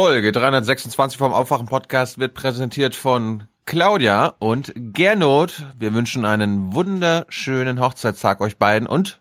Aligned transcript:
Folge 0.00 0.30
326 0.30 1.18
vom 1.18 1.32
Aufwachen 1.32 1.66
Podcast 1.66 2.20
wird 2.20 2.32
präsentiert 2.34 2.94
von 2.94 3.48
Claudia 3.66 4.32
und 4.38 4.72
Gernot. 4.76 5.66
Wir 5.76 5.92
wünschen 5.92 6.24
einen 6.24 6.72
wunderschönen 6.72 7.80
Hochzeitstag 7.80 8.40
euch 8.40 8.58
beiden 8.58 8.86
und 8.86 9.20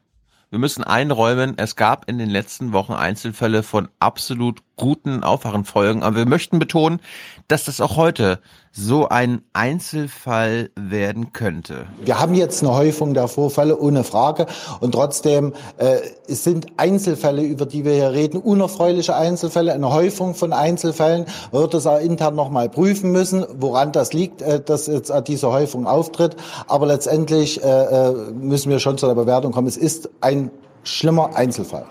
wir 0.51 0.59
müssen 0.59 0.83
einräumen, 0.83 1.55
es 1.57 1.77
gab 1.77 2.07
in 2.07 2.19
den 2.19 2.29
letzten 2.29 2.73
Wochen 2.73 2.93
Einzelfälle 2.93 3.63
von 3.63 3.89
absolut 3.99 4.59
guten 4.77 5.23
Aufwachenfolgen, 5.23 6.03
aber 6.03 6.17
wir 6.17 6.25
möchten 6.27 6.59
betonen, 6.59 6.99
dass 7.47 7.65
das 7.65 7.81
auch 7.81 7.97
heute 7.97 8.39
so 8.71 9.09
ein 9.09 9.41
Einzelfall 9.53 10.69
werden 10.75 11.33
könnte. 11.33 11.87
Wir 12.05 12.19
haben 12.19 12.35
jetzt 12.35 12.61
eine 12.61 12.75
Häufung 12.75 13.15
der 13.15 13.27
Vorfälle, 13.27 13.77
ohne 13.77 14.03
Frage. 14.03 14.45
Und 14.79 14.91
trotzdem 14.91 15.53
äh, 15.77 15.97
es 16.27 16.43
sind 16.43 16.67
Einzelfälle, 16.77 17.41
über 17.41 17.65
die 17.65 17.85
wir 17.85 17.93
hier 17.93 18.11
reden, 18.11 18.39
unerfreuliche 18.39 19.15
Einzelfälle, 19.15 19.73
eine 19.73 19.91
Häufung 19.91 20.35
von 20.35 20.53
Einzelfällen. 20.53 21.25
Man 21.51 21.63
wird 21.63 21.73
das 21.73 21.87
auch 21.87 21.99
intern 21.99 22.35
nochmal 22.35 22.69
prüfen 22.69 23.11
müssen, 23.11 23.45
woran 23.57 23.91
das 23.91 24.13
liegt, 24.13 24.43
äh, 24.43 24.61
dass 24.61 24.85
jetzt 24.85 25.11
diese 25.27 25.51
Häufung 25.51 25.87
auftritt. 25.87 26.35
Aber 26.67 26.85
letztendlich 26.85 27.63
äh, 27.63 27.67
äh, 27.67 28.13
müssen 28.31 28.69
wir 28.69 28.77
schon 28.77 28.99
zu 28.99 29.07
der 29.07 29.15
Bewertung 29.15 29.53
kommen. 29.53 29.67
Es 29.67 29.77
ist 29.77 30.09
ein 30.21 30.51
schlimmer 30.83 31.35
Einzelfall. 31.35 31.85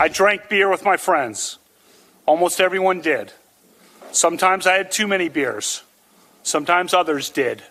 I 0.00 0.08
drank 0.08 0.48
beer 0.48 0.70
with 0.70 0.82
my 0.82 0.96
friends. 0.96 1.58
Almost 2.24 2.58
everyone 2.58 3.02
did. 3.02 3.34
Sometimes 4.12 4.66
I 4.66 4.72
had 4.78 4.90
too 4.90 5.06
many 5.06 5.28
beers. 5.28 5.82
Sometimes 6.42 6.94
others 6.94 7.28
did. 7.28 7.62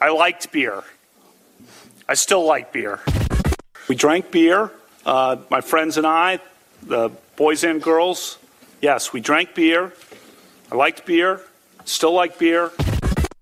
I 0.00 0.10
liked 0.10 0.52
beer. 0.52 0.84
I 2.08 2.14
still 2.14 2.46
like 2.46 2.72
beer. 2.72 3.00
We 3.88 3.96
drank 3.96 4.30
beer, 4.30 4.70
uh, 5.04 5.38
my 5.50 5.60
friends 5.60 5.96
and 5.96 6.06
I, 6.06 6.38
the 6.84 7.10
boys 7.34 7.64
and 7.64 7.82
girls. 7.82 8.38
Yes, 8.80 9.12
we 9.12 9.20
drank 9.20 9.56
beer. 9.56 9.92
I 10.70 10.76
liked 10.76 11.04
beer. 11.04 11.40
Still 11.84 12.12
like 12.12 12.38
beer. 12.38 12.70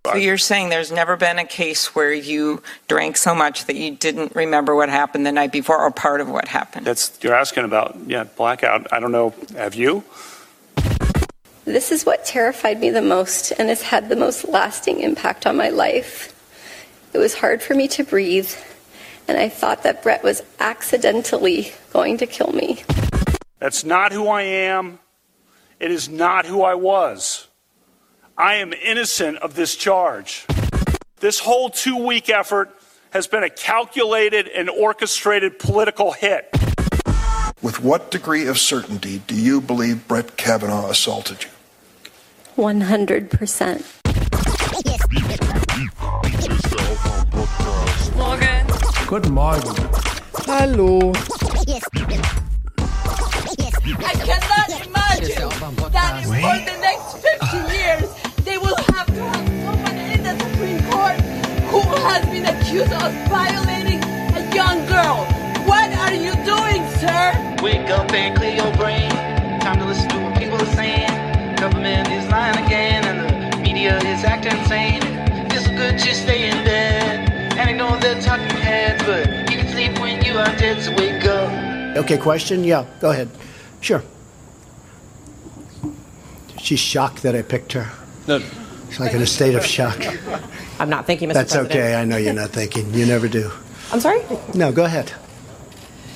So 0.04 0.16
you're 0.16 0.36
saying 0.36 0.70
there's 0.70 0.90
never 0.90 1.16
been 1.16 1.38
a 1.38 1.44
case 1.44 1.94
where 1.94 2.12
you 2.12 2.60
drank 2.88 3.16
so 3.16 3.36
much 3.36 3.66
that 3.66 3.76
you 3.76 3.94
didn't 3.94 4.34
remember 4.34 4.74
what 4.74 4.88
happened 4.88 5.24
the 5.24 5.30
night 5.30 5.52
before 5.52 5.78
or 5.78 5.92
part 5.92 6.20
of 6.20 6.28
what 6.28 6.48
happened? 6.48 6.86
That's 6.86 7.16
you're 7.22 7.34
asking 7.34 7.64
about. 7.64 7.96
Yeah, 8.08 8.24
blackout. 8.24 8.92
I 8.92 8.98
don't 8.98 9.12
know. 9.12 9.32
Have 9.54 9.76
you? 9.76 10.02
This 11.64 11.92
is 11.92 12.04
what 12.04 12.24
terrified 12.24 12.80
me 12.80 12.90
the 12.90 13.00
most 13.00 13.52
and 13.52 13.68
has 13.68 13.82
had 13.82 14.08
the 14.08 14.16
most 14.16 14.48
lasting 14.48 14.98
impact 14.98 15.46
on 15.46 15.56
my 15.56 15.68
life. 15.68 16.34
It 17.12 17.18
was 17.18 17.34
hard 17.34 17.62
for 17.62 17.74
me 17.74 17.86
to 17.88 18.02
breathe, 18.02 18.52
and 19.28 19.38
I 19.38 19.48
thought 19.48 19.84
that 19.84 20.02
Brett 20.02 20.24
was 20.24 20.42
accidentally 20.58 21.72
going 21.92 22.18
to 22.18 22.26
kill 22.26 22.52
me. 22.52 22.82
That's 23.60 23.84
not 23.84 24.10
who 24.10 24.26
I 24.26 24.42
am. 24.42 24.98
It 25.78 25.92
is 25.92 26.08
not 26.08 26.44
who 26.44 26.62
I 26.62 26.74
was. 26.74 27.46
I 28.38 28.54
am 28.54 28.72
innocent 28.72 29.38
of 29.38 29.54
this 29.54 29.76
charge. 29.76 30.46
This 31.20 31.38
whole 31.38 31.68
two 31.68 31.96
week 31.96 32.30
effort 32.30 32.70
has 33.10 33.26
been 33.26 33.42
a 33.42 33.50
calculated 33.50 34.48
and 34.48 34.70
orchestrated 34.70 35.58
political 35.58 36.12
hit. 36.12 36.48
With 37.60 37.80
what 37.80 38.10
degree 38.10 38.46
of 38.46 38.58
certainty 38.58 39.20
do 39.26 39.34
you 39.34 39.60
believe 39.60 40.08
Brett 40.08 40.36
Kavanaugh 40.38 40.88
assaulted 40.88 41.44
you? 41.44 41.50
100%. 42.56 43.84
Morgen. 48.16 48.66
Guten 49.06 49.32
Morgen. 49.32 49.88
Hallo. 50.46 51.12
I 54.04 54.12
cannot 54.14 54.70
imagine 54.86 55.48
that 55.92 56.24
for 56.24 56.56
the 56.64 56.76
next 56.80 57.18
50 57.18 57.51
who 61.72 61.80
has 61.80 62.22
been 62.26 62.44
accused 62.44 62.92
of 62.92 63.10
violating 63.32 64.04
a 64.36 64.54
young 64.54 64.84
girl. 64.86 65.24
What 65.64 65.90
are 66.04 66.12
you 66.12 66.34
doing, 66.44 66.86
sir? 67.00 67.56
Wake 67.62 67.88
up 67.88 68.12
and 68.12 68.36
clear 68.36 68.56
your 68.56 68.76
brain. 68.76 69.10
Time 69.60 69.78
to 69.78 69.86
listen 69.86 70.06
to 70.10 70.18
what 70.20 70.38
people 70.38 70.60
are 70.60 70.74
saying. 70.76 71.08
Government 71.56 72.08
is 72.08 72.28
lying 72.30 72.62
again, 72.66 73.04
and 73.06 73.54
the 73.54 73.58
media 73.58 73.96
is 73.96 74.22
acting 74.22 74.58
insane. 74.58 75.00
Feels 75.48 75.64
so 75.64 75.70
good 75.74 75.98
just 75.98 76.24
stay 76.24 76.50
in 76.50 76.62
bed. 76.62 77.32
And 77.56 77.70
I 77.70 77.72
know 77.72 77.98
they're 78.00 78.20
talking 78.20 78.50
heads, 78.50 79.02
but 79.04 79.26
you 79.50 79.56
can 79.56 79.68
sleep 79.68 79.98
when 79.98 80.22
you 80.22 80.36
are 80.36 80.54
dead, 80.58 80.82
so 80.82 80.94
wake 80.96 81.24
up. 81.24 81.96
Okay, 81.96 82.18
question? 82.18 82.64
Yeah, 82.64 82.84
go 83.00 83.12
ahead. 83.12 83.30
Sure. 83.80 84.02
She's 86.58 86.80
shocked 86.80 87.22
that 87.22 87.34
I 87.34 87.40
picked 87.40 87.72
her. 87.72 87.90
No. 88.28 88.40
She's 88.90 89.00
like 89.00 89.14
in 89.14 89.22
a 89.22 89.26
state 89.26 89.54
of 89.54 89.64
shock. 89.64 89.98
I'm 90.82 90.88
not 90.90 91.06
thinking, 91.06 91.28
Mr. 91.30 91.34
That's 91.34 91.52
President. 91.54 91.80
okay. 91.80 91.94
I 91.94 92.04
know 92.04 92.16
you're 92.16 92.34
not 92.34 92.50
thinking. 92.50 92.92
You 92.92 93.06
never 93.06 93.28
do. 93.28 93.50
I'm 93.92 94.00
sorry? 94.00 94.20
No, 94.52 94.72
go 94.72 94.82
ahead. 94.84 95.12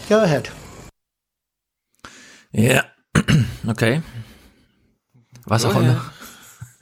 Go 0.09 0.23
ahead. 0.25 0.49
Ja, 2.53 2.83
okay. 3.69 4.03
Was 5.45 5.63
Go 5.63 5.69
auch 5.69 5.77
ahead. 5.77 5.91
immer. 5.91 6.13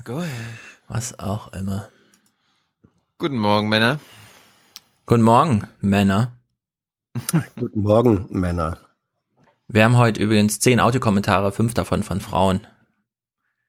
Go 0.04 0.18
ahead. 0.20 0.58
Was 0.88 1.18
auch 1.18 1.52
immer. 1.52 1.90
Guten 3.18 3.36
Morgen, 3.38 3.68
Männer. 3.68 4.00
Guten 5.04 5.22
Morgen, 5.22 5.68
Männer. 5.80 6.32
Guten 7.58 7.82
Morgen, 7.82 8.26
Männer. 8.30 8.78
Wir 9.68 9.84
haben 9.84 9.98
heute 9.98 10.22
übrigens 10.22 10.58
zehn 10.58 10.80
Audiokommentare, 10.80 11.52
fünf 11.52 11.74
davon 11.74 12.02
von 12.02 12.20
Frauen. 12.22 12.66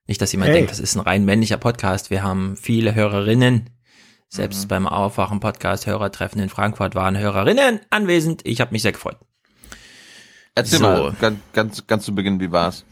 Nicht, 0.08 0.22
dass 0.22 0.32
jemand 0.32 0.52
Hey. 0.52 0.58
denkt, 0.60 0.72
das 0.72 0.80
ist 0.80 0.96
ein 0.96 1.02
rein 1.02 1.26
männlicher 1.26 1.58
Podcast. 1.58 2.10
Wir 2.12 2.24
haben 2.24 2.56
viele 2.56 2.96
Hörerinnen. 2.96 3.70
Selbst 4.30 4.64
Mhm. 4.64 4.68
beim 4.68 4.88
Aufwachen-Podcast 4.88 5.86
Hörertreffen 5.88 6.42
in 6.42 6.50
Frankfurt 6.50 6.96
waren 6.96 7.18
Hörerinnen 7.18 7.80
anwesend. 7.90 8.42
Ich 8.44 8.60
habe 8.62 8.72
mich 8.72 8.82
sehr 8.82 8.92
gefreut. 8.92 9.18
Erzähl 10.56 10.80
So. 10.80 10.84
mal, 10.86 11.16
ganz, 11.20 11.40
ganz, 11.54 11.88
ganz 11.88 12.06
zu 12.06 12.16
Beginn, 12.16 12.40
wie 12.40 12.52
war's? 12.52 12.86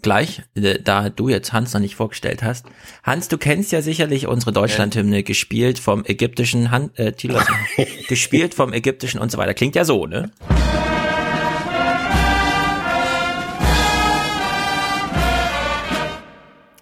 Gleich, 0.00 0.42
äh, 0.54 0.78
da 0.80 1.10
du 1.10 1.28
jetzt 1.28 1.52
Hans 1.52 1.74
noch 1.74 1.80
nicht 1.80 1.96
vorgestellt 1.96 2.42
hast. 2.42 2.66
Hans, 3.02 3.28
du 3.28 3.36
kennst 3.38 3.72
ja 3.72 3.82
sicherlich 3.82 4.26
unsere 4.26 4.52
Deutschlandhymne, 4.52 5.22
gespielt 5.22 5.78
vom 5.78 6.04
ägyptischen 6.06 6.70
Han 6.70 6.90
äh, 6.94 7.12
Thilo, 7.12 7.38
gespielt 8.08 8.54
vom 8.54 8.72
ägyptischen 8.72 9.20
und 9.20 9.30
so 9.30 9.38
weiter. 9.38 9.54
Klingt 9.54 9.74
ja 9.76 9.84
so, 9.84 10.06
ne? 10.06 10.30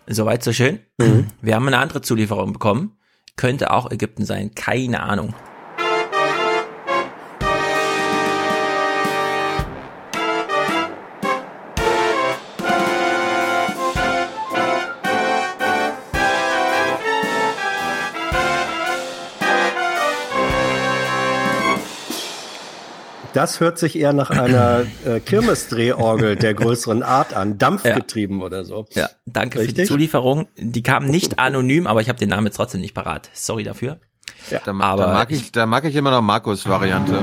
Soweit 0.08 0.42
so 0.42 0.52
schön. 0.52 0.80
Wir 1.40 1.54
haben 1.54 1.66
eine 1.68 1.78
andere 1.78 2.02
Zulieferung 2.02 2.52
bekommen. 2.52 2.96
Könnte 3.36 3.70
auch 3.70 3.90
Ägypten 3.90 4.24
sein, 4.24 4.54
keine 4.54 5.02
Ahnung. 5.02 5.34
Das 23.32 23.60
hört 23.60 23.78
sich 23.78 23.96
eher 23.96 24.12
nach 24.12 24.30
einer 24.30 24.84
äh, 25.04 25.20
Kirmesdrehorgel 25.20 26.36
der 26.36 26.54
größeren 26.54 27.02
Art 27.02 27.34
an, 27.34 27.58
dampfgetrieben 27.58 28.42
oder 28.42 28.64
so. 28.64 28.86
Ja, 28.94 29.08
danke 29.26 29.58
für 29.58 29.64
die 29.64 29.70
Richtig? 29.70 29.88
Zulieferung. 29.88 30.48
Die 30.56 30.82
kam 30.82 31.06
nicht 31.06 31.38
anonym, 31.38 31.86
aber 31.86 32.00
ich 32.00 32.08
habe 32.08 32.18
den 32.18 32.28
Namen 32.30 32.46
jetzt 32.46 32.56
trotzdem 32.56 32.80
nicht 32.80 32.94
parat. 32.94 33.30
Sorry 33.32 33.62
dafür. 33.62 33.98
Da, 34.50 34.72
Aber 34.72 35.04
da, 35.04 35.12
mag 35.12 35.30
ich, 35.30 35.52
da 35.52 35.66
mag 35.66 35.84
ich 35.84 35.94
immer 35.94 36.10
noch 36.10 36.22
Markus-Variante. 36.22 37.22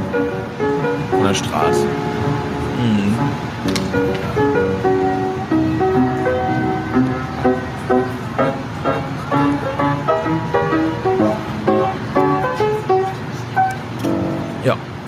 Von 1.09 1.23
der 1.23 1.33
Straße. 1.33 1.87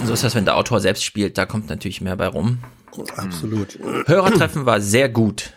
So 0.09 0.13
ist 0.13 0.23
das, 0.23 0.33
wenn 0.33 0.45
der 0.45 0.57
Autor 0.57 0.79
selbst 0.79 1.03
spielt, 1.03 1.37
da 1.37 1.45
kommt 1.45 1.69
natürlich 1.69 2.01
mehr 2.01 2.15
bei 2.15 2.25
rum. 2.25 2.57
Absolut. 3.15 3.77
Hörertreffen 4.07 4.65
war 4.65 4.81
sehr 4.81 5.07
gut. 5.07 5.53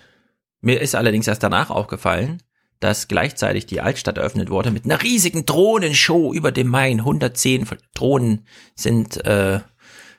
Mir 0.61 0.83
ist 0.83 0.95
allerdings 0.95 1.27
erst 1.27 1.43
danach 1.43 1.71
aufgefallen, 1.71 2.43
dass 2.79 3.09
gleichzeitig 3.09 3.65
die 3.65 3.81
Altstadt 3.81 4.19
eröffnet 4.19 4.51
wurde 4.51 4.71
mit 4.71 4.85
einer 4.85 5.03
riesigen 5.03 5.47
Drohnenshow 5.47 6.35
über 6.35 6.53
dem 6.53 6.69
Main. 6.69 6.99
110 6.99 7.67
Drohnen 7.95 8.47
sind 8.75 9.25
äh, 9.25 9.61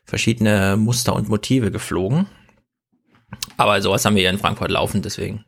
verschiedene 0.04 0.78
Muster 0.78 1.14
und 1.14 1.30
Motive 1.30 1.70
geflogen. 1.70 2.26
Aber 3.58 3.84
sowas 3.84 4.04
haben 4.04 4.16
wir 4.16 4.22
hier 4.22 4.32
in 4.32 4.40
Frankfurt 4.40 4.72
laufen, 4.72 5.04
deswegen 5.04 5.46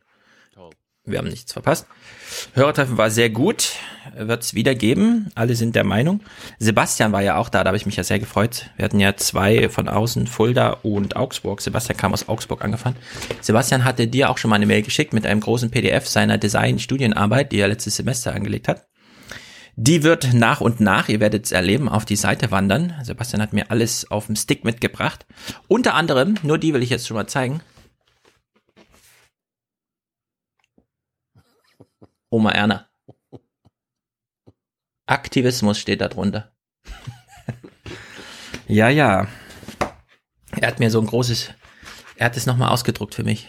wir 1.04 1.18
haben 1.18 1.28
nichts 1.28 1.52
verpasst. 1.52 1.86
Hörertreffen 2.54 2.96
war 2.96 3.10
sehr 3.10 3.30
gut, 3.30 3.72
wird 4.16 4.42
es 4.42 4.54
wieder 4.54 4.74
geben. 4.74 5.30
Alle 5.34 5.54
sind 5.54 5.76
der 5.76 5.84
Meinung. 5.84 6.20
Sebastian 6.58 7.12
war 7.12 7.22
ja 7.22 7.36
auch 7.36 7.48
da, 7.48 7.64
da 7.64 7.68
habe 7.68 7.76
ich 7.76 7.86
mich 7.86 7.96
ja 7.96 8.04
sehr 8.04 8.18
gefreut. 8.18 8.70
Wir 8.76 8.84
hatten 8.84 9.00
ja 9.00 9.16
zwei 9.16 9.68
von 9.68 9.88
außen, 9.88 10.26
Fulda 10.26 10.70
und 10.82 11.16
Augsburg. 11.16 11.60
Sebastian 11.60 11.96
kam 11.96 12.12
aus 12.12 12.28
Augsburg 12.28 12.64
angefahren. 12.64 12.96
Sebastian 13.40 13.84
hatte 13.84 14.06
dir 14.06 14.30
auch 14.30 14.38
schon 14.38 14.48
mal 14.48 14.56
eine 14.56 14.66
Mail 14.66 14.82
geschickt 14.82 15.12
mit 15.12 15.26
einem 15.26 15.40
großen 15.40 15.70
PDF 15.70 16.06
seiner 16.06 16.38
Design-Studienarbeit, 16.38 17.52
die 17.52 17.58
er 17.58 17.68
letztes 17.68 17.96
Semester 17.96 18.34
angelegt 18.34 18.68
hat. 18.68 18.86
Die 19.78 20.02
wird 20.02 20.32
nach 20.32 20.62
und 20.62 20.80
nach, 20.80 21.10
ihr 21.10 21.20
werdet 21.20 21.44
es 21.44 21.52
erleben, 21.52 21.90
auf 21.90 22.06
die 22.06 22.16
Seite 22.16 22.50
wandern. 22.50 22.94
Sebastian 23.02 23.42
hat 23.42 23.52
mir 23.52 23.70
alles 23.70 24.10
auf 24.10 24.26
dem 24.26 24.36
Stick 24.36 24.64
mitgebracht. 24.64 25.26
Unter 25.68 25.94
anderem, 25.94 26.36
nur 26.42 26.56
die 26.56 26.72
will 26.72 26.82
ich 26.82 26.88
jetzt 26.88 27.06
schon 27.06 27.16
mal 27.16 27.26
zeigen. 27.26 27.60
Oma 32.30 32.50
Erna. 32.52 32.88
Aktivismus 35.06 35.78
steht 35.78 36.00
da 36.00 36.08
drunter. 36.08 36.52
ja, 38.68 38.88
ja. 38.88 39.28
Er 40.60 40.68
hat 40.68 40.80
mir 40.80 40.90
so 40.90 41.00
ein 41.00 41.06
großes, 41.06 41.50
er 42.16 42.26
hat 42.26 42.36
es 42.36 42.46
nochmal 42.46 42.70
ausgedruckt 42.72 43.14
für 43.14 43.22
mich. 43.24 43.48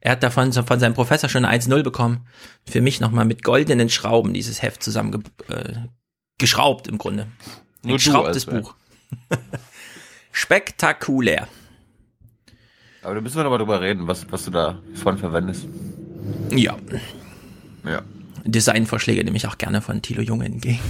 Er 0.00 0.12
hat 0.12 0.22
davon 0.22 0.52
von 0.52 0.80
seinem 0.80 0.94
Professor 0.94 1.30
schon 1.30 1.44
eine 1.44 1.62
1-0 1.62 1.82
bekommen. 1.82 2.26
Für 2.68 2.80
mich 2.80 3.00
nochmal 3.00 3.24
mit 3.24 3.42
goldenen 3.42 3.88
Schrauben 3.88 4.34
dieses 4.34 4.60
Heft 4.62 4.82
zusammen 4.82 5.24
äh, 5.48 5.74
geschraubt 6.38 6.88
im 6.88 6.98
Grunde. 6.98 7.22
Ein 7.82 7.88
Nur 7.88 7.96
geschraubtes 7.96 8.46
als- 8.48 8.62
Buch. 8.62 8.74
Spektakulär. 10.32 11.48
Aber 13.02 13.14
da 13.14 13.20
müssen 13.20 13.36
wir 13.36 13.44
noch 13.44 13.50
mal 13.50 13.58
drüber 13.58 13.80
reden, 13.80 14.06
was, 14.08 14.30
was 14.32 14.44
du 14.44 14.50
da 14.50 14.82
von 14.94 15.16
verwendest. 15.16 15.66
Ja. 16.50 16.76
Ja. 17.84 18.02
Designvorschläge 18.44 19.24
nehme 19.24 19.36
ich 19.36 19.46
auch 19.46 19.58
gerne 19.58 19.80
von 19.80 20.02
Thilo 20.02 20.22
Junge 20.22 20.46
entgegen. 20.46 20.80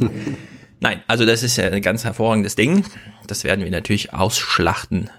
Nein, 0.80 1.02
also 1.06 1.24
das 1.24 1.42
ist 1.42 1.56
ja 1.56 1.64
ein 1.64 1.82
ganz 1.82 2.04
hervorragendes 2.04 2.56
Ding. 2.56 2.84
Das 3.26 3.44
werden 3.44 3.64
wir 3.64 3.70
natürlich 3.70 4.12
ausschlachten 4.12 5.10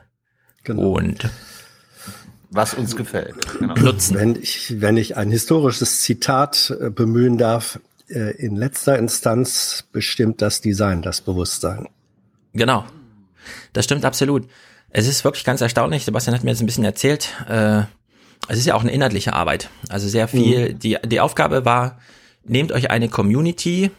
und 0.68 1.30
Was 2.50 2.74
uns 2.74 2.96
gefällt. 2.96 3.36
Genau. 3.60 3.76
nutzen. 3.76 4.16
Wenn 4.16 4.36
ich, 4.36 4.82
wenn 4.82 4.98
ich 4.98 5.18
ein 5.18 5.32
historisches 5.32 6.02
Zitat 6.02 6.76
äh, 6.80 6.90
bemühen 6.90 7.38
darf, 7.38 7.80
äh, 8.10 8.36
in 8.38 8.56
letzter 8.56 8.98
Instanz 8.98 9.86
bestimmt 9.92 10.42
das 10.42 10.62
Design 10.62 11.02
das 11.02 11.22
Bewusstsein. 11.22 11.88
Genau. 12.54 12.86
Das 13.74 13.86
stimmt 13.86 14.06
absolut. 14.06 14.48
Es 14.90 15.08
ist 15.08 15.24
wirklich 15.24 15.44
ganz 15.44 15.62
erstaunlich. 15.62 16.06
Sebastian 16.06 16.36
hat 16.36 16.44
mir 16.44 16.52
jetzt 16.52 16.62
ein 16.62 16.68
bisschen 16.68 16.86
erzählt. 16.86 17.30
Es 18.48 18.58
ist 18.58 18.66
ja 18.66 18.76
auch 18.76 18.82
eine 18.82 18.92
inhaltliche 18.92 19.34
Arbeit. 19.34 19.70
Also 19.90 20.08
sehr 20.08 20.28
viel. 20.28 20.74
Die, 20.74 20.98
die 21.06 21.20
Aufgabe 21.20 21.66
war, 21.66 22.00
nehmt 22.44 22.72
euch 22.72 22.92
eine 22.92 23.10
Community 23.10 23.92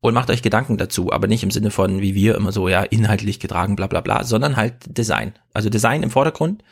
und 0.00 0.14
macht 0.14 0.30
euch 0.30 0.42
Gedanken 0.42 0.76
dazu, 0.76 1.12
aber 1.12 1.26
nicht 1.26 1.42
im 1.42 1.50
Sinne 1.50 1.70
von, 1.70 2.00
wie 2.00 2.14
wir 2.14 2.36
immer 2.36 2.52
so, 2.52 2.68
ja, 2.68 2.82
inhaltlich 2.82 3.40
getragen, 3.40 3.74
bla 3.74 3.88
bla 3.88 4.00
bla, 4.00 4.22
sondern 4.22 4.56
halt 4.56 4.74
Design. 4.86 5.32
Also 5.52 5.70
Design 5.70 6.02
im 6.02 6.10
Vordergrund. 6.10 6.62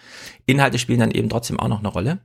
Inhalte 0.46 0.78
spielen 0.78 1.00
dann 1.00 1.10
eben 1.10 1.28
trotzdem 1.28 1.58
auch 1.58 1.68
noch 1.68 1.80
eine 1.80 1.88
Rolle. 1.88 2.18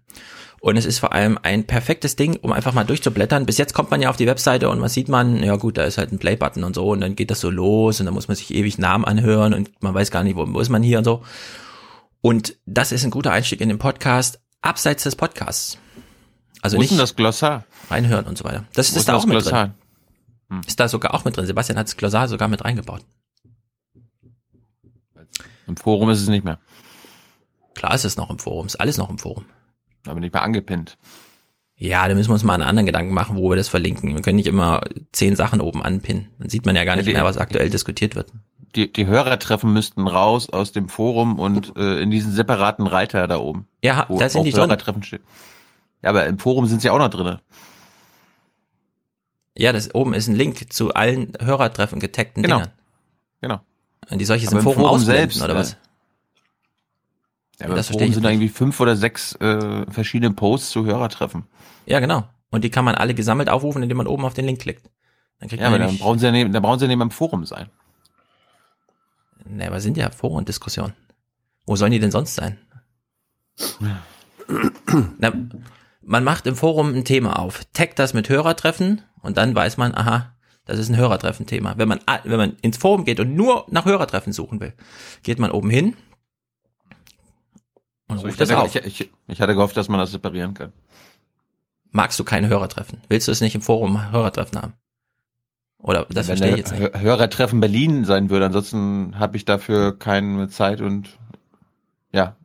Und 0.59 0.77
es 0.77 0.85
ist 0.85 0.99
vor 0.99 1.11
allem 1.11 1.39
ein 1.41 1.65
perfektes 1.65 2.15
Ding, 2.15 2.37
um 2.39 2.51
einfach 2.51 2.73
mal 2.73 2.83
durchzublättern. 2.83 3.47
Bis 3.47 3.57
jetzt 3.57 3.73
kommt 3.73 3.89
man 3.89 3.99
ja 3.99 4.11
auf 4.11 4.17
die 4.17 4.27
Webseite 4.27 4.69
und 4.69 4.77
man 4.77 4.89
sieht 4.89 5.09
man, 5.09 5.41
ja 5.41 5.55
gut, 5.55 5.79
da 5.79 5.85
ist 5.85 5.97
halt 5.97 6.11
ein 6.11 6.19
Play-Button 6.19 6.63
und 6.63 6.75
so 6.75 6.91
und 6.91 7.01
dann 7.01 7.15
geht 7.15 7.31
das 7.31 7.39
so 7.39 7.49
los 7.49 7.99
und 7.99 8.05
dann 8.05 8.13
muss 8.13 8.27
man 8.27 8.37
sich 8.37 8.53
ewig 8.53 8.77
Namen 8.77 9.03
anhören 9.03 9.55
und 9.55 9.71
man 9.81 9.95
weiß 9.95 10.11
gar 10.11 10.23
nicht, 10.23 10.35
wo, 10.35 10.45
wo 10.47 10.59
ist 10.59 10.69
man 10.69 10.83
hier 10.83 10.99
und 10.99 11.03
so. 11.03 11.23
Und 12.21 12.57
das 12.67 12.91
ist 12.91 13.03
ein 13.03 13.09
guter 13.09 13.31
Einstieg 13.31 13.59
in 13.59 13.69
den 13.69 13.79
Podcast, 13.79 14.40
abseits 14.61 15.03
des 15.03 15.15
Podcasts. 15.15 15.77
Also 16.61 16.77
Wo 16.77 16.81
ist 16.81 16.85
nicht 16.85 16.91
denn 16.91 16.99
das 16.99 17.15
Glossar? 17.15 17.65
reinhören 17.89 18.25
und 18.25 18.37
so 18.37 18.43
weiter. 18.43 18.65
Das 18.73 18.93
Wo 18.93 18.99
ist 18.99 19.07
da 19.07 19.15
auch 19.15 19.25
mit 19.25 19.31
Glossar? 19.39 19.73
drin. 20.49 20.61
Ist 20.67 20.79
da 20.79 20.87
sogar 20.87 21.13
auch 21.13 21.25
mit 21.25 21.35
drin. 21.35 21.45
Sebastian 21.45 21.77
hat 21.77 21.87
das 21.87 21.97
Glossar 21.97 22.27
sogar 22.27 22.47
mit 22.47 22.63
reingebaut. 22.63 23.03
Im 25.67 25.77
Forum 25.77 26.09
ist 26.09 26.21
es 26.21 26.27
nicht 26.27 26.43
mehr. 26.43 26.59
Klar 27.75 27.95
ist 27.95 28.03
es 28.05 28.17
noch 28.17 28.29
im 28.29 28.39
Forum, 28.39 28.65
ist 28.65 28.75
alles 28.75 28.97
noch 28.97 29.09
im 29.09 29.17
Forum. 29.17 29.45
Aber 30.05 30.19
nicht 30.19 30.33
mehr 30.33 30.43
angepinnt. 30.43 30.97
Ja, 31.75 32.07
da 32.07 32.13
müssen 32.13 32.29
wir 32.29 32.33
uns 32.33 32.43
mal 32.43 32.53
einen 32.55 32.63
anderen 32.63 32.85
Gedanken 32.85 33.13
machen, 33.13 33.37
wo 33.37 33.49
wir 33.49 33.55
das 33.55 33.69
verlinken. 33.69 34.13
Wir 34.13 34.21
können 34.21 34.35
nicht 34.35 34.47
immer 34.47 34.81
zehn 35.13 35.35
Sachen 35.35 35.61
oben 35.61 35.81
anpinnen. 35.81 36.27
Dann 36.37 36.49
sieht 36.49 36.65
man 36.65 36.75
ja 36.75 36.83
gar 36.83 36.95
nicht 36.95 37.07
mehr, 37.07 37.23
was 37.23 37.37
aktuell 37.37 37.69
diskutiert 37.69 38.15
wird. 38.15 38.31
Die, 38.75 38.91
die 38.91 39.05
Hörertreffen 39.05 39.71
müssten 39.73 40.07
raus 40.07 40.49
aus 40.49 40.71
dem 40.71 40.87
Forum 40.89 41.39
und 41.39 41.75
äh, 41.75 41.99
in 42.01 42.09
diesen 42.11 42.31
separaten 42.31 42.87
Reiter 42.87 43.27
da 43.27 43.37
oben. 43.39 43.67
Ja, 43.83 44.05
wo 44.07 44.17
da 44.17 44.29
sind 44.29 44.41
auch 44.41 44.45
die 44.45 44.51
drin. 44.51 44.61
Hörertreffen 44.61 45.03
steht. 45.03 45.21
Ja, 46.01 46.09
aber 46.09 46.25
im 46.25 46.39
Forum 46.39 46.65
sind 46.67 46.81
sie 46.81 46.89
auch 46.89 46.97
noch 46.97 47.09
drinne. 47.09 47.41
Ja, 49.57 49.73
das 49.73 49.93
oben 49.93 50.13
ist 50.13 50.27
ein 50.27 50.35
Link 50.35 50.71
zu 50.73 50.93
allen 50.93 51.33
Hörertreffen 51.39 51.99
getagten 51.99 52.43
Genau. 52.43 52.57
Dingern. 52.59 52.71
Genau. 53.41 53.59
Und 54.09 54.19
die 54.19 54.25
solche 54.25 54.47
Aber 54.47 54.53
im 54.53 54.59
im 54.59 54.63
Forum, 54.63 54.81
Forum 54.81 54.99
selbst, 54.99 55.41
oder 55.41 55.53
äh, 55.53 55.57
was? 55.57 55.77
Ja, 57.59 57.65
aber 57.67 57.75
das 57.75 57.89
im 57.89 57.93
verstehe 57.93 57.97
Forum 57.99 58.09
ich 58.09 58.15
sind 58.15 58.23
irgendwie 58.25 58.49
fünf 58.49 58.79
oder 58.79 58.95
sechs 58.95 59.35
äh, 59.35 59.85
verschiedene 59.91 60.33
Posts 60.33 60.69
zu 60.71 60.85
Hörertreffen. 60.85 61.43
Ja, 61.85 61.99
genau. 61.99 62.23
Und 62.49 62.63
die 62.63 62.69
kann 62.69 62.85
man 62.85 62.95
alle 62.95 63.13
gesammelt 63.13 63.49
aufrufen, 63.49 63.83
indem 63.83 63.97
man 63.97 64.07
oben 64.07 64.25
auf 64.25 64.33
den 64.33 64.45
Link 64.45 64.59
klickt. 64.61 64.89
Dann 65.39 65.49
kriegt 65.49 65.61
Ja, 65.61 65.69
man 65.69 65.81
aber 65.81 65.89
dann 65.89 65.97
brauchen 65.97 66.19
sie 66.19 66.25
ja 66.25 66.31
neben, 66.31 66.51
dann 66.53 66.61
brauchen 66.61 66.79
sie 66.79 66.85
ja 66.85 66.89
neben 66.89 67.01
am 67.01 67.11
Forum 67.11 67.45
sein. 67.45 67.69
Ne, 69.45 69.67
aber 69.67 69.81
sind 69.81 69.97
ja 69.97 70.09
Foren 70.11 70.37
und 70.37 70.49
Diskussionen. 70.49 70.93
Wo 71.65 71.75
sollen 71.75 71.91
die 71.91 71.99
denn 71.99 72.11
sonst 72.11 72.35
sein? 72.35 72.57
Na, 75.19 75.33
man 76.01 76.23
macht 76.23 76.47
im 76.47 76.55
Forum 76.55 76.93
ein 76.93 77.05
Thema 77.05 77.39
auf, 77.39 77.63
taggt 77.73 77.99
das 77.99 78.13
mit 78.13 78.29
Hörertreffen 78.29 79.01
und 79.21 79.37
dann 79.37 79.53
weiß 79.55 79.77
man, 79.77 79.93
aha, 79.95 80.35
das 80.65 80.79
ist 80.79 80.89
ein 80.89 80.97
Hörertreffen-Thema. 80.97 81.77
Wenn 81.77 81.87
man, 81.87 81.99
wenn 82.23 82.37
man 82.37 82.55
ins 82.61 82.77
Forum 82.77 83.05
geht 83.05 83.19
und 83.19 83.35
nur 83.35 83.65
nach 83.69 83.85
Hörertreffen 83.85 84.33
suchen 84.33 84.59
will, 84.59 84.73
geht 85.23 85.39
man 85.39 85.51
oben 85.51 85.69
hin 85.69 85.95
und 88.07 88.17
Also 88.17 88.27
ich, 88.27 88.31
ruft 88.31 88.41
das 88.41 88.51
hatte, 88.51 88.61
auf. 88.61 88.75
ich, 88.75 89.01
ich, 89.01 89.11
ich 89.27 89.41
hatte 89.41 89.55
gehofft, 89.55 89.77
dass 89.77 89.87
man 89.87 89.99
das 89.99 90.11
separieren 90.11 90.53
kann. 90.53 90.73
Magst 91.91 92.19
du 92.19 92.23
keine 92.23 92.47
Hörertreffen? 92.47 93.01
Willst 93.07 93.27
du 93.27 93.31
es 93.31 93.41
nicht 93.41 93.55
im 93.55 93.61
Forum 93.61 94.11
Hörertreffen 94.11 94.61
haben? 94.61 94.73
Oder 95.83 96.05
das 96.09 96.27
Wenn 96.27 96.37
verstehe 96.37 96.49
ich 96.57 96.63
der 96.63 96.75
jetzt 96.77 96.79
nicht. 96.79 96.95
Hö- 96.95 96.99
Hörertreffen 97.01 97.59
Berlin 97.59 98.05
sein 98.05 98.29
würde, 98.29 98.45
ansonsten 98.45 99.17
habe 99.19 99.35
ich 99.37 99.45
dafür 99.45 99.97
keine 99.97 100.47
Zeit 100.49 100.79
und 100.81 101.09
ja, 102.11 102.35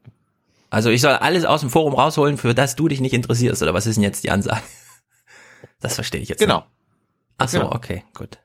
Also 0.70 0.90
ich 0.90 1.00
soll 1.00 1.12
alles 1.14 1.44
aus 1.44 1.60
dem 1.60 1.70
Forum 1.70 1.94
rausholen, 1.94 2.38
für 2.38 2.54
das 2.54 2.76
du 2.76 2.88
dich 2.88 3.00
nicht 3.00 3.12
interessierst, 3.12 3.62
oder 3.62 3.74
was 3.74 3.86
ist 3.86 3.96
denn 3.96 4.04
jetzt 4.04 4.24
die 4.24 4.30
Ansage? 4.30 4.60
Das 5.80 5.94
verstehe 5.94 6.20
ich 6.22 6.28
jetzt 6.30 6.38
genau. 6.38 6.58
nicht. 6.60 6.66
Ach 7.38 7.48
so, 7.48 7.58
Genau. 7.58 7.72
okay, 7.74 8.02
gut. 8.14 8.38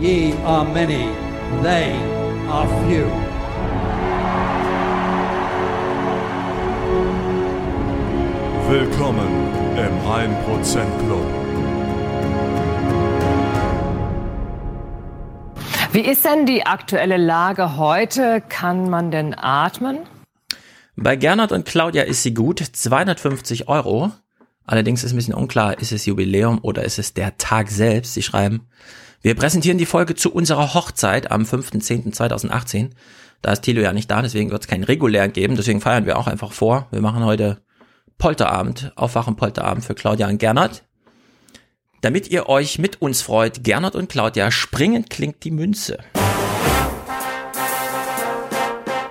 Ye 0.00 0.32
are 0.44 0.64
many, 0.64 1.08
they 1.62 1.92
are 2.48 2.68
few. 2.86 3.04
Willkommen 8.68 9.28
im 9.76 9.94
1% 10.06 10.98
Club. 10.98 11.26
Wie 15.90 16.00
ist 16.00 16.26
denn 16.26 16.44
die 16.44 16.66
aktuelle 16.66 17.16
Lage 17.16 17.78
heute? 17.78 18.42
Kann 18.46 18.90
man 18.90 19.10
denn 19.10 19.34
atmen? 19.34 20.00
Bei 20.96 21.16
Gernot 21.16 21.50
und 21.50 21.64
Claudia 21.64 22.02
ist 22.02 22.22
sie 22.22 22.34
gut, 22.34 22.60
250 22.60 23.68
Euro. 23.68 24.12
Allerdings 24.66 25.02
ist 25.02 25.12
ein 25.12 25.16
bisschen 25.16 25.32
unklar, 25.32 25.78
ist 25.78 25.92
es 25.92 26.04
Jubiläum 26.04 26.58
oder 26.60 26.84
ist 26.84 26.98
es 26.98 27.14
der 27.14 27.38
Tag 27.38 27.70
selbst? 27.70 28.12
Sie 28.12 28.22
schreiben, 28.22 28.68
wir 29.22 29.34
präsentieren 29.34 29.78
die 29.78 29.86
Folge 29.86 30.14
zu 30.14 30.30
unserer 30.30 30.74
Hochzeit 30.74 31.30
am 31.30 31.44
5.10.2018. 31.44 32.90
Da 33.40 33.52
ist 33.52 33.62
Thilo 33.62 33.80
ja 33.80 33.94
nicht 33.94 34.10
da, 34.10 34.20
deswegen 34.20 34.50
wird 34.50 34.62
es 34.62 34.68
keinen 34.68 34.84
regulären 34.84 35.32
geben, 35.32 35.56
deswegen 35.56 35.80
feiern 35.80 36.04
wir 36.04 36.18
auch 36.18 36.26
einfach 36.26 36.52
vor. 36.52 36.86
Wir 36.90 37.00
machen 37.00 37.24
heute 37.24 37.62
Polterabend, 38.18 38.92
Aufwachen 38.94 39.36
Polterabend 39.36 39.86
für 39.86 39.94
Claudia 39.94 40.28
und 40.28 40.38
Gernot. 40.38 40.82
Damit 42.00 42.28
ihr 42.28 42.48
euch 42.48 42.78
mit 42.78 43.02
uns 43.02 43.22
freut, 43.22 43.64
Gernot 43.64 43.96
und 43.96 44.08
Claudia, 44.08 44.52
springend 44.52 45.10
klingt 45.10 45.42
die 45.42 45.50
Münze. 45.50 45.98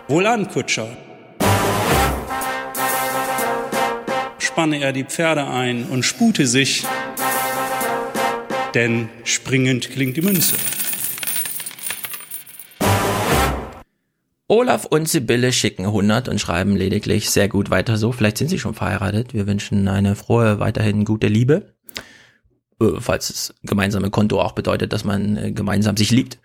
Wohlan, 0.07 0.47
Kutscher. 0.47 0.95
Spanne 4.39 4.79
er 4.79 4.93
die 4.93 5.03
Pferde 5.03 5.45
ein 5.47 5.83
und 5.83 6.03
spute 6.03 6.47
sich, 6.47 6.85
denn 8.73 9.09
springend 9.25 9.91
klingt 9.91 10.15
die 10.15 10.21
Münze. 10.21 10.55
Olaf 14.47 14.85
und 14.85 15.09
Sibylle 15.09 15.51
schicken 15.51 15.85
100 15.85 16.29
und 16.29 16.39
schreiben 16.39 16.77
lediglich 16.77 17.29
sehr 17.29 17.49
gut 17.49 17.69
weiter 17.69 17.97
so. 17.97 18.13
Vielleicht 18.13 18.37
sind 18.37 18.47
sie 18.47 18.59
schon 18.59 18.75
verheiratet. 18.75 19.33
Wir 19.33 19.45
wünschen 19.45 19.89
eine 19.89 20.15
frohe, 20.15 20.61
weiterhin 20.61 21.03
gute 21.03 21.27
Liebe. 21.27 21.76
Äh, 22.81 22.99
falls 22.99 23.27
das 23.27 23.53
gemeinsame 23.63 24.09
Konto 24.09 24.41
auch 24.41 24.53
bedeutet, 24.53 24.93
dass 24.93 25.03
man 25.03 25.37
äh, 25.37 25.51
gemeinsam 25.51 25.97
sich 25.97 26.11
liebt. 26.11 26.39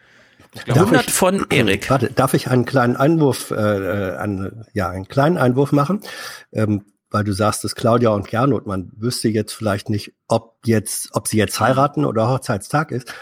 100 0.68 1.10
von 1.10 1.46
Erik. 1.50 1.88
Warte, 1.88 2.10
darf 2.12 2.34
ich 2.34 2.48
einen 2.48 2.66
kleinen 2.66 2.96
Einwurf, 2.96 3.50
äh, 3.50 3.54
äh, 3.54 4.16
an, 4.16 4.64
ja, 4.74 4.90
einen 4.90 5.08
kleinen 5.08 5.38
Einwurf 5.38 5.72
machen? 5.72 6.00
Ähm, 6.52 6.84
weil 7.10 7.24
du 7.24 7.32
sagst, 7.32 7.64
es 7.64 7.74
Claudia 7.74 8.10
und 8.10 8.28
Gernot, 8.28 8.66
man 8.66 8.90
wüsste 8.96 9.28
jetzt 9.28 9.52
vielleicht 9.52 9.90
nicht, 9.90 10.12
ob 10.28 10.56
jetzt, 10.64 11.10
ob 11.12 11.28
sie 11.28 11.36
jetzt 11.36 11.60
heiraten 11.60 12.04
oder 12.04 12.28
Hochzeitstag 12.28 12.90
ist. 12.90 13.12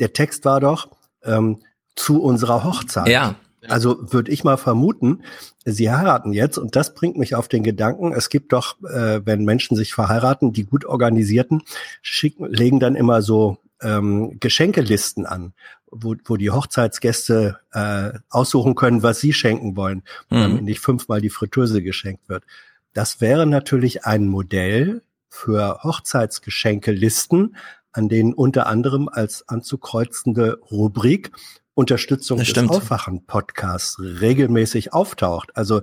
Der 0.00 0.12
Text 0.12 0.44
war 0.44 0.60
doch 0.60 0.88
ähm, 1.22 1.62
zu 1.94 2.22
unserer 2.22 2.64
Hochzeit. 2.64 3.08
Ja. 3.08 3.36
Also 3.68 4.12
würde 4.12 4.30
ich 4.30 4.44
mal 4.44 4.56
vermuten, 4.56 5.22
sie 5.64 5.90
heiraten 5.90 6.32
jetzt 6.32 6.58
und 6.58 6.76
das 6.76 6.94
bringt 6.94 7.16
mich 7.16 7.34
auf 7.34 7.48
den 7.48 7.62
Gedanken, 7.62 8.12
es 8.12 8.28
gibt 8.28 8.52
doch, 8.52 8.80
äh, 8.82 9.20
wenn 9.24 9.44
Menschen 9.44 9.76
sich 9.76 9.94
verheiraten, 9.94 10.52
die 10.52 10.64
gut 10.64 10.84
organisierten, 10.84 11.62
schicken, 12.02 12.46
legen 12.46 12.80
dann 12.80 12.94
immer 12.94 13.22
so 13.22 13.58
ähm, 13.82 14.38
Geschenkelisten 14.40 15.26
an, 15.26 15.52
wo, 15.90 16.14
wo 16.24 16.36
die 16.36 16.50
Hochzeitsgäste 16.50 17.58
äh, 17.72 18.12
aussuchen 18.30 18.74
können, 18.74 19.02
was 19.02 19.20
sie 19.20 19.32
schenken 19.32 19.76
wollen, 19.76 20.02
Mhm. 20.30 20.36
damit 20.40 20.62
nicht 20.64 20.80
fünfmal 20.80 21.20
die 21.20 21.30
Fritteuse 21.30 21.82
geschenkt 21.82 22.28
wird. 22.28 22.44
Das 22.92 23.20
wäre 23.20 23.46
natürlich 23.46 24.04
ein 24.04 24.26
Modell 24.26 25.02
für 25.28 25.80
Hochzeitsgeschenkelisten, 25.82 27.56
an 27.92 28.08
denen 28.08 28.34
unter 28.34 28.66
anderem 28.66 29.08
als 29.08 29.48
anzukreuzende 29.48 30.58
Rubrik 30.70 31.32
Unterstützung 31.74 32.38
des. 32.38 32.56
Aufwachen-Podcasts 32.56 33.98
regelmäßig 34.00 34.92
auftaucht. 34.92 35.56
Also 35.56 35.82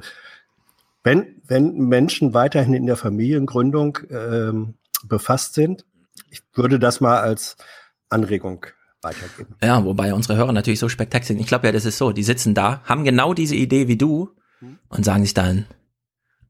wenn, 1.04 1.42
wenn 1.46 1.74
Menschen 1.74 2.34
weiterhin 2.34 2.74
in 2.74 2.86
der 2.86 2.96
Familiengründung 2.96 4.00
ähm, 4.10 4.76
befasst 5.04 5.54
sind, 5.54 5.86
ich 6.30 6.42
würde 6.54 6.80
das 6.80 7.02
mal 7.02 7.20
als 7.20 7.58
Anregung 8.10 8.66
weitergeben. 9.02 9.56
Ja, 9.62 9.84
wobei 9.84 10.14
unsere 10.14 10.38
Hörer 10.38 10.54
natürlich 10.54 10.80
so 10.80 10.90
spektakulär 10.90 11.28
sind. 11.28 11.40
Ich 11.40 11.48
glaube 11.48 11.68
ja, 11.68 11.74
das 11.74 11.86
ist 11.86 11.98
so. 11.98 12.12
Die 12.12 12.24
sitzen 12.24 12.54
da, 12.54 12.82
haben 12.84 13.04
genau 13.04 13.34
diese 13.34 13.56
Idee 13.56 13.88
wie 13.88 13.98
du 13.98 14.30
und 14.90 15.04
sagen 15.04 15.24
sich 15.24 15.34
dann, 15.34 15.66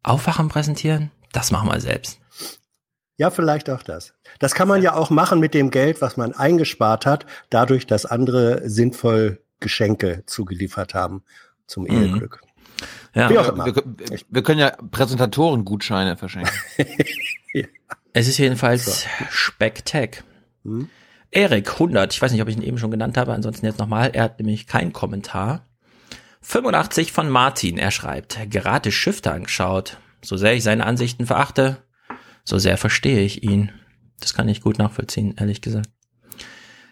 Aufwachen 0.04 0.50
präsentieren? 0.50 1.12
Das 1.32 1.52
machen 1.52 1.70
wir 1.70 1.80
selbst. 1.80 2.21
Ja, 3.22 3.30
vielleicht 3.30 3.70
auch 3.70 3.84
das. 3.84 4.16
Das 4.40 4.56
kann 4.56 4.68
man 4.68 4.82
ja 4.82 4.96
auch 4.96 5.12
machen 5.12 5.40
mit 5.40 5.54
dem 5.54 5.70
Geld, 5.70 6.02
was 6.02 6.18
man 6.18 6.34
eingespart 6.34 7.06
hat, 7.06 7.28
dadurch, 7.52 7.86
dass 7.86 8.08
andere 8.08 8.68
sinnvoll 8.68 9.44
Geschenke 9.60 10.24
zugeliefert 10.26 10.96
haben 10.96 11.22
zum 11.68 11.84
Mhm. 11.84 11.92
Eheglück. 11.92 12.42
Ja. 13.14 13.30
Wie 13.30 13.38
auch 13.38 13.50
immer. 13.50 13.68
Wir, 13.68 13.76
wir, 13.76 14.20
wir 14.28 14.42
können 14.42 14.60
ja 14.60 14.72
Präsentatoren-Gutscheine 14.72 16.18
verschenken. 16.18 16.52
Es 18.14 18.28
ist 18.28 18.40
jedenfalls 18.40 19.06
Spektak. 19.30 20.24
Hm? 20.64 20.90
Erik 21.30 21.74
100, 21.74 22.14
ich 22.14 22.22
weiß 22.22 22.32
nicht, 22.32 22.42
ob 22.42 22.48
ich 22.48 22.58
ihn 22.58 22.64
eben 22.64 22.80
schon 22.80 22.92
genannt 22.92 23.18
habe, 23.18 23.34
ansonsten 23.34 23.68
jetzt 23.68 23.78
nochmal. 23.78 24.10
Er 24.14 24.24
hat 24.24 24.40
nämlich 24.40 24.66
keinen 24.66 24.94
Kommentar. 24.94 25.68
85 26.42 27.12
von 27.12 27.30
Martin, 27.30 27.78
er 27.78 27.92
schreibt, 27.92 28.40
gerade 28.50 28.92
Schifte 28.92 29.32
angeschaut. 29.32 29.98
So 30.24 30.38
sehr 30.38 30.56
ich 30.56 30.64
seine 30.64 30.86
Ansichten 30.86 31.28
verachte, 31.28 31.78
so 32.44 32.58
sehr 32.58 32.78
verstehe 32.78 33.22
ich 33.22 33.44
ihn. 33.44 33.72
Das 34.20 34.34
kann 34.34 34.48
ich 34.50 34.62
gut 34.62 34.78
nachvollziehen, 34.78 35.36
ehrlich 35.38 35.62
gesagt. 35.62 35.90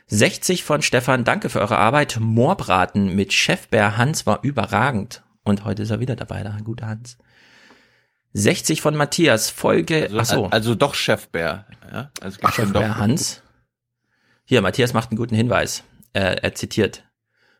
60 0.07 0.63
von 0.63 0.81
Stefan, 0.81 1.23
danke 1.23 1.49
für 1.49 1.59
eure 1.59 1.77
Arbeit. 1.77 2.17
Moorbraten 2.19 3.15
mit 3.15 3.31
Chefbär 3.31 3.97
Hans 3.97 4.25
war 4.25 4.43
überragend. 4.43 5.23
Und 5.43 5.65
heute 5.65 5.83
ist 5.83 5.91
er 5.91 5.99
wieder 5.99 6.15
dabei, 6.15 6.41
der 6.41 6.57
gute 6.63 6.87
Hans. 6.87 7.17
60 8.33 8.81
von 8.81 8.95
Matthias, 8.95 9.49
Folge, 9.49 10.03
Also, 10.05 10.17
ach 10.19 10.25
so. 10.25 10.45
also 10.47 10.75
doch 10.75 10.93
Chefbär. 10.95 11.65
Ja? 11.91 12.11
Also 12.21 12.39
Chefbär. 12.47 12.97
Hans. 12.97 13.41
Hier, 14.45 14.61
Matthias 14.61 14.93
macht 14.93 15.11
einen 15.11 15.17
guten 15.17 15.35
Hinweis. 15.35 15.83
Er, 16.13 16.43
er 16.43 16.55
zitiert. 16.55 17.03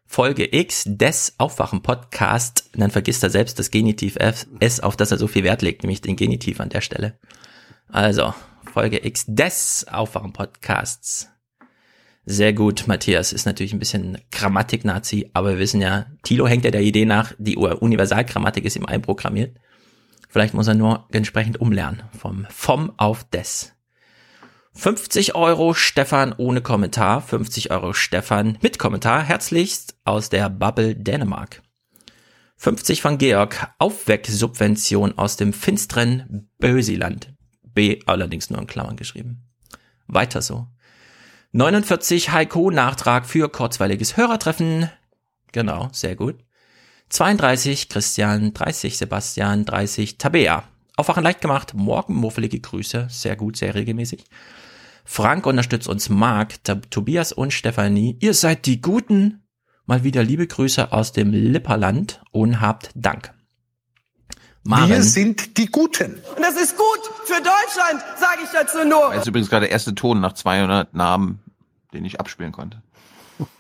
Folge 0.06 0.56
X 0.56 0.86
des 0.88 1.36
Aufwachen-Podcast, 1.38 2.72
dann 2.74 2.90
vergisst 2.90 3.22
er 3.22 3.30
selbst 3.30 3.60
das 3.60 3.70
Genitiv 3.70 4.16
F, 4.16 4.48
S, 4.60 4.80
auf 4.80 4.98
das 4.98 5.12
er 5.12 5.20
so 5.20 5.28
viel 5.28 5.44
Wert 5.44 5.62
legt, 5.62 5.84
nämlich 5.84 6.02
den 6.02 6.16
Genitiv 6.16 6.60
an 6.60 6.70
der 6.70 6.82
Stelle. 6.82 7.20
Also, 7.92 8.34
Folge 8.72 9.04
X 9.06 9.26
des 9.28 9.86
Aufwachen-Podcasts. 9.90 11.30
Sehr 12.26 12.54
gut, 12.54 12.84
Matthias 12.86 13.34
ist 13.34 13.46
natürlich 13.46 13.74
ein 13.74 13.80
bisschen 13.80 14.20
Grammatik-Nazi, 14.32 15.32
aber 15.34 15.52
wir 15.52 15.58
wissen 15.60 15.82
ja, 15.82 16.06
Thilo 16.22 16.48
hängt 16.48 16.66
ja 16.66 16.72
der 16.72 16.82
Idee 16.82 17.06
nach, 17.06 17.34
die 17.40 17.58
Universalgrammatik 17.58 18.66
ist 18.66 18.76
ihm 18.76 18.86
einprogrammiert. 18.86 19.58
Vielleicht 20.30 20.54
muss 20.54 20.68
er 20.68 20.76
nur 20.76 21.08
entsprechend 21.12 21.60
umlernen, 21.60 22.04
vom 22.16 22.46
vom 22.52 22.94
auf 22.98 23.24
des. 23.24 23.74
50 24.74 25.34
Euro 25.34 25.74
Stefan 25.74 26.34
ohne 26.38 26.62
Kommentar, 26.62 27.22
50 27.22 27.72
Euro 27.72 27.94
Stefan 27.94 28.60
mit 28.62 28.78
Kommentar, 28.78 29.24
herzlichst 29.24 29.98
aus 30.04 30.30
der 30.30 30.50
Bubble 30.50 30.96
Dänemark. 30.96 31.64
50 32.58 33.02
von 33.02 33.18
Georg, 33.18 33.74
Aufwecksubvention 33.80 35.18
aus 35.18 35.38
dem 35.38 35.54
finsteren 35.54 36.50
Bösiland. 36.60 37.34
Allerdings 38.06 38.50
nur 38.50 38.60
in 38.60 38.68
Klammern 38.68 38.96
geschrieben. 38.96 39.44
Weiter 40.08 40.42
so. 40.42 40.68
49 41.52 42.32
Heiko, 42.32 42.70
Nachtrag 42.70 43.26
für 43.26 43.50
kurzweiliges 43.50 44.18
Hörertreffen. 44.18 44.90
Genau, 45.52 45.90
sehr 45.92 46.16
gut. 46.16 46.36
32 47.10 47.90
Christian, 47.90 48.54
30 48.54 48.98
Sebastian, 48.98 49.66
30 49.66 50.18
Tabea. 50.18 50.64
Aufwachen 50.96 51.24
leicht 51.24 51.42
gemacht, 51.42 51.74
morgen 51.74 52.14
muffelige 52.14 52.60
Grüße, 52.60 53.08
sehr 53.10 53.36
gut, 53.36 53.58
sehr 53.58 53.74
regelmäßig. 53.74 54.26
Frank 55.06 55.48
unterstützt 55.48 55.88
uns 55.88 56.10
Marc, 56.10 56.64
Tobias 56.92 57.32
und 57.32 57.52
Stefanie. 57.52 58.18
Ihr 58.20 58.36
seid 58.36 58.68
die 58.68 58.80
Guten. 58.80 59.44
Mal 59.86 60.04
wieder 60.04 60.24
liebe 60.24 60.46
Grüße 60.46 60.92
aus 60.94 61.14
dem 61.14 61.32
Lipperland 61.32 62.22
und 62.32 62.62
habt 62.62 62.92
Dank. 62.94 63.34
Maren, 64.64 65.02
sind 65.04 65.58
die 65.58 65.68
Guten. 65.68 66.16
Und 66.36 66.42
das 66.42 66.56
ist 66.56 66.78
gut 66.78 67.00
für 67.26 67.36
Deutschland, 67.42 68.04
sage 68.20 68.42
ich 68.44 68.50
dazu 68.52 68.78
nur. 68.88 69.10
Das 69.14 69.22
ist 69.24 69.28
übrigens 69.28 69.50
gerade 69.50 69.66
der 69.66 69.72
erste 69.72 69.96
Ton 69.96 70.20
nach 70.20 70.34
200 70.34 70.94
Namen, 70.94 71.40
den 71.94 72.06
ich 72.06 72.20
abspielen 72.20 72.52
konnte. 72.52 72.82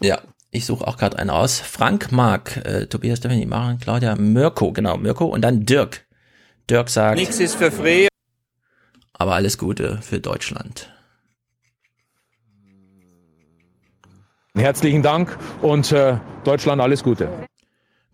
ja, 0.02 0.20
ich 0.52 0.66
suche 0.66 0.86
auch 0.88 0.98
gerade 0.98 1.18
einen 1.18 1.30
aus. 1.30 1.60
Frank, 1.60 2.12
Marc, 2.12 2.58
äh, 2.58 2.88
Tobias, 2.88 3.20
Stefanie, 3.20 3.46
Maren, 3.46 3.80
Claudia, 3.80 4.16
Mirko, 4.16 4.72
genau, 4.72 4.98
Mirko 4.98 5.26
und 5.26 5.42
dann 5.42 5.66
Dirk. 5.66 6.06
Dirk 6.70 6.90
sagt, 6.90 7.18
Nix 7.18 7.40
ist 7.40 7.56
für 7.56 7.72
free. 7.72 8.08
aber 9.14 9.34
alles 9.36 9.58
Gute 9.58 10.00
für 10.02 10.20
Deutschland. 10.20 10.92
Herzlichen 14.56 15.02
Dank 15.04 15.38
und 15.62 15.92
äh, 15.92 16.18
Deutschland 16.44 16.82
alles 16.82 17.04
Gute. 17.04 17.30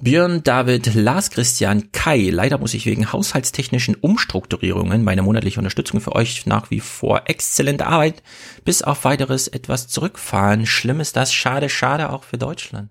Björn, 0.02 0.44
David, 0.44 0.94
Lars 0.94 1.30
Christian, 1.30 1.92
Kai. 1.94 2.30
Leider 2.30 2.58
muss 2.58 2.74
ich 2.74 2.86
wegen 2.86 3.14
haushaltstechnischen 3.14 3.96
Umstrukturierungen 3.96 5.04
meine 5.04 5.22
monatliche 5.22 5.60
Unterstützung 5.60 6.02
für 6.02 6.14
euch 6.14 6.46
nach 6.46 6.70
wie 6.70 6.82
vor 6.82 7.24
exzellente 7.28 7.88
Arbeit 7.88 8.22
bis 8.66 8.82
auf 8.82 9.06
weiteres 9.06 9.48
etwas 9.48 9.88
zurückfahren. 9.88 10.66
Schlimm 10.66 11.00
ist 11.00 11.16
das. 11.16 11.34
Schade, 11.34 11.70
schade 11.70 12.10
auch 12.10 12.26
für 12.26 12.38
Deutschland. 12.38 12.90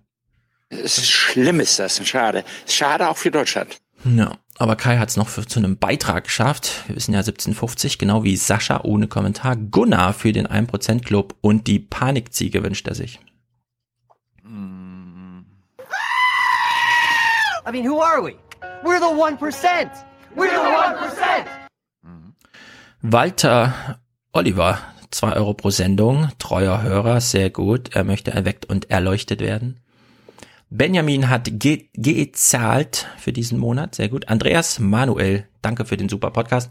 Es 0.70 0.98
ist 0.98 1.10
schlimm 1.10 1.60
ist 1.60 1.78
das, 1.78 2.04
schade. 2.06 2.42
Schade 2.66 3.08
auch 3.08 3.18
für 3.18 3.30
Deutschland. 3.30 3.76
Ja, 4.04 4.38
aber 4.58 4.76
Kai 4.76 4.98
hat 4.98 5.08
es 5.08 5.16
noch 5.16 5.28
für, 5.28 5.46
zu 5.46 5.58
einem 5.58 5.76
Beitrag 5.76 6.24
geschafft. 6.24 6.84
Wir 6.86 6.96
wissen 6.96 7.12
ja 7.12 7.20
1750, 7.20 7.98
genau 7.98 8.24
wie 8.24 8.36
Sascha 8.36 8.80
ohne 8.82 9.08
Kommentar. 9.08 9.56
Gunnar 9.56 10.14
für 10.14 10.32
den 10.32 10.46
1% 10.46 11.04
Club 11.04 11.36
und 11.40 11.66
die 11.66 11.78
Panikziege 11.78 12.62
wünscht 12.62 12.88
er 12.88 12.94
sich. 12.94 13.20
I 17.66 17.72
mean, 17.72 17.84
who 17.84 17.98
are 17.98 18.22
we? 18.22 18.36
We're 18.82 19.00
the 19.00 19.06
1%. 19.06 19.38
We're 20.36 20.50
the 20.50 20.56
1%. 20.56 21.46
Walter 23.00 23.98
Oliver, 24.32 24.78
2 25.10 25.32
Euro 25.32 25.54
pro 25.54 25.70
Sendung, 25.70 26.28
treuer 26.38 26.82
Hörer, 26.82 27.20
sehr 27.22 27.48
gut. 27.48 27.94
Er 27.94 28.04
möchte 28.04 28.32
erweckt 28.32 28.66
und 28.66 28.90
erleuchtet 28.90 29.40
werden. 29.40 29.80
Benjamin 30.68 31.30
hat 31.30 31.48
ge 31.52 31.88
gezahlt 31.94 33.06
für 33.18 33.32
diesen 33.32 33.58
Monat, 33.58 33.94
sehr 33.94 34.08
gut. 34.08 34.28
Andreas 34.28 34.78
Manuel, 34.78 35.46
danke 35.62 35.84
für 35.86 35.96
den 35.96 36.08
super 36.08 36.30
Podcast. 36.30 36.70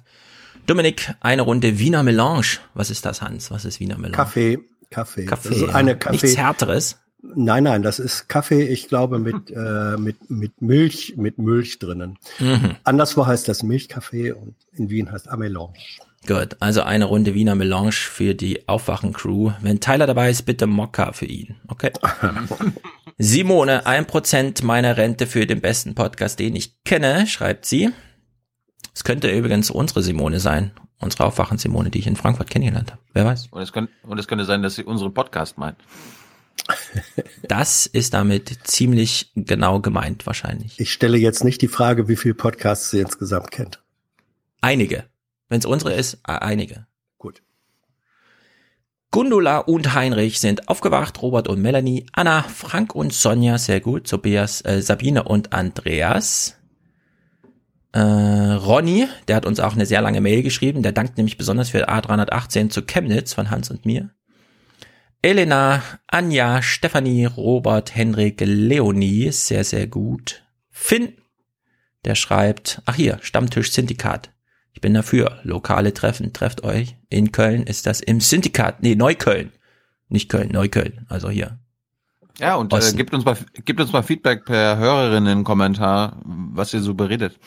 Dominik, 0.67 1.15
eine 1.21 1.41
Runde 1.41 1.79
Wiener 1.79 2.03
Melange. 2.03 2.59
Was 2.73 2.89
ist 2.91 3.05
das, 3.05 3.21
Hans? 3.21 3.49
Was 3.49 3.65
ist 3.65 3.79
Wiener 3.79 3.97
Melange? 3.97 4.15
Kaffee, 4.15 4.59
Kaffee. 4.91 5.25
Kaffee. 5.25 5.49
Das 5.49 5.57
ist 5.57 5.73
eine 5.73 5.97
Kaffee. 5.97 6.25
Nichts 6.25 6.37
Härteres. 6.37 7.02
Nein, 7.23 7.63
nein, 7.63 7.83
das 7.83 7.99
ist 7.99 8.27
Kaffee, 8.27 8.67
ich 8.67 8.89
glaube, 8.89 9.17
mit, 9.17 9.49
äh, 9.55 9.97
mit, 9.97 10.29
mit 10.29 10.61
Milch, 10.61 11.15
mit 11.15 11.37
Milch 11.37 11.79
drinnen. 11.79 12.17
Mhm. 12.39 12.75
Anderswo 12.83 13.25
heißt 13.25 13.47
das 13.47 13.63
Milchkaffee 13.63 14.33
und 14.33 14.55
in 14.73 14.89
Wien 14.89 15.11
heißt 15.11 15.29
Amelange. 15.29 15.73
Gut, 16.27 16.55
also 16.59 16.81
eine 16.83 17.05
Runde 17.05 17.33
Wiener 17.33 17.55
Melange 17.55 17.91
für 17.91 18.33
die 18.33 18.67
Aufwachen-Crew. 18.67 19.51
Wenn 19.61 19.81
Tyler 19.81 20.07
dabei 20.07 20.29
ist, 20.29 20.43
bitte 20.43 20.67
Mokka 20.67 21.11
für 21.11 21.25
ihn. 21.25 21.55
Okay. 21.67 21.91
Simone, 23.17 23.85
ein 23.85 24.07
Prozent 24.07 24.63
meiner 24.63 24.95
Rente 24.95 25.27
für 25.27 25.45
den 25.45 25.59
besten 25.59 25.95
Podcast, 25.95 26.39
den 26.39 26.55
ich 26.55 26.81
kenne, 26.83 27.27
schreibt 27.27 27.65
sie. 27.65 27.89
Es 28.95 29.03
könnte 29.03 29.29
übrigens 29.29 29.69
unsere 29.69 30.01
Simone 30.01 30.39
sein. 30.39 30.71
Unsere 30.99 31.25
Aufwachen-Simone, 31.25 31.89
die 31.89 31.99
ich 31.99 32.07
in 32.07 32.15
Frankfurt 32.15 32.49
kennengelernt 32.49 32.91
habe. 32.91 33.01
Wer 33.13 33.25
weiß? 33.25 33.47
Und 33.51 33.61
es, 33.61 33.73
könnte, 33.73 33.91
und 34.03 34.17
es 34.17 34.27
könnte 34.27 34.45
sein, 34.45 34.61
dass 34.61 34.75
sie 34.75 34.85
unseren 34.85 35.13
Podcast 35.13 35.57
meint. 35.57 35.77
Das 37.47 37.85
ist 37.85 38.13
damit 38.13 38.57
ziemlich 38.63 39.31
genau 39.35 39.79
gemeint, 39.79 40.25
wahrscheinlich. 40.25 40.79
Ich 40.79 40.93
stelle 40.93 41.17
jetzt 41.17 41.43
nicht 41.43 41.61
die 41.61 41.67
Frage, 41.67 42.07
wie 42.07 42.15
viel 42.15 42.33
Podcasts 42.33 42.89
sie 42.89 42.99
insgesamt 42.99 43.51
kennt. 43.51 43.83
Einige. 44.61 45.05
Wenn 45.49 45.59
es 45.59 45.65
unsere 45.65 45.93
ist, 45.93 46.15
äh, 46.27 46.31
einige. 46.31 46.87
Gut. 47.17 47.43
Gundula 49.11 49.59
und 49.59 49.93
Heinrich 49.93 50.39
sind 50.39 50.69
aufgewacht, 50.69 51.21
Robert 51.21 51.47
und 51.47 51.61
Melanie, 51.61 52.05
Anna, 52.13 52.43
Frank 52.43 52.95
und 52.95 53.13
Sonja, 53.13 53.57
sehr 53.57 53.81
gut, 53.81 54.09
Tobias, 54.09 54.61
äh, 54.65 54.81
Sabine 54.81 55.23
und 55.23 55.53
Andreas. 55.53 56.57
Äh, 57.91 57.99
Ronny, 57.99 59.07
der 59.27 59.35
hat 59.35 59.45
uns 59.45 59.59
auch 59.59 59.73
eine 59.73 59.85
sehr 59.85 60.01
lange 60.01 60.21
Mail 60.21 60.41
geschrieben, 60.41 60.81
der 60.81 60.93
dankt 60.93 61.17
nämlich 61.17 61.37
besonders 61.37 61.69
für 61.69 61.89
A318 61.89 62.69
zu 62.69 62.81
Chemnitz 62.81 63.33
von 63.33 63.51
Hans 63.51 63.69
und 63.69 63.85
mir. 63.85 64.09
Elena, 65.25 65.81
Anja, 66.05 66.61
Stefanie, 66.61 67.25
Robert, 67.25 67.95
Henrik, 67.95 68.41
Leonie, 68.43 69.31
sehr, 69.31 69.63
sehr 69.63 69.87
gut. 69.87 70.43
Finn, 70.69 71.13
der 72.03 72.15
schreibt, 72.15 72.81
ach 72.85 72.95
hier, 72.95 73.19
Stammtisch 73.21 73.71
Syndikat. 73.71 74.31
Ich 74.73 74.81
bin 74.81 74.93
dafür. 74.93 75.39
Lokale 75.43 75.93
Treffen, 75.93 76.33
trefft 76.33 76.65
euch. 76.65 76.97
In 77.07 77.31
Köln 77.31 77.63
ist 77.63 77.85
das 77.85 78.01
im 78.01 78.19
Syndikat, 78.19 78.83
nee, 78.83 78.95
Neukölln. 78.95 79.53
Nicht 80.09 80.27
Köln, 80.27 80.49
Neukölln, 80.51 81.05
also 81.07 81.29
hier. 81.29 81.57
Ja, 82.39 82.55
und 82.55 82.73
äh, 82.73 82.91
gibt 82.91 83.13
uns 83.13 83.23
mal 83.23 83.37
gibt 83.63 83.79
uns 83.79 83.93
mal 83.93 84.03
Feedback 84.03 84.43
per 84.43 84.77
Hörerinnen-Kommentar, 84.77 86.21
was 86.25 86.73
ihr 86.73 86.81
so 86.81 86.95
beredet. 86.95 87.39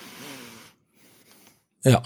Ja. 1.85 2.02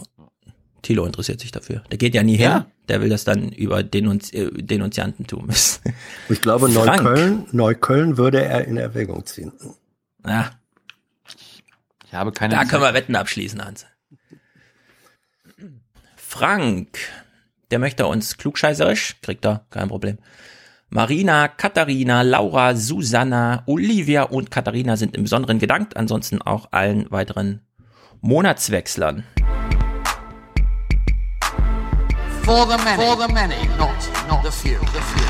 Thilo 0.82 1.04
interessiert 1.06 1.40
sich 1.40 1.52
dafür. 1.52 1.82
Der 1.90 1.98
geht 1.98 2.14
ja 2.14 2.22
nie 2.22 2.36
her. 2.36 2.48
Ja. 2.50 2.66
Der 2.88 3.00
will 3.00 3.08
das 3.08 3.24
dann 3.24 3.50
über 3.50 3.82
Denunzi 3.82 4.36
äh, 4.36 4.50
Denunziantentum. 4.62 5.48
Ich 6.28 6.42
glaube, 6.42 6.68
Frank. 6.70 7.02
Neukölln, 7.02 7.46
Neukölln 7.52 8.16
würde 8.16 8.44
er 8.44 8.66
in 8.66 8.76
Erwägung 8.76 9.24
ziehen. 9.26 9.52
Ja, 10.26 10.50
Ich 12.06 12.12
habe 12.12 12.32
keine 12.32 12.54
da 12.54 12.64
können 12.64 12.82
wir 12.82 12.94
Wetten 12.94 13.16
abschließen, 13.16 13.64
Hans. 13.64 13.86
Frank, 16.16 16.98
der 17.70 17.78
möchte 17.78 18.06
uns 18.06 18.36
klugscheißerisch, 18.36 19.16
kriegt 19.22 19.44
er, 19.44 19.66
kein 19.70 19.88
Problem. 19.88 20.18
Marina, 20.88 21.46
Katharina, 21.48 22.22
Laura, 22.22 22.74
Susanna, 22.74 23.62
Olivia 23.66 24.24
und 24.24 24.50
Katharina 24.50 24.96
sind 24.96 25.16
im 25.16 25.22
Besonderen 25.22 25.60
gedankt, 25.60 25.96
ansonsten 25.96 26.42
auch 26.42 26.68
allen 26.72 27.10
weiteren 27.12 27.60
Monatswechslern. 28.20 29.24
For 32.50 32.66
the 32.66 32.78
many, 32.78 33.00
for 33.00 33.14
the 33.14 33.28
many, 33.32 33.68
not 33.78 33.94
not 34.26 34.42
the 34.42 34.50
few. 34.50 34.76
The 34.80 35.00
few. 35.00 35.26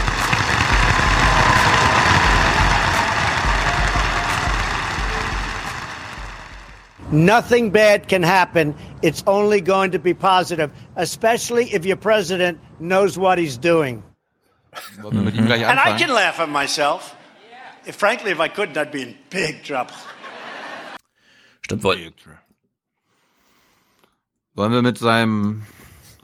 Nothing 7.12 7.72
bad 7.72 8.08
can 8.08 8.22
happen. 8.22 8.74
It's 9.02 9.22
only 9.26 9.60
going 9.60 9.90
to 9.90 9.98
be 9.98 10.14
positive, 10.14 10.72
especially 10.96 11.64
if 11.74 11.84
your 11.84 11.98
president 11.98 12.58
knows 12.78 13.18
what 13.18 13.36
he's 13.36 13.58
doing. 13.58 14.02
Wollen 15.02 15.16
wir 15.16 15.22
mit 15.24 15.34
ihm 15.34 15.44
gleich 15.44 15.62
And 15.68 15.78
I 15.78 15.98
can 15.98 16.08
laugh 16.08 16.40
at 16.40 16.48
myself. 16.48 17.14
If, 17.84 17.96
frankly, 17.96 18.30
if 18.30 18.40
I 18.40 18.48
couldn't, 18.48 18.78
I'd 18.78 18.92
be 18.92 19.02
in 19.02 19.14
big 19.28 19.62
trouble. 19.62 19.94
Stimmt 21.60 21.82
wohl. 21.84 21.98
Wollen 24.54 24.72
wir 24.72 24.80
mit 24.80 24.96
seinem 24.96 25.66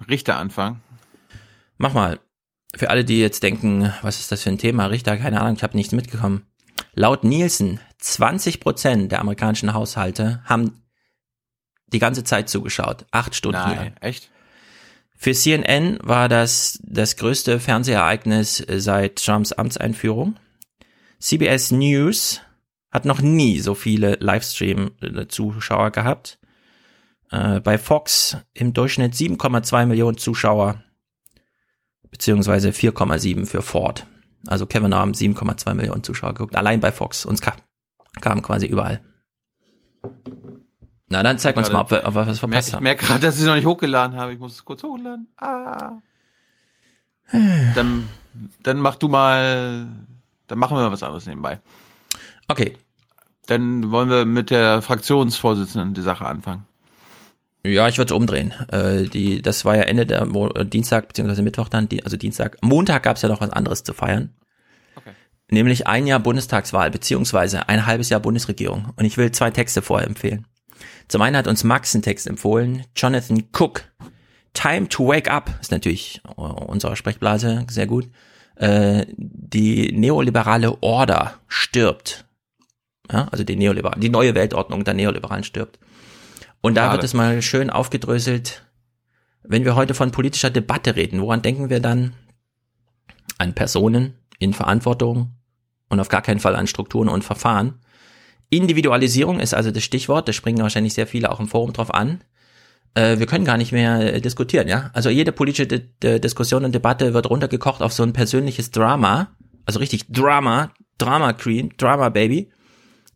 Richter 0.08 0.38
anfangen? 0.38 0.85
Mach 1.78 1.92
mal. 1.92 2.20
Für 2.74 2.90
alle, 2.90 3.04
die 3.04 3.20
jetzt 3.20 3.42
denken, 3.42 3.92
was 4.02 4.20
ist 4.20 4.32
das 4.32 4.42
für 4.42 4.50
ein 4.50 4.58
Thema? 4.58 4.86
Richter, 4.86 5.16
keine 5.16 5.40
Ahnung, 5.40 5.56
ich 5.56 5.62
habe 5.62 5.76
nichts 5.76 5.92
mitgekommen. 5.92 6.46
Laut 6.94 7.24
Nielsen, 7.24 7.80
20 7.98 8.60
Prozent 8.60 9.12
der 9.12 9.20
amerikanischen 9.20 9.72
Haushalte 9.72 10.42
haben 10.44 10.82
die 11.86 11.98
ganze 11.98 12.24
Zeit 12.24 12.48
zugeschaut. 12.48 13.06
Acht 13.10 13.34
Stunden 13.34 13.60
lang. 13.60 13.76
Nein, 13.76 13.96
echt? 14.00 14.30
Für 15.14 15.32
CNN 15.32 15.98
war 16.02 16.28
das 16.28 16.78
das 16.82 17.16
größte 17.16 17.58
Fernsehereignis 17.60 18.64
seit 18.68 19.24
Trumps 19.24 19.52
Amtseinführung. 19.52 20.36
CBS 21.18 21.70
News 21.70 22.40
hat 22.90 23.06
noch 23.06 23.20
nie 23.20 23.60
so 23.60 23.74
viele 23.74 24.16
Livestream-Zuschauer 24.20 25.90
gehabt. 25.90 26.38
Äh, 27.30 27.60
bei 27.60 27.78
Fox 27.78 28.36
im 28.52 28.72
Durchschnitt 28.72 29.14
7,2 29.14 29.86
Millionen 29.86 30.18
Zuschauer, 30.18 30.82
beziehungsweise 32.10 32.70
4,7 32.70 33.46
für 33.46 33.62
Ford. 33.62 34.06
Also 34.46 34.66
Kevin 34.66 34.94
haben 34.94 35.12
7,2 35.12 35.74
Millionen 35.74 36.02
Zuschauer 36.04 36.34
geguckt, 36.34 36.56
allein 36.56 36.80
bei 36.80 36.92
Fox. 36.92 37.24
Uns 37.24 37.40
kam, 37.40 37.54
kam 38.20 38.42
quasi 38.42 38.66
überall. 38.66 39.00
Na, 41.08 41.22
dann 41.22 41.38
zeig 41.38 41.56
uns 41.56 41.70
mal, 41.70 41.80
ob 41.80 41.90
wir, 41.90 42.04
ob 42.04 42.14
wir 42.14 42.26
was 42.26 42.34
Ich 42.34 42.40
verpasst 42.40 42.72
merke 42.72 42.76
haben. 42.76 42.82
merk 42.82 42.98
gerade, 42.98 43.20
dass 43.20 43.36
ich 43.36 43.42
es 43.42 43.46
noch 43.46 43.54
nicht 43.54 43.66
hochgeladen 43.66 44.16
habe. 44.16 44.32
Ich 44.32 44.38
muss 44.38 44.54
es 44.54 44.64
kurz 44.64 44.82
hochladen. 44.82 45.28
Ah. 45.36 46.00
Dann, 47.32 48.08
dann 48.62 48.78
mach 48.78 48.96
du 48.96 49.08
mal, 49.08 49.88
dann 50.46 50.58
machen 50.58 50.76
wir 50.76 50.82
mal 50.82 50.92
was 50.92 51.02
anderes 51.02 51.26
nebenbei. 51.26 51.60
Okay. 52.48 52.76
Dann 53.46 53.90
wollen 53.92 54.10
wir 54.10 54.24
mit 54.24 54.50
der 54.50 54.82
Fraktionsvorsitzenden 54.82 55.94
die 55.94 56.02
Sache 56.02 56.26
anfangen. 56.26 56.65
Ja, 57.66 57.88
ich 57.88 57.98
würde 57.98 58.12
es 58.12 58.16
umdrehen. 58.16 58.52
Äh, 58.70 59.04
die, 59.04 59.42
das 59.42 59.64
war 59.64 59.76
ja 59.76 59.82
Ende 59.82 60.06
der 60.06 60.24
Mo 60.26 60.48
äh, 60.48 60.64
Dienstag 60.64 61.08
beziehungsweise 61.08 61.42
Mittwoch 61.42 61.68
dann, 61.68 61.88
die, 61.88 62.04
also 62.04 62.16
Dienstag. 62.16 62.58
Montag 62.62 63.02
gab 63.02 63.16
es 63.16 63.22
ja 63.22 63.28
noch 63.28 63.40
was 63.40 63.50
anderes 63.50 63.82
zu 63.82 63.92
feiern. 63.92 64.34
Nämlich 65.48 65.86
ein 65.86 66.06
Jahr 66.06 66.18
Bundestagswahl 66.18 66.90
beziehungsweise 66.90 67.68
ein 67.68 67.86
halbes 67.86 68.08
Jahr 68.08 68.20
Bundesregierung. 68.20 68.92
Und 68.96 69.04
ich 69.04 69.16
will 69.16 69.30
zwei 69.30 69.50
Texte 69.50 69.80
vorher 69.80 70.08
empfehlen. 70.08 70.46
Zum 71.08 71.22
einen 71.22 71.36
hat 71.36 71.46
uns 71.46 71.62
Max 71.62 71.94
einen 71.94 72.02
Text 72.02 72.26
empfohlen, 72.26 72.84
Jonathan 72.96 73.44
Cook. 73.56 73.84
Time 74.54 74.88
to 74.88 75.06
Wake 75.06 75.30
Up 75.30 75.50
ist 75.60 75.70
natürlich 75.70 76.20
äh, 76.36 76.40
unsere 76.40 76.96
Sprechblase, 76.96 77.66
sehr 77.70 77.86
gut. 77.86 78.08
Äh, 78.56 79.06
die 79.16 79.92
neoliberale 79.92 80.82
Order 80.82 81.34
stirbt. 81.46 82.24
Ja, 83.12 83.28
also 83.30 83.44
die 83.44 83.54
neoliberale, 83.54 84.00
die 84.00 84.08
neue 84.08 84.34
Weltordnung 84.34 84.82
der 84.82 84.94
Neoliberalen 84.94 85.44
stirbt. 85.44 85.78
Und 86.60 86.74
da 86.74 86.82
Schade. 86.82 86.92
wird 86.94 87.04
es 87.04 87.14
mal 87.14 87.42
schön 87.42 87.70
aufgedröselt, 87.70 88.66
wenn 89.42 89.64
wir 89.64 89.76
heute 89.76 89.94
von 89.94 90.10
politischer 90.10 90.50
Debatte 90.50 90.96
reden, 90.96 91.20
woran 91.20 91.42
denken 91.42 91.70
wir 91.70 91.80
dann? 91.80 92.14
An 93.38 93.54
Personen 93.54 94.14
in 94.38 94.52
Verantwortung 94.52 95.36
und 95.88 96.00
auf 96.00 96.08
gar 96.08 96.22
keinen 96.22 96.40
Fall 96.40 96.56
an 96.56 96.66
Strukturen 96.66 97.08
und 97.08 97.22
Verfahren. 97.24 97.80
Individualisierung 98.50 99.40
ist 99.40 99.54
also 99.54 99.70
das 99.70 99.84
Stichwort, 99.84 100.28
da 100.28 100.32
springen 100.32 100.62
wahrscheinlich 100.62 100.94
sehr 100.94 101.06
viele 101.06 101.30
auch 101.30 101.40
im 101.40 101.48
Forum 101.48 101.72
drauf 101.72 101.92
an. 101.92 102.24
Äh, 102.94 103.18
wir 103.18 103.26
können 103.26 103.44
gar 103.44 103.56
nicht 103.56 103.72
mehr 103.72 104.14
äh, 104.14 104.20
diskutieren, 104.20 104.68
ja? 104.68 104.90
Also 104.94 105.10
jede 105.10 105.32
politische 105.32 105.66
D 105.66 105.90
D 106.02 106.18
Diskussion 106.18 106.64
und 106.64 106.74
Debatte 106.74 107.14
wird 107.14 107.28
runtergekocht 107.28 107.82
auf 107.82 107.92
so 107.92 108.02
ein 108.02 108.12
persönliches 108.12 108.70
Drama, 108.70 109.36
also 109.64 109.78
richtig 109.80 110.08
Drama, 110.08 110.72
Drama 110.98 111.32
Queen, 111.32 111.74
Drama 111.76 112.08
Baby. 112.08 112.50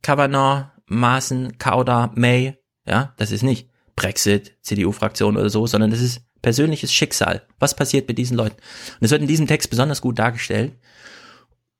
Kavanaugh, 0.02 0.70
Maaßen, 0.86 1.58
Kauder, 1.58 2.10
May, 2.14 2.56
ja, 2.86 3.14
das 3.16 3.30
ist 3.30 3.42
nicht 3.42 3.68
Brexit, 3.96 4.54
CDU-Fraktion 4.62 5.36
oder 5.36 5.50
so, 5.50 5.66
sondern 5.66 5.90
das 5.90 6.00
ist 6.00 6.22
persönliches 6.42 6.92
Schicksal. 6.92 7.42
Was 7.58 7.74
passiert 7.76 8.08
mit 8.08 8.18
diesen 8.18 8.36
Leuten? 8.36 8.56
Und 8.56 9.02
das 9.02 9.10
wird 9.10 9.22
in 9.22 9.28
diesem 9.28 9.46
Text 9.46 9.68
besonders 9.70 10.00
gut 10.00 10.18
dargestellt 10.18 10.72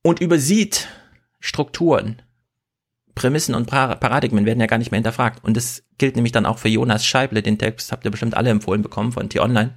und 0.03 0.21
übersieht 0.21 0.89
Strukturen, 1.41 2.21
Prämissen 3.15 3.55
und 3.55 3.67
Par- 3.67 3.97
Paradigmen 3.97 4.45
werden 4.47 4.61
ja 4.61 4.67
gar 4.67 4.79
nicht 4.79 4.91
mehr 4.91 4.99
hinterfragt. 4.99 5.43
Und 5.45 5.57
das 5.57 5.83
gilt 5.99 6.17
nämlich 6.17 6.33
dann 6.33 6.47
auch 6.47 6.59
für 6.59 6.69
Jonas 6.69 7.05
Scheible, 7.05 7.43
den 7.43 7.59
Text 7.59 7.93
habt 7.93 8.05
ihr 8.05 8.11
bestimmt 8.11 8.35
alle 8.37 8.51
empfohlen 8.51 8.83
bekommen 8.83 9.13
von 9.13 9.29
T-Online. 9.29 9.75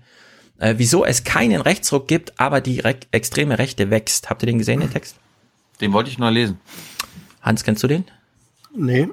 Äh, 0.60 0.76
wieso 0.78 1.04
es 1.04 1.24
keinen 1.24 1.62
Rechtsruck 1.62 2.08
gibt, 2.08 2.40
aber 2.40 2.62
die 2.62 2.80
re 2.80 2.96
extreme 3.12 3.58
Rechte 3.58 3.90
wächst. 3.90 4.30
Habt 4.30 4.44
ihr 4.44 4.48
den 4.48 4.60
gesehen, 4.60 4.82
den 4.82 4.92
Text? 4.92 5.16
Den 5.82 5.94
wollte 5.94 6.10
ich 6.10 6.20
noch 6.20 6.30
lesen. 6.30 6.60
Hans, 7.42 7.64
kennst 7.64 7.82
du 7.84 7.88
den? 7.88 8.06
Nee. 8.76 9.10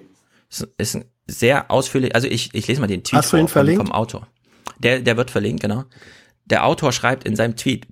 Ist, 0.51 0.68
ist 0.77 0.96
ein 0.96 1.05
sehr 1.31 1.71
ausführlich, 1.71 2.14
also 2.14 2.27
ich, 2.29 2.51
ich 2.53 2.66
lese 2.69 2.81
mal 2.81 2.87
den 2.87 3.03
Tweet 3.05 3.19
vor 3.25 3.49
vom, 3.49 3.87
vom 3.87 3.93
Autor. 3.93 4.29
Der, 4.79 5.01
der 5.01 5.16
wird 5.16 5.31
verlinkt, 5.31 5.62
genau. 5.62 5.85
Der 6.45 6.64
Autor 6.66 6.93
schreibt 6.93 7.25
in 7.25 7.37
seinem 7.37 7.57
Tweet, 7.57 7.87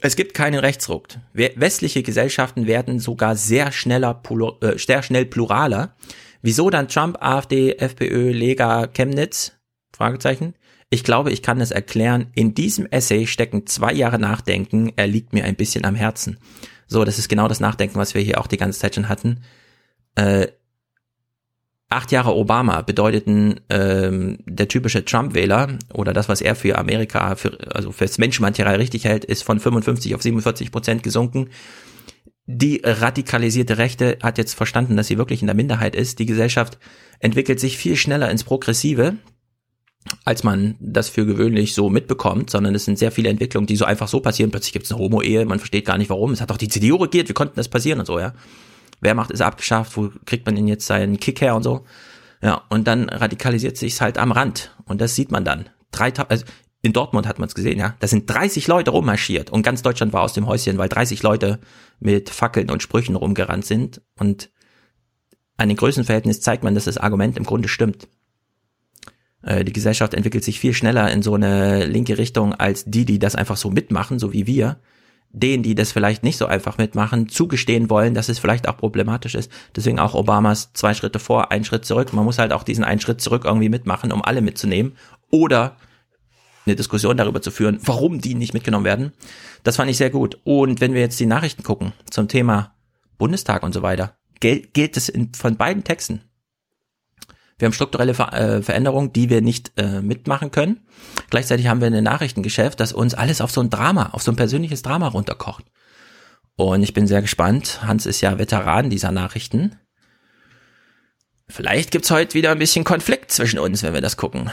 es 0.00 0.16
gibt 0.16 0.34
keinen 0.34 0.58
Rechtsruck. 0.58 1.08
We- 1.32 1.52
Westliche 1.56 2.02
Gesellschaften 2.02 2.66
werden 2.66 3.00
sogar 3.00 3.34
sehr 3.36 3.72
schneller, 3.72 4.22
äh, 4.60 4.78
sehr 4.78 5.02
schnell 5.02 5.24
pluraler. 5.24 5.96
Wieso 6.42 6.68
dann 6.68 6.88
Trump, 6.88 7.16
AfD, 7.22 7.72
FPÖ, 7.76 8.30
Lega, 8.32 8.88
Chemnitz? 8.88 9.52
Fragezeichen. 9.96 10.54
Ich 10.90 11.02
glaube, 11.02 11.32
ich 11.32 11.42
kann 11.42 11.60
es 11.60 11.70
erklären. 11.70 12.26
In 12.34 12.54
diesem 12.54 12.86
Essay 12.86 13.26
stecken 13.26 13.66
zwei 13.66 13.92
Jahre 13.92 14.18
Nachdenken. 14.18 14.92
Er 14.96 15.06
liegt 15.06 15.32
mir 15.32 15.44
ein 15.44 15.56
bisschen 15.56 15.84
am 15.86 15.94
Herzen. 15.94 16.38
So, 16.86 17.04
das 17.04 17.18
ist 17.18 17.28
genau 17.28 17.48
das 17.48 17.60
Nachdenken, 17.60 17.98
was 17.98 18.14
wir 18.14 18.20
hier 18.20 18.38
auch 18.40 18.46
die 18.46 18.58
ganze 18.58 18.78
Zeit 18.78 18.94
schon 18.94 19.08
hatten. 19.08 19.40
Äh, 20.14 20.48
acht 21.88 22.10
Jahre 22.10 22.34
Obama 22.34 22.82
bedeuteten 22.82 23.60
ähm, 23.70 24.38
der 24.44 24.68
typische 24.68 25.04
Trump-Wähler 25.04 25.78
oder 25.94 26.12
das, 26.12 26.28
was 26.28 26.40
er 26.40 26.56
für 26.56 26.78
Amerika, 26.78 27.36
für, 27.36 27.58
also 27.74 27.92
fürs 27.92 28.18
Menschenmaterial 28.18 28.76
richtig 28.76 29.04
hält, 29.04 29.24
ist 29.24 29.44
von 29.44 29.60
55 29.60 30.14
auf 30.14 30.22
47 30.22 30.72
Prozent 30.72 31.02
gesunken. 31.02 31.50
Die 32.46 32.80
radikalisierte 32.84 33.78
Rechte 33.78 34.18
hat 34.22 34.38
jetzt 34.38 34.54
verstanden, 34.54 34.96
dass 34.96 35.08
sie 35.08 35.18
wirklich 35.18 35.40
in 35.42 35.46
der 35.46 35.56
Minderheit 35.56 35.96
ist. 35.96 36.18
Die 36.18 36.26
Gesellschaft 36.26 36.78
entwickelt 37.18 37.60
sich 37.60 37.76
viel 37.76 37.96
schneller 37.96 38.30
ins 38.30 38.44
Progressive. 38.44 39.16
als 40.24 40.44
man 40.44 40.76
das 40.78 41.08
für 41.08 41.26
gewöhnlich 41.26 41.74
so 41.74 41.90
mitbekommt, 41.90 42.50
sondern 42.50 42.76
es 42.76 42.84
sind 42.84 42.98
sehr 42.98 43.10
viele 43.10 43.28
Entwicklungen, 43.28 43.66
die 43.66 43.74
so 43.74 43.84
einfach 43.84 44.06
so 44.06 44.20
passieren. 44.20 44.52
Plötzlich 44.52 44.72
gibt 44.72 44.84
es 44.84 44.92
eine 44.92 45.00
Homo-Ehe, 45.00 45.44
man 45.46 45.58
versteht 45.58 45.84
gar 45.84 45.98
nicht 45.98 46.10
warum. 46.10 46.32
Es 46.32 46.40
hat 46.40 46.50
doch 46.50 46.56
die 46.58 46.68
CDU 46.68 46.96
regiert, 46.96 47.28
wie 47.28 47.32
konnte 47.32 47.54
das 47.56 47.68
passieren 47.68 47.98
und 47.98 48.06
so, 48.06 48.20
ja. 48.20 48.32
Wehrmacht 49.00 49.30
ist 49.30 49.42
abgeschafft, 49.42 49.96
wo 49.96 50.10
kriegt 50.24 50.46
man 50.46 50.56
denn 50.56 50.68
jetzt 50.68 50.86
seinen 50.86 51.18
Kick 51.18 51.40
her 51.40 51.54
und 51.54 51.62
so. 51.62 51.84
Ja, 52.42 52.62
und 52.68 52.86
dann 52.86 53.08
radikalisiert 53.08 53.76
sich's 53.76 54.00
halt 54.00 54.18
am 54.18 54.32
Rand. 54.32 54.74
Und 54.84 55.00
das 55.00 55.14
sieht 55.14 55.30
man 55.30 55.44
dann. 55.44 55.68
Drei, 55.90 56.12
also 56.28 56.44
in 56.82 56.92
Dortmund 56.92 57.26
hat 57.26 57.38
man 57.38 57.48
es 57.48 57.54
gesehen, 57.54 57.78
ja. 57.78 57.96
Da 57.98 58.06
sind 58.06 58.30
30 58.30 58.66
Leute 58.68 58.90
rummarschiert 58.90 59.50
und 59.50 59.62
ganz 59.62 59.82
Deutschland 59.82 60.12
war 60.12 60.22
aus 60.22 60.34
dem 60.34 60.46
Häuschen, 60.46 60.78
weil 60.78 60.88
30 60.88 61.22
Leute 61.22 61.58
mit 61.98 62.30
Fackeln 62.30 62.70
und 62.70 62.82
Sprüchen 62.82 63.16
rumgerannt 63.16 63.64
sind. 63.64 64.02
Und 64.18 64.50
an 65.56 65.68
den 65.68 65.76
Größenverhältnis 65.76 66.40
zeigt 66.40 66.62
man, 66.62 66.74
dass 66.74 66.84
das 66.84 66.98
Argument 66.98 67.36
im 67.36 67.44
Grunde 67.44 67.68
stimmt. 67.68 68.08
Äh, 69.42 69.64
die 69.64 69.72
Gesellschaft 69.72 70.14
entwickelt 70.14 70.44
sich 70.44 70.60
viel 70.60 70.74
schneller 70.74 71.10
in 71.10 71.22
so 71.22 71.34
eine 71.34 71.86
linke 71.86 72.18
Richtung 72.18 72.52
als 72.54 72.84
die, 72.84 73.04
die 73.04 73.18
das 73.18 73.34
einfach 73.34 73.56
so 73.56 73.70
mitmachen, 73.70 74.18
so 74.18 74.32
wie 74.32 74.46
wir. 74.46 74.78
Denen, 75.38 75.62
die 75.62 75.74
das 75.74 75.92
vielleicht 75.92 76.22
nicht 76.22 76.38
so 76.38 76.46
einfach 76.46 76.78
mitmachen, 76.78 77.28
zugestehen 77.28 77.90
wollen, 77.90 78.14
dass 78.14 78.30
es 78.30 78.38
vielleicht 78.38 78.68
auch 78.68 78.78
problematisch 78.78 79.34
ist. 79.34 79.52
Deswegen 79.76 79.98
auch 79.98 80.14
Obamas 80.14 80.72
zwei 80.72 80.94
Schritte 80.94 81.18
vor, 81.18 81.52
einen 81.52 81.64
Schritt 81.64 81.84
zurück. 81.84 82.14
Man 82.14 82.24
muss 82.24 82.38
halt 82.38 82.54
auch 82.54 82.62
diesen 82.62 82.84
einen 82.84 83.00
Schritt 83.00 83.20
zurück 83.20 83.44
irgendwie 83.44 83.68
mitmachen, 83.68 84.12
um 84.12 84.24
alle 84.24 84.40
mitzunehmen. 84.40 84.96
Oder 85.30 85.76
eine 86.64 86.74
Diskussion 86.74 87.18
darüber 87.18 87.42
zu 87.42 87.50
führen, 87.50 87.78
warum 87.82 88.20
die 88.20 88.34
nicht 88.34 88.54
mitgenommen 88.54 88.86
werden. 88.86 89.12
Das 89.62 89.76
fand 89.76 89.90
ich 89.90 89.98
sehr 89.98 90.08
gut. 90.08 90.38
Und 90.44 90.80
wenn 90.80 90.94
wir 90.94 91.02
jetzt 91.02 91.20
die 91.20 91.26
Nachrichten 91.26 91.62
gucken 91.62 91.92
zum 92.10 92.28
Thema 92.28 92.72
Bundestag 93.18 93.62
und 93.62 93.74
so 93.74 93.82
weiter, 93.82 94.16
gilt 94.40 94.96
es 94.96 95.10
in, 95.10 95.34
von 95.34 95.56
beiden 95.56 95.84
Texten. 95.84 96.22
Wir 97.58 97.66
haben 97.66 97.72
strukturelle 97.72 98.14
Ver 98.14 98.32
äh, 98.34 98.62
Veränderungen, 98.62 99.12
die 99.12 99.30
wir 99.30 99.40
nicht 99.40 99.72
äh, 99.76 100.02
mitmachen 100.02 100.50
können. 100.50 100.86
Gleichzeitig 101.30 101.68
haben 101.68 101.80
wir 101.80 101.86
ein 101.86 102.04
Nachrichtengeschäft, 102.04 102.80
das 102.80 102.92
uns 102.92 103.14
alles 103.14 103.40
auf 103.40 103.50
so 103.50 103.62
ein 103.62 103.70
Drama, 103.70 104.10
auf 104.12 104.22
so 104.22 104.30
ein 104.30 104.36
persönliches 104.36 104.82
Drama 104.82 105.08
runterkocht. 105.08 105.64
Und 106.56 106.82
ich 106.82 106.92
bin 106.92 107.06
sehr 107.06 107.22
gespannt. 107.22 107.80
Hans 107.82 108.06
ist 108.06 108.20
ja 108.20 108.38
Veteran 108.38 108.90
dieser 108.90 109.10
Nachrichten. 109.10 109.76
Vielleicht 111.48 111.92
gibt's 111.92 112.10
heute 112.10 112.34
wieder 112.34 112.50
ein 112.50 112.58
bisschen 112.58 112.84
Konflikt 112.84 113.30
zwischen 113.30 113.58
uns, 113.58 113.82
wenn 113.82 113.94
wir 113.94 114.00
das 114.00 114.16
gucken. 114.16 114.50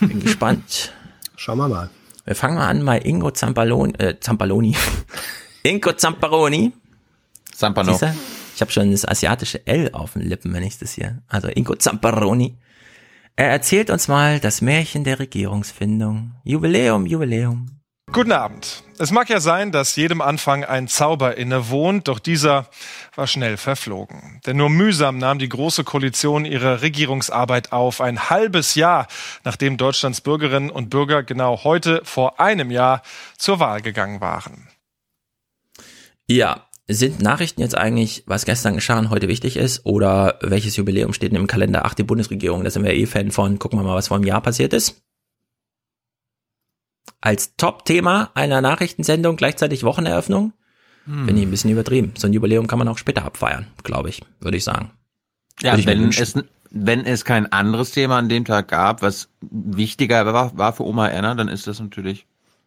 Bin 0.00 0.20
gespannt. 0.24 0.92
Schauen 1.36 1.58
wir 1.58 1.68
mal. 1.68 1.90
Wir 2.24 2.34
fangen 2.34 2.56
mal 2.56 2.68
an 2.68 2.84
bei 2.84 3.00
Ingo 3.00 3.30
Zampaloni. 3.30 3.94
Äh, 3.98 4.18
Zampaloni. 4.18 4.76
Ingo 5.62 5.92
Zamparoni. 5.92 6.72
Zampano. 7.54 7.98
Ich 8.54 8.60
habe 8.60 8.70
schon 8.70 8.90
das 8.90 9.06
asiatische 9.06 9.66
L 9.66 9.90
auf 9.92 10.12
den 10.12 10.22
Lippen, 10.22 10.52
wenn 10.52 10.62
ich 10.62 10.78
das 10.78 10.92
hier. 10.92 11.22
Also 11.28 11.48
Ingo 11.48 11.74
Zamparoni. 11.74 12.58
Er 13.34 13.48
erzählt 13.50 13.90
uns 13.90 14.08
mal 14.08 14.40
das 14.40 14.60
Märchen 14.60 15.04
der 15.04 15.18
Regierungsfindung. 15.18 16.34
Jubiläum, 16.44 17.06
Jubiläum. 17.06 17.82
Guten 18.12 18.32
Abend. 18.32 18.84
Es 18.98 19.10
mag 19.10 19.30
ja 19.30 19.40
sein, 19.40 19.72
dass 19.72 19.96
jedem 19.96 20.20
Anfang 20.20 20.64
ein 20.64 20.86
Zauber 20.86 21.38
innewohnt, 21.38 22.08
doch 22.08 22.18
dieser 22.18 22.68
war 23.14 23.26
schnell 23.26 23.56
verflogen. 23.56 24.40
Denn 24.44 24.58
nur 24.58 24.68
mühsam 24.68 25.16
nahm 25.16 25.38
die 25.38 25.48
Große 25.48 25.82
Koalition 25.82 26.44
ihre 26.44 26.82
Regierungsarbeit 26.82 27.72
auf, 27.72 28.02
ein 28.02 28.28
halbes 28.28 28.74
Jahr 28.74 29.06
nachdem 29.44 29.78
Deutschlands 29.78 30.20
Bürgerinnen 30.20 30.68
und 30.68 30.90
Bürger 30.90 31.22
genau 31.22 31.64
heute 31.64 32.02
vor 32.04 32.38
einem 32.38 32.70
Jahr 32.70 33.02
zur 33.38 33.60
Wahl 33.60 33.80
gegangen 33.80 34.20
waren. 34.20 34.68
Ja, 36.26 36.66
sind 36.94 37.20
Nachrichten 37.20 37.60
jetzt 37.60 37.76
eigentlich, 37.76 38.24
was 38.26 38.44
gestern 38.44 38.74
geschah 38.74 38.98
und 38.98 39.10
heute 39.10 39.28
wichtig 39.28 39.56
ist, 39.56 39.84
oder 39.84 40.38
welches 40.42 40.76
Jubiläum 40.76 41.12
steht 41.12 41.32
im 41.32 41.46
Kalender? 41.46 41.84
Ach, 41.84 41.94
die 41.94 42.02
Bundesregierung, 42.02 42.64
da 42.64 42.70
sind 42.70 42.84
wir 42.84 42.94
eh 42.94 43.06
Fan 43.06 43.30
von. 43.30 43.58
Gucken 43.58 43.78
wir 43.78 43.84
mal, 43.84 43.94
was 43.94 44.08
vor 44.08 44.16
einem 44.16 44.26
Jahr 44.26 44.40
passiert 44.40 44.72
ist 44.72 45.02
als 47.22 47.56
Top-Thema 47.56 48.30
einer 48.34 48.60
Nachrichtensendung 48.60 49.36
gleichzeitig 49.36 49.84
Wocheneröffnung, 49.84 50.52
hm. 51.04 51.24
finde 51.24 51.40
ich 51.40 51.46
ein 51.46 51.50
bisschen 51.50 51.70
übertrieben. 51.70 52.12
So 52.18 52.26
ein 52.26 52.32
Jubiläum 52.34 52.66
kann 52.66 52.78
man 52.78 52.88
auch 52.88 52.98
später 52.98 53.24
abfeiern, 53.24 53.68
glaube 53.82 54.10
ich, 54.10 54.22
würde 54.40 54.58
ich 54.58 54.64
sagen. 54.64 54.90
Ja, 55.60 55.82
wenn 55.86 56.08
es, 56.08 56.34
wenn 56.70 57.06
es 57.06 57.24
kein 57.24 57.50
anderes 57.52 57.92
Thema 57.92 58.18
an 58.18 58.28
dem 58.28 58.44
Tag 58.44 58.68
gab, 58.68 59.02
was 59.02 59.28
wichtiger 59.40 60.26
war, 60.26 60.56
war 60.58 60.72
für 60.72 60.84
Oma 60.84 61.08
Erna, 61.08 61.34
dann 61.34 61.48
ist 61.48 61.66
das 61.66 61.80
natürlich 61.80 62.26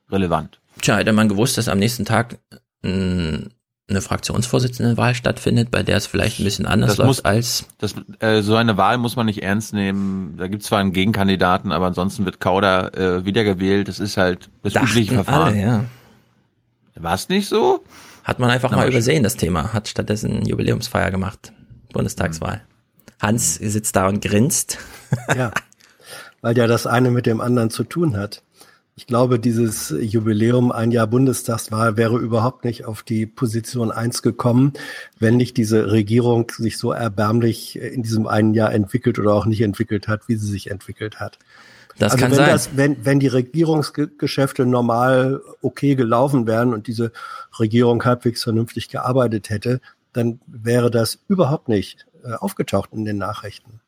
relevant. 0.10 0.62
Tja, 0.82 0.98
hätte 0.98 1.14
man 1.14 1.30
gewusst, 1.30 1.58
dass 1.58 1.68
am 1.68 1.80
nächsten 1.80 2.06
Tag 2.06 2.40
ein 2.84 3.54
eine 3.88 4.02
Fraktionsvorsitzendenwahl 4.02 5.14
stattfindet, 5.14 5.70
bei 5.70 5.84
der 5.84 5.98
es 5.98 6.08
vielleicht 6.08 6.40
ein 6.40 6.44
bisschen 6.44 6.66
anders 6.66 6.92
das 6.92 6.98
läuft 6.98 7.08
muss, 7.08 7.26
als. 7.26 7.66
Das, 7.78 7.94
äh, 8.20 8.42
so 8.42 8.56
eine 8.56 8.78
Wahl 8.78 8.98
muss 8.98 9.16
man 9.16 9.28
nicht 9.28 9.44
ernst 9.44 9.74
nehmen. 9.74 10.36
Da 10.38 10.48
gibt 10.48 10.64
es 10.64 10.70
zwar 10.70 10.80
einen 10.80 10.92
Gegenkandidaten, 10.92 11.72
aber 11.72 11.86
ansonsten 11.86 12.26
wird 12.26 12.40
Kauder 12.40 12.98
äh, 12.98 13.26
wiedergewählt. 13.26 13.88
Das 13.88 14.00
ist 14.00 14.18
halt 14.18 14.50
das 14.64 14.74
Dachten 14.74 14.88
übliche 14.88 15.14
Verfahren. 15.14 15.54
Alle, 15.54 15.62
ja. 15.62 15.86
War 16.96 17.14
es 17.14 17.30
nicht 17.30 17.48
so? 17.48 17.84
Hat 18.24 18.40
man 18.40 18.50
einfach 18.50 18.72
Na, 18.72 18.78
mal 18.78 18.90
übersehen, 18.90 19.22
das 19.22 19.36
Thema. 19.36 19.74
Hat 19.74 19.88
stattdessen 19.88 20.44
Jubiläumsfeier 20.46 21.12
gemacht. 21.12 21.54
Bundestagswahl. 21.94 22.62
Hans 23.22 23.56
sitzt 23.56 23.96
da 23.96 24.08
und 24.08 24.22
grinst. 24.22 24.80
Ja, 25.36 25.52
weil 26.42 26.58
ja 26.58 26.68
das 26.68 26.88
eine 26.88 27.12
mit 27.12 27.26
dem 27.26 27.40
anderen 27.40 27.70
zu 27.70 27.84
tun 27.84 28.18
hat. 28.18 28.42
Ich 28.98 29.08
glaube, 29.08 29.40
dieses 29.40 29.94
Jubiläum, 30.00 30.72
ein 30.72 30.90
Jahr 30.90 31.08
Bundestagswahl, 31.08 31.98
wäre 31.98 32.18
überhaupt 32.18 32.64
nicht 32.64 32.86
auf 32.86 33.04
die 33.04 33.26
Position 33.26 33.92
eins 33.92 34.22
gekommen, 34.22 34.72
wenn 35.20 35.36
nicht 35.36 35.58
diese 35.58 35.92
Regierung 35.92 36.50
sich 36.50 36.78
so 36.78 36.94
erbärmlich 36.94 37.78
in 37.78 38.04
diesem 38.04 38.26
einen 38.26 38.54
Jahr 38.54 38.74
entwickelt 38.74 39.20
oder 39.20 39.34
auch 39.34 39.46
nicht 39.46 39.60
entwickelt 39.60 40.08
hat, 40.08 40.30
wie 40.30 40.38
sie 40.38 40.50
sich 40.50 40.72
entwickelt 40.72 41.20
hat. 41.20 41.40
Das 41.98 42.14
also 42.14 42.22
kann 42.24 42.32
wenn 42.32 42.38
sein. 42.38 42.50
Das, 42.50 42.78
wenn, 42.78 43.06
wenn 43.06 43.20
die 43.20 43.28
Regierungsgeschäfte 43.28 44.66
normal 44.66 45.42
okay 45.62 45.96
gelaufen 45.96 46.48
wären 46.48 46.74
und 46.74 46.88
diese 46.88 47.12
Regierung 47.60 48.04
halbwegs 48.06 48.44
vernünftig 48.44 48.88
gearbeitet 48.88 49.50
hätte, 49.50 49.82
dann 50.14 50.40
wäre 50.48 50.90
das 50.90 51.20
überhaupt 51.28 51.68
nicht 51.68 52.06
äh, 52.24 52.32
aufgetaucht 52.34 52.92
in 52.94 53.04
den 53.04 53.18
Nachrichten. 53.18 53.82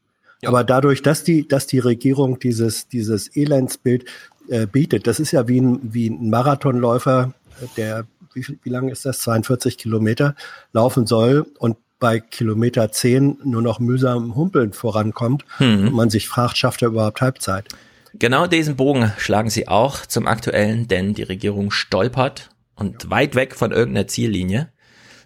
Aber 0.45 0.63
dadurch, 0.63 1.01
dass 1.01 1.23
die, 1.23 1.47
dass 1.47 1.65
die 1.65 1.79
Regierung 1.79 2.39
dieses, 2.39 2.87
dieses 2.87 3.35
Elendsbild 3.35 4.05
äh, 4.49 4.65
bietet, 4.67 5.07
das 5.07 5.19
ist 5.19 5.31
ja 5.31 5.47
wie 5.47 5.59
ein, 5.61 5.79
wie 5.93 6.09
ein 6.09 6.29
Marathonläufer, 6.29 7.33
der, 7.77 8.05
wie, 8.33 8.43
viel- 8.43 8.59
wie 8.63 8.69
lang 8.69 8.89
ist 8.89 9.05
das? 9.05 9.19
42 9.19 9.77
Kilometer 9.77 10.35
laufen 10.73 11.07
soll 11.07 11.45
und 11.59 11.77
bei 11.99 12.19
Kilometer 12.19 12.91
10 12.91 13.39
nur 13.43 13.61
noch 13.63 13.79
mühsam 13.79 14.35
humpelnd 14.35 14.75
vorankommt 14.75 15.45
Hm. 15.57 15.87
und 15.87 15.93
man 15.93 16.09
sich 16.11 16.27
fragt, 16.27 16.57
schafft 16.57 16.81
er 16.83 16.89
überhaupt 16.89 17.21
Halbzeit? 17.21 17.67
Genau 18.13 18.45
diesen 18.47 18.75
Bogen 18.75 19.11
schlagen 19.17 19.49
sie 19.49 19.67
auch 19.67 20.05
zum 20.05 20.27
aktuellen, 20.27 20.87
denn 20.87 21.13
die 21.15 21.23
Regierung 21.23 21.71
stolpert 21.71 22.49
und 22.75 23.09
weit 23.09 23.35
weg 23.35 23.55
von 23.55 23.71
irgendeiner 23.71 24.07
Ziellinie. 24.07 24.69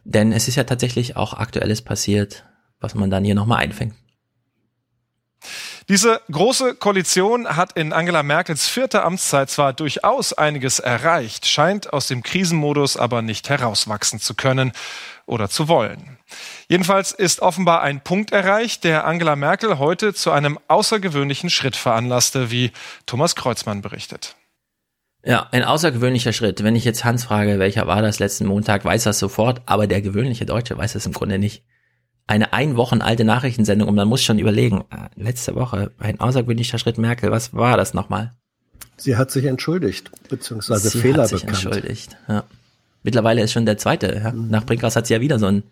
Denn 0.04 0.32
es 0.32 0.48
ist 0.48 0.56
ja 0.56 0.64
tatsächlich 0.64 1.16
auch 1.18 1.34
Aktuelles 1.34 1.82
passiert, 1.82 2.46
was 2.80 2.96
man 2.96 3.10
dann 3.10 3.24
hier 3.24 3.36
nochmal 3.36 3.60
einfängt. 3.60 3.94
Diese 5.90 6.22
große 6.32 6.76
Koalition 6.76 7.48
hat 7.48 7.74
in 7.74 7.92
Angela 7.92 8.24
Merkels 8.24 8.68
vierter 8.68 9.04
Amtszeit 9.04 9.50
zwar 9.50 9.74
durchaus 9.74 10.34
einiges 10.34 10.80
erreicht, 10.80 11.48
scheint 11.48 11.92
aus 11.92 12.08
dem 12.08 12.24
Krisenmodus 12.24 12.98
aber 12.98 13.22
nicht 13.22 13.50
herauswachsen 13.50 14.20
zu 14.20 14.36
können 14.36 14.74
oder 15.26 15.50
zu 15.50 15.68
wollen. 15.68 16.18
Jedenfalls 16.68 17.12
ist 17.12 17.42
offenbar 17.42 17.82
ein 17.82 18.02
Punkt 18.02 18.32
erreicht, 18.32 18.84
der 18.84 19.06
Angela 19.06 19.36
Merkel 19.36 19.80
heute 19.80 20.14
zu 20.14 20.32
einem 20.32 20.60
außergewöhnlichen 20.68 21.50
Schritt 21.50 21.76
veranlasste, 21.76 22.52
wie 22.52 22.72
Thomas 23.06 23.36
Kreuzmann 23.36 23.82
berichtet. 23.82 24.36
Ja, 25.24 25.48
ein 25.52 25.64
außergewöhnlicher 25.64 26.34
Schritt. 26.34 26.64
Wenn 26.64 26.76
ich 26.76 26.84
jetzt 26.84 27.04
Hans 27.04 27.26
frage, 27.26 27.60
welcher 27.60 27.86
war 27.88 28.02
das 28.02 28.20
letzten 28.20 28.46
Montag, 28.46 28.86
weiß 28.86 29.06
er 29.06 29.14
sofort, 29.14 29.62
aber 29.66 29.88
der 29.88 30.02
gewöhnliche 30.02 30.46
Deutsche 30.46 30.78
weiß 30.78 30.96
es 30.96 31.06
im 31.06 31.14
Grunde 31.14 31.38
nicht. 31.38 31.64
Eine 32.28 32.54
ein 32.54 32.78
Wochen 32.78 33.02
alte 33.02 33.26
Nachrichtensendung 33.26 33.90
und 33.90 33.96
man 33.96 34.08
muss 34.08 34.22
schon 34.24 34.40
überlegen, 34.40 34.84
äh, 34.90 35.10
letzte 35.22 35.56
Woche, 35.56 35.92
ein 36.00 36.20
außergewöhnlicher 36.20 36.78
Schritt 36.80 36.98
Merkel, 36.98 37.32
was 37.32 37.54
war 37.54 37.78
das 37.78 37.94
nochmal? 37.94 38.34
Sie 38.98 39.18
hat 39.18 39.32
sich 39.32 39.46
entschuldigt, 39.46 40.12
beziehungsweise 40.30 40.90
Sie 40.90 41.00
Fehler 41.00 41.24
hat 41.24 41.30
sich 41.30 41.46
bekannt. 41.46 41.66
entschuldigt. 41.66 42.18
Ja. 42.28 42.44
Mittlerweile 43.04 43.42
ist 43.42 43.52
schon 43.52 43.66
der 43.66 43.78
zweite. 43.78 44.22
Ja. 44.24 44.32
Nach 44.32 44.66
Brinkhaus 44.66 44.96
hat 44.96 45.08
sie 45.08 45.14
ja 45.14 45.22
wieder 45.22 45.40
so 45.40 45.48
ein 45.48 45.64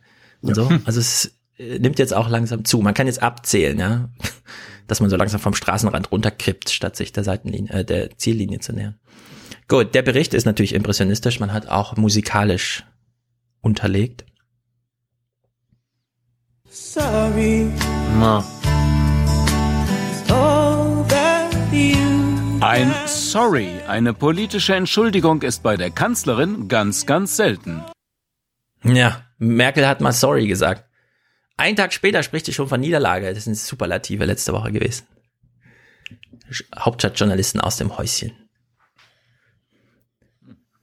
und 0.41 0.55
so. 0.55 0.69
Also 0.85 0.99
es 0.99 1.31
äh, 1.57 1.79
nimmt 1.79 1.99
jetzt 1.99 2.13
auch 2.13 2.29
langsam 2.29 2.65
zu. 2.65 2.79
Man 2.79 2.93
kann 2.93 3.07
jetzt 3.07 3.21
abzählen, 3.21 3.77
ja, 3.77 4.09
dass 4.87 5.01
man 5.01 5.09
so 5.09 5.15
langsam 5.15 5.39
vom 5.39 5.53
Straßenrand 5.53 6.11
runterkippt, 6.11 6.69
statt 6.69 6.95
sich 6.95 7.11
der 7.11 7.23
Seitenlinie, 7.23 7.71
äh, 7.71 7.85
der 7.85 8.17
Ziellinie 8.17 8.59
zu 8.59 8.73
nähern. 8.73 8.95
Gut, 9.67 9.93
der 9.93 10.01
Bericht 10.01 10.33
ist 10.33 10.45
natürlich 10.45 10.73
impressionistisch. 10.73 11.39
Man 11.39 11.53
hat 11.53 11.67
auch 11.67 11.95
musikalisch 11.95 12.83
unterlegt. 13.61 14.25
Sorry. 16.81 17.67
Na. 18.19 18.43
Ein 22.61 22.93
Sorry, 23.05 23.81
eine 23.87 24.13
politische 24.13 24.75
Entschuldigung 24.75 25.41
ist 25.41 25.61
bei 25.61 25.75
der 25.75 25.91
Kanzlerin 25.91 26.69
ganz, 26.69 27.05
ganz 27.05 27.35
selten. 27.35 27.83
Ja, 28.83 29.25
Merkel 29.37 29.87
hat 29.87 29.99
mal 29.99 30.13
sorry 30.13 30.47
gesagt. 30.47 30.85
Einen 31.57 31.75
Tag 31.75 31.91
später 31.91 32.23
spricht 32.23 32.45
sie 32.45 32.53
schon 32.53 32.69
von 32.69 32.79
Niederlage. 32.79 33.27
Das 33.27 33.39
ist 33.39 33.47
eine 33.47 33.55
Superlative 33.55 34.23
letzte 34.23 34.53
Woche 34.53 34.71
gewesen. 34.71 35.05
Hauptstadtjournalisten 36.77 37.59
aus 37.59 37.75
dem 37.75 37.97
Häuschen. 37.97 38.31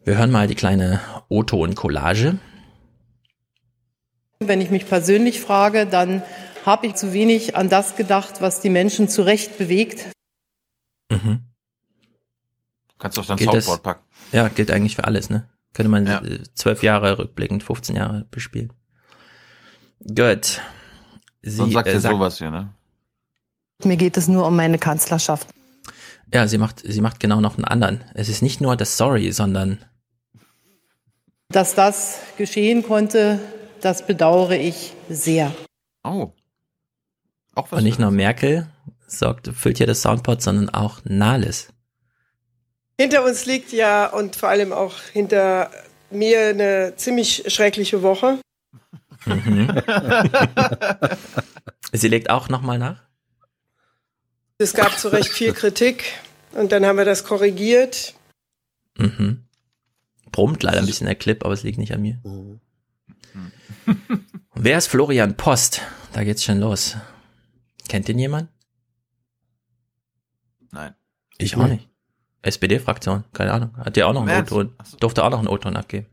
Wir 0.04 0.18
hören 0.18 0.30
mal 0.30 0.46
die 0.46 0.54
kleine 0.54 1.00
O-Ton-Collage. 1.28 2.38
Wenn 4.38 4.60
ich 4.60 4.70
mich 4.70 4.86
persönlich 4.86 5.40
frage, 5.40 5.86
dann 5.86 6.22
habe 6.64 6.86
ich 6.86 6.94
zu 6.94 7.12
wenig 7.12 7.56
an 7.56 7.68
das 7.68 7.96
gedacht, 7.96 8.40
was 8.40 8.60
die 8.60 8.70
Menschen 8.70 9.08
zu 9.08 9.22
Recht 9.22 9.56
bewegt. 9.58 10.06
Mhm. 11.10 11.40
Kannst 12.98 13.16
du 13.16 13.20
auf 13.20 13.26
dein 13.26 13.36
Gilt 13.36 13.48
das- 13.54 13.64
Soundboard 13.64 13.82
packen. 13.82 14.04
Ja, 14.32 14.48
gilt 14.48 14.70
eigentlich 14.70 14.96
für 14.96 15.04
alles, 15.04 15.30
ne? 15.30 15.48
Könnte 15.72 15.90
man 15.90 16.06
Ja. 16.06 16.22
zwölf 16.54 16.82
Jahre 16.82 17.18
rückblickend, 17.18 17.62
15 17.62 17.96
Jahre 17.96 18.26
bespielen. 18.30 18.72
Gut. 20.00 20.60
Sie 21.42 21.50
Sonst 21.50 21.74
sagt 21.74 21.88
äh, 21.88 21.92
ihr 21.92 22.00
sagt- 22.00 22.14
sowas 22.14 22.38
hier, 22.38 22.50
ne? 22.50 22.72
Mir 23.84 23.96
geht 23.96 24.16
es 24.16 24.26
nur 24.26 24.46
um 24.46 24.56
meine 24.56 24.78
Kanzlerschaft. 24.78 25.48
Ja, 26.32 26.48
sie 26.48 26.58
macht, 26.58 26.80
sie 26.84 27.00
macht 27.00 27.20
genau 27.20 27.40
noch 27.40 27.56
einen 27.56 27.64
anderen. 27.66 28.02
Es 28.14 28.28
ist 28.28 28.42
nicht 28.42 28.60
nur 28.60 28.74
das 28.76 28.96
Sorry, 28.96 29.30
sondern 29.32 29.84
Dass 31.48 31.74
das 31.76 32.18
geschehen 32.38 32.82
konnte, 32.82 33.38
das 33.80 34.06
bedauere 34.06 34.56
ich 34.56 34.92
sehr. 35.08 35.54
Oh. 36.04 36.32
Auch 37.54 37.70
was 37.70 37.78
und 37.78 37.84
nicht 37.84 37.98
nur 37.98 38.10
Merkel 38.10 38.68
sorgt, 39.06 39.48
füllt 39.48 39.78
hier 39.78 39.86
das 39.86 40.02
Soundboard, 40.02 40.42
sondern 40.42 40.70
auch 40.70 41.00
Nahles. 41.04 41.68
Hinter 42.98 43.24
uns 43.24 43.46
liegt 43.46 43.72
ja 43.72 44.06
und 44.06 44.36
vor 44.36 44.48
allem 44.48 44.72
auch 44.72 44.94
hinter 45.12 45.70
mir 46.10 46.48
eine 46.48 46.94
ziemlich 46.96 47.44
schreckliche 47.48 48.02
Woche. 48.02 48.38
Mhm. 49.26 49.68
sie 51.92 52.08
legt 52.08 52.30
auch 52.30 52.48
nochmal 52.48 52.78
nach. 52.78 53.02
Es 54.58 54.72
gab 54.72 54.98
zu 54.98 55.08
Recht 55.08 55.28
viel 55.28 55.52
Kritik 55.52 56.14
und 56.52 56.72
dann 56.72 56.86
haben 56.86 56.96
wir 56.96 57.04
das 57.04 57.24
korrigiert. 57.24 58.14
Mhm. 58.96 59.44
Brummt 60.32 60.62
leider 60.62 60.78
ein 60.78 60.86
bisschen 60.86 61.06
der 61.06 61.16
Clip, 61.16 61.44
aber 61.44 61.52
es 61.52 61.62
liegt 61.62 61.78
nicht 61.78 61.92
an 61.92 62.00
mir. 62.00 62.18
Und 62.22 62.60
wer 64.54 64.78
ist 64.78 64.88
Florian 64.88 65.36
Post? 65.36 65.82
Da 66.12 66.24
geht's 66.24 66.44
schon 66.44 66.60
los. 66.60 66.96
Kennt 67.88 68.08
den 68.08 68.18
jemand? 68.18 68.48
Nein. 70.70 70.94
Ich 71.38 71.56
auch 71.56 71.66
nicht. 71.66 71.88
SPD-Fraktion, 72.42 73.24
keine 73.32 73.52
Ahnung. 73.52 73.76
Hat 73.76 73.96
der 73.96 74.06
auch 74.06 74.12
noch 74.12 74.26
einen. 74.26 74.42
O-Ton? 74.42 74.72
Durfte 75.00 75.24
auch 75.24 75.30
noch 75.30 75.38
einen 75.38 75.48
O-Ton 75.48 75.76
abgeben. 75.76 76.06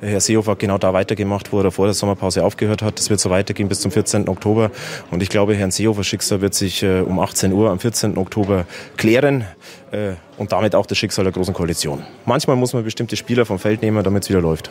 Herr 0.00 0.20
Seehofer 0.20 0.52
hat 0.52 0.58
genau 0.58 0.76
da 0.76 0.92
weitergemacht, 0.92 1.52
wo 1.52 1.60
er 1.60 1.70
vor 1.70 1.86
der 1.86 1.94
Sommerpause 1.94 2.44
aufgehört 2.44 2.82
hat. 2.82 2.98
Das 2.98 3.08
wird 3.08 3.18
so 3.18 3.30
weitergehen 3.30 3.68
bis 3.68 3.80
zum 3.80 3.90
14. 3.90 4.28
Oktober. 4.28 4.70
Und 5.10 5.22
ich 5.22 5.30
glaube, 5.30 5.54
Herrn 5.54 5.70
Seehofers 5.70 6.06
Schicksal 6.06 6.42
wird 6.42 6.52
sich 6.52 6.82
äh, 6.82 7.00
um 7.00 7.18
18 7.18 7.52
Uhr 7.52 7.70
am 7.70 7.78
14. 7.78 8.18
Oktober 8.18 8.66
klären 8.98 9.46
äh, 9.92 10.12
und 10.36 10.52
damit 10.52 10.74
auch 10.74 10.84
das 10.84 10.98
Schicksal 10.98 11.24
der 11.24 11.32
Großen 11.32 11.54
Koalition. 11.54 12.02
Manchmal 12.26 12.56
muss 12.56 12.74
man 12.74 12.84
bestimmte 12.84 13.16
Spieler 13.16 13.46
vom 13.46 13.58
Feld 13.58 13.80
nehmen, 13.80 14.04
damit 14.04 14.24
es 14.24 14.28
wieder 14.28 14.42
läuft. 14.42 14.70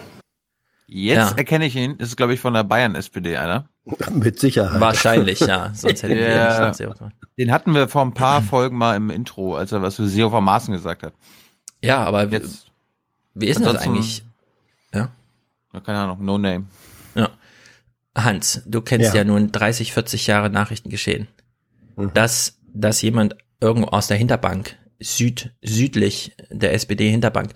Jetzt 0.88 1.32
Ja. 1.32 1.38
erkenne 1.38 1.66
ich 1.66 1.76
ihn. 1.76 1.98
Das 1.98 2.10
ist, 2.10 2.16
glaube 2.16 2.34
ich, 2.34 2.40
von 2.40 2.54
der 2.54 2.64
Bayern-SPD 2.64 3.38
einer. 3.38 3.70
Mit 4.12 4.40
Sicherheit. 4.40 4.80
Wahrscheinlich, 4.80 5.40
ja. 5.40 5.72
Sonst 5.74 6.04
hätte 6.04 6.14
ich 6.14 6.20
ja 6.22 6.68
nicht 6.68 6.76
Seehofer. 6.78 7.12
den 7.38 7.52
hatten 7.52 7.74
wir 7.74 7.88
vor 7.88 8.04
ein 8.04 8.14
paar 8.14 8.42
Folgen 8.42 8.78
mal 8.78 8.96
im 8.96 9.10
Intro, 9.10 9.56
als 9.56 9.72
er 9.72 9.82
was 9.82 9.96
für 9.96 10.08
Seehofer 10.08 10.42
Maßen 10.42 10.74
gesagt 10.74 11.04
hat. 11.04 11.14
Ja, 11.84 12.04
aber 12.04 12.26
Jetzt, 12.30 12.68
wie 13.34 13.48
ist 13.48 13.58
denn 13.60 13.66
das 13.74 13.78
eigentlich? 13.84 14.24
Ja. 14.94 15.10
Ja, 15.74 15.80
keine 15.82 16.00
Ahnung, 16.00 16.24
no 16.24 16.38
name. 16.38 16.66
Ja. 17.16 17.30
Hans, 18.16 18.62
du 18.66 18.82
kennst 18.82 19.10
ja, 19.14 19.22
Ja. 19.22 19.24
nun 19.24 19.52
30, 19.52 19.92
40 19.94 20.28
Jahre 20.28 20.50
Nachrichtengeschehen. 20.50 21.28
Mhm. 21.96 22.12
Dass, 22.14 22.60
dass 22.74 23.02
jemand 23.02 23.36
irgendwo 23.60 23.90
aus 23.90 24.08
der 24.08 24.18
Hinterbank, 24.18 24.78
süd, 25.00 25.52
südlich 25.62 26.36
der 26.50 26.74
SPD-Hinterbank, 26.74 27.54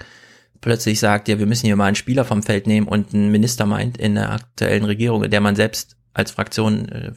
plötzlich 0.62 1.00
sagt, 1.00 1.28
ja, 1.28 1.40
wir 1.40 1.46
müssen 1.46 1.66
hier 1.66 1.76
mal 1.76 1.86
einen 1.86 1.96
Spieler 1.96 2.26
vom 2.26 2.44
Feld 2.44 2.68
nehmen 2.68 2.88
und 2.88 3.14
einen 3.14 3.32
Minister 3.32 3.66
meint 3.66 3.98
in 3.98 4.16
der 4.16 4.32
aktuellen 4.32 4.86
Regierung, 4.86 5.24
in 5.24 5.32
der 5.32 5.42
man 5.42 5.56
selbst 5.56 5.98
als 6.14 6.32
Fraktion 6.32 6.90
äh, 6.90 7.12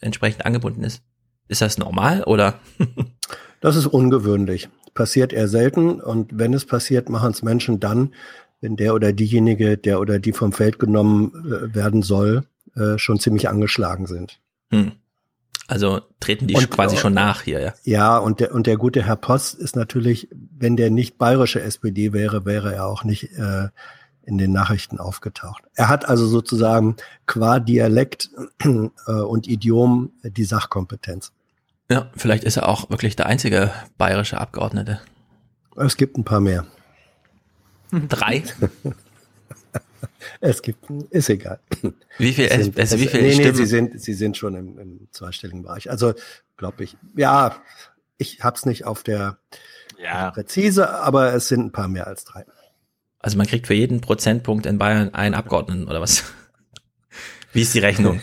entsprechend 0.00 0.44
angebunden 0.46 0.84
ist. 0.84 1.02
Ist 1.48 1.62
das 1.62 1.78
normal 1.78 2.22
oder? 2.24 2.60
Das 3.60 3.76
ist 3.76 3.86
ungewöhnlich. 3.86 4.68
Passiert 4.92 5.32
eher 5.32 5.48
selten 5.48 5.98
und 5.98 6.38
wenn 6.38 6.52
es 6.52 6.66
passiert, 6.66 7.08
machen 7.08 7.30
es 7.30 7.42
Menschen 7.42 7.80
dann, 7.80 8.12
wenn 8.60 8.76
der 8.76 8.94
oder 8.94 9.14
diejenige, 9.14 9.78
der 9.78 10.00
oder 10.00 10.18
die 10.18 10.34
vom 10.34 10.52
Feld 10.52 10.78
genommen 10.78 11.32
äh, 11.46 11.74
werden 11.74 12.02
soll, 12.02 12.44
äh, 12.76 12.98
schon 12.98 13.18
ziemlich 13.18 13.48
angeschlagen 13.48 14.06
sind. 14.06 14.42
Hm. 14.70 14.92
Also 15.66 16.02
treten 16.20 16.46
die 16.46 16.54
Und- 16.54 16.70
quasi 16.70 16.96
schon 16.96 17.14
nach 17.14 17.42
hier, 17.42 17.60
ja. 17.60 17.72
Ja, 17.84 18.18
und 18.18 18.40
der, 18.40 18.54
und 18.54 18.66
der 18.66 18.76
gute 18.76 19.02
Herr 19.02 19.16
Post 19.16 19.54
ist 19.54 19.76
natürlich, 19.76 20.28
wenn 20.32 20.76
der 20.76 20.90
nicht 20.90 21.16
bayerische 21.18 21.62
SPD 21.62 22.12
wäre, 22.12 22.44
wäre 22.44 22.74
er 22.74 22.86
auch 22.86 23.02
nicht 23.04 23.32
äh, 23.32 23.68
in 24.26 24.38
den 24.38 24.52
Nachrichten 24.52 24.98
aufgetaucht. 24.98 25.64
Er 25.74 25.88
hat 25.88 26.06
also 26.08 26.26
sozusagen 26.26 26.96
qua 27.26 27.60
Dialekt 27.60 28.30
äh, 28.62 29.12
und 29.12 29.46
Idiom 29.46 30.12
die 30.22 30.44
Sachkompetenz. 30.44 31.32
Ja, 31.90 32.10
vielleicht 32.16 32.44
ist 32.44 32.56
er 32.56 32.68
auch 32.68 32.88
wirklich 32.90 33.16
der 33.16 33.26
einzige 33.26 33.70
bayerische 33.98 34.38
Abgeordnete. 34.38 35.00
Es 35.76 35.96
gibt 35.96 36.16
ein 36.18 36.24
paar 36.24 36.40
mehr. 36.40 36.64
Drei? 38.08 38.42
Es 40.40 40.62
gibt, 40.62 40.84
ist 41.10 41.28
egal. 41.30 41.60
Wie 42.18 42.32
viel, 42.32 42.46
Es 42.46 42.64
sind- 42.64 42.78
also 42.78 42.98
wie 42.98 43.06
viele 43.08 43.22
nee, 43.22 43.28
nee, 43.30 43.34
Stimmen? 43.34 43.54
sie 43.56 43.66
sind, 43.66 44.00
sie 44.00 44.14
sind 44.14 44.36
schon 44.36 44.54
im, 44.54 44.78
im 44.78 45.08
zweistelligen 45.10 45.62
Bereich. 45.62 45.90
Also, 45.90 46.14
glaube 46.56 46.84
ich, 46.84 46.96
ja, 47.16 47.56
ich 48.18 48.40
hab's 48.42 48.66
nicht 48.66 48.84
auf 48.86 49.02
der 49.02 49.38
Ja. 50.02 50.30
präzise, 50.30 50.90
aber 50.90 51.32
es 51.34 51.48
sind 51.48 51.60
ein 51.66 51.72
paar 51.72 51.88
mehr 51.88 52.06
als 52.06 52.24
drei. 52.24 52.44
Also 53.18 53.38
man 53.38 53.46
kriegt 53.46 53.66
für 53.66 53.74
jeden 53.74 54.00
Prozentpunkt 54.00 54.66
in 54.66 54.76
Bayern 54.78 55.14
einen 55.14 55.34
Abgeordneten 55.34 55.88
oder 55.88 56.00
was? 56.00 56.24
Wie 57.52 57.62
ist 57.62 57.72
die 57.72 57.78
Rechnung? 57.78 58.20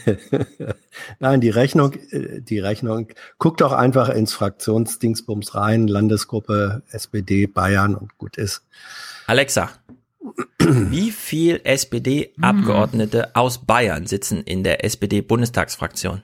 Nein, 1.19 1.39
die 1.41 1.49
Rechnung, 1.49 1.93
äh, 2.11 2.41
die 2.41 2.59
Rechnung, 2.59 3.07
guck 3.37 3.57
doch 3.57 3.71
einfach 3.71 4.09
ins 4.09 4.33
Fraktionsdingsbums 4.33 5.55
rein, 5.55 5.87
Landesgruppe 5.87 6.83
SPD 6.91 7.47
Bayern 7.47 7.95
und 7.95 8.17
gut 8.17 8.37
ist. 8.37 8.63
Alexa, 9.27 9.69
wie 10.59 11.11
viel 11.11 11.61
SPD-Abgeordnete 11.63 13.35
aus 13.35 13.65
Bayern 13.65 14.05
sitzen 14.07 14.43
in 14.43 14.63
der 14.63 14.83
SPD-Bundestagsfraktion? 14.85 16.23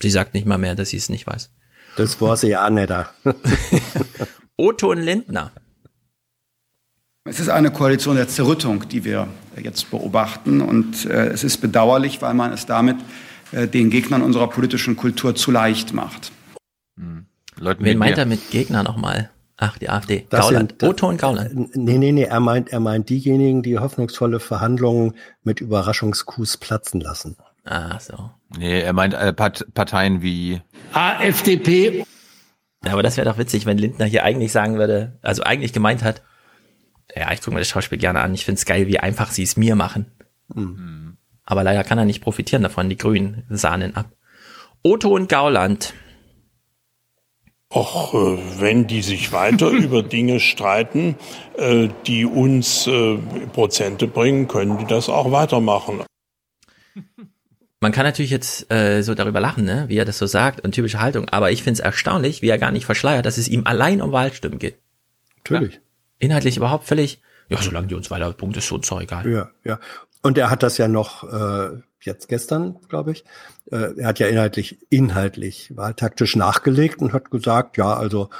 Sie 0.00 0.10
sagt 0.10 0.34
nicht 0.34 0.46
mal 0.46 0.58
mehr, 0.58 0.74
dass 0.74 0.90
sie 0.90 0.96
es 0.96 1.08
nicht 1.08 1.26
weiß. 1.26 1.50
Das 1.96 2.20
war 2.20 2.36
sie 2.36 2.48
ja 2.48 2.70
nicht 2.70 2.90
da. 2.90 3.10
Otto 4.56 4.90
und 4.90 5.02
Lindner. 5.02 5.52
Es 7.24 7.40
ist 7.40 7.48
eine 7.48 7.70
Koalition 7.70 8.16
der 8.16 8.28
Zerrüttung, 8.28 8.88
die 8.88 9.04
wir 9.04 9.28
jetzt 9.60 9.90
beobachten. 9.90 10.60
Und 10.60 11.04
äh, 11.06 11.28
es 11.28 11.44
ist 11.44 11.58
bedauerlich, 11.58 12.22
weil 12.22 12.34
man 12.34 12.52
es 12.52 12.66
damit 12.66 12.96
äh, 13.52 13.66
den 13.66 13.90
Gegnern 13.90 14.22
unserer 14.22 14.48
politischen 14.48 14.96
Kultur 14.96 15.34
zu 15.34 15.50
leicht 15.50 15.92
macht. 15.92 16.32
Leuten 17.60 17.84
Wen 17.84 17.98
meint 17.98 18.16
mir. 18.16 18.22
er 18.22 18.26
mit 18.26 18.50
Gegner 18.50 18.82
nochmal? 18.82 19.30
Ach, 19.56 19.76
die 19.78 19.88
AfD. 19.90 20.26
Das 20.30 20.46
Gauland. 20.46 20.74
sind- 20.80 20.88
Otto 20.90 21.08
und 21.08 21.18
Gauland. 21.20 21.76
Nee, 21.76 21.98
nee, 21.98 22.12
nee, 22.12 22.22
er 22.22 22.38
meint, 22.40 22.68
er 22.70 22.78
meint 22.80 23.08
diejenigen, 23.08 23.62
die 23.62 23.78
hoffnungsvolle 23.78 24.38
Verhandlungen 24.38 25.14
mit 25.42 25.60
Überraschungskus 25.60 26.56
platzen 26.58 27.00
lassen. 27.00 27.36
Ah, 27.64 27.98
so. 27.98 28.30
Nee, 28.56 28.80
er 28.80 28.92
meint 28.92 29.14
äh, 29.14 29.32
Part 29.32 29.66
Parteien 29.74 30.22
wie 30.22 30.60
AfDP. 30.92 32.04
Ja, 32.84 32.92
aber 32.92 33.02
das 33.02 33.16
wäre 33.16 33.28
doch 33.28 33.38
witzig, 33.38 33.66
wenn 33.66 33.76
Lindner 33.78 34.04
hier 34.06 34.22
eigentlich 34.24 34.52
sagen 34.52 34.78
würde, 34.78 35.18
also 35.22 35.42
eigentlich 35.42 35.72
gemeint 35.72 36.04
hat, 36.04 36.22
ja, 37.14 37.32
ich 37.32 37.40
gucke 37.40 37.52
mir 37.54 37.58
das 37.60 37.68
Schauspiel 37.68 37.98
gerne 37.98 38.20
an, 38.20 38.32
ich 38.34 38.44
find's 38.44 38.64
geil, 38.64 38.86
wie 38.86 39.00
einfach 39.00 39.30
sie 39.32 39.42
es 39.42 39.56
mir 39.56 39.74
machen. 39.74 40.06
Aber 41.44 41.64
leider 41.64 41.82
kann 41.84 41.98
er 41.98 42.04
nicht 42.04 42.20
profitieren 42.22 42.62
davon, 42.62 42.88
die 42.88 42.96
Grünen 42.96 43.44
sahnen 43.50 43.96
ab. 43.96 44.12
Otto 44.82 45.08
und 45.14 45.28
Gauland. 45.28 45.92
Och, 47.70 48.14
äh, 48.14 48.38
wenn 48.60 48.86
die 48.86 49.02
sich 49.02 49.32
weiter 49.32 49.68
über 49.70 50.02
Dinge 50.02 50.40
streiten, 50.40 51.16
äh, 51.56 51.88
die 52.06 52.24
uns 52.24 52.86
äh, 52.86 53.18
Prozente 53.52 54.06
bringen, 54.06 54.48
können 54.48 54.78
die 54.78 54.86
das 54.86 55.08
auch 55.08 55.32
weitermachen. 55.32 56.02
Man 57.80 57.92
kann 57.92 58.04
natürlich 58.04 58.30
jetzt 58.30 58.72
äh, 58.72 59.02
so 59.02 59.14
darüber 59.14 59.38
lachen, 59.38 59.64
ne, 59.64 59.84
wie 59.88 59.98
er 59.98 60.04
das 60.04 60.18
so 60.18 60.26
sagt 60.26 60.60
und 60.64 60.72
typische 60.72 60.98
Haltung, 60.98 61.28
aber 61.28 61.52
ich 61.52 61.62
find's 61.62 61.78
erstaunlich, 61.78 62.42
wie 62.42 62.48
er 62.48 62.58
gar 62.58 62.72
nicht 62.72 62.86
verschleiert, 62.86 63.24
dass 63.24 63.38
es 63.38 63.46
ihm 63.48 63.66
allein 63.66 64.02
um 64.02 64.10
Wahlstimmen 64.10 64.58
geht. 64.58 64.78
Natürlich. 65.36 65.80
Inhaltlich 66.18 66.56
überhaupt 66.56 66.86
völlig, 66.86 67.20
ja, 67.48 67.62
solange 67.62 67.86
die 67.86 67.94
uns 67.94 68.10
weiter 68.10 68.32
Punkt 68.32 68.56
ist, 68.56 68.66
so 68.66 68.74
uns 68.74 68.88
doch 68.88 69.00
egal. 69.00 69.30
Ja, 69.30 69.50
ja. 69.62 69.78
Und 70.22 70.36
er 70.38 70.50
hat 70.50 70.64
das 70.64 70.78
ja 70.78 70.88
noch 70.88 71.22
äh, 71.22 71.80
jetzt 72.04 72.28
gestern, 72.28 72.76
glaube 72.88 73.12
ich. 73.12 73.24
Äh, 73.70 73.98
er 73.98 74.08
hat 74.08 74.18
ja 74.18 74.28
inhaltlich, 74.28 74.78
inhaltlich 74.90 75.76
wahltaktisch 75.76 76.36
nachgelegt 76.36 77.00
und 77.00 77.12
hat 77.12 77.30
gesagt, 77.30 77.76
ja, 77.76 77.94
also 77.94 78.30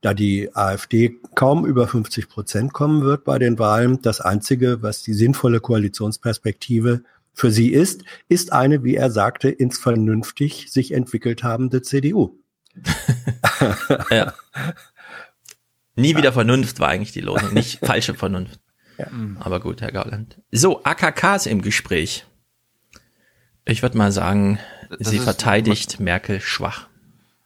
da 0.00 0.14
die 0.14 0.54
AfD 0.54 1.16
kaum 1.34 1.66
über 1.66 1.88
50 1.88 2.28
Prozent 2.28 2.72
kommen 2.72 3.02
wird 3.02 3.24
bei 3.24 3.38
den 3.38 3.58
Wahlen, 3.58 4.00
das 4.02 4.20
Einzige, 4.20 4.82
was 4.82 5.02
die 5.02 5.14
sinnvolle 5.14 5.60
Koalitionsperspektive 5.60 7.02
für 7.32 7.50
sie 7.50 7.68
ist, 7.68 8.02
ist 8.28 8.52
eine, 8.52 8.84
wie 8.84 8.96
er 8.96 9.10
sagte, 9.10 9.48
ins 9.48 9.78
vernünftig 9.78 10.70
sich 10.70 10.92
entwickelt 10.92 11.42
habende 11.42 11.82
CDU. 11.82 12.38
ja. 14.10 14.34
Nie 15.96 16.16
wieder 16.16 16.32
Vernunft 16.32 16.80
war 16.80 16.88
eigentlich 16.88 17.12
die 17.12 17.20
Losung, 17.20 17.52
nicht 17.52 17.84
falsche 17.84 18.14
Vernunft. 18.14 18.60
Ja. 18.98 19.06
Aber 19.40 19.60
gut, 19.60 19.80
Herr 19.80 19.92
Gauland. 19.92 20.40
So, 20.52 20.82
AKK 20.84 21.36
ist 21.36 21.46
im 21.46 21.62
Gespräch. 21.62 22.26
Ich 23.70 23.82
würde 23.82 23.96
mal 23.96 24.10
sagen, 24.10 24.58
das 24.88 25.10
sie 25.10 25.20
verteidigt 25.20 26.00
Merkel 26.00 26.40
schwach. 26.40 26.88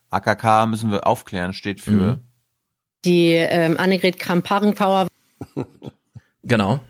AKK 0.09 0.67
müssen 0.67 0.91
wir 0.91 1.07
aufklären, 1.07 1.53
steht 1.53 1.83
für 1.83 1.91
mhm. 1.91 2.21
die 3.05 3.33
ähm, 3.33 3.77
Annegret 3.77 4.19
Kramp-Karrenbauer. 4.19 5.09
genau. 6.43 6.81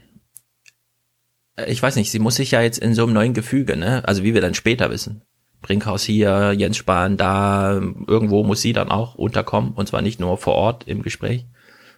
Äh, 1.56 1.72
ich 1.72 1.82
weiß 1.82 1.96
nicht, 1.96 2.12
sie 2.12 2.20
muss 2.20 2.36
sich 2.36 2.52
ja 2.52 2.62
jetzt 2.62 2.78
in 2.78 2.94
so 2.94 3.02
einem 3.02 3.12
neuen 3.12 3.34
Gefüge, 3.34 3.76
ne? 3.76 4.06
Also 4.06 4.22
wie 4.22 4.34
wir 4.34 4.40
dann 4.40 4.54
später 4.54 4.90
wissen. 4.90 5.22
Brinkhaus 5.62 6.04
hier, 6.04 6.52
Jens 6.52 6.76
Spahn 6.76 7.16
da, 7.16 7.80
irgendwo 8.06 8.44
muss 8.44 8.60
sie 8.60 8.72
dann 8.72 8.90
auch 8.90 9.16
unterkommen 9.16 9.72
und 9.72 9.88
zwar 9.88 10.02
nicht 10.02 10.20
nur 10.20 10.38
vor 10.38 10.54
Ort 10.54 10.86
im 10.86 11.02
Gespräch, 11.02 11.46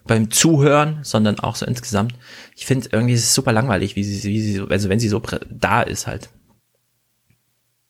beim 0.07 0.31
Zuhören, 0.31 1.01
sondern 1.03 1.39
auch 1.41 1.57
so 1.57 1.67
insgesamt. 1.67 2.15
Ich 2.55 2.65
finde 2.65 2.89
irgendwie 2.93 3.13
ist 3.13 3.25
es 3.25 3.35
super 3.35 3.53
langweilig, 3.53 3.95
wie 3.95 4.05
sie, 4.05 4.27
wie 4.31 4.41
sie, 4.41 4.63
also 4.71 4.89
wenn 4.89 5.01
sie 5.01 5.09
so 5.09 5.21
da 5.51 5.83
ist 5.83 6.07
halt. 6.07 6.31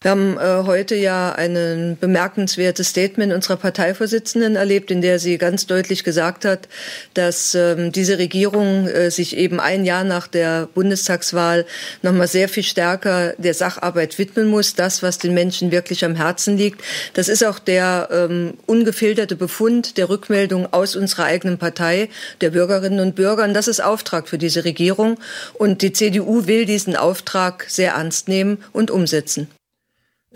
Wir 0.06 0.12
haben 0.12 0.38
äh, 0.38 0.64
heute 0.68 0.94
ja 0.94 1.32
ein 1.32 1.96
bemerkenswertes 2.00 2.90
Statement 2.90 3.32
unserer 3.32 3.56
Parteivorsitzenden 3.56 4.54
erlebt, 4.54 4.92
in 4.92 5.00
der 5.00 5.18
sie 5.18 5.36
ganz 5.36 5.66
deutlich 5.66 6.04
gesagt 6.04 6.44
hat, 6.44 6.68
dass 7.14 7.56
ähm, 7.56 7.90
diese 7.90 8.16
Regierung 8.16 8.86
äh, 8.86 9.10
sich 9.10 9.36
eben 9.36 9.58
ein 9.58 9.84
Jahr 9.84 10.04
nach 10.04 10.28
der 10.28 10.68
Bundestagswahl 10.72 11.66
nochmal 12.02 12.28
sehr 12.28 12.48
viel 12.48 12.62
stärker 12.62 13.32
der 13.38 13.52
Sacharbeit 13.52 14.16
widmen 14.16 14.46
muss, 14.46 14.76
das, 14.76 15.02
was 15.02 15.18
den 15.18 15.34
Menschen 15.34 15.72
wirklich 15.72 16.04
am 16.04 16.14
Herzen 16.14 16.56
liegt. 16.56 16.82
Das 17.14 17.28
ist 17.28 17.44
auch 17.44 17.58
der 17.58 18.08
ähm, 18.12 18.54
ungefilterte 18.66 19.34
Befund 19.34 19.98
der 19.98 20.08
Rückmeldung 20.08 20.72
aus 20.72 20.94
unserer 20.94 21.24
eigenen 21.24 21.58
Partei, 21.58 22.10
der 22.40 22.50
Bürgerinnen 22.50 23.00
und 23.00 23.16
Bürger. 23.16 23.42
Und 23.42 23.54
das 23.54 23.66
ist 23.66 23.82
Auftrag 23.82 24.28
für 24.28 24.38
diese 24.38 24.64
Regierung. 24.64 25.18
Und 25.54 25.82
die 25.82 25.92
CDU 25.92 26.46
will 26.46 26.64
diesen 26.64 26.94
Auftrag 26.94 27.66
sehr 27.66 27.94
ernst 27.94 28.28
nehmen 28.28 28.58
und 28.72 28.92
umsetzen. 28.92 29.48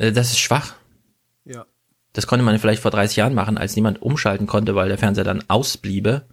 Äh, 0.00 0.12
das 0.12 0.30
ist 0.30 0.38
schwach. 0.38 0.74
Ja. 1.44 1.66
Das 2.12 2.26
konnte 2.26 2.44
man 2.44 2.58
vielleicht 2.58 2.82
vor 2.82 2.90
30 2.90 3.16
Jahren 3.16 3.34
machen, 3.34 3.58
als 3.58 3.76
niemand 3.76 4.02
umschalten 4.02 4.46
konnte, 4.46 4.74
weil 4.74 4.88
der 4.88 4.98
Fernseher 4.98 5.24
dann 5.24 5.44
ausbliebe. 5.48 6.26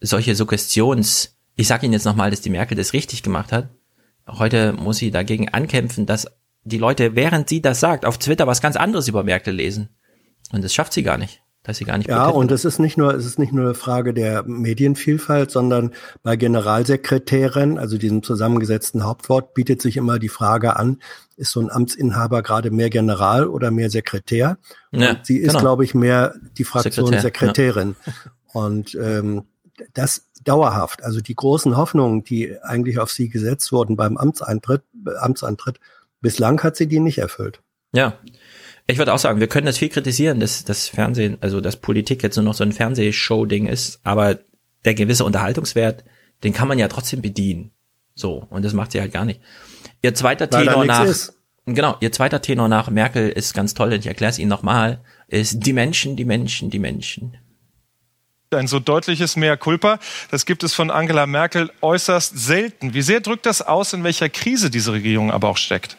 Solche 0.00 0.34
Suggestions, 0.34 1.36
ich 1.54 1.68
sage 1.68 1.86
Ihnen 1.86 1.92
jetzt 1.92 2.06
nochmal, 2.06 2.30
dass 2.30 2.40
die 2.40 2.50
Merkel 2.50 2.76
das 2.76 2.94
richtig 2.94 3.22
gemacht 3.22 3.52
hat. 3.52 3.68
Heute 4.26 4.72
muss 4.72 4.98
sie 4.98 5.10
dagegen 5.10 5.48
ankämpfen, 5.50 6.06
dass 6.06 6.26
die 6.64 6.78
Leute, 6.78 7.14
während 7.14 7.48
sie 7.48 7.60
das 7.60 7.80
sagt, 7.80 8.04
auf 8.04 8.18
Twitter 8.18 8.46
was 8.46 8.60
ganz 8.60 8.76
anderes 8.76 9.08
über 9.08 9.22
Merkel 9.22 9.54
lesen. 9.54 9.90
Und 10.52 10.64
das 10.64 10.74
schafft 10.74 10.92
sie 10.92 11.02
gar 11.02 11.18
nicht 11.18 11.42
dass 11.70 11.78
sie 11.78 11.84
gar 11.84 11.98
nicht 11.98 12.10
Ja, 12.10 12.26
und 12.26 12.50
es 12.50 12.64
ist 12.64 12.78
nicht 12.78 12.96
nur, 12.96 13.14
es 13.14 13.24
ist 13.24 13.38
nicht 13.38 13.52
nur 13.52 13.64
eine 13.64 13.74
Frage 13.74 14.12
der 14.12 14.42
Medienvielfalt, 14.42 15.50
sondern 15.50 15.92
bei 16.22 16.36
Generalsekretären, 16.36 17.78
also 17.78 17.96
diesem 17.96 18.22
zusammengesetzten 18.22 19.04
Hauptwort, 19.04 19.54
bietet 19.54 19.80
sich 19.80 19.96
immer 19.96 20.18
die 20.18 20.28
Frage 20.28 20.76
an, 20.76 20.98
ist 21.36 21.52
so 21.52 21.60
ein 21.60 21.70
Amtsinhaber 21.70 22.42
gerade 22.42 22.70
mehr 22.70 22.90
General 22.90 23.46
oder 23.46 23.70
mehr 23.70 23.88
Sekretär? 23.88 24.58
Ja, 24.90 25.10
und 25.10 25.26
sie 25.26 25.38
ist, 25.38 25.50
genau. 25.50 25.60
glaube 25.60 25.84
ich, 25.84 25.94
mehr 25.94 26.34
die 26.58 26.64
Fraktion 26.64 27.06
Sekretär, 27.06 27.22
Sekretärin. 27.22 27.96
Ja. 28.04 28.12
Und 28.52 28.94
ähm, 29.00 29.44
das 29.94 30.28
dauerhaft. 30.44 31.04
Also 31.04 31.20
die 31.20 31.34
großen 31.34 31.76
Hoffnungen, 31.76 32.24
die 32.24 32.60
eigentlich 32.62 32.98
auf 32.98 33.10
sie 33.10 33.28
gesetzt 33.28 33.72
wurden 33.72 33.96
beim 33.96 34.16
Amtseintritt, 34.16 34.82
Amtsantritt, 35.18 35.78
bislang 36.20 36.62
hat 36.62 36.76
sie 36.76 36.88
die 36.88 37.00
nicht 37.00 37.18
erfüllt. 37.18 37.62
Ja, 37.92 38.14
ich 38.90 38.98
würde 38.98 39.12
auch 39.12 39.18
sagen, 39.18 39.40
wir 39.40 39.46
können 39.46 39.66
das 39.66 39.78
viel 39.78 39.88
kritisieren, 39.88 40.40
dass 40.40 40.64
das 40.64 40.88
Fernsehen, 40.88 41.38
also 41.40 41.60
dass 41.60 41.76
Politik 41.76 42.22
jetzt 42.22 42.36
nur 42.36 42.44
noch 42.44 42.54
so 42.54 42.64
ein 42.64 42.72
Fernsehshow-Ding 42.72 43.66
ist, 43.66 44.00
aber 44.04 44.38
der 44.84 44.94
gewisse 44.94 45.24
Unterhaltungswert, 45.24 46.04
den 46.44 46.52
kann 46.52 46.68
man 46.68 46.78
ja 46.78 46.88
trotzdem 46.88 47.20
bedienen. 47.20 47.70
So, 48.14 48.46
und 48.50 48.64
das 48.64 48.72
macht 48.72 48.92
sie 48.92 49.00
halt 49.00 49.12
gar 49.12 49.24
nicht. 49.24 49.40
Ihr 50.02 50.14
zweiter 50.14 50.50
Weil 50.50 50.66
Tenor 50.66 50.84
nach, 50.84 51.04
ist. 51.04 51.34
genau, 51.66 51.96
ihr 52.00 52.12
zweiter 52.12 52.40
Tenor 52.40 52.68
nach 52.68 52.90
Merkel 52.90 53.28
ist 53.28 53.54
ganz 53.54 53.74
toll, 53.74 53.92
und 53.92 53.98
ich 53.98 54.06
erkläre 54.06 54.30
es 54.30 54.38
Ihnen 54.38 54.48
nochmal, 54.48 55.00
ist 55.28 55.60
die 55.60 55.72
Menschen, 55.72 56.16
die 56.16 56.24
Menschen, 56.24 56.70
die 56.70 56.78
Menschen. 56.78 57.36
Ein 58.52 58.66
so 58.66 58.80
deutliches 58.80 59.36
Mea 59.36 59.56
culpa, 59.56 60.00
das 60.30 60.44
gibt 60.44 60.64
es 60.64 60.74
von 60.74 60.90
Angela 60.90 61.26
Merkel 61.26 61.70
äußerst 61.82 62.36
selten. 62.36 62.94
Wie 62.94 63.02
sehr 63.02 63.20
drückt 63.20 63.46
das 63.46 63.62
aus, 63.62 63.92
in 63.92 64.02
welcher 64.02 64.28
Krise 64.28 64.70
diese 64.70 64.92
Regierung 64.92 65.30
aber 65.30 65.48
auch 65.48 65.56
steckt? 65.56 65.96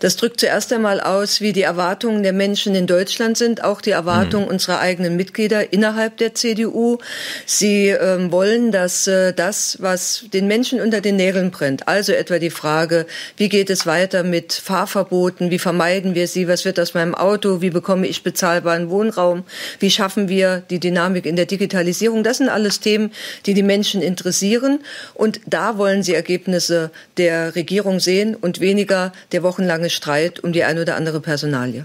Das 0.00 0.16
drückt 0.16 0.40
zuerst 0.40 0.72
einmal 0.72 1.00
aus, 1.00 1.40
wie 1.40 1.52
die 1.52 1.62
Erwartungen 1.62 2.22
der 2.22 2.32
Menschen 2.32 2.74
in 2.74 2.86
Deutschland 2.86 3.36
sind, 3.38 3.62
auch 3.62 3.80
die 3.80 3.90
Erwartungen 3.90 4.44
mhm. 4.44 4.50
unserer 4.50 4.80
eigenen 4.80 5.16
Mitglieder 5.16 5.72
innerhalb 5.72 6.16
der 6.16 6.34
CDU. 6.34 6.98
Sie 7.46 7.88
ähm, 7.88 8.32
wollen, 8.32 8.72
dass 8.72 9.06
äh, 9.06 9.32
das, 9.32 9.78
was 9.80 10.24
den 10.32 10.46
Menschen 10.46 10.80
unter 10.80 11.00
den 11.00 11.16
Nägeln 11.16 11.50
brennt, 11.50 11.88
also 11.88 12.12
etwa 12.12 12.38
die 12.38 12.50
Frage, 12.50 13.06
wie 13.36 13.48
geht 13.48 13.70
es 13.70 13.86
weiter 13.86 14.22
mit 14.22 14.52
Fahrverboten, 14.52 15.50
wie 15.50 15.58
vermeiden 15.58 16.14
wir 16.14 16.26
sie, 16.26 16.48
was 16.48 16.64
wird 16.64 16.80
aus 16.80 16.94
meinem 16.94 17.14
Auto, 17.14 17.60
wie 17.60 17.70
bekomme 17.70 18.06
ich 18.06 18.22
bezahlbaren 18.22 18.90
Wohnraum, 18.90 19.44
wie 19.78 19.90
schaffen 19.90 20.28
wir 20.28 20.62
die 20.70 20.80
Dynamik 20.80 21.26
in 21.26 21.36
der 21.36 21.46
Digitalisierung, 21.46 22.24
das 22.24 22.38
sind 22.38 22.48
alles 22.48 22.80
Themen, 22.80 23.12
die 23.46 23.54
die 23.54 23.62
Menschen 23.62 24.02
interessieren. 24.02 24.80
Und 25.14 25.40
da 25.46 25.78
wollen 25.78 26.02
sie 26.02 26.14
Ergebnisse 26.14 26.90
der 27.16 27.54
Regierung 27.54 28.00
sehen 28.00 28.34
und 28.34 28.60
weniger 28.60 29.12
der 29.32 29.42
wochenlange 29.52 29.90
Streit 29.90 30.40
um 30.40 30.52
die 30.52 30.64
ein 30.64 30.78
oder 30.78 30.96
andere 30.96 31.20
Personalie. 31.20 31.84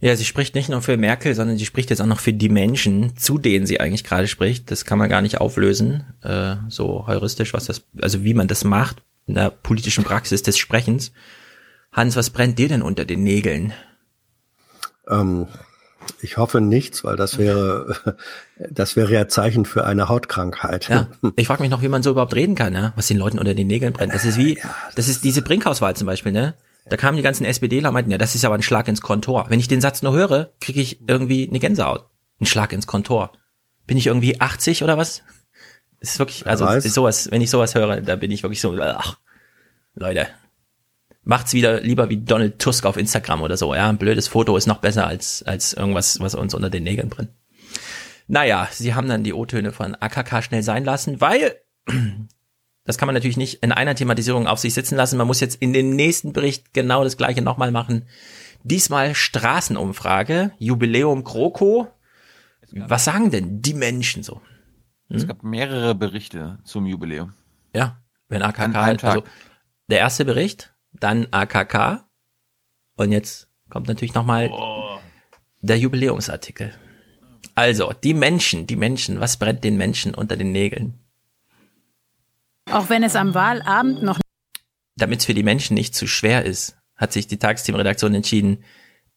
Ja, 0.00 0.14
sie 0.14 0.26
spricht 0.26 0.54
nicht 0.54 0.68
nur 0.68 0.82
für 0.82 0.98
Merkel, 0.98 1.34
sondern 1.34 1.56
sie 1.56 1.64
spricht 1.64 1.88
jetzt 1.88 2.02
auch 2.02 2.06
noch 2.06 2.20
für 2.20 2.34
die 2.34 2.50
Menschen, 2.50 3.16
zu 3.16 3.38
denen 3.38 3.66
sie 3.66 3.80
eigentlich 3.80 4.04
gerade 4.04 4.28
spricht. 4.28 4.70
Das 4.70 4.84
kann 4.84 4.98
man 4.98 5.08
gar 5.08 5.22
nicht 5.22 5.40
auflösen, 5.40 6.04
äh, 6.22 6.56
so 6.68 7.06
heuristisch, 7.06 7.54
was 7.54 7.64
das, 7.64 7.82
also 8.00 8.22
wie 8.22 8.34
man 8.34 8.46
das 8.46 8.64
macht 8.64 9.02
in 9.26 9.34
der 9.34 9.50
politischen 9.50 10.04
Praxis 10.04 10.42
des 10.42 10.58
Sprechens. 10.58 11.12
Hans, 11.92 12.16
was 12.16 12.28
brennt 12.28 12.58
dir 12.58 12.68
denn 12.68 12.82
unter 12.82 13.06
den 13.06 13.22
Nägeln? 13.22 13.72
Ähm, 15.08 15.48
ich 16.22 16.36
hoffe 16.36 16.60
nichts, 16.60 17.04
weil 17.04 17.16
das 17.16 17.38
wäre, 17.38 18.16
das 18.70 18.96
wäre 18.96 19.12
ja 19.12 19.28
Zeichen 19.28 19.64
für 19.64 19.84
eine 19.84 20.08
Hautkrankheit. 20.08 20.88
Ja, 20.88 21.08
ich 21.36 21.46
frage 21.46 21.62
mich 21.62 21.70
noch, 21.70 21.82
wie 21.82 21.88
man 21.88 22.02
so 22.02 22.10
überhaupt 22.10 22.34
reden 22.34 22.54
kann, 22.54 22.72
ne? 22.72 22.92
was 22.96 23.06
den 23.06 23.16
Leuten 23.16 23.38
unter 23.38 23.54
den 23.54 23.66
Nägeln 23.66 23.92
brennt. 23.92 24.14
Das 24.14 24.24
ist 24.24 24.36
wie, 24.36 24.58
das 24.94 25.08
ist 25.08 25.24
diese 25.24 25.42
Brinkhauswahl 25.42 25.96
zum 25.96 26.06
Beispiel, 26.06 26.32
ne? 26.32 26.54
Da 26.88 26.96
kamen 26.96 27.16
die 27.16 27.22
ganzen 27.22 27.44
SPDler 27.44 27.90
und 27.90 27.94
meinten, 27.94 28.10
ja, 28.10 28.18
das 28.18 28.34
ist 28.34 28.44
aber 28.44 28.54
ein 28.54 28.62
Schlag 28.62 28.88
ins 28.88 29.00
Kontor. 29.00 29.46
Wenn 29.48 29.60
ich 29.60 29.68
den 29.68 29.80
Satz 29.80 30.02
nur 30.02 30.12
höre, 30.12 30.50
kriege 30.60 30.80
ich 30.80 31.00
irgendwie 31.06 31.48
eine 31.48 31.60
Gänsehaut. 31.60 32.06
Ein 32.40 32.46
Schlag 32.46 32.72
ins 32.72 32.86
Kontor. 32.86 33.32
Bin 33.86 33.96
ich 33.96 34.06
irgendwie 34.06 34.40
80 34.40 34.82
oder 34.82 34.96
was? 34.96 35.22
Das 36.00 36.12
ist 36.12 36.18
wirklich, 36.18 36.46
also 36.46 36.66
ist 36.66 36.94
sowas, 36.94 37.30
wenn 37.30 37.42
ich 37.42 37.50
sowas 37.50 37.74
höre, 37.74 38.00
da 38.00 38.16
bin 38.16 38.30
ich 38.30 38.42
wirklich 38.42 38.60
so, 38.60 38.76
ach, 38.80 39.18
Leute, 39.94 40.28
macht's 41.22 41.52
wieder 41.52 41.80
lieber 41.80 42.08
wie 42.08 42.18
Donald 42.18 42.58
Tusk 42.58 42.86
auf 42.86 42.96
Instagram 42.96 43.42
oder 43.42 43.56
so. 43.56 43.74
Ja, 43.74 43.88
ein 43.88 43.98
blödes 43.98 44.28
Foto 44.28 44.56
ist 44.56 44.66
noch 44.66 44.78
besser 44.78 45.06
als, 45.06 45.42
als 45.42 45.72
irgendwas, 45.72 46.20
was 46.20 46.34
uns 46.34 46.54
unter 46.54 46.70
den 46.70 46.84
Nägeln 46.84 47.08
brennt. 47.08 47.30
Naja, 48.26 48.68
sie 48.70 48.94
haben 48.94 49.08
dann 49.08 49.24
die 49.24 49.32
O-Töne 49.32 49.72
von 49.72 49.96
AKK 49.96 50.42
schnell 50.42 50.62
sein 50.62 50.84
lassen, 50.84 51.20
weil 51.20 51.56
das 52.84 52.96
kann 52.96 53.06
man 53.06 53.14
natürlich 53.14 53.36
nicht 53.36 53.62
in 53.62 53.72
einer 53.72 53.94
Thematisierung 53.94 54.46
auf 54.46 54.60
sich 54.60 54.74
sitzen 54.74 54.96
lassen. 54.96 55.16
Man 55.16 55.26
muss 55.26 55.40
jetzt 55.40 55.56
in 55.56 55.72
den 55.72 55.90
nächsten 55.96 56.32
Bericht 56.32 56.72
genau 56.72 57.02
das 57.04 57.16
gleiche 57.16 57.42
nochmal 57.42 57.72
machen. 57.72 58.06
Diesmal 58.62 59.14
Straßenumfrage, 59.14 60.52
Jubiläum 60.58 61.24
GroKo. 61.24 61.88
Was 62.72 63.04
sagen 63.04 63.30
denn 63.30 63.62
die 63.62 63.74
Menschen 63.74 64.22
so? 64.22 64.40
Hm? 65.08 65.16
Es 65.16 65.26
gab 65.26 65.42
mehrere 65.42 65.94
Berichte 65.94 66.58
zum 66.62 66.86
Jubiläum. 66.86 67.32
Ja, 67.74 68.00
wenn 68.28 68.42
AKK, 68.42 68.74
halt, 68.74 69.04
also 69.04 69.24
der 69.88 69.98
erste 69.98 70.24
Bericht, 70.24 70.72
dann 70.92 71.26
AKK 71.30 72.04
und 72.96 73.12
jetzt 73.12 73.48
kommt 73.68 73.88
natürlich 73.88 74.14
nochmal 74.14 74.50
der 75.60 75.78
Jubiläumsartikel. 75.78 76.74
Also, 77.54 77.92
die 77.92 78.14
Menschen, 78.14 78.66
die 78.66 78.76
Menschen, 78.76 79.20
was 79.20 79.36
brennt 79.36 79.64
den 79.64 79.76
Menschen 79.76 80.14
unter 80.14 80.36
den 80.36 80.52
Nägeln? 80.52 80.98
Auch 82.70 82.88
wenn 82.88 83.02
es 83.02 83.16
am 83.16 83.34
Wahlabend 83.34 84.02
noch 84.02 84.18
Damit 84.96 85.20
es 85.20 85.26
für 85.26 85.34
die 85.34 85.42
Menschen 85.42 85.74
nicht 85.74 85.94
zu 85.94 86.06
schwer 86.06 86.44
ist, 86.44 86.76
hat 86.96 87.12
sich 87.12 87.26
die 87.26 87.38
Tagesthemenredaktion 87.38 88.14
entschieden, 88.14 88.64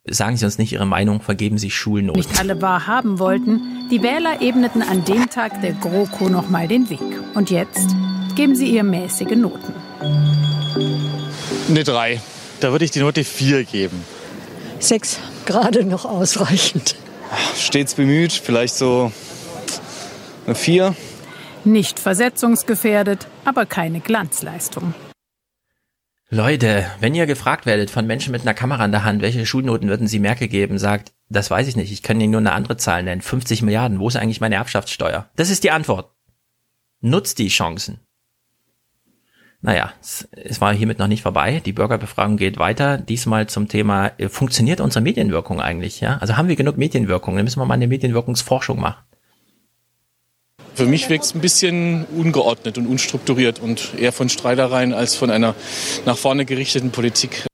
sagen 0.05 0.37
Sie 0.37 0.45
uns 0.45 0.57
nicht 0.57 0.73
Ihre 0.73 0.85
Meinung, 0.85 1.21
vergeben 1.21 1.57
Sie 1.57 1.71
Schulnoten. 1.71 2.19
nicht 2.19 2.39
alle 2.39 2.61
wahrhaben 2.61 3.19
wollten, 3.19 3.87
die 3.89 4.01
Wähler 4.01 4.41
ebneten 4.41 4.81
an 4.81 5.05
dem 5.05 5.29
Tag 5.29 5.61
der 5.61 5.73
GroKo 5.73 6.29
nochmal 6.29 6.67
den 6.67 6.89
Weg. 6.89 6.99
Und 7.35 7.51
jetzt 7.51 7.95
geben 8.35 8.55
sie 8.55 8.71
ihr 8.71 8.83
mäßige 8.83 9.35
Noten. 9.35 10.62
Eine 11.69 11.83
3. 11.83 12.21
Da 12.59 12.71
würde 12.71 12.85
ich 12.85 12.91
die 12.91 12.99
Note 12.99 13.23
4 13.23 13.63
geben. 13.63 14.03
Sechs, 14.79 15.19
gerade 15.45 15.85
noch 15.85 16.03
ausreichend. 16.05 16.95
Stets 17.57 17.95
bemüht, 17.95 18.33
vielleicht 18.33 18.75
so 18.75 19.11
eine 20.45 20.55
4. 20.55 20.95
Nicht 21.63 21.99
versetzungsgefährdet, 21.99 23.27
aber 23.45 23.65
keine 23.65 24.01
Glanzleistung. 24.01 24.93
Leute, 26.29 26.85
wenn 26.99 27.15
ihr 27.15 27.27
gefragt 27.27 27.65
werdet 27.65 27.89
von 27.89 28.07
Menschen 28.07 28.31
mit 28.31 28.41
einer 28.41 28.53
Kamera 28.53 28.83
in 28.83 28.91
der 28.91 29.05
Hand, 29.05 29.21
welche 29.21 29.45
Schulnoten 29.45 29.87
würden 29.87 30.07
sie 30.07 30.19
Merkel 30.19 30.49
geben, 30.49 30.79
sagt, 30.79 31.13
das 31.29 31.49
weiß 31.49 31.67
ich 31.67 31.75
nicht, 31.77 31.91
ich 31.91 32.03
kann 32.03 32.19
Ihnen 32.19 32.31
nur 32.31 32.41
eine 32.41 32.51
andere 32.51 32.75
Zahl 32.75 33.03
nennen. 33.03 33.21
50 33.21 33.61
Milliarden, 33.61 33.99
wo 33.99 34.07
ist 34.07 34.17
eigentlich 34.17 34.41
meine 34.41 34.55
Erbschaftssteuer? 34.55 35.29
Das 35.35 35.49
ist 35.49 35.63
die 35.63 35.71
Antwort. 35.71 36.11
Nutzt 36.99 37.39
die 37.39 37.47
Chancen. 37.47 37.99
Naja, 39.65 39.93
es, 40.01 40.27
es 40.33 40.59
war 40.59 40.73
hiermit 40.73 40.99
noch 40.99 41.07
nicht 41.07 41.21
vorbei. 41.21 41.61
Die 41.65 41.71
Bürgerbefragung 41.71 42.35
geht 42.35 42.59
weiter. 42.59 42.97
Diesmal 42.97 43.47
zum 43.47 43.69
Thema, 43.69 44.11
äh, 44.17 44.27
funktioniert 44.27 44.81
unsere 44.81 45.01
Medienwirkung 45.01 45.61
eigentlich? 45.61 46.01
Ja? 46.01 46.17
Also 46.17 46.35
haben 46.35 46.49
wir 46.49 46.57
genug 46.57 46.77
Medienwirkung? 46.77 47.37
Dann 47.37 47.45
müssen 47.45 47.61
wir 47.61 47.65
mal 47.65 47.75
eine 47.75 47.87
Medienwirkungsforschung 47.87 48.79
machen. 48.81 49.01
Für 50.75 50.85
mich 50.85 51.07
wirkt 51.07 51.23
es 51.23 51.33
ein 51.33 51.39
bisschen 51.39 52.03
ungeordnet 52.05 52.77
und 52.77 52.87
unstrukturiert 52.87 53.59
und 53.59 53.93
eher 53.97 54.11
von 54.11 54.27
Streitereien 54.27 54.93
als 54.93 55.15
von 55.15 55.29
einer 55.29 55.55
nach 56.05 56.17
vorne 56.17 56.43
gerichteten 56.43 56.91
Politik. 56.91 57.45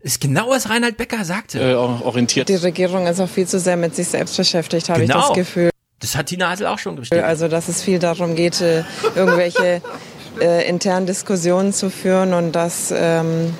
Ist 0.00 0.22
genau 0.22 0.48
was 0.48 0.70
Reinhard 0.70 0.96
Becker 0.96 1.22
sagte. 1.26 1.60
Äh, 1.60 1.74
orientiert. 1.74 2.48
Die 2.48 2.54
Regierung 2.54 3.06
ist 3.06 3.20
auch 3.20 3.28
viel 3.28 3.46
zu 3.46 3.60
sehr 3.60 3.76
mit 3.76 3.94
sich 3.94 4.08
selbst 4.08 4.38
beschäftigt, 4.38 4.88
habe 4.88 5.02
genau. 5.02 5.18
ich 5.18 5.26
das 5.26 5.34
Gefühl. 5.34 5.70
Das 6.00 6.16
hat 6.16 6.26
Tina 6.26 6.48
Hasel 6.48 6.66
auch 6.66 6.78
schon 6.78 6.96
bestätigt. 6.96 7.26
Also, 7.26 7.48
dass 7.48 7.68
es 7.68 7.82
viel 7.82 7.98
darum 7.98 8.36
geht, 8.36 8.60
äh, 8.60 8.84
irgendwelche 9.16 9.82
äh, 10.40 10.68
internen 10.68 11.06
Diskussionen 11.06 11.72
zu 11.72 11.90
führen 11.90 12.34
und 12.34 12.52
dass 12.52 12.92
ähm, 12.94 13.54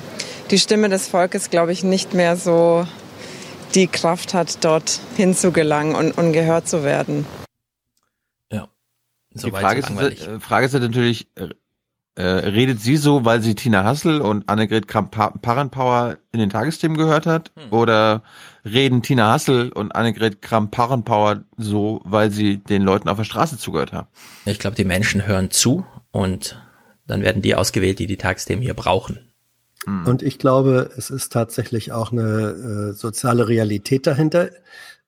die 0.51 0.59
Stimme 0.59 0.89
des 0.89 1.09
Volkes, 1.09 1.51
glaube 1.51 1.72
ich, 1.72 1.85
nicht 1.85 2.14
mehr 2.14 2.37
so 2.37 2.87
die 3.74 3.87
Kraft 3.87 4.35
hat, 4.35 4.64
dort 4.64 5.01
hinzugelangen 5.16 5.95
und, 5.95 6.12
und 6.12 6.33
gehört 6.33 6.68
zu 6.68 6.85
werden. 6.85 7.26
Ja. 8.51 8.68
Die 9.33 9.51
Frage 9.51 9.81
ist, 9.81 9.91
äh, 9.91 10.41
Frage 10.41 10.66
ist 10.66 10.72
natürlich, 10.72 11.29
äh, 12.14 12.22
redet 12.22 12.81
sie 12.81 12.97
so, 12.97 13.24
weil 13.24 13.43
sie 13.43 13.55
Tina 13.55 13.85
Hassel 13.85 14.20
und 14.20 14.49
Annegret 14.49 14.89
Kramp-Parrenpower 14.89 16.16
in 16.33 16.41
den 16.41 16.51
Tagesthemen 16.51 16.97
gehört 16.97 17.26
hat? 17.26 17.53
Hm. 17.57 17.72
Oder 17.72 18.22
reden 18.64 19.03
Tina 19.03 19.33
Hassel 19.33 19.70
und 19.70 19.95
Annegret 19.95 20.43
Kramp-Parrenpower 20.43 21.45
so, 21.57 22.01
weil 22.05 22.31
sie 22.31 22.57
den 22.57 22.83
Leuten 22.83 23.09
auf 23.09 23.18
der 23.18 23.24
Straße 23.24 23.59
zugehört 23.59 23.93
haben? 23.93 24.09
Ich 24.47 24.59
glaube, 24.59 24.76
die 24.76 24.85
Menschen 24.85 25.26
hören 25.26 25.51
zu 25.51 25.85
und 26.11 26.61
dann 27.09 27.22
werden 27.22 27.42
die 27.42 27.56
ausgewählt, 27.56 27.98
die 27.98 28.06
die 28.06 28.16
Tagesthemen 28.16 28.62
hier 28.62 28.74
brauchen. 28.74 29.18
Hm. 29.84 30.06
Und 30.06 30.22
ich 30.22 30.38
glaube, 30.38 30.90
es 30.96 31.11
ist 31.11 31.32
tatsächlich 31.32 31.90
auch 31.90 32.12
eine 32.12 32.90
äh, 32.90 32.92
soziale 32.92 33.48
Realität 33.48 34.06
dahinter, 34.06 34.50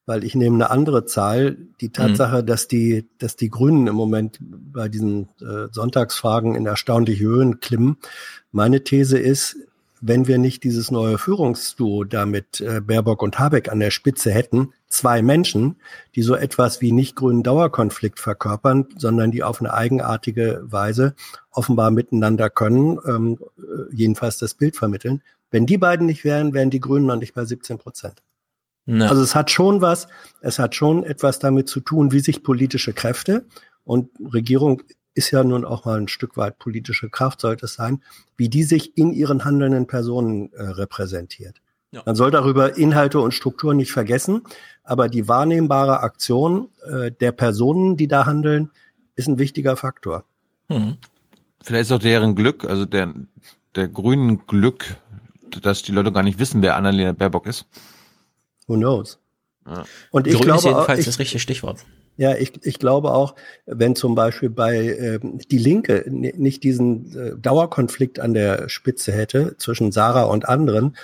weil 0.07 0.25
ich 0.25 0.35
nehme 0.35 0.57
eine 0.57 0.71
andere 0.71 1.05
Zahl. 1.05 1.57
Die 1.81 1.87
hm. 1.87 1.93
Tatsache, 1.93 2.43
mhm. 2.43 2.47
dass 2.47 2.67
die, 2.67 3.09
dass 3.19 3.37
die 3.37 3.51
Grünen 3.51 3.87
im 3.87 3.95
Moment 3.95 4.39
bei 4.41 4.89
diesen 4.89 5.29
äh, 5.41 5.69
Sonntagsfragen 5.71 6.57
in 6.57 6.67
erstaunliche 6.67 7.23
Höhen 7.23 7.61
klimmen. 7.61 7.99
Meine 8.51 8.83
These 8.83 9.19
ist, 9.19 9.57
wenn 10.01 10.27
wir 10.27 10.39
nicht 10.39 10.65
dieses 10.65 10.91
neue 10.91 11.19
Führungsduo 11.19 12.05
da 12.05 12.27
mit 12.27 12.61
äh, 12.61 12.81
Baerbock 12.81 13.23
und 13.23 13.39
Habeck 13.39 13.71
an 13.71 13.81
der 13.81 13.91
Spitze 13.91 14.31
hätten, 14.31 14.73
zwei 14.89 15.23
Menschen, 15.23 15.77
die 16.15 16.23
so 16.23 16.35
etwas 16.35 16.81
wie 16.81 16.93
nicht 16.93 17.17
grünen 17.17 17.43
Dauerkonflikt 17.43 18.19
verkörpern, 18.19 18.87
sondern 18.97 19.31
die 19.31 19.43
auf 19.43 19.61
eine 19.61 19.75
eigenartige 19.75 20.63
Weise 20.65 21.15
offenbar 21.51 21.91
miteinander 21.91 22.51
können, 22.51 22.99
ähm, 23.07 23.39
äh, 23.59 23.95
jedenfalls 23.95 24.39
das 24.39 24.55
Bild 24.55 24.77
vermitteln. 24.77 25.23
Wenn 25.51 25.67
die 25.67 25.79
beiden 25.79 26.07
nicht 26.07 26.25
wären, 26.25 26.55
wären 26.55 26.71
die 26.71 26.81
Grünen 26.81 27.07
noch 27.07 27.17
nicht 27.17 27.35
bei 27.35 27.45
17 27.45 27.79
Prozent. 27.79 28.23
Ja. 28.87 29.07
Also 29.09 29.23
es 29.23 29.35
hat 29.35 29.51
schon 29.51 29.81
was, 29.81 30.09
es 30.41 30.59
hat 30.59 30.75
schon 30.75 31.05
etwas 31.05 31.39
damit 31.39 31.69
zu 31.69 31.81
tun, 31.81 32.13
wie 32.13 32.21
sich 32.21 32.43
politische 32.43 32.93
Kräfte 32.93 33.45
und 33.85 34.09
Regierung 34.33 34.83
ist 35.21 35.31
ja 35.33 35.45
nun 35.45 35.67
auch 35.67 35.85
mal 35.85 36.01
ein 36.01 36.09
Stück 36.09 36.39
weit 36.39 36.59
politische 36.59 37.11
Kraft, 37.11 37.43
sollte 37.43 37.67
es 37.67 37.75
sein, 37.75 38.03
wie 38.39 38.49
die 38.49 38.63
sich 38.63 38.97
in 38.97 39.13
ihren 39.13 39.45
handelnden 39.45 39.87
Personen 39.87 40.51
äh, 40.55 40.63
repräsentiert. 40.63 41.61
Ja. 41.93 42.03
Man 42.07 42.17
soll 42.17 42.31
darüber 42.31 42.79
Inhalte 42.79 43.21
und 43.21 43.35
Strukturen 43.35 43.77
nicht 43.77 43.93
vergessen, 43.93 44.45
aber 44.83 45.11
die 45.11 45.29
wahrnehmbare 45.29 46.01
Aktion 46.01 46.71
äh, 46.91 47.11
der 47.13 47.33
Personen, 47.33 47.99
die 47.99 48.09
da 48.09 48.25
handeln, 48.25 48.71
ist 49.15 49.29
ein 49.29 49.39
wichtiger 49.39 49.77
Faktor. 49.77 50.25
Hm. 50.69 50.97
Vielleicht 51.63 51.91
ist 51.91 51.93
auch 51.93 51.99
deren 51.99 52.35
Glück, 52.35 52.65
also 52.65 52.87
der, 52.87 53.13
der 53.75 53.89
grünen 53.89 54.47
Glück, 54.47 54.97
dass 55.61 55.83
die 55.83 55.93
Leute 55.93 56.13
gar 56.13 56.23
nicht 56.23 56.39
wissen, 56.39 56.63
wer 56.63 56.77
Annalena 56.77 57.13
Baerbock 57.13 57.47
ist. 57.47 57.67
Who 58.69 58.77
knows? 58.77 59.19
Ja. 59.67 59.85
Und 60.13 60.27
ich 60.27 60.37
Grün 60.37 60.45
glaube, 60.45 60.61
ist 60.61 60.65
jedenfalls 60.65 61.01
ich, 61.01 61.05
das 61.05 61.19
richtige 61.19 61.41
Stichwort. 61.41 61.85
Ja, 62.21 62.37
ich, 62.37 62.53
ich 62.67 62.79
glaube 62.79 63.13
auch, 63.15 63.35
wenn 63.65 63.97
zum 63.97 64.15
Beispiel 64.15 64.51
bei 64.51 64.77
äh, 64.77 65.21
die 65.51 65.57
Linke 65.57 66.05
nicht 66.07 66.63
diesen 66.65 67.17
äh, 67.17 67.39
Dauerkonflikt 67.39 68.21
an 68.21 68.35
der 68.35 68.69
Spitze 68.69 69.11
hätte 69.11 69.57
zwischen 69.57 69.91
Sarah 69.91 70.25
und 70.25 70.47
anderen, 70.47 70.99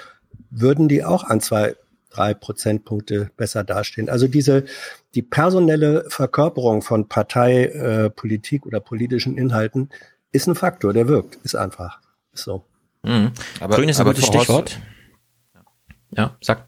würden 0.50 0.88
die 0.88 1.06
auch 1.06 1.24
an 1.24 1.40
zwei, 1.40 1.74
drei 2.10 2.34
Prozentpunkte 2.34 3.30
besser 3.34 3.64
dastehen. 3.64 4.10
Also 4.10 4.28
diese 4.28 4.66
die 5.14 5.22
personelle 5.22 6.04
Verkörperung 6.10 6.82
von 6.82 7.08
Parteipolitik 7.08 8.66
äh, 8.66 8.68
oder 8.68 8.80
politischen 8.80 9.38
Inhalten 9.38 9.88
ist 10.32 10.46
ein 10.46 10.54
Faktor, 10.54 10.92
der 10.92 11.08
wirkt, 11.08 11.36
ist 11.44 11.54
einfach. 11.54 11.98
Ist 12.34 12.44
so. 12.44 12.66
Mhm. 13.04 13.32
Aber, 13.60 13.76
Grün 13.76 13.88
ist 13.88 14.00
ein 14.00 14.06
gutes 14.06 14.26
Stichwort. 14.26 14.78
Ja, 16.10 16.36
sag. 16.42 16.66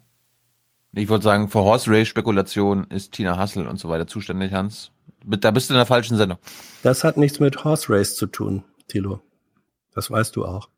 Ich 0.92 1.08
wollte 1.08 1.24
sagen, 1.24 1.48
für 1.48 1.60
Horse 1.60 1.90
Race 1.90 2.08
Spekulation 2.08 2.86
ist 2.90 3.12
Tina 3.12 3.36
Hassel 3.36 3.66
und 3.66 3.78
so 3.78 3.88
weiter 3.88 4.06
zuständig, 4.06 4.52
Hans. 4.52 4.90
Da 5.24 5.50
bist 5.50 5.68
du 5.68 5.74
in 5.74 5.78
der 5.78 5.86
falschen 5.86 6.16
Sendung. 6.16 6.38
Das 6.82 7.04
hat 7.04 7.16
nichts 7.16 7.40
mit 7.40 7.64
Horse 7.64 7.92
Race 7.92 8.16
zu 8.16 8.26
tun, 8.26 8.64
Thilo. 8.86 9.20
Das 9.94 10.10
weißt 10.10 10.36
du 10.36 10.44
auch. 10.44 10.68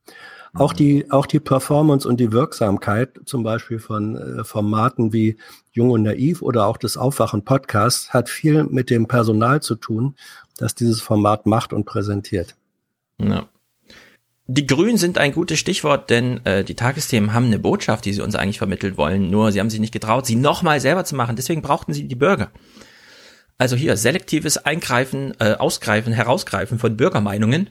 Mhm. 0.52 0.60
Auch 0.60 0.72
die, 0.72 1.10
auch 1.10 1.26
die 1.26 1.40
Performance 1.40 2.08
und 2.08 2.18
die 2.18 2.32
Wirksamkeit, 2.32 3.20
zum 3.24 3.42
Beispiel 3.42 3.78
von 3.78 4.16
äh, 4.16 4.44
Formaten 4.44 5.12
wie 5.12 5.36
Jung 5.72 5.90
und 5.90 6.02
Naiv 6.02 6.42
oder 6.42 6.66
auch 6.66 6.76
des 6.76 6.96
Aufwachen 6.96 7.44
Podcasts, 7.44 8.12
hat 8.12 8.28
viel 8.28 8.64
mit 8.64 8.90
dem 8.90 9.06
Personal 9.06 9.62
zu 9.62 9.76
tun, 9.76 10.16
das 10.56 10.74
dieses 10.74 11.00
Format 11.00 11.46
macht 11.46 11.72
und 11.72 11.84
präsentiert. 11.84 12.56
Ja. 13.18 13.46
Die 14.52 14.66
Grünen 14.66 14.96
sind 14.96 15.16
ein 15.16 15.30
gutes 15.30 15.60
Stichwort, 15.60 16.10
denn 16.10 16.44
äh, 16.44 16.64
die 16.64 16.74
Tagesthemen 16.74 17.32
haben 17.32 17.46
eine 17.46 17.60
Botschaft, 17.60 18.04
die 18.04 18.12
sie 18.12 18.20
uns 18.20 18.34
eigentlich 18.34 18.58
vermitteln 18.58 18.96
wollen. 18.96 19.30
Nur 19.30 19.52
sie 19.52 19.60
haben 19.60 19.70
sich 19.70 19.78
nicht 19.78 19.92
getraut, 19.92 20.26
sie 20.26 20.34
nochmal 20.34 20.80
selber 20.80 21.04
zu 21.04 21.14
machen. 21.14 21.36
Deswegen 21.36 21.62
brauchten 21.62 21.92
sie 21.92 22.08
die 22.08 22.16
Bürger. 22.16 22.50
Also 23.58 23.76
hier 23.76 23.96
selektives 23.96 24.58
Eingreifen, 24.58 25.34
äh, 25.38 25.52
Ausgreifen, 25.52 26.12
Herausgreifen 26.12 26.80
von 26.80 26.96
Bürgermeinungen. 26.96 27.70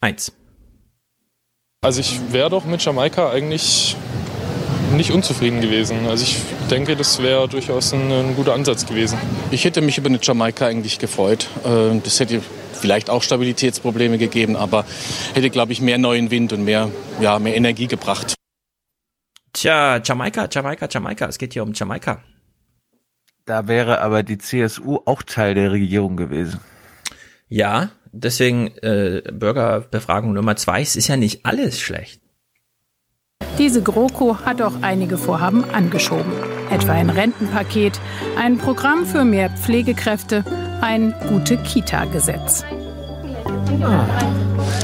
Eins. 0.00 0.32
Also 1.80 1.98
ich 1.98 2.20
wäre 2.30 2.48
doch 2.48 2.64
mit 2.64 2.80
Jamaika 2.80 3.32
eigentlich 3.32 3.96
nicht 4.92 5.10
unzufrieden 5.10 5.60
gewesen. 5.60 6.06
Also 6.06 6.22
ich 6.22 6.36
denke, 6.70 6.94
das 6.94 7.20
wäre 7.20 7.48
durchaus 7.48 7.92
ein, 7.92 8.08
ein, 8.12 8.36
guter 8.36 8.54
Ansatz 8.54 8.86
gewesen. 8.86 9.18
Ich 9.50 9.64
hätte 9.64 9.80
mich 9.80 9.98
über 9.98 10.08
eine 10.08 10.20
Jamaika 10.22 10.68
eigentlich 10.68 11.00
gefreut. 11.00 11.48
Äh, 11.64 11.98
das 12.04 12.20
hätte 12.20 12.40
vielleicht 12.80 13.10
auch 13.10 13.22
Stabilitätsprobleme 13.22 14.18
gegeben, 14.18 14.56
aber 14.56 14.84
hätte, 15.34 15.50
glaube 15.50 15.72
ich, 15.72 15.80
mehr 15.80 15.98
neuen 15.98 16.30
Wind 16.30 16.52
und 16.52 16.64
mehr, 16.64 16.90
ja, 17.20 17.38
mehr 17.38 17.56
Energie 17.56 17.86
gebracht. 17.86 18.34
Tja, 19.52 20.00
Jamaika, 20.02 20.48
Jamaika, 20.50 20.88
Jamaika. 20.90 21.26
Es 21.26 21.38
geht 21.38 21.52
hier 21.52 21.62
um 21.62 21.72
Jamaika. 21.74 22.22
Da 23.44 23.66
wäre 23.66 24.00
aber 24.00 24.22
die 24.22 24.38
CSU 24.38 25.00
auch 25.06 25.22
Teil 25.22 25.54
der 25.54 25.72
Regierung 25.72 26.16
gewesen. 26.16 26.60
Ja, 27.48 27.90
deswegen 28.12 28.68
äh, 28.78 29.22
Bürgerbefragung 29.32 30.32
Nummer 30.32 30.56
zwei. 30.56 30.82
Es 30.82 30.94
ist 30.94 31.08
ja 31.08 31.16
nicht 31.16 31.44
alles 31.44 31.80
schlecht. 31.80 32.20
Diese 33.58 33.82
GroKo 33.82 34.38
hat 34.44 34.62
auch 34.62 34.82
einige 34.82 35.18
Vorhaben 35.18 35.64
angeschoben. 35.64 36.32
Etwa 36.70 36.92
ein 36.92 37.10
Rentenpaket, 37.10 38.00
ein 38.38 38.56
Programm 38.56 39.04
für 39.04 39.24
mehr 39.24 39.50
Pflegekräfte, 39.50 40.44
ein 40.80 41.14
gute 41.28 41.58
Kita-Gesetz. 41.58 42.64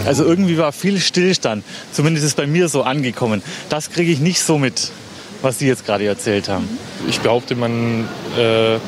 Also 0.05 0.24
irgendwie 0.24 0.59
war 0.59 0.72
viel 0.72 1.01
Stillstand. 1.01 1.64
Zumindest 1.92 2.26
ist 2.26 2.36
bei 2.36 2.47
mir 2.47 2.68
so 2.68 2.82
angekommen. 2.82 3.42
Das 3.68 3.90
kriege 3.90 4.12
ich 4.12 4.20
nicht 4.20 4.40
so 4.40 4.59
mit, 4.59 4.90
was 5.42 5.59
Sie 5.59 5.66
jetzt 5.66 5.84
gerade 5.86 6.07
erzählt 6.07 6.49
haben. 6.49 6.68
Ich 7.09 7.20
behaupte, 7.20 7.55
man 7.55 8.09
äh, 8.38 8.78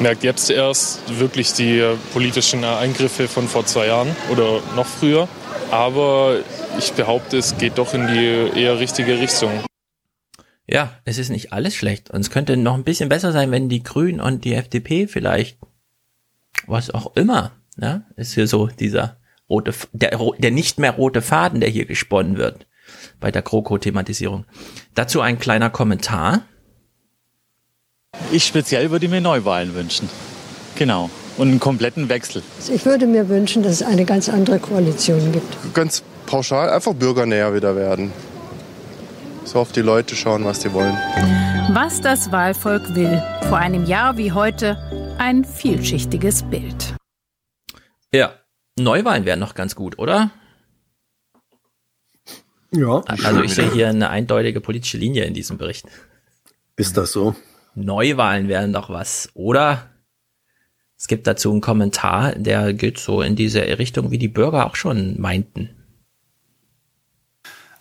merkt 0.00 0.24
jetzt 0.24 0.50
erst 0.50 1.18
wirklich 1.18 1.52
die 1.52 1.82
politischen 2.12 2.64
Eingriffe 2.64 3.28
von 3.28 3.48
vor 3.48 3.64
zwei 3.66 3.86
Jahren 3.86 4.14
oder 4.30 4.60
noch 4.76 4.86
früher. 4.86 5.28
Aber 5.70 6.38
ich 6.78 6.92
behaupte, 6.92 7.38
es 7.38 7.56
geht 7.58 7.78
doch 7.78 7.94
in 7.94 8.06
die 8.08 8.60
eher 8.60 8.78
richtige 8.78 9.18
Richtung. 9.18 9.50
Ja, 10.66 10.92
es 11.04 11.16
ist 11.18 11.30
nicht 11.30 11.52
alles 11.52 11.74
schlecht. 11.74 12.10
Und 12.10 12.20
es 12.20 12.30
könnte 12.30 12.56
noch 12.56 12.74
ein 12.74 12.84
bisschen 12.84 13.08
besser 13.08 13.32
sein, 13.32 13.50
wenn 13.50 13.68
die 13.68 13.82
Grünen 13.82 14.20
und 14.20 14.44
die 14.44 14.54
FDP 14.54 15.06
vielleicht, 15.06 15.56
was 16.68 16.90
auch 16.90 17.16
immer, 17.16 17.52
ja, 17.76 18.02
ist 18.16 18.34
hier 18.34 18.46
so 18.46 18.66
dieser 18.66 19.16
rote, 19.48 19.72
der, 19.92 20.18
der 20.38 20.50
nicht 20.50 20.78
mehr 20.78 20.92
rote 20.92 21.22
Faden, 21.22 21.60
der 21.60 21.70
hier 21.70 21.86
gesponnen 21.86 22.36
wird 22.36 22.66
bei 23.20 23.30
der 23.30 23.42
GroKo-Thematisierung. 23.42 24.44
Dazu 24.94 25.20
ein 25.20 25.38
kleiner 25.38 25.70
Kommentar. 25.70 26.42
Ich 28.32 28.44
speziell 28.44 28.90
würde 28.90 29.08
mir 29.08 29.20
Neuwahlen 29.20 29.74
wünschen. 29.74 30.08
Genau. 30.76 31.10
Und 31.36 31.48
einen 31.48 31.60
kompletten 31.60 32.08
Wechsel. 32.08 32.42
Ich 32.72 32.84
würde 32.84 33.06
mir 33.06 33.28
wünschen, 33.28 33.62
dass 33.62 33.72
es 33.74 33.82
eine 33.82 34.04
ganz 34.04 34.28
andere 34.28 34.58
Koalition 34.58 35.32
gibt. 35.32 35.74
Ganz 35.74 36.02
pauschal 36.26 36.70
einfach 36.70 36.94
bürgernäher 36.94 37.54
wieder 37.54 37.76
werden. 37.76 38.12
so 39.44 39.60
auf 39.60 39.72
die 39.72 39.80
Leute 39.80 40.14
schauen, 40.16 40.44
was 40.44 40.60
die 40.60 40.72
wollen. 40.72 40.96
Was 41.72 42.00
das 42.00 42.32
Wahlvolk 42.32 42.94
will. 42.94 43.22
Vor 43.48 43.58
einem 43.58 43.86
Jahr 43.86 44.16
wie 44.16 44.32
heute 44.32 44.76
ein 45.18 45.44
vielschichtiges 45.44 46.44
Bild. 46.44 46.94
Ja, 48.12 48.32
Neuwahlen 48.78 49.24
wären 49.24 49.40
noch 49.40 49.54
ganz 49.54 49.74
gut, 49.74 49.98
oder? 49.98 50.30
Ja. 52.70 53.02
Also 53.06 53.42
ich 53.42 53.54
sehe 53.54 53.72
hier 53.72 53.88
eine 53.88 54.10
eindeutige 54.10 54.60
politische 54.60 54.98
Linie 54.98 55.24
in 55.24 55.34
diesem 55.34 55.58
Bericht. 55.58 55.86
Ist 56.76 56.96
das 56.96 57.12
so? 57.12 57.34
Neuwahlen 57.74 58.48
wären 58.48 58.72
doch 58.72 58.90
was, 58.90 59.30
oder? 59.34 59.90
Es 60.96 61.06
gibt 61.06 61.26
dazu 61.26 61.50
einen 61.50 61.60
Kommentar, 61.60 62.32
der 62.34 62.72
geht 62.72 62.98
so 62.98 63.22
in 63.22 63.36
diese 63.36 63.60
Richtung, 63.78 64.10
wie 64.10 64.18
die 64.18 64.28
Bürger 64.28 64.66
auch 64.66 64.76
schon 64.76 65.20
meinten. 65.20 65.70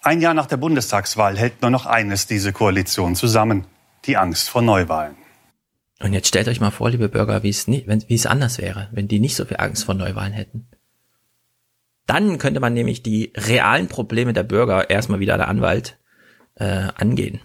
Ein 0.01 0.21
Jahr 0.21 0.33
nach 0.33 0.45
der 0.45 0.57
Bundestagswahl 0.57 1.38
hält 1.38 1.61
nur 1.61 1.71
noch 1.71 1.85
eines 1.85 2.27
diese 2.27 2.53
Koalition 2.53 3.15
zusammen. 3.15 3.65
Die 4.05 4.15
Angst 4.15 4.49
vor 4.49 4.61
Neuwahlen. 4.61 5.15
Und 6.00 6.14
jetzt 6.14 6.28
stellt 6.28 6.48
euch 6.48 6.60
mal 6.60 6.72
vor, 6.72 6.89
liebe 6.89 7.10
Bürger, 7.10 7.43
wie 7.43 7.50
es, 7.50 7.68
nicht, 7.68 7.88
wenn, 7.88 8.04
wie 8.08 8.16
es 8.16 8.26
anders 8.26 8.60
wäre, 8.60 8.89
wenn 8.91 9.08
die 9.08 9.20
nicht 9.20 9.36
so 9.36 9.45
viel 9.45 9.58
Angst 9.58 9.86
vor 9.86 9.95
Neuwahlen 9.95 10.34
hätten. 10.34 10.68
Dann 12.06 12.38
könnte 12.38 12.60
man 12.60 12.74
nämlich 12.74 13.04
die 13.04 13.34
realen 13.36 13.88
Probleme 13.88 14.34
der 14.34 14.43
Bürger 14.43 14.89
erstmal 14.89 15.20
wieder 15.20 15.38
der 15.38 15.48
Anwalt 15.48 15.98
äh, 16.56 16.88
angehen. 16.95 17.41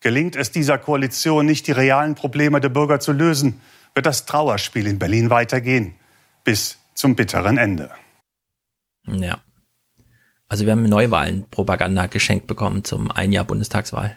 Gelingt 0.00 0.36
es 0.36 0.52
dieser 0.52 0.78
Koalition 0.78 1.46
nicht, 1.46 1.66
die 1.66 1.72
realen 1.72 2.14
Probleme 2.14 2.60
der 2.60 2.68
Bürger 2.68 3.00
zu 3.00 3.12
lösen, 3.12 3.60
wird 3.94 4.06
das 4.06 4.24
Trauerspiel 4.24 4.86
in 4.86 4.98
Berlin 4.98 5.30
weitergehen. 5.30 5.96
Bis 6.44 6.78
zum 6.94 7.16
bitteren 7.16 7.58
Ende. 7.58 7.90
Ja. 9.06 9.40
Also 10.48 10.64
wir 10.64 10.72
haben 10.72 10.84
Neuwahlen-Propaganda 10.84 12.06
geschenkt 12.06 12.46
bekommen 12.46 12.84
zum 12.84 13.10
ein 13.10 13.32
Jahr 13.32 13.44
Bundestagswahl. 13.44 14.16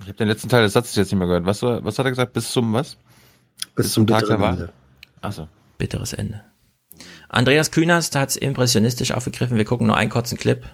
Ich 0.00 0.08
habe 0.08 0.14
den 0.14 0.28
letzten 0.28 0.48
Teil 0.48 0.62
des 0.62 0.72
Satzes 0.72 0.96
jetzt 0.96 1.12
nicht 1.12 1.18
mehr 1.18 1.28
gehört. 1.28 1.46
Was, 1.46 1.62
was 1.62 1.98
hat 1.98 2.06
er 2.06 2.10
gesagt? 2.10 2.32
Bis 2.32 2.50
zum 2.50 2.72
was? 2.72 2.96
Bis, 3.74 3.86
Bis 3.86 3.92
zum, 3.92 4.06
zum 4.06 4.16
Tag 4.18 4.26
der 4.26 4.40
Wahl? 4.40 4.52
Ende. 4.52 4.72
Achso. 5.20 5.48
Bitteres 5.78 6.12
Ende. 6.12 6.42
Andreas 7.28 7.70
Kühners 7.70 8.10
hat 8.14 8.30
es 8.30 8.36
impressionistisch 8.36 9.12
aufgegriffen. 9.12 9.56
Wir 9.56 9.64
gucken 9.64 9.86
nur 9.86 9.96
einen 9.96 10.10
kurzen 10.10 10.38
Clip. 10.38 10.64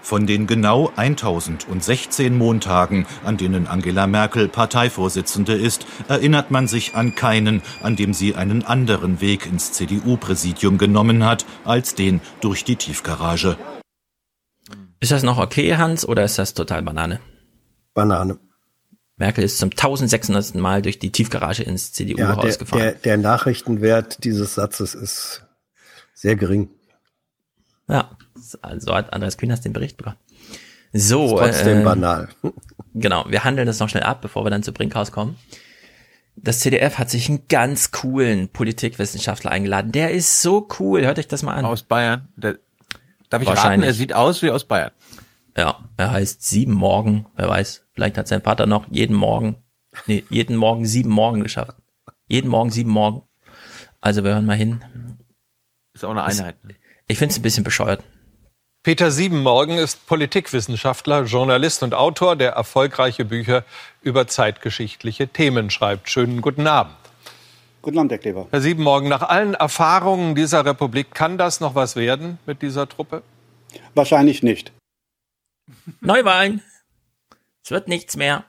Von 0.00 0.26
den 0.26 0.46
genau 0.46 0.92
1016 0.96 2.36
Montagen, 2.36 3.06
an 3.24 3.38
denen 3.38 3.66
Angela 3.66 4.06
Merkel 4.06 4.48
Parteivorsitzende 4.48 5.54
ist, 5.54 5.86
erinnert 6.08 6.50
man 6.50 6.68
sich 6.68 6.94
an 6.94 7.14
keinen, 7.14 7.62
an 7.82 7.96
dem 7.96 8.12
sie 8.12 8.34
einen 8.34 8.64
anderen 8.64 9.22
Weg 9.22 9.46
ins 9.46 9.72
CDU-Präsidium 9.72 10.76
genommen 10.76 11.24
hat, 11.24 11.46
als 11.64 11.94
den 11.94 12.20
durch 12.42 12.64
die 12.64 12.76
Tiefgarage. 12.76 13.56
Ist 15.00 15.10
das 15.10 15.22
noch 15.22 15.38
okay, 15.38 15.76
Hans, 15.76 16.06
oder 16.06 16.22
ist 16.24 16.38
das 16.38 16.52
total 16.52 16.82
Banane? 16.82 17.20
Banane. 17.94 18.38
Merkel 19.16 19.44
ist 19.44 19.58
zum 19.58 19.70
1600. 19.70 20.54
Mal 20.56 20.82
durch 20.82 20.98
die 20.98 21.12
Tiefgarage 21.12 21.62
ins 21.62 21.92
CDU-Haus 21.92 22.44
ja, 22.44 22.56
gefahren. 22.56 22.80
Der, 22.80 22.92
der 22.92 23.16
Nachrichtenwert 23.16 24.24
dieses 24.24 24.54
Satzes 24.54 24.94
ist 24.94 25.46
sehr 26.14 26.36
gering. 26.36 26.70
Ja, 27.88 28.10
so 28.34 28.94
hat 28.94 29.12
Andreas 29.12 29.36
Kühners 29.36 29.60
den 29.60 29.72
Bericht 29.72 29.96
bekommen. 29.96 30.16
So. 30.92 31.38
Ist 31.38 31.56
trotzdem 31.56 31.80
äh, 31.80 31.84
banal. 31.84 32.28
Genau, 32.96 33.24
wir 33.28 33.42
handeln 33.42 33.66
das 33.66 33.80
noch 33.80 33.88
schnell 33.88 34.04
ab, 34.04 34.22
bevor 34.22 34.46
wir 34.46 34.50
dann 34.50 34.62
zu 34.62 34.72
Brinkhaus 34.72 35.10
kommen. 35.10 35.36
Das 36.36 36.60
CDF 36.60 36.96
hat 36.96 37.10
sich 37.10 37.28
einen 37.28 37.48
ganz 37.48 37.90
coolen 37.90 38.48
Politikwissenschaftler 38.48 39.50
eingeladen. 39.50 39.90
Der 39.90 40.12
ist 40.12 40.42
so 40.42 40.68
cool. 40.78 41.04
Hört 41.04 41.18
euch 41.18 41.26
das 41.26 41.42
mal 41.42 41.54
an. 41.54 41.64
Aus 41.64 41.82
Bayern. 41.82 42.28
Der, 42.36 42.58
darf 43.30 43.42
ich 43.42 43.48
raten? 43.48 43.82
Er 43.82 43.94
sieht 43.94 44.12
aus 44.12 44.42
wie 44.42 44.50
aus 44.50 44.64
Bayern. 44.64 44.92
Ja, 45.56 45.78
er 45.96 46.10
heißt 46.10 46.42
Sieben 46.42 46.72
Morgen. 46.72 47.26
Wer 47.36 47.48
weiß, 47.48 47.86
vielleicht 47.92 48.18
hat 48.18 48.28
sein 48.28 48.42
Vater 48.42 48.66
noch 48.66 48.86
jeden 48.90 49.14
Morgen, 49.14 49.56
nee, 50.06 50.24
jeden 50.28 50.56
Morgen 50.56 50.84
sieben 50.84 51.10
Morgen 51.10 51.42
geschafft. 51.42 51.76
Jeden 52.26 52.48
Morgen 52.48 52.70
sieben 52.70 52.90
Morgen. 52.90 53.22
Also 54.00 54.24
wir 54.24 54.32
hören 54.32 54.46
mal 54.46 54.56
hin. 54.56 54.84
Ist 55.92 56.04
auch 56.04 56.10
eine 56.10 56.24
Einheit. 56.24 56.56
Ich, 56.68 56.76
ich 57.06 57.18
finde 57.18 57.32
es 57.32 57.38
ein 57.38 57.42
bisschen 57.42 57.64
bescheuert. 57.64 58.02
Peter 58.82 59.10
Siebenmorgen 59.10 59.78
ist 59.78 60.06
Politikwissenschaftler, 60.06 61.24
Journalist 61.24 61.82
und 61.82 61.94
Autor, 61.94 62.36
der 62.36 62.52
erfolgreiche 62.52 63.24
Bücher 63.24 63.64
über 64.02 64.26
zeitgeschichtliche 64.26 65.28
Themen 65.28 65.70
schreibt. 65.70 66.10
Schönen 66.10 66.42
guten 66.42 66.66
Abend. 66.66 66.94
Guten 67.80 67.98
Abend, 67.98 68.12
Herr 68.12 68.18
Kleber. 68.18 68.46
Herr 68.50 68.60
Siebenmorgen, 68.60 69.08
nach 69.08 69.22
allen 69.22 69.54
Erfahrungen 69.54 70.34
dieser 70.34 70.66
Republik, 70.66 71.14
kann 71.14 71.38
das 71.38 71.60
noch 71.60 71.74
was 71.74 71.96
werden 71.96 72.38
mit 72.44 72.60
dieser 72.60 72.86
Truppe? 72.86 73.22
Wahrscheinlich 73.94 74.42
nicht. 74.42 74.70
Neuwahlen. 76.00 76.62
Es 77.64 77.70
wird 77.70 77.88
nichts 77.88 78.16
mehr. 78.16 78.44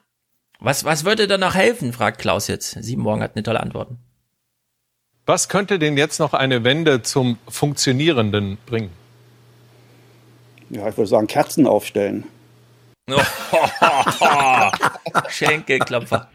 Was, 0.59 0.83
was 0.83 1.05
würde 1.05 1.27
da 1.27 1.37
noch 1.37 1.55
helfen, 1.55 1.93
fragt 1.93 2.19
Klaus 2.19 2.47
jetzt. 2.47 2.71
Siebenmorgen 2.81 3.23
hat 3.23 3.35
eine 3.35 3.43
tolle 3.43 3.61
Antwort. 3.61 3.91
Was 5.25 5.49
könnte 5.49 5.79
denn 5.79 5.97
jetzt 5.97 6.19
noch 6.19 6.33
eine 6.33 6.63
Wende 6.63 7.01
zum 7.01 7.37
Funktionierenden 7.47 8.57
bringen? 8.65 8.91
Ja, 10.69 10.87
ich 10.89 10.97
würde 10.97 11.09
sagen, 11.09 11.27
Kerzen 11.27 11.67
aufstellen. 11.67 12.25
Schenkelklopfer. 15.29 16.29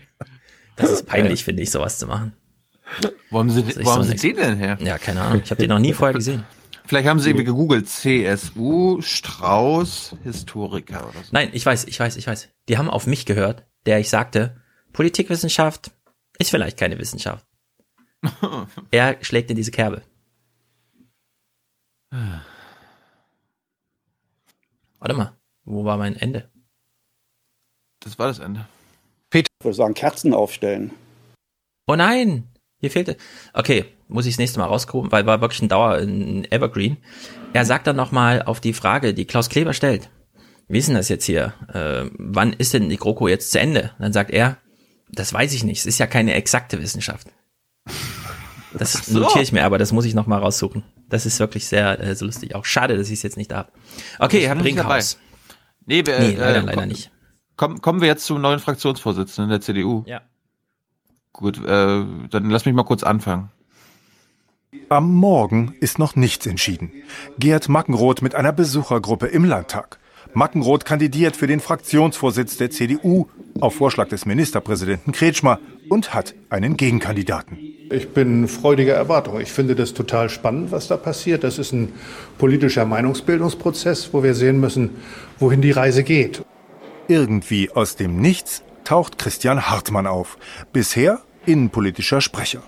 Das 0.77 0.91
ist 0.91 1.07
peinlich, 1.07 1.45
finde 1.45 1.63
ich, 1.63 1.71
sowas 1.71 1.99
zu 1.99 2.07
machen. 2.07 2.33
Wo 3.31 3.39
haben 3.39 3.51
Sie, 3.51 3.65
wo 3.85 3.91
haben 3.91 4.05
so 4.05 4.11
Sie 4.11 4.17
den 4.17 4.37
denn 4.37 4.57
her? 4.59 4.79
Ja, 4.81 4.99
keine 4.99 5.23
Ahnung. 5.23 5.43
Ich 5.45 5.51
habe 5.51 5.61
den 5.61 5.71
noch 5.71 5.79
nie 5.79 5.93
vorher 5.93 6.15
gesehen. 6.15 6.45
Vielleicht 6.91 7.09
haben 7.09 7.21
Sie 7.21 7.31
irgendwie 7.31 7.45
gegoogelt. 7.45 7.89
CSU, 7.89 9.01
Strauß, 9.01 10.17
Historiker 10.25 11.09
oder 11.09 11.21
so. 11.23 11.29
Nein, 11.31 11.51
ich 11.53 11.65
weiß, 11.65 11.85
ich 11.85 12.01
weiß, 12.01 12.17
ich 12.17 12.27
weiß. 12.27 12.49
Die 12.69 12.79
haben 12.79 12.91
auf 12.91 13.07
mich 13.07 13.27
gehört, 13.27 13.65
der 13.87 14.01
ich 14.01 14.11
sagte, 14.11 14.61
Politikwissenschaft 14.93 15.93
ist 16.41 16.51
vielleicht 16.51 16.77
keine 16.77 16.99
Wissenschaft. 16.99 17.47
er 18.91 19.23
schlägt 19.23 19.53
in 19.53 19.57
diese 19.57 19.71
Kerbe. 19.71 20.03
Warte 24.99 25.15
mal, 25.15 25.39
wo 25.63 25.85
war 25.85 25.97
mein 25.97 26.17
Ende? 26.17 26.51
Das 28.01 28.19
war 28.19 28.27
das 28.27 28.41
Ende. 28.41 28.67
Peter. 29.31 29.47
Ich 29.61 29.65
würde 29.65 29.77
sagen, 29.77 29.95
Kerzen 29.95 30.35
aufstellen. 30.35 30.91
Oh 31.87 31.95
nein, 31.95 32.49
hier 32.81 32.91
fehlte. 32.91 33.17
Okay, 33.53 33.85
muss 34.09 34.27
ich 34.27 34.35
das 34.35 34.39
nächste 34.39 34.59
Mal 34.59 34.67
rauskommen, 34.67 35.13
weil 35.13 35.27
war 35.27 35.41
wirklich 35.41 35.63
ein 35.63 35.69
Dauer, 35.69 35.97
ein 35.97 36.51
Evergreen. 36.51 36.97
Er 37.53 37.65
sagt 37.65 37.87
dann 37.87 37.97
nochmal 37.97 38.43
auf 38.43 38.61
die 38.61 38.73
Frage, 38.73 39.15
die 39.15 39.27
Klaus 39.27 39.49
Kleber 39.49 39.73
stellt. 39.73 40.11
Wie 40.69 40.79
ist 40.79 40.89
denn 40.89 40.95
das 40.95 41.09
jetzt 41.09 41.25
hier? 41.25 41.55
Äh, 41.73 42.11
wann 42.17 42.53
ist 42.53 42.75
denn 42.75 42.89
die 42.89 42.97
GroKo 42.97 43.29
jetzt 43.29 43.51
zu 43.51 43.59
Ende? 43.59 43.93
Dann 43.99 44.13
sagt 44.13 44.31
er, 44.31 44.59
das 45.11 45.33
weiß 45.33 45.53
ich 45.53 45.65
nicht. 45.65 45.81
Es 45.81 45.87
ist 45.87 45.99
ja 45.99 46.07
keine 46.07 46.35
exakte 46.35 46.81
Wissenschaft. 46.81 47.27
Das 48.73 48.93
so. 48.93 49.19
notiere 49.19 49.43
ich 49.43 49.53
mir, 49.53 49.65
aber 49.65 49.79
das 49.79 49.91
muss 49.91 50.05
ich 50.05 50.15
nochmal 50.15 50.39
raussuchen. 50.39 50.85
Das 51.09 51.27
ist 51.27 51.41
wirklich 51.41 51.67
sehr 51.67 52.01
äh, 52.01 52.15
so 52.15 52.25
lustig. 52.25 52.55
Auch 52.55 52.65
schade, 52.65 52.97
dass 52.97 53.09
ich 53.09 53.15
es 53.15 53.23
jetzt 53.23 53.37
nicht 53.37 53.51
da 53.51 53.57
habe. 53.59 53.73
Okay, 54.21 54.47
Herr 54.47 54.55
Brinkhaus. 54.55 55.19
Nee, 55.87 56.07
wir, 56.07 56.21
Nee, 56.21 56.35
leider, 56.37 56.61
äh, 56.61 56.67
leider 56.67 56.87
nicht. 56.87 57.11
Komm, 57.57 57.81
kommen 57.83 58.01
wir 58.01 58.07
jetzt 58.07 58.25
zum 58.25 58.41
neuen 58.41 58.61
Fraktionsvorsitzenden 58.61 59.51
der 59.51 59.61
CDU. 59.61 60.05
Ja. 60.07 60.23
Gut, 61.41 61.59
äh, 61.59 62.05
dann 62.31 62.51
lass 62.51 62.67
mich 62.67 62.75
mal 62.75 62.85
kurz 62.85 63.03
anfangen. 63.03 63.51
Am 64.91 65.13
Morgen 65.13 65.75
ist 65.81 65.99
noch 65.99 66.15
nichts 66.15 66.47
entschieden. 66.47 66.93
Gerd 67.39 67.69
Mackenroth 67.69 68.23
mit 68.23 68.35
einer 68.35 68.53
Besuchergruppe 68.53 69.27
im 69.27 69.45
Landtag. 69.45 69.99
Mackenroth 70.35 70.85
kandidiert 70.85 71.35
für 71.35 71.47
den 71.47 71.61
Fraktionsvorsitz 71.61 72.57
der 72.57 72.71
CDU 72.71 73.27
auf 73.61 73.75
Vorschlag 73.75 74.09
des 74.09 74.27
Ministerpräsidenten 74.27 75.13
Kretschmer 75.13 75.59
und 75.89 76.15
hat 76.15 76.35
einen 76.51 76.77
Gegenkandidaten. 76.77 77.59
Ich 77.91 78.11
bin 78.11 78.47
freudiger 78.47 78.95
Erwartung. 78.95 79.41
Ich 79.41 79.51
finde 79.51 79.75
das 79.75 79.95
total 79.95 80.29
spannend, 80.29 80.71
was 80.71 80.87
da 80.87 80.97
passiert. 80.97 81.43
Das 81.43 81.59
ist 81.59 81.73
ein 81.73 81.93
politischer 82.39 82.85
Meinungsbildungsprozess, 82.85 84.13
wo 84.13 84.23
wir 84.23 84.35
sehen 84.35 84.61
müssen, 84.61 84.91
wohin 85.41 85.63
die 85.63 85.73
Reise 85.73 86.05
geht. 86.05 86.45
Irgendwie 87.09 87.71
aus 87.73 87.97
dem 87.97 88.21
Nichts 88.21 88.63
taucht 88.85 89.19
Christian 89.19 89.69
Hartmann 89.69 90.07
auf. 90.07 90.39
Bisher 90.73 91.21
innenpolitischer 91.47 92.21
Sprecher. 92.21 92.63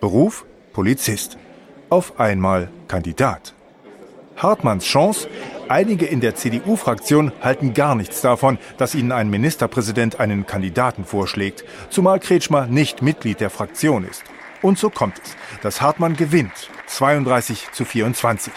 Beruf 0.00 0.44
Polizist. 0.72 1.38
Auf 1.90 2.18
einmal 2.18 2.70
Kandidat. 2.88 3.54
Hartmanns 4.36 4.84
Chance? 4.84 5.28
Einige 5.68 6.06
in 6.06 6.20
der 6.20 6.34
CDU-Fraktion 6.34 7.32
halten 7.40 7.74
gar 7.74 7.94
nichts 7.94 8.20
davon, 8.20 8.58
dass 8.78 8.94
ihnen 8.94 9.12
ein 9.12 9.30
Ministerpräsident 9.30 10.20
einen 10.20 10.46
Kandidaten 10.46 11.04
vorschlägt, 11.04 11.64
zumal 11.90 12.20
Kretschmer 12.20 12.66
nicht 12.66 13.02
Mitglied 13.02 13.40
der 13.40 13.50
Fraktion 13.50 14.06
ist. 14.06 14.24
Und 14.62 14.78
so 14.78 14.90
kommt 14.90 15.20
es, 15.22 15.36
dass 15.62 15.80
Hartmann 15.80 16.16
gewinnt, 16.16 16.70
32 16.86 17.72
zu 17.72 17.84
24. 17.84 18.52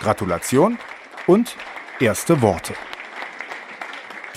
Gratulation 0.00 0.78
und 1.26 1.56
erste 2.00 2.42
Worte. 2.42 2.74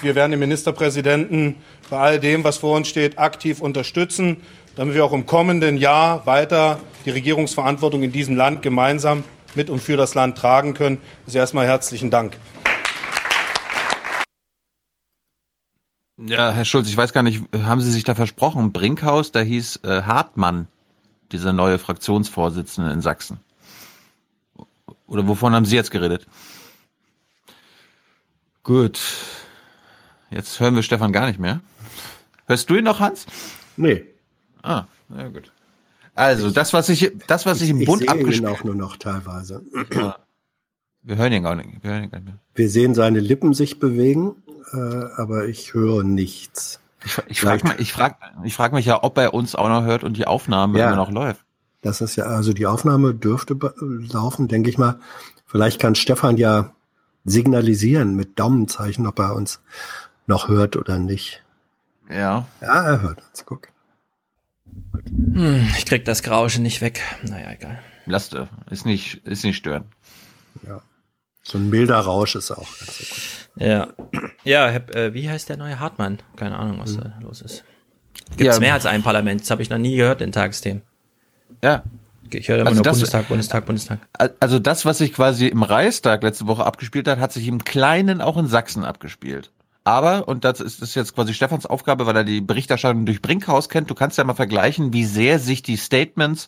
Wir 0.02 0.16
werden 0.16 0.32
den 0.32 0.40
Ministerpräsidenten 0.40 1.58
bei 1.90 2.00
all 2.00 2.20
dem, 2.20 2.44
was 2.44 2.58
vor 2.58 2.76
uns 2.76 2.88
steht, 2.88 3.20
aktiv 3.20 3.62
unterstützen, 3.62 4.38
damit 4.76 4.96
wir 4.96 5.06
auch 5.06 5.14
im 5.14 5.26
kommenden 5.26 5.78
Jahr 5.78 6.26
weiter 6.26 6.80
die 7.06 7.10
Regierungsverantwortung 7.10 8.04
in 8.04 8.12
diesem 8.12 8.36
Land 8.36 8.62
gemeinsam 8.62 9.24
mit 9.56 9.70
und 9.70 9.80
für 9.80 9.98
das 9.98 10.16
Land 10.16 10.38
tragen 10.38 10.74
können. 10.74 11.00
Also 11.26 11.38
erstmal 11.38 11.66
herzlichen 11.66 12.10
Dank. 12.10 12.38
Ja, 16.18 16.52
Herr 16.52 16.66
Schulz, 16.66 16.88
ich 16.88 16.96
weiß 16.96 17.14
gar 17.14 17.24
nicht, 17.24 17.42
haben 17.64 17.82
Sie 17.82 17.92
sich 17.92 18.04
da 18.04 18.14
versprochen? 18.14 18.72
Brinkhaus, 18.72 19.32
da 19.32 19.40
hieß 19.40 19.80
äh, 19.84 20.04
Hartmann, 20.04 20.68
dieser 21.32 21.52
neue 21.52 21.80
Fraktionsvorsitzende 21.80 22.92
in 22.92 23.02
Sachsen. 23.02 23.40
Oder 25.08 25.28
wovon 25.28 25.54
haben 25.54 25.66
Sie 25.66 25.76
jetzt 25.76 25.92
geredet? 25.92 26.28
Gut. 28.64 29.00
Jetzt 30.30 30.60
hören 30.60 30.76
wir 30.76 30.84
Stefan 30.84 31.12
gar 31.12 31.26
nicht 31.26 31.40
mehr. 31.40 31.62
Hörst 32.46 32.70
du 32.70 32.76
ihn 32.76 32.84
noch, 32.84 33.00
Hans? 33.00 33.26
Nee. 33.76 34.06
Ah, 34.64 34.86
na 35.10 35.28
gut. 35.30 35.52
Also, 36.16 36.52
das, 36.52 36.74
was 36.74 36.90
ich, 36.90 37.12
das, 37.28 37.46
was 37.46 37.62
ich, 37.62 37.70
im 37.70 37.80
ich 37.82 37.88
Bund 37.88 38.00
sehe 38.02 38.08
ihn 38.12 38.20
abgespielt 38.20 38.50
auch 38.50 38.64
nur 38.64 38.76
noch 38.76 38.98
teilweise. 38.98 39.64
Wir 41.04 41.16
hören 41.16 41.34
ihn 41.34 41.44
gar 41.44 41.56
nicht. 41.56 41.84
Wir 41.84 41.92
hören 41.92 42.04
ihn 42.04 42.12
gar 42.12 42.20
nicht 42.20 42.26
mehr. 42.28 42.38
Wir 42.54 42.70
sehen 42.70 42.94
seine 42.94 43.20
Lippen 43.20 43.54
sich 43.54 43.80
bewegen, 43.80 44.36
äh, 44.74 44.78
aber 45.18 45.46
ich 45.48 45.74
höre 45.74 46.04
nichts. 46.04 46.80
Ich, 47.04 47.18
ich 47.28 47.42
frage 47.42 47.68
mich, 47.68 47.80
ich 47.80 47.94
frag, 47.94 48.18
ich 48.44 48.54
frag 48.54 48.74
mich 48.74 48.86
ja, 48.86 49.04
ob 49.04 49.18
er 49.18 49.34
uns 49.34 49.56
auch 49.56 49.70
noch 49.70 49.84
hört 49.84 50.04
und 50.04 50.18
die 50.18 50.28
Aufnahme 50.28 50.78
Ja. 50.78 50.88
immer 50.88 50.98
noch 50.98 51.10
läuft. 51.12 51.44
Das 51.82 52.02
ist 52.02 52.16
ja, 52.16 52.26
also 52.26 52.54
die 52.54 52.68
Aufnahme 52.68 53.16
dürfte 53.16 53.58
laufen, 53.82 54.48
denke 54.48 54.70
ich 54.70 54.78
mal. 54.78 55.00
Vielleicht 55.48 55.80
kann 55.82 55.96
Stefan 55.96 56.38
ja 56.38 56.76
signalisieren 57.26 58.16
mit 58.16 58.38
Daumenzeichen, 58.38 59.08
ob 59.08 59.18
er 59.18 59.34
uns 59.36 59.62
noch 60.28 60.48
hört 60.48 60.76
oder 60.76 61.00
nicht. 61.00 61.44
Ja. 62.10 62.46
Ja, 62.62 62.84
er 62.84 63.02
hört 63.02 63.20
uns. 63.28 63.46
Guck. 63.46 63.70
Hm, 65.06 65.68
ich 65.78 65.86
krieg 65.86 66.06
das 66.06 66.24
Grauschen 66.24 66.64
nicht 66.64 66.82
weg. 66.82 67.02
Naja, 67.24 67.52
egal. 67.52 67.80
Lasst, 68.06 68.34
äh, 68.34 68.46
ist 68.70 68.86
nicht, 68.86 69.26
ist 69.26 69.44
nicht 69.44 69.58
stören. 69.58 69.86
Ja. 70.68 70.82
So 71.44 71.58
ein 71.58 71.70
milder 71.70 71.98
Rausch 72.00 72.36
ist 72.36 72.52
auch 72.52 72.58
ganz 72.80 72.98
so 72.98 73.04
gut. 73.06 73.64
Ja. 73.64 73.88
Ja, 74.44 74.68
Herr, 74.70 74.96
äh, 74.96 75.14
wie 75.14 75.30
heißt 75.30 75.50
der 75.50 75.58
neue 75.58 75.80
Hartmann? 75.80 76.20
Keine 76.36 76.58
Ahnung, 76.58 76.80
was 76.80 76.98
da 76.98 77.14
los 77.22 77.42
ist. 77.42 77.64
Gibt's 78.38 78.56
Ja. 78.56 78.60
mehr 78.60 78.74
als 78.74 78.86
ein 78.86 79.04
Parlament? 79.04 79.42
Das 79.42 79.52
habe 79.52 79.62
ich 79.62 79.70
noch 79.70 79.78
nie 79.78 79.96
gehört 79.96 80.22
in 80.22 80.32
Tagesthemen. 80.32 80.84
Ja. 81.64 81.84
Ich 82.34 82.48
höre 82.48 82.60
immer 82.60 82.68
Also 82.70 82.78
nur 82.78 82.84
das- 82.84 82.98
Bundestag, 82.98 83.28
Bundestag, 83.28 83.66
Bundestag. 83.66 84.00
Also 84.40 84.60
das, 84.60 84.86
was 84.86 85.00
sich 85.00 85.12
quasi 85.14 85.48
im 85.48 85.64
Reichstag 85.64 86.24
letzte 86.24 86.48
Woche 86.48 86.66
abgespielt 86.66 87.08
hat, 87.08 87.20
hat 87.20 87.34
sich 87.34 87.46
im 87.48 87.64
Kleinen 87.66 88.22
auch 88.22 88.38
in 88.38 88.48
Sachsen 88.48 88.86
abgespielt. 88.86 89.52
Aber, 89.84 90.28
und 90.28 90.46
das 90.46 90.60
ist, 90.60 90.82
ist 90.82 90.96
jetzt 90.96 91.16
quasi 91.16 91.34
Stefans 91.34 91.66
Aufgabe, 91.66 92.06
weil 92.06 92.16
er 92.16 92.24
die 92.24 92.42
Berichterstattung 92.42 93.06
durch 93.06 93.22
Brinkhaus 93.22 93.68
kennt, 93.68 93.90
du 93.90 93.96
kannst 93.96 94.18
ja 94.18 94.24
mal 94.24 94.36
vergleichen, 94.36 94.94
wie 94.94 95.06
sehr 95.06 95.40
sich 95.40 95.64
die 95.64 95.78
Statements 95.78 96.48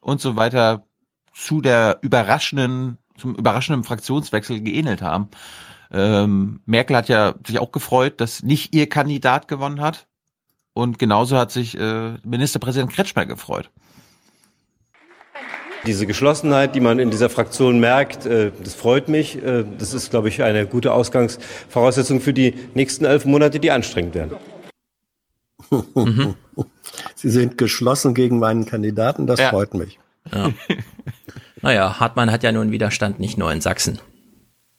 und 0.00 0.20
so 0.20 0.34
weiter 0.36 0.84
zu 1.32 1.60
der 1.60 1.98
überraschenden, 2.02 2.98
zum 3.16 3.36
überraschenden 3.36 3.84
Fraktionswechsel 3.84 4.60
geähnelt 4.60 5.00
haben. 5.00 5.28
Ähm, 5.92 6.60
Merkel 6.66 6.96
hat 6.96 7.08
ja 7.08 7.34
sich 7.46 7.58
auch 7.58 7.70
gefreut, 7.70 8.20
dass 8.20 8.42
nicht 8.42 8.74
ihr 8.74 8.88
Kandidat 8.88 9.46
gewonnen 9.46 9.80
hat. 9.80 10.06
Und 10.74 10.98
genauso 10.98 11.36
hat 11.36 11.52
sich 11.52 11.78
äh, 11.78 12.14
Ministerpräsident 12.24 12.92
Kretschmer 12.92 13.26
gefreut. 13.26 13.70
Diese 15.86 16.06
Geschlossenheit, 16.06 16.74
die 16.74 16.80
man 16.80 16.98
in 16.98 17.10
dieser 17.10 17.28
Fraktion 17.28 17.80
merkt, 17.80 18.24
äh, 18.26 18.52
das 18.62 18.74
freut 18.74 19.08
mich. 19.08 19.42
Äh, 19.42 19.64
Das 19.78 19.94
ist, 19.94 20.10
glaube 20.10 20.28
ich, 20.28 20.42
eine 20.42 20.66
gute 20.66 20.92
Ausgangsvoraussetzung 20.92 22.20
für 22.20 22.32
die 22.32 22.54
nächsten 22.74 23.04
elf 23.04 23.24
Monate, 23.24 23.58
die 23.58 23.70
anstrengend 23.70 24.14
werden. 24.14 24.36
Sie 27.14 27.30
sind 27.30 27.58
geschlossen 27.58 28.14
gegen 28.14 28.38
meinen 28.38 28.66
Kandidaten, 28.66 29.26
das 29.26 29.40
freut 29.40 29.74
mich. 29.74 29.98
Ja. 30.32 30.52
naja, 31.62 31.98
Hartmann 31.98 32.30
hat 32.30 32.42
ja 32.42 32.52
nun 32.52 32.70
Widerstand 32.70 33.18
nicht 33.18 33.38
nur 33.38 33.50
in 33.50 33.60
Sachsen. 33.60 33.98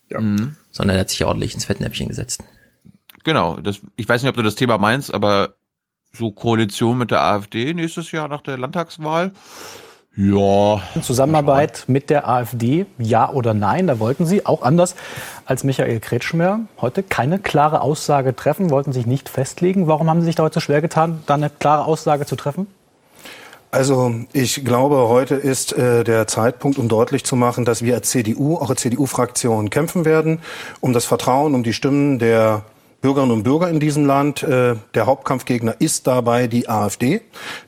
Mhm. 0.10 0.56
Sondern 0.72 0.98
er 0.98 1.02
hat 1.02 1.10
sich 1.10 1.24
ordentlich 1.26 1.54
ins 1.54 1.66
Fettnäpfchen 1.66 2.08
gesetzt. 2.08 2.44
Genau, 3.24 3.58
das, 3.58 3.82
ich 3.96 4.08
weiß 4.08 4.22
nicht, 4.22 4.30
ob 4.30 4.36
du 4.36 4.44
das 4.44 4.56
Thema 4.56 4.78
meinst, 4.78 5.14
aber 5.14 5.56
so 6.12 6.32
Koalition 6.32 6.98
mit 6.98 7.12
der 7.12 7.22
AfD 7.22 7.74
nächstes 7.74 8.12
Jahr 8.12 8.28
nach 8.28 8.42
der 8.42 8.58
Landtagswahl. 8.58 9.32
Ja. 10.16 10.82
Zusammenarbeit 11.02 11.86
mit 11.88 12.12
der 12.12 12.30
AfD, 12.30 12.86
ja 13.00 13.32
oder 13.32 13.56
nein? 13.56 13.88
Da 13.88 14.00
wollten 14.00 14.28
Sie, 14.28 14.46
auch 14.46 14.62
anders 14.62 14.96
als 15.46 15.64
Michael 15.64 16.00
Kretschmer, 16.00 16.60
heute 16.80 17.02
keine 17.02 17.40
klare 17.40 17.82
Aussage 17.82 18.36
treffen, 18.36 18.70
wollten 18.70 18.94
sich 18.94 19.08
nicht 19.08 19.28
festlegen. 19.28 19.88
Warum 19.88 20.10
haben 20.10 20.20
Sie 20.22 20.28
sich 20.28 20.36
da 20.36 20.44
heute 20.44 20.56
so 20.56 20.60
schwer 20.60 20.82
getan, 20.82 21.24
da 21.26 21.34
eine 21.34 21.50
klare 21.50 21.86
Aussage 21.86 22.28
zu 22.28 22.36
treffen? 22.36 22.68
Also 23.72 24.14
ich 24.34 24.64
glaube, 24.64 25.10
heute 25.10 25.34
ist 25.34 25.74
äh, 25.74 26.04
der 26.04 26.28
Zeitpunkt, 26.28 26.78
um 26.78 26.88
deutlich 26.88 27.24
zu 27.24 27.36
machen, 27.36 27.66
dass 27.66 27.82
wir 27.82 27.96
als 27.96 28.12
CDU, 28.12 28.58
auch 28.58 28.70
als 28.70 28.82
CDU-Fraktion 28.82 29.72
kämpfen 29.72 30.06
werden, 30.06 30.42
um 30.80 30.94
das 30.94 31.06
Vertrauen, 31.06 31.56
um 31.56 31.64
die 31.64 31.74
Stimmen 31.74 32.20
der 32.20 32.66
Bürgerinnen 33.04 33.34
und 33.34 33.44
Bürger 33.44 33.70
in 33.70 33.82
diesem 33.82 34.06
Land. 34.06 34.44
Äh, 34.44 34.76
der 34.94 35.06
Hauptkampfgegner 35.08 35.76
ist 35.80 36.08
dabei 36.08 36.48
die 36.48 36.70
AfD. 36.70 37.20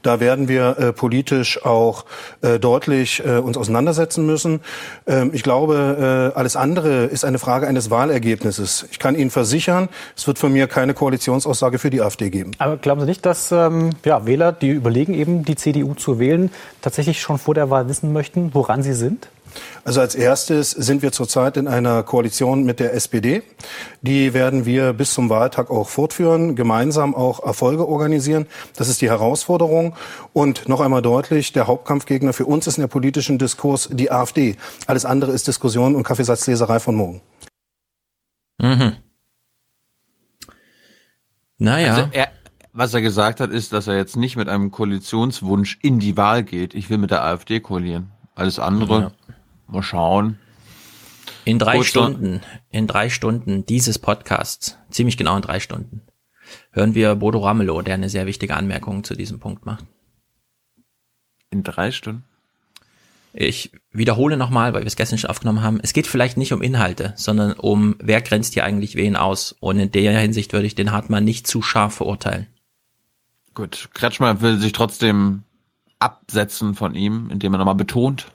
Da 0.02 0.22
werden 0.22 0.48
wir 0.48 0.80
äh, 0.80 0.94
politisch 0.94 1.66
auch 1.66 2.06
äh, 2.42 2.58
deutlich 2.58 3.22
äh, 3.26 3.40
uns 3.40 3.58
auseinandersetzen 3.58 4.26
müssen. 4.26 4.62
Ähm, 5.06 5.32
ich 5.34 5.44
glaube, 5.44 6.32
äh, 6.34 6.40
alles 6.40 6.56
andere 6.56 7.04
ist 7.04 7.26
eine 7.26 7.38
Frage 7.38 7.68
eines 7.68 7.90
Wahlergebnisses. 7.90 8.88
Ich 8.92 8.98
kann 8.98 9.14
Ihnen 9.14 9.30
versichern, 9.30 9.90
es 10.16 10.26
wird 10.26 10.40
von 10.40 10.54
mir 10.54 10.68
keine 10.68 10.94
Koalitionsaussage 10.94 11.80
für 11.80 11.90
die 11.90 12.02
AfD 12.02 12.30
geben. 12.30 12.52
Aber 12.58 12.78
glauben 12.78 13.02
Sie 13.02 13.08
nicht, 13.08 13.26
dass 13.26 13.52
ähm, 13.52 13.90
ja, 14.06 14.26
Wähler, 14.26 14.54
die 14.54 14.70
überlegen, 14.70 15.14
eben 15.14 15.44
die 15.44 15.58
CDU 15.58 15.96
zu 15.96 16.18
wählen, 16.18 16.50
tatsächlich 16.82 17.20
schon 17.20 17.40
vor 17.40 17.54
der 17.54 17.70
Wahl 17.70 17.90
wissen 17.90 18.14
möchten, 18.14 18.52
woran 18.54 18.84
sie 18.84 18.94
sind? 18.94 19.28
Also 19.84 20.02
als 20.02 20.16
erstes 20.16 20.72
sind 20.72 21.02
wir 21.02 21.12
zurzeit 21.12 21.58
in 21.58 21.68
einer 21.68 22.04
Koalition 22.04 22.64
mit 22.64 22.80
der 22.80 22.94
SPD. 22.94 23.44
Die 24.02 24.34
werden 24.34 24.66
wir 24.66 24.94
bis 24.94 25.14
zum 25.14 25.30
Wahltag 25.30 25.70
auch 25.70 25.90
fortführen, 25.90 26.56
gemeinsam 26.56 27.16
auch 27.16 27.44
Erfolge 27.44 27.88
organisieren. 27.88 28.48
Das 28.76 28.90
ist 28.90 29.02
die 29.02 29.10
Herausforderung. 29.10 29.96
Und 30.34 30.68
noch 30.68 30.82
einmal 30.82 31.02
deutlich, 31.02 31.54
der 31.54 31.68
Hauptkampfgegner 31.68 32.34
für 32.34 32.46
uns 32.46 32.68
ist 32.68 32.78
in 32.78 32.82
der 32.82 32.88
politischen 32.88 33.38
Diskurs 33.38 33.90
die 33.92 34.12
AfD. 34.12 34.56
Alles 34.88 35.06
andere 35.06 35.32
ist 35.32 35.48
Diskussion 35.48 35.96
und 35.96 36.04
Kaffeesatzleserei 36.04 36.80
von 36.80 36.96
morgen. 36.96 37.22
Mhm. 38.60 38.94
Naja. 41.58 41.94
Also 41.94 42.10
er, 42.12 42.28
was 42.74 42.94
er 42.94 43.02
gesagt 43.02 43.40
hat, 43.40 43.52
ist, 43.52 43.72
dass 43.72 43.88
er 43.88 43.96
jetzt 43.96 44.18
nicht 44.18 44.36
mit 44.36 44.50
einem 44.50 44.72
Koalitionswunsch 44.72 45.80
in 45.82 46.00
die 46.00 46.18
Wahl 46.18 46.44
geht. 46.44 46.74
Ich 46.74 46.90
will 46.90 46.98
mit 46.98 47.12
der 47.12 47.24
AfD 47.24 47.62
koalieren. 47.62 48.12
Alles 48.36 48.60
andere, 48.60 49.00
Ja. 49.00 49.12
Mal 49.68 49.84
schauen. 49.84 50.40
In 51.44 51.60
drei 51.60 51.78
Kurz 51.78 51.88
Stunden, 51.88 52.42
in 52.72 52.88
drei 52.88 53.10
Stunden 53.10 53.66
dieses 53.66 54.00
Podcasts, 54.00 54.78
ziemlich 54.90 55.18
genau 55.18 55.36
in 55.36 55.42
drei 55.42 55.60
Stunden, 55.60 56.02
hören 56.72 56.96
wir 56.96 57.16
Bodo 57.16 57.40
Ramelow, 57.40 57.82
der 57.82 57.94
eine 57.94 58.10
sehr 58.10 58.26
wichtige 58.26 58.56
Anmerkung 58.56 59.04
zu 59.04 59.16
diesem 59.16 59.40
Punkt 59.40 59.66
macht. 59.66 59.86
In 61.52 61.64
drei 61.64 61.92
Stunden? 61.92 62.26
Ich 63.38 63.72
wiederhole 63.92 64.38
nochmal, 64.38 64.74
weil 64.74 64.84
wir 64.84 64.88
es 64.88 64.96
gestern 64.96 65.20
schon 65.20 65.30
aufgenommen 65.30 65.62
haben. 65.62 65.80
Es 65.84 65.92
geht 65.92 66.08
vielleicht 66.08 66.38
nicht 66.38 66.54
um 66.54 66.62
Inhalte, 66.62 67.14
sondern 67.18 67.52
um, 67.52 67.96
wer 68.00 68.22
grenzt 68.22 68.54
hier 68.54 68.64
eigentlich 68.64 68.96
wen 68.96 69.18
aus. 69.18 69.52
Und 69.60 69.78
in 69.78 69.92
der 69.92 70.18
Hinsicht 70.18 70.54
würde 70.54 70.68
ich 70.68 70.76
den 70.76 70.94
Hartmann 70.94 71.26
nicht 71.26 71.46
zu 71.46 71.62
scharf 71.62 71.96
verurteilen. 71.96 72.48
Gut, 73.54 73.90
Kretschmer 73.94 74.40
will 74.40 74.58
sich 74.58 74.72
trotzdem 74.72 75.44
absetzen 76.00 76.76
von 76.76 76.96
ihm, 76.96 77.30
indem 77.30 77.54
er 77.54 77.58
nochmal 77.58 77.76
betont. 77.76 78.32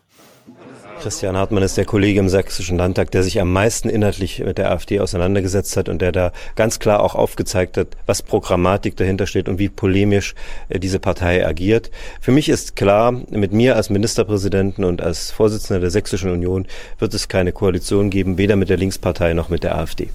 Christian 1.03 1.37
Hartmann 1.37 1.63
ist 1.63 1.77
der 1.77 1.85
Kollege 1.87 2.21
im 2.21 2.29
Sächsischen 2.29 2.77
Landtag, 2.77 3.11
der 3.11 3.23
sich 3.23 3.41
am 3.41 3.53
meisten 3.53 3.89
inhaltlich 3.89 4.41
mit 4.41 4.59
der 4.59 4.71
AfD 4.71 5.01
auseinandergesetzt 5.01 5.77
hat 5.77 5.89
und 5.89 6.01
der 6.03 6.13
da 6.13 6.33
ganz 6.57 6.79
klar 6.79 7.01
auch 7.01 7.15
aufgezeigt 7.15 7.77
hat, 7.79 7.97
was 8.07 8.23
Programmatik 8.23 8.97
dahinter 8.97 9.27
steht 9.27 9.49
und 9.49 9.59
wie 9.59 9.69
polemisch 9.71 10.35
äh, 10.69 10.79
diese 10.79 11.01
Partei 11.01 11.47
agiert. 11.47 11.91
Für 12.21 12.33
mich 12.33 12.49
ist 12.49 12.77
klar, 12.77 13.13
mit 13.13 13.53
mir 13.53 13.77
als 13.77 13.89
Ministerpräsidenten 13.89 14.85
und 14.85 15.01
als 15.01 15.31
Vorsitzender 15.31 15.81
der 15.81 15.91
Sächsischen 15.91 16.31
Union 16.31 16.67
wird 16.99 17.15
es 17.15 17.29
keine 17.29 17.53
Koalition 17.53 18.11
geben, 18.11 18.37
weder 18.37 18.57
mit 18.57 18.69
der 18.69 18.77
Linkspartei 18.77 19.33
noch 19.33 19.49
mit 19.49 19.63
der 19.65 19.77
AfD. 19.77 20.11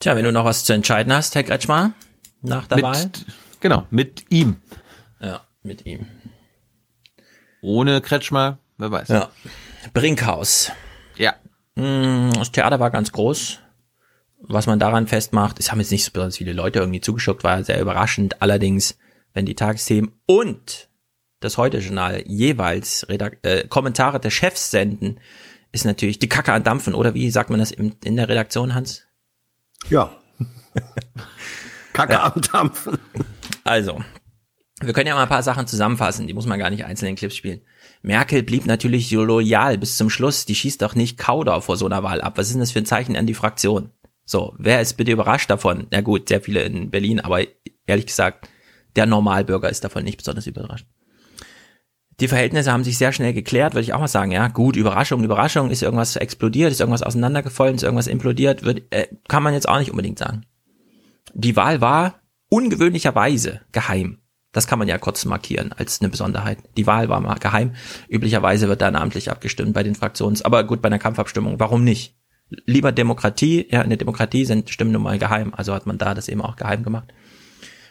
Tja, 0.00 0.16
wenn 0.16 0.24
du 0.24 0.32
noch 0.32 0.44
was 0.44 0.64
zu 0.64 0.72
entscheiden 0.72 1.12
hast, 1.12 1.34
Herr 1.34 1.42
Kretschmer, 1.42 1.92
nach 2.42 2.66
der 2.66 2.76
Mit- 2.76 2.84
Wahl. 2.84 3.10
Genau, 3.60 3.84
mit 3.90 4.24
ihm. 4.30 4.56
Ja, 5.20 5.42
mit 5.62 5.86
ihm. 5.86 6.06
Ohne 7.62 8.00
Kretschmer, 8.00 8.58
wer 8.78 8.90
weiß. 8.90 9.08
Ja. 9.08 9.30
Brinkhaus. 9.92 10.72
Ja. 11.16 11.34
Mm, 11.74 12.30
Das 12.34 12.52
Theater 12.52 12.80
war 12.80 12.90
ganz 12.90 13.12
groß. 13.12 13.60
Was 14.48 14.66
man 14.66 14.78
daran 14.78 15.06
festmacht, 15.06 15.58
es 15.58 15.70
haben 15.72 15.80
jetzt 15.80 15.90
nicht 15.90 16.04
so 16.04 16.12
besonders 16.12 16.36
viele 16.36 16.52
Leute 16.52 16.78
irgendwie 16.78 17.00
zugeschaut, 17.00 17.42
war 17.42 17.64
sehr 17.64 17.80
überraschend. 17.80 18.42
Allerdings, 18.42 18.98
wenn 19.32 19.46
die 19.46 19.54
Tagesthemen 19.54 20.12
und 20.26 20.88
das 21.40 21.58
Heute-Journal 21.58 22.22
jeweils 22.26 23.06
Redak 23.08 23.38
äh, 23.42 23.66
Kommentare 23.66 24.20
der 24.20 24.30
Chefs 24.30 24.70
senden, 24.70 25.20
ist 25.72 25.84
natürlich 25.84 26.18
die 26.18 26.28
Kacke 26.28 26.52
an 26.52 26.64
Dampfen. 26.64 26.94
Oder 26.94 27.14
wie 27.14 27.30
sagt 27.30 27.50
man 27.50 27.58
das 27.58 27.70
in, 27.70 27.96
in 28.04 28.16
der 28.16 28.28
Redaktion, 28.28 28.74
Hans? 28.74 29.04
Ja. 29.90 30.16
Kacke 31.92 32.20
am 32.20 32.40
Dampfen. 32.52 32.98
Also, 33.64 34.02
wir 34.80 34.92
können 34.92 35.08
ja 35.08 35.14
mal 35.14 35.22
ein 35.22 35.28
paar 35.28 35.42
Sachen 35.42 35.66
zusammenfassen, 35.66 36.26
die 36.26 36.34
muss 36.34 36.46
man 36.46 36.58
gar 36.58 36.70
nicht 36.70 36.84
einzeln 36.84 37.10
in 37.10 37.16
Clips 37.16 37.36
spielen. 37.36 37.62
Merkel 38.06 38.44
blieb 38.44 38.66
natürlich 38.66 39.10
loyal 39.10 39.78
bis 39.78 39.96
zum 39.96 40.10
Schluss, 40.10 40.46
die 40.46 40.54
schießt 40.54 40.80
doch 40.80 40.94
nicht 40.94 41.18
Kauder 41.18 41.60
vor 41.60 41.76
so 41.76 41.86
einer 41.86 42.04
Wahl 42.04 42.20
ab. 42.20 42.38
Was 42.38 42.46
ist 42.46 42.52
denn 42.52 42.60
das 42.60 42.70
für 42.70 42.78
ein 42.78 42.86
Zeichen 42.86 43.16
an 43.16 43.26
die 43.26 43.34
Fraktion? 43.34 43.90
So, 44.24 44.54
wer 44.58 44.80
ist 44.80 44.96
bitte 44.96 45.10
überrascht 45.10 45.50
davon? 45.50 45.88
Ja 45.92 46.02
gut, 46.02 46.28
sehr 46.28 46.40
viele 46.40 46.62
in 46.62 46.90
Berlin, 46.90 47.18
aber 47.18 47.40
ehrlich 47.84 48.06
gesagt, 48.06 48.48
der 48.94 49.06
Normalbürger 49.06 49.68
ist 49.68 49.82
davon 49.82 50.04
nicht 50.04 50.18
besonders 50.18 50.46
überrascht. 50.46 50.86
Die 52.20 52.28
Verhältnisse 52.28 52.70
haben 52.70 52.84
sich 52.84 52.96
sehr 52.96 53.12
schnell 53.12 53.32
geklärt, 53.32 53.74
würde 53.74 53.82
ich 53.82 53.92
auch 53.92 53.98
mal 53.98 54.06
sagen. 54.06 54.30
Ja, 54.30 54.46
gut, 54.46 54.76
Überraschung, 54.76 55.24
Überraschung, 55.24 55.70
ist 55.70 55.82
irgendwas 55.82 56.14
explodiert, 56.14 56.70
ist 56.70 56.80
irgendwas 56.80 57.02
auseinandergefallen, 57.02 57.74
ist 57.74 57.82
irgendwas 57.82 58.06
implodiert, 58.06 58.62
wird, 58.62 58.82
äh, 58.90 59.08
kann 59.26 59.42
man 59.42 59.52
jetzt 59.52 59.68
auch 59.68 59.80
nicht 59.80 59.90
unbedingt 59.90 60.20
sagen. 60.20 60.46
Die 61.34 61.56
Wahl 61.56 61.80
war 61.80 62.20
ungewöhnlicherweise 62.50 63.62
geheim. 63.72 64.18
Das 64.56 64.66
kann 64.66 64.78
man 64.78 64.88
ja 64.88 64.96
kurz 64.96 65.26
markieren 65.26 65.74
als 65.76 66.00
eine 66.00 66.08
Besonderheit. 66.08 66.58
Die 66.78 66.86
Wahl 66.86 67.10
war 67.10 67.20
mal 67.20 67.38
geheim. 67.38 67.74
Üblicherweise 68.08 68.68
wird 68.68 68.80
da 68.80 68.90
namentlich 68.90 69.30
abgestimmt 69.30 69.74
bei 69.74 69.82
den 69.82 69.94
Fraktions, 69.94 70.40
aber 70.40 70.64
gut, 70.64 70.80
bei 70.80 70.86
einer 70.86 70.98
Kampfabstimmung. 70.98 71.60
Warum 71.60 71.84
nicht? 71.84 72.16
Lieber 72.64 72.90
Demokratie, 72.90 73.66
ja, 73.70 73.82
in 73.82 73.90
der 73.90 73.98
Demokratie 73.98 74.46
sind 74.46 74.70
Stimmen 74.70 74.92
nun 74.92 75.02
mal 75.02 75.18
geheim, 75.18 75.52
also 75.54 75.74
hat 75.74 75.84
man 75.84 75.98
da 75.98 76.14
das 76.14 76.28
eben 76.28 76.40
auch 76.40 76.56
geheim 76.56 76.84
gemacht. 76.84 77.12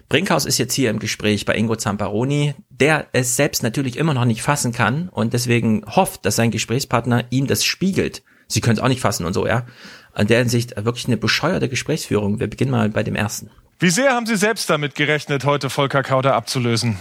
Brinkhaus 0.09 0.45
ist 0.45 0.57
jetzt 0.57 0.74
hier 0.74 0.89
im 0.89 0.97
Gespräch 0.97 1.45
bei 1.45 1.55
Ingo 1.55 1.76
Zamparoni, 1.76 2.55
der 2.70 3.09
es 3.11 3.36
selbst 3.36 3.61
natürlich 3.61 3.97
immer 3.97 4.16
noch 4.16 4.26
nicht 4.26 4.41
fassen 4.41 4.72
kann 4.72 5.09
und 5.09 5.34
deswegen 5.34 5.84
hofft, 5.86 6.26
dass 6.26 6.36
sein 6.36 6.49
Gesprächspartner 6.49 7.26
ihm 7.30 7.45
das 7.45 7.63
spiegelt. 7.63 8.24
Sie 8.47 8.61
können 8.61 8.78
es 8.78 8.84
auch 8.84 8.88
nicht 8.88 9.01
fassen 9.01 9.28
und 9.28 9.34
so, 9.34 9.45
ja. 9.45 9.68
An 10.13 10.26
der 10.26 10.39
Hinsicht 10.39 10.84
wirklich 10.84 11.05
eine 11.05 11.18
bescheuerte 11.18 11.70
Gesprächsführung. 11.70 12.39
Wir 12.39 12.47
beginnen 12.47 12.72
mal 12.72 12.89
bei 12.89 13.03
dem 13.03 13.16
ersten. 13.16 13.51
Wie 13.78 13.89
sehr 13.89 14.13
haben 14.13 14.26
Sie 14.26 14.38
selbst 14.38 14.69
damit 14.69 14.95
gerechnet, 14.95 15.43
heute 15.43 15.69
Volker 15.69 16.01
Kauder 16.01 16.36
abzulösen? 16.36 16.97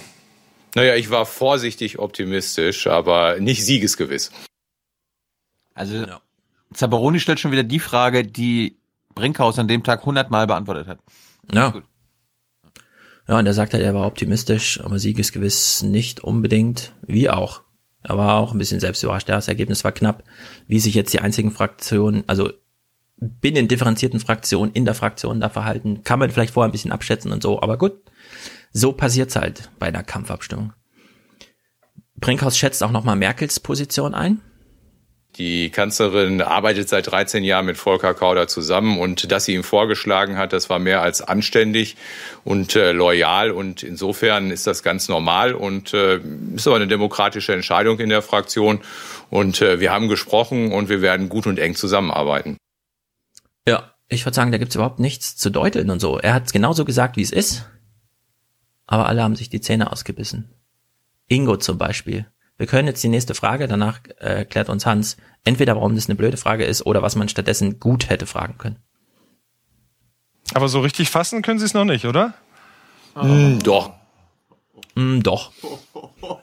Naja, 0.75 0.97
ich 0.97 1.09
war 1.09 1.25
vorsichtig 1.25 2.01
optimistisch, 2.01 2.89
aber 2.89 3.39
nicht 3.39 3.65
siegesgewiss. 3.65 4.33
Also, 5.75 5.95
ja. 5.95 6.21
Zabaroni 6.73 7.21
stellt 7.21 7.39
schon 7.39 7.53
wieder 7.53 7.63
die 7.63 7.79
Frage, 7.79 8.25
die 8.25 8.77
Brinkhaus 9.15 9.59
an 9.61 9.69
dem 9.69 9.85
Tag 9.85 10.05
hundertmal 10.05 10.49
beantwortet 10.49 10.89
hat. 10.89 10.99
Ja. 11.53 11.69
Gut. 11.69 11.85
Ja, 13.29 13.39
und 13.39 13.47
er 13.47 13.55
sagt 13.55 13.73
halt, 13.73 13.85
er 13.85 13.95
war 13.95 14.07
optimistisch, 14.07 14.81
aber 14.81 14.99
siegesgewiss 14.99 15.83
nicht 15.83 16.25
unbedingt. 16.25 16.93
Wie 17.07 17.31
auch. 17.31 17.63
Er 18.03 18.19
war 18.19 18.35
auch 18.37 18.53
ein 18.53 18.59
bisschen 18.59 18.81
selbst 18.81 19.03
überrascht. 19.03 19.29
Ja, 19.29 19.37
das 19.37 19.49
Ergebnis 19.49 19.85
war 19.85 19.93
knapp. 19.93 20.25
Wie 20.67 20.81
sich 20.81 20.95
jetzt 20.95 21.13
die 21.13 21.21
einzigen 21.21 21.53
Fraktionen, 21.53 22.25
also 22.27 22.53
binnen 23.41 23.69
differenzierten 23.69 24.21
Fraktionen, 24.21 24.73
in 24.73 24.85
der 24.85 24.95
Fraktion 24.95 25.41
da 25.41 25.49
verhalten, 25.49 26.03
kann 26.05 26.19
man 26.19 26.31
vielleicht 26.31 26.55
vorher 26.55 26.69
ein 26.69 26.73
bisschen 26.73 26.93
abschätzen 26.93 27.33
und 27.33 27.43
so. 27.43 27.61
Aber 27.61 27.79
gut, 27.79 28.01
so 28.73 28.93
passiert's 28.93 29.37
halt 29.37 29.71
bei 29.79 29.87
einer 29.87 30.03
Kampfabstimmung. 30.03 30.73
Brinkhaus 32.17 32.57
schätzt 32.57 32.83
auch 32.83 32.91
nochmal 32.91 33.17
Merkels 33.17 33.61
Position 33.61 34.15
ein. 34.15 34.41
Die 35.37 35.71
Kanzlerin 35.71 36.41
arbeitet 36.41 36.89
seit 36.89 37.09
13 37.09 37.43
Jahren 37.43 37.67
mit 37.67 37.77
Volker 37.77 38.15
Kauder 38.15 38.47
zusammen 38.47 39.01
und 39.01 39.33
dass 39.33 39.47
sie 39.47 39.55
ihm 39.55 39.65
vorgeschlagen 39.65 40.37
hat, 40.37 40.53
das 40.53 40.71
war 40.71 40.79
mehr 40.79 41.03
als 41.03 41.23
anständig 41.23 41.97
und 42.45 42.77
äh, 42.77 42.93
loyal 42.93 43.51
und 43.51 43.83
insofern 43.83 44.53
ist 44.53 44.69
das 44.69 44.85
ganz 44.85 45.09
normal 45.09 45.55
und 45.55 45.93
äh, 45.93 46.21
ist 46.55 46.69
aber 46.69 46.77
eine 46.77 46.87
demokratische 46.87 47.53
Entscheidung 47.53 47.99
in 47.99 48.11
der 48.11 48.23
Fraktion 48.23 48.81
und 49.29 49.61
äh, 49.61 49.81
wir 49.81 49.91
haben 49.91 50.07
gesprochen 50.07 50.71
und 50.71 50.89
wir 50.89 51.03
werden 51.03 51.29
gut 51.29 51.49
und 51.49 51.59
eng 51.59 51.75
zusammenarbeiten. 51.75 52.57
Ich 54.09 54.27
würde 54.27 54.35
sagen, 54.35 54.53
da 54.53 54.59
gibt's 54.59 54.75
überhaupt 54.75 55.01
nichts 55.01 55.37
zu 55.37 55.51
deuteln 55.51 55.91
und 55.91 56.01
so. 56.01 56.19
Er 56.19 56.35
hat 56.35 56.53
genauso 56.53 56.85
gesagt, 56.85 57.17
wie 57.17 57.23
es 57.23 57.31
ist, 57.31 57.69
aber 58.87 59.07
alle 59.07 59.23
haben 59.23 59.37
sich 59.37 59.49
die 59.49 59.61
Zähne 59.61 59.91
ausgebissen. 59.91 60.51
Ingo 61.27 61.57
zum 61.57 61.79
Beispiel 61.79 62.27
wir 62.57 62.67
können 62.67 62.87
jetzt 62.87 63.03
die 63.03 63.09
nächste 63.09 63.35
Frage, 63.35 63.67
danach 63.67 64.01
äh, 64.19 64.45
klärt 64.45 64.69
uns 64.69 64.87
Hans, 64.87 65.17
entweder 65.43 65.75
warum 65.75 65.97
das 65.97 66.07
eine 66.07 66.15
blöde 66.15 66.37
Frage 66.37 66.65
ist 66.65 66.87
oder 66.87 67.03
was 67.03 67.17
man 67.17 67.29
stattdessen 67.29 67.81
gut 67.81 68.09
hätte 68.09 68.27
fragen 68.27 68.59
können. 68.59 68.79
Aber 70.53 70.69
so 70.69 70.81
richtig 70.81 71.11
fassen 71.11 71.43
können 71.43 71.59
Sie 71.59 71.65
es 71.65 71.75
noch 71.75 71.85
nicht, 71.85 72.05
oder? 72.05 72.35
Mm, 73.17 73.59
doch. 73.61 73.93
Mm, 74.95 75.21
doch. 75.21 75.53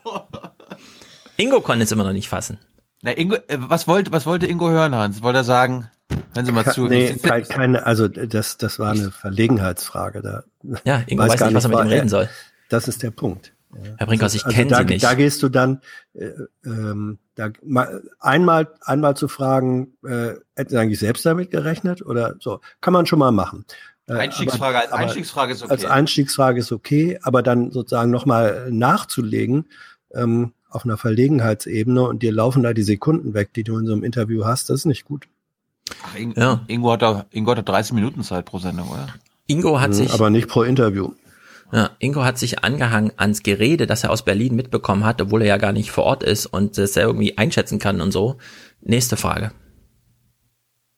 Ingo 1.38 1.62
konnte 1.62 1.84
es 1.84 1.92
immer 1.92 2.04
noch 2.04 2.14
nicht 2.14 2.28
fassen. 2.28 2.58
Na, 3.02 3.18
Ingo, 3.18 3.36
äh, 3.36 3.58
was 3.58 3.88
wollte, 3.88 4.12
was 4.12 4.26
wollte 4.26 4.48
Ingo 4.48 4.70
hören, 4.70 4.94
Hans? 4.94 5.24
Wollte 5.24 5.40
er 5.40 5.44
sagen, 5.44 5.90
hören 6.34 6.46
Sie 6.46 6.52
mal 6.52 6.66
zu. 6.66 6.88
Nee, 6.88 7.16
keine, 7.16 7.46
keine, 7.46 7.86
also 7.86 8.08
das, 8.08 8.58
das 8.58 8.80
war 8.80 8.92
eine 8.92 9.12
Verlegenheitsfrage. 9.12 10.22
Da 10.22 10.44
ja, 10.84 11.04
Ingo 11.08 11.24
weiß, 11.24 11.34
weiß 11.34 11.42
nicht, 11.48 11.56
was 11.56 11.66
er 11.66 11.70
mit 11.70 11.80
ihm 11.80 11.88
reden 11.88 12.10
soll. 12.10 12.30
Das 12.70 12.88
ist 12.88 13.04
der 13.04 13.12
Punkt. 13.12 13.54
Herr 13.98 14.06
Brinkhaus, 14.06 14.36
ich 14.36 14.46
also, 14.46 14.56
kenne 14.56 14.76
also 14.76 14.88
Sie 14.88 14.94
nicht. 14.94 15.04
Da 15.04 15.14
gehst 15.14 15.42
du 15.44 15.50
dann 15.50 15.82
äh, 16.14 16.32
ähm, 16.66 17.20
da, 17.36 17.50
mal, 17.64 18.04
einmal 18.20 18.68
einmal 18.82 19.16
zu 19.16 19.28
fragen, 19.28 19.94
äh, 20.04 20.34
hätten 20.56 20.70
Sie 20.70 20.78
eigentlich 20.78 21.00
selbst 21.00 21.26
damit 21.26 21.52
gerechnet 21.52 22.06
oder 22.06 22.36
so? 22.40 22.60
Kann 22.82 22.94
man 22.94 23.06
schon 23.06 23.20
mal 23.20 23.32
machen. 23.32 23.66
Äh, 24.08 24.14
Einstiegsfrage 24.14 24.78
aber, 24.78 24.84
als 24.84 24.92
Einstiegsfrage 24.92 25.54
ist 25.54 25.64
okay. 25.64 25.72
Als 25.72 25.86
Einstiegsfrage 25.86 26.60
ist 26.60 26.72
okay, 26.72 27.20
aber 27.22 27.42
dann 27.42 27.72
sozusagen 27.72 28.12
nochmal 28.12 28.68
nachzulegen 28.72 29.70
ähm, 30.14 30.54
auf 30.72 30.86
einer 30.86 30.98
Verlegenheitsebene 30.98 32.02
und 32.02 32.24
dir 32.24 32.32
laufen 32.32 32.64
da 32.64 32.74
die 32.74 32.84
Sekunden 32.84 33.34
weg, 33.34 33.54
die 33.54 33.64
du 33.64 33.78
in 33.78 33.86
so 33.86 33.94
einem 33.94 34.04
Interview 34.04 34.46
hast, 34.46 34.70
das 34.70 34.82
ist 34.82 34.86
nicht 34.86 35.06
gut. 35.06 35.28
Ach, 36.04 36.16
Ingo, 36.16 36.40
ja. 36.40 36.62
Ingo, 36.68 36.92
hat 36.92 37.02
da, 37.02 37.26
Ingo 37.32 37.52
hat 37.52 37.58
da 37.58 37.64
30 37.64 37.94
Minuten 37.94 38.24
Zeit 38.24 38.46
pro 38.46 38.60
Sendung, 38.60 38.90
oder? 38.90 39.08
Ingo 39.48 39.80
hat 39.80 39.90
hm, 39.90 39.94
sich. 39.94 40.14
Aber 40.14 40.30
nicht 40.30 40.48
pro 40.48 40.64
Interview. 40.64 41.12
Ja, 41.74 41.92
Ingo 42.00 42.24
hat 42.24 42.38
sich 42.38 42.64
angehangen 42.64 43.12
ans 43.18 43.44
Gerede, 43.44 43.88
das 43.88 44.04
er 44.04 44.12
aus 44.12 44.24
Berlin 44.24 44.56
mitbekommen 44.56 45.06
hat, 45.06 45.22
obwohl 45.22 45.42
er 45.42 45.48
ja 45.48 45.58
gar 45.58 45.72
nicht 45.72 45.92
vor 45.92 46.04
Ort 46.04 46.24
ist 46.24 46.46
und 46.46 46.78
es 46.78 46.98
irgendwie 46.98 47.38
einschätzen 47.38 47.80
kann 47.80 48.02
und 48.02 48.12
so. 48.12 48.38
Nächste 48.82 49.16
Frage. 49.16 49.52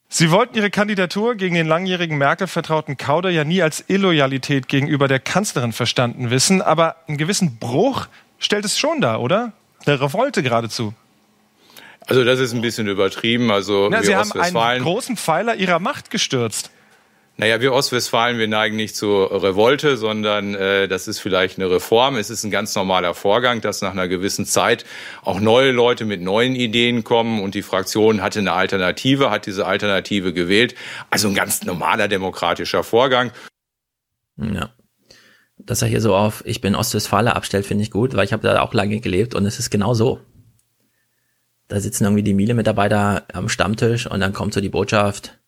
Sie 0.10 0.30
wollten 0.30 0.56
Ihre 0.56 0.70
Kandidatur 0.70 1.36
gegen 1.36 1.56
den 1.56 1.68
langjährigen 1.68 2.20
Merkel-vertrauten 2.20 2.98
Kauder 2.98 3.32
ja 3.32 3.44
nie 3.44 3.64
als 3.64 3.84
Illoyalität 3.88 4.68
gegenüber 4.68 5.08
der 5.08 5.20
Kanzlerin 5.20 5.74
verstanden 5.74 6.30
wissen, 6.30 6.62
aber 6.62 6.98
einen 7.08 7.18
gewissen 7.18 7.58
Bruch 7.58 8.08
stellt 8.38 8.66
es 8.66 8.78
schon 8.78 9.02
dar, 9.02 9.22
oder? 9.22 9.54
Der 9.86 10.00
Revolte 10.02 10.44
geradezu. 10.44 10.94
Also 12.06 12.24
das 12.24 12.40
ist 12.40 12.54
ein 12.54 12.62
bisschen 12.62 12.88
übertrieben. 12.88 13.52
Also 13.52 13.88
Na, 13.90 14.04
Sie 14.04 14.16
haben 14.16 14.32
einen 14.32 14.84
großen 14.84 15.18
Pfeiler 15.18 15.56
Ihrer 15.56 15.80
Macht 15.80 16.10
gestürzt. 16.10 16.70
Naja, 17.36 17.62
wir 17.62 17.74
Ostwestfalen, 17.74 18.38
wir 18.38 18.48
neigen 18.48 18.76
nicht 18.76 18.96
zur 18.96 19.32
Revolte, 19.42 19.98
sondern 19.98 20.54
äh, 20.54 20.88
das 20.88 21.08
ist 21.08 21.20
vielleicht 21.20 21.58
eine 21.58 21.72
Reform. 21.72 22.16
Es 22.16 22.30
ist 22.30 22.44
ein 22.44 22.52
ganz 22.52 22.76
normaler 22.76 23.16
Vorgang, 23.16 23.60
dass 23.60 23.82
nach 23.82 23.92
einer 23.92 24.08
gewissen 24.08 24.46
Zeit 24.46 24.86
auch 25.24 25.40
neue 25.40 25.72
Leute 25.72 26.06
mit 26.06 26.22
neuen 26.22 26.56
Ideen 26.56 27.04
kommen 27.04 27.42
und 27.42 27.56
die 27.56 27.64
Fraktion 27.64 28.22
hatte 28.22 28.38
eine 28.38 28.54
Alternative, 28.54 29.32
hat 29.32 29.48
diese 29.48 29.66
Alternative 29.66 30.32
gewählt. 30.32 30.76
Also 31.10 31.28
ein 31.28 31.34
ganz 31.34 31.64
normaler 31.64 32.08
demokratischer 32.08 32.84
Vorgang. 32.84 33.32
Ja. 34.38 34.70
Dass 35.58 35.82
er 35.82 35.88
hier 35.88 36.02
so 36.02 36.16
auf 36.16 36.44
Ich 36.46 36.62
bin 36.62 36.76
Ostwestfale 36.76 37.36
abstellt, 37.36 37.66
finde 37.66 37.84
ich 37.84 37.92
gut, 37.92 38.16
weil 38.16 38.26
ich 38.26 38.34
habe 38.34 38.44
da 38.44 38.62
auch 38.62 38.74
lange 38.74 39.00
gelebt 39.00 39.36
und 39.36 39.46
es 39.46 39.60
ist 39.60 39.70
genau 39.70 39.94
so. 39.94 40.20
Da 41.68 41.80
sitzen 41.80 42.04
irgendwie 42.04 42.24
die 42.24 42.34
Miele-Mitarbeiter 42.34 43.24
am 43.34 43.50
Stammtisch 43.50 44.08
und 44.08 44.20
dann 44.20 44.34
kommt 44.34 44.54
so 44.54 44.62
die 44.62 44.70
Botschaft, 44.70 45.40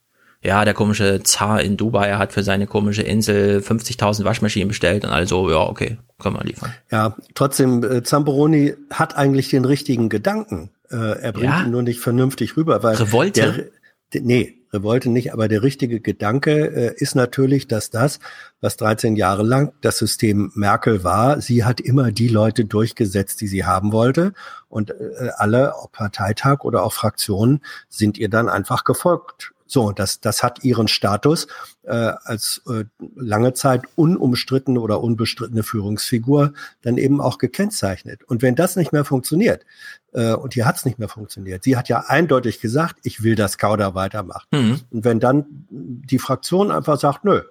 ja, 0.46 0.64
der 0.64 0.76
komische 0.76 1.24
Zar 1.24 1.62
in 1.62 1.76
Dubai 1.76 2.14
hat 2.14 2.32
für 2.32 2.44
seine 2.44 2.68
komische 2.68 3.02
Insel 3.02 3.60
50.000 3.60 4.26
Waschmaschinen 4.26 4.68
bestellt 4.68 5.04
und 5.04 5.10
also, 5.10 5.50
ja, 5.50 5.58
okay, 5.58 5.98
können 6.20 6.36
wir 6.36 6.44
liefern. 6.44 6.72
Ja, 6.92 7.16
trotzdem, 7.34 7.84
äh, 7.84 8.04
Zamperoni 8.04 8.76
hat 8.92 9.18
eigentlich 9.18 9.50
den 9.50 9.66
richtigen 9.66 10.08
Gedanken. 10.08 10.70
Äh, 10.92 11.20
er 11.20 11.32
bringt 11.32 11.46
ja? 11.46 11.64
ihn 11.64 11.72
nur 11.72 11.82
nicht 11.82 12.00
vernünftig 12.00 12.58
rüber, 12.58 12.84
weil 12.84 12.96
Revolte? 12.96 13.42
Der, 13.42 13.66
nee, 14.14 14.66
Revolte 14.76 15.10
nicht, 15.10 15.32
aber 15.34 15.48
der 15.48 15.64
richtige 15.64 16.02
Gedanke 16.02 16.68
äh, 16.68 16.94
ist 16.98 17.16
natürlich, 17.16 17.68
dass 17.68 17.90
das, 17.90 18.20
was 18.60 18.78
13 18.78 19.16
Jahre 19.16 19.44
lang 19.44 19.74
das 19.82 19.98
System 19.98 20.52
Merkel 20.54 21.04
war, 21.04 21.42
sie 21.42 21.64
hat 21.64 21.80
immer 21.80 22.12
die 22.12 22.28
Leute 22.28 22.66
durchgesetzt, 22.66 23.40
die 23.42 23.48
sie 23.48 23.64
haben 23.64 23.94
wollte. 23.94 24.34
Und 24.68 24.92
äh, 24.92 25.30
alle, 25.38 25.76
ob 25.78 25.94
Parteitag 25.94 26.64
oder 26.64 26.84
auch 26.84 26.94
Fraktionen, 26.94 27.62
sind 27.88 28.18
ihr 28.18 28.30
dann 28.30 28.50
einfach 28.50 28.84
gefolgt 28.84 29.55
so, 29.76 29.92
das, 29.92 30.22
das 30.22 30.42
hat 30.42 30.64
ihren 30.64 30.88
Status 30.88 31.48
äh, 31.84 31.92
als 31.92 32.62
äh, 32.70 32.86
lange 33.18 33.54
Zeit 33.54 33.82
unumstrittene 33.98 34.80
oder 34.80 35.02
unbestrittene 35.02 35.64
Führungsfigur 35.64 36.54
dann 36.82 36.98
eben 36.98 37.20
auch 37.20 37.40
gekennzeichnet. 37.40 38.24
Und 38.24 38.42
wenn 38.42 38.56
das 38.56 38.78
nicht 38.78 38.94
mehr 38.94 39.04
funktioniert, 39.04 39.66
äh, 40.14 40.32
und 40.32 40.54
hier 40.54 40.66
hat 40.66 40.78
es 40.78 40.86
nicht 40.86 40.98
mehr 40.98 41.10
funktioniert, 41.10 41.66
sie 41.66 41.76
hat 41.76 41.90
ja 41.90 42.06
eindeutig 42.08 42.62
gesagt, 42.62 43.00
ich 43.04 43.22
will, 43.22 43.36
dass 43.36 43.58
Kauder 43.58 43.96
weitermacht. 43.96 44.48
Mhm. 44.54 44.80
Und 44.92 45.04
wenn 45.04 45.20
dann 45.20 45.44
die 45.70 46.20
Fraktion 46.20 46.72
einfach 46.72 46.98
sagt, 46.98 47.26
nö, 47.26 47.42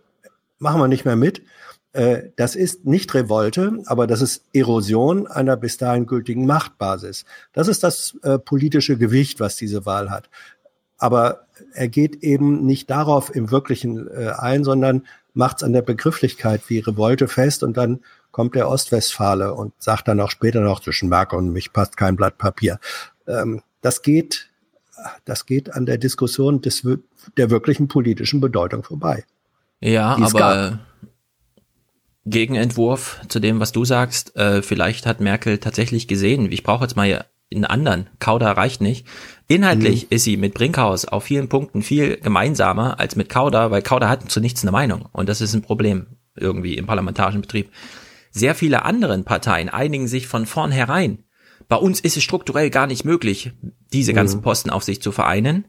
machen 0.59 0.81
wir 0.81 0.89
nicht 0.89 1.05
mehr 1.05 1.16
mit, 1.16 1.43
äh, 1.93 2.31
das 2.37 2.57
ist 2.57 2.87
nicht 2.87 3.12
Revolte, 3.12 3.83
aber 3.85 4.07
das 4.07 4.22
ist 4.22 4.47
Erosion 4.55 5.27
einer 5.27 5.59
bis 5.59 5.77
dahin 5.77 6.07
gültigen 6.07 6.47
Machtbasis. 6.47 7.27
Das 7.53 7.68
ist 7.68 7.85
das 7.85 8.16
äh, 8.22 8.39
politische 8.39 8.97
Gewicht, 8.97 9.41
was 9.41 9.57
diese 9.57 9.85
Wahl 9.87 10.11
hat. 10.11 10.31
Aber 10.99 11.47
er 11.73 11.89
geht 11.89 12.23
eben 12.23 12.65
nicht 12.65 12.91
darauf 12.91 13.35
im 13.35 13.51
Wirklichen 13.51 14.09
äh, 14.09 14.33
ein, 14.39 14.65
sondern 14.65 15.07
macht 15.33 15.59
es 15.59 15.63
an 15.63 15.73
der 15.73 15.83
Begrifflichkeit 15.83 16.63
wie 16.69 16.79
Revolte 16.79 17.29
fest 17.29 17.63
und 17.63 17.77
dann 17.77 18.01
kommt 18.31 18.55
der 18.55 18.69
Ostwestfale 18.69 19.55
und 19.55 19.73
sagt 19.79 20.09
dann 20.09 20.21
auch 20.21 20.31
später 20.31 20.61
noch 20.61 20.81
zwischen 20.81 21.09
Merkel 21.09 21.39
und 21.39 21.51
mich 21.51 21.73
passt 21.73 21.97
kein 21.97 22.17
Blatt 22.17 22.39
Papier. 22.39 22.79
Ähm, 23.27 23.63
das 23.81 24.03
geht 24.03 24.51
das 25.25 25.47
geht 25.47 25.73
an 25.73 25.87
der 25.87 25.99
Diskussion 25.99 26.61
des, 26.61 26.87
der 27.37 27.51
wirklichen 27.51 27.89
politischen 27.89 28.41
Bedeutung 28.41 28.83
vorbei. 28.83 29.25
Ja, 29.81 30.17
aber 30.17 30.31
gab. 30.31 30.79
Gegenentwurf 32.27 33.21
zu 33.29 33.39
dem, 33.39 33.61
was 33.61 33.73
du 33.73 33.85
sagst, 33.85 34.35
äh, 34.37 34.63
vielleicht 34.63 35.05
hat 35.05 35.21
Merkel 35.21 35.59
tatsächlich 35.59 36.09
gesehen, 36.09 36.51
ich 36.51 36.63
brauche 36.63 36.85
jetzt 36.85 36.97
mal 36.97 37.27
einen 37.53 37.65
anderen, 37.65 38.09
Kauder 38.19 38.53
reicht 38.53 38.81
nicht. 38.81 39.07
Inhaltlich 39.49 40.05
mhm. 40.05 40.09
ist 40.11 40.25
sie 40.25 40.37
mit 40.37 40.55
Brinkhaus 40.55 41.05
auf 41.05 41.25
vielen 41.25 41.49
Punkten 41.49 41.83
viel 41.83 42.17
gemeinsamer 42.17 42.99
als 42.99 43.17
mit 43.17 43.29
Kauder, 43.29 43.71
weil 43.71 43.83
Kauder 43.83 44.09
hat 44.09 44.31
zu 44.31 44.41
nichts 44.41 44.63
eine 44.63 44.73
Meinung 44.73 45.09
und 45.13 45.29
das 45.29 45.41
ist 45.41 45.55
ein 45.55 45.63
Problem 45.63 46.07
irgendwie 46.37 46.77
im 46.77 46.87
parlamentarischen 46.87 47.43
Betrieb. 47.43 47.71
Sehr 48.31 48.55
viele 48.55 48.85
anderen 48.85 49.25
Parteien 49.25 49.69
einigen 49.69 50.09
sich 50.09 50.27
von 50.27 50.47
vornherein. 50.47 51.25
Bei 51.69 51.77
uns 51.77 52.01
ist 52.01 52.17
es 52.17 52.25
strukturell 52.25 52.71
gar 52.71 52.87
nicht 52.87 53.05
möglich, 53.05 53.53
diese 53.93 54.13
ganzen 54.13 54.39
mhm. 54.39 54.43
Posten 54.43 54.71
auf 54.71 54.83
sich 54.83 55.01
zu 55.01 55.13
vereinen. 55.13 55.67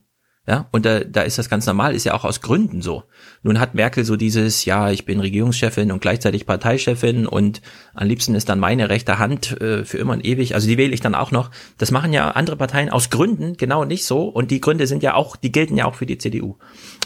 Ja, 0.47 0.67
und 0.71 0.85
da, 0.85 0.99
da 0.99 1.23
ist 1.23 1.39
das 1.39 1.49
ganz 1.49 1.65
normal, 1.65 1.95
ist 1.95 2.03
ja 2.03 2.13
auch 2.13 2.23
aus 2.23 2.41
Gründen 2.41 2.83
so. 2.83 3.03
Nun 3.41 3.59
hat 3.59 3.73
Merkel 3.73 4.05
so 4.05 4.15
dieses, 4.15 4.63
ja, 4.65 4.91
ich 4.91 5.03
bin 5.03 5.19
Regierungschefin 5.19 5.91
und 5.91 6.01
gleichzeitig 6.01 6.45
Parteichefin 6.45 7.25
und 7.25 7.61
am 7.95 8.07
liebsten 8.07 8.35
ist 8.35 8.47
dann 8.47 8.59
meine 8.59 8.89
rechte 8.89 9.17
Hand 9.17 9.59
äh, 9.59 9.83
für 9.85 9.97
immer 9.97 10.13
und 10.13 10.23
ewig. 10.23 10.53
Also 10.53 10.67
die 10.67 10.77
wähle 10.77 10.93
ich 10.93 11.01
dann 11.01 11.15
auch 11.15 11.31
noch. 11.31 11.49
Das 11.79 11.89
machen 11.89 12.13
ja 12.13 12.29
andere 12.29 12.57
Parteien 12.57 12.91
aus 12.91 13.09
Gründen 13.09 13.57
genau 13.57 13.85
nicht 13.85 14.05
so. 14.05 14.25
Und 14.25 14.51
die 14.51 14.61
Gründe 14.61 14.85
sind 14.85 15.01
ja 15.01 15.15
auch, 15.15 15.35
die 15.35 15.51
gelten 15.51 15.77
ja 15.77 15.85
auch 15.85 15.95
für 15.95 16.05
die 16.05 16.19
CDU. 16.19 16.57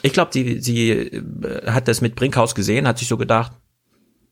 Ich 0.01 0.11
glaube, 0.11 0.31
sie, 0.33 0.59
sie 0.59 0.91
äh, 0.91 1.21
hat 1.71 1.87
das 1.87 2.01
mit 2.01 2.15
Brinkhaus 2.15 2.55
gesehen, 2.55 2.89
hat 2.89 2.99
sich 2.99 3.07
so 3.07 3.15
gedacht, 3.15 3.53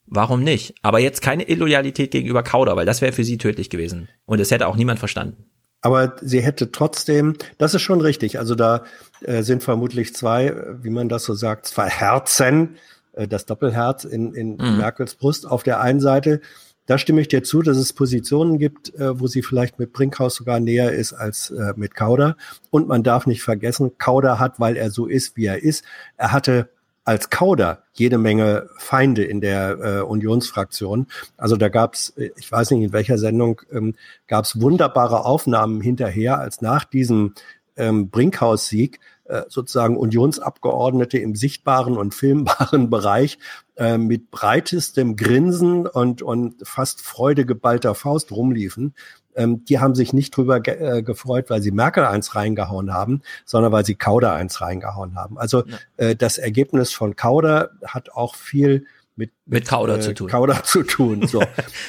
warum 0.05 0.43
nicht? 0.43 0.75
Aber 0.81 0.99
jetzt 0.99 1.21
keine 1.21 1.47
Illoyalität 1.47 2.11
gegenüber 2.11 2.43
Kauder, 2.43 2.75
weil 2.75 2.85
das 2.85 3.01
wäre 3.01 3.13
für 3.13 3.23
sie 3.23 3.37
tödlich 3.37 3.69
gewesen. 3.69 4.09
Und 4.25 4.41
das 4.41 4.51
hätte 4.51 4.67
auch 4.67 4.75
niemand 4.75 4.99
verstanden. 4.99 5.45
Aber 5.87 6.17
sie 6.21 6.41
hätte 6.41 6.69
trotzdem, 6.73 7.35
das 7.57 7.73
ist 7.73 7.81
schon 7.81 8.01
richtig, 8.01 8.39
also 8.39 8.55
da 8.55 8.83
äh, 9.21 9.41
sind 9.41 9.63
vermutlich 9.63 10.13
zwei, 10.13 10.53
wie 10.81 10.89
man 10.89 11.07
das 11.07 11.23
so 11.23 11.33
sagt, 11.33 11.65
zwei 11.65 11.87
Herzen, 11.87 12.75
äh, 13.13 13.25
das 13.25 13.45
Doppelherz 13.45 14.03
in, 14.03 14.33
in 14.33 14.57
mhm. 14.57 14.79
Merkels 14.79 15.15
Brust 15.15 15.47
auf 15.47 15.63
der 15.63 15.79
einen 15.79 16.01
Seite. 16.01 16.41
Da 16.87 16.97
stimme 16.97 17.21
ich 17.21 17.29
dir 17.29 17.41
zu, 17.41 17.61
dass 17.61 17.77
es 17.77 17.93
Positionen 17.93 18.59
gibt, 18.59 18.95
äh, 18.95 19.17
wo 19.17 19.27
sie 19.27 19.41
vielleicht 19.41 19.79
mit 19.79 19.93
Brinkhaus 19.93 20.35
sogar 20.35 20.59
näher 20.59 20.91
ist 20.91 21.13
als 21.13 21.51
äh, 21.51 21.71
mit 21.77 21.95
Kauder. 21.95 22.35
Und 22.69 22.89
man 22.89 23.01
darf 23.01 23.25
nicht 23.25 23.41
vergessen, 23.41 23.97
Kauder 23.97 24.39
hat, 24.39 24.59
weil 24.59 24.75
er 24.75 24.91
so 24.91 25.05
ist, 25.05 25.37
wie 25.37 25.45
er 25.45 25.63
ist, 25.63 25.85
er 26.17 26.33
hatte 26.33 26.67
als 27.07 27.29
Kauder 27.29 27.83
jede 27.93 28.17
Menge 28.17 28.69
Feinde 28.77 29.23
in 29.23 29.39
der 29.39 29.79
äh, 29.79 30.01
Unionsfraktion. 30.01 31.07
Also 31.37 31.55
da 31.55 31.69
gab 31.69 31.93
es, 31.93 32.09
äh, 32.17 32.31
ich 32.35 32.51
weiß 32.51 32.71
nicht 32.71 32.83
in 32.83 32.91
welcher 32.91 33.17
Sendung, 33.17 33.61
ähm, 33.71 33.95
gab 34.27 34.43
es 34.43 34.59
wunderbare 34.59 35.23
Aufnahmen 35.23 35.79
hinterher, 35.79 36.37
als 36.37 36.61
nach 36.61 36.83
diesem 36.83 37.33
ähm, 37.77 38.09
Brinkhaus-Sieg 38.09 38.99
äh, 39.23 39.43
sozusagen 39.47 39.95
Unionsabgeordnete 39.95 41.17
im 41.17 41.35
sichtbaren 41.35 41.97
und 41.97 42.13
filmbaren 42.13 42.89
Bereich 42.89 43.39
äh, 43.77 43.97
mit 43.97 44.29
breitestem 44.29 45.15
Grinsen 45.15 45.87
und, 45.87 46.21
und 46.21 46.55
fast 46.67 47.01
freudegeballter 47.01 47.95
Faust 47.95 48.33
rumliefen 48.33 48.93
ähm, 49.37 49.63
die 49.65 49.79
haben 49.79 49.95
sich 49.95 50.11
nicht 50.11 50.35
drüber 50.35 50.59
ge 50.59 50.75
äh, 50.75 51.01
gefreut, 51.03 51.49
weil 51.49 51.61
sie 51.61 51.71
Merkel 51.71 52.03
eins 52.03 52.35
reingehauen 52.35 52.93
haben, 52.93 53.21
sondern 53.45 53.71
weil 53.71 53.85
sie 53.85 53.95
Kauder 53.95 54.33
eins 54.33 54.59
reingehauen 54.59 55.15
haben. 55.15 55.37
Also 55.37 55.63
ja. 55.65 55.77
äh, 55.97 56.15
das 56.15 56.37
Ergebnis 56.37 56.91
von 56.91 57.15
Kauder 57.15 57.69
hat 57.85 58.11
auch 58.11 58.35
viel 58.35 58.85
mit, 59.15 59.31
mit, 59.45 59.61
mit 59.61 59.67
Kauder 59.67 59.97
äh, 59.97 60.01
zu 60.01 60.13
tun. 60.13 60.27
Kauder 60.27 60.63
zu 60.63 60.83
tun. 60.83 61.27
So. 61.27 61.41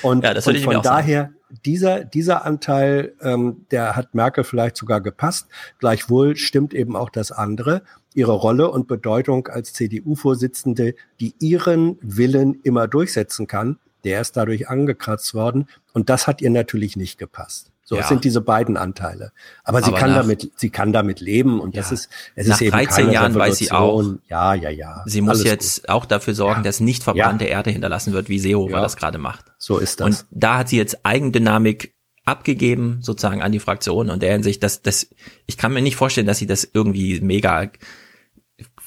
Und, 0.02 0.24
ja, 0.24 0.32
und 0.32 0.58
von 0.58 0.82
daher, 0.82 1.22
sagen. 1.24 1.60
dieser, 1.64 2.04
dieser 2.04 2.44
Anteil, 2.44 3.14
ähm, 3.20 3.66
der 3.70 3.96
hat 3.96 4.14
Merkel 4.14 4.44
vielleicht 4.44 4.76
sogar 4.76 5.00
gepasst. 5.00 5.48
Gleichwohl 5.78 6.36
stimmt 6.36 6.74
eben 6.74 6.96
auch 6.96 7.10
das 7.10 7.32
andere, 7.32 7.82
ihre 8.14 8.32
Rolle 8.32 8.70
und 8.70 8.88
Bedeutung 8.88 9.48
als 9.48 9.74
CDU-Vorsitzende, 9.74 10.94
die 11.20 11.34
ihren 11.38 11.98
Willen 12.00 12.60
immer 12.62 12.88
durchsetzen 12.88 13.46
kann, 13.46 13.78
der 14.04 14.20
ist 14.20 14.36
dadurch 14.36 14.68
angekratzt 14.68 15.34
worden. 15.34 15.68
Und 15.92 16.10
das 16.10 16.26
hat 16.26 16.40
ihr 16.40 16.50
natürlich 16.50 16.96
nicht 16.96 17.18
gepasst. 17.18 17.70
So, 17.88 17.94
ja. 17.94 18.02
es 18.02 18.08
sind 18.08 18.24
diese 18.24 18.42
beiden 18.42 18.76
Anteile. 18.76 19.32
Aber 19.64 19.80
sie 19.80 19.88
Aber 19.88 19.98
kann 19.98 20.10
nach, 20.10 20.20
damit, 20.20 20.50
sie 20.56 20.68
kann 20.68 20.92
damit 20.92 21.20
leben 21.20 21.58
und 21.58 21.74
ja. 21.74 21.80
das 21.80 21.90
ist, 21.90 22.10
es 22.34 22.46
nach 22.46 22.56
ist 22.56 22.60
eben 22.60 22.72
13 22.72 22.88
keine 22.88 23.12
Jahren 23.14 23.34
weiß 23.34 23.56
sie 23.56 23.72
auch. 23.72 24.04
Ja, 24.28 24.52
ja, 24.52 24.68
ja. 24.68 25.02
Sie 25.06 25.22
muss 25.22 25.42
jetzt 25.42 25.80
gut. 25.80 25.88
auch 25.88 26.04
dafür 26.04 26.34
sorgen, 26.34 26.60
ja. 26.60 26.64
dass 26.64 26.80
nicht 26.80 27.02
verbrannte 27.02 27.46
Erde 27.46 27.70
hinterlassen 27.70 28.12
wird, 28.12 28.28
wie 28.28 28.38
Seehofer 28.38 28.82
das 28.82 28.98
gerade 28.98 29.16
macht. 29.16 29.46
So 29.56 29.78
ist 29.78 30.00
das. 30.00 30.06
Und 30.06 30.26
da 30.30 30.58
hat 30.58 30.68
sie 30.68 30.76
jetzt 30.76 31.06
Eigendynamik 31.06 31.94
abgegeben, 32.26 32.98
sozusagen 33.00 33.40
an 33.40 33.52
die 33.52 33.58
Fraktion 33.58 34.10
und 34.10 34.22
der 34.22 34.32
Hinsicht, 34.32 34.62
dass 34.62 34.82
das, 34.82 35.08
ich 35.46 35.56
kann 35.56 35.72
mir 35.72 35.80
nicht 35.80 35.96
vorstellen, 35.96 36.26
dass 36.26 36.36
sie 36.36 36.46
das 36.46 36.68
irgendwie 36.70 37.22
mega 37.22 37.70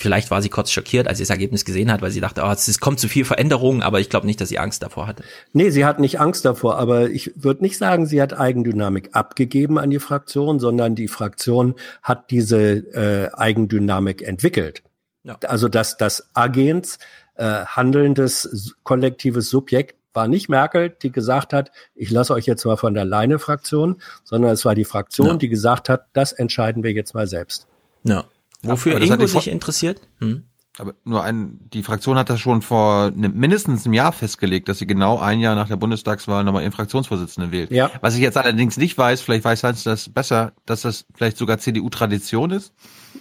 Vielleicht 0.02 0.32
war 0.32 0.42
sie 0.42 0.50
kurz 0.50 0.72
schockiert, 0.72 1.08
als 1.08 1.20
sie 1.20 1.24
das 1.24 1.30
Ergebnis 1.30 1.64
gesehen 1.64 1.92
hat, 1.92 2.02
weil 2.02 2.10
sie 2.10 2.22
dachte, 2.22 2.42
oh, 2.44 2.52
es 2.52 2.80
kommt 2.80 3.00
zu 3.00 3.08
viel 3.08 3.24
Veränderung, 3.24 3.84
aber 3.84 4.00
ich 4.00 4.10
glaube 4.10 4.26
nicht, 4.26 4.42
dass 4.42 4.50
sie 4.50 4.58
Angst 4.58 4.82
davor 4.82 5.06
hatte. 5.06 5.24
Nee, 5.54 5.70
sie 5.70 5.86
hat 5.86 6.00
nicht 6.00 6.20
Angst 6.20 6.44
davor, 6.44 6.78
aber 6.78 7.10
ich 7.10 7.32
würde 7.36 7.62
nicht 7.62 7.78
sagen, 7.78 8.08
sie 8.08 8.22
hat 8.22 8.38
Eigendynamik 8.38 9.10
abgegeben 9.14 9.78
an 9.78 9.92
die 9.92 10.00
Fraktion, 10.00 10.60
sondern 10.60 10.96
die 10.96 11.08
Fraktion 11.08 11.76
hat 12.02 12.32
diese 12.32 12.58
äh, 12.94 13.30
Eigendynamik 13.34 14.24
entwickelt. 14.24 14.82
Ja. 15.24 15.38
Also 15.46 15.68
dass 15.68 15.98
das 15.98 16.30
Agens, 16.34 16.98
äh, 17.36 17.66
handelndes 17.66 18.76
kollektives 18.84 19.50
Subjekt 19.50 19.96
war 20.14 20.28
nicht 20.28 20.50
Merkel, 20.50 20.90
die 20.90 21.12
gesagt 21.12 21.54
hat, 21.54 21.72
ich 21.96 22.10
lasse 22.10 22.34
euch 22.34 22.46
jetzt 22.46 22.66
mal 22.66 22.76
von 22.76 22.94
der 22.94 23.06
Leine-Fraktion, 23.06 24.02
sondern 24.24 24.52
es 24.52 24.66
war 24.66 24.76
die 24.76 24.84
Fraktion, 24.84 25.28
ja. 25.28 25.36
die 25.36 25.50
gesagt 25.50 25.90
hat, 25.90 26.08
das 26.14 26.34
entscheiden 26.34 26.84
wir 26.84 26.92
jetzt 26.92 27.14
mal 27.14 27.28
selbst. 27.28 27.68
Ja. 28.04 28.26
Wofür 28.64 28.96
aber 28.96 29.06
Ingo 29.06 29.28
sich 29.28 29.48
interessiert? 29.48 30.02
Hm? 30.20 30.44
Aber 30.78 30.96
nur 31.04 31.22
ein, 31.24 31.60
die 31.74 31.84
Fraktion 31.84 32.18
hat 32.18 32.30
das 32.30 32.40
schon 32.40 32.62
vor 32.62 33.12
ne, 33.12 33.28
mindestens 33.28 33.86
einem 33.86 33.94
Jahr 33.94 34.14
festgelegt, 34.14 34.70
dass 34.70 34.80
sie 34.80 34.88
genau 34.88 35.20
ein 35.20 35.42
Jahr 35.42 35.54
nach 35.54 35.68
der 35.68 35.76
Bundestagswahl 35.76 36.46
nochmal 36.46 36.64
ihren 36.64 36.72
Fraktionsvorsitzenden 36.72 37.52
wählt. 37.52 37.72
Ja. 37.72 37.92
Was 38.00 38.16
ich 38.16 38.22
jetzt 38.22 38.38
allerdings 38.38 38.78
nicht 38.78 38.98
weiß, 38.98 39.22
vielleicht 39.22 39.44
weiß 39.44 39.64
Hans 39.64 39.84
das 39.84 40.08
besser, 40.08 40.54
dass 40.66 40.82
das 40.82 41.06
vielleicht 41.14 41.38
sogar 41.38 41.58
CDU-Tradition 41.58 42.52
ist. 42.52 42.74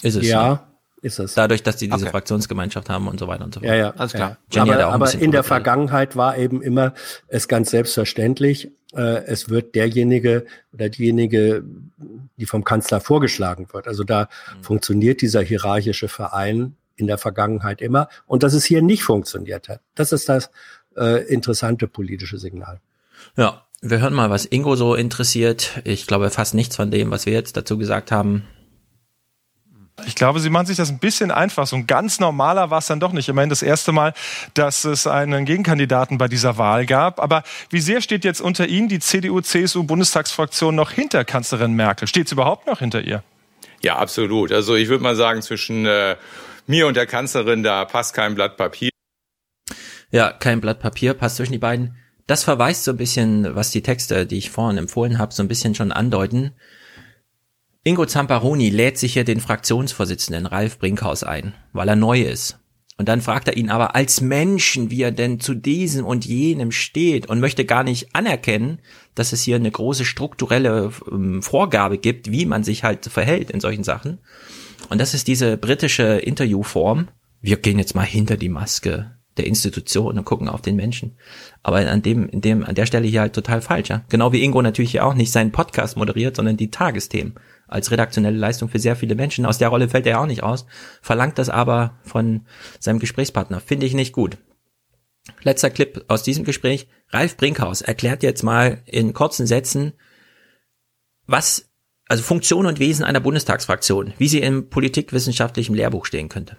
Ist 0.03 0.15
es. 0.15 0.29
Ja. 0.29 0.70
Ist 1.03 1.19
es. 1.19 1.35
Dadurch, 1.35 1.63
dass 1.63 1.77
die 1.77 1.89
diese 1.89 2.03
okay. 2.05 2.11
Fraktionsgemeinschaft 2.11 2.91
haben 2.91 3.09
und 3.09 3.19
so 3.19 3.27
weiter 3.27 3.45
und 3.45 3.55
so 3.55 3.61
fort. 3.61 3.69
Ja, 3.71 3.77
ja, 3.77 3.91
alles 3.91 4.13
klar. 4.13 4.37
Ja. 4.53 4.63
Aber, 4.63 4.87
aber 4.87 5.15
in 5.15 5.31
der 5.31 5.43
Vergangenheit 5.43 6.15
war 6.15 6.37
eben 6.37 6.61
immer 6.61 6.93
es 7.29 7.49
ganz 7.49 7.71
selbstverständlich, 7.71 8.71
äh, 8.95 9.25
es 9.25 9.49
wird 9.49 9.75
derjenige 9.75 10.45
oder 10.73 10.89
diejenige, 10.89 11.65
die 12.37 12.47
vom 12.47 12.65
Kanzler 12.65 13.01
vorgeschlagen 13.01 13.69
wird. 13.73 13.87
Also 13.87 14.05
da 14.05 14.29
mhm. 14.59 14.63
funktioniert 14.63 15.23
dieser 15.23 15.43
hierarchische 15.43 16.09
Verein 16.09 16.77
in 16.97 17.07
der 17.07 17.19
Vergangenheit 17.19 17.81
immer. 17.81 18.09
Und 18.27 18.43
dass 18.43 18.53
es 18.53 18.65
hier 18.65 18.83
nicht 18.83 19.03
funktioniert 19.03 19.69
hat, 19.69 19.81
das 19.95 20.13
ist 20.13 20.29
das 20.29 20.51
äh, 20.97 21.25
interessante 21.33 21.89
politische 21.89 22.39
Signal. 22.39 22.81
Ja, 23.37 23.65
wir 23.81 24.01
hören 24.01 24.13
mal, 24.13 24.29
was 24.29 24.45
Ingo 24.45 24.77
so 24.77 24.95
interessiert. 24.95 25.81
Ich 25.85 26.07
glaube 26.07 26.29
fast 26.31 26.55
nichts 26.55 26.77
von 26.77 26.91
dem, 26.91 27.11
was 27.11 27.25
wir 27.25 27.33
jetzt 27.33 27.57
dazu 27.57 27.79
gesagt 27.79 28.13
haben, 28.13 28.45
ich 30.07 30.15
glaube, 30.15 30.41
sie 30.41 30.51
machen 30.51 30.67
sich 30.67 30.77
das 30.77 30.91
ein 30.91 30.99
bisschen 30.99 31.31
einfach. 31.31 31.67
So 31.67 31.77
ein 31.77 31.87
ganz 31.87 32.21
normaler 32.21 32.71
war 32.71 32.79
es 32.79 32.87
dann 32.87 33.01
doch 33.01 33.13
nicht. 33.13 33.29
Immerhin 33.29 33.51
das 33.51 33.63
erste 33.63 33.93
Mal, 33.93 34.15
dass 34.55 34.85
es 34.85 35.07
einen 35.07 35.45
Gegenkandidaten 35.45 36.19
bei 36.19 36.29
dieser 36.29 36.59
Wahl 36.59 36.87
gab. 36.87 37.21
Aber 37.21 37.43
wie 37.71 37.81
sehr 37.81 38.01
steht 38.01 38.25
jetzt 38.25 38.41
unter 38.41 38.67
Ihnen 38.67 38.89
die 38.89 38.99
CDU-CSU-Bundestagsfraktion 38.99 40.75
noch 40.75 40.91
hinter 40.91 41.25
Kanzlerin 41.25 41.75
Merkel? 41.75 42.09
Steht 42.09 42.29
sie 42.29 42.35
überhaupt 42.35 42.67
noch 42.67 42.81
hinter 42.81 43.03
ihr? 43.03 43.23
Ja, 43.83 43.97
absolut. 43.97 44.53
Also 44.53 44.75
ich 44.75 44.89
würde 44.89 45.03
mal 45.03 45.17
sagen, 45.17 45.43
zwischen 45.43 45.87
äh, 45.87 46.17
mir 46.67 46.87
und 46.87 46.97
der 46.97 47.07
Kanzlerin, 47.07 47.63
da 47.63 47.85
passt 47.85 48.15
kein 48.15 48.35
Blatt 48.35 48.57
Papier. 48.57 48.91
Ja, 50.11 50.33
kein 50.33 50.61
Blatt 50.61 50.81
Papier 50.81 51.15
passt 51.15 51.37
zwischen 51.37 51.53
die 51.53 51.59
beiden. 51.59 51.97
Das 52.27 52.45
verweist 52.45 52.85
so 52.85 52.93
ein 52.93 52.97
bisschen, 52.97 53.55
was 53.57 53.71
die 53.71 53.83
Texte, 53.83 54.27
die 54.27 54.39
ich 54.39 54.51
vorhin 54.51 54.79
empfohlen 54.79 55.19
habe, 55.19 55.33
so 55.33 55.43
ein 55.43 55.49
bisschen 55.49 55.75
schon 55.75 55.93
andeuten. 55.93 56.53
Ingo 57.83 58.05
Zamparoni 58.05 58.69
lädt 58.69 58.99
sich 58.99 59.15
hier 59.15 59.25
den 59.25 59.41
Fraktionsvorsitzenden 59.41 60.45
Ralf 60.45 60.79
Brinkhaus 60.79 61.25
ein, 61.25 61.55
weil 61.73 61.89
er 61.89 61.97
neu 61.97 62.21
ist. 62.21 62.59
Und 62.99 63.09
dann 63.09 63.23
fragt 63.23 63.49
er 63.49 63.57
ihn 63.57 63.71
aber 63.71 63.97
als 63.97 64.21
Menschen, 64.21 64.91
wie 64.91 65.01
er 65.01 65.13
denn 65.13 65.41
zu 65.41 65.55
diesem 65.55 66.05
und 66.05 66.27
jenem 66.27 66.73
steht 66.73 67.31
und 67.31 67.41
möchte 67.41 67.65
gar 67.65 67.83
nicht 67.83 68.15
anerkennen, 68.15 68.81
dass 69.15 69.33
es 69.33 69.41
hier 69.41 69.57
eine 69.57 69.71
große 69.71 70.05
strukturelle 70.05 70.93
ähm, 71.11 71.43
Vorgabe 71.43 71.97
gibt, 71.97 72.31
wie 72.31 72.45
man 72.45 72.65
sich 72.65 72.85
halt 72.85 73.07
verhält 73.07 73.51
in 73.51 73.61
solchen 73.61 73.85
Sachen. 73.85 74.19
Und 74.91 75.01
das 75.01 75.15
ist 75.15 75.27
diese 75.27 75.57
britische 75.57 76.19
Interviewform. 76.19 77.09
Wir 77.41 77.57
gehen 77.57 77.79
jetzt 77.79 77.95
mal 77.95 78.05
hinter 78.05 78.37
die 78.37 78.51
Maske 78.51 79.13
der 79.39 79.47
Institution 79.47 80.19
und 80.19 80.25
gucken 80.27 80.51
auf 80.51 80.61
den 80.61 80.77
Menschen. 80.77 81.17
Aber 81.63 81.79
an 81.79 82.03
dem, 82.03 82.29
in 82.29 82.43
dem, 82.43 82.63
an 82.63 82.75
der 82.75 82.85
Stelle 82.85 83.09
hier 83.09 83.23
halt 83.23 83.33
total 83.33 83.63
falsch, 83.63 83.89
ja. 83.89 84.05
Genau 84.11 84.35
wie 84.35 84.43
Ingo 84.43 84.61
natürlich 84.61 84.91
hier 84.91 85.07
auch 85.07 85.15
nicht 85.15 85.33
seinen 85.33 85.53
Podcast 85.53 85.97
moderiert, 85.97 86.37
sondern 86.37 86.59
die 86.59 86.71
Tagesthemen 86.71 87.37
als 87.71 87.91
redaktionelle 87.91 88.37
Leistung 88.37 88.69
für 88.69 88.79
sehr 88.79 88.97
viele 88.97 89.15
Menschen. 89.15 89.47
Aus 89.47 89.59
der 89.59 89.69
Rolle 89.69 89.89
fällt 89.89 90.07
er 90.07 90.21
auch 90.21 90.27
nicht 90.27 90.43
aus, 90.43 90.67
verlangt 91.01 91.39
das 91.39 91.49
aber 91.49 91.99
von 92.03 92.47
seinem 92.79 92.99
Gesprächspartner. 92.99 93.61
Finde 93.61 93.87
ich 93.87 93.95
nicht 93.95 94.13
gut. 94.13 94.39
Letzter 95.43 95.71
Clip 95.71 96.05
aus 96.09 96.23
diesem 96.23 96.45
Gespräch. 96.45 96.89
Ralf 97.09 97.37
Brinkhaus 97.37 97.83
erklärt 97.83 98.23
jetzt 98.23 98.43
mal 98.43 98.83
in 98.87 99.13
kurzen 99.13 99.47
Sätzen, 99.47 99.93
was 101.27 101.71
also 102.07 102.25
Funktion 102.25 102.67
und 102.67 102.81
Wesen 102.81 103.05
einer 103.05 103.21
Bundestagsfraktion, 103.21 104.15
wie 104.19 104.27
sie 104.27 104.41
im 104.41 104.69
politikwissenschaftlichen 104.69 105.77
Lehrbuch 105.77 106.07
stehen 106.07 106.29
könnte. 106.29 106.57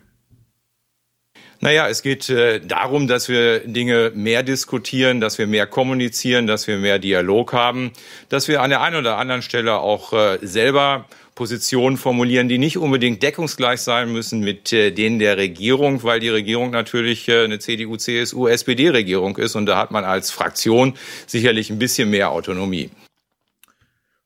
Naja, 1.63 1.87
es 1.87 2.01
geht 2.01 2.27
äh, 2.29 2.59
darum, 2.59 3.07
dass 3.07 3.29
wir 3.29 3.59
Dinge 3.59 4.11
mehr 4.15 4.41
diskutieren, 4.41 5.21
dass 5.21 5.37
wir 5.37 5.45
mehr 5.45 5.67
kommunizieren, 5.67 6.47
dass 6.47 6.65
wir 6.65 6.77
mehr 6.77 6.97
Dialog 6.97 7.53
haben, 7.53 7.91
dass 8.29 8.47
wir 8.47 8.63
an 8.63 8.71
der 8.71 8.81
einen 8.81 8.95
oder 8.95 9.17
anderen 9.17 9.43
Stelle 9.43 9.75
auch 9.75 10.11
äh, 10.11 10.39
selber 10.41 11.05
Positionen 11.35 11.97
formulieren, 11.97 12.49
die 12.49 12.57
nicht 12.57 12.77
unbedingt 12.77 13.21
deckungsgleich 13.21 13.79
sein 13.81 14.11
müssen 14.11 14.39
mit 14.39 14.73
äh, 14.73 14.89
denen 14.91 15.19
der 15.19 15.37
Regierung, 15.37 16.01
weil 16.01 16.19
die 16.19 16.29
Regierung 16.29 16.71
natürlich 16.71 17.27
äh, 17.29 17.43
eine 17.43 17.59
CDU, 17.59 17.95
CSU, 17.95 18.47
SPD-Regierung 18.47 19.37
ist 19.37 19.55
und 19.55 19.67
da 19.67 19.77
hat 19.77 19.91
man 19.91 20.03
als 20.03 20.31
Fraktion 20.31 20.95
sicherlich 21.27 21.69
ein 21.69 21.77
bisschen 21.77 22.09
mehr 22.09 22.31
Autonomie. 22.31 22.89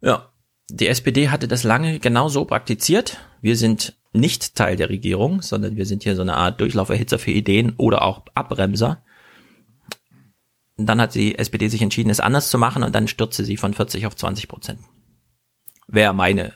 Ja, 0.02 0.30
die 0.70 0.88
SPD 0.88 1.30
hatte 1.30 1.50
das 1.50 1.64
lange 1.64 2.00
genau 2.00 2.30
so 2.30 2.46
praktiziert. 2.46 3.20
Wir 3.42 3.58
sind 3.58 3.94
nicht 4.16 4.56
Teil 4.56 4.76
der 4.76 4.90
Regierung, 4.90 5.42
sondern 5.42 5.76
wir 5.76 5.86
sind 5.86 6.04
hier 6.04 6.16
so 6.16 6.22
eine 6.22 6.36
Art 6.36 6.60
Durchlauferhitzer 6.60 7.20
für 7.20 7.32
Ideen 7.32 7.74
oder 7.78 8.02
auch 8.02 8.24
Abbremser. 8.34 9.04
Und 10.78 10.88
dann 10.88 11.00
hat 11.00 11.16
die 11.16 11.38
SPD 11.38 11.68
sich 11.68 11.82
entschieden, 11.82 12.10
es 12.10 12.20
anders 12.20 12.50
zu 12.50 12.58
machen 12.58 12.84
und 12.84 12.94
dann 12.94 13.08
stürzte 13.08 13.46
sie 13.46 13.58
von 13.58 13.74
40 13.74 14.08
auf 14.08 14.16
20 14.16 14.48
Prozent. 14.48 14.80
Wäre 15.88 16.14
meine 16.14 16.54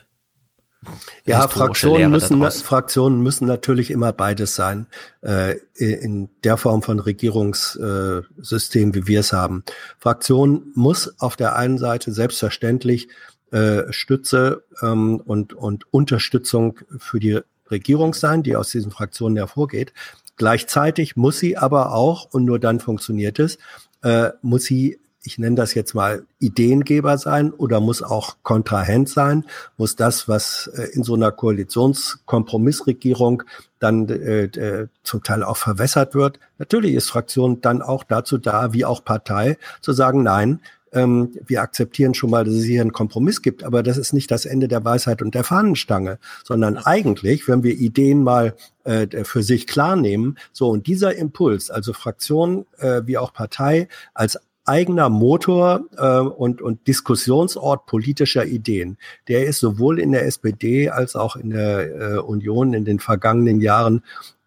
ja, 1.26 1.46
Fraktionen 1.46 2.10
müssen, 2.10 2.50
Fraktionen 2.50 3.22
müssen 3.22 3.46
natürlich 3.46 3.90
immer 3.90 4.12
beides 4.12 4.54
sein, 4.54 4.86
äh, 5.20 5.56
in 5.74 6.30
der 6.42 6.56
Form 6.56 6.82
von 6.82 7.00
Regierungssystem, 7.00 8.94
wie 8.94 9.06
wir 9.06 9.20
es 9.20 9.34
haben. 9.34 9.62
Fraktion 9.98 10.72
muss 10.74 11.20
auf 11.20 11.36
der 11.36 11.56
einen 11.56 11.76
Seite 11.76 12.12
selbstverständlich 12.12 13.08
äh, 13.50 13.92
Stütze 13.92 14.64
ähm, 14.82 15.20
und, 15.24 15.54
und 15.54 15.92
Unterstützung 15.92 16.78
für 16.98 17.20
die 17.20 17.40
Regierung 17.70 18.14
sein, 18.14 18.42
die 18.42 18.56
aus 18.56 18.70
diesen 18.70 18.90
Fraktionen 18.90 19.36
hervorgeht. 19.36 19.92
Gleichzeitig 20.36 21.16
muss 21.16 21.38
sie 21.38 21.56
aber 21.56 21.92
auch, 21.92 22.32
und 22.32 22.44
nur 22.44 22.58
dann 22.58 22.80
funktioniert 22.80 23.38
es, 23.38 23.58
äh, 24.02 24.30
muss 24.42 24.64
sie, 24.64 24.98
ich 25.22 25.38
nenne 25.38 25.56
das 25.56 25.74
jetzt 25.74 25.94
mal 25.94 26.24
Ideengeber 26.38 27.18
sein 27.18 27.52
oder 27.52 27.80
muss 27.80 28.02
auch 28.02 28.38
Kontrahent 28.42 29.10
sein, 29.10 29.44
muss 29.76 29.96
das, 29.96 30.28
was 30.28 30.68
äh, 30.68 30.84
in 30.94 31.04
so 31.04 31.12
einer 31.14 31.30
Koalitionskompromissregierung 31.30 33.42
dann 33.78 34.08
äh, 34.08 34.44
äh, 34.44 34.88
zum 35.02 35.22
Teil 35.22 35.42
auch 35.42 35.58
verwässert 35.58 36.14
wird. 36.14 36.40
Natürlich 36.58 36.94
ist 36.94 37.10
Fraktion 37.10 37.60
dann 37.60 37.82
auch 37.82 38.04
dazu 38.04 38.38
da, 38.38 38.72
wie 38.72 38.86
auch 38.86 39.04
Partei, 39.04 39.58
zu 39.82 39.92
sagen, 39.92 40.22
nein, 40.22 40.60
ähm, 40.92 41.32
wir 41.46 41.62
akzeptieren 41.62 42.14
schon 42.14 42.30
mal, 42.30 42.44
dass 42.44 42.54
es 42.54 42.64
hier 42.64 42.80
einen 42.80 42.92
Kompromiss 42.92 43.42
gibt, 43.42 43.64
aber 43.64 43.82
das 43.82 43.96
ist 43.96 44.12
nicht 44.12 44.30
das 44.30 44.44
Ende 44.44 44.68
der 44.68 44.84
Weisheit 44.84 45.22
und 45.22 45.34
der 45.34 45.44
Fahnenstange, 45.44 46.18
sondern 46.44 46.76
eigentlich, 46.78 47.48
wenn 47.48 47.62
wir 47.62 47.74
Ideen 47.74 48.22
mal 48.22 48.54
äh, 48.84 49.24
für 49.24 49.42
sich 49.42 49.66
klar 49.66 49.96
nehmen, 49.96 50.36
so 50.52 50.70
und 50.70 50.86
dieser 50.86 51.14
Impuls, 51.16 51.70
also 51.70 51.92
Fraktion 51.92 52.66
äh, 52.78 53.02
wie 53.04 53.18
auch 53.18 53.32
Partei 53.32 53.88
als 54.14 54.38
eigener 54.64 55.08
Motor 55.08 55.84
äh, 55.96 56.18
und, 56.18 56.62
und 56.62 56.86
Diskussionsort 56.86 57.86
politischer 57.86 58.44
Ideen. 58.44 58.98
Der 59.26 59.46
ist 59.46 59.58
sowohl 59.58 59.98
in 59.98 60.12
der 60.12 60.26
SPD 60.26 60.90
als 60.90 61.16
auch 61.16 61.36
in 61.36 61.50
der 61.50 62.14
äh, 62.14 62.18
Union 62.18 62.74
in 62.74 62.84
den 62.84 63.00
vergangenen 63.00 63.60
Jahren 63.60 64.04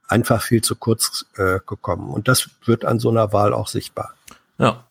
einfach 0.07 0.41
viel 0.41 0.61
zu 0.61 0.75
kurz 0.75 1.25
äh, 1.35 1.59
gekommen. 1.65 2.09
Und 2.09 2.27
das 2.27 2.49
wird 2.65 2.85
an 2.85 2.99
so 2.99 3.09
einer 3.09 3.33
Wahl 3.33 3.53
auch 3.53 3.67
sichtbar. 3.67 4.13
Ja, 4.57 4.85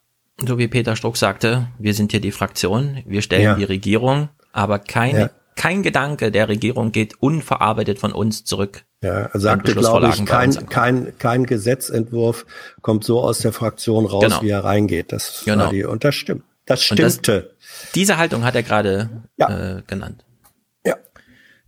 so 0.47 0.59
wie 0.59 0.69
Peter 0.69 0.97
Struck 0.97 1.17
sagte, 1.17 1.69
wir 1.79 1.95
sind 1.95 2.11
hier 2.13 2.21
die 2.21 2.33
Fraktion, 2.33 3.03
wir 3.07 3.23
stellen 3.23 3.43
ja. 3.43 3.55
die 3.55 3.65
Regierung, 3.65 4.29
aber 4.53 4.79
keine, 4.79 5.19
ja. 5.19 5.31
kein 5.57 5.83
Gedanke 5.83 6.31
der 6.31 6.49
Regierung 6.49 6.93
geht 6.93 7.15
unverarbeitet 7.21 7.99
von 7.99 8.13
uns 8.13 8.45
zurück. 8.45 8.85
Ja, 9.03 9.23
er 9.23 9.41
sagte, 9.41 9.75
glaube 9.75 10.09
ich, 10.09 10.25
kein, 10.25 10.69
kein, 10.69 11.13
kein 11.19 11.45
Gesetzentwurf 11.45 12.47
kommt 12.83 13.05
so 13.05 13.21
aus 13.21 13.39
der 13.39 13.53
Fraktion 13.53 14.07
raus, 14.07 14.23
genau. 14.23 14.43
wie 14.43 14.51
er 14.51 14.65
reingeht. 14.65 15.13
Das 15.13 15.43
genau. 15.45 15.71
die, 15.71 15.85
und 15.85 16.05
das 16.05 16.15
stimmt. 16.15 16.45
Das 16.67 16.85
stimmte. 16.85 17.55
Das, 17.59 17.93
diese 17.95 18.17
Haltung 18.17 18.45
hat 18.45 18.55
er 18.55 18.63
gerade 18.63 19.11
ja. 19.37 19.79
äh, 19.79 19.83
genannt. 19.87 20.25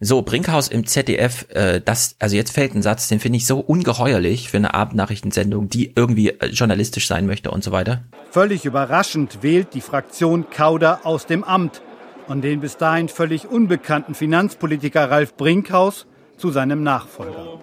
So, 0.07 0.21
Brinkhaus 0.21 0.69
im 0.69 0.87
ZDF, 0.87 1.47
äh, 1.49 1.81
das, 1.81 2.17
also 2.19 2.37
jetzt 2.37 2.51
fällt 2.51 2.75
ein 2.75 2.83
Satz, 2.83 3.09
den 3.09 3.21
finde 3.21 3.39
ich 3.39 3.47
so 3.47 3.59
ungeheuerlich 3.61 4.51
für 4.51 4.59
eine 4.59 4.75
Abendnachrichtensendung, 4.75 5.71
die 5.71 5.95
irgendwie 5.97 6.29
äh, 6.29 6.49
journalistisch 6.49 7.07
sein 7.09 7.25
möchte 7.25 7.51
und 7.51 7.65
so 7.65 7.73
weiter. 7.73 8.05
Völlig 8.31 8.67
überraschend 8.67 9.43
wählt 9.43 9.73
die 9.73 9.81
Fraktion 9.81 10.51
Kauder 10.51 11.07
aus 11.07 11.25
dem 11.25 11.43
Amt 11.43 11.81
und 12.27 12.43
den 12.43 12.61
bis 12.61 12.77
dahin 12.77 13.09
völlig 13.09 13.47
unbekannten 13.47 14.15
Finanzpolitiker 14.15 15.11
Ralf 15.11 15.39
Brinkhaus 15.39 16.07
zu 16.37 16.51
seinem 16.51 16.83
Nachfolger. 16.83 17.61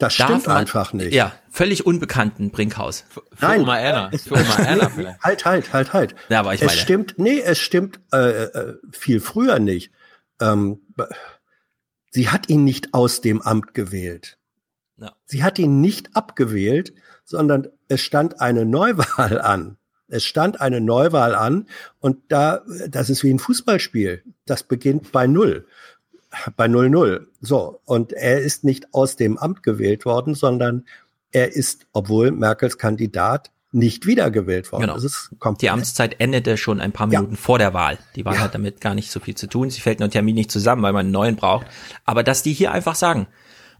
Das 0.00 0.12
stimmt 0.12 0.48
man, 0.48 0.56
einfach 0.56 0.92
nicht. 0.92 1.14
Ja, 1.14 1.34
völlig 1.52 1.86
unbekannten 1.86 2.50
Brinkhaus. 2.50 3.04
Für 3.08 3.22
Nein, 3.40 3.60
Oma 3.60 3.78
Erna. 3.78 4.10
Für 4.18 4.34
Oma 4.34 4.56
Erna 4.58 4.88
vielleicht. 4.88 5.22
Halt, 5.22 5.44
halt, 5.44 5.72
halt, 5.72 5.92
halt. 5.92 6.14
Ja, 6.30 6.40
aber 6.40 6.54
ich 6.54 6.62
es 6.62 6.66
meine. 6.66 6.80
stimmt, 6.80 7.14
nee, 7.16 7.38
es 7.38 7.60
stimmt 7.60 8.00
äh, 8.12 8.42
äh, 8.42 8.74
viel 8.90 9.20
früher 9.20 9.60
nicht. 9.60 9.92
Ähm, 10.40 10.80
Sie 12.14 12.28
hat 12.28 12.48
ihn 12.48 12.62
nicht 12.62 12.94
aus 12.94 13.22
dem 13.22 13.42
Amt 13.42 13.74
gewählt. 13.74 14.38
Ja. 14.98 15.16
Sie 15.24 15.42
hat 15.42 15.58
ihn 15.58 15.80
nicht 15.80 16.14
abgewählt, 16.14 16.94
sondern 17.24 17.66
es 17.88 18.02
stand 18.02 18.40
eine 18.40 18.64
Neuwahl 18.64 19.40
an. 19.40 19.78
Es 20.06 20.24
stand 20.24 20.60
eine 20.60 20.80
Neuwahl 20.80 21.34
an 21.34 21.66
und 21.98 22.18
da, 22.28 22.62
das 22.88 23.10
ist 23.10 23.24
wie 23.24 23.34
ein 23.34 23.40
Fußballspiel. 23.40 24.22
Das 24.46 24.62
beginnt 24.62 25.10
bei 25.10 25.26
Null. 25.26 25.66
Bei 26.56 26.68
Null 26.68 26.88
Null. 26.88 27.32
So. 27.40 27.80
Und 27.84 28.12
er 28.12 28.42
ist 28.42 28.62
nicht 28.62 28.94
aus 28.94 29.16
dem 29.16 29.36
Amt 29.36 29.64
gewählt 29.64 30.04
worden, 30.04 30.36
sondern 30.36 30.84
er 31.32 31.56
ist, 31.56 31.88
obwohl 31.92 32.30
Merkels 32.30 32.78
Kandidat 32.78 33.50
nicht 33.74 34.06
wiedergewählt 34.06 34.70
worden. 34.70 34.82
Genau. 34.82 34.96
ist 34.96 35.30
die 35.60 35.70
Amtszeit 35.70 36.20
endete 36.20 36.56
schon 36.56 36.80
ein 36.80 36.92
paar 36.92 37.08
Minuten 37.08 37.34
ja. 37.34 37.36
vor 37.36 37.58
der 37.58 37.74
Wahl. 37.74 37.98
Die 38.14 38.24
Wahl 38.24 38.34
ja. 38.34 38.40
hat 38.40 38.54
damit 38.54 38.80
gar 38.80 38.94
nicht 38.94 39.10
so 39.10 39.18
viel 39.18 39.34
zu 39.34 39.48
tun. 39.48 39.68
Sie 39.68 39.80
fällt 39.80 39.98
nur 39.98 40.08
Termin 40.08 40.36
nicht 40.36 40.52
zusammen, 40.52 40.82
weil 40.82 40.92
man 40.92 41.06
einen 41.06 41.12
neuen 41.12 41.36
braucht. 41.36 41.66
Aber 42.04 42.22
dass 42.22 42.42
die 42.44 42.52
hier 42.52 42.70
einfach 42.70 42.94
sagen, 42.94 43.26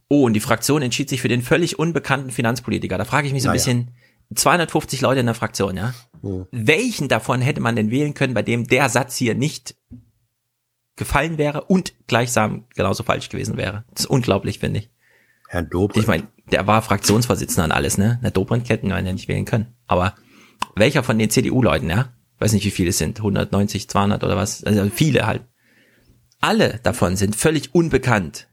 oh, 0.08 0.24
und 0.24 0.32
die 0.32 0.40
Fraktion 0.40 0.82
entschied 0.82 1.08
sich 1.08 1.22
für 1.22 1.28
den 1.28 1.42
völlig 1.42 1.78
unbekannten 1.78 2.30
Finanzpolitiker. 2.30 2.98
Da 2.98 3.04
frage 3.04 3.28
ich 3.28 3.32
mich 3.32 3.42
so 3.42 3.48
ein 3.48 3.56
naja. 3.56 3.64
bisschen, 3.64 3.90
250 4.34 5.00
Leute 5.00 5.20
in 5.20 5.26
der 5.26 5.34
Fraktion, 5.34 5.76
ja? 5.76 5.94
Mhm. 6.22 6.46
Welchen 6.50 7.08
davon 7.08 7.40
hätte 7.40 7.60
man 7.60 7.76
denn 7.76 7.90
wählen 7.90 8.14
können, 8.14 8.34
bei 8.34 8.42
dem 8.42 8.66
der 8.66 8.88
Satz 8.88 9.16
hier 9.16 9.34
nicht 9.34 9.76
gefallen 10.96 11.38
wäre 11.38 11.64
und 11.64 11.94
gleichsam 12.06 12.64
genauso 12.74 13.04
falsch 13.04 13.28
gewesen 13.28 13.56
wäre? 13.56 13.84
Das 13.92 14.04
ist 14.04 14.10
unglaublich, 14.10 14.58
finde 14.58 14.80
ich. 14.80 14.90
Herr 15.54 15.62
Dobrindt. 15.62 16.02
Ich 16.02 16.08
meine, 16.08 16.26
der 16.50 16.66
war 16.66 16.82
Fraktionsvorsitzender 16.82 17.66
und 17.66 17.72
alles, 17.72 17.96
ne? 17.96 18.18
Na, 18.22 18.30
Dobrindt 18.30 18.68
hätten 18.68 18.88
wir 18.88 18.98
ja 18.98 19.12
nicht 19.12 19.28
wählen 19.28 19.44
können. 19.44 19.68
Aber 19.86 20.14
welcher 20.74 21.04
von 21.04 21.16
den 21.16 21.30
CDU-Leuten, 21.30 21.88
ja? 21.88 22.08
Weiß 22.40 22.52
nicht, 22.52 22.64
wie 22.64 22.72
viele 22.72 22.90
es 22.90 22.98
sind. 22.98 23.18
190, 23.18 23.88
200 23.88 24.24
oder 24.24 24.36
was? 24.36 24.64
Also 24.64 24.84
viele 24.90 25.28
halt. 25.28 25.42
Alle 26.40 26.80
davon 26.82 27.14
sind 27.14 27.36
völlig 27.36 27.72
unbekannt 27.72 28.48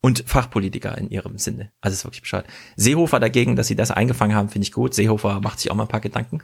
und 0.00 0.24
Fachpolitiker 0.26 0.98
in 0.98 1.08
ihrem 1.08 1.38
Sinne. 1.38 1.70
Also 1.80 1.94
ist 1.94 2.04
wirklich 2.04 2.22
bescheuert. 2.22 2.46
Seehofer 2.74 3.20
dagegen, 3.20 3.54
dass 3.54 3.68
sie 3.68 3.76
das 3.76 3.92
eingefangen 3.92 4.36
haben, 4.36 4.48
finde 4.48 4.64
ich 4.64 4.72
gut. 4.72 4.92
Seehofer 4.92 5.40
macht 5.40 5.60
sich 5.60 5.70
auch 5.70 5.76
mal 5.76 5.84
ein 5.84 5.88
paar 5.88 6.00
Gedanken. 6.00 6.42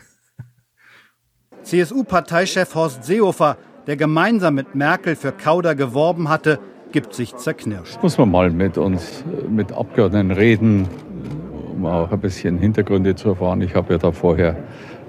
CSU-Parteichef 1.64 2.76
Horst 2.76 3.02
Seehofer, 3.02 3.58
der 3.88 3.96
gemeinsam 3.96 4.54
mit 4.54 4.76
Merkel 4.76 5.16
für 5.16 5.32
Kauder 5.32 5.74
geworben 5.74 6.28
hatte, 6.28 6.60
gibt 6.92 7.14
sich 7.14 7.36
zerknirscht. 7.36 8.02
Muss 8.02 8.18
man 8.18 8.30
mal 8.30 8.50
mit 8.50 8.78
uns, 8.78 9.24
mit 9.48 9.72
Abgeordneten 9.72 10.30
reden, 10.30 10.88
um 11.72 11.86
auch 11.86 12.10
ein 12.10 12.20
bisschen 12.20 12.58
Hintergründe 12.58 13.14
zu 13.14 13.30
erfahren. 13.30 13.60
Ich 13.62 13.74
habe 13.74 13.92
ja 13.94 13.98
da 13.98 14.12
vorher 14.12 14.56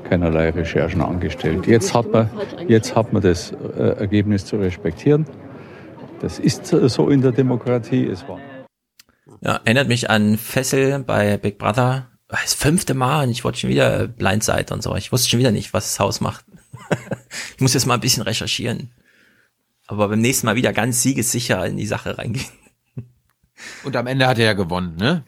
keinerlei 0.09 0.49
Recherchen 0.49 1.01
angestellt. 1.01 1.67
Jetzt 1.67 1.93
hat 1.93 2.11
man, 2.11 2.29
jetzt 2.67 2.95
hat 2.95 3.13
man 3.13 3.21
das 3.21 3.51
äh, 3.51 3.99
Ergebnis 3.99 4.45
zu 4.45 4.57
respektieren. 4.57 5.25
Das 6.19 6.37
ist 6.37 6.67
so 6.67 7.09
in 7.09 7.21
der 7.21 7.31
Demokratie. 7.31 8.05
Es 8.05 8.27
war. 8.27 8.39
Ja, 9.41 9.59
erinnert 9.63 9.87
mich 9.87 10.09
an 10.09 10.37
Fessel 10.37 10.99
bei 10.99 11.37
Big 11.37 11.57
Brother. 11.57 12.07
Das 12.27 12.53
fünfte 12.53 12.93
Mal 12.93 13.25
und 13.25 13.31
ich 13.31 13.43
wollte 13.43 13.59
schon 13.59 13.69
wieder 13.69 14.07
Blindside 14.07 14.73
und 14.73 14.83
so. 14.83 14.95
Ich 14.95 15.11
wusste 15.11 15.29
schon 15.29 15.39
wieder 15.39 15.51
nicht, 15.51 15.73
was 15.73 15.91
das 15.91 15.99
Haus 15.99 16.21
macht. 16.21 16.45
ich 17.55 17.61
muss 17.61 17.73
jetzt 17.73 17.85
mal 17.85 17.95
ein 17.95 17.99
bisschen 17.99 18.23
recherchieren 18.23 18.91
aber 19.91 20.07
beim 20.07 20.21
nächsten 20.21 20.45
Mal 20.45 20.55
wieder 20.55 20.71
ganz 20.71 21.01
siegessicher 21.01 21.65
in 21.65 21.75
die 21.75 21.85
Sache 21.85 22.17
reingehen. 22.17 22.45
Und 23.83 23.95
am 23.97 24.07
Ende 24.07 24.25
hat 24.25 24.39
er 24.39 24.45
ja 24.45 24.53
gewonnen, 24.53 24.95
ne? 24.95 25.23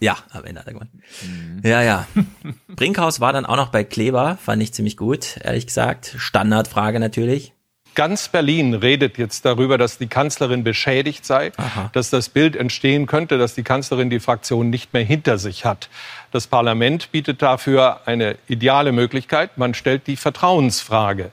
Ja, 0.00 0.16
am 0.30 0.44
Ende 0.44 0.60
hat 0.60 0.66
er 0.66 0.72
gewonnen. 0.72 1.02
Mhm. 1.22 1.60
Ja, 1.62 1.82
ja. 1.82 2.06
Brinkhaus 2.68 3.20
war 3.20 3.34
dann 3.34 3.44
auch 3.44 3.56
noch 3.56 3.68
bei 3.68 3.84
Kleber, 3.84 4.38
fand 4.42 4.62
ich 4.62 4.72
ziemlich 4.72 4.96
gut, 4.96 5.36
ehrlich 5.42 5.66
gesagt. 5.66 6.14
Standardfrage 6.16 6.98
natürlich. 6.98 7.52
Ganz 7.94 8.28
Berlin 8.28 8.72
redet 8.72 9.18
jetzt 9.18 9.44
darüber, 9.44 9.76
dass 9.76 9.98
die 9.98 10.06
Kanzlerin 10.06 10.64
beschädigt 10.64 11.26
sei, 11.26 11.52
Aha. 11.58 11.90
dass 11.92 12.08
das 12.08 12.30
Bild 12.30 12.56
entstehen 12.56 13.06
könnte, 13.06 13.36
dass 13.36 13.54
die 13.54 13.64
Kanzlerin 13.64 14.08
die 14.08 14.20
Fraktion 14.20 14.70
nicht 14.70 14.94
mehr 14.94 15.02
hinter 15.02 15.36
sich 15.36 15.66
hat. 15.66 15.90
Das 16.30 16.46
Parlament 16.46 17.12
bietet 17.12 17.42
dafür 17.42 18.00
eine 18.06 18.38
ideale 18.48 18.92
Möglichkeit. 18.92 19.58
Man 19.58 19.74
stellt 19.74 20.06
die 20.06 20.16
Vertrauensfrage. 20.16 21.30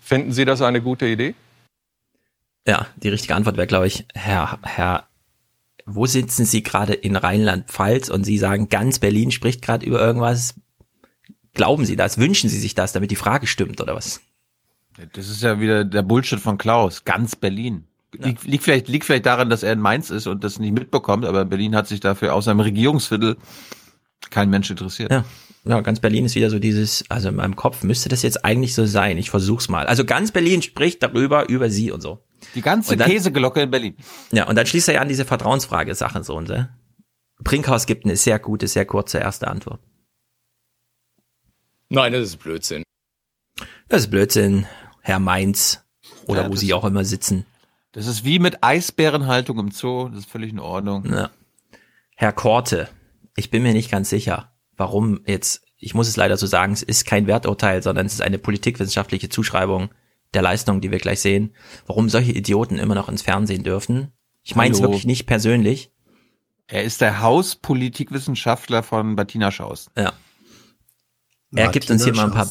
Finden 0.00 0.30
Sie 0.32 0.44
das 0.44 0.62
eine 0.62 0.80
gute 0.82 1.06
Idee? 1.06 1.34
Ja, 2.66 2.86
die 2.96 3.08
richtige 3.08 3.34
Antwort 3.34 3.56
wäre, 3.56 3.66
glaube 3.66 3.86
ich, 3.86 4.06
Herr, 4.14 4.58
Herr, 4.62 5.08
wo 5.86 6.06
sitzen 6.06 6.44
Sie 6.46 6.62
gerade 6.62 6.94
in 6.94 7.16
Rheinland-Pfalz 7.16 8.08
und 8.08 8.24
Sie 8.24 8.38
sagen, 8.38 8.68
ganz 8.68 8.98
Berlin 8.98 9.30
spricht 9.30 9.62
gerade 9.62 9.84
über 9.84 10.00
irgendwas. 10.00 10.54
Glauben 11.52 11.84
Sie 11.84 11.96
das? 11.96 12.18
Wünschen 12.18 12.48
Sie 12.48 12.58
sich 12.58 12.74
das, 12.74 12.92
damit 12.92 13.10
die 13.10 13.16
Frage 13.16 13.46
stimmt 13.46 13.80
oder 13.80 13.94
was? 13.94 14.20
Das 15.12 15.28
ist 15.28 15.42
ja 15.42 15.60
wieder 15.60 15.84
der 15.84 16.02
Bullshit 16.02 16.40
von 16.40 16.56
Klaus. 16.56 17.04
Ganz 17.04 17.36
Berlin. 17.36 17.86
Liegt, 18.12 18.44
liegt, 18.44 18.64
vielleicht, 18.64 18.88
liegt 18.88 19.04
vielleicht 19.04 19.26
daran, 19.26 19.50
dass 19.50 19.64
er 19.64 19.72
in 19.72 19.80
Mainz 19.80 20.10
ist 20.10 20.26
und 20.26 20.44
das 20.44 20.58
nicht 20.58 20.72
mitbekommt, 20.72 21.24
aber 21.24 21.44
Berlin 21.44 21.74
hat 21.74 21.88
sich 21.88 21.98
dafür 21.98 22.34
aus 22.34 22.44
seinem 22.44 22.60
Regierungsviertel 22.60 23.36
kein 24.30 24.50
Mensch 24.50 24.70
interessiert. 24.70 25.10
Ja. 25.10 25.24
Ja, 25.66 25.80
ganz 25.80 25.98
Berlin 25.98 26.26
ist 26.26 26.34
wieder 26.34 26.50
so 26.50 26.58
dieses, 26.58 27.04
also 27.08 27.30
in 27.30 27.36
meinem 27.36 27.56
Kopf 27.56 27.82
müsste 27.84 28.10
das 28.10 28.22
jetzt 28.22 28.44
eigentlich 28.44 28.74
so 28.74 28.84
sein. 28.84 29.16
Ich 29.16 29.30
versuch's 29.30 29.68
mal. 29.68 29.86
Also 29.86 30.04
ganz 30.04 30.30
Berlin 30.30 30.60
spricht 30.60 31.02
darüber, 31.02 31.48
über 31.48 31.70
sie 31.70 31.90
und 31.90 32.02
so. 32.02 32.22
Die 32.54 32.62
ganze 32.62 32.96
dann, 32.96 33.08
Käseglocke 33.08 33.62
in 33.62 33.70
Berlin. 33.70 33.96
Ja, 34.32 34.48
und 34.48 34.56
dann 34.56 34.66
schließt 34.66 34.88
er 34.88 34.94
ja 34.94 35.00
an 35.00 35.08
diese 35.08 35.24
Vertrauensfrage-Sachen 35.24 36.22
so 36.22 36.34
und 36.34 36.46
so. 36.46 36.66
Brinkhaus 37.38 37.86
gibt 37.86 38.04
eine 38.04 38.16
sehr 38.16 38.38
gute, 38.38 38.68
sehr 38.68 38.86
kurze 38.86 39.18
erste 39.18 39.48
Antwort. 39.48 39.80
Nein, 41.88 42.12
das 42.12 42.22
ist 42.22 42.36
Blödsinn. 42.36 42.82
Das 43.88 44.02
ist 44.02 44.10
Blödsinn, 44.10 44.66
Herr 45.00 45.18
Mainz. 45.18 45.84
Oder 46.26 46.44
ja, 46.44 46.50
wo 46.50 46.56
sie 46.56 46.72
auch 46.72 46.84
immer 46.84 47.04
sitzen. 47.04 47.44
Das 47.92 48.06
ist 48.06 48.24
wie 48.24 48.38
mit 48.38 48.62
Eisbärenhaltung 48.62 49.58
im 49.58 49.70
Zoo. 49.70 50.08
Das 50.08 50.20
ist 50.20 50.30
völlig 50.30 50.50
in 50.50 50.58
Ordnung. 50.58 51.04
Ja. 51.06 51.30
Herr 52.16 52.32
Korte, 52.32 52.88
ich 53.36 53.50
bin 53.50 53.62
mir 53.62 53.72
nicht 53.72 53.90
ganz 53.90 54.08
sicher 54.08 54.54
warum 54.76 55.20
jetzt, 55.26 55.62
ich 55.76 55.94
muss 55.94 56.08
es 56.08 56.16
leider 56.16 56.36
so 56.36 56.46
sagen, 56.46 56.72
es 56.72 56.82
ist 56.82 57.06
kein 57.06 57.26
Werturteil, 57.26 57.82
sondern 57.82 58.06
es 58.06 58.14
ist 58.14 58.22
eine 58.22 58.38
politikwissenschaftliche 58.38 59.28
Zuschreibung 59.28 59.90
der 60.34 60.42
Leistung, 60.42 60.80
die 60.80 60.90
wir 60.90 60.98
gleich 60.98 61.20
sehen, 61.20 61.54
warum 61.86 62.08
solche 62.08 62.32
Idioten 62.32 62.78
immer 62.78 62.94
noch 62.94 63.08
ins 63.08 63.22
Fernsehen 63.22 63.62
dürfen. 63.62 64.12
Ich 64.42 64.56
meine 64.56 64.74
es 64.74 64.82
wirklich 64.82 65.06
nicht 65.06 65.26
persönlich. 65.26 65.90
Er 66.66 66.84
ist 66.84 67.00
der 67.00 67.20
Hauspolitikwissenschaftler 67.20 68.82
von 68.82 69.16
Bettina 69.16 69.50
Schaus. 69.50 69.90
Ja. 69.96 70.12
Er 71.54 71.68
gibt 71.70 71.90
uns 71.90 72.04
hier 72.04 72.14
mal 72.14 72.26
ein 72.26 72.32
paar 72.32 72.50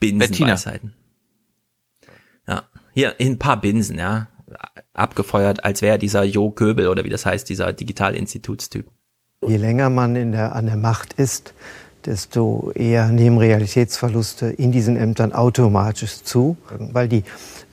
Binsenweisheiten. 0.00 0.94
Ja, 2.46 2.62
hier 2.94 3.14
ein 3.20 3.38
paar 3.38 3.60
Binsen, 3.60 3.98
ja. 3.98 4.28
Abgefeuert, 4.94 5.64
als 5.64 5.82
wäre 5.82 5.98
dieser 5.98 6.24
Jo 6.24 6.50
Köbel 6.50 6.88
oder 6.88 7.04
wie 7.04 7.10
das 7.10 7.26
heißt, 7.26 7.48
dieser 7.48 7.72
Digitalinstitutstyp. 7.72 8.90
Je 9.46 9.56
länger 9.56 9.90
man 9.90 10.16
in 10.16 10.32
der, 10.32 10.54
an 10.56 10.66
der 10.66 10.76
Macht 10.76 11.12
ist, 11.12 11.52
desto 12.06 12.72
eher 12.74 13.08
nehmen 13.08 13.38
Realitätsverluste 13.38 14.46
in 14.46 14.72
diesen 14.72 14.96
Ämtern 14.96 15.32
automatisch 15.32 16.22
zu, 16.22 16.56
weil 16.78 17.08
die, 17.08 17.24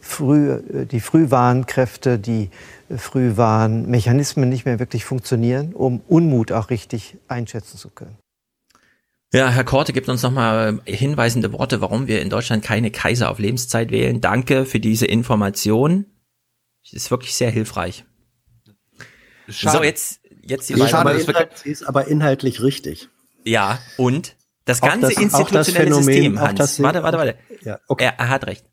Früh, 0.01 0.59
die 0.85 0.99
Frühwarnkräfte, 0.99 2.19
die 2.19 2.49
Frühwarnmechanismen 2.95 4.47
nicht 4.49 4.65
mehr 4.65 4.79
wirklich 4.79 5.05
funktionieren, 5.05 5.73
um 5.73 6.01
Unmut 6.07 6.51
auch 6.51 6.69
richtig 6.69 7.17
einschätzen 7.27 7.77
zu 7.77 7.89
können. 7.89 8.17
Ja, 9.33 9.49
Herr 9.49 9.63
Korte 9.63 9.91
gibt 9.91 10.07
uns 10.07 10.21
nochmal 10.23 10.79
hinweisende 10.85 11.51
Worte, 11.51 11.81
warum 11.81 12.07
wir 12.07 12.21
in 12.21 12.29
Deutschland 12.29 12.63
keine 12.63 12.91
Kaiser 12.91 13.29
auf 13.29 13.39
Lebenszeit 13.39 13.91
wählen. 13.91 14.21
Danke 14.21 14.65
für 14.65 14.79
diese 14.79 15.07
Information. 15.07 16.05
Das 16.83 16.93
ist 16.93 17.11
wirklich 17.11 17.35
sehr 17.35 17.49
hilfreich. 17.49 18.05
Schade. 19.49 19.77
So, 19.77 19.83
jetzt 19.83 20.21
jetzt 20.45 20.69
die 20.69 20.77
Schade, 20.77 20.97
aber 20.97 21.15
ist 21.65 21.83
aber 21.87 22.07
inhaltlich 22.07 22.61
richtig. 22.61 23.09
Ja, 23.45 23.79
und 23.97 24.35
das 24.65 24.81
ganze 24.81 25.09
das, 25.09 25.17
institutionelle 25.17 25.85
Phänomen, 25.85 26.03
System, 26.03 26.39
Hans, 26.39 26.57
das, 26.57 26.81
warte, 26.81 27.03
warte, 27.03 27.17
warte. 27.17 27.35
Ja, 27.63 27.79
okay. 27.87 28.05
er, 28.05 28.19
er 28.19 28.29
hat 28.29 28.47
recht. 28.47 28.65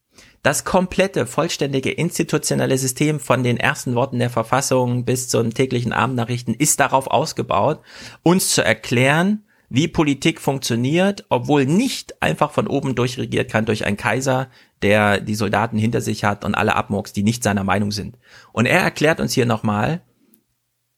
Das 0.43 0.64
komplette, 0.64 1.27
vollständige 1.27 1.93
institutionelle 1.93 2.77
System 2.77 3.20
von 3.20 3.45
den 3.45 3.59
ersten 3.59 3.95
Worten 3.95 4.18
der 4.18 4.31
Verfassung 4.31 5.05
bis 5.05 5.29
zum 5.29 5.55
täglichen 5.55 5.93
Abendnachrichten 5.93 6.55
ist 6.55 6.81
darauf 6.81 7.07
ausgebaut, 7.07 7.81
uns 8.25 8.55
zu 8.55 8.64
erklären, 8.64 9.45
wie 9.68 9.89
Politik 9.89 10.41
funktioniert, 10.41 11.25
obwohl 11.29 11.64
nicht 11.64 12.20
einfach 12.20 12.51
von 12.51 12.66
oben 12.66 12.95
durchregiert 12.95 13.51
kann 13.51 13.64
durch 13.66 13.87
einen 13.87 13.97
Kaiser, 13.97 14.49
der 14.83 15.20
die 15.20 15.35
Soldaten 15.35 15.79
hinter 15.79 16.01
sich 16.01 16.25
hat 16.25 16.45
und 16.45 16.55
alle 16.55 16.75
abmurks, 16.75 17.12
die 17.12 17.23
nicht 17.23 17.45
seiner 17.45 17.64
Meinung 17.64 17.93
sind. 17.93 18.18
Und 18.53 18.66
er 18.66 18.81
erklärt 18.81 19.20
uns 19.20 19.33
hier 19.33 19.47
nochmal, 19.47 20.03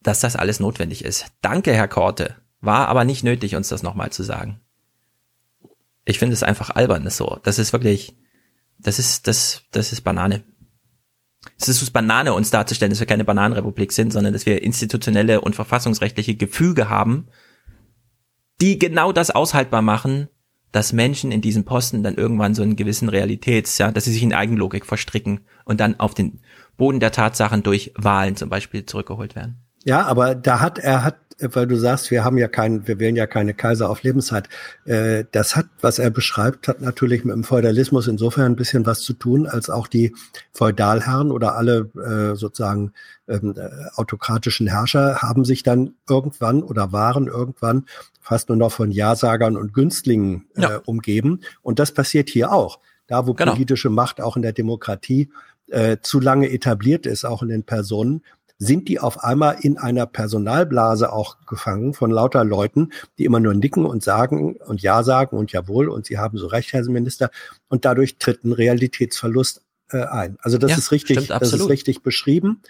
dass 0.03 0.20
das 0.20 0.37
alles 0.37 0.59
notwendig 0.59 1.05
ist. 1.05 1.27
Danke, 1.43 1.72
Herr 1.75 1.89
Korte. 1.89 2.37
War 2.65 2.89
aber 2.89 3.05
nicht 3.05 3.25
nötig, 3.25 3.57
uns 3.57 3.69
das 3.69 3.83
nochmal 3.83 4.11
zu 4.11 4.23
sagen. 4.23 4.61
Ich 6.05 6.19
finde 6.19 6.35
es 6.35 6.43
einfach 6.43 6.71
albern, 6.71 7.07
ist 7.07 7.17
so. 7.17 7.39
Das 7.43 7.59
ist 7.59 7.73
wirklich, 7.73 8.17
das 8.79 8.99
ist, 8.99 9.27
das, 9.27 9.62
das 9.71 9.93
ist 9.93 10.03
Banane. 10.03 10.45
Es 11.61 11.69
ist 11.69 11.91
Banane, 11.93 12.33
uns 12.33 12.51
darzustellen, 12.51 12.91
dass 12.91 13.01
wir 13.01 13.07
keine 13.07 13.25
Bananenrepublik 13.25 13.93
sind, 13.93 14.12
sondern 14.12 14.33
dass 14.33 14.47
wir 14.47 14.62
institutionelle 14.62 15.41
und 15.41 15.55
verfassungsrechtliche 15.55 16.37
Gefüge 16.37 16.89
haben, 16.89 17.29
die 18.61 18.79
genau 18.79 19.12
das 19.12 19.31
aushaltbar 19.31 19.83
machen, 19.83 20.29
dass 20.73 20.93
Menschen 20.93 21.31
in 21.33 21.41
diesen 21.41 21.65
Posten 21.65 22.03
dann 22.03 22.17
irgendwann 22.17 22.55
so 22.55 22.62
einen 22.62 22.77
gewissen 22.77 23.09
Realitäts, 23.09 23.79
ja, 23.79 23.93
dass 23.93 24.05
sie 24.05 24.12
sich 24.12 24.23
in 24.23 24.35
Eigenlogik 24.35 24.87
verstricken 24.87 25.41
und 25.65 25.81
dann 25.81 26.01
auf 26.01 26.15
den 26.15 26.41
Boden 26.77 26.99
der 26.99 27.12
Tatsachen 27.12 27.62
durch 27.62 27.93
Wahlen 27.97 28.37
zum 28.37 28.49
Beispiel 28.49 28.85
zurückgeholt 28.85 29.37
werden. 29.37 29.65
Ja, 29.85 30.05
aber 30.07 30.35
da 30.35 30.61
hat 30.61 30.79
er 30.79 31.05
hat, 31.05 31.17
weil 31.41 31.66
du 31.66 31.76
sagst, 31.76 32.11
wir 32.11 32.24
haben 32.24 32.39
ja 32.39 32.49
keinen, 32.49 32.87
wir 32.87 32.99
wählen 32.99 33.16
ja 33.16 33.26
keine 33.26 33.55
Kaiser 33.55 33.91
auf 33.91 34.03
Lebenszeit. 34.03 34.49
Äh, 34.85 35.24
das 35.32 35.57
hat, 35.57 35.66
was 35.80 35.99
er 35.99 36.11
beschreibt, 36.11 36.68
hat 36.68 36.80
natürlich 36.80 37.24
mit 37.24 37.35
dem 37.35 37.45
Feudalismus 37.45 38.07
insofern 38.07 38.53
ein 38.53 38.57
bisschen 38.57 38.87
was 38.87 39.01
zu 39.01 39.12
tun, 39.12 39.47
als 39.47 39.70
auch 39.70 39.89
die 39.89 40.14
Feudalherren 40.53 41.30
oder 41.30 41.57
alle 41.57 41.91
äh, 41.97 42.37
sozusagen 42.37 42.93
ähm, 43.28 43.55
äh, 43.57 43.68
autokratischen 43.95 44.66
Herrscher 44.66 45.18
haben 45.22 45.45
sich 45.45 45.62
dann 45.62 45.95
irgendwann 46.09 46.62
oder 46.62 46.93
waren 46.93 47.26
irgendwann 47.26 47.87
fast 48.20 48.49
nur 48.49 48.59
noch 48.59 48.72
von 48.72 48.91
Ja-Sagern 48.91 49.57
und 49.57 49.74
Günstlingen 49.74 50.47
ja. 50.57 50.80
umgeben. 50.87 51.41
Und 51.62 51.78
das 51.78 51.93
passiert 51.93 52.28
hier 52.28 52.53
auch. 52.53 52.80
Da, 53.07 53.26
wo 53.26 53.35
genau. 53.35 53.53
politische 53.53 53.91
Macht 53.91 54.20
auch 54.20 54.37
in 54.37 54.43
der 54.43 54.53
Demokratie 54.53 55.30
zu 56.03 56.20
lange 56.20 56.51
etabliert 56.51 57.07
ist, 57.07 57.24
auch 57.24 57.43
in 57.43 57.49
den 57.49 57.64
Personen, 57.64 58.22
sind 58.59 58.88
die 58.88 59.00
auf 59.00 59.22
einmal 59.24 59.59
in 59.61 59.78
einer 59.78 60.07
Personalblase 60.07 61.12
auch 61.12 61.38
gefangen 61.46 61.92
von 61.92 62.11
lauter 62.11 62.44
Leuten, 62.44 62.90
die 63.18 63.24
immer 63.24 63.40
nur 63.40 63.55
nicken 63.55 63.84
und 63.84 64.02
sagen 64.02 64.57
und 64.57 64.82
ja 64.82 65.02
sagen 65.02 65.36
und 65.36 65.52
jawohl 65.52 65.88
und 65.88 66.07
sie 66.07 66.18
haben 66.18 66.38
so 66.38 66.46
recht, 66.46 66.72
Herr 66.72 66.84
Minister. 66.84 67.30
Und 67.68 67.84
dadurch 67.84 68.18
tritt 68.18 68.44
ein 68.44 68.52
Realitätsverlust 68.52 69.62
äh, 69.90 70.05
ein. 70.05 70.38
Also 70.40 70.59
das 70.59 70.72
ja, 70.72 70.78
ist 70.78 70.92
richtig, 70.92 71.28
das 71.28 71.52
ist 71.52 71.68
richtig 71.68 72.02
beschrieben. 72.02 72.61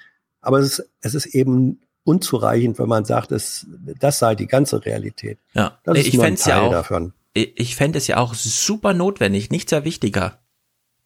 Aber 0.41 0.59
es 0.59 0.79
ist, 0.79 0.91
es 1.01 1.15
ist 1.15 1.27
eben 1.27 1.81
unzureichend, 2.05 2.79
wenn 2.79 2.89
man 2.89 3.05
sagt, 3.05 3.33
es, 3.33 3.67
das 3.99 4.19
sei 4.19 4.35
die 4.35 4.47
ganze 4.47 4.85
Realität. 4.85 5.39
Ja, 5.55 5.79
das 5.85 5.99
ist 5.99 6.09
ich 6.09 6.19
fände 6.19 6.35
es 6.35 6.45
ja 6.45 6.61
auch, 6.61 6.71
davon. 6.71 7.13
ich 7.33 7.77
fände 7.77 7.99
es 7.99 8.07
ja 8.07 8.19
auch 8.19 8.35
super 8.35 8.93
notwendig, 8.93 9.51
nicht 9.51 9.71
sehr 9.71 9.85
wichtiger, 9.85 10.39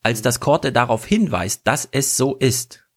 als 0.02 0.22
dass 0.22 0.40
Korte 0.40 0.72
darauf 0.72 1.04
hinweist, 1.04 1.62
dass 1.64 1.88
es 1.90 2.16
so 2.16 2.34
ist 2.34 2.87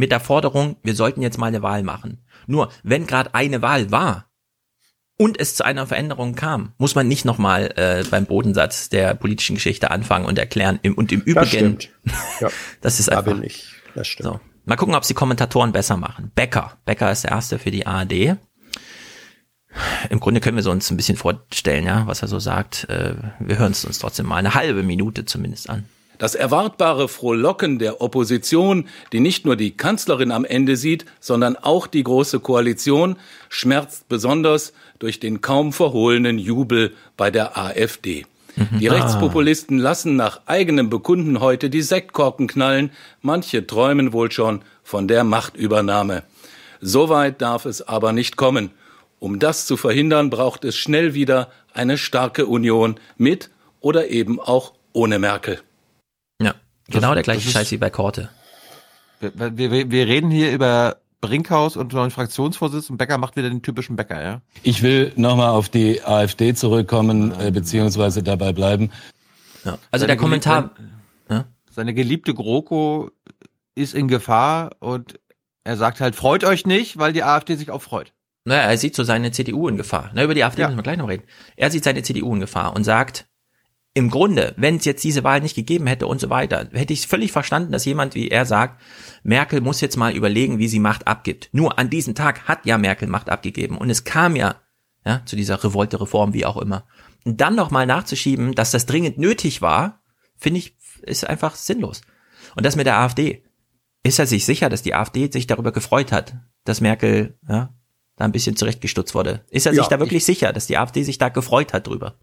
mit 0.00 0.10
der 0.10 0.18
Forderung, 0.18 0.76
wir 0.82 0.94
sollten 0.94 1.20
jetzt 1.20 1.38
mal 1.38 1.46
eine 1.46 1.62
Wahl 1.62 1.82
machen. 1.82 2.24
Nur, 2.46 2.70
wenn 2.82 3.06
gerade 3.06 3.34
eine 3.34 3.60
Wahl 3.60 3.90
war 3.90 4.30
und 5.18 5.38
es 5.38 5.54
zu 5.54 5.64
einer 5.64 5.86
Veränderung 5.86 6.34
kam, 6.34 6.72
muss 6.78 6.94
man 6.94 7.06
nicht 7.06 7.26
nochmal 7.26 7.72
äh, 7.76 8.02
beim 8.10 8.24
Bodensatz 8.24 8.88
der 8.88 9.14
politischen 9.14 9.56
Geschichte 9.56 9.90
anfangen 9.90 10.24
und 10.24 10.38
erklären. 10.38 10.78
Im, 10.82 10.94
und 10.94 11.12
im 11.12 11.20
Übrigen, 11.20 11.34
das, 11.34 11.48
stimmt. 11.50 11.90
Ja, 12.40 12.48
das 12.80 12.98
ist 12.98 13.10
einfach. 13.10 13.26
Da 13.26 13.34
bin 13.34 13.44
ich. 13.44 13.66
Das 13.94 14.08
stimmt. 14.08 14.26
So. 14.26 14.40
Mal 14.64 14.76
gucken, 14.76 14.94
ob 14.94 15.02
es 15.02 15.08
die 15.08 15.14
Kommentatoren 15.14 15.72
besser 15.72 15.98
machen. 15.98 16.32
Becker. 16.34 16.78
Becker 16.86 17.12
ist 17.12 17.24
der 17.24 17.32
erste 17.32 17.58
für 17.58 17.70
die 17.70 17.86
ARD. 17.86 18.38
Im 20.08 20.18
Grunde 20.18 20.40
können 20.40 20.56
wir 20.56 20.62
so 20.62 20.70
uns 20.70 20.90
ein 20.90 20.96
bisschen 20.96 21.18
vorstellen, 21.18 21.84
ja, 21.84 22.06
was 22.06 22.22
er 22.22 22.28
so 22.28 22.38
sagt. 22.38 22.88
Äh, 22.88 23.16
wir 23.38 23.58
hören 23.58 23.72
es 23.72 23.84
uns 23.84 23.98
trotzdem 23.98 24.26
mal 24.26 24.36
eine 24.36 24.54
halbe 24.54 24.82
Minute 24.82 25.26
zumindest 25.26 25.68
an. 25.68 25.84
Das 26.20 26.34
erwartbare 26.34 27.08
Frohlocken 27.08 27.78
der 27.78 28.02
Opposition, 28.02 28.86
die 29.10 29.20
nicht 29.20 29.46
nur 29.46 29.56
die 29.56 29.70
Kanzlerin 29.70 30.32
am 30.32 30.44
Ende 30.44 30.76
sieht, 30.76 31.06
sondern 31.18 31.56
auch 31.56 31.86
die 31.86 32.04
Große 32.04 32.40
Koalition, 32.40 33.16
schmerzt 33.48 34.06
besonders 34.10 34.74
durch 34.98 35.18
den 35.18 35.40
kaum 35.40 35.72
verhohlenen 35.72 36.38
Jubel 36.38 36.92
bei 37.16 37.30
der 37.30 37.56
AfD. 37.56 38.26
Mhm. 38.54 38.80
Die 38.80 38.90
ah. 38.90 38.92
Rechtspopulisten 38.92 39.78
lassen 39.78 40.16
nach 40.16 40.42
eigenem 40.44 40.90
Bekunden 40.90 41.40
heute 41.40 41.70
die 41.70 41.80
Sektkorken 41.80 42.48
knallen. 42.48 42.90
Manche 43.22 43.66
träumen 43.66 44.12
wohl 44.12 44.30
schon 44.30 44.60
von 44.82 45.08
der 45.08 45.24
Machtübernahme. 45.24 46.22
Soweit 46.82 47.40
darf 47.40 47.64
es 47.64 47.80
aber 47.80 48.12
nicht 48.12 48.36
kommen. 48.36 48.72
Um 49.20 49.38
das 49.38 49.64
zu 49.64 49.78
verhindern, 49.78 50.28
braucht 50.28 50.66
es 50.66 50.76
schnell 50.76 51.14
wieder 51.14 51.50
eine 51.72 51.96
starke 51.96 52.44
Union 52.44 52.96
mit 53.16 53.48
oder 53.80 54.08
eben 54.08 54.38
auch 54.38 54.74
ohne 54.92 55.18
Merkel. 55.18 55.62
Genau 56.90 57.14
der 57.14 57.22
gleiche 57.22 57.48
Scheiß 57.50 57.70
wie 57.70 57.76
bei 57.78 57.90
Korte. 57.90 58.28
Wir, 59.20 59.56
wir, 59.56 59.90
wir 59.90 60.06
reden 60.06 60.30
hier 60.30 60.50
über 60.52 60.96
Brinkhaus 61.20 61.76
und 61.76 61.92
neuen 61.92 62.10
Fraktionsvorsitz 62.10 62.88
und 62.90 62.96
Becker 62.96 63.18
macht 63.18 63.36
wieder 63.36 63.50
den 63.50 63.62
typischen 63.62 63.96
Becker, 63.96 64.22
ja? 64.22 64.40
Ich 64.62 64.82
will 64.82 65.12
nochmal 65.16 65.50
auf 65.50 65.68
die 65.68 66.02
AfD 66.02 66.54
zurückkommen, 66.54 67.32
äh, 67.38 67.50
beziehungsweise 67.50 68.22
dabei 68.22 68.52
bleiben. 68.52 68.90
Ja. 69.64 69.72
Also 69.90 70.02
seine 70.04 70.06
der 70.08 70.16
Kommentar. 70.16 70.62
Geliebte? 70.74 70.90
Seine 71.72 71.94
geliebte 71.94 72.34
GroKo 72.34 73.10
ist 73.76 73.94
in 73.94 74.08
Gefahr 74.08 74.70
und 74.80 75.20
er 75.62 75.76
sagt 75.76 76.00
halt, 76.00 76.16
freut 76.16 76.42
euch 76.42 76.66
nicht, 76.66 76.98
weil 76.98 77.12
die 77.12 77.22
AfD 77.22 77.54
sich 77.54 77.70
auch 77.70 77.80
freut. 77.80 78.12
Naja, 78.44 78.62
er 78.62 78.76
sieht 78.76 78.96
so 78.96 79.04
seine 79.04 79.30
CDU 79.30 79.68
in 79.68 79.76
Gefahr. 79.76 80.10
Na, 80.12 80.24
über 80.24 80.34
die 80.34 80.42
AfD 80.42 80.62
Ja. 80.62 80.68
müssen 80.68 80.78
wir 80.78 80.82
gleich 80.82 80.98
noch 80.98 81.08
reden. 81.08 81.22
Er 81.56 81.70
sieht 81.70 81.84
seine 81.84 82.02
CDU 82.02 82.34
in 82.34 82.40
Gefahr 82.40 82.74
und 82.74 82.82
sagt, 82.84 83.28
im 84.00 84.10
Grunde, 84.10 84.54
wenn 84.56 84.76
es 84.76 84.86
jetzt 84.86 85.04
diese 85.04 85.24
Wahl 85.24 85.40
nicht 85.40 85.54
gegeben 85.54 85.86
hätte 85.86 86.06
und 86.06 86.20
so 86.20 86.30
weiter, 86.30 86.68
hätte 86.72 86.92
ich 86.92 87.06
völlig 87.06 87.32
verstanden, 87.32 87.70
dass 87.70 87.84
jemand 87.84 88.14
wie 88.14 88.28
er 88.28 88.46
sagt, 88.46 88.80
Merkel 89.22 89.60
muss 89.60 89.82
jetzt 89.82 89.96
mal 89.96 90.16
überlegen, 90.16 90.58
wie 90.58 90.68
sie 90.68 90.80
Macht 90.80 91.06
abgibt. 91.06 91.50
Nur 91.52 91.78
an 91.78 91.90
diesem 91.90 92.14
Tag 92.14 92.48
hat 92.48 92.64
ja 92.64 92.78
Merkel 92.78 93.08
Macht 93.08 93.28
abgegeben 93.28 93.76
und 93.76 93.90
es 93.90 94.04
kam 94.04 94.36
ja, 94.36 94.56
ja 95.04 95.22
zu 95.26 95.36
dieser 95.36 95.62
Revolte-Reform, 95.62 96.32
wie 96.32 96.46
auch 96.46 96.56
immer. 96.56 96.86
Und 97.24 97.42
dann 97.42 97.54
noch 97.54 97.70
mal 97.70 97.84
nachzuschieben, 97.86 98.54
dass 98.54 98.70
das 98.70 98.86
dringend 98.86 99.18
nötig 99.18 99.60
war, 99.60 100.00
finde 100.38 100.58
ich, 100.58 100.74
ist 101.02 101.28
einfach 101.28 101.54
sinnlos. 101.54 102.00
Und 102.56 102.64
das 102.64 102.76
mit 102.76 102.86
der 102.86 102.98
AfD. 102.98 103.44
Ist 104.02 104.18
er 104.18 104.26
sich 104.26 104.46
sicher, 104.46 104.70
dass 104.70 104.80
die 104.80 104.94
AfD 104.94 105.30
sich 105.30 105.46
darüber 105.46 105.72
gefreut 105.72 106.10
hat, 106.10 106.36
dass 106.64 106.80
Merkel 106.80 107.38
ja, 107.46 107.74
da 108.16 108.24
ein 108.24 108.32
bisschen 108.32 108.56
zurechtgestutzt 108.56 109.14
wurde? 109.14 109.44
Ist 109.50 109.66
er 109.66 109.74
Ja, 109.74 109.82
sich 109.82 109.88
da 109.88 110.00
wirklich 110.00 110.24
sicher, 110.24 110.54
dass 110.54 110.66
die 110.66 110.78
AfD 110.78 111.02
sich 111.02 111.18
da 111.18 111.28
gefreut 111.28 111.74
hat 111.74 111.86
drüber? 111.86 112.16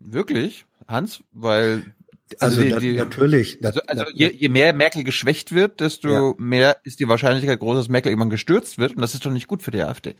Wirklich, 0.00 0.66
Hans? 0.88 1.20
Weil 1.32 1.94
Also 2.40 2.60
die- 2.62 2.70
na- 2.70 2.78
die- 2.80 2.96
natürlich. 2.96 3.64
Also, 3.64 3.80
also 3.86 4.04
je, 4.12 4.30
je 4.32 4.48
mehr 4.48 4.72
Merkel 4.72 5.04
geschwächt 5.04 5.52
wird, 5.54 5.80
desto 5.80 6.08
Ja. 6.08 6.34
mehr 6.38 6.76
ist 6.84 6.98
die 7.00 7.08
Wahrscheinlichkeit 7.08 7.58
groß, 7.60 7.76
dass 7.78 7.88
Merkel 7.88 8.10
irgendwann 8.10 8.30
gestürzt 8.30 8.78
wird. 8.78 8.96
Und 8.96 9.02
das 9.02 9.14
ist 9.14 9.24
doch 9.24 9.30
nicht 9.30 9.46
gut 9.46 9.62
für 9.62 9.70
die 9.70 9.82
AfD. 9.82 10.14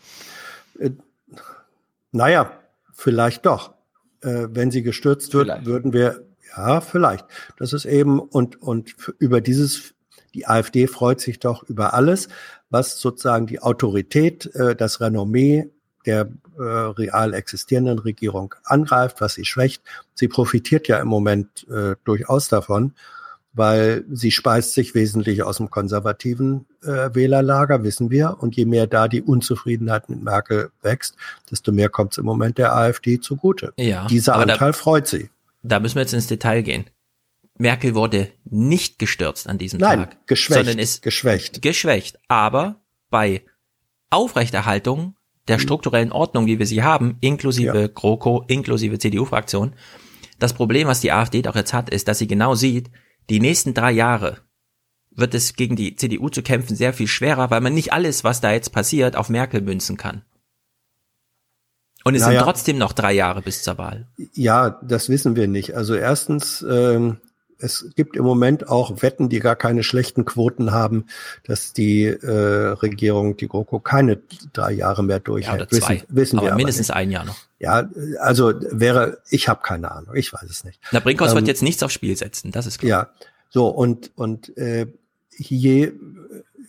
Naja, 2.13 2.53
vielleicht 2.93 3.47
doch. 3.47 3.75
Äh, 4.23 4.49
wenn 4.51 4.71
sie 4.71 4.83
gestürzt 4.83 5.35
wird, 5.35 5.67
würden 5.67 5.93
wir, 5.93 6.25
ja, 6.57 6.81
vielleicht. 6.81 7.27
Das 7.59 7.73
ist 7.73 7.85
eben, 7.85 8.19
und, 8.21 8.61
und 8.63 8.95
über 9.19 9.41
dieses, 9.41 9.95
die 10.35 10.47
AfD 10.47 10.87
freut 10.87 11.21
sich 11.21 11.39
doch 11.39 11.63
über 11.65 11.93
alles, 11.95 12.29
was 12.71 12.99
sozusagen 13.01 13.47
die 13.47 13.61
Autorität, 13.61 14.47
äh, 14.55 14.75
das 14.75 15.01
Renommee 15.01 15.69
der 16.07 16.29
äh, 16.59 16.63
real 16.63 17.35
existierenden 17.35 17.99
Regierung 17.99 18.55
angreift, 18.65 19.21
was 19.21 19.35
sie 19.35 19.45
schwächt. 19.45 19.83
Sie 20.15 20.29
profitiert 20.29 20.89
ja 20.89 20.99
im 20.99 21.09
Moment 21.09 21.67
äh, 21.71 21.97
durchaus 22.05 22.49
davon, 22.49 22.93
weil 23.53 24.05
sie 24.13 24.31
speist 24.31 24.75
sich 24.75 24.95
wesentlich 24.95 25.43
aus 25.43 25.57
dem 25.57 25.71
konservativen 25.71 26.67
äh, 26.83 27.15
Wählerlager, 27.15 27.83
wissen 27.85 28.11
wir. 28.11 28.37
Und 28.41 28.55
je 28.57 28.67
mehr 28.67 28.87
da 28.87 29.09
die 29.09 29.23
Unzufriedenheit 29.23 30.09
mit 30.11 30.23
Merkel 30.23 30.71
wächst, 30.83 31.17
desto 31.51 31.73
mehr 31.73 31.89
kommt 31.89 32.13
es 32.13 32.19
im 32.19 32.27
Moment 32.27 32.59
der 32.59 32.75
AfD 32.77 33.19
zugute. 33.21 33.73
Ja, 33.79 34.07
Dieser 34.09 34.35
aber 34.35 34.47
da- 34.47 34.53
Anteil 34.55 34.73
freut 34.75 35.07
sie. 35.09 35.31
Da 35.63 35.81
müssen 35.81 35.97
wir 35.97 36.03
jetzt 36.03 36.13
ins 36.15 36.27
Detail 36.27 36.63
gehen. 36.63 36.85
Merkel 37.59 37.95
wurde 37.95 38.29
nicht 38.45 38.99
gestürzt 38.99 39.49
an 39.49 39.57
diesem 39.57 39.81
Nein, 39.81 40.01
Tag. 40.01 40.27
geschwächt, 40.27 40.59
Sondern 40.67 40.79
ist 40.79 41.01
geschwächt. 41.03 41.63
Geschwächt. 41.63 42.19
Aber 42.29 42.77
bei 43.09 43.43
Aufrechterhaltung 44.11 45.16
der 45.49 45.59
strukturellen 45.59 46.13
Ordnung, 46.13 46.47
wie 46.47 46.59
wir 46.59 46.67
sie 46.67 46.83
haben, 46.83 47.19
inklusive 47.21 47.89
GroKo, 47.89 48.45
inklusive 48.49 48.99
CDU-Fraktion, 48.99 49.75
das 50.39 50.53
Problem, 50.53 50.89
was 50.89 51.01
die 51.01 51.13
AfD 51.13 51.43
doch 51.43 51.55
jetzt 51.57 51.73
hat, 51.73 51.89
ist, 51.91 52.09
dass 52.09 52.19
sie 52.19 52.27
genau 52.27 52.55
sieht, 52.55 52.91
die 53.31 53.41
nächsten 53.41 53.75
drei 53.75 53.93
Jahre 53.93 54.39
wird 55.11 55.35
es 55.35 55.55
gegen 55.55 55.77
die 55.77 55.97
CDU 55.97 56.29
zu 56.29 56.43
kämpfen 56.43 56.77
sehr 56.77 56.93
viel 56.93 57.07
schwerer, 57.07 57.51
weil 57.51 57.63
man 57.63 57.73
nicht 57.75 57.93
alles, 57.93 58.23
was 58.23 58.41
da 58.41 58.53
jetzt 58.53 58.71
passiert, 58.71 59.17
auf 59.17 59.31
Merkel 59.31 59.63
münzen 59.63 59.97
kann. 59.97 60.23
Und 62.05 62.15
es 62.15 62.23
Naja. 62.23 62.39
sind 62.39 62.45
trotzdem 62.45 62.79
noch 62.79 62.93
drei 62.93 63.15
Jahre 63.15 63.43
bis 63.43 63.63
zur 63.63 63.79
Wahl. 63.79 64.07
Ja, 64.35 64.79
das 64.83 65.09
wissen 65.09 65.35
wir 65.35 65.49
nicht. 65.49 65.75
Also 65.75 65.95
erstens, 65.95 66.65
ähm, 66.71 67.17
es 67.59 67.87
gibt 67.97 68.17
im 68.17 68.25
Moment 68.25 68.69
auch 68.69 69.03
Wetten, 69.03 69.29
die 69.29 69.41
gar 69.41 69.57
keine 69.57 69.83
schlechten 69.83 70.25
Quoten 70.25 70.73
haben, 70.73 71.07
dass 71.45 71.73
die 71.73 72.05
äh, 72.05 72.31
Regierung, 72.31 73.37
die 73.37 73.49
GroKo, 73.49 73.81
keine 73.81 74.19
drei 74.53 74.73
Jahre 74.73 75.03
mehr 75.03 75.17
Ja, 75.17 75.21
durchhält. 75.21 75.63
oder 75.63 75.69
zwei. 75.69 75.95
Wissen, 75.95 76.07
wissen 76.09 76.39
aber 76.39 76.49
wir 76.49 76.55
mindestens 76.55 76.91
aber 76.91 77.01
ein 77.01 77.11
Jahr 77.11 77.25
noch. 77.25 77.37
Ja, 77.59 77.89
also 78.21 78.53
wäre, 78.71 79.19
ich 79.31 79.49
habe 79.49 79.63
keine 79.63 79.91
Ahnung, 79.91 80.15
ich 80.15 80.33
weiß 80.33 80.49
es 80.51 80.65
nicht. 80.65 80.81
Na, 80.93 81.01
Brinkhaus 81.01 81.31
Ähm, 81.31 81.37
wird 81.37 81.49
jetzt 81.49 81.63
nichts 81.63 81.83
aufs 81.83 81.95
Spiel 81.95 82.17
setzen, 82.17 82.53
das 82.53 82.67
ist 82.67 82.79
klar. 82.79 82.89
Ja, 83.21 83.27
so 83.49 83.69
und 83.69 84.11
und 84.17 84.57
äh, 84.59 84.87
je 85.37 85.93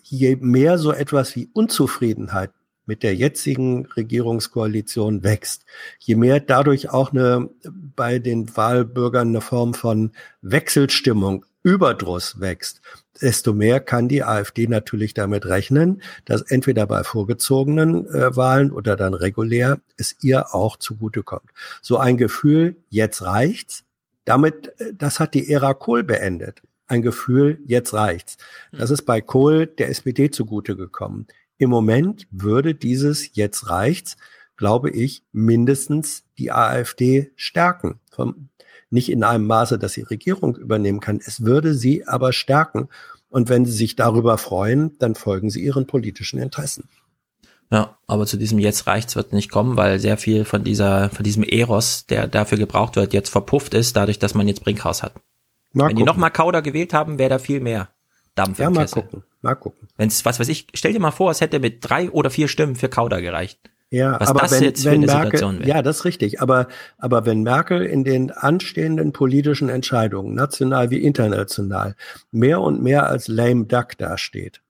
je 0.04 0.38
mehr 0.38 0.78
so 0.78 0.94
etwas 0.94 1.36
wie 1.36 1.50
Unzufriedenheit 1.52 2.52
mit 2.88 3.04
der 3.04 3.16
jetzigen 3.16 3.86
Regierungskoalition 3.86 5.24
wächst, 5.24 5.66
je 6.00 6.16
mehr 6.16 6.40
dadurch 6.40 6.90
auch 6.90 7.12
eine 7.12 7.50
bei 7.96 8.20
den 8.20 8.56
Wahlbürgern 8.58 9.30
eine 9.30 9.42
Form 9.42 9.74
von 9.74 10.12
Wechselstimmung, 10.42 11.46
Überdruss 11.64 12.40
wächst, 12.40 12.82
desto 13.22 13.52
mehr 13.52 13.82
kann 13.82 14.08
die 14.08 14.24
AfD 14.24 14.68
natürlich 14.68 15.14
damit 15.14 15.46
rechnen, 15.46 16.02
dass 16.24 16.42
entweder 16.42 16.88
bei 16.88 17.04
vorgezogenen 17.04 18.08
äh, 18.08 18.36
Wahlen 18.36 18.72
oder 18.72 18.96
dann 18.96 19.14
regulär 19.14 19.80
es 19.98 20.16
ihr 20.22 20.56
auch 20.56 20.78
zugutekommt. 20.78 21.50
So 21.82 21.98
ein 21.98 22.16
Gefühl, 22.16 22.78
jetzt 22.90 23.22
reicht's, 23.22 23.84
damit, 24.24 24.80
äh, 24.80 24.94
das 24.98 25.20
hat 25.20 25.34
die 25.34 25.52
Ära 25.52 25.74
Kohl 25.74 26.04
beendet. 26.04 26.62
Ein 26.88 27.02
Gefühl, 27.02 27.60
jetzt 27.66 27.94
reicht's. 27.94 28.38
Das 28.72 28.90
ist 28.90 29.02
bei 29.02 29.20
Kohl 29.20 29.68
der 29.68 29.90
SPD 29.90 30.32
zugute 30.32 30.78
gekommen. 30.78 31.28
Im 31.58 31.70
Moment 31.70 32.28
würde 32.30 32.76
dieses 32.76 33.36
jetzt 33.36 33.70
reicht's, 33.70 34.18
glaube 34.58 34.90
ich, 34.90 35.24
mindestens 35.32 36.24
die 36.38 36.52
AfD 36.52 37.32
stärken. 37.36 38.00
Vom, 38.12 38.50
nicht 38.90 39.12
in 39.12 39.24
einem 39.24 39.48
Maße, 39.48 39.80
dass 39.80 39.94
sie 39.94 40.04
Regierung 40.04 40.56
übernehmen 40.56 41.00
kann. 41.00 41.20
Es 41.24 41.42
würde 41.42 41.74
sie 41.74 42.08
aber 42.08 42.32
stärken. 42.34 42.90
Und 43.30 43.50
wenn 43.50 43.66
sie 43.66 43.72
sich 43.72 43.96
darüber 43.96 44.38
freuen, 44.38 44.98
dann 45.00 45.16
folgen 45.16 45.50
sie 45.50 45.64
ihren 45.64 45.88
politischen 45.88 46.40
Interessen. 46.40 46.88
Ja, 47.70 47.98
aber 48.08 48.26
zu 48.26 48.38
diesem 48.38 48.60
jetzt 48.60 48.88
reicht's 48.88 49.18
wird 49.18 49.34
nicht 49.34 49.52
kommen, 49.52 49.76
weil 49.76 50.00
sehr 50.00 50.18
viel 50.18 50.46
von 50.46 50.64
dieser, 50.64 51.10
von 51.10 51.24
diesem 51.24 51.44
Eros, 51.44 52.06
der 52.06 52.28
dafür 52.28 52.58
gebraucht 52.58 52.96
wird, 52.96 53.14
jetzt 53.14 53.30
verpufft 53.30 53.74
ist, 53.74 53.98
dadurch, 53.98 54.20
dass 54.20 54.34
man 54.34 54.48
jetzt 54.48 54.64
Brinkhaus 54.64 55.04
hat. 55.04 55.14
Mal 55.74 55.90
Wenn 55.90 55.98
die 55.98 56.02
gucken. 56.02 56.06
nochmal 56.06 56.32
Kauder 56.32 56.62
gewählt 56.62 56.94
haben, 56.94 57.20
wäre 57.20 57.32
da 57.32 57.40
viel 57.40 57.60
mehr 57.60 57.90
Dampf 58.38 58.60
Ja, 58.60 58.68
im 58.68 58.74
mal 58.74 58.82
Kessel. 58.84 59.02
gucken. 59.04 59.24
Mal 59.42 59.56
gucken. 59.56 59.88
Wenn's, 59.98 60.24
was 60.26 60.40
weiß 60.40 60.48
ich, 60.50 60.68
stell 60.74 60.94
dir 60.94 61.00
mal 61.00 61.12
vor, 61.12 61.32
es 61.32 61.42
hätte 61.42 61.60
mit 61.60 61.78
drei 61.82 62.10
oder 62.12 62.30
vier 62.30 62.48
Stimmen 62.48 62.76
für 62.76 62.90
Kauder 62.90 63.22
gereicht. 63.22 63.60
Ja, 63.90 64.20
was 64.20 64.28
aber 64.30 64.42
das 64.42 64.52
wenn, 64.52 64.64
jetzt 64.64 64.84
für 64.84 64.92
wenn 64.92 64.96
eine 65.04 65.06
Merkel, 65.06 65.26
Situation 65.32 65.60
wäre. 65.60 65.70
ja, 65.70 65.82
das 65.82 65.98
ist 66.00 66.06
richtig. 66.06 66.42
Aber, 66.42 66.68
aber 66.98 67.26
wenn 67.26 67.42
Merkel 67.44 67.84
in 67.84 68.04
den 68.04 68.32
anstehenden 68.32 69.14
politischen 69.14 69.70
Entscheidungen, 69.70 70.34
national 70.36 70.90
wie 70.92 70.98
international, 71.04 71.96
mehr 72.32 72.60
und 72.60 72.82
mehr 72.84 73.08
als 73.08 73.30
lame 73.30 73.66
duck 73.66 73.98
dasteht, 73.98 74.62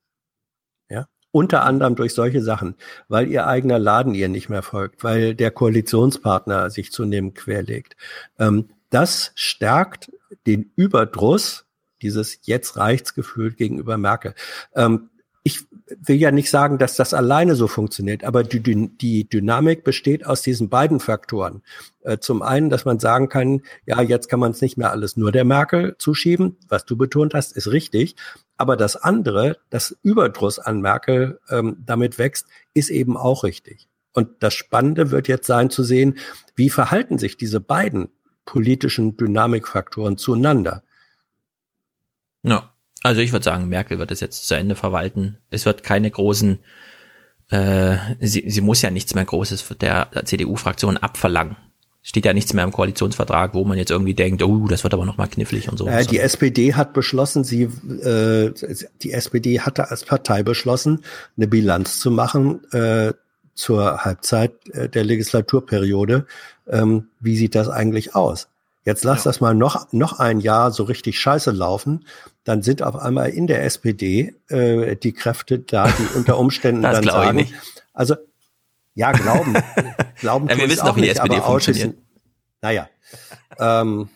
ja, 0.89 1.07
unter 1.31 1.63
anderem 1.63 1.95
durch 1.95 2.13
solche 2.13 2.43
Sachen, 2.43 2.75
weil 3.07 3.27
ihr 3.27 3.47
eigener 3.47 3.79
Laden 3.79 4.13
ihr 4.13 4.29
nicht 4.29 4.49
mehr 4.49 4.61
folgt, 4.61 5.03
weil 5.03 5.33
der 5.33 5.49
Koalitionspartner 5.49 6.69
sich 6.69 6.91
zunehmend 6.91 7.33
querlegt, 7.33 7.95
ähm, 8.37 8.69
das 8.91 9.31
stärkt 9.35 10.11
den 10.45 10.71
Überdruss, 10.75 11.65
dieses 12.01 12.39
jetzt 12.43 12.77
reicht's 12.77 13.13
Gefühl 13.13 13.53
gegenüber 13.53 13.97
Merkel. 13.97 14.33
Ähm, 14.75 15.09
ich 15.47 15.65
will 15.87 16.17
ja 16.17 16.31
nicht 16.31 16.49
sagen, 16.49 16.77
dass 16.77 16.97
das 16.97 17.13
alleine 17.13 17.55
so 17.55 17.67
funktioniert, 17.67 18.25
aber 18.25 18.43
die, 18.43 18.59
die 18.59 19.29
Dynamik 19.29 19.85
besteht 19.85 20.25
aus 20.25 20.41
diesen 20.41 20.67
beiden 20.67 20.99
Faktoren. 20.99 21.61
Äh, 22.01 22.17
zum 22.17 22.41
einen, 22.41 22.69
dass 22.69 22.83
man 22.83 22.99
sagen 22.99 23.29
kann, 23.29 23.61
ja, 23.85 24.01
jetzt 24.01 24.27
kann 24.27 24.41
man 24.41 24.51
es 24.51 24.61
nicht 24.61 24.77
mehr 24.77 24.91
alles 24.91 25.15
nur 25.15 25.31
der 25.31 25.45
Merkel 25.45 25.95
zuschieben, 25.99 26.57
was 26.67 26.83
du 26.83 26.97
betont 26.97 27.33
hast, 27.33 27.55
ist 27.55 27.71
richtig. 27.71 28.17
Aber 28.57 28.75
das 28.75 28.97
andere, 28.97 29.57
das 29.69 29.97
Überdruss 30.03 30.59
an 30.59 30.81
Merkel 30.81 31.39
ähm, 31.49 31.77
damit 31.85 32.17
wächst, 32.17 32.47
ist 32.73 32.89
eben 32.89 33.15
auch 33.15 33.45
richtig. 33.45 33.87
Und 34.13 34.29
das 34.41 34.53
Spannende 34.53 35.11
wird 35.11 35.29
jetzt 35.29 35.47
sein 35.47 35.69
zu 35.69 35.83
sehen, 35.83 36.17
wie 36.55 36.69
verhalten 36.69 37.19
sich 37.19 37.37
diese 37.37 37.61
beiden 37.61 38.09
politischen 38.43 39.15
Dynamikfaktoren 39.15 40.17
zueinander. 40.17 40.83
Ja. 42.47 42.71
Also 43.03 43.21
ich 43.21 43.31
würde 43.31 43.43
sagen, 43.43 43.69
Merkel 43.69 43.99
wird 43.99 44.11
es 44.11 44.19
jetzt 44.19 44.47
zu 44.47 44.55
Ende 44.55 44.75
verwalten. 44.75 45.37
Es 45.49 45.65
wird 45.65 45.83
keine 45.83 46.09
großen, 46.09 46.59
äh, 47.49 47.97
sie, 48.19 48.49
sie 48.49 48.61
muss 48.61 48.81
ja 48.81 48.89
nichts 48.89 49.13
mehr 49.13 49.25
Großes 49.25 49.65
der 49.79 50.09
CDU-Fraktion 50.25 50.97
abverlangen. 50.97 51.57
Steht 52.01 52.25
ja 52.25 52.33
nichts 52.33 52.53
mehr 52.53 52.63
im 52.63 52.71
Koalitionsvertrag, 52.71 53.53
wo 53.53 53.65
man 53.65 53.77
jetzt 53.77 53.91
irgendwie 53.91 54.13
denkt, 54.13 54.41
oh, 54.41 54.67
das 54.67 54.83
wird 54.83 54.93
aber 54.93 55.05
nochmal 55.05 55.27
knifflig 55.27 55.69
und 55.69 55.77
so. 55.77 55.87
Äh, 55.87 56.05
die 56.05 56.19
SPD 56.19 56.73
hat 56.73 56.93
beschlossen, 56.93 57.43
sie, 57.43 57.63
äh, 57.63 58.53
die 59.01 59.11
SPD 59.11 59.59
hatte 59.59 59.91
als 59.91 60.05
Partei 60.05 60.41
beschlossen, 60.41 61.03
eine 61.35 61.47
Bilanz 61.47 61.99
zu 61.99 62.09
machen 62.09 62.61
äh, 62.71 63.13
zur 63.55 64.05
Halbzeit 64.05 64.53
äh, 64.69 64.87
der 64.87 65.03
Legislaturperiode. 65.03 66.25
Ähm, 66.67 67.09
wie 67.19 67.35
sieht 67.35 67.55
das 67.55 67.67
eigentlich 67.67 68.15
aus? 68.15 68.47
Jetzt 68.87 69.03
lass 69.03 69.23
das 69.23 69.41
mal 69.41 69.53
noch, 69.53 69.91
noch 69.91 70.17
ein 70.17 70.39
Jahr 70.39 70.71
so 70.71 70.83
richtig 70.83 71.19
scheiße 71.19 71.51
laufen, 71.51 72.05
dann 72.45 72.61
sind 72.61 72.81
auf 72.81 72.95
einmal 72.95 73.31
in 73.31 73.45
der 73.45 73.65
SPD 73.65 74.33
äh, 74.47 74.95
die 74.95 75.11
Kräfte 75.11 75.59
da, 75.59 75.89
die 75.89 76.17
unter 76.17 76.37
Umständen 76.37 76.81
dann 76.83 77.03
sagen, 77.03 77.35
nicht. 77.35 77.53
also 77.93 78.15
ja, 78.95 79.11
glauben, 79.11 79.55
glauben 80.21 80.47
Ja, 80.47 80.57
wir 80.57 80.69
wissen 80.69 80.85
doch, 80.85 80.95
wie 80.95 81.01
die 81.01 81.07
nicht, 81.09 81.17
SPD 81.17 81.35
aber 81.35 81.49
ausschließen-. 81.49 81.95
Naja, 82.61 82.87
ähm, 83.59 84.07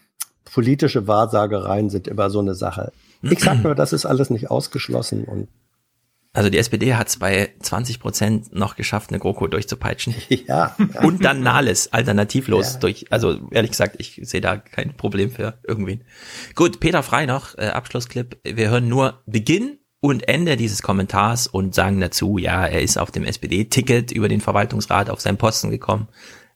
politische 0.45 1.05
Wahrsagereien 1.05 1.89
sind 1.89 2.07
immer 2.07 2.29
so 2.29 2.39
eine 2.39 2.55
Sache. 2.55 2.93
Ich 3.23 3.41
sag 3.41 3.57
nur, 3.63 3.75
das 3.75 3.91
ist 3.91 4.05
alles 4.05 4.29
nicht 4.29 4.49
ausgeschlossen 4.51 5.25
und 5.25 5.49
Also 6.33 6.49
die 6.49 6.57
SPD 6.57 6.95
hat 6.95 7.09
es 7.09 7.19
bei 7.19 7.53
20 7.59 7.99
Prozent 7.99 8.55
noch 8.55 8.75
geschafft, 8.77 9.09
eine 9.09 9.19
GroKo 9.19 9.47
durchzupeitschen. 9.47 10.15
Ja. 10.47 10.75
ja. 10.93 11.01
Und 11.01 11.25
dann 11.25 11.41
Nahles, 11.41 11.91
alternativlos 11.91 12.73
Ja. 12.73 12.79
durch. 12.79 13.05
Also 13.11 13.49
ehrlich 13.51 13.71
gesagt, 13.71 13.97
ich 13.99 14.19
sehe 14.23 14.39
da 14.41 14.57
kein 14.57 14.95
Problem 14.95 15.31
für 15.31 15.59
irgendwen. 15.67 16.03
Gut, 16.55 16.79
Peter 16.79 17.03
Frei 17.03 17.25
noch, 17.25 17.57
äh, 17.57 17.67
Abschlussclip. 17.67 18.37
Wir 18.43 18.69
hören 18.69 18.87
nur 18.87 19.21
Beginn 19.25 19.79
und 19.99 20.27
Ende 20.27 20.55
dieses 20.55 20.81
Kommentars 20.81 21.47
und 21.47 21.75
sagen 21.75 21.99
dazu, 21.99 22.37
ja, 22.37 22.65
er 22.65 22.81
ist 22.81 22.97
auf 22.97 23.11
dem 23.11 23.25
SPD-Ticket 23.25 24.11
über 24.11 24.29
den 24.29 24.41
Verwaltungsrat 24.41 25.09
auf 25.09 25.19
seinen 25.19 25.37
Posten 25.37 25.69
gekommen. 25.69 26.07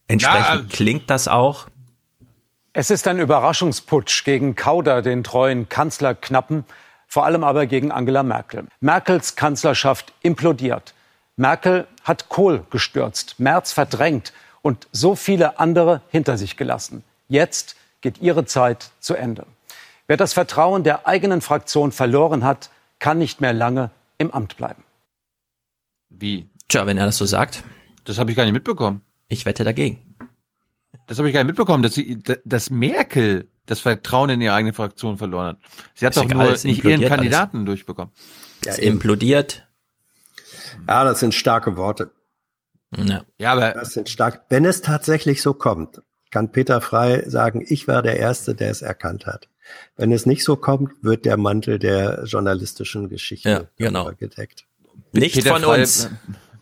Entsprechend 0.08 0.70
klingt 0.70 1.10
das 1.10 1.28
auch. 1.28 1.66
Es 2.72 2.90
ist 2.90 3.06
ein 3.08 3.18
Überraschungsputsch 3.18 4.24
gegen 4.24 4.54
Kauder, 4.54 5.00
den 5.02 5.22
treuen 5.22 5.68
Kanzlerknappen, 5.68 6.64
vor 7.06 7.24
allem 7.24 7.44
aber 7.44 7.66
gegen 7.66 7.92
Angela 7.92 8.22
Merkel. 8.22 8.66
Merkels 8.80 9.36
Kanzlerschaft 9.36 10.12
implodiert. 10.22 10.94
Merkel 11.36 11.86
hat 12.02 12.28
Kohl 12.28 12.64
gestürzt, 12.70 13.38
Merz 13.38 13.72
verdrängt 13.72 14.32
und 14.62 14.88
so 14.92 15.14
viele 15.14 15.58
andere 15.58 16.00
hinter 16.08 16.38
sich 16.38 16.56
gelassen. 16.56 17.04
Jetzt 17.28 17.76
geht 18.00 18.20
ihre 18.20 18.44
Zeit 18.44 18.90
zu 19.00 19.14
Ende. 19.14 19.46
Wer 20.06 20.16
das 20.16 20.32
Vertrauen 20.32 20.84
der 20.84 21.06
eigenen 21.06 21.40
Fraktion 21.40 21.92
verloren 21.92 22.44
hat, 22.44 22.70
kann 22.98 23.18
nicht 23.18 23.40
mehr 23.40 23.52
lange 23.52 23.90
im 24.18 24.30
Amt 24.30 24.56
bleiben. 24.56 24.82
Wie? 26.08 26.48
Tja, 26.68 26.86
wenn 26.86 26.96
er 26.96 27.06
das 27.06 27.16
so 27.16 27.26
sagt. 27.26 27.64
Das 28.04 28.18
habe 28.18 28.30
ich 28.30 28.36
gar 28.36 28.44
nicht 28.44 28.52
mitbekommen. 28.52 29.02
Ich 29.28 29.44
wette 29.44 29.64
dagegen. 29.64 30.14
Das 31.06 31.18
habe 31.18 31.28
ich 31.28 31.34
gar 31.34 31.40
nicht 31.42 31.48
mitbekommen, 31.48 31.82
dass 31.82 31.94
sie, 31.94 32.22
dass 32.44 32.70
Merkel 32.70 33.48
das 33.66 33.80
Vertrauen 33.80 34.30
in 34.30 34.40
ihre 34.40 34.54
eigene 34.54 34.72
Fraktion 34.72 35.18
verloren 35.18 35.48
hat. 35.48 35.58
Sie 35.94 36.06
hat 36.06 36.14
Ist 36.14 36.22
doch 36.22 36.24
egal, 36.24 36.46
nur 36.46 36.54
es 36.54 36.64
nicht 36.64 36.84
ihren 36.84 37.02
Kandidaten 37.02 37.66
durchbekommen. 37.66 38.12
Es 38.64 38.78
eben. 38.78 38.94
implodiert. 38.94 39.66
Ja, 40.88 41.04
das 41.04 41.20
sind 41.20 41.34
starke 41.34 41.76
Worte. 41.76 42.10
Ja. 42.96 43.24
ja, 43.38 43.52
aber 43.52 43.72
das 43.72 43.92
sind 43.92 44.08
stark. 44.08 44.44
Wenn 44.48 44.64
es 44.64 44.80
tatsächlich 44.80 45.42
so 45.42 45.54
kommt, 45.54 46.02
kann 46.30 46.52
Peter 46.52 46.80
Frei 46.80 47.24
sagen, 47.26 47.64
ich 47.66 47.88
war 47.88 48.02
der 48.02 48.18
Erste, 48.18 48.54
der 48.54 48.70
es 48.70 48.82
erkannt 48.82 49.26
hat. 49.26 49.48
Wenn 49.96 50.12
es 50.12 50.26
nicht 50.26 50.44
so 50.44 50.56
kommt, 50.56 50.92
wird 51.02 51.24
der 51.24 51.36
Mantel 51.36 51.78
der 51.78 52.24
journalistischen 52.24 53.08
Geschichte 53.08 53.48
Ja, 53.48 53.64
genau. 53.76 54.12
gedeckt. 54.16 54.66
Nicht 55.12 55.34
Peter 55.34 55.50
von 55.54 55.62
Frey, 55.62 55.80
uns. 55.80 56.10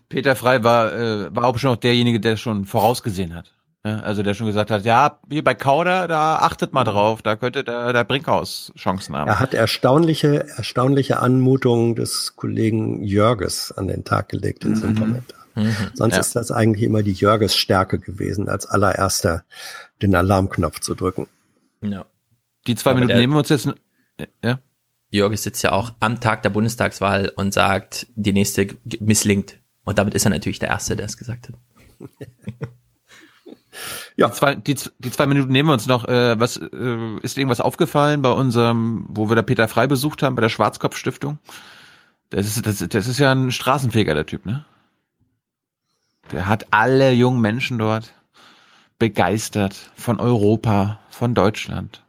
Peter 0.09 0.37
Frei 0.37 0.63
war, 0.65 0.93
äh, 0.95 1.35
war 1.35 1.45
auch 1.45 1.59
schon 1.59 1.73
noch 1.73 1.77
derjenige, 1.77 2.21
der 2.21 2.37
schon 2.37 2.65
vorausgesehen 2.65 3.35
hat. 3.35 3.54
Ja, 3.87 4.01
also 4.01 4.23
der 4.23 4.33
schon 4.33 4.47
gesagt 4.47 4.71
hat, 4.71 4.85
ja, 4.87 5.19
hier 5.31 5.45
bei 5.45 5.55
Kauder, 5.55 6.09
da 6.09 6.37
achtet 6.39 6.73
mal 6.73 6.85
drauf, 6.85 7.21
da 7.21 7.37
könnte 7.37 7.65
der, 7.65 7.93
der 7.93 8.05
Brinkhaus 8.05 8.73
Chancen 8.79 9.15
haben. 9.15 9.29
Er 9.29 9.41
hat 9.41 9.53
erstaunliche, 9.53 10.49
erstaunliche 10.57 11.19
Anmutungen 11.21 11.95
des 11.95 12.35
Kollegen 12.35 13.03
Jörges 13.03 13.73
an 13.73 13.87
den 13.89 14.05
Tag 14.05 14.31
gelegt 14.31 14.65
in 14.65 14.75
seinem 14.75 14.99
Kommentar. 14.99 15.39
Mhm. 15.55 15.77
Sonst 15.93 16.15
Ja. 16.15 16.21
ist 16.21 16.35
das 16.35 16.51
eigentlich 16.51 16.83
immer 16.83 17.03
die 17.03 17.13
Jörges 17.13 17.55
Stärke 17.57 17.99
gewesen, 17.99 18.49
als 18.49 18.65
allererster 18.67 19.45
den 20.01 20.15
Alarmknopf 20.15 20.81
zu 20.81 20.95
drücken. 20.95 21.27
Ja. 21.83 22.07
Die 22.67 22.77
zwei 22.77 22.91
Aber 22.93 23.01
Minuten 23.01 23.09
der- 23.11 23.19
nehmen 23.19 23.35
wir 23.35 23.41
uns 23.41 23.51
jetzt. 23.51 23.69
Ja. 24.43 24.61
Jörg 25.11 25.37
sitzt 25.39 25.63
ja 25.63 25.73
auch 25.73 25.93
am 26.01 26.21
Tag 26.21 26.43
der 26.43 26.51
Bundestagswahl 26.51 27.31
und 27.37 27.53
sagt, 27.53 28.07
die 28.17 28.33
nächste 28.33 28.67
misslingt. 28.99 29.59
Und 29.85 29.99
damit 29.99 30.15
ist 30.15 30.25
er 30.25 30.31
natürlich 30.31 30.59
der 30.59 30.71
Erste, 30.71 30.97
der 30.97 31.05
es 31.05 31.19
gesagt 31.19 31.51
hat. 31.51 31.55
Ja. 34.17 34.29
Die 34.29 34.35
zwei, 34.35 34.55
die, 34.55 34.77
die 34.99 35.11
zwei 35.11 35.27
Minuten 35.27 35.53
nehmen 35.53 35.69
wir 35.69 35.73
uns 35.73 35.87
noch. 35.87 36.05
Äh, 36.07 36.39
was 36.39 36.57
äh, 36.57 37.17
ist 37.23 37.37
irgendwas 37.37 37.61
aufgefallen 37.61 38.23
bei 38.23 38.31
unserem, 38.31 39.07
wo 39.09 39.29
wir 39.29 39.37
da 39.37 39.43
Peter 39.43 39.67
Frei 39.69 39.87
besucht 39.87 40.23
haben, 40.23 40.37
bei 40.37 40.43
der 40.43 40.49
Schwarzkopf 40.49 40.97
Stiftung? 40.97 41.39
Das 42.31 42.47
ist, 42.47 42.67
das, 42.67 42.79
das 42.89 43.07
ist 43.07 43.19
ja 43.19 43.33
ein 43.33 43.51
Straßenfeger, 43.51 44.15
der 44.15 44.27
Typ, 44.27 44.47
ne? 44.47 44.65
Der 46.33 46.47
hat 46.47 46.67
alle 46.71 47.13
jungen 47.13 47.41
Menschen 47.41 47.79
dort 47.79 48.15
begeistert 48.99 49.91
von 49.97 50.21
Europa, 50.21 51.01
von 51.11 51.35
Deutschland. 51.35 52.03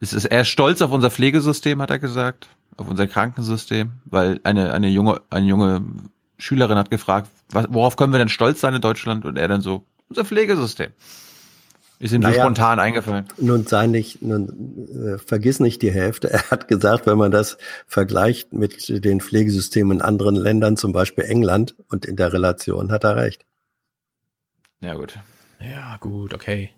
Es 0.00 0.12
ist 0.12 0.26
er 0.26 0.42
ist 0.42 0.48
stolz 0.48 0.80
auf 0.80 0.92
unser 0.92 1.10
Pflegesystem, 1.10 1.82
hat 1.82 1.90
er 1.90 1.98
gesagt, 1.98 2.48
auf 2.76 2.88
unser 2.88 3.06
Krankensystem, 3.08 3.92
weil 4.04 4.40
eine 4.44 4.72
eine 4.72 4.88
junge 4.88 5.20
eine 5.28 5.46
junge 5.46 5.84
Schülerin 6.38 6.78
hat 6.78 6.90
gefragt, 6.90 7.28
was, 7.50 7.66
worauf 7.68 7.96
können 7.96 8.12
wir 8.12 8.18
denn 8.18 8.28
stolz 8.28 8.60
sein 8.60 8.74
in 8.74 8.80
Deutschland? 8.80 9.24
Und 9.24 9.36
er 9.36 9.48
dann 9.48 9.60
so 9.60 9.84
unser 10.08 10.24
Pflegesystem. 10.24 10.92
Ist 12.00 12.12
ihm 12.12 12.22
so 12.22 12.28
Naja. 12.28 12.42
spontan 12.42 12.78
eingefallen. 12.78 13.26
Nun 13.38 13.66
sei 13.66 13.88
nicht, 13.88 14.22
nun 14.22 14.86
äh, 14.88 15.18
vergiss 15.18 15.58
nicht 15.58 15.82
die 15.82 15.90
Hälfte. 15.90 16.30
Er 16.30 16.48
hat 16.50 16.68
gesagt, 16.68 17.06
wenn 17.06 17.18
man 17.18 17.32
das 17.32 17.58
vergleicht 17.88 18.52
mit 18.52 19.04
den 19.04 19.20
Pflegesystemen 19.20 19.98
in 19.98 20.02
anderen 20.02 20.36
Ländern, 20.36 20.76
zum 20.76 20.92
Beispiel 20.92 21.24
England, 21.24 21.74
und 21.88 22.06
in 22.06 22.14
der 22.14 22.32
Relation 22.32 22.92
hat 22.92 23.02
er 23.02 23.16
recht. 23.16 23.44
Ja 24.80 24.94
gut. 24.94 25.18
Ja, 25.60 25.96
gut, 25.96 26.34
okay. 26.34 26.70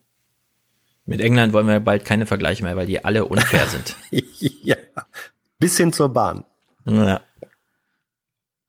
Mit 1.04 1.20
England 1.20 1.52
wollen 1.52 1.66
wir 1.66 1.80
bald 1.80 2.06
keine 2.06 2.24
Vergleiche 2.24 2.62
mehr, 2.64 2.76
weil 2.76 2.86
die 2.86 3.04
alle 3.04 3.26
unfair 3.26 3.66
sind. 3.66 3.96
ja, 4.62 4.76
bis 5.58 5.76
hin 5.76 5.92
zur 5.92 6.08
Bahn. 6.10 6.44
Ja. 6.86 7.20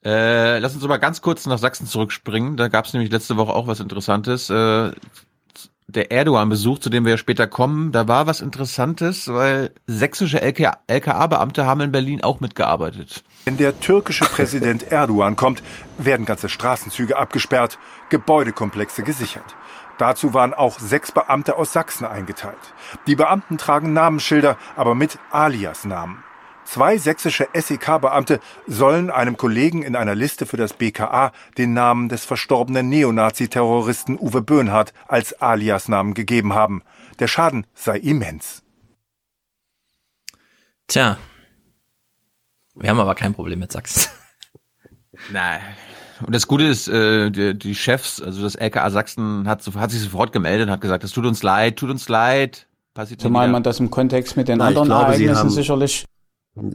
Äh, 0.03 0.59
lass 0.59 0.73
uns 0.73 0.83
aber 0.83 0.97
ganz 0.97 1.21
kurz 1.21 1.45
nach 1.45 1.59
Sachsen 1.59 1.85
zurückspringen. 1.85 2.57
Da 2.57 2.67
gab 2.69 2.85
es 2.85 2.93
nämlich 2.93 3.11
letzte 3.11 3.37
Woche 3.37 3.53
auch 3.53 3.67
was 3.67 3.79
Interessantes. 3.79 4.49
Äh, 4.49 4.91
der 5.87 6.11
Erdogan-Besuch, 6.11 6.79
zu 6.79 6.89
dem 6.89 7.03
wir 7.03 7.11
ja 7.11 7.17
später 7.17 7.47
kommen, 7.47 7.91
da 7.91 8.07
war 8.07 8.25
was 8.25 8.41
Interessantes, 8.41 9.27
weil 9.27 9.71
sächsische 9.87 10.41
LK 10.41 10.77
LKA-Beamte 10.87 11.65
haben 11.65 11.81
in 11.81 11.91
Berlin 11.91 12.23
auch 12.23 12.39
mitgearbeitet. 12.39 13.23
Wenn 13.45 13.57
der 13.57 13.79
türkische 13.79 14.25
Präsident 14.25 14.83
Erdogan 14.91 15.35
kommt, 15.35 15.61
werden 15.97 16.25
ganze 16.25 16.49
Straßenzüge 16.49 17.17
abgesperrt, 17.17 17.77
Gebäudekomplexe 18.09 19.03
gesichert. 19.03 19.55
Dazu 19.97 20.33
waren 20.33 20.53
auch 20.53 20.79
sechs 20.79 21.11
Beamte 21.11 21.57
aus 21.57 21.73
Sachsen 21.73 22.05
eingeteilt. 22.05 22.57
Die 23.05 23.15
Beamten 23.15 23.57
tragen 23.57 23.93
Namensschilder, 23.93 24.57
aber 24.75 24.95
mit 24.95 25.19
Alias-Namen. 25.31 26.23
Zwei 26.71 26.97
sächsische 26.97 27.49
SEK-Beamte 27.53 28.39
sollen 28.65 29.09
einem 29.09 29.35
Kollegen 29.35 29.83
in 29.83 29.97
einer 29.97 30.15
Liste 30.15 30.45
für 30.45 30.55
das 30.55 30.71
BKA 30.71 31.33
den 31.57 31.73
Namen 31.73 32.07
des 32.07 32.23
verstorbenen 32.23 32.87
Neonazi-Terroristen 32.87 34.17
Uwe 34.17 34.41
Böhnhardt 34.41 34.93
als 35.05 35.33
Alias-Namen 35.41 36.13
gegeben 36.13 36.53
haben. 36.53 36.81
Der 37.19 37.27
Schaden 37.27 37.67
sei 37.73 37.97
immens. 37.97 38.63
Tja. 40.87 41.17
Wir 42.75 42.89
haben 42.89 43.01
aber 43.01 43.15
kein 43.15 43.33
Problem 43.33 43.59
mit 43.59 43.73
Sachsen. 43.73 44.09
Nein. 45.33 45.59
Und 46.25 46.33
das 46.33 46.47
Gute 46.47 46.63
ist, 46.63 46.87
äh, 46.87 47.31
die, 47.31 47.53
die 47.53 47.75
Chefs, 47.75 48.21
also 48.21 48.43
das 48.43 48.55
LKA 48.55 48.91
Sachsen 48.91 49.45
hat, 49.45 49.67
hat 49.75 49.91
sich 49.91 49.99
sofort 49.99 50.31
gemeldet 50.31 50.67
und 50.67 50.71
hat 50.71 50.79
gesagt, 50.79 51.03
es 51.03 51.11
tut 51.11 51.25
uns 51.25 51.43
leid, 51.43 51.75
tut 51.75 51.89
uns 51.89 52.07
leid. 52.07 52.67
Passiert 52.93 53.19
Zumal 53.19 53.49
man 53.49 53.61
das 53.61 53.81
im 53.81 53.91
Kontext 53.91 54.37
mit 54.37 54.47
den 54.47 54.59
Na, 54.59 54.67
anderen 54.67 54.87
glaube, 54.87 55.11
Ereignissen 55.11 55.49
sicherlich. 55.49 56.05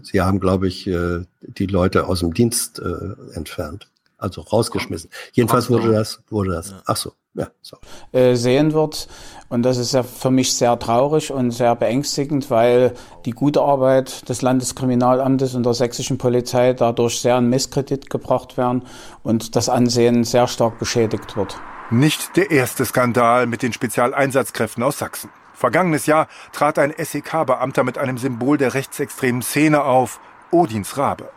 Sie 0.03 0.21
haben, 0.21 0.41
glaube 0.41 0.69
ich, 0.69 0.87
äh, 0.87 1.25
die 1.41 1.67
Leute 1.67 2.07
aus 2.07 2.21
dem 2.21 2.33
Dienst 2.33 2.79
äh, 2.79 3.35
entfernt. 3.35 3.89
Also 4.19 4.41
rausgeschmissen. 4.41 5.11
Jedenfalls 5.33 5.69
wurde 5.69 5.93
das, 5.93 6.23
wurde 6.31 6.53
das. 6.53 6.75
Ach 6.87 6.97
so, 6.97 7.13
ja. 7.35 7.49
So. 7.61 7.77
äh, 8.13 8.35
sehen 8.35 8.73
wird. 8.73 9.09
Und 9.51 9.63
das 9.63 9.77
ist 9.77 9.93
ja 9.93 10.03
für 10.03 10.31
mich 10.31 10.55
sehr 10.55 10.79
traurig 10.79 11.31
und 11.31 11.51
sehr 11.51 11.77
beängstigend, 11.77 12.51
weil 12.51 12.95
die 13.27 13.33
gute 13.33 13.61
Arbeit 13.61 14.27
des 14.31 14.41
Landeskriminalamtes 14.41 15.55
und 15.55 15.65
der 15.65 15.75
sächsischen 15.75 16.17
Polizei 16.17 16.73
dadurch 16.73 17.21
sehr 17.21 17.37
in 17.37 17.51
Misskredit 17.51 18.09
gebracht 18.09 18.57
werden 18.57 18.85
und 19.23 19.55
das 19.55 19.69
Ansehen 19.69 20.25
sehr 20.25 20.49
stark 20.49 20.79
beschädigt 20.79 21.37
wird. 21.37 21.61
Nicht 21.91 22.37
der 22.37 22.51
erste 22.51 22.87
Skandal 22.87 23.47
mit 23.47 23.63
den 23.63 23.75
Spezialeinsatzkräften 23.75 24.83
aus 24.83 24.99
Sachsen. 24.99 25.29
Vergangenes 25.57 26.05
Jahr 26.05 26.29
trat 26.53 26.79
ein 26.79 26.93
SEK-Beamter 26.97 27.83
mit 27.83 27.97
einem 27.97 28.19
Symbol 28.19 28.59
der 28.59 28.75
rechtsextremen 28.75 29.41
Szene 29.41 29.83
auf, 29.85 30.21
Odins 30.51 30.99
Rabe. 30.99 31.31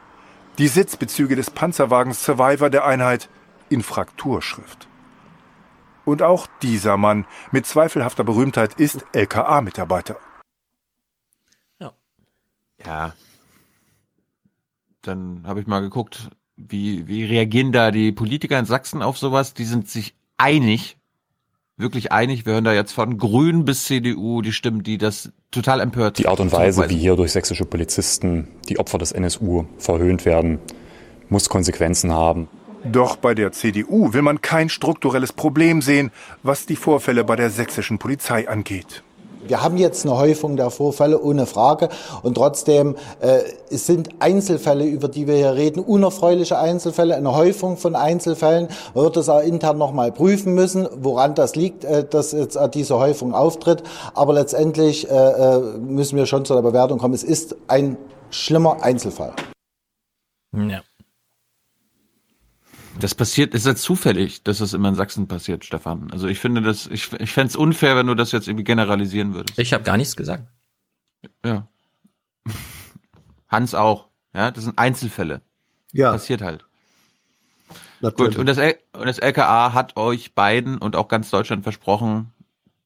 Die 0.57 0.67
Sitzbezüge 0.67 1.37
des 1.37 1.49
Panzerwagens 1.49 2.23
Survivor 2.25 2.69
der 2.69 2.85
Einheit 2.85 3.29
in 3.69 3.81
Frakturschrift. 3.81 4.89
Und 6.03 6.21
auch 6.21 6.47
dieser 6.61 6.97
Mann 6.97 7.25
mit 7.51 7.65
zweifelhafter 7.65 8.25
Berühmtheit 8.25 8.73
ist 8.73 9.05
LKA-Mitarbeiter. 9.13 10.17
Ja. 12.85 13.13
Dann 15.01 15.43
habe 15.47 15.61
ich 15.61 15.67
mal 15.67 15.79
geguckt, 15.79 16.29
wie, 16.57 17.07
wie 17.07 17.23
reagieren 17.23 17.71
da 17.71 17.91
die 17.91 18.11
Politiker 18.11 18.59
in 18.59 18.65
Sachsen 18.65 19.01
auf 19.01 19.17
sowas? 19.17 19.53
Die 19.53 19.63
sind 19.63 19.89
sich 19.89 20.15
einig, 20.37 20.98
wirklich 21.79 22.11
einig. 22.11 22.45
Wir 22.45 22.53
hören 22.53 22.65
da 22.65 22.73
jetzt 22.73 22.91
von 22.91 23.17
Grün 23.17 23.65
bis 23.65 23.85
CDU 23.85 24.41
die 24.41 24.51
Stimmen, 24.51 24.83
die 24.83 24.97
das 24.97 25.31
total 25.49 25.79
empört. 25.79 26.19
Die 26.19 26.27
Art 26.27 26.39
und 26.39 26.51
Weise, 26.51 26.89
wie 26.89 26.97
hier 26.97 27.15
durch 27.15 27.31
sächsische 27.31 27.65
Polizisten 27.65 28.47
die 28.67 28.77
Opfer 28.77 28.97
des 28.97 29.11
NSU 29.11 29.65
verhöhnt 29.77 30.25
werden, 30.25 30.59
muss 31.29 31.49
Konsequenzen 31.49 32.11
haben. 32.11 32.47
Doch 32.83 33.17
bei 33.17 33.33
der 33.33 33.51
CDU 33.51 34.13
will 34.13 34.21
man 34.21 34.41
kein 34.41 34.69
strukturelles 34.69 35.33
Problem 35.33 35.81
sehen, 35.81 36.11
was 36.43 36.65
die 36.65 36.75
Vorfälle 36.75 37.23
bei 37.23 37.35
der 37.35 37.49
sächsischen 37.49 37.97
Polizei 37.97 38.47
angeht. 38.47 39.03
Wir 39.47 39.63
haben 39.63 39.77
jetzt 39.77 40.05
eine 40.05 40.17
Häufung 40.17 40.57
der 40.57 40.69
Vorfälle, 40.69 41.21
ohne 41.21 41.45
Frage. 41.45 41.89
Und 42.23 42.35
trotzdem, 42.35 42.95
äh, 43.19 43.39
es 43.69 43.85
sind 43.85 44.09
Einzelfälle, 44.19 44.85
über 44.85 45.07
die 45.07 45.27
wir 45.27 45.35
hier 45.35 45.53
reden, 45.53 45.79
unerfreuliche 45.79 46.57
Einzelfälle, 46.57 47.15
eine 47.15 47.35
Häufung 47.35 47.77
von 47.77 47.95
Einzelfällen. 47.95 48.67
Man 48.93 49.03
wird 49.05 49.17
das 49.17 49.29
auch 49.29 49.41
intern 49.41 49.77
nochmal 49.77 50.11
prüfen 50.11 50.53
müssen, 50.53 50.87
woran 50.97 51.35
das 51.35 51.55
liegt, 51.55 51.85
äh, 51.85 52.03
dass 52.03 52.31
jetzt 52.31 52.59
diese 52.73 52.97
Häufung 52.97 53.33
auftritt. 53.33 53.83
Aber 54.13 54.33
letztendlich 54.33 55.09
äh, 55.09 55.13
äh, 55.13 55.59
müssen 55.77 56.17
wir 56.17 56.25
schon 56.25 56.45
zu 56.45 56.53
der 56.53 56.61
Bewertung 56.61 56.99
kommen. 56.99 57.13
Es 57.13 57.23
ist 57.23 57.55
ein 57.67 57.97
schlimmer 58.29 58.83
Einzelfall. 58.83 59.33
Ja. 60.55 60.81
Das 62.99 63.15
passiert, 63.15 63.53
ist 63.53 63.65
ja 63.65 63.75
zufällig, 63.75 64.43
dass 64.43 64.57
das 64.57 64.73
immer 64.73 64.89
in 64.89 64.95
Sachsen 64.95 65.27
passiert, 65.27 65.63
Stefan. 65.63 66.11
Also 66.11 66.27
ich 66.27 66.39
finde 66.39 66.61
das, 66.61 66.87
ich, 66.87 67.11
ich 67.13 67.31
fände 67.31 67.49
es 67.49 67.55
unfair, 67.55 67.95
wenn 67.95 68.07
du 68.07 68.15
das 68.15 68.31
jetzt 68.31 68.47
irgendwie 68.47 68.65
generalisieren 68.65 69.33
würdest. 69.33 69.57
Ich 69.57 69.73
habe 69.73 69.83
gar 69.83 69.97
nichts 69.97 70.15
gesagt. 70.15 70.47
Ja. 71.45 71.67
Hans 73.47 73.73
auch. 73.73 74.07
Ja, 74.33 74.51
das 74.51 74.65
sind 74.65 74.77
Einzelfälle. 74.77 75.41
Ja. 75.91 76.11
Passiert 76.11 76.41
halt. 76.41 76.65
Natürlich. 78.01 78.35
Gut, 78.35 78.39
und 78.39 78.45
das, 78.45 78.57
und 78.57 79.05
das 79.07 79.19
LKA 79.19 79.73
hat 79.73 79.97
euch 79.97 80.33
beiden 80.33 80.77
und 80.77 80.95
auch 80.95 81.07
ganz 81.07 81.29
Deutschland 81.29 81.63
versprochen, 81.63 82.31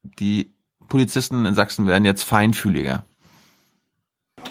die 0.04 0.52
Polizisten 0.88 1.46
in 1.46 1.56
Sachsen 1.56 1.88
werden 1.88 2.06
jetzt 2.06 2.24
feinfühliger. 2.24 3.06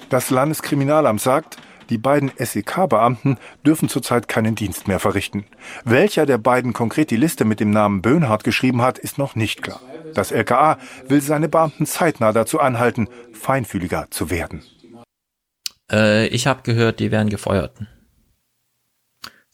Das 0.09 0.31
Landeskriminalamt 0.31 1.21
sagt, 1.21 1.57
die 1.91 1.99
beiden 1.99 2.31
SEK-Beamten 2.37 3.39
dürfen 3.67 3.89
zurzeit 3.89 4.29
keinen 4.29 4.55
Dienst 4.55 4.89
mehr 4.89 4.99
verrichten. 5.01 5.45
Welcher 5.85 6.27
der 6.27 6.39
beiden 6.39 6.73
konkret 6.73 7.11
die 7.11 7.17
Liste 7.17 7.45
mit 7.45 7.61
dem 7.61 7.71
Namen 7.71 8.03
Böhnhardt 8.03 8.45
geschrieben 8.45 8.83
hat, 8.83 8.99
ist 8.99 9.19
noch 9.19 9.35
nicht 9.35 9.63
klar. 9.63 9.81
Das 10.15 10.31
LKA 10.31 10.79
will 11.09 11.21
seine 11.21 11.49
Beamten 11.49 11.87
zeitnah 11.87 12.33
dazu 12.33 12.61
anhalten, 12.61 13.09
feinfühliger 13.33 14.09
zu 14.11 14.31
werden. 14.31 14.63
Äh, 15.91 16.27
ich 16.29 16.47
habe 16.47 16.63
gehört, 16.63 17.01
die 17.01 17.11
werden 17.11 17.29
gefeuert. 17.31 17.77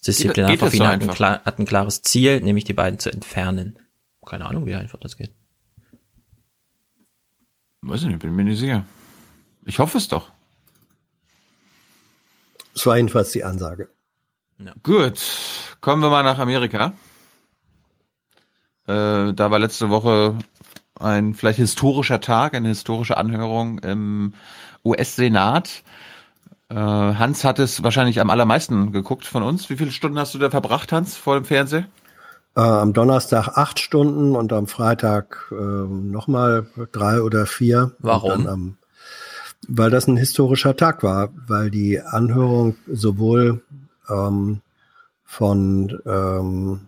Das 0.04 0.16
so 0.16 0.22
Disziplinarverfahren 0.28 0.86
hat, 0.86 0.92
ein 0.94 1.00
einfach? 1.02 1.14
klar- 1.16 1.44
hat 1.44 1.58
ein 1.58 1.66
klares 1.66 2.02
Ziel, 2.02 2.40
nämlich 2.40 2.64
die 2.64 2.72
beiden 2.72 2.98
zu 2.98 3.10
entfernen. 3.10 3.78
Keine 4.24 4.46
Ahnung, 4.46 4.66
wie 4.66 4.74
einfach 4.74 4.98
das 5.00 5.16
geht. 5.16 5.32
Weiß 7.82 8.02
ich 8.02 8.08
nicht, 8.08 8.18
bin 8.20 8.34
mir 8.34 8.44
nicht 8.44 8.58
sicher. 8.58 8.84
Ich 9.64 9.78
hoffe 9.78 9.98
es 9.98 10.08
doch. 10.08 10.30
Das 12.78 12.86
war 12.86 12.96
jedenfalls 12.96 13.32
die 13.32 13.42
Ansage. 13.42 13.88
Gut, 14.84 15.20
kommen 15.80 16.00
wir 16.00 16.10
mal 16.10 16.22
nach 16.22 16.38
Amerika. 16.38 16.92
Äh, 18.86 19.32
da 19.32 19.50
war 19.50 19.58
letzte 19.58 19.90
Woche 19.90 20.38
ein 20.94 21.34
vielleicht 21.34 21.58
historischer 21.58 22.20
Tag, 22.20 22.54
eine 22.54 22.68
historische 22.68 23.16
Anhörung 23.16 23.80
im 23.80 24.32
US-Senat. 24.84 25.82
Äh, 26.68 26.76
Hans 26.76 27.42
hat 27.42 27.58
es 27.58 27.82
wahrscheinlich 27.82 28.20
am 28.20 28.30
allermeisten 28.30 28.92
geguckt 28.92 29.26
von 29.26 29.42
uns. 29.42 29.68
Wie 29.70 29.76
viele 29.76 29.90
Stunden 29.90 30.16
hast 30.16 30.34
du 30.34 30.38
da 30.38 30.48
verbracht, 30.48 30.92
Hans, 30.92 31.16
vor 31.16 31.34
dem 31.34 31.46
Fernseher? 31.46 31.86
Äh, 32.54 32.60
am 32.60 32.92
Donnerstag 32.92 33.48
acht 33.58 33.80
Stunden 33.80 34.36
und 34.36 34.52
am 34.52 34.68
Freitag 34.68 35.50
ähm, 35.50 36.12
nochmal 36.12 36.68
drei 36.92 37.22
oder 37.22 37.44
vier. 37.44 37.96
Warum? 37.98 38.46
Am, 38.46 38.78
weil 39.66 39.90
das 39.90 40.06
ein 40.06 40.16
historischer 40.16 40.76
Tag 40.76 41.02
war, 41.02 41.30
weil 41.46 41.70
die 41.70 42.00
Anhörung 42.00 42.76
sowohl 42.86 43.62
ähm, 44.08 44.60
von 45.24 45.98
ähm, 46.06 46.80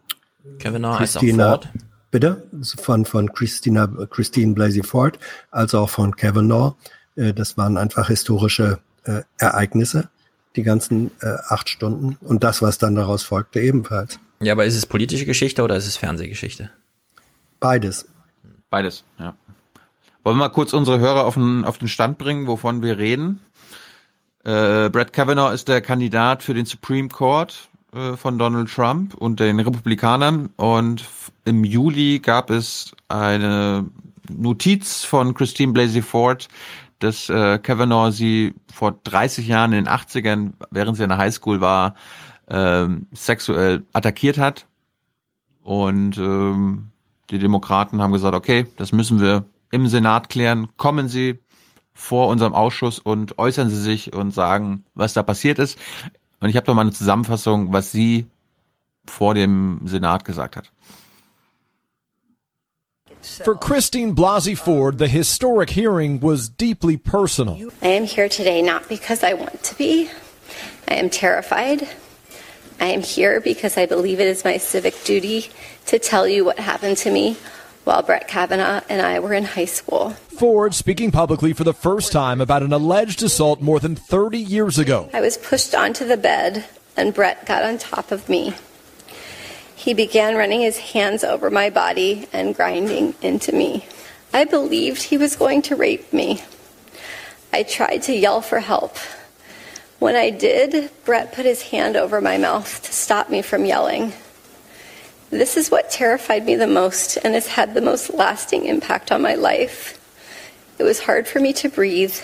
Kavanaugh 0.59 0.99
als 0.99 1.17
auch 1.17 1.21
Christina, 1.21 1.49
Ford. 1.49 1.69
bitte, 2.11 2.45
von, 2.63 3.05
von 3.05 3.33
Christina, 3.33 3.87
Christine 4.09 4.55
Blasey 4.55 4.83
Ford, 4.83 5.19
als 5.51 5.75
auch 5.75 5.91
von 5.91 6.17
Kavanaugh. 6.17 6.77
Äh, 7.17 7.35
das 7.35 7.57
waren 7.57 7.77
einfach 7.77 8.09
historische 8.09 8.79
äh, 9.05 9.23
Ereignisse, 9.39 10.09
die 10.57 10.63
ganzen 10.63 11.11
äh, 11.21 11.37
acht 11.49 11.69
Stunden 11.69 12.17
und 12.21 12.45
das, 12.45 12.63
was 12.63 12.79
dann 12.79 12.95
daraus 12.95 13.23
folgte, 13.23 13.61
ebenfalls. 13.61 14.19
Ja, 14.41 14.55
aber 14.55 14.65
ist 14.65 14.77
es 14.77 14.87
politische 14.87 15.27
Geschichte 15.27 15.63
oder 15.63 15.77
ist 15.77 15.87
es 15.87 15.99
Fernsehgeschichte? 15.99 16.71
Beides. 17.59 18.09
Beides, 18.71 19.05
ja. 19.19 19.35
Wollen 20.23 20.37
wir 20.37 20.45
mal 20.45 20.49
kurz 20.51 20.75
unsere 20.75 20.99
Hörer 20.99 21.25
auf 21.25 21.35
den, 21.35 21.65
auf 21.65 21.79
den 21.79 21.89
Stand 21.89 22.19
bringen, 22.19 22.47
wovon 22.47 22.83
wir 22.83 22.99
reden? 22.99 23.41
Äh, 24.45 24.91
Brett 24.91 25.15
Kavanaugh 25.15 25.53
ist 25.53 25.69
der 25.69 25.81
Kandidat 25.81 26.43
für 26.43 26.53
den 26.53 26.67
Supreme 26.67 27.09
Court 27.09 27.71
äh, 27.95 28.17
von 28.17 28.39
Donald 28.39 28.71
Trump 28.71 29.15
und 29.15 29.41
den 29.41 29.59
Republikanern. 29.59 30.51
Und 30.57 31.07
im 31.47 31.65
Juli 31.65 32.19
gab 32.19 32.51
es 32.51 32.93
eine 33.09 33.87
Notiz 34.31 35.05
von 35.05 35.33
Christine 35.33 35.73
Blasey 35.73 36.03
Ford, 36.03 36.49
dass 36.99 37.31
äh, 37.31 37.59
Kavanaugh 37.59 38.11
sie 38.11 38.55
vor 38.73 38.99
30 39.05 39.49
Jahren 39.49 39.73
in 39.73 39.87
den 39.87 39.93
80ern, 39.93 40.53
während 40.71 40.99
sie 40.99 41.03
in 41.03 41.09
der 41.09 41.19
Highschool 41.19 41.63
war, 41.63 41.95
ähm, 42.49 43.07
sexuell 43.13 43.85
attackiert 43.95 44.37
hat. 44.37 44.67
Und 45.63 46.19
ähm, 46.19 46.91
die 47.31 47.39
Demokraten 47.39 48.03
haben 48.03 48.13
gesagt, 48.13 48.35
okay, 48.35 48.67
das 48.77 48.93
müssen 48.93 49.21
wir 49.21 49.45
im 49.71 49.87
Senat 49.89 50.29
klären. 50.29 50.69
Kommen 50.77 51.09
Sie 51.09 51.39
vor 51.93 52.29
unserem 52.29 52.55
Ausschuss 52.55 52.99
und 52.99 53.39
äußern 53.39 53.71
Sie 53.71 53.81
sich 53.81 54.13
und 54.13 54.33
sagen, 54.33 54.85
was 54.95 55.13
da 55.13 55.23
passiert 55.23 55.59
ist. 55.59 55.79
Und 56.41 56.49
ich 56.49 56.57
habe 56.57 56.67
doch 56.67 56.75
mal 56.75 56.83
eine 56.83 56.93
Zusammenfassung, 56.93 57.73
was 57.73 57.93
sie 57.93 58.27
vor 59.07 59.35
dem 59.35 59.81
Senat 59.85 60.25
gesagt 60.25 60.57
hat. 60.57 60.71
For 63.45 63.55
Christine 63.55 64.15
Blasey 64.15 64.57
Ford, 64.57 64.99
the 64.99 65.07
historic 65.07 65.69
hearing 65.71 66.23
was 66.23 66.49
deeply 66.49 66.97
personal. 66.97 67.59
I 67.83 67.89
am 67.89 68.05
here 68.05 68.31
today 68.31 68.63
not 68.63 68.89
because 68.89 69.23
I 69.23 69.35
want 69.35 69.63
to 69.65 69.75
be. 69.75 70.09
I 70.89 70.95
am 70.95 71.11
terrified. 71.11 71.87
I 72.81 72.95
am 72.95 73.03
here 73.03 73.43
because 73.43 73.77
I 73.77 73.85
believe 73.85 74.21
it 74.21 74.27
is 74.27 74.43
my 74.43 74.57
civic 74.57 74.95
duty 75.05 75.51
to 75.87 75.99
tell 75.99 76.27
you 76.27 76.47
what 76.47 76.59
happened 76.59 76.97
to 76.99 77.11
me 77.11 77.37
while 77.85 78.03
Brett 78.03 78.29
Kavanaugh 78.29 78.83
and 78.89 79.01
I 79.03 79.19
were 79.21 79.35
in 79.35 79.45
high 79.45 79.65
school. 79.65 80.11
Ford 80.11 80.75
speaking 80.75 81.11
publicly 81.11 81.53
for 81.53 81.65
the 81.65 81.75
first 81.75 82.13
time 82.13 82.41
about 82.41 82.63
an 82.63 82.73
alleged 82.73 83.23
assault 83.23 83.61
more 83.61 83.81
than 83.81 83.97
30 83.97 84.39
years 84.39 84.79
ago. 84.79 85.09
I 85.13 85.21
was 85.21 85.37
pushed 85.37 85.75
onto 85.75 86.07
the 86.07 86.17
bed 86.17 86.65
and 86.97 87.15
Brett 87.15 87.47
got 87.47 87.65
on 87.65 87.79
top 87.79 88.13
of 88.13 88.29
me. 88.29 88.55
He 89.75 89.95
began 89.95 90.37
running 90.37 90.61
his 90.61 90.77
hands 90.77 91.25
over 91.25 91.51
my 91.51 91.71
body 91.71 92.29
and 92.33 92.55
grinding 92.55 93.15
into 93.23 93.53
me. 93.53 93.87
I 94.33 94.45
believed 94.45 95.03
he 95.03 95.17
was 95.17 95.37
going 95.37 95.63
to 95.63 95.77
rape 95.77 96.13
me. 96.13 96.43
I 97.53 97.63
tried 97.63 98.03
to 98.03 98.15
yell 98.15 98.43
for 98.43 98.61
help. 98.61 98.99
When 99.99 100.17
I 100.17 100.31
did, 100.31 100.91
Brett 101.05 101.33
put 101.33 101.45
his 101.45 101.63
hand 101.63 101.97
over 101.97 102.21
my 102.21 102.39
mouth 102.39 102.83
to 102.83 102.93
stop 102.93 103.29
me 103.29 103.43
from 103.43 103.65
yelling. 103.65 104.13
This 105.31 105.57
is 105.57 105.71
what 105.71 105.91
terrified 105.91 106.45
me 106.45 106.57
the 106.57 106.67
most 106.67 107.17
and 107.19 107.35
has 107.35 107.47
had 107.47 107.75
the 107.75 107.81
most 107.81 108.13
lasting 108.13 108.67
impact 108.67 109.13
on 109.13 109.23
my 109.23 109.37
life. 109.37 109.97
It 110.79 110.83
was 110.83 111.01
hard 111.01 111.29
for 111.29 111.39
me 111.39 111.53
to 111.55 111.69
breathe, 111.69 112.17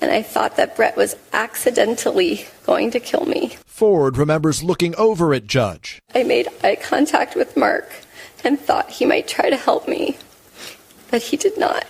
and 0.00 0.12
I 0.12 0.22
thought 0.22 0.56
that 0.56 0.76
Brett 0.76 0.96
was 0.96 1.16
accidentally 1.32 2.46
going 2.64 2.92
to 2.92 3.00
kill 3.00 3.26
me. 3.26 3.56
Ford 3.66 4.16
remembers 4.16 4.62
looking 4.62 4.94
over 4.94 5.34
at 5.34 5.48
Judge. 5.48 6.00
I 6.14 6.22
made 6.22 6.48
eye 6.62 6.76
contact 6.76 7.34
with 7.34 7.56
Mark 7.56 7.90
and 8.44 8.58
thought 8.58 8.90
he 8.90 9.04
might 9.04 9.26
try 9.26 9.50
to 9.50 9.56
help 9.56 9.88
me, 9.88 10.16
but 11.10 11.22
he 11.22 11.36
did 11.36 11.58
not. 11.58 11.86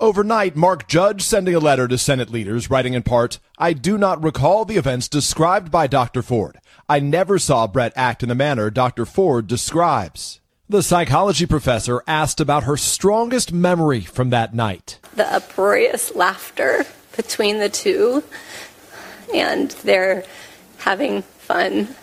Overnight, 0.00 0.56
Mark 0.56 0.88
Judge 0.88 1.20
sending 1.20 1.54
a 1.54 1.58
letter 1.58 1.86
to 1.86 1.98
Senate 1.98 2.30
leaders, 2.30 2.70
writing 2.70 2.94
in 2.94 3.02
part, 3.02 3.38
I 3.58 3.74
do 3.74 3.98
not 3.98 4.24
recall 4.24 4.64
the 4.64 4.78
events 4.78 5.08
described 5.08 5.70
by 5.70 5.86
Dr. 5.86 6.22
Ford. 6.22 6.58
I 6.88 7.00
never 7.00 7.38
saw 7.38 7.66
Brett 7.66 7.92
act 7.94 8.22
in 8.22 8.30
the 8.30 8.34
manner 8.34 8.70
Dr. 8.70 9.04
Ford 9.04 9.46
describes. 9.46 10.40
The 10.70 10.82
psychology 10.82 11.44
professor 11.44 12.02
asked 12.06 12.40
about 12.40 12.62
her 12.62 12.78
strongest 12.78 13.52
memory 13.52 14.00
from 14.00 14.30
that 14.30 14.54
night. 14.54 14.98
The 15.16 15.30
uproarious 15.34 16.14
laughter 16.14 16.86
between 17.14 17.58
the 17.58 17.68
two, 17.68 18.24
and 19.34 19.70
they're 19.84 20.24
having 20.78 21.20
fun 21.20 21.94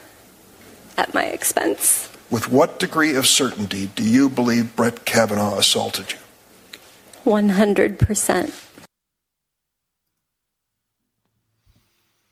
at 0.97 1.15
my 1.15 1.25
expense. 1.25 2.11
With 2.29 2.51
what 2.51 2.77
degree 2.77 3.15
of 3.15 3.25
certainty 3.25 3.87
do 3.95 4.03
you 4.03 4.29
believe 4.29 4.75
Brett 4.75 5.03
Kavanaugh 5.03 5.57
assaulted 5.57 6.11
you? 6.11 6.19
100%. 7.27 8.47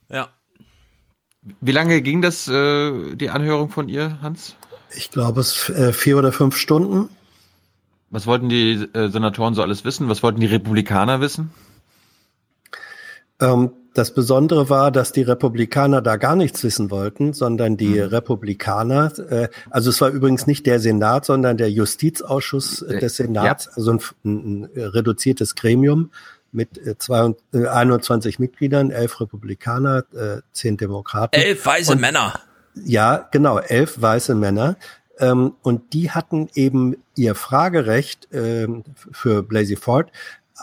Ja. 0.09 0.29
Wie 1.61 1.71
lange 1.71 2.01
ging 2.01 2.21
das, 2.21 2.47
äh, 2.47 3.15
die 3.15 3.29
Anhörung 3.29 3.69
von 3.69 3.89
ihr, 3.89 4.21
Hans? 4.21 4.55
Ich 4.95 5.11
glaube, 5.11 5.41
es 5.41 5.69
äh, 5.69 5.93
vier 5.93 6.17
oder 6.17 6.31
fünf 6.31 6.55
Stunden. 6.57 7.09
Was 8.09 8.27
wollten 8.27 8.49
die 8.49 8.87
äh, 8.93 9.09
Senatoren 9.09 9.53
so 9.53 9.61
alles 9.61 9.83
wissen? 9.83 10.07
Was 10.09 10.23
wollten 10.23 10.39
die 10.39 10.45
Republikaner 10.47 11.19
wissen? 11.21 11.51
Ähm, 13.41 13.71
das 13.95 14.11
Besondere 14.11 14.69
war, 14.69 14.91
dass 14.91 15.13
die 15.13 15.21
Republikaner 15.21 16.01
da 16.01 16.17
gar 16.17 16.35
nichts 16.35 16.63
wissen 16.63 16.91
wollten, 16.91 17.31
sondern 17.31 17.77
die 17.77 18.01
mhm. 18.01 18.09
Republikaner, 18.09 19.11
äh, 19.29 19.47
also 19.69 19.89
es 19.89 20.01
war 20.01 20.09
übrigens 20.09 20.47
nicht 20.47 20.65
der 20.65 20.81
Senat, 20.81 21.25
sondern 21.25 21.55
der 21.55 21.71
Justizausschuss 21.71 22.81
äh, 22.81 22.99
des 22.99 23.15
Senats, 23.15 23.65
ja. 23.65 23.71
also 23.77 23.91
ein, 23.93 23.99
ein, 24.25 24.63
ein, 24.63 24.69
reduziertes 24.75 25.55
Gremium 25.55 26.11
mit 26.51 26.77
äh, 26.77 26.97
zwei, 26.97 27.33
äh, 27.53 27.67
21 27.67 28.37
Mitgliedern, 28.37 28.91
elf 28.91 29.21
Republikaner, 29.21 30.03
äh, 30.13 30.41
zehn 30.51 30.75
Demokraten. 30.75 31.39
Elf 31.39 31.65
weiße 31.65 31.93
Und, 31.93 32.01
Männer. 32.01 32.33
Ja, 32.75 33.29
genau, 33.31 33.59
elf 33.59 34.01
weiße 34.01 34.35
Männer. 34.35 34.75
Ähm, 35.19 35.53
und 35.61 35.93
die 35.93 36.11
hatten 36.11 36.49
eben 36.53 36.97
ihr 37.15 37.33
Fragerecht 37.33 38.27
ähm, 38.33 38.83
für 39.13 39.41
Blasey 39.41 39.77
Ford 39.77 40.11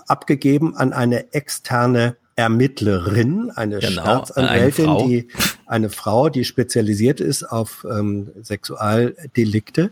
abgegeben 0.06 0.76
an 0.76 0.92
eine 0.92 1.32
externe 1.32 2.16
Ermittlerin, 2.36 3.50
eine 3.50 3.78
genau, 3.78 4.02
Staatsanwältin, 4.02 4.88
eine 4.88 5.06
die 5.06 5.28
eine 5.66 5.90
Frau, 5.90 6.28
die 6.28 6.44
spezialisiert 6.44 7.20
ist 7.20 7.44
auf 7.44 7.86
ähm, 7.90 8.30
Sexualdelikte. 8.42 9.90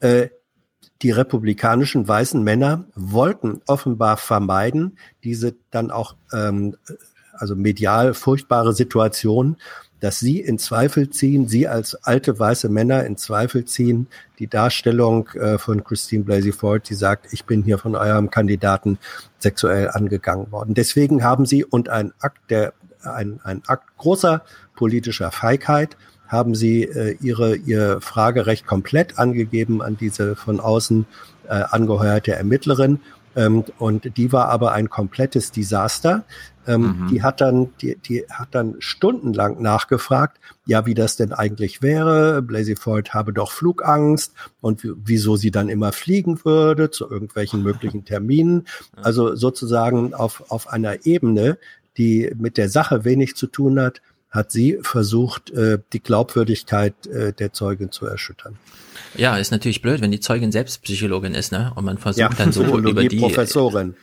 Äh, 0.00 0.28
die 1.02 1.10
republikanischen 1.10 2.06
weißen 2.06 2.42
Männer 2.42 2.84
wollten 2.94 3.62
offenbar 3.66 4.16
vermeiden, 4.16 4.98
diese 5.24 5.54
dann 5.70 5.90
auch 5.90 6.14
ähm, 6.32 6.76
also 7.32 7.56
medial 7.56 8.12
furchtbare 8.12 8.74
Situation 8.74 9.56
dass 10.00 10.18
sie 10.18 10.40
in 10.40 10.58
Zweifel 10.58 11.10
ziehen, 11.10 11.48
sie 11.48 11.68
als 11.68 11.94
alte 11.94 12.38
weiße 12.38 12.68
Männer 12.68 13.04
in 13.04 13.16
Zweifel 13.16 13.64
ziehen, 13.64 14.08
die 14.38 14.46
Darstellung 14.46 15.28
äh, 15.28 15.58
von 15.58 15.84
Christine 15.84 16.24
Blasey 16.24 16.52
Ford, 16.52 16.88
die 16.88 16.94
sagt, 16.94 17.32
ich 17.32 17.44
bin 17.44 17.62
hier 17.62 17.78
von 17.78 17.94
eurem 17.94 18.30
Kandidaten 18.30 18.98
sexuell 19.38 19.90
angegangen 19.90 20.50
worden. 20.50 20.74
Deswegen 20.74 21.22
haben 21.22 21.46
sie 21.46 21.64
und 21.64 21.88
ein 21.88 22.12
Akt 22.20 22.50
der 22.50 22.72
ein, 23.02 23.40
ein 23.44 23.62
Akt 23.66 23.96
großer 23.96 24.42
politischer 24.74 25.30
Feigheit 25.30 25.96
haben 26.28 26.54
sie 26.54 26.84
äh, 26.84 27.16
ihre 27.20 27.56
ihr 27.56 28.00
Fragerecht 28.00 28.66
komplett 28.66 29.18
angegeben 29.18 29.82
an 29.82 29.96
diese 29.96 30.36
von 30.36 30.60
außen 30.60 31.06
äh, 31.48 31.48
angeheuerte 31.48 32.32
Ermittlerin 32.32 33.00
ähm, 33.36 33.64
und 33.78 34.16
die 34.16 34.32
war 34.32 34.48
aber 34.48 34.72
ein 34.72 34.90
komplettes 34.90 35.52
Desaster. 35.52 36.24
Ähm, 36.66 37.02
mhm. 37.02 37.08
Die 37.08 37.22
hat 37.22 37.40
dann, 37.40 37.70
die, 37.80 37.96
die 37.96 38.24
hat 38.30 38.48
dann 38.54 38.76
stundenlang 38.80 39.60
nachgefragt, 39.62 40.38
ja, 40.66 40.86
wie 40.86 40.94
das 40.94 41.16
denn 41.16 41.32
eigentlich 41.32 41.82
wäre. 41.82 42.42
Blasey 42.42 42.76
Ford 42.76 43.14
habe 43.14 43.32
doch 43.32 43.50
Flugangst 43.50 44.34
und 44.60 44.82
wieso 44.82 45.36
sie 45.36 45.50
dann 45.50 45.68
immer 45.68 45.92
fliegen 45.92 46.44
würde 46.44 46.90
zu 46.90 47.10
irgendwelchen 47.10 47.62
möglichen 47.62 48.04
Terminen. 48.04 48.66
Also 48.96 49.34
sozusagen 49.34 50.14
auf, 50.14 50.50
auf 50.50 50.68
einer 50.68 51.06
Ebene, 51.06 51.58
die 51.96 52.30
mit 52.36 52.56
der 52.56 52.68
Sache 52.68 53.04
wenig 53.04 53.36
zu 53.36 53.46
tun 53.46 53.80
hat, 53.80 54.00
hat 54.30 54.52
sie 54.52 54.78
versucht, 54.82 55.50
äh, 55.50 55.78
die 55.92 56.00
Glaubwürdigkeit 56.00 57.06
äh, 57.08 57.32
der 57.32 57.52
Zeugin 57.52 57.90
zu 57.90 58.06
erschüttern. 58.06 58.56
Ja, 59.16 59.36
ist 59.36 59.50
natürlich 59.50 59.82
blöd, 59.82 60.00
wenn 60.00 60.12
die 60.12 60.20
Zeugin 60.20 60.52
selbst 60.52 60.82
Psychologin 60.82 61.34
ist, 61.34 61.50
ne? 61.50 61.72
Und 61.74 61.84
man 61.84 61.98
versucht 61.98 62.20
ja, 62.20 62.28
dann 62.28 62.52
so 62.52 62.62
über 62.78 63.02
die 63.02 63.18
Professorin. 63.18 63.96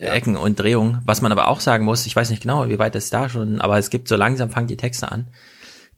Ecken 0.00 0.36
und 0.36 0.58
Drehungen. 0.58 1.00
Was 1.04 1.20
man 1.22 1.32
aber 1.32 1.48
auch 1.48 1.60
sagen 1.60 1.84
muss, 1.84 2.06
ich 2.06 2.16
weiß 2.16 2.30
nicht 2.30 2.42
genau, 2.42 2.68
wie 2.68 2.78
weit 2.78 2.94
das 2.94 3.10
da 3.10 3.28
schon, 3.28 3.60
aber 3.60 3.78
es 3.78 3.90
gibt 3.90 4.08
so 4.08 4.16
langsam 4.16 4.50
fangen 4.50 4.68
die 4.68 4.76
Texte 4.76 5.10
an. 5.10 5.28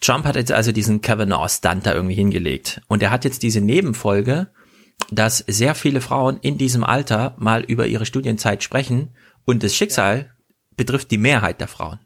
Trump 0.00 0.24
hat 0.24 0.36
jetzt 0.36 0.52
also 0.52 0.72
diesen 0.72 1.00
Kavanaugh-Stunt 1.00 1.86
da 1.86 1.94
irgendwie 1.94 2.14
hingelegt. 2.14 2.82
Und 2.86 3.02
er 3.02 3.10
hat 3.10 3.24
jetzt 3.24 3.42
diese 3.42 3.60
Nebenfolge, 3.60 4.48
dass 5.10 5.38
sehr 5.46 5.74
viele 5.74 6.00
Frauen 6.00 6.38
in 6.40 6.58
diesem 6.58 6.84
Alter 6.84 7.34
mal 7.38 7.62
über 7.62 7.86
ihre 7.86 8.06
Studienzeit 8.06 8.62
sprechen 8.62 9.10
und 9.44 9.62
das 9.62 9.74
Schicksal 9.74 10.32
betrifft 10.76 11.10
die 11.10 11.18
Mehrheit 11.18 11.60
der 11.60 11.68
Frauen. 11.68 12.00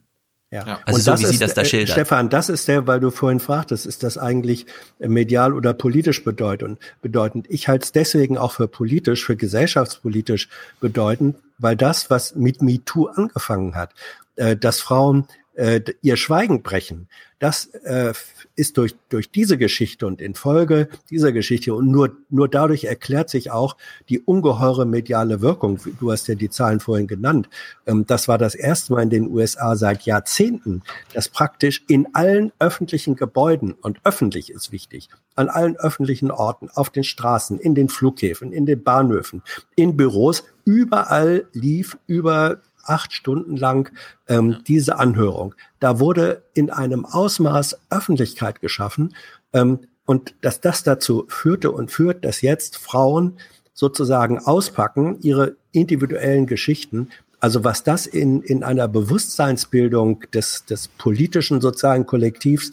Ja. 0.52 0.66
ja. 0.66 0.80
Also 0.84 0.98
und 0.98 1.02
so, 1.02 1.10
das 1.12 1.20
wie 1.20 1.24
ist, 1.24 1.30
Sie 1.30 1.38
das 1.38 1.54
da 1.54 1.64
schildert. 1.64 1.90
Stefan, 1.90 2.28
das 2.28 2.48
ist 2.48 2.66
der, 2.66 2.86
weil 2.86 3.00
du 3.00 3.10
vorhin 3.10 3.38
fragtest, 3.38 3.86
ist 3.86 4.02
das 4.02 4.18
eigentlich 4.18 4.66
medial 4.98 5.54
oder 5.54 5.72
politisch 5.74 6.24
bedeutend? 6.24 6.78
bedeutend? 7.02 7.46
Ich 7.48 7.68
halte 7.68 7.84
es 7.84 7.92
deswegen 7.92 8.36
auch 8.36 8.52
für 8.52 8.66
politisch, 8.66 9.24
für 9.24 9.36
gesellschaftspolitisch 9.36 10.48
bedeutend, 10.80 11.36
weil 11.60 11.76
das, 11.76 12.10
was 12.10 12.34
mit 12.34 12.62
MeToo 12.62 13.06
angefangen 13.06 13.74
hat, 13.74 13.94
äh, 14.36 14.56
dass 14.56 14.80
Frauen 14.80 15.26
äh, 15.54 15.80
ihr 16.02 16.16
Schweigen 16.16 16.62
brechen, 16.62 17.08
das 17.38 17.66
äh, 17.66 18.12
ist 18.54 18.76
durch, 18.76 18.94
durch 19.08 19.30
diese 19.30 19.56
Geschichte 19.56 20.06
und 20.06 20.20
in 20.20 20.34
Folge 20.34 20.88
dieser 21.08 21.32
Geschichte 21.32 21.74
und 21.74 21.90
nur, 21.90 22.16
nur 22.28 22.48
dadurch 22.48 22.84
erklärt 22.84 23.30
sich 23.30 23.50
auch 23.50 23.76
die 24.10 24.20
ungeheure 24.20 24.84
mediale 24.84 25.40
Wirkung. 25.40 25.80
Du 25.98 26.12
hast 26.12 26.28
ja 26.28 26.34
die 26.34 26.50
Zahlen 26.50 26.80
vorhin 26.80 27.06
genannt. 27.06 27.48
Ähm, 27.86 28.04
das 28.06 28.28
war 28.28 28.36
das 28.36 28.54
erste 28.54 28.92
Mal 28.92 29.02
in 29.02 29.10
den 29.10 29.30
USA 29.30 29.74
seit 29.76 30.02
Jahrzehnten, 30.02 30.82
dass 31.14 31.28
praktisch 31.30 31.82
in 31.88 32.14
allen 32.14 32.52
öffentlichen 32.58 33.16
Gebäuden, 33.16 33.72
und 33.72 34.00
öffentlich 34.04 34.50
ist 34.50 34.72
wichtig, 34.72 35.08
an 35.40 35.48
allen 35.48 35.76
öffentlichen 35.76 36.30
Orten, 36.30 36.68
auf 36.74 36.90
den 36.90 37.04
Straßen, 37.04 37.58
in 37.58 37.74
den 37.74 37.88
Flughäfen, 37.88 38.52
in 38.52 38.66
den 38.66 38.84
Bahnhöfen, 38.84 39.42
in 39.74 39.96
Büros, 39.96 40.44
überall 40.64 41.46
lief 41.52 41.98
über 42.06 42.58
acht 42.84 43.12
Stunden 43.12 43.56
lang 43.56 43.92
ähm, 44.28 44.58
diese 44.66 44.98
Anhörung. 44.98 45.54
Da 45.78 45.98
wurde 45.98 46.42
in 46.54 46.70
einem 46.70 47.04
Ausmaß 47.04 47.78
Öffentlichkeit 47.90 48.60
geschaffen 48.60 49.14
ähm, 49.52 49.80
und 50.06 50.34
dass 50.42 50.60
das 50.60 50.82
dazu 50.82 51.24
führte 51.28 51.70
und 51.70 51.90
führt, 51.90 52.24
dass 52.24 52.42
jetzt 52.42 52.76
Frauen 52.76 53.38
sozusagen 53.72 54.38
auspacken, 54.38 55.18
ihre 55.22 55.56
individuellen 55.72 56.46
Geschichten. 56.46 57.08
Also 57.38 57.64
was 57.64 57.82
das 57.82 58.06
in, 58.06 58.42
in 58.42 58.62
einer 58.62 58.88
Bewusstseinsbildung 58.88 60.24
des, 60.34 60.66
des 60.66 60.88
politischen 60.88 61.60
sozialen 61.60 62.04
Kollektivs 62.04 62.72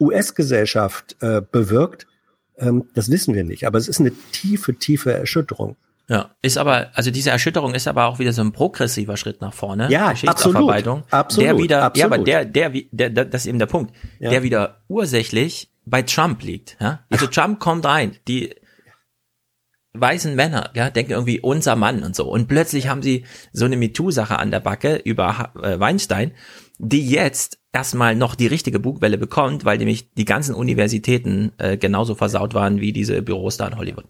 US-Gesellschaft 0.00 1.16
äh, 1.20 1.42
bewirkt, 1.50 2.06
ähm, 2.58 2.84
das 2.94 3.10
wissen 3.10 3.34
wir 3.34 3.44
nicht. 3.44 3.66
Aber 3.66 3.78
es 3.78 3.88
ist 3.88 4.00
eine 4.00 4.12
tiefe, 4.32 4.74
tiefe 4.74 5.12
Erschütterung. 5.12 5.76
Ja, 6.08 6.30
ist 6.40 6.56
aber, 6.56 6.90
also 6.94 7.10
diese 7.10 7.30
Erschütterung 7.30 7.74
ist 7.74 7.88
aber 7.88 8.06
auch 8.06 8.20
wieder 8.20 8.32
so 8.32 8.40
ein 8.40 8.52
progressiver 8.52 9.16
Schritt 9.16 9.40
nach 9.40 9.52
vorne. 9.52 9.90
Ja, 9.90 10.08
absolut. 10.08 10.30
absolut 11.10 11.42
der 11.42 11.58
wieder, 11.58 11.82
absolut. 11.82 11.98
ja, 11.98 12.06
aber 12.06 12.18
der, 12.24 12.44
der, 12.44 12.70
der, 12.70 13.10
der, 13.10 13.24
das 13.24 13.42
ist 13.42 13.46
eben 13.46 13.58
der 13.58 13.66
Punkt, 13.66 13.92
ja. 14.20 14.30
der 14.30 14.44
wieder 14.44 14.82
ursächlich 14.86 15.72
bei 15.84 16.02
Trump 16.02 16.42
liegt. 16.42 16.76
Ja? 16.80 17.00
Also 17.10 17.24
ja. 17.24 17.30
Trump 17.32 17.58
kommt 17.58 17.84
rein, 17.84 18.16
die 18.28 18.54
weißen 19.94 20.34
Männer, 20.34 20.70
ja, 20.74 20.90
denken 20.90 21.12
irgendwie 21.12 21.40
unser 21.40 21.74
Mann 21.74 22.02
und 22.02 22.14
so. 22.14 22.30
Und 22.30 22.46
plötzlich 22.46 22.88
haben 22.88 23.02
sie 23.02 23.24
so 23.52 23.64
eine 23.64 23.76
MeToo-Sache 23.76 24.38
an 24.38 24.50
der 24.50 24.60
Backe 24.60 24.96
über 24.96 25.52
äh, 25.60 25.80
Weinstein, 25.80 26.32
die 26.78 27.08
jetzt 27.08 27.58
erstmal 27.76 28.16
noch 28.16 28.34
die 28.34 28.46
richtige 28.46 28.80
Bugwelle 28.80 29.18
bekommt, 29.18 29.66
weil 29.66 29.76
nämlich 29.76 30.14
die 30.14 30.24
ganzen 30.24 30.54
Universitäten 30.54 31.52
äh, 31.58 31.76
genauso 31.76 32.14
versaut 32.14 32.54
waren 32.54 32.80
wie 32.80 32.92
diese 32.92 33.20
Büros 33.20 33.58
da 33.58 33.68
in 33.68 33.76
Hollywood. 33.76 34.06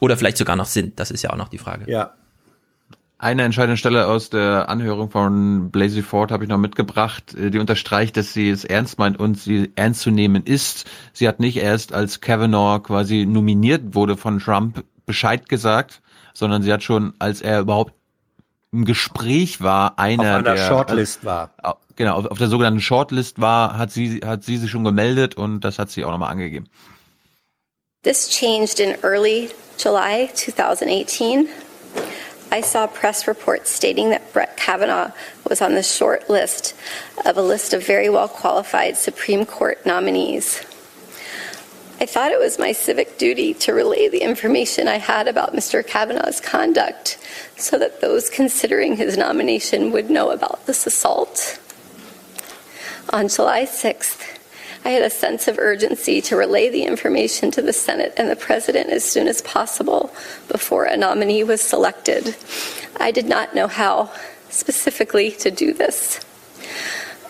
Oder 0.00 0.16
vielleicht 0.16 0.36
sogar 0.36 0.56
noch 0.56 0.66
sind, 0.66 0.98
das 1.00 1.10
ist 1.10 1.22
ja 1.22 1.30
auch 1.30 1.36
noch 1.36 1.48
die 1.48 1.58
Frage. 1.58 1.90
Ja. 1.90 2.12
Eine 3.20 3.42
entscheidende 3.42 3.76
Stelle 3.76 4.06
aus 4.06 4.30
der 4.30 4.68
Anhörung 4.68 5.10
von 5.10 5.72
Blasey 5.72 6.02
Ford 6.02 6.30
habe 6.30 6.44
ich 6.44 6.48
noch 6.48 6.58
mitgebracht, 6.58 7.34
äh, 7.34 7.50
die 7.50 7.58
unterstreicht, 7.58 8.16
dass 8.16 8.32
sie 8.32 8.48
es 8.48 8.64
ernst 8.64 8.98
meint 8.98 9.18
und 9.18 9.38
sie 9.38 9.72
ernst 9.74 10.00
zu 10.00 10.10
nehmen 10.10 10.44
ist. 10.44 10.88
Sie 11.12 11.26
hat 11.26 11.40
nicht 11.40 11.56
erst 11.56 11.92
als 11.92 12.20
Kavanaugh 12.20 12.80
quasi 12.80 13.26
nominiert 13.26 13.94
wurde 13.94 14.16
von 14.16 14.38
Trump 14.38 14.84
Bescheid 15.04 15.48
gesagt, 15.48 16.00
sondern 16.32 16.62
sie 16.62 16.72
hat 16.72 16.84
schon, 16.84 17.12
als 17.18 17.42
er 17.42 17.60
überhaupt 17.60 17.92
im 18.70 18.84
Gespräch 18.84 19.60
war, 19.60 19.98
einer 19.98 20.22
auf 20.22 20.28
einer 20.28 20.54
der 20.54 20.68
Shortlist 20.68 21.24
war. 21.24 21.50
Genau, 21.98 22.14
auf, 22.16 22.26
auf 22.26 22.38
der 22.38 22.46
sogenannten 22.46 22.80
Shortlist 22.80 23.40
war, 23.40 23.76
hat 23.76 23.90
sie 23.90 24.20
hat 24.24 24.44
sie 24.44 24.56
sich 24.56 24.70
schon 24.70 24.84
gemeldet 24.84 25.34
und 25.34 25.62
das 25.62 25.80
hat 25.80 25.90
sie 25.90 26.04
auch 26.04 26.12
nochmal 26.12 26.30
angegeben. 26.30 26.68
This 28.04 28.28
changed 28.28 28.78
in 28.78 28.94
early 29.02 29.50
July 29.78 30.30
2018. 30.32 31.48
I 32.52 32.62
saw 32.62 32.86
press 32.86 33.26
reports 33.26 33.74
stating 33.74 34.10
that 34.10 34.32
Brett 34.32 34.56
Kavanaugh 34.56 35.10
was 35.42 35.60
on 35.60 35.74
the 35.74 35.82
short 35.82 36.30
list 36.30 36.76
of 37.26 37.36
a 37.36 37.42
list 37.42 37.74
of 37.74 37.84
very 37.84 38.08
well 38.08 38.28
qualified 38.28 38.96
Supreme 38.96 39.44
Court 39.44 39.84
nominees. 39.84 40.64
I 42.00 42.06
thought 42.06 42.30
it 42.30 42.38
was 42.38 42.60
my 42.60 42.70
civic 42.70 43.18
duty 43.18 43.54
to 43.54 43.72
relay 43.72 44.08
the 44.08 44.22
information 44.22 44.86
I 44.86 44.98
had 44.98 45.26
about 45.26 45.52
Mr. 45.52 45.84
Kavanaugh's 45.84 46.40
conduct 46.40 47.18
so 47.56 47.76
that 47.76 48.00
those 48.00 48.30
considering 48.30 48.96
his 48.96 49.16
nomination 49.16 49.90
would 49.90 50.08
know 50.08 50.30
about 50.30 50.64
this 50.66 50.86
assault. 50.86 51.58
On 53.10 53.26
July 53.26 53.62
6th, 53.64 54.38
I 54.84 54.90
had 54.90 55.02
a 55.02 55.08
sense 55.08 55.48
of 55.48 55.58
urgency 55.58 56.20
to 56.20 56.36
relay 56.36 56.68
the 56.68 56.82
information 56.82 57.50
to 57.52 57.62
the 57.62 57.72
Senate 57.72 58.12
and 58.18 58.28
the 58.28 58.36
President 58.36 58.90
as 58.90 59.02
soon 59.02 59.28
as 59.28 59.40
possible 59.40 60.12
before 60.48 60.84
a 60.84 60.94
nominee 60.94 61.42
was 61.42 61.62
selected. 61.62 62.36
I 62.98 63.10
did 63.10 63.26
not 63.26 63.54
know 63.54 63.66
how 63.66 64.12
specifically 64.50 65.30
to 65.32 65.50
do 65.50 65.72
this. 65.72 66.20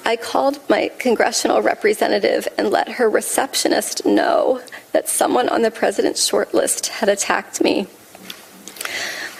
I 0.05 0.17
called 0.17 0.59
my 0.69 0.91
congressional 0.99 1.63
representative 1.63 2.49
and 2.59 2.71
let 2.71 2.89
her 2.89 3.09
receptionist 3.09 4.05
know 4.05 4.61
that 4.91 5.09
someone 5.09 5.49
on 5.49 5.63
the 5.63 5.71
president's 5.71 6.29
shortlist 6.29 6.89
had 6.89 7.09
attacked 7.09 7.63
me. 7.63 7.87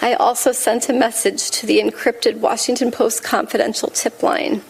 I 0.01 0.13
also 0.13 0.53
sent 0.53 0.87
a 0.87 0.93
message 0.93 1.51
to 1.51 1.65
the 1.65 1.81
encrypted 1.81 2.37
Washington 2.37 2.91
Post 2.91 3.23
confidential 3.23 3.89
tip 3.89 4.23
line. 4.23 4.61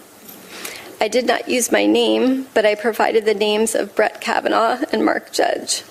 I 1.02 1.08
did 1.08 1.26
not 1.26 1.48
use 1.48 1.72
my 1.72 1.86
name, 1.86 2.46
but 2.54 2.66
I 2.66 2.76
provided 2.76 3.24
the 3.24 3.34
names 3.34 3.74
of 3.74 3.96
Brett 3.96 4.20
Kavanaugh 4.20 4.84
and 4.92 5.06
Mark 5.06 5.32
Judge. 5.32 5.84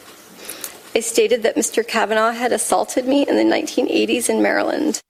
I 0.94 1.01
stated 1.01 1.43
that 1.44 1.56
Mr. 1.56 1.86
Kavanaugh 1.86 2.32
had 2.32 2.52
assaulted 2.52 3.06
me 3.06 3.26
in 3.26 3.36
the 3.36 3.44
1980s 3.44 4.28
in 4.28 4.43
Maryland. 4.43 5.01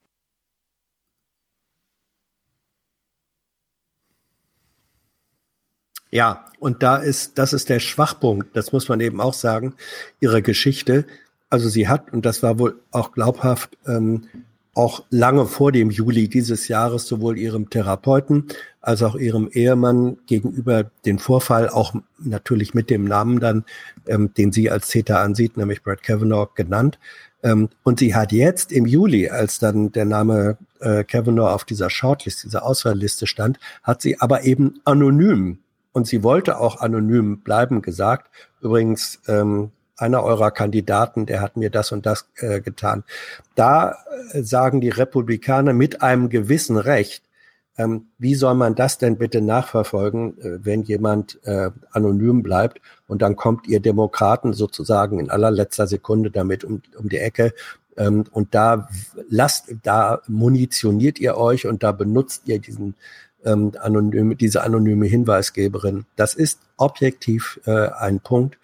Ja, 6.11 6.47
und 6.61 6.83
da 6.83 6.97
ist, 6.97 7.37
das 7.37 7.53
ist 7.53 7.69
der 7.69 7.81
Schwachpunkt, 7.81 8.57
das 8.57 8.73
muss 8.73 8.89
man 8.89 9.01
eben 9.01 9.21
auch 9.21 9.35
sagen, 9.35 9.75
ihrer 10.21 10.41
Geschichte. 10.43 11.07
Also 11.51 11.69
sie 11.69 11.89
hat, 11.89 12.13
und 12.13 12.25
das 12.25 12.43
war 12.43 12.59
wohl 12.59 12.81
auch 12.93 13.13
glaubhaft, 13.13 13.77
ähm, 13.87 14.29
auch 14.75 15.03
lange 15.11 15.47
vor 15.47 15.73
dem 15.73 15.91
Juli 15.91 16.29
dieses 16.29 16.69
Jahres 16.69 17.09
sowohl 17.09 17.37
ihrem 17.37 17.69
Therapeuten 17.69 18.47
als 18.89 19.03
auch 19.03 19.17
ihrem 19.17 19.51
Ehemann 19.53 20.17
gegenüber 20.27 20.91
den 21.05 21.19
Vorfall, 21.19 21.69
auch 21.69 21.95
natürlich 22.19 22.73
mit 22.73 22.89
dem 22.89 23.05
Namen 23.05 23.39
dann, 23.39 23.65
ähm, 24.07 24.33
den 24.33 24.51
sie 24.51 24.71
als 24.71 24.89
Täter 24.89 25.21
ansieht, 25.21 25.59
nämlich 25.59 25.83
Brad 25.83 26.03
Kavanaugh 26.03 26.55
genannt. 26.55 26.99
Ähm, 27.43 27.69
und 27.83 27.99
sie 27.99 28.15
hat 28.15 28.33
jetzt 28.33 28.73
im 28.73 28.87
Juli, 28.87 29.29
als 29.29 29.59
dann 29.59 29.93
der 29.93 30.07
Name 30.07 30.57
äh, 30.81 31.05
Kavanaugh 31.05 31.53
auf 31.53 31.65
dieser 31.65 31.91
Shortlist, 31.91 32.45
dieser 32.45 32.65
Auswahlliste 32.65 33.27
stand, 33.27 33.61
hat 33.83 34.01
sie 34.01 34.19
aber 34.23 34.45
eben 34.45 34.81
anonym 34.87 35.59
und 35.93 36.07
sie 36.07 36.23
wollte 36.23 36.59
auch 36.59 36.81
anonym 36.81 37.41
bleiben 37.41 37.83
gesagt. 37.83 38.31
Übrigens, 38.63 39.21
ähm, 39.29 39.71
einer 39.99 40.23
eurer 40.23 40.51
Kandidaten, 40.51 41.27
der 41.27 41.43
hat 41.43 41.59
mir 41.59 41.69
das 41.69 41.93
und 41.93 42.07
das 42.07 42.27
äh, 42.37 42.63
getan. 42.63 43.05
Da 43.55 43.99
äh, 44.33 44.43
sagen 44.43 44.81
die 44.81 44.89
Republikaner 44.89 45.75
mit 45.75 46.01
einem 46.01 46.31
gewissen 46.31 46.79
Recht, 46.79 47.28
ähm, 47.79 48.09
wie 48.19 48.35
soll 48.35 48.55
man 48.55 48.75
das 48.75 48.99
denn 48.99 49.17
bitte 49.17 49.41
nachverfolgen, 49.41 50.39
äh, 50.41 50.65
wenn 50.65 50.83
jemand 50.83 51.39
äh, 51.45 51.71
anonym 51.93 52.43
bleibt 52.43 52.81
und 53.07 53.23
dann 53.23 53.37
kommt 53.37 53.67
ihr 53.69 53.81
Demokraten 53.81 54.53
sozusagen 54.53 55.21
in 55.21 55.31
allerletzter 55.31 55.87
Sekunde 55.87 56.31
damit 56.31 56.65
um, 56.65 56.83
um 56.99 57.09
die 57.09 57.19
Ecke 57.19 57.55
ähm, 57.97 58.25
und 58.31 58.55
da 58.55 58.89
lasst, 59.29 59.75
da 59.83 60.21
munitioniert 60.29 61.19
ihr 61.19 61.37
euch 61.37 61.67
und 61.67 61.83
da 61.83 61.93
benutzt 61.93 62.43
ihr 62.47 62.59
diesen 62.59 62.95
ähm, 63.45 63.73
anonyme, 63.81 64.37
diese 64.37 64.63
anonyme 64.63 65.07
Hinweisgeberin. 65.07 66.07
Das 66.17 66.35
ist 66.35 66.61
objektiv 66.77 67.61
äh, 67.67 67.89
ein 67.89 68.21
Punkt, 68.21 68.59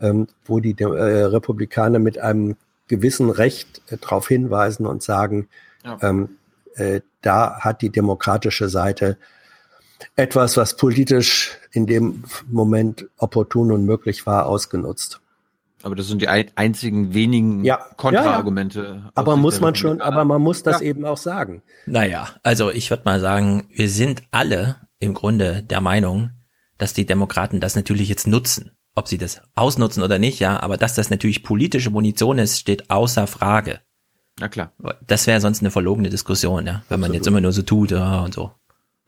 ähm, 0.00 0.26
wo 0.44 0.60
die 0.60 0.74
äh, 0.78 0.84
Republikaner 0.84 1.98
mit 1.98 2.18
einem 2.18 2.56
gewissen 2.88 3.30
Recht 3.30 3.82
äh, 3.88 3.96
darauf 3.96 4.28
hinweisen 4.28 4.86
und 4.86 5.02
sagen, 5.02 5.48
ja. 5.84 5.98
ähm, 6.02 6.36
äh, 6.80 7.00
da 7.20 7.60
hat 7.60 7.82
die 7.82 7.90
demokratische 7.90 8.68
Seite 8.68 9.18
etwas, 10.16 10.56
was 10.56 10.76
politisch 10.76 11.58
in 11.72 11.86
dem 11.86 12.24
Moment 12.48 13.06
opportun 13.18 13.70
und 13.70 13.84
möglich 13.84 14.26
war, 14.26 14.46
ausgenutzt. 14.46 15.20
Aber 15.82 15.94
das 15.94 16.08
sind 16.08 16.20
die 16.20 16.28
einzigen 16.28 17.14
wenigen 17.14 17.64
ja, 17.64 17.76
Kontraargumente. 17.96 18.82
Ja, 18.82 18.94
ja. 18.94 19.10
Aber 19.14 19.36
muss 19.36 19.60
man 19.60 19.74
schon, 19.74 20.00
aber 20.00 20.24
man 20.24 20.42
muss 20.42 20.62
das 20.62 20.82
eben 20.82 21.04
auch 21.06 21.16
sagen. 21.16 21.62
Naja, 21.86 22.28
also 22.42 22.70
ich 22.70 22.90
würde 22.90 23.04
mal 23.06 23.20
sagen, 23.20 23.66
wir 23.70 23.88
sind 23.88 24.22
alle 24.30 24.76
im 24.98 25.14
Grunde 25.14 25.62
der 25.62 25.80
Meinung, 25.80 26.30
dass 26.76 26.92
die 26.92 27.06
Demokraten 27.06 27.60
das 27.60 27.76
natürlich 27.76 28.08
jetzt 28.08 28.26
nutzen. 28.26 28.72
Ob 28.94 29.08
sie 29.08 29.18
das 29.18 29.40
ausnutzen 29.54 30.02
oder 30.02 30.18
nicht, 30.18 30.40
ja, 30.40 30.60
aber 30.60 30.76
dass 30.76 30.94
das 30.94 31.10
natürlich 31.10 31.42
politische 31.44 31.90
Munition 31.90 32.38
ist, 32.38 32.58
steht 32.58 32.90
außer 32.90 33.26
Frage. 33.26 33.80
Na 34.40 34.48
klar. 34.48 34.72
Das 35.06 35.26
wäre 35.26 35.40
sonst 35.40 35.60
eine 35.60 35.70
verlogene 35.70 36.08
Diskussion, 36.08 36.66
ja, 36.66 36.82
wenn 36.88 36.98
man 36.98 37.12
jetzt 37.12 37.26
immer 37.26 37.40
nur 37.40 37.52
so 37.52 37.62
tut 37.62 37.90
ja, 37.90 38.20
und 38.20 38.32
so. 38.34 38.50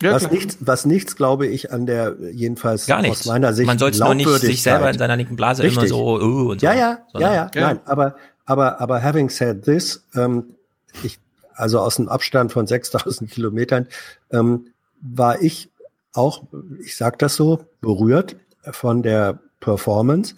Ja, 0.03 0.13
was, 0.13 0.31
nichts, 0.31 0.59
was 0.61 0.85
nichts, 0.85 1.17
glaube 1.17 1.47
ich, 1.47 1.73
an 1.73 1.87
der 1.87 2.17
jedenfalls 2.33 2.87
Gar 2.87 3.03
nichts. 3.03 3.21
aus 3.21 3.27
meiner 3.27 3.53
Sicht. 3.55 3.67
Man 3.67 3.79
sollte 3.79 3.99
nur 4.01 4.15
nicht 4.15 4.29
sich 4.29 4.63
selber 4.63 4.91
in 4.91 4.99
seiner 4.99 5.17
linken 5.17 5.37
Blase 5.37 5.63
Richtig. 5.63 5.79
immer 5.79 5.89
so, 5.89 6.21
uh, 6.21 6.51
und 6.51 6.61
so. 6.61 6.67
Ja, 6.67 6.75
ja, 6.75 6.99
ja, 7.15 7.21
ja, 7.21 7.51
ja, 7.55 7.61
nein, 7.61 7.81
aber, 7.85 8.17
aber, 8.45 8.81
aber 8.81 9.03
having 9.03 9.31
said 9.31 9.63
this, 9.65 10.05
ähm, 10.15 10.55
ich, 11.03 11.19
also 11.55 11.79
aus 11.79 11.99
einem 11.99 12.09
Abstand 12.09 12.53
von 12.53 12.67
6000 12.67 13.31
Kilometern, 13.31 13.87
ähm, 14.33 14.67
war 15.01 15.41
ich 15.41 15.71
auch, 16.13 16.43
ich 16.85 16.97
sag 16.97 17.19
das 17.21 17.37
so, 17.37 17.65
berührt 17.81 18.37
von 18.71 19.03
der 19.03 19.39
Performance 19.61 20.35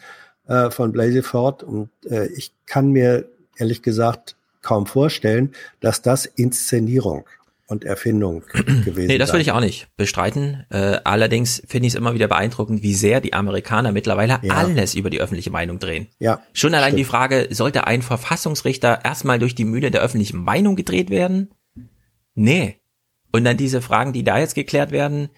äh, 0.46 0.70
von 0.70 0.92
Blasey 0.92 1.22
Ford 1.22 1.62
und 1.62 1.88
äh, 2.04 2.26
ich 2.26 2.52
kann 2.66 2.90
mir 2.90 3.28
ehrlich 3.56 3.82
gesagt 3.82 4.36
kaum 4.64 4.86
vorstellen, 4.86 5.52
dass 5.80 6.02
das 6.02 6.26
Inszenierung 6.26 7.24
und 7.66 7.84
Erfindung 7.84 8.42
gewesen. 8.84 9.06
Nee, 9.06 9.18
das 9.18 9.32
würde 9.32 9.42
ich 9.42 9.52
auch 9.52 9.60
nicht 9.60 9.88
bestreiten. 9.96 10.66
Äh, 10.70 10.98
allerdings 11.04 11.62
finde 11.66 11.86
ich 11.86 11.94
es 11.94 11.98
immer 11.98 12.14
wieder 12.14 12.28
beeindruckend, 12.28 12.82
wie 12.82 12.94
sehr 12.94 13.20
die 13.20 13.32
Amerikaner 13.32 13.92
mittlerweile 13.92 14.38
ja. 14.42 14.54
alles 14.54 14.94
über 14.94 15.10
die 15.10 15.20
öffentliche 15.20 15.50
Meinung 15.50 15.78
drehen. 15.78 16.08
Ja. 16.18 16.42
Schon 16.52 16.74
allein 16.74 16.88
stimmt. 16.88 16.98
die 17.00 17.04
Frage, 17.04 17.48
sollte 17.50 17.86
ein 17.86 18.02
Verfassungsrichter 18.02 19.00
erstmal 19.04 19.38
durch 19.38 19.54
die 19.54 19.64
Mühle 19.64 19.90
der 19.90 20.02
öffentlichen 20.02 20.42
Meinung 20.42 20.76
gedreht 20.76 21.10
werden? 21.10 21.50
Nee. 22.34 22.80
Und 23.32 23.44
dann 23.44 23.56
diese 23.56 23.82
Fragen, 23.82 24.12
die 24.12 24.24
da 24.24 24.38
jetzt 24.38 24.54
geklärt 24.54 24.92
werden, 24.92 25.28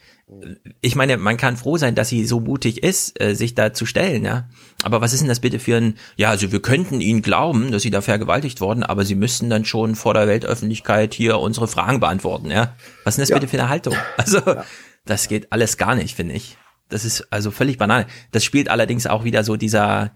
ich 0.81 0.97
meine, 0.97 1.19
man 1.19 1.37
kann 1.37 1.57
froh 1.57 1.77
sein, 1.77 1.95
dass 1.95 2.09
sie 2.09 2.27
so 2.27 2.41
mutig 2.41 2.83
ist, 2.83 3.21
äh, 3.21 3.35
sich 3.35 3.55
da 3.55 3.73
zu 3.73 3.87
stellen, 3.87 4.25
ja. 4.25 4.49
Aber 4.83 5.01
was 5.01 5.13
ist 5.13 5.21
denn 5.21 5.29
das 5.29 5.39
bitte 5.39 5.61
für 5.61 5.77
ein, 5.77 5.99
ja, 6.17 6.31
also 6.31 6.51
wir 6.51 6.61
könnten 6.61 7.01
ihnen 7.01 7.23
glauben, 7.23 7.71
dass 7.71 7.83
sie 7.83 7.91
da 7.91 8.01
vergewaltigt 8.01 8.61
worden, 8.61 8.83
aber 8.83 9.05
sie 9.05 9.15
müssten 9.15 9.51
dann 9.51 9.65
schon 9.65 9.95
vor 9.95 10.15
der 10.15 10.27
Weltöffentlichkeit 10.27 11.15
hier 11.15 11.39
unsere 11.39 11.69
Fragen 11.69 12.01
beantworten, 12.01 12.51
ja. 12.51 12.75
Was 13.05 13.13
ist 13.13 13.19
denn 13.19 13.23
das 13.23 13.29
ja. 13.29 13.37
bitte 13.37 13.49
für 13.49 13.59
eine 13.59 13.69
Haltung? 13.69 13.95
Also, 14.17 14.39
ja. 14.39 14.65
das 15.05 15.29
geht 15.29 15.53
alles 15.53 15.77
gar 15.77 15.95
nicht, 15.95 16.17
finde 16.17 16.35
ich. 16.35 16.57
Das 16.89 17.05
ist 17.05 17.33
also 17.33 17.51
völlig 17.51 17.79
banal. 17.79 18.07
Das 18.33 18.45
spielt 18.45 18.69
allerdings 18.69 19.07
auch 19.07 19.25
wieder 19.25 19.45
so 19.45 19.57
dieser, 19.57 20.13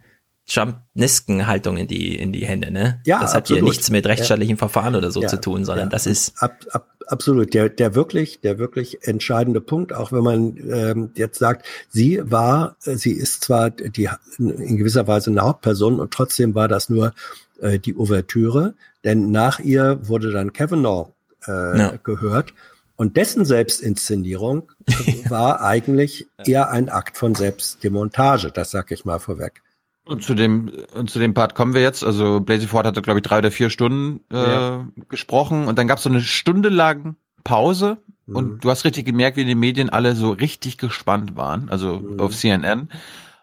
Trump-Nisken-Haltung 0.51 1.77
in 1.77 1.87
die, 1.87 2.17
in 2.17 2.33
die 2.33 2.45
Hände, 2.45 2.71
ne? 2.71 3.01
Ja, 3.05 3.21
das 3.21 3.35
hat 3.35 3.43
absolut. 3.43 3.63
hier 3.63 3.69
nichts 3.71 3.91
mit 3.91 4.07
rechtsstaatlichen 4.07 4.57
ja. 4.57 4.59
Verfahren 4.59 4.97
oder 4.97 5.11
so 5.11 5.23
ja, 5.23 5.29
zu 5.29 5.41
tun, 5.41 5.65
sondern 5.65 5.87
ja. 5.87 5.91
das 5.91 6.07
ist. 6.07 6.43
Ab, 6.43 6.57
ab, 6.73 6.89
absolut. 7.11 7.55
Der, 7.55 7.69
der 7.69 7.95
wirklich, 7.95 8.41
der 8.41 8.59
wirklich 8.59 9.07
entscheidende 9.07 9.61
Punkt, 9.61 9.93
auch 9.93 10.13
wenn 10.13 10.23
man 10.23 10.57
ähm, 10.71 11.11
jetzt 11.15 11.39
sagt, 11.39 11.67
sie 11.89 12.21
war, 12.25 12.77
sie 12.81 13.13
ist 13.13 13.45
zwar 13.45 13.71
die 13.71 14.09
in 14.39 14.77
gewisser 14.77 15.07
Weise 15.07 15.31
eine 15.31 15.43
Hauptperson 15.43 16.01
und 16.01 16.13
trotzdem 16.13 16.55
war 16.55 16.69
das 16.69 16.89
nur 16.89 17.13
äh, 17.61 17.79
die 17.79 17.97
Ouvertüre, 17.97 18.75
denn 19.05 19.31
nach 19.31 19.59
ihr 19.59 20.01
wurde 20.03 20.31
dann 20.33 20.53
Kavanaugh 20.53 21.13
äh, 21.47 21.99
gehört. 22.03 22.55
Und 22.97 23.17
dessen 23.17 23.47
Selbstinszenierung 23.47 24.73
war 25.29 25.63
eigentlich 25.63 26.29
eher 26.45 26.71
ein 26.71 26.91
Akt 26.91 27.17
von 27.17 27.35
Selbstdemontage, 27.35 28.51
das 28.53 28.71
sag 28.71 28.91
ich 28.91 29.07
mal 29.07 29.19
vorweg. 29.19 29.63
Und 30.11 30.25
zu 30.25 30.35
dem, 30.35 30.73
und 30.93 31.09
zu 31.09 31.21
dem 31.21 31.35
Part 31.35 31.55
kommen 31.55 31.73
wir 31.73 31.83
jetzt. 31.83 32.03
Also 32.03 32.41
Blasey 32.41 32.67
Ford 32.67 32.85
hatte, 32.85 33.01
glaube 33.01 33.21
ich, 33.21 33.23
drei 33.23 33.39
oder 33.39 33.53
vier 33.53 33.71
Stunden 33.71 34.25
äh, 34.33 34.37
ja. 34.37 34.89
gesprochen 35.09 35.69
und 35.69 35.79
dann 35.79 35.87
gab 35.87 35.99
es 35.99 36.03
so 36.03 36.11
eine 36.11 36.21
Stunde 36.21 36.69
lang 36.69 37.15
Pause 37.45 37.99
mhm. 38.27 38.37
und 38.37 38.65
du 38.65 38.71
hast 38.71 38.85
richtig 38.85 39.07
gemerkt, 39.07 39.37
wie 39.37 39.45
die 39.45 39.55
Medien 39.55 39.89
alle 39.89 40.17
so 40.17 40.33
richtig 40.33 40.79
gespannt 40.79 41.37
waren, 41.37 41.69
also 41.69 42.01
mhm. 42.01 42.19
auf 42.19 42.35
CNN. 42.35 42.89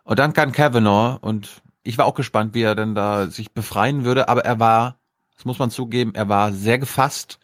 Und 0.04 0.20
dann 0.20 0.34
kam 0.34 0.52
Kavanaugh 0.52 1.18
und 1.22 1.62
ich 1.84 1.98
war 1.98 2.06
auch 2.06 2.16
gespannt, 2.16 2.54
wie 2.54 2.64
er 2.64 2.76
denn 2.76 2.96
da 2.96 3.28
sich 3.28 3.54
befreien 3.54 4.04
würde, 4.04 4.28
aber 4.28 4.44
er 4.44 4.60
war, 4.60 5.00
das 5.38 5.46
muss 5.46 5.60
man 5.60 5.72
zugeben, 5.72 6.16
er 6.16 6.28
war 6.28 6.52
sehr 6.52 6.80
gefasst, 6.80 7.40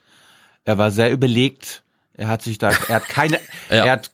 er 0.66 0.78
war 0.78 0.92
sehr 0.92 1.14
überlegt, 1.14 1.84
er 2.14 2.28
hat 2.28 2.42
sich 2.42 2.58
da, 2.58 2.72
er 2.90 2.96
hat 2.96 3.08
keine, 3.08 3.40
ja. 3.70 3.86
er 3.86 3.92
hat 3.94 4.12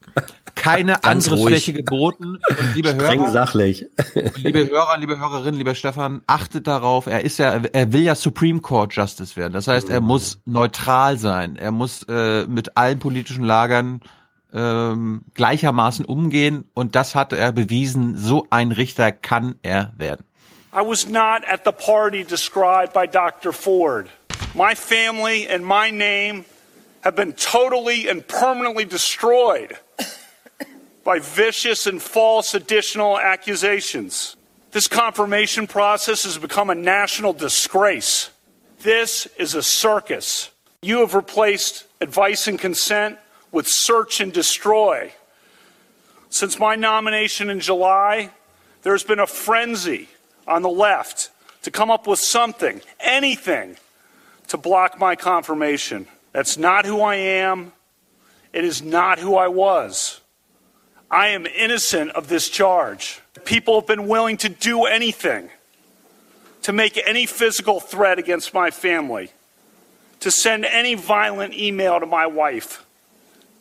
keine 0.60 1.04
Angriffsfläche 1.04 1.74
geboten. 1.74 2.38
Und 2.50 2.76
liebe 2.76 2.90
Streng 2.90 3.22
Hörer, 3.22 3.32
sachlich. 3.32 3.86
liebe 4.36 4.68
Hörer, 4.68 4.98
liebe 4.98 5.18
Hörerinnen, 5.18 5.58
lieber 5.58 5.74
Stefan, 5.74 6.22
achtet 6.28 6.68
darauf, 6.68 7.08
er 7.08 7.24
ist 7.24 7.40
ja, 7.40 7.62
er 7.72 7.94
will 7.94 8.04
ja 8.04 8.14
Supreme 8.14 8.60
Court 8.60 8.94
Justice 8.94 9.38
werden. 9.38 9.54
Das 9.54 9.68
heißt, 9.68 9.90
er 9.90 10.02
muss 10.02 10.40
neutral 10.46 11.18
sein. 11.18 11.56
Er 11.56 11.72
muss 11.72 12.04
äh, 12.10 12.46
mit 12.46 12.76
allen 12.76 13.00
politischen 13.00 13.46
Lagern 13.46 14.02
ähm, 14.54 15.22
gleichermaßen 15.34 16.06
umgehen 16.06 16.66
und 16.74 16.96
das 16.96 17.16
hat 17.16 17.32
er 17.34 17.52
bewiesen. 17.52 18.18
So 18.18 18.46
ein 18.50 18.72
Richter 18.72 19.12
kann 19.12 19.56
er 19.62 19.94
werden. 19.98 20.26
I 20.74 20.86
was 20.86 21.08
not 21.08 21.42
at 21.48 21.62
the 21.66 21.72
party 21.72 22.24
described 22.24 22.94
by 22.94 23.08
Dr. 23.08 23.54
Ford. 23.54 24.08
My 24.54 24.76
family 24.76 25.48
and 25.48 25.64
my 25.64 25.90
name 25.90 26.44
have 27.04 27.16
been 27.16 27.34
totally 27.34 28.10
and 28.10 28.28
permanently 28.28 28.86
destroyed. 28.86 29.78
By 31.04 31.20
vicious 31.20 31.88
and 31.88 32.02
false 32.02 32.54
additional 32.54 33.18
accusations. 33.18 34.36
This 34.72 34.88
confirmation 34.88 35.66
process 35.66 36.24
has 36.24 36.38
become 36.38 36.70
a 36.70 36.76
national 36.76 37.34
disgrace. 37.34 38.30
This 38.82 39.28
is 39.38 39.56
a 39.56 39.64
circus. 39.64 40.52
You 40.82 41.00
have 41.00 41.16
replaced 41.16 41.86
advice 42.02 42.48
and 42.48 42.60
consent 42.60 43.18
with 43.52 43.68
search 43.68 44.22
and 44.22 44.32
destroy. 44.32 45.12
Since 46.30 46.60
my 46.60 46.76
nomination 46.76 47.50
in 47.50 47.60
July, 47.60 48.32
there's 48.84 49.04
been 49.04 49.20
a 49.20 49.28
frenzy 49.28 50.08
on 50.48 50.62
the 50.62 50.70
left 50.70 51.32
to 51.64 51.72
come 51.72 51.92
up 51.92 52.08
with 52.08 52.20
something, 52.20 52.82
anything, 53.00 53.78
to 54.48 54.58
block 54.58 55.00
my 55.00 55.16
confirmation. 55.16 56.08
That's 56.32 56.58
not 56.58 56.86
who 56.86 57.02
I 57.02 57.16
am. 57.16 57.74
It 58.54 58.64
is 58.64 58.82
not 58.82 59.20
who 59.20 59.36
I 59.36 59.48
was. 59.48 60.22
I 61.12 61.30
am 61.30 61.46
innocent 61.48 62.12
of 62.12 62.28
this 62.28 62.50
charge. 62.50 63.22
People 63.46 63.80
have 63.80 63.88
been 63.88 64.08
willing 64.08 64.38
to 64.38 64.50
do 64.50 64.86
anything 64.86 65.50
to 66.62 66.74
make 66.74 67.02
any 67.06 67.26
physical 67.26 67.80
threat 67.80 68.20
against 68.20 68.54
my 68.54 68.70
family, 68.70 69.32
to 70.20 70.30
send 70.30 70.66
any 70.66 70.94
violent 70.94 71.54
email 71.54 72.00
to 72.00 72.06
my 72.06 72.28
wife, 72.28 72.86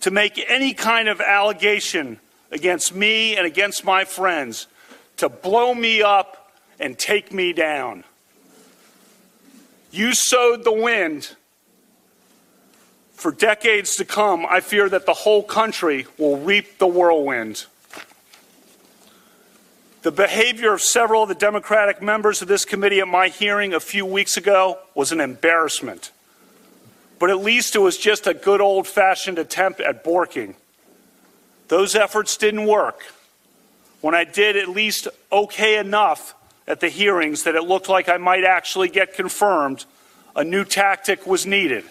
to 0.00 0.10
make 0.10 0.44
any 0.48 0.74
kind 0.74 1.08
of 1.08 1.20
allegation 1.20 2.20
against 2.50 2.94
me 2.94 3.36
and 3.36 3.46
against 3.46 3.84
my 3.84 4.04
friends, 4.04 4.66
to 5.16 5.28
blow 5.28 5.74
me 5.74 6.02
up 6.02 6.52
and 6.78 6.98
take 6.98 7.32
me 7.32 7.52
down. 7.52 8.04
You 9.90 10.12
sowed 10.12 10.64
the 10.64 10.72
wind. 10.72 11.34
For 13.18 13.32
decades 13.32 13.96
to 13.96 14.04
come, 14.04 14.46
I 14.48 14.60
fear 14.60 14.88
that 14.88 15.04
the 15.04 15.12
whole 15.12 15.42
country 15.42 16.06
will 16.18 16.36
reap 16.38 16.78
the 16.78 16.86
whirlwind. 16.86 17.66
The 20.02 20.12
behavior 20.12 20.72
of 20.72 20.80
several 20.80 21.24
of 21.24 21.28
the 21.28 21.34
Democratic 21.34 22.00
members 22.00 22.42
of 22.42 22.46
this 22.46 22.64
committee 22.64 23.00
at 23.00 23.08
my 23.08 23.26
hearing 23.26 23.74
a 23.74 23.80
few 23.80 24.06
weeks 24.06 24.36
ago 24.36 24.78
was 24.94 25.10
an 25.10 25.20
embarrassment. 25.20 26.12
But 27.18 27.30
at 27.30 27.40
least 27.40 27.74
it 27.74 27.80
was 27.80 27.98
just 27.98 28.28
a 28.28 28.34
good 28.34 28.60
old 28.60 28.86
fashioned 28.86 29.40
attempt 29.40 29.80
at 29.80 30.04
borking. 30.04 30.54
Those 31.66 31.96
efforts 31.96 32.36
didn't 32.36 32.66
work. 32.66 33.02
When 34.00 34.14
I 34.14 34.22
did 34.22 34.56
at 34.56 34.68
least 34.68 35.08
okay 35.32 35.76
enough 35.76 36.36
at 36.68 36.78
the 36.78 36.88
hearings 36.88 37.42
that 37.42 37.56
it 37.56 37.64
looked 37.64 37.88
like 37.88 38.08
I 38.08 38.18
might 38.18 38.44
actually 38.44 38.88
get 38.88 39.14
confirmed, 39.14 39.86
a 40.36 40.44
new 40.44 40.64
tactic 40.64 41.26
was 41.26 41.46
needed. 41.46 41.82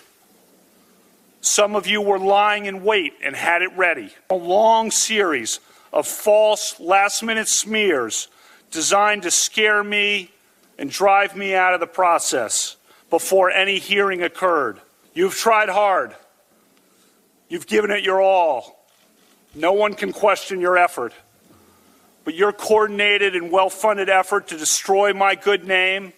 Some 1.48 1.76
of 1.76 1.88
you 1.88 2.02
were 2.02 2.19
lying 2.19 2.65
in 2.65 2.84
wait 2.84 3.14
and 3.24 3.36
had 3.36 3.61
it 3.61 3.76
ready. 3.78 4.14
A 4.30 4.36
long 4.36 4.91
series 4.91 5.61
of 5.94 6.06
false 6.06 6.78
last 6.78 7.24
minute 7.24 7.48
smears 7.48 8.28
designed 8.69 9.24
to 9.24 9.32
scare 9.32 9.82
me 9.82 10.30
and 10.78 10.90
drive 10.90 11.38
me 11.38 11.56
out 11.56 11.74
of 11.74 11.80
the 11.80 11.88
process 11.88 12.76
before 13.10 13.49
any 13.49 13.80
hearing 13.80 14.22
occurred. 14.24 14.82
You've 15.14 15.36
tried 15.36 15.69
hard. 15.69 16.14
You've 17.48 17.65
given 17.65 17.91
it 17.91 18.03
your 18.03 18.22
all. 18.22 18.86
No 19.56 19.72
one 19.72 19.94
can 19.94 20.11
question 20.11 20.60
your 20.60 20.78
effort. 20.78 21.14
But 22.26 22.36
your 22.36 22.52
coordinated 22.52 23.38
and 23.38 23.52
well 23.52 23.69
funded 23.69 24.10
effort 24.10 24.49
to 24.49 24.57
destroy 24.57 25.14
my 25.14 25.36
good 25.36 25.65
name 25.65 26.11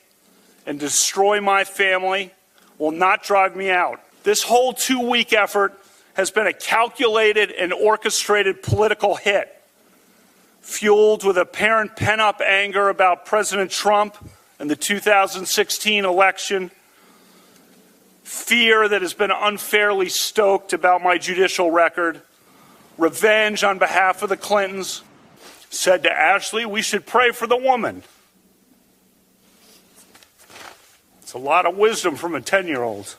and 0.66 0.80
destroy 0.80 1.40
my 1.40 1.66
family 1.66 2.34
will 2.80 2.92
not 2.92 3.22
drive 3.22 3.56
me 3.56 3.70
out. 3.70 4.02
This 4.30 4.44
whole 4.44 4.74
two 4.74 5.00
week 5.10 5.34
effort 5.34 5.74
has 6.14 6.30
been 6.30 6.46
a 6.46 6.54
calculated 6.54 7.50
and 7.50 7.74
orchestrated 7.74 8.62
political 8.62 9.16
hit, 9.16 9.52
fueled 10.62 11.24
with 11.24 11.36
apparent 11.36 11.96
pent 11.96 12.22
up 12.22 12.40
anger 12.40 12.90
about 12.90 13.26
President 13.26 13.72
Trump 13.72 14.16
and 14.60 14.70
the 14.70 14.76
2016 14.76 16.06
election, 16.06 16.70
fear 18.22 18.88
that 18.88 19.02
has 19.02 19.16
been 19.16 19.32
unfairly 19.32 20.10
stoked 20.10 20.74
about 20.74 21.02
my 21.02 21.18
judicial 21.18 21.72
record, 21.72 22.22
revenge 23.00 23.64
on 23.64 23.80
behalf 23.80 24.22
of 24.22 24.30
the 24.30 24.38
Clintons. 24.38 25.02
Said 25.72 26.04
to 26.04 26.12
Ashley, 26.12 26.68
we 26.68 26.84
should 26.84 27.08
pray 27.08 27.32
for 27.32 27.48
the 27.48 27.58
woman. 27.58 28.04
It's 31.24 31.34
a 31.34 31.40
lot 31.40 31.66
of 31.66 31.76
wisdom 31.76 32.16
from 32.16 32.36
a 32.36 32.42
10 32.42 32.68
year 32.68 32.84
old. 32.84 33.16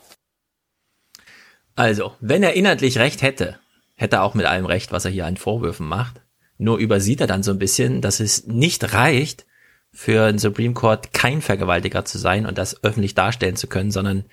Also, 1.75 2.15
wenn 2.19 2.43
er 2.43 2.53
inhaltlich 2.53 2.97
recht 2.97 3.21
hätte, 3.21 3.59
hätte 3.95 4.17
er 4.17 4.23
auch 4.23 4.33
mit 4.33 4.45
allem 4.45 4.65
recht, 4.65 4.91
was 4.91 5.05
er 5.05 5.11
hier 5.11 5.25
an 5.25 5.37
Vorwürfen 5.37 5.87
macht. 5.87 6.21
Nur 6.57 6.77
übersieht 6.77 7.21
er 7.21 7.27
dann 7.27 7.43
so 7.43 7.51
ein 7.51 7.59
bisschen, 7.59 8.01
dass 8.01 8.19
es 8.19 8.45
nicht 8.45 8.93
reicht, 8.93 9.45
für 9.93 10.27
den 10.31 10.39
Supreme 10.39 10.73
Court 10.73 11.13
kein 11.13 11.41
Vergewaltiger 11.41 12.05
zu 12.05 12.17
sein 12.17 12.45
und 12.45 12.57
das 12.57 12.83
öffentlich 12.83 13.13
darstellen 13.13 13.55
zu 13.55 13.67
können, 13.67 13.91
sondern 13.91 14.25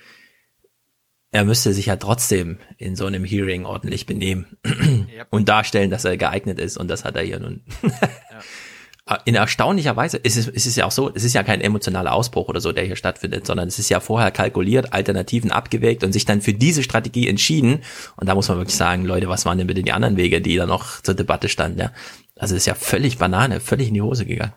er 1.31 1.45
müsste 1.45 1.75
sich 1.75 1.87
ja 1.87 1.97
trotzdem 1.97 2.59
in 2.79 2.97
so 2.97 3.07
einem 3.07 3.25
Hearing 3.25 3.67
ordentlich 3.67 4.07
benehmen 4.07 4.57
yep. 5.13 5.27
und 5.31 5.49
darstellen, 5.49 5.91
dass 5.91 6.05
er 6.05 6.17
geeignet 6.17 6.59
ist. 6.59 6.77
Und 6.77 6.89
das 6.89 7.05
hat 7.05 7.17
er 7.17 7.23
hier 7.23 7.41
nun. 7.41 7.63
ja. 7.83 7.91
In 9.25 9.35
erstaunlicher 9.35 9.97
Weise 9.97 10.19
ist 10.19 10.37
es, 10.37 10.49
ist 10.49 10.67
es 10.67 10.77
ja 10.77 10.85
auch 10.85 10.91
so, 10.91 11.11
es 11.15 11.25
ist 11.25 11.35
ja 11.35 11.43
kein 11.43 11.63
emotionaler 11.63 12.13
Ausbruch 12.13 12.49
oder 12.49 12.61
so, 12.61 12.73
der 12.73 12.85
hier 12.85 12.97
stattfindet, 12.97 13.47
sondern 13.47 13.67
es 13.67 13.79
ist 13.79 13.89
ja 13.89 14.01
vorher 14.01 14.31
kalkuliert, 14.31 14.93
Alternativen 14.93 15.51
abgewägt 15.51 16.05
und 16.05 16.13
sich 16.13 16.27
dann 16.27 16.43
für 16.43 16.53
diese 16.53 16.83
Strategie 16.83 17.27
entschieden. 17.27 17.83
Und 18.17 18.29
da 18.29 18.35
muss 18.35 18.49
man 18.49 18.59
wirklich 18.59 18.77
sagen, 18.77 19.07
Leute, 19.07 19.29
was 19.29 19.47
waren 19.47 19.57
denn 19.57 19.67
bitte 19.67 19.83
die 19.83 19.93
anderen 19.93 20.19
Wege, 20.19 20.43
die 20.43 20.57
da 20.57 20.67
noch 20.67 21.01
zur 21.01 21.15
Debatte 21.15 21.49
standen? 21.49 21.81
Ja? 21.81 21.93
Also 22.37 22.55
es 22.55 22.63
ist 22.63 22.67
ja 22.67 22.75
völlig 22.75 23.17
Banane, 23.17 23.61
völlig 23.61 23.89
in 23.89 23.95
die 23.95 24.03
Hose 24.03 24.27
gegangen. 24.27 24.53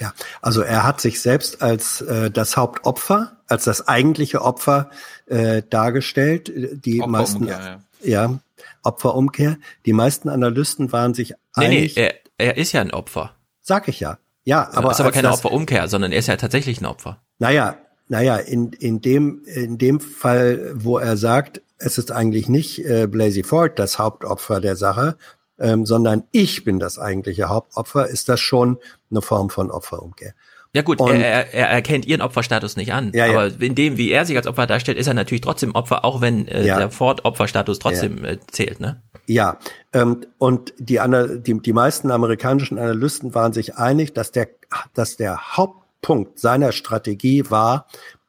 Ja, 0.00 0.12
also 0.42 0.62
er 0.62 0.84
hat 0.84 1.00
sich 1.00 1.20
selbst 1.20 1.62
als 1.62 2.00
äh, 2.02 2.30
das 2.30 2.56
Hauptopfer, 2.56 3.36
als 3.46 3.64
das 3.64 3.88
eigentliche 3.88 4.42
Opfer 4.42 4.90
äh, 5.26 5.62
dargestellt. 5.68 6.52
Die 6.54 7.00
meisten, 7.00 7.46
ja. 7.46 7.80
ja, 8.02 8.38
Opferumkehr. 8.82 9.56
Die 9.86 9.92
meisten 9.92 10.28
Analysten 10.28 10.92
waren 10.92 11.14
sich 11.14 11.30
nee, 11.56 11.64
einig. 11.64 11.96
Nee, 11.96 12.02
er, 12.02 12.14
er 12.38 12.56
ist 12.56 12.72
ja 12.72 12.82
ein 12.82 12.90
Opfer. 12.90 13.35
Sag 13.66 13.88
ich 13.88 13.98
ja. 13.98 14.18
Ja, 14.44 14.70
aber. 14.72 14.88
Das 14.88 14.98
ist 14.98 15.00
aber 15.00 15.10
keine 15.10 15.28
das, 15.28 15.38
Opferumkehr, 15.38 15.88
sondern 15.88 16.12
er 16.12 16.20
ist 16.20 16.28
ja 16.28 16.36
tatsächlich 16.36 16.80
ein 16.80 16.86
Opfer. 16.86 17.20
Naja, 17.40 17.76
naja, 18.06 18.36
in, 18.36 18.72
in 18.72 19.00
dem, 19.00 19.42
in 19.44 19.76
dem 19.76 19.98
Fall, 19.98 20.70
wo 20.74 20.98
er 20.98 21.16
sagt, 21.16 21.62
es 21.76 21.98
ist 21.98 22.12
eigentlich 22.12 22.48
nicht 22.48 22.84
äh, 22.86 23.08
Blasey 23.08 23.42
Ford 23.42 23.76
das 23.80 23.98
Hauptopfer 23.98 24.60
der 24.60 24.76
Sache, 24.76 25.16
ähm, 25.58 25.84
sondern 25.84 26.22
ich 26.30 26.62
bin 26.62 26.78
das 26.78 26.96
eigentliche 26.96 27.48
Hauptopfer, 27.48 28.06
ist 28.06 28.28
das 28.28 28.38
schon 28.38 28.78
eine 29.10 29.20
Form 29.20 29.50
von 29.50 29.72
Opferumkehr. 29.72 30.34
Ja 30.72 30.82
gut, 30.82 31.00
und, 31.00 31.10
er, 31.10 31.54
er 31.54 31.68
erkennt 31.68 32.06
ihren 32.06 32.20
Opferstatus 32.20 32.76
nicht 32.76 32.92
an. 32.92 33.12
Ja, 33.14 33.26
aber 33.26 33.46
ja. 33.48 33.54
in 33.60 33.74
dem, 33.74 33.96
wie 33.96 34.10
er 34.10 34.26
sich 34.26 34.36
als 34.36 34.46
Opfer 34.46 34.66
darstellt, 34.66 34.98
ist 34.98 35.06
er 35.06 35.14
natürlich 35.14 35.40
trotzdem 35.40 35.74
Opfer, 35.74 36.04
auch 36.04 36.20
wenn 36.20 36.48
äh, 36.48 36.66
ja. 36.66 36.78
der 36.78 36.90
Ford-Opferstatus 36.90 37.78
trotzdem 37.78 38.24
äh, 38.24 38.38
zählt, 38.50 38.80
ne? 38.80 39.00
Ja, 39.26 39.58
ähm, 39.92 40.24
und 40.38 40.72
die, 40.78 41.00
die, 41.46 41.60
die 41.60 41.72
meisten 41.72 42.10
amerikanischen 42.10 42.78
Analysten 42.78 43.34
waren 43.34 43.52
sich 43.52 43.76
einig, 43.76 44.14
dass 44.14 44.30
der, 44.30 44.48
dass 44.94 45.16
der 45.16 45.56
Hauptpunkt 45.56 46.38
seiner 46.38 46.72
Strategie 46.72 47.50
war, 47.50 47.86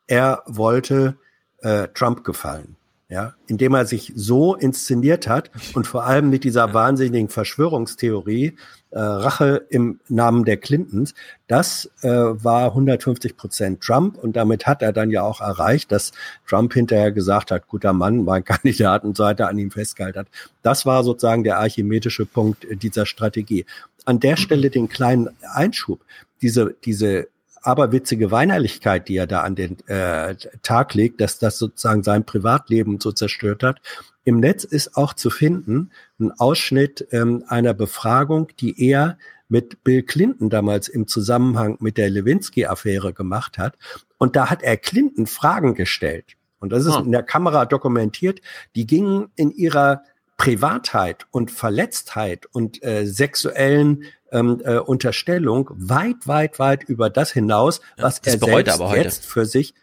er 0.07 0.41
wollte 0.47 1.17
äh, 1.61 1.87
Trump 1.93 2.23
gefallen 2.23 2.77
ja, 3.09 3.35
indem 3.47 3.73
er 3.73 3.85
sich 3.85 4.11
so 4.15 4.55
inszeniert 4.55 5.29
hat 5.29 5.49
und 5.73 5.87
vor 5.87 6.03
allem 6.05 6.29
mit 6.29 6.43
dieser 6.43 6.73
wahnsinnigen 6.73 7.29
Verschwörungstheorie 7.29 8.57
äh, 8.89 8.99
Rache 8.99 9.65
im 9.69 10.01
Namen 10.09 10.43
der 10.43 10.57
Clintons, 10.57 11.13
das 11.47 11.89
äh, 12.01 12.09
war 12.09 12.65
150 12.65 13.37
Prozent 13.37 13.81
Trump 13.81 14.17
und 14.17 14.35
damit 14.35 14.67
hat 14.67 14.81
er 14.81 14.91
dann 14.91 15.09
ja 15.09 15.23
auch 15.23 15.39
erreicht, 15.39 15.91
dass 15.93 16.11
Trump 16.45 16.73
hinterher 16.73 17.13
gesagt 17.13 17.51
hat, 17.51 17.67
guter 17.67 17.93
Mann, 17.93 18.25
mein 18.25 18.43
Kandidat 18.45 19.05
und 19.05 19.15
so 19.15 19.23
weiter 19.23 19.47
an 19.47 19.57
ihm 19.57 19.71
festgehalten 19.71 20.19
hat. 20.19 20.27
Das 20.61 20.85
war 20.85 21.03
sozusagen 21.05 21.45
der 21.45 21.59
archimedische 21.59 22.25
Punkt 22.25 22.67
dieser 22.69 23.05
Strategie. 23.05 23.65
An 24.03 24.19
der 24.19 24.35
Stelle 24.35 24.69
den 24.69 24.89
kleinen 24.89 25.29
Einschub, 25.53 26.01
diese, 26.41 26.75
diese 26.83 27.27
aberwitzige 27.67 28.31
Weinerlichkeit, 28.31 29.07
die 29.07 29.17
er 29.17 29.27
da 29.27 29.41
an 29.41 29.55
den 29.55 29.77
äh, 29.87 30.35
Tag 30.63 30.93
legt, 30.93 31.21
dass 31.21 31.37
das 31.37 31.57
sozusagen 31.57 32.01
sein 32.01 32.25
Privatleben 32.25 32.99
so 32.99 33.11
zerstört 33.11 33.61
hat. 33.61 33.81
Im 34.23 34.39
Netz 34.39 34.63
ist 34.63 34.95
auch 34.95 35.13
zu 35.13 35.29
finden 35.29 35.91
ein 36.19 36.31
Ausschnitt 36.31 37.07
ähm, 37.11 37.43
einer 37.47 37.73
Befragung, 37.73 38.49
die 38.59 38.89
er 38.89 39.17
mit 39.49 39.83
Bill 39.83 40.03
Clinton 40.03 40.49
damals 40.49 40.87
im 40.87 41.07
Zusammenhang 41.07 41.77
mit 41.79 41.97
der 41.97 42.09
Lewinsky-Affäre 42.09 43.13
gemacht 43.13 43.57
hat. 43.57 43.77
Und 44.17 44.35
da 44.35 44.49
hat 44.49 44.63
er 44.63 44.77
Clinton 44.77 45.27
Fragen 45.27 45.75
gestellt. 45.75 46.35
Und 46.59 46.71
das 46.71 46.85
ist 46.85 46.95
oh. 46.95 47.03
in 47.03 47.11
der 47.11 47.23
Kamera 47.23 47.65
dokumentiert. 47.65 48.41
Die 48.75 48.87
gingen 48.87 49.27
in 49.35 49.51
ihrer 49.51 50.03
Privatheit 50.37 51.25
und 51.31 51.51
Verletztheit 51.51 52.45
und 52.51 52.83
äh, 52.83 53.05
sexuellen 53.05 54.03
ähm, 54.31 54.61
äh, 54.63 54.77
Unterstellung 54.77 55.69
weit, 55.73 56.27
weit, 56.27 56.59
weit 56.59 56.83
über 56.83 57.09
das 57.09 57.31
hinaus, 57.31 57.81
was 57.97 58.21
ja, 58.23 58.33
er 58.33 58.39
selbst 58.39 58.79
er 58.79 58.97
jetzt 58.97 59.25
für 59.25 59.45
sich. 59.45 59.73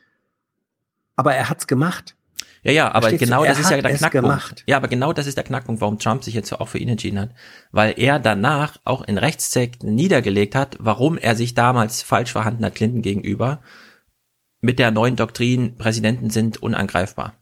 Aber 1.17 1.35
er 1.35 1.49
hat's 1.49 1.67
gemacht. 1.67 2.17
Ja, 2.63 2.73
ja, 2.73 2.89
aber 2.89 3.09
Verstehst 3.09 3.31
genau 3.31 3.45
das 3.45 3.59
ist 3.59 3.71
ja 3.71 3.81
der 3.81 3.95
Knackpunkt. 3.95 4.13
Gemacht. 4.13 4.65
Ja, 4.67 4.79
aber 4.79 4.89
genau 4.89 5.13
das 5.13 5.27
ist 5.27 5.37
der 5.37 5.45
Knackpunkt, 5.45 5.83
warum 5.83 5.99
Trump 5.99 6.25
sich 6.25 6.33
jetzt 6.33 6.51
auch 6.53 6.69
für 6.69 6.79
ihn 6.79 6.89
entschieden 6.89 7.19
hat. 7.19 7.31
Weil 7.73 7.95
er 7.99 8.19
danach 8.19 8.79
auch 8.85 9.03
in 9.03 9.19
Rechtssekten 9.19 9.95
niedergelegt 9.95 10.55
hat, 10.55 10.79
warum 10.81 11.19
er 11.19 11.37
sich 11.37 11.55
damals 11.55 12.03
falsch 12.03 12.33
verhalten 12.33 12.65
hat 12.65 12.75
Clinton 12.75 13.03
gegenüber 13.03 13.61
mit 14.63 14.79
der 14.79 14.91
neuen 14.91 15.15
Doktrin, 15.15 15.77
Präsidenten 15.77 16.31
sind 16.31 16.63
unangreifbar. 16.63 17.35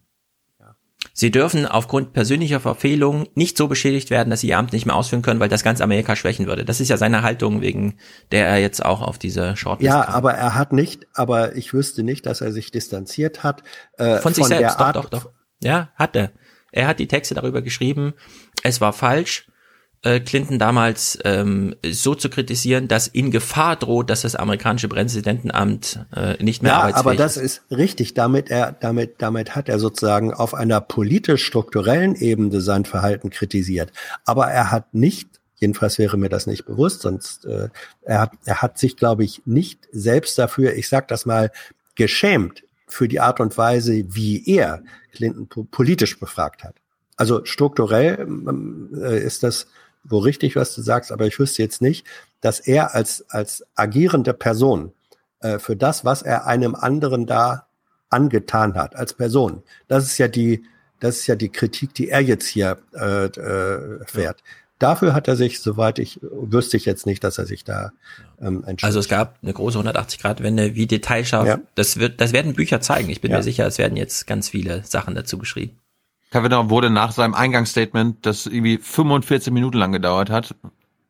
Sie 1.15 1.31
dürfen 1.31 1.67
aufgrund 1.67 2.13
persönlicher 2.13 2.61
Verfehlungen 2.61 3.29
nicht 3.35 3.57
so 3.57 3.69
beschädigt 3.69 4.11
werden, 4.11 4.31
dass 4.31 4.41
sie 4.41 4.49
ihr 4.49 4.59
Amt 4.59 4.73
nicht 4.73 4.87
mehr 4.87 4.95
ausführen 4.97 5.23
können, 5.23 5.41
weil 5.41 5.49
das 5.49 5.63
ganz 5.63 5.81
Amerika 5.81 6.17
schwächen 6.17 6.47
würde. 6.47 6.65
Das 6.65 6.81
ist 6.81 6.89
ja 6.89 6.97
seine 6.97 7.23
Haltung, 7.23 7.61
wegen 7.61 7.99
der 8.31 8.47
er 8.47 8.59
jetzt 8.59 8.85
auch 8.85 9.03
auf 9.03 9.19
diese 9.19 9.57
Shortlist 9.57 9.93
Ja, 9.93 10.05
kam. 10.05 10.15
aber 10.15 10.33
er 10.35 10.55
hat 10.55 10.73
nicht, 10.73 11.07
aber 11.15 11.55
ich 11.57 11.75
wüsste 11.75 12.03
nicht, 12.03 12.25
dass 12.27 12.41
er 12.41 12.53
sich 12.53 12.71
distanziert 12.71 13.43
hat. 13.43 13.63
Äh, 13.99 14.15
von, 14.15 14.23
von 14.23 14.35
sich 14.35 14.47
selbst, 14.47 14.81
doch, 14.81 14.93
doch, 14.93 15.09
doch. 15.11 15.31
Ja, 15.63 15.91
hat 15.97 16.17
er. 16.17 16.33
Er 16.73 16.87
hat 16.87 16.99
die 16.99 17.09
Texte 17.09 17.35
darüber 17.35 17.61
geschrieben, 17.61 18.15
es 18.63 18.81
war 18.81 18.93
falsch, 18.93 19.47
äh, 20.03 20.21
Clinton 20.21 20.59
damals 20.59 21.19
ähm, 21.25 21.75
so 21.89 22.15
zu 22.15 22.29
kritisieren, 22.29 22.89
dass 22.89 23.07
in 23.07 23.31
Gefahr 23.31 23.77
droht, 23.77 24.11
dass 24.11 24.23
das 24.23 24.35
amerikanische 24.35 24.89
Präsidentenamt 24.89 26.05
äh, 26.15 26.43
nicht 26.43 26.63
mehr 26.63 26.73
ja, 26.73 26.79
arbeitsfähig 26.79 27.07
aber 27.07 27.15
das 27.17 27.37
ist 27.37 27.63
richtig. 27.71 28.15
Damit 28.15 28.51
er, 28.51 28.73
damit, 28.73 29.17
damit 29.19 29.55
hat 29.55 29.69
er 29.69 29.79
sozusagen 29.79 30.35
auf 30.35 30.55
einer 30.55 30.81
politisch-strukturellen 30.81 32.17
Ebene 32.17 32.61
sein 32.61 32.85
Verhalten 32.85 33.31
kritisiert. 33.31 33.93
Aber 34.25 34.47
er 34.47 34.71
hat 34.71 34.95
nicht 34.95 35.29
Jedenfalls 35.63 35.97
wäre 35.97 36.17
mir 36.17 36.29
das 36.29 36.49
nicht 36.49 36.65
bewusst, 36.65 37.03
sonst 37.03 37.45
äh, 37.45 37.69
er 38.03 38.21
hat 38.23 38.33
er 38.47 38.63
hat 38.63 38.79
sich, 38.79 38.97
glaube 38.97 39.23
ich, 39.23 39.43
nicht 39.45 39.87
selbst 39.93 40.37
dafür, 40.37 40.75
ich 40.75 40.89
sag 40.89 41.07
das 41.07 41.25
mal, 41.25 41.53
geschämt 41.95 42.65
für 42.89 43.07
die 43.07 43.21
Art 43.21 43.39
und 43.39 43.57
Weise, 43.57 44.05
wie 44.09 44.45
er 44.45 44.83
Clinton 45.13 45.69
politisch 45.71 46.19
befragt 46.19 46.65
hat. 46.65 46.75
Also 47.17 47.45
strukturell 47.45 48.19
ähm, 48.19 48.91
äh, 49.01 49.23
ist 49.23 49.45
das 49.45 49.69
wo 50.05 50.19
richtig, 50.19 50.57
was 50.57 50.75
du 50.75 50.83
sagst, 50.83 51.13
aber 51.13 51.27
ich 51.27 51.39
wüsste 51.39 51.63
jetzt 51.63 51.81
nicht, 51.83 52.07
dass 52.41 52.61
er 52.61 52.95
als, 52.95 53.25
als 53.31 53.65
agierende 53.75 54.35
Person 54.35 54.93
äh, 55.41 55.59
für 55.59 55.77
das, 55.77 56.05
was 56.05 56.23
er 56.23 56.47
einem 56.47 56.75
anderen 56.75 57.27
da 57.27 57.67
angetan 58.11 58.75
hat, 58.75 58.97
als 58.97 59.15
Person, 59.15 59.63
das 59.89 60.05
ist 60.05 60.19
ja 60.19 60.29
die, 60.29 60.65
das 61.01 61.19
ist 61.19 61.27
ja 61.27 61.35
die 61.35 61.49
Kritik, 61.49 61.95
die 61.95 62.09
er 62.11 62.21
jetzt 62.21 62.47
hier 62.47 62.79
äh, 62.95 63.25
äh, 63.27 64.05
fährt. 64.05 64.43
Dafür 64.79 65.15
hat 65.15 65.29
er 65.29 65.37
sich, 65.37 65.61
soweit 65.61 66.01
ich 66.01 66.19
wüsste 66.23 66.77
ich 66.77 66.85
jetzt 66.87 67.07
nicht, 67.07 67.23
dass 67.23 67.39
er 67.39 67.47
sich 67.47 67.63
da 67.63 67.93
ähm, 68.41 68.57
entschuldigt. 68.65 68.85
Also 68.85 68.99
es 68.99 69.09
gab 69.09 69.39
eine 69.41 69.53
große 69.53 69.79
180-Grad-Wende, 69.79 70.75
wie 70.75 70.89
detailscharf. 70.89 71.47
Ja. 71.47 71.61
Das 71.77 71.99
wird, 71.99 72.21
das 72.21 72.33
werden 72.33 72.55
Bücher 72.55 72.81
zeigen. 72.81 73.09
Ich 73.09 73.21
bin 73.21 73.31
Ja. 73.31 73.37
mir 73.37 73.43
sicher, 73.45 73.65
es 73.65 73.79
werden 73.79 73.97
jetzt 73.97 74.27
ganz 74.27 74.49
viele 74.49 74.83
Sachen 74.85 75.15
dazu 75.15 75.39
geschrieben. 75.39 75.79
Kavanaugh 76.33 76.71
wurde 76.71 76.89
nach 76.89 77.13
seinem 77.13 77.35
Eingangsstatement, 77.35 78.25
das 78.25 78.47
irgendwie 78.47 78.79
45 78.79 79.53
Minuten 79.53 79.77
lang 79.77 79.93
gedauert 79.93 80.31
hat, 80.31 80.55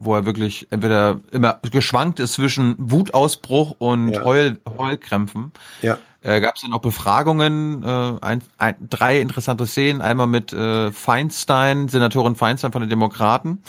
wo 0.00 0.16
er 0.16 0.26
wirklich 0.26 0.66
entweder 0.70 1.20
immer 1.30 1.60
geschwankt 1.70 2.18
ist 2.18 2.34
zwischen 2.34 2.74
Wutausbruch 2.78 3.76
und 3.78 4.10
Ja. 4.10 4.24
Heul, 4.24 4.58
Heulkrämpfen. 4.76 5.52
Ja. 5.80 5.98
Äh, 6.22 6.40
Gab 6.40 6.56
es 6.56 6.62
dann 6.62 6.72
auch 6.72 6.80
Befragungen, 6.80 7.84
äh, 7.84 8.18
ein, 8.20 8.42
ein, 8.58 8.74
drei 8.90 9.20
interessante 9.20 9.66
Szenen, 9.66 10.02
einmal 10.02 10.26
mit 10.26 10.52
äh, 10.52 10.90
Feinstein, 10.90 11.88
Senatorin 11.88 12.34
Feinstein 12.34 12.72
von 12.72 12.82
den 12.82 12.90
Demokraten 12.90 13.62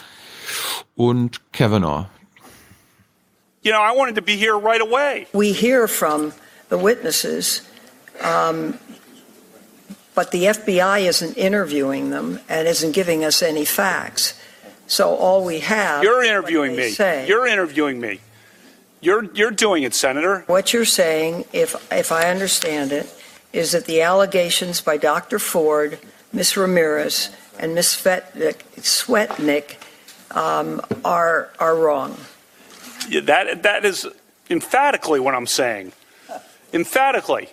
und 0.95 1.39
Kavanaugh. 1.53 2.07
You 3.61 3.71
know, 3.71 3.79
I 3.79 3.95
wanted 3.95 4.15
to 4.15 4.23
be 4.23 4.33
here 4.33 4.57
right 4.57 4.81
away. 4.81 5.27
We 5.33 5.53
hear 5.53 5.87
from 5.87 6.31
the 6.69 6.77
witnesses, 6.77 7.63
um, 8.23 8.73
but 10.15 10.31
the 10.31 10.45
FBI 10.45 11.01
isn't 11.07 11.37
interviewing 11.37 12.09
them 12.09 12.39
and 12.49 12.67
isn't 12.67 12.91
giving 12.93 13.23
us 13.25 13.41
any 13.41 13.65
facts. 13.65 14.33
So 14.87 15.15
all 15.15 15.43
we 15.43 15.59
have. 15.59 16.03
You're 16.03 16.23
interviewing 16.23 16.75
me. 16.75 16.91
say- 16.91 17.25
You're 17.27 17.47
interviewing 17.47 17.99
me. 17.99 18.19
You're 19.01 19.25
you're 19.33 19.51
doing 19.51 19.83
it, 19.83 19.93
Senator. 19.93 20.43
What 20.47 20.71
you're 20.73 20.85
saying, 20.85 21.45
if 21.51 21.75
if 21.91 22.11
I 22.11 22.29
understand 22.29 22.91
it, 22.93 23.13
is 23.51 23.71
that 23.73 23.85
the 23.85 24.01
allegations 24.01 24.79
by 24.81 24.95
Dr. 24.97 25.39
Ford, 25.39 25.99
Ms. 26.31 26.55
Ramirez, 26.55 27.29
and 27.59 27.75
Ms. 27.75 27.87
Svetnik, 28.01 28.61
Svetnik 28.79 29.75
um, 30.35 30.79
are 31.03 31.49
are 31.59 31.75
wrong. 31.75 32.15
Yeah, 33.09 33.21
That 33.21 33.63
that 33.63 33.83
is 33.83 34.07
emphatically 34.49 35.19
what 35.19 35.35
I'm 35.35 35.47
saying. 35.47 35.91
Emphatically. 36.73 37.49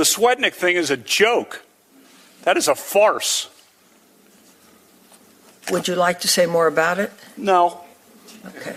The 0.00 0.06
Swetnick 0.06 0.54
thing 0.54 0.76
is 0.78 0.90
a 0.90 0.96
joke. 0.96 1.60
That 2.44 2.56
is 2.56 2.68
a 2.68 2.74
farce. 2.74 3.50
Would 5.70 5.86
you 5.88 5.94
like 5.94 6.20
to 6.20 6.28
say 6.28 6.46
more 6.46 6.66
about 6.66 6.98
it? 6.98 7.10
No. 7.36 7.80
Okay. 8.46 8.76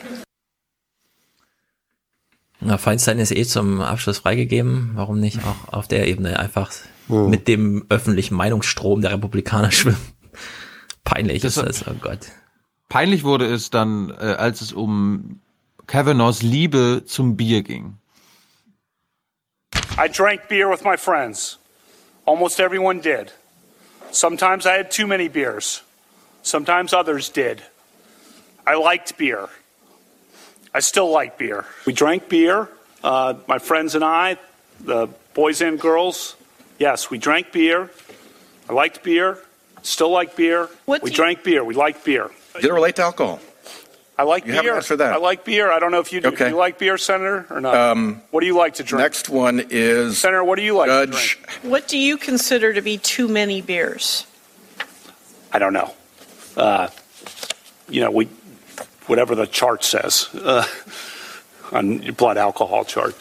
Na, 2.60 2.78
Feinstein 2.78 3.20
ist 3.20 3.32
eh 3.32 3.45
zum 3.45 3.80
Abschluss 3.80 4.18
freigegeben. 4.18 4.91
Warum 4.95 5.22
nicht 5.22 5.40
auch 5.45 5.72
auf 5.74 5.88
der 5.88 6.08
Ebene 6.08 6.38
einfach 6.40 6.72
Hm. 7.08 7.30
mit 7.30 7.48
dem 7.48 7.86
öffentlichen 7.88 8.36
Meinungsstrom 8.36 9.00
der 9.02 9.12
Republikaner 9.14 9.72
schwimmen? 9.78 9.98
Peinlich 11.06 11.41
Das- 11.41 11.56
ist 11.56 11.66
das, 11.66 11.88
oh 11.88 11.94
Gott. 12.02 12.20
Peinlich 12.90 13.24
wurde 13.24 13.45
es 13.45 13.70
dann, 13.70 14.10
äh, 14.10 14.36
als 14.38 14.60
es 14.60 14.74
um 14.74 15.40
Kavanaughs 15.88 16.41
Liebe 16.41 17.04
zum 17.06 17.38
Bier 17.38 17.64
ging. 17.64 17.98
I 19.98 20.08
drank 20.08 20.48
beer 20.50 20.70
with 20.70 20.84
my 20.84 20.95
friends. 20.95 21.58
Almost 22.26 22.60
everyone 22.60 23.00
did. 23.02 23.32
Sometimes 24.12 24.66
I 24.66 24.74
had 24.74 24.91
too 24.91 25.08
many 25.08 25.28
beers. 25.28 25.82
Sometimes 26.41 26.94
others 26.94 27.30
did. 27.30 27.62
I 28.66 28.76
liked 28.76 29.18
beer. 29.18 29.50
I 30.74 30.80
still 30.80 31.12
like 31.12 31.38
beer. 31.38 31.66
We 31.86 31.94
drank 31.94 32.30
beer, 32.30 32.70
uh, 33.04 33.36
my 33.48 33.60
friends 33.60 33.94
and 33.95 34.04
I, 34.04 34.38
the 34.80 35.08
boys 35.34 35.62
and 35.62 35.80
girls. 35.80 36.36
Yes, 36.80 37.10
we 37.12 37.18
drank 37.18 37.52
beer. 37.52 37.91
I 38.70 38.74
liked 38.74 39.04
beer. 39.04 39.38
Still 39.84 40.10
like 40.10 40.36
beer. 40.36 40.70
What 40.86 41.04
we 41.04 41.12
you- 41.12 41.16
drank 41.16 41.44
beer. 41.44 41.64
We 41.64 41.76
liked 41.76 42.04
beer. 42.06 42.32
Did 42.56 42.66
it 42.66 42.74
relate 42.74 42.95
to 42.98 43.04
alcohol? 43.04 43.40
I 44.18 44.23
like 44.23 44.45
You 44.45 44.53
beer. 44.61 44.76
haven't 44.76 44.98
that. 44.99 45.14
I 45.14 45.18
like 45.18 45.44
beer. 45.44 45.72
I 45.72 45.80
don't 45.80 45.91
know 45.91 45.99
if 45.99 46.14
you 46.14 46.22
do. 46.22 46.27
Okay. 46.30 46.45
Do 46.45 46.49
you 46.52 46.57
like 46.57 46.77
beer, 46.77 46.98
Senator, 46.99 47.48
or 47.49 47.60
not? 47.60 47.76
Um, 47.76 48.22
what 48.30 48.41
do 48.41 48.45
you 48.45 48.56
like 48.56 48.76
to 48.76 48.84
drink? 48.84 49.02
Next 49.02 49.27
one 49.30 49.65
is 49.72 50.19
Senator, 50.19 50.44
what 50.44 50.57
do 50.57 50.64
you 50.64 50.76
like 50.76 50.88
to 50.90 51.07
Judge. 51.07 51.40
drink? 51.41 51.49
What 51.64 51.88
do 51.88 51.98
you 51.98 52.18
consider 52.18 52.73
to 52.73 52.81
be 52.81 52.98
too 52.99 53.27
many 53.27 53.61
beers? 53.61 54.27
I 55.52 55.57
don't 55.60 55.73
know. 55.73 55.94
Uh, 56.56 56.90
you 57.90 58.02
know, 58.02 58.11
we 58.11 58.27
whatever 59.07 59.34
the 59.35 59.48
chart 59.48 59.84
says 59.84 60.30
uh, 60.35 60.64
on 61.72 62.02
your 62.03 62.14
blood 62.14 62.38
alcohol 62.38 62.85
chart. 62.85 63.15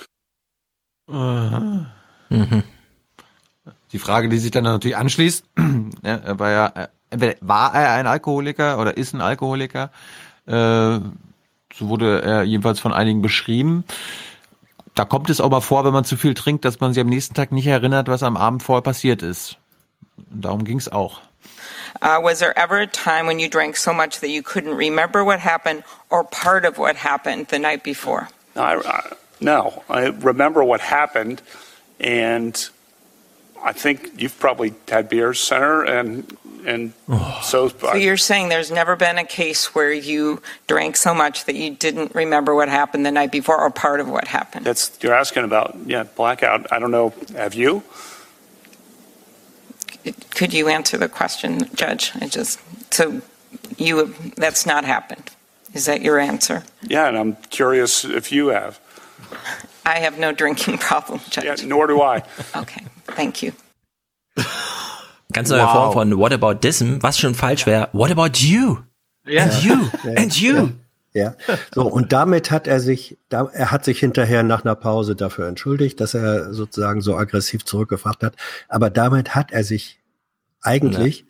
Die 3.93 3.99
Frage, 3.99 4.29
die 4.29 4.39
sich 4.39 4.51
dann 4.51 4.65
natürlich 4.65 4.97
anschließt, 4.97 5.45
ja, 6.03 6.17
er 6.17 6.39
war 6.39 6.51
ja, 6.51 6.67
äh, 6.75 6.89
entweder 7.11 7.35
war 7.41 7.75
er 7.75 7.93
ein 7.93 8.07
Alkoholiker 8.07 8.79
oder 8.79 8.97
ist 8.97 9.13
ein 9.13 9.21
Alkoholiker? 9.21 9.91
Äh, 10.47 11.01
so 11.75 11.89
wurde 11.89 12.23
er 12.23 12.43
jedenfalls 12.43 12.81
von 12.81 12.93
einigen 12.93 13.23
beschrieben. 13.23 13.85
Da 14.95 15.05
kommt 15.05 15.31
es 15.31 15.41
auch 15.41 15.51
mal 15.51 15.61
vor, 15.61 15.85
wenn 15.85 15.93
man 15.93 16.05
zu 16.05 16.17
viel 16.17 16.35
trinkt, 16.35 16.65
dass 16.65 16.81
man 16.81 16.93
sich 16.93 17.01
am 17.01 17.09
nächsten 17.09 17.35
Tag 17.35 17.53
nicht 17.53 17.67
erinnert, 17.67 18.09
was 18.09 18.23
am 18.23 18.37
Abend 18.37 18.63
vorher 18.63 18.83
passiert 18.83 19.23
ist. 19.23 19.57
Und 20.31 20.45
darum 20.45 20.65
ging 20.65 20.79
es 20.79 20.91
auch. 20.91 21.21
Uh, 22.01 22.19
was 22.21 22.41
there 22.41 22.57
ever 22.57 22.81
a 22.81 22.87
time 22.87 23.27
when 23.27 23.39
you 23.39 23.49
drank 23.49 23.77
so 23.77 23.93
much 23.93 24.21
that 24.21 24.31
you 24.31 24.43
couldn't 24.43 24.77
remember 24.77 25.25
what 25.25 25.39
happened 25.39 25.85
or 26.11 26.25
part 26.25 26.65
of 26.65 26.79
what 26.79 26.97
happened 26.97 27.49
the 27.49 27.59
night 27.59 27.83
before? 27.83 28.29
No, 28.57 28.63
I, 28.63 28.77
I, 28.77 29.13
no, 29.41 29.83
I 29.89 30.07
remember 30.07 30.65
what 30.65 30.81
happened, 30.81 31.43
and 32.01 32.57
I 33.63 33.73
think 33.73 34.11
you've 34.17 34.39
probably 34.39 34.75
had 34.89 35.09
beers, 35.09 35.39
Senator, 35.39 35.83
and 35.83 36.37
and 36.65 36.93
so. 37.43 37.69
So 37.69 37.95
you're 37.95 38.17
saying 38.17 38.49
there's 38.49 38.71
never 38.71 38.97
been 38.97 39.19
a 39.19 39.25
case 39.25 39.75
where 39.75 39.93
you 39.93 40.43
drank 40.67 40.97
so 40.97 41.15
much 41.15 41.45
that 41.47 41.55
you 41.55 41.75
didn't 41.75 42.15
remember 42.15 42.55
what 42.55 42.69
happened 42.69 43.05
the 43.07 43.11
night 43.11 43.33
before 43.33 43.61
or 43.61 43.71
part 43.71 44.01
of 44.01 44.09
what 44.09 44.29
happened? 44.29 44.67
That's 44.67 44.99
you're 45.03 45.15
asking 45.15 45.45
about, 45.45 45.77
yeah, 45.87 46.05
blackout. 46.05 46.73
I 46.73 46.79
don't 46.79 46.91
know. 46.91 47.13
Have 47.35 47.55
you? 47.55 47.83
Could 50.31 50.53
you 50.53 50.69
answer 50.69 50.99
the 50.99 51.09
question, 51.09 51.69
Judge? 51.75 52.13
I 52.21 52.27
just 52.27 52.61
so 52.93 53.23
you 53.77 54.15
that's 54.37 54.67
not 54.67 54.85
happened. 54.85 55.31
Is 55.75 55.87
that 55.87 56.03
your 56.03 56.19
answer? 56.19 56.65
Yeah, 56.83 57.09
and 57.09 57.17
I'm 57.17 57.37
curious 57.51 58.05
if 58.05 58.31
you 58.31 58.49
have. 58.49 58.79
I 59.87 60.01
have 60.01 60.19
no 60.19 60.33
drinking 60.33 60.79
problem, 60.89 61.21
Judge. 61.31 61.45
Yeah, 61.45 61.69
nor 61.69 61.87
do 61.87 62.03
I. 62.03 62.23
Okay, 62.55 62.85
thank 63.07 63.43
you. 63.43 63.53
Ganz 65.33 65.51
neue 65.51 65.63
Wow. 65.63 65.73
Form 65.73 65.93
von 65.93 66.19
Whataboutism, 66.19 66.99
was 67.01 67.19
schon 67.19 67.35
falsch 67.35 67.67
wäre. 67.67 67.89
What 67.93 68.11
about 68.11 68.39
you? 68.39 68.79
Ja. 69.27 69.45
And 69.45 69.63
you? 69.63 69.75
Ja. 70.05 70.17
And 70.17 70.41
you? 70.41 70.69
Ja, 71.15 71.37
so 71.75 71.83
und 71.83 72.13
damit 72.13 72.51
hat 72.51 72.67
er 72.67 72.81
sich, 72.81 73.19
da, 73.29 73.51
er 73.53 73.71
hat 73.71 73.85
sich 73.85 73.99
hinterher 73.99 74.43
nach 74.43 74.65
einer 74.65 74.75
Pause 74.75 75.15
dafür 75.15 75.47
entschuldigt, 75.47 76.01
dass 76.01 76.15
er 76.15 76.55
sozusagen 76.55 77.03
so 77.03 77.17
aggressiv 77.17 77.67
zurückgefragt 77.67 78.23
hat. 78.23 78.35
Aber 78.69 78.89
damit 78.89 79.35
hat 79.35 79.53
er 79.53 79.63
sich 79.63 80.01
eigentlich 80.63 81.27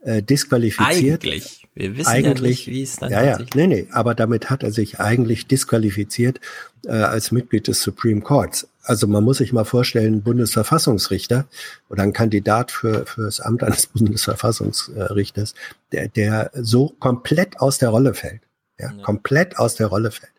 äh, 0.00 0.22
disqualifiziert. 0.22 1.24
Eigentlich. 1.24 1.66
Wir 1.74 1.98
wissen 1.98 2.08
eigentlich, 2.08 2.66
ja 2.66 2.72
wie 2.72 2.82
es 2.82 2.96
dann 2.96 3.12
ja, 3.12 3.22
ja, 3.22 3.38
nee, 3.54 3.66
nee, 3.66 3.88
aber 3.90 4.14
damit 4.14 4.48
hat 4.48 4.62
er 4.62 4.72
sich 4.72 4.98
eigentlich 5.00 5.46
disqualifiziert 5.46 6.40
äh, 6.86 6.92
als 6.92 7.30
Mitglied 7.30 7.68
des 7.68 7.82
Supreme 7.82 8.22
Courts. 8.22 8.68
Also 8.86 9.06
man 9.06 9.24
muss 9.24 9.38
sich 9.38 9.52
mal 9.52 9.64
vorstellen, 9.64 10.14
ein 10.14 10.22
Bundesverfassungsrichter 10.22 11.46
oder 11.90 12.04
ein 12.04 12.12
Kandidat 12.12 12.70
für, 12.70 13.04
für 13.04 13.24
das 13.24 13.40
Amt 13.40 13.62
eines 13.62 13.86
Bundesverfassungsrichters, 13.94 15.54
der, 15.92 16.08
der 16.08 16.50
so 16.54 16.94
komplett 17.00 17.60
aus 17.60 17.78
der 17.78 17.90
Rolle 17.90 18.14
fällt. 18.14 18.42
Ja, 18.78 18.92
komplett 19.02 19.58
aus 19.58 19.74
der 19.74 19.86
Rolle 19.86 20.10
fällt. 20.10 20.32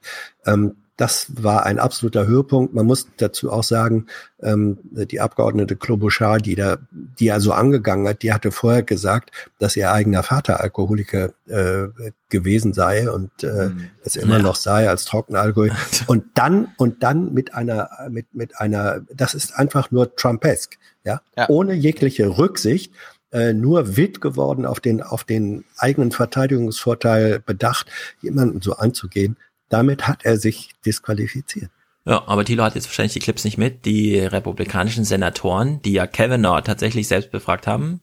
Ähm, 0.46 0.76
das 0.98 1.28
war 1.36 1.66
ein 1.66 1.78
absoluter 1.78 2.26
Höhepunkt. 2.26 2.74
Man 2.74 2.88
muss 2.88 3.08
dazu 3.18 3.52
auch 3.52 3.64
sagen, 3.64 4.08
ähm, 4.42 4.80
die 4.84 5.22
Abgeordnete 5.22 5.76
Klobuchar, 5.76 6.40
die 6.40 6.56
da, 6.56 6.78
die 6.92 7.28
er 7.28 7.40
so 7.40 7.54
angegangen 7.54 8.08
hat, 8.08 8.24
die 8.24 8.34
hatte 8.34 8.52
vorher 8.52 8.82
gesagt, 8.82 9.32
dass 9.60 9.76
ihr 9.76 9.92
eigener 9.92 10.24
Vater 10.24 10.60
Alkoholiker 10.60 11.34
äh, 11.46 11.90
gewesen 12.30 12.74
sei 12.74 13.10
und 13.10 13.32
äh, 13.44 13.70
mhm. 13.70 13.90
es 14.04 14.16
immer 14.16 14.38
ja. 14.38 14.44
noch 14.44 14.56
sei 14.56 14.90
als 14.90 15.06
Trockenalkohol. 15.06 15.72
und 16.08 16.26
dann 16.34 16.70
und 16.78 17.04
dann 17.04 17.32
mit 17.32 17.54
einer 17.54 17.90
mit 18.10 18.34
mit 18.34 18.60
einer, 18.60 19.02
das 19.14 19.36
ist 19.36 19.56
einfach 19.56 19.92
nur 19.92 20.16
Trumpesk, 20.16 20.78
ja, 21.04 21.22
ja. 21.38 21.48
ohne 21.48 21.74
jegliche 21.74 22.38
Rücksicht 22.38 22.92
äh, 23.32 23.54
nur 23.54 23.98
wild 23.98 24.22
geworden 24.22 24.66
auf 24.66 24.80
den, 24.80 25.02
auf 25.02 25.24
den 25.24 25.66
eigenen 25.78 26.12
Verteidigungsvorteil 26.12 27.40
bedacht, 27.40 27.88
jemanden 28.22 28.62
so 28.62 28.74
anzugehen. 28.78 29.38
Damit 29.70 30.08
hat 30.08 30.26
er 30.26 30.38
sich 30.38 30.72
disqualifiziert. 30.86 31.70
Ja, 32.06 32.24
aber 32.26 32.46
Thilo 32.46 32.64
hat 32.64 32.76
jetzt 32.76 32.88
wahrscheinlich 32.88 33.14
die 33.14 33.20
Clips 33.20 33.44
nicht 33.44 33.58
mit. 33.58 33.86
Die 33.86 34.18
republikanischen 34.18 35.04
Senatoren, 35.04 35.82
die 35.82 35.92
ja 35.92 36.08
Kavanaugh 36.08 36.62
tatsächlich 36.62 37.08
selbst 37.08 37.32
befragt 37.32 37.68
haben. 37.68 38.00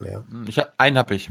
Ja. 0.00 0.24
Ich 0.46 0.58
hab, 0.58 0.74
einen 0.76 0.98
habe 0.98 1.14
ich. 1.14 1.30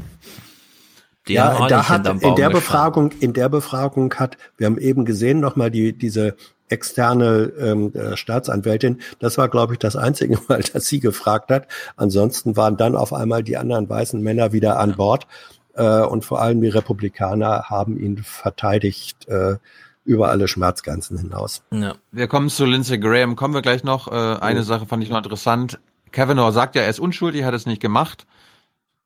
Die 1.28 1.34
ja, 1.34 1.68
da 1.68 1.88
hat 1.88 2.06
in 2.22 2.34
der 2.34 2.50
Befragung, 2.50 3.12
in 3.20 3.32
der 3.32 3.48
Befragung 3.48 4.12
hat, 4.14 4.36
wir 4.56 4.66
haben 4.66 4.78
eben 4.78 5.04
gesehen 5.04 5.38
nochmal 5.38 5.70
die 5.70 5.96
diese 5.96 6.34
externe 6.68 7.52
ähm, 7.60 7.92
äh, 7.94 8.16
Staatsanwältin. 8.16 9.00
Das 9.20 9.38
war, 9.38 9.48
glaube 9.48 9.74
ich, 9.74 9.78
das 9.78 9.94
einzige 9.94 10.38
Mal, 10.48 10.62
dass 10.72 10.86
sie 10.86 10.98
gefragt 10.98 11.50
hat. 11.50 11.68
Ansonsten 11.96 12.56
waren 12.56 12.76
dann 12.76 12.96
auf 12.96 13.12
einmal 13.12 13.44
die 13.44 13.56
anderen 13.56 13.88
weißen 13.88 14.20
Männer 14.20 14.52
wieder 14.52 14.80
an 14.80 14.96
Bord. 14.96 15.28
Äh, 15.74 16.02
und 16.02 16.24
vor 16.24 16.40
allem 16.40 16.60
die 16.60 16.68
Republikaner 16.68 17.64
haben 17.68 17.98
ihn 17.98 18.22
verteidigt 18.22 19.28
äh, 19.28 19.56
über 20.04 20.30
alle 20.30 20.48
Schmerzgrenzen 20.48 21.18
hinaus. 21.18 21.62
Ja. 21.70 21.94
Wir 22.10 22.28
kommen 22.28 22.48
zu 22.50 22.64
Lindsey 22.64 22.98
Graham. 22.98 23.36
Kommen 23.36 23.54
wir 23.54 23.62
gleich 23.62 23.84
noch. 23.84 24.08
Äh, 24.08 24.40
eine 24.40 24.60
ja. 24.60 24.64
Sache 24.64 24.86
fand 24.86 25.02
ich 25.02 25.10
noch 25.10 25.18
interessant. 25.18 25.78
Kavanaugh 26.10 26.52
sagt 26.52 26.74
ja, 26.74 26.82
er 26.82 26.90
ist 26.90 27.00
unschuldig, 27.00 27.44
hat 27.44 27.54
es 27.54 27.66
nicht 27.66 27.80
gemacht. 27.80 28.26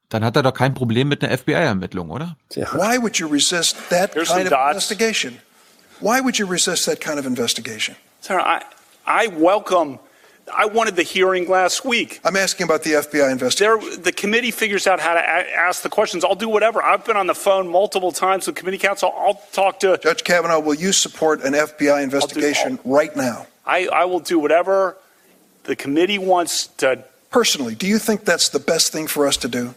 Dann 0.08 0.24
hat 0.24 0.36
er 0.36 0.42
doch 0.42 0.54
kein 0.54 0.74
Problem 0.74 1.08
mit 1.08 1.22
einer 1.22 1.36
FBI-Ermittlung, 1.36 2.10
oder? 2.10 2.36
Ja. 2.52 2.72
Why 2.72 3.00
would 3.00 3.16
you 3.16 3.28
resist 3.28 3.76
that 3.90 4.14
Here's 4.14 4.28
kind 4.28 4.50
of 4.50 4.58
investigation? 4.70 5.38
Why 6.00 6.20
would 6.22 6.36
you 6.36 6.46
resist 6.46 6.86
that 6.86 7.00
kind 7.00 7.18
of 7.18 7.26
investigation? 7.26 7.96
Sir, 8.20 8.38
I, 8.38 8.60
I 9.06 9.28
welcome 9.28 9.98
I 10.54 10.66
wanted 10.66 10.94
the 10.94 11.02
hearing 11.02 11.48
last 11.48 11.84
week. 11.84 12.20
I'm 12.24 12.36
asking 12.36 12.64
about 12.64 12.84
the 12.84 12.92
FBI 12.92 13.32
investigation. 13.32 13.80
There, 13.80 13.96
the 13.96 14.12
committee 14.12 14.52
figures 14.52 14.86
out 14.86 15.00
how 15.00 15.14
to 15.14 15.20
a- 15.20 15.22
ask 15.22 15.82
the 15.82 15.88
questions. 15.88 16.24
I'll 16.24 16.36
do 16.36 16.48
whatever. 16.48 16.82
I've 16.82 17.04
been 17.04 17.16
on 17.16 17.26
the 17.26 17.34
phone 17.34 17.68
multiple 17.68 18.12
times 18.12 18.46
with 18.46 18.54
committee 18.54 18.78
counsel. 18.78 19.12
I'll 19.16 19.42
talk 19.52 19.80
to 19.80 19.98
Judge 19.98 20.22
Kavanaugh. 20.22 20.60
Will 20.60 20.74
you 20.74 20.92
support 20.92 21.42
an 21.42 21.54
FBI 21.54 22.02
investigation 22.02 22.78
right 22.84 23.14
now? 23.16 23.46
I, 23.64 23.88
I 23.88 24.04
will 24.04 24.20
do 24.20 24.38
whatever 24.38 24.96
the 25.64 25.74
committee 25.74 26.18
wants 26.18 26.68
to. 26.78 27.04
Personally, 27.30 27.74
do 27.74 27.88
you 27.88 27.98
think 27.98 28.24
that's 28.24 28.48
the 28.48 28.60
best 28.60 28.92
thing 28.92 29.08
for 29.08 29.26
us 29.26 29.36
to 29.38 29.48
do? 29.48 29.74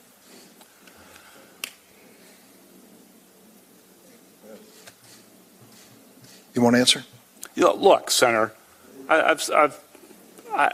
You 6.53 6.61
want 6.61 6.75
to 6.75 6.79
answer? 6.79 7.05
You 7.55 7.63
know, 7.63 7.73
look, 7.73 8.11
Senator, 8.11 8.53
I, 9.07 9.21
I've, 9.21 9.49
I've 9.51 9.79
I, 10.55 10.71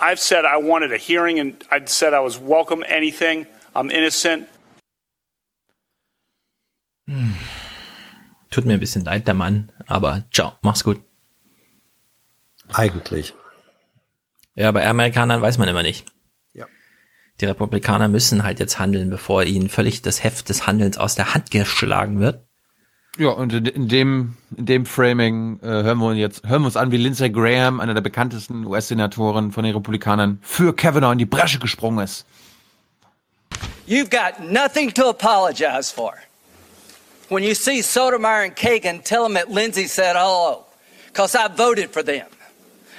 I've 0.00 0.18
said 0.18 0.44
I 0.44 0.56
wanted 0.56 0.92
a 0.92 0.96
hearing 0.96 1.38
and 1.38 1.64
I 1.70 1.80
said 1.86 2.14
I 2.14 2.20
was 2.20 2.38
welcome 2.38 2.84
anything. 2.88 3.46
I'm 3.74 3.90
innocent. 3.90 4.48
Hm. 7.06 7.34
Tut 8.50 8.66
mir 8.66 8.74
ein 8.74 8.80
bisschen 8.80 9.04
leid, 9.04 9.26
der 9.26 9.34
Mann, 9.34 9.72
aber 9.86 10.24
ciao, 10.30 10.58
mach's 10.60 10.84
gut. 10.84 11.00
Eigentlich. 12.68 13.32
Ja, 14.54 14.70
bei 14.72 14.86
Amerikanern 14.86 15.40
weiß 15.40 15.56
man 15.56 15.68
immer 15.68 15.82
nicht. 15.82 16.04
Ja. 16.52 16.66
Die 17.40 17.46
Republikaner 17.46 18.08
müssen 18.08 18.42
halt 18.42 18.60
jetzt 18.60 18.78
handeln, 18.78 19.08
bevor 19.08 19.44
ihnen 19.44 19.70
völlig 19.70 20.02
das 20.02 20.22
Heft 20.22 20.50
des 20.50 20.66
Handelns 20.66 20.98
aus 20.98 21.14
der 21.14 21.34
Hand 21.34 21.50
geschlagen 21.50 22.20
wird. 22.20 22.46
Ja, 23.18 23.28
und 23.28 23.52
in, 23.52 23.88
dem, 23.88 24.36
in 24.56 24.64
dem 24.64 24.86
Framing 24.86 25.60
äh, 25.62 25.66
hören 25.66 25.98
wir 25.98 26.06
uns 26.06 26.18
jetzt, 26.18 26.48
hören 26.48 26.62
wir 26.62 26.66
uns 26.66 26.78
an, 26.78 26.92
wie 26.92 26.96
Lindsey 26.96 27.28
Graham, 27.28 27.78
einer 27.78 27.92
der 27.92 28.00
bekanntesten 28.00 28.64
US-Senatoren 28.64 29.52
von 29.52 29.64
den 29.64 29.74
Republikanern, 29.74 30.38
für 30.40 30.74
Kavanaugh 30.74 31.12
in 31.12 31.18
die 31.18 31.26
Bresche 31.26 31.58
gesprungen 31.58 32.02
ist. 32.04 32.24
You've 33.86 34.08
got 34.08 34.40
nothing 34.40 34.90
to 34.94 35.10
apologize 35.10 35.92
for. 35.92 36.14
When 37.28 37.44
you 37.44 37.54
see 37.54 37.82
Sotomayor 37.82 38.44
and 38.44 38.56
Kagan, 38.56 39.02
tell 39.04 39.24
them 39.24 39.34
that 39.34 39.50
Lindsey 39.50 39.88
said 39.88 40.16
oh, 40.16 40.20
hello, 40.22 40.64
because 41.08 41.34
I 41.34 41.48
voted 41.48 41.90
for 41.90 42.02
them. 42.02 42.26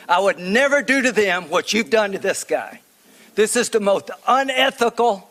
I 0.07 0.19
would 0.19 0.37
never 0.37 0.83
do 0.83 1.01
to 1.01 1.11
them 1.11 1.49
what 1.49 1.73
you've 1.73 1.89
done 1.89 2.11
to 2.11 2.19
this 2.19 2.43
guy. 2.43 2.81
This 3.33 3.55
is 3.55 3.69
the 3.69 3.79
most 3.79 4.11
unethical 4.27 5.27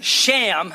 sham 0.00 0.72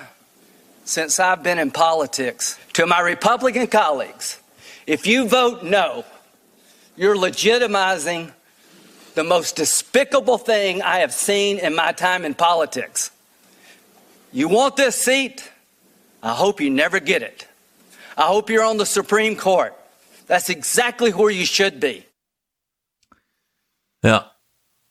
since 0.87 1.19
I've 1.19 1.43
been 1.43 1.59
in 1.59 1.71
politics. 1.71 2.57
To 2.73 2.85
my 2.85 3.01
Republican 3.01 3.67
colleagues, 3.67 4.39
if 4.85 5.05
you 5.05 5.27
vote 5.27 5.63
no, 5.63 6.05
you're 6.95 7.15
legitimizing 7.15 8.31
the 9.15 9.23
most 9.23 9.55
despicable 9.55 10.37
thing 10.37 10.81
I 10.81 10.99
have 10.99 11.13
seen 11.13 11.59
in 11.59 11.75
my 11.75 11.91
time 11.91 12.23
in 12.25 12.33
politics. 12.35 13.11
You 14.31 14.47
want 14.47 14.75
this 14.75 14.95
seat? 14.95 15.51
I 16.21 16.33
hope 16.33 16.61
you 16.61 16.69
never 16.69 16.99
get 16.99 17.21
it. 17.21 17.47
I 18.17 18.23
hope 18.23 18.49
you're 18.49 18.63
on 18.63 18.77
the 18.77 18.85
Supreme 18.85 19.35
Court. 19.35 19.73
That's 20.27 20.49
exactly 20.49 21.11
where 21.11 21.31
you 21.31 21.45
should 21.45 21.79
be. 21.79 22.03
Ja, 24.03 24.31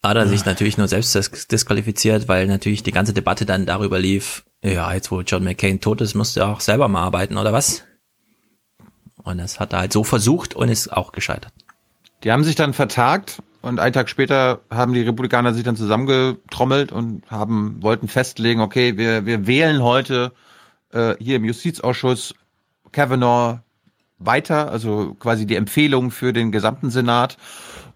hat 0.03 0.17
er 0.17 0.27
sich 0.27 0.45
natürlich 0.45 0.77
nur 0.77 0.89
selbst 0.89 1.15
disqualifiziert, 1.51 2.29
weil 2.29 2.47
natürlich 2.47 2.83
die 2.83 2.93
ganze 2.93 3.13
Debatte 3.13 3.47
dann 3.47 3.67
darüber 3.67 3.99
lief, 3.99 4.45
ja, 4.73 4.93
jetzt 4.93 5.11
wo 5.11 5.21
John 5.21 5.45
McCain 5.45 5.81
tot 5.81 6.01
ist, 6.01 6.15
musst 6.15 6.37
du 6.37 6.45
auch 6.45 6.61
selber 6.61 6.89
mal 6.89 7.03
arbeiten, 7.03 7.37
oder 7.37 7.53
was? 7.53 7.85
Und 9.23 9.39
das 9.39 9.61
hat 9.61 9.73
er 9.73 9.81
halt 9.81 9.93
so 9.93 10.05
versucht 10.05 10.55
und 10.55 10.69
ist 10.69 10.93
auch 10.93 11.13
gescheitert. 11.13 11.53
Die 12.25 12.33
haben 12.33 12.45
sich 12.45 12.55
dann 12.55 12.73
vertagt 12.73 13.43
und 13.63 13.81
einen 13.81 13.93
Tag 13.93 14.09
später 14.09 14.61
haben 14.71 14.93
die 14.93 15.03
Republikaner 15.03 15.53
sich 15.55 15.65
dann 15.65 15.77
zusammengetrommelt 15.77 16.93
und 16.93 17.29
haben, 17.31 17.83
wollten 17.83 18.09
festlegen, 18.09 18.61
okay, 18.61 18.97
wir, 18.97 19.27
wir 19.27 19.47
wählen 19.47 19.83
heute 19.83 20.33
äh, 20.93 21.15
hier 21.19 21.37
im 21.37 21.45
Justizausschuss 21.45 22.35
Kavanaugh 22.93 23.61
weiter, 24.19 24.71
also 24.71 25.15
quasi 25.15 25.47
die 25.47 25.57
Empfehlung 25.57 26.11
für 26.11 26.33
den 26.33 26.53
gesamten 26.53 26.91
Senat. 26.91 27.37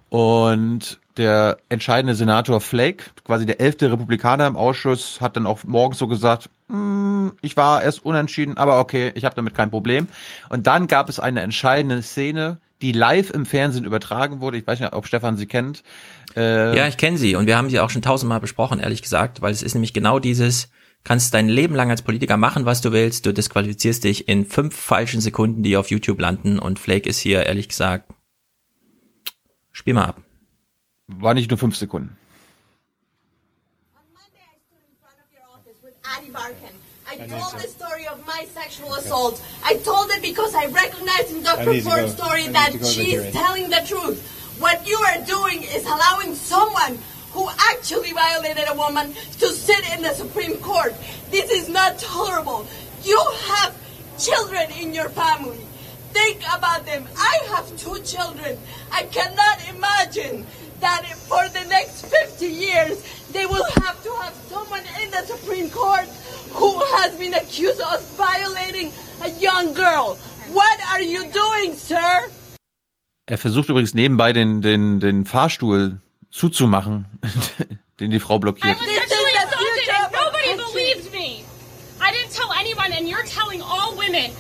Und 0.09 1.01
der 1.17 1.59
entscheidende 1.69 2.15
Senator 2.15 2.61
Flake, 2.61 3.05
quasi 3.25 3.47
der 3.47 3.61
elfte 3.61 3.91
Republikaner 3.91 4.47
im 4.47 4.57
Ausschuss, 4.57 5.21
hat 5.21 5.37
dann 5.37 5.47
auch 5.47 5.65
morgens 5.65 5.99
so 5.99 6.09
gesagt, 6.09 6.51
hm, 6.71 7.33
ich 7.43 7.57
war 7.57 7.83
erst 7.83 8.05
unentschieden, 8.05 8.57
aber 8.57 8.79
okay, 8.79 9.11
ich 9.17 9.25
habe 9.25 9.35
damit 9.35 9.55
kein 9.55 9.71
Problem. 9.71 10.07
Und 10.51 10.69
dann 10.69 10.87
gab 10.87 11.09
es 11.09 11.19
eine 11.19 11.41
entscheidende 11.41 12.01
Szene, 12.03 12.61
die 12.81 12.93
live 12.93 13.31
im 13.31 13.45
Fernsehen 13.45 13.85
übertragen 13.85 14.41
wurde. 14.41 14.57
Ich 14.57 14.67
weiß 14.67 14.79
nicht, 14.79 14.93
ob 14.93 15.07
Stefan 15.07 15.37
sie 15.37 15.47
kennt. 15.47 15.83
Äh 16.37 16.77
ja, 16.77 16.87
ich 16.87 16.97
kenne 16.97 17.19
sie 17.19 17.35
und 17.35 17.47
wir 17.47 17.57
haben 17.57 17.71
sie 17.71 17.81
auch 17.81 17.91
schon 17.91 18.03
tausendmal 18.03 18.41
besprochen, 18.41 18.79
ehrlich 18.79 19.03
gesagt, 19.03 19.43
weil 19.43 19.53
es 19.53 19.63
ist 19.63 19.75
nämlich 19.75 19.93
genau 19.93 20.21
dieses, 20.21 20.71
kannst 21.03 21.35
dein 21.35 21.49
Leben 21.49 21.75
lang 21.75 21.91
als 21.91 22.03
Politiker 22.03 22.37
machen, 22.37 22.67
was 22.67 22.81
du 22.81 22.93
willst, 22.93 23.27
du 23.27 23.35
disqualifizierst 23.35 24.05
dich 24.05 24.29
in 24.29 24.47
fünf 24.47 24.77
falschen 24.77 25.21
Sekunden, 25.21 25.65
die 25.65 25.77
auf 25.77 25.91
YouTube 25.91 26.21
landen 26.21 26.61
und 26.61 26.79
Flake 26.79 27.09
ist 27.09 27.19
hier, 27.19 27.47
ehrlich 27.47 27.69
gesagt, 27.69 28.13
spiel 29.73 29.95
mal 29.95 30.05
ab. 30.05 30.23
War 31.09 31.35
nicht 31.35 31.51
nur 31.51 31.59
fünf 31.59 31.75
Sekunden. 31.75 32.17
I 36.41 36.53
told 37.27 37.55
the 37.55 37.69
story 37.69 38.07
of 38.07 38.25
my 38.27 38.47
sexual 38.53 38.95
assault. 38.95 39.43
I 39.65 39.75
told 39.77 40.11
it 40.11 40.23
because 40.23 40.55
I 40.55 40.67
recognized 40.67 41.33
in 41.33 41.43
Dr. 41.43 41.81
Ford's 41.83 42.13
story 42.13 42.49
that 42.49 42.73
she's 42.85 43.33
telling 43.33 43.69
the 43.71 43.83
truth. 43.87 44.57
What 44.59 44.87
you 44.87 44.97
are 44.97 45.25
doing 45.25 45.63
is 45.63 45.85
allowing 45.85 46.35
someone 46.35 46.99
who 47.33 47.49
actually 47.71 48.13
violated 48.13 48.65
a 48.69 48.75
woman 48.75 49.13
to 49.39 49.47
sit 49.49 49.93
in 49.93 50.03
the 50.03 50.13
Supreme 50.15 50.57
Court. 50.59 50.95
This 51.31 51.51
is 51.51 51.69
not 51.69 51.99
tolerable. 51.99 52.67
You 53.03 53.21
have 53.49 53.75
children 54.19 54.71
in 54.79 54.93
your 54.93 55.09
family. 55.09 55.61
Think 56.13 56.43
about 56.53 56.85
them. 56.87 57.07
I 57.17 57.39
have 57.49 57.75
two 57.77 58.01
children. 58.03 58.59
I 58.91 59.05
cannot 59.05 59.69
imagine 59.69 60.45
that 60.81 61.07
for 61.29 61.49
the 61.51 61.65
next 61.69 62.07
50 62.07 62.47
years 62.47 63.05
they 63.33 63.47
will 63.47 63.65
have 63.83 64.03
to 64.03 64.13
have 64.15 64.35
someone 64.49 64.83
in 65.03 65.11
the 65.11 65.23
Supreme 65.23 65.71
Court 65.71 66.09
who 66.55 66.81
has 66.97 67.15
been 67.17 67.35
accused 67.35 67.81
of 67.81 68.01
violating 68.17 68.93
a 69.23 69.31
young 69.41 69.75
girl. 69.75 70.17
What 70.53 70.79
are 70.93 71.03
you 71.03 71.23
doing, 71.33 71.77
sir? 71.77 72.29
Er 73.27 73.39
versucht 73.39 73.69
übrigens 73.69 73.95
nebenbei 73.95 74.33
den, 74.33 74.61
den, 74.61 74.99
den 74.99 75.25
Fahrstuhl 75.25 76.01
zuzumachen, 76.31 77.07
den 78.01 78.11
die 78.11 78.19
Frau 78.19 78.39
blockiert. 78.41 78.77
Nobody 78.77 80.57
believes 80.57 81.13
me. 81.13 81.20
Tell 82.41 82.55
anyone 82.55 82.91
and 82.93 83.07
you're 83.07 83.25
telling 83.25 83.61
all 83.61 83.95
women 83.99 84.31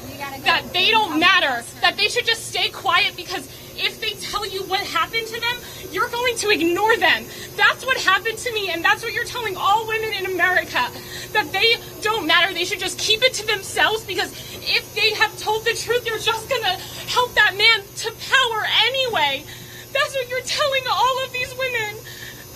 that 0.44 0.64
they 0.72 0.90
don't 0.90 1.20
matter, 1.20 1.62
that 1.82 1.98
they 1.98 2.08
should 2.08 2.24
just 2.24 2.46
stay 2.46 2.70
quiet 2.70 3.14
because 3.14 3.46
if 3.76 4.00
they 4.00 4.12
tell 4.24 4.46
you 4.48 4.62
what 4.62 4.80
happened 4.80 5.26
to 5.26 5.38
them, 5.38 5.56
you're 5.92 6.08
going 6.08 6.34
to 6.38 6.48
ignore 6.48 6.96
them. 6.96 7.24
That's 7.56 7.84
what 7.84 7.98
happened 7.98 8.38
to 8.38 8.54
me, 8.54 8.70
and 8.70 8.82
that's 8.82 9.02
what 9.02 9.12
you're 9.12 9.26
telling 9.26 9.54
all 9.54 9.86
women 9.86 10.14
in 10.14 10.32
America. 10.32 10.88
That 11.34 11.52
they 11.52 11.76
don't 12.00 12.26
matter. 12.26 12.54
They 12.54 12.64
should 12.64 12.80
just 12.80 12.98
keep 12.98 13.22
it 13.22 13.34
to 13.34 13.46
themselves 13.46 14.02
because 14.04 14.32
if 14.62 14.94
they 14.94 15.12
have 15.16 15.36
told 15.36 15.66
the 15.66 15.74
truth, 15.74 16.06
you're 16.06 16.18
just 16.18 16.48
gonna 16.48 16.78
help 17.04 17.34
that 17.34 17.54
man 17.58 17.84
to 17.84 18.12
power 18.32 18.64
anyway. 18.86 19.44
That's 19.92 20.14
what 20.14 20.26
you're 20.30 20.40
telling 20.46 20.84
all 20.90 21.24
of 21.26 21.32
these 21.34 21.52
women. 21.58 21.96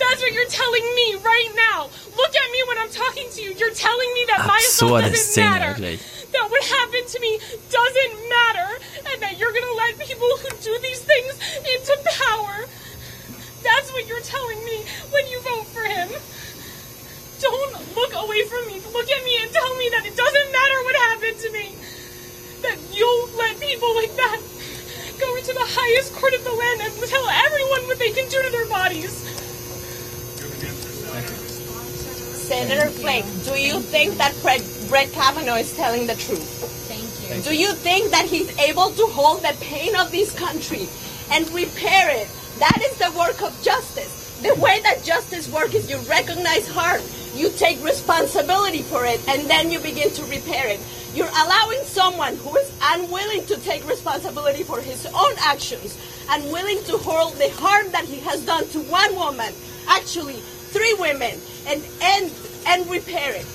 That's 0.05 0.21
what 0.21 0.33
you're 0.33 0.53
telling 0.53 0.85
me 0.95 1.15
right 1.17 1.51
now. 1.55 1.89
Look 2.15 2.33
at 2.35 2.47
me 2.53 2.59
when 2.69 2.77
I'm 2.77 2.89
talking 2.93 3.27
to 3.29 3.41
you. 3.41 3.51
You're 3.57 3.73
telling 3.73 4.11
me 4.13 4.25
that 4.29 4.45
my 4.45 4.57
assault 4.61 5.01
doesn't 5.01 5.43
matter. 5.43 5.73
wirklich. 5.73 5.99
That 6.31 6.45
what 6.49 6.63
happened 6.63 7.07
to 7.09 7.19
me 7.19 7.39
doesn't 7.71 8.13
matter, 8.29 8.69
and 9.11 9.17
that 9.23 9.39
you're 9.39 9.51
gonna 9.51 9.77
let 9.77 9.97
people 9.97 10.29
who 10.39 10.49
do 10.61 10.73
these 10.79 11.01
things 11.01 11.33
into 11.73 11.93
power. 12.21 12.65
That's 13.63 13.91
what 13.93 14.05
you're 14.07 14.21
telling 14.21 14.63
me 14.63 14.85
when 15.09 15.25
you 15.27 15.39
vote 15.41 15.67
for 15.73 15.83
him. 15.83 16.09
Don't 17.41 17.73
look 17.95 18.13
away 18.13 18.43
from 18.45 18.67
me. 18.67 18.81
Look 18.93 19.09
at 19.09 19.23
me 19.25 19.33
and 19.41 19.51
tell 19.51 19.75
me 19.75 19.89
that 19.89 20.05
it 20.05 20.15
doesn't 20.15 20.49
matter 20.51 20.77
what 20.85 20.95
happened 21.09 21.37
to 21.39 21.49
me. 21.51 21.75
That 22.61 22.77
you'll 22.93 23.29
let 23.37 23.59
people 23.59 23.95
like 23.95 24.15
that 24.15 24.39
go 25.19 25.35
into 25.35 25.53
the 25.53 25.65
highest 25.65 26.13
court 26.13 26.33
of 26.33 26.43
the 26.43 26.53
land 26.53 26.81
and 26.81 26.93
tell 27.09 27.27
everyone 27.27 27.83
what 27.87 27.99
they 27.99 28.11
can 28.11 28.29
do 28.29 28.41
to 28.43 28.49
their 28.51 28.67
bodies. 28.67 29.44
Senator 32.45 32.91
Flake, 32.91 33.25
do 33.43 33.59
you 33.59 33.79
think 33.79 34.17
that 34.17 34.35
Brett, 34.43 34.61
Brett 34.87 35.11
Kavanaugh 35.11 35.55
is 35.55 35.75
telling 35.75 36.05
the 36.05 36.13
truth? 36.13 36.45
Thank 36.85 37.09
you. 37.37 37.41
Do 37.41 37.57
you 37.57 37.73
think 37.73 38.11
that 38.11 38.25
he's 38.25 38.55
able 38.59 38.91
to 38.91 39.05
hold 39.07 39.41
the 39.41 39.57
pain 39.61 39.95
of 39.95 40.11
this 40.11 40.31
country 40.31 40.87
and 41.31 41.49
repair 41.49 42.11
it? 42.11 42.29
That 42.59 42.77
is 42.83 42.99
the 42.99 43.17
work 43.17 43.41
of 43.41 43.49
justice. 43.63 44.39
The 44.43 44.53
way 44.61 44.79
that 44.81 45.03
justice 45.03 45.51
works 45.51 45.73
is 45.73 45.89
you 45.89 45.97
recognize 46.07 46.67
harm, 46.67 47.01
you 47.33 47.49
take 47.49 47.83
responsibility 47.83 48.83
for 48.83 49.05
it, 49.05 49.27
and 49.27 49.49
then 49.49 49.71
you 49.71 49.79
begin 49.79 50.11
to 50.11 50.23
repair 50.25 50.67
it. 50.67 50.79
You're 51.15 51.33
allowing 51.41 51.81
someone 51.81 52.35
who 52.35 52.55
is 52.57 52.71
unwilling 52.79 53.43
to 53.47 53.59
take 53.61 53.89
responsibility 53.89 54.61
for 54.61 54.79
his 54.79 55.07
own 55.07 55.33
actions, 55.39 55.97
unwilling 56.29 56.83
to 56.83 56.97
hold 56.99 57.33
the 57.37 57.49
harm 57.57 57.89
that 57.91 58.05
he 58.05 58.19
has 58.19 58.45
done 58.45 58.67
to 58.69 58.81
one 58.81 59.15
woman, 59.15 59.51
actually 59.87 60.35
three 60.75 60.93
women, 60.99 61.39
and 61.67 61.83
end 62.01 62.31
and 62.67 62.89
repair 62.89 63.35
it. 63.35 63.45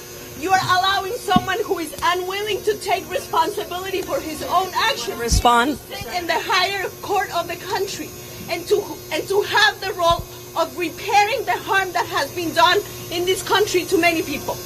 You 0.41 0.51
are 0.53 0.78
allowing 0.78 1.12
someone 1.12 1.59
who 1.65 1.78
is 1.78 1.95
unwilling 2.03 2.62
to 2.62 2.74
take 2.78 3.09
responsibility 3.11 4.01
for 4.03 4.19
his 4.20 4.43
own 4.45 4.70
actions. 4.74 5.19
Respond. 5.19 5.78
in 6.16 6.27
the 6.27 6.39
higher 6.39 6.89
court 7.03 7.28
of 7.35 7.47
the 7.47 7.57
country, 7.57 8.09
and 8.49 8.66
to 8.69 8.82
and 9.12 9.27
to 9.28 9.43
have 9.43 9.81
the 9.81 9.93
role 9.93 10.24
of 10.57 10.77
repairing 10.78 11.45
the 11.45 11.53
harm 11.69 11.93
that 11.93 12.07
has 12.07 12.35
been 12.35 12.53
done 12.55 12.78
in 13.12 13.24
this 13.27 13.43
country 13.43 13.85
to 13.85 13.99
many 13.99 14.23
people. 14.23 14.57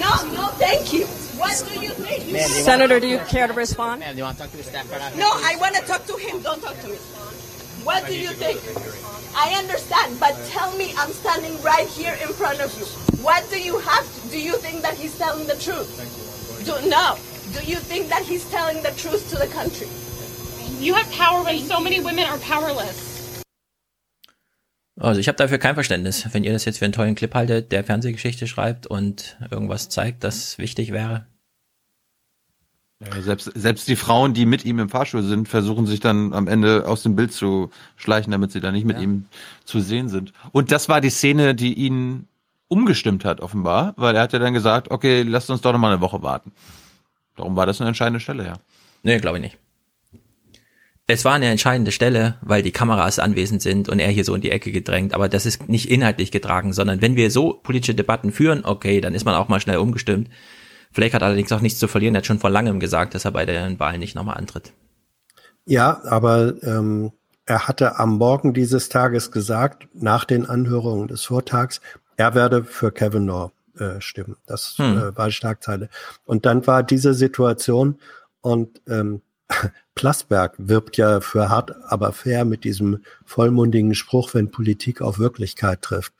No, 0.00 0.10
no, 0.32 0.48
thank 0.58 0.92
you. 0.92 1.06
What 1.38 1.64
do 1.72 1.80
you 1.80 1.90
think? 1.90 2.36
Senator, 2.48 3.00
do 3.00 3.06
you 3.06 3.18
care 3.28 3.46
to 3.46 3.52
respond? 3.54 4.02
No, 4.02 5.30
I 5.32 5.56
want 5.60 5.74
to 5.76 5.82
talk 5.82 6.04
to 6.06 6.16
him. 6.16 6.42
Don't 6.42 6.60
talk 6.60 6.78
to 6.80 6.88
me. 6.88 6.98
What 7.84 8.06
do 8.06 8.14
you 8.14 8.30
think? 8.30 8.60
I 9.34 9.54
understand, 9.58 10.18
but 10.20 10.34
tell 10.48 10.76
me, 10.76 10.92
I'm 10.98 11.12
standing 11.12 11.60
right 11.62 11.88
here 11.88 12.16
in 12.20 12.28
front 12.28 12.60
of 12.60 12.70
you. 12.78 12.84
What 13.22 13.48
do 13.50 13.60
you 13.60 13.78
have? 13.78 14.20
do 14.30 14.38
you 14.38 14.56
think 14.56 14.82
that 14.82 14.94
he's 14.94 15.16
telling 15.18 15.46
the 15.46 15.56
truth? 15.56 15.90
Do, 16.64 16.72
no. 16.88 17.16
Do 17.52 17.64
you 17.66 17.78
think 17.78 18.08
that 18.08 18.22
he's 18.22 18.48
telling 18.50 18.82
the 18.82 18.92
truth 18.96 19.28
to 19.30 19.36
the 19.36 19.48
country? 19.48 19.88
You 20.78 20.94
have 20.94 21.10
power 21.10 21.42
when 21.44 21.58
so 21.58 21.80
many 21.80 22.00
women 22.00 22.24
are 22.24 22.38
powerless. 22.38 23.08
Also 25.00 25.18
ich 25.18 25.28
habe 25.28 25.36
dafür 25.36 25.58
kein 25.58 25.74
Verständnis. 25.74 26.26
Wenn 26.32 26.44
ihr 26.44 26.52
das 26.52 26.64
jetzt 26.64 26.78
für 26.78 26.84
einen 26.84 26.92
tollen 26.92 27.14
Clip 27.14 27.34
haltet, 27.34 27.72
der 27.72 27.84
Fernsehgeschichte 27.84 28.46
schreibt 28.46 28.86
und 28.86 29.36
irgendwas 29.50 29.88
zeigt, 29.88 30.22
das 30.24 30.58
wichtig 30.58 30.92
wäre. 30.92 31.26
Ja, 33.02 33.22
selbst, 33.22 33.50
selbst 33.54 33.88
die 33.88 33.96
Frauen, 33.96 34.34
die 34.34 34.44
mit 34.44 34.66
ihm 34.66 34.78
im 34.78 34.90
Fahrstuhl 34.90 35.22
sind, 35.22 35.48
versuchen 35.48 35.86
sich 35.86 36.00
dann 36.00 36.34
am 36.34 36.46
Ende 36.46 36.86
aus 36.86 37.02
dem 37.02 37.16
Bild 37.16 37.32
zu 37.32 37.70
schleichen, 37.96 38.30
damit 38.30 38.52
sie 38.52 38.60
da 38.60 38.70
nicht 38.72 38.84
mit 38.84 38.96
Ja. 38.98 39.02
ihm 39.02 39.24
zu 39.64 39.80
sehen 39.80 40.10
sind. 40.10 40.34
Und 40.52 40.70
das 40.70 40.90
war 40.90 41.00
die 41.00 41.08
Szene, 41.08 41.54
die 41.54 41.72
ihn 41.72 42.28
umgestimmt 42.68 43.24
hat, 43.24 43.40
offenbar, 43.40 43.94
weil 43.96 44.14
er 44.14 44.22
hat 44.22 44.34
ja 44.34 44.38
dann 44.38 44.52
gesagt, 44.52 44.90
okay, 44.90 45.22
lasst 45.22 45.48
uns 45.50 45.62
doch 45.62 45.72
noch 45.72 45.78
mal 45.78 45.92
eine 45.92 46.02
Woche 46.02 46.22
warten. 46.22 46.52
Darum 47.36 47.56
war 47.56 47.64
das 47.64 47.80
eine 47.80 47.88
entscheidende 47.88 48.20
Stelle, 48.20 48.44
ja. 48.44 48.54
Nee, 49.02 49.18
glaube 49.18 49.38
ich 49.38 49.42
nicht. 49.44 49.58
Es 51.06 51.24
war 51.24 51.32
eine 51.34 51.46
entscheidende 51.46 51.90
Stelle, 51.92 52.36
weil 52.42 52.62
die 52.62 52.70
Kameras 52.70 53.18
anwesend 53.18 53.62
sind 53.62 53.88
und 53.88 53.98
er 53.98 54.10
hier 54.10 54.24
so 54.24 54.34
in 54.34 54.42
die 54.42 54.50
Ecke 54.50 54.70
gedrängt. 54.70 55.14
Aber 55.14 55.28
das 55.28 55.46
ist 55.46 55.68
nicht 55.68 55.90
inhaltlich 55.90 56.30
getragen, 56.30 56.72
sondern 56.72 57.00
wenn 57.00 57.16
wir 57.16 57.30
so 57.32 57.54
politische 57.54 57.94
Debatten 57.96 58.30
führen, 58.30 58.64
okay, 58.64 59.00
dann 59.00 59.14
ist 59.14 59.24
man 59.24 59.34
auch 59.34 59.48
mal 59.48 59.58
schnell 59.60 59.78
umgestimmt. 59.78 60.28
Flake 60.92 61.14
hat 61.14 61.22
allerdings 61.22 61.52
auch 61.52 61.60
nichts 61.60 61.78
zu 61.78 61.88
verlieren. 61.88 62.14
Er 62.14 62.18
hat 62.18 62.26
schon 62.26 62.38
vor 62.40 62.50
langem 62.50 62.80
gesagt, 62.80 63.14
dass 63.14 63.24
er 63.24 63.32
bei 63.32 63.46
den 63.46 63.78
Wahlen 63.78 64.00
nicht 64.00 64.14
nochmal 64.14 64.36
antritt. 64.36 64.72
Ja, 65.66 66.02
aber 66.04 66.54
ähm, 66.62 67.12
er 67.46 67.68
hatte 67.68 67.98
am 67.98 68.18
Morgen 68.18 68.54
dieses 68.54 68.88
Tages 68.88 69.30
gesagt, 69.30 69.88
nach 69.94 70.24
den 70.24 70.46
Anhörungen 70.46 71.08
des 71.08 71.24
Vortags, 71.24 71.80
er 72.16 72.34
werde 72.34 72.64
für 72.64 72.92
Kavanaugh 72.92 73.52
äh, 73.78 74.00
stimmen. 74.00 74.36
Das 74.46 74.74
Hm. 74.78 74.98
äh, 74.98 75.16
war 75.16 75.26
die 75.26 75.32
Schlagzeile. 75.32 75.88
Und 76.24 76.44
dann 76.46 76.66
war 76.66 76.82
diese 76.82 77.14
Situation 77.14 77.98
und 78.40 78.80
ähm, 78.88 79.22
Plasberg 79.94 80.54
wirbt 80.58 80.96
ja 80.96 81.20
für 81.20 81.48
hart, 81.48 81.74
aber 81.88 82.12
fair 82.12 82.44
mit 82.44 82.64
diesem 82.64 83.04
vollmundigen 83.24 83.94
Spruch, 83.94 84.34
wenn 84.34 84.50
Politik 84.50 85.02
auf 85.02 85.18
Wirklichkeit 85.18 85.82
trifft. 85.82 86.12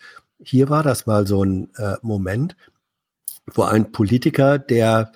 Hier 0.42 0.68
war 0.68 0.82
das 0.82 1.06
mal 1.06 1.26
so 1.26 1.44
ein 1.44 1.70
äh, 1.76 1.96
Moment, 2.02 2.56
wo 3.54 3.62
ein 3.62 3.92
Politiker, 3.92 4.58
der 4.58 5.12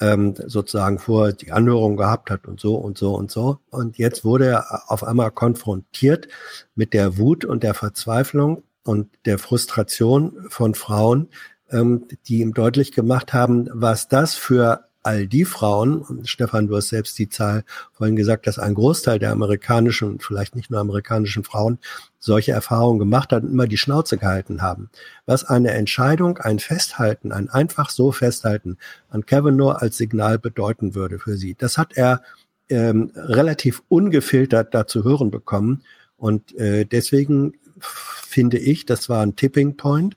ähm, 0.00 0.34
sozusagen 0.46 0.98
vor 0.98 1.32
die 1.32 1.52
Anhörung 1.52 1.96
gehabt 1.96 2.30
hat 2.30 2.46
und 2.46 2.60
so 2.60 2.74
und 2.76 2.98
so 2.98 3.14
und 3.14 3.30
so. 3.30 3.58
Und 3.70 3.96
jetzt 3.98 4.24
wurde 4.24 4.46
er 4.46 4.90
auf 4.90 5.04
einmal 5.04 5.30
konfrontiert 5.30 6.28
mit 6.74 6.92
der 6.92 7.16
Wut 7.16 7.44
und 7.44 7.62
der 7.62 7.74
Verzweiflung 7.74 8.64
und 8.82 9.08
der 9.24 9.38
Frustration 9.38 10.46
von 10.48 10.74
Frauen, 10.74 11.28
ähm, 11.70 12.06
die 12.26 12.40
ihm 12.40 12.54
deutlich 12.54 12.92
gemacht 12.92 13.32
haben, 13.32 13.68
was 13.72 14.08
das 14.08 14.34
für 14.34 14.88
all 15.04 15.26
die 15.26 15.44
Frauen, 15.44 16.00
und 16.00 16.28
Stefan, 16.28 16.66
du 16.66 16.76
hast 16.76 16.88
selbst 16.88 17.18
die 17.18 17.28
Zahl 17.28 17.64
vorhin 17.92 18.16
gesagt, 18.16 18.46
dass 18.46 18.58
ein 18.58 18.74
Großteil 18.74 19.18
der 19.18 19.32
amerikanischen 19.32 20.08
und 20.08 20.22
vielleicht 20.22 20.56
nicht 20.56 20.70
nur 20.70 20.80
amerikanischen 20.80 21.44
Frauen 21.44 21.78
solche 22.24 22.52
Erfahrungen 22.52 22.98
gemacht 22.98 23.32
hat 23.32 23.42
und 23.42 23.50
immer 23.50 23.66
die 23.66 23.76
Schnauze 23.76 24.16
gehalten 24.16 24.62
haben. 24.62 24.88
Was 25.26 25.44
eine 25.44 25.72
Entscheidung, 25.72 26.38
ein 26.38 26.58
Festhalten, 26.58 27.32
ein 27.32 27.50
einfach 27.50 27.90
so 27.90 28.12
Festhalten 28.12 28.78
an 29.10 29.26
Kavanaugh 29.26 29.76
als 29.76 29.98
Signal 29.98 30.38
bedeuten 30.38 30.94
würde 30.94 31.18
für 31.18 31.36
sie. 31.36 31.54
Das 31.54 31.76
hat 31.76 31.98
er 31.98 32.22
ähm, 32.70 33.12
relativ 33.14 33.82
ungefiltert 33.88 34.72
da 34.72 34.86
zu 34.86 35.04
hören 35.04 35.30
bekommen. 35.30 35.82
Und 36.16 36.56
äh, 36.56 36.86
deswegen 36.86 37.58
finde 37.78 38.56
ich, 38.56 38.86
das 38.86 39.10
war 39.10 39.20
ein 39.20 39.36
Tipping 39.36 39.76
Point. 39.76 40.16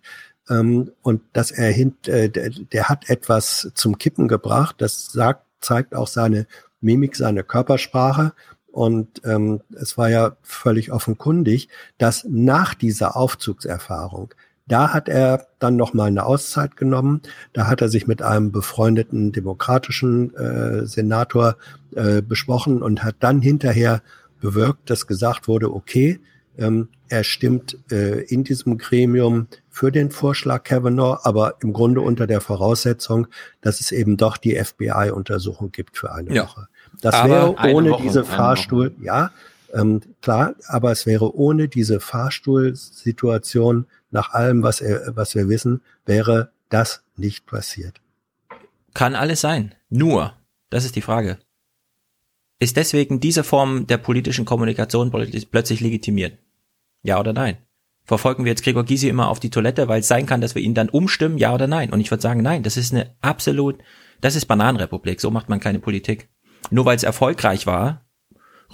Ähm, 0.50 0.92
und 1.02 1.22
dass 1.34 1.52
er 1.52 1.72
hint, 1.72 2.08
äh, 2.08 2.30
der, 2.30 2.52
der 2.52 2.88
hat 2.88 3.10
etwas 3.10 3.70
zum 3.76 3.98
Kippen 3.98 4.30
gebracht. 4.30 4.78
Das 4.80 5.12
sagt, 5.12 5.44
zeigt 5.60 5.94
auch 5.94 6.08
seine 6.08 6.48
Mimik, 6.80 7.18
seine 7.18 7.44
Körpersprache. 7.44 8.32
Und 8.78 9.24
ähm, 9.26 9.62
es 9.76 9.98
war 9.98 10.08
ja 10.08 10.38
völlig 10.44 10.92
offenkundig, 10.92 11.68
dass 11.98 12.28
nach 12.30 12.76
dieser 12.76 13.18
Aufzugserfahrung, 13.18 14.36
da 14.68 14.94
hat 14.94 15.10
er 15.10 15.48
dann 15.58 15.78
noch 15.78 15.96
mal 15.96 16.06
eine 16.06 16.28
Auszeit 16.28 16.78
genommen. 16.78 17.24
Da 17.54 17.66
hat 17.66 17.82
er 17.82 17.90
sich 17.90 18.06
mit 18.06 18.22
einem 18.22 18.52
befreundeten 18.52 19.32
demokratischen 19.32 20.32
äh, 20.36 20.86
Senator 20.86 21.56
äh, 21.96 22.22
besprochen 22.22 22.84
und 22.84 23.04
hat 23.04 23.16
dann 23.22 23.42
hinterher 23.42 24.04
bewirkt, 24.42 24.92
dass 24.92 25.08
gesagt 25.08 25.48
wurde, 25.48 25.74
okay, 25.74 26.20
ähm, 26.60 26.90
er 27.10 27.24
stimmt 27.24 27.80
äh, 27.92 28.22
in 28.26 28.44
diesem 28.44 28.78
Gremium 28.78 29.48
für 29.72 29.92
den 29.92 30.12
Vorschlag 30.12 30.64
Kavanaugh, 30.64 31.20
aber 31.24 31.56
im 31.62 31.74
Grunde 31.74 32.02
unter 32.02 32.28
der 32.28 32.42
Voraussetzung, 32.42 33.26
dass 33.62 33.80
es 33.80 33.92
eben 33.92 34.18
doch 34.18 34.38
die 34.38 34.56
FBI-Untersuchung 34.56 35.72
gibt 35.72 35.98
für 35.98 36.12
eine 36.12 36.32
Ja. 36.32 36.44
Woche. 36.44 36.68
Das 37.02 37.16
Aber 37.16 37.30
wäre 37.30 37.76
ohne 37.76 37.92
Woche, 37.92 38.04
diese 38.04 38.24
Fahrstuhl, 38.24 38.96
ja, 39.02 39.32
ähm, 39.74 40.02
klar, 40.22 40.56
aber 40.68 40.92
es 40.92 41.06
wäre 41.06 41.36
ohne 41.36 41.68
diese 41.68 42.00
Fahrstuhlsituation, 42.00 43.86
nach 44.10 44.32
allem, 44.32 44.64
was, 44.64 44.82
er, 44.82 45.16
was 45.16 45.36
wir 45.36 45.50
wissen, 45.50 45.82
wäre 46.06 46.52
das 46.70 47.04
nicht 47.18 47.46
passiert. 47.46 48.02
Kann 48.94 49.16
alles 49.16 49.42
sein. 49.42 49.76
Nur, 49.90 50.34
das 50.70 50.86
ist 50.86 50.96
die 50.96 51.02
Frage. 51.02 51.38
Ist 52.60 52.78
deswegen 52.78 53.20
diese 53.20 53.44
Form 53.44 53.86
der 53.86 53.98
politischen 53.98 54.46
Kommunikation 54.46 55.12
plötzlich 55.12 55.52
plötzlich 55.52 55.82
legitimiert? 55.82 56.40
Ja 57.04 57.20
oder 57.20 57.34
nein? 57.34 57.58
Verfolgen 58.04 58.46
wir 58.46 58.52
jetzt 58.52 58.64
Gregor 58.64 58.86
Gysi 58.86 59.10
immer 59.10 59.28
auf 59.28 59.40
die 59.40 59.50
Toilette, 59.50 59.88
weil 59.90 60.00
es 60.00 60.08
sein 60.08 60.26
kann, 60.26 60.42
dass 60.42 60.56
wir 60.56 60.62
ihn 60.62 60.74
dann 60.74 60.90
umstimmen? 60.90 61.38
Ja 61.38 61.54
oder 61.54 61.68
nein? 61.68 61.92
Und 61.92 62.00
ich 62.00 62.10
würde 62.10 62.22
sagen, 62.22 62.42
nein, 62.42 62.64
das 62.64 62.78
ist 62.78 62.94
eine 62.94 63.14
absolut 63.22 63.78
Das 64.22 64.36
ist 64.36 64.46
Bananenrepublik, 64.46 65.22
so 65.22 65.30
macht 65.30 65.50
man 65.50 65.60
keine 65.60 65.80
Politik. 65.80 66.30
Nur 66.70 66.86
weil 66.86 66.96
es 66.96 67.04
erfolgreich 67.04 67.66
war, 67.68 68.02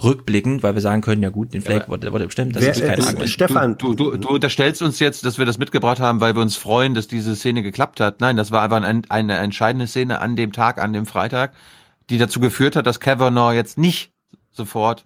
rückblickend, 0.02 0.62
weil 0.62 0.74
wir 0.74 0.80
sagen 0.80 1.02
können, 1.02 1.22
ja 1.22 1.30
gut, 1.30 1.54
den 1.54 1.62
Flake 1.62 1.88
wurde, 1.88 2.12
wurde 2.12 2.26
bestimmt, 2.26 2.56
das 2.56 2.62
Wer, 2.62 2.70
ist 2.72 2.84
kein 2.84 3.00
Argument. 3.00 3.30
Stefan, 3.30 3.78
du, 3.78 3.94
du, 3.94 4.16
du 4.16 4.28
unterstellst 4.28 4.82
uns 4.82 4.98
jetzt, 4.98 5.24
dass 5.24 5.38
wir 5.38 5.46
das 5.46 5.58
mitgebracht 5.58 6.00
haben, 6.00 6.20
weil 6.20 6.34
wir 6.34 6.42
uns 6.42 6.56
freuen, 6.56 6.94
dass 6.94 7.06
diese 7.06 7.36
Szene 7.36 7.62
geklappt 7.62 8.00
hat. 8.00 8.20
Nein, 8.20 8.36
das 8.36 8.50
war 8.50 8.62
einfach 8.62 8.82
ein, 8.82 9.02
eine 9.08 9.36
entscheidende 9.36 9.86
Szene 9.86 10.20
an 10.20 10.34
dem 10.36 10.52
Tag, 10.52 10.82
an 10.82 10.92
dem 10.92 11.06
Freitag, 11.06 11.52
die 12.10 12.18
dazu 12.18 12.40
geführt 12.40 12.76
hat, 12.76 12.86
dass 12.86 12.98
Kavanaugh 12.98 13.54
jetzt 13.54 13.78
nicht 13.78 14.12
sofort 14.50 15.04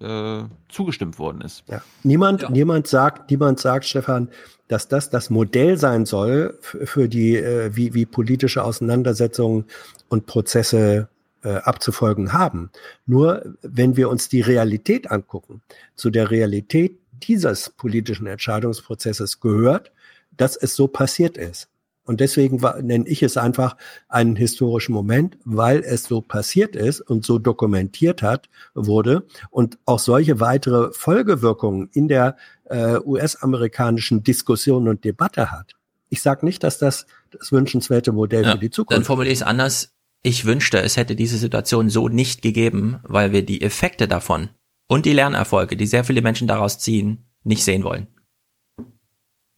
äh, 0.00 0.42
zugestimmt 0.68 1.18
worden 1.18 1.40
ist. 1.42 1.62
Ja. 1.68 1.82
Niemand, 2.02 2.50
niemand 2.50 2.88
sagt, 2.88 3.30
niemand 3.30 3.60
sagt, 3.60 3.84
Stefan, 3.84 4.28
dass 4.66 4.88
das 4.88 5.10
das 5.10 5.30
Modell 5.30 5.78
sein 5.78 6.06
soll 6.06 6.58
für 6.60 7.08
die, 7.08 7.36
äh, 7.36 7.70
wie, 7.76 7.94
wie 7.94 8.06
politische 8.06 8.64
Auseinandersetzungen 8.64 9.66
und 10.08 10.26
Prozesse 10.26 11.08
äh, 11.42 11.54
abzufolgen 11.56 12.32
haben. 12.32 12.70
Nur 13.06 13.56
wenn 13.62 13.96
wir 13.96 14.08
uns 14.08 14.28
die 14.28 14.40
Realität 14.40 15.10
angucken, 15.10 15.62
zu 15.94 16.10
der 16.10 16.30
Realität 16.30 16.98
dieses 17.12 17.70
politischen 17.70 18.26
Entscheidungsprozesses 18.26 19.40
gehört, 19.40 19.92
dass 20.36 20.56
es 20.56 20.74
so 20.74 20.88
passiert 20.88 21.36
ist. 21.36 21.68
Und 22.04 22.20
deswegen 22.20 22.60
nenne 22.84 23.06
ich 23.06 23.22
es 23.22 23.36
einfach 23.36 23.76
einen 24.08 24.34
historischen 24.34 24.92
Moment, 24.92 25.38
weil 25.44 25.80
es 25.84 26.04
so 26.04 26.20
passiert 26.20 26.74
ist 26.74 27.00
und 27.00 27.24
so 27.24 27.38
dokumentiert 27.38 28.22
hat, 28.22 28.48
wurde 28.74 29.24
und 29.50 29.78
auch 29.84 30.00
solche 30.00 30.40
weitere 30.40 30.92
Folgewirkungen 30.92 31.90
in 31.92 32.08
der 32.08 32.36
äh, 32.64 32.98
US-amerikanischen 33.04 34.24
Diskussion 34.24 34.88
und 34.88 35.04
Debatte 35.04 35.52
hat. 35.52 35.74
Ich 36.08 36.22
sage 36.22 36.44
nicht, 36.44 36.64
dass 36.64 36.78
das 36.78 37.06
das 37.30 37.52
wünschenswerte 37.52 38.12
Modell 38.12 38.44
Ja, 38.44 38.52
für 38.52 38.58
die 38.58 38.70
Zukunft 38.70 38.98
Dann 38.98 39.04
formuliere 39.04 39.32
ich 39.32 39.38
es 39.38 39.46
anders. 39.46 39.92
Ich 40.22 40.44
wünschte, 40.44 40.80
es 40.80 40.96
hätte 40.96 41.16
diese 41.16 41.36
Situation 41.36 41.90
so 41.90 42.08
nicht 42.08 42.42
gegeben, 42.42 43.00
weil 43.02 43.32
wir 43.32 43.44
die 43.44 43.60
Effekte 43.60 44.06
davon 44.06 44.50
und 44.86 45.04
die 45.04 45.12
Lernerfolge, 45.12 45.76
die 45.76 45.86
sehr 45.86 46.04
viele 46.04 46.22
Menschen 46.22 46.46
daraus 46.46 46.78
ziehen, 46.78 47.26
nicht 47.42 47.64
sehen 47.64 47.82
wollen. 47.82 48.06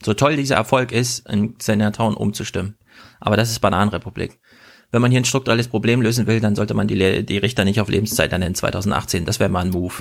So 0.03 0.15
toll 0.15 0.36
dieser 0.36 0.57
Erfolg 0.57 0.93
ist, 0.93 1.28
in 1.28 1.55
Senatoren 1.61 2.15
umzustimmen. 2.15 2.78
Aber 3.20 3.36
das 3.36 3.51
ist 3.51 3.61
Bananenrepublik. 3.61 4.39
Wenn 4.91 5.03
man 5.03 5.11
hier 5.11 5.20
ein 5.20 5.24
strukturelles 5.27 5.69
Problem 5.69 6.01
lösen 6.01 6.27
will, 6.27 6.41
dann 6.41 6.55
sollte 6.55 6.74
man 6.74 6.89
die, 6.89 7.27
die 7.27 7.39
Richter 7.39 7.65
nicht 7.65 7.81
auf 7.81 7.89
Lebenszeit 7.89 8.32
ernennen 8.32 8.55
2018. 8.55 9.24
Das 9.24 9.41
wäre 9.41 9.51
mal 9.51 9.65
ein 9.65 9.70
Move. 9.70 9.95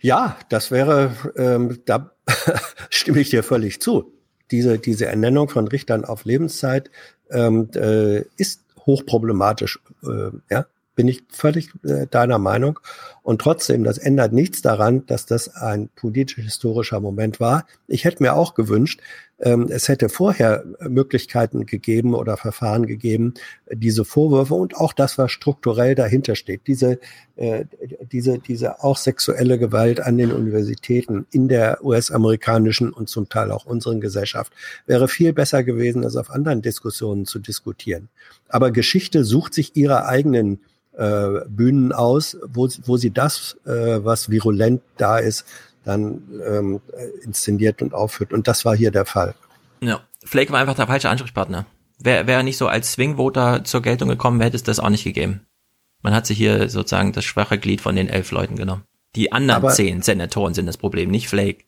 Ja, 0.00 0.38
das 0.48 0.70
wäre, 0.70 1.16
ähm, 1.36 1.80
da 1.86 2.12
stimme 2.90 3.20
ich 3.20 3.30
dir 3.30 3.42
völlig 3.42 3.80
zu. 3.80 4.12
Diese, 4.50 4.78
diese 4.78 5.06
Ernennung 5.06 5.48
von 5.48 5.66
Richtern 5.66 6.04
auf 6.04 6.24
Lebenszeit 6.24 6.90
ähm, 7.30 7.68
äh, 7.74 8.20
ist 8.36 8.65
hochproblematisch. 8.86 9.80
Äh, 10.04 10.30
ja, 10.50 10.66
bin 10.96 11.06
ich 11.06 11.22
völlig 11.28 11.70
äh, 11.84 12.06
deiner 12.10 12.38
Meinung. 12.38 12.80
Und 13.22 13.40
trotzdem, 13.40 13.84
das 13.84 13.98
ändert 13.98 14.32
nichts 14.32 14.62
daran, 14.62 15.06
dass 15.06 15.26
das 15.26 15.54
ein 15.54 15.88
politisch-historischer 15.94 17.00
Moment 17.00 17.38
war. 17.38 17.66
Ich 17.86 18.04
hätte 18.04 18.22
mir 18.22 18.34
auch 18.34 18.54
gewünscht, 18.54 19.00
ähm, 19.38 19.66
es 19.68 19.88
hätte 19.88 20.08
vorher 20.08 20.64
Möglichkeiten 20.80 21.66
gegeben 21.66 22.14
oder 22.14 22.38
Verfahren 22.38 22.86
gegeben, 22.86 23.34
diese 23.70 24.06
Vorwürfe 24.06 24.54
und 24.54 24.76
auch 24.76 24.94
das, 24.94 25.18
was 25.18 25.30
strukturell 25.30 25.94
dahinter 25.94 26.36
steht, 26.36 26.66
diese, 26.66 26.98
äh, 27.36 27.66
diese, 28.10 28.38
diese 28.38 28.82
auch 28.82 28.96
sexuelle 28.96 29.58
Gewalt 29.58 30.00
an 30.00 30.16
den 30.16 30.32
Universitäten 30.32 31.26
in 31.30 31.48
der 31.48 31.84
US-amerikanischen 31.84 32.92
und 32.92 33.10
zum 33.10 33.28
Teil 33.28 33.50
auch 33.50 33.66
unseren 33.66 34.00
Gesellschaft, 34.00 34.52
wäre 34.86 35.08
viel 35.08 35.34
besser 35.34 35.62
gewesen, 35.62 36.04
als 36.04 36.16
auf 36.16 36.30
anderen 36.30 36.62
Diskussionen 36.62 37.26
zu 37.26 37.38
diskutieren. 37.38 38.08
Aber 38.48 38.70
Geschichte 38.70 39.24
sucht 39.24 39.52
sich 39.52 39.76
ihre 39.76 40.06
eigenen 40.06 40.60
äh, 40.96 41.40
Bühnen 41.48 41.92
aus, 41.92 42.36
wo, 42.46 42.68
wo 42.84 42.96
sie 42.96 43.10
das, 43.10 43.56
äh, 43.66 44.04
was 44.04 44.30
virulent 44.30 44.82
da 44.96 45.18
ist, 45.18 45.44
dann 45.84 46.22
ähm, 46.46 46.80
inszeniert 47.22 47.82
und 47.82 47.94
aufführt. 47.94 48.32
Und 48.32 48.48
das 48.48 48.64
war 48.64 48.76
hier 48.76 48.90
der 48.90 49.06
Fall. 49.06 49.34
Ja, 49.80 50.00
Flake 50.24 50.52
war 50.52 50.60
einfach 50.60 50.74
der 50.74 50.86
falsche 50.86 51.08
Ansprechpartner. 51.08 51.66
Wäre 51.98 52.26
wär 52.26 52.42
nicht 52.42 52.56
so 52.58 52.66
als 52.68 52.92
Swing-Voter 52.92 53.64
zur 53.64 53.82
Geltung 53.82 54.08
gekommen, 54.08 54.40
hätte 54.40 54.56
es 54.56 54.62
das 54.62 54.80
auch 54.80 54.90
nicht 54.90 55.04
gegeben. 55.04 55.46
Man 56.02 56.14
hat 56.14 56.26
sich 56.26 56.36
hier 56.38 56.68
sozusagen 56.68 57.12
das 57.12 57.24
schwache 57.24 57.58
Glied 57.58 57.80
von 57.80 57.96
den 57.96 58.08
elf 58.08 58.30
Leuten 58.32 58.56
genommen. 58.56 58.82
Die 59.14 59.32
anderen 59.32 59.62
Aber- 59.64 59.72
zehn 59.72 60.02
Senatoren 60.02 60.54
sind 60.54 60.66
das 60.66 60.76
Problem, 60.76 61.10
nicht 61.10 61.28
Flake. 61.28 61.64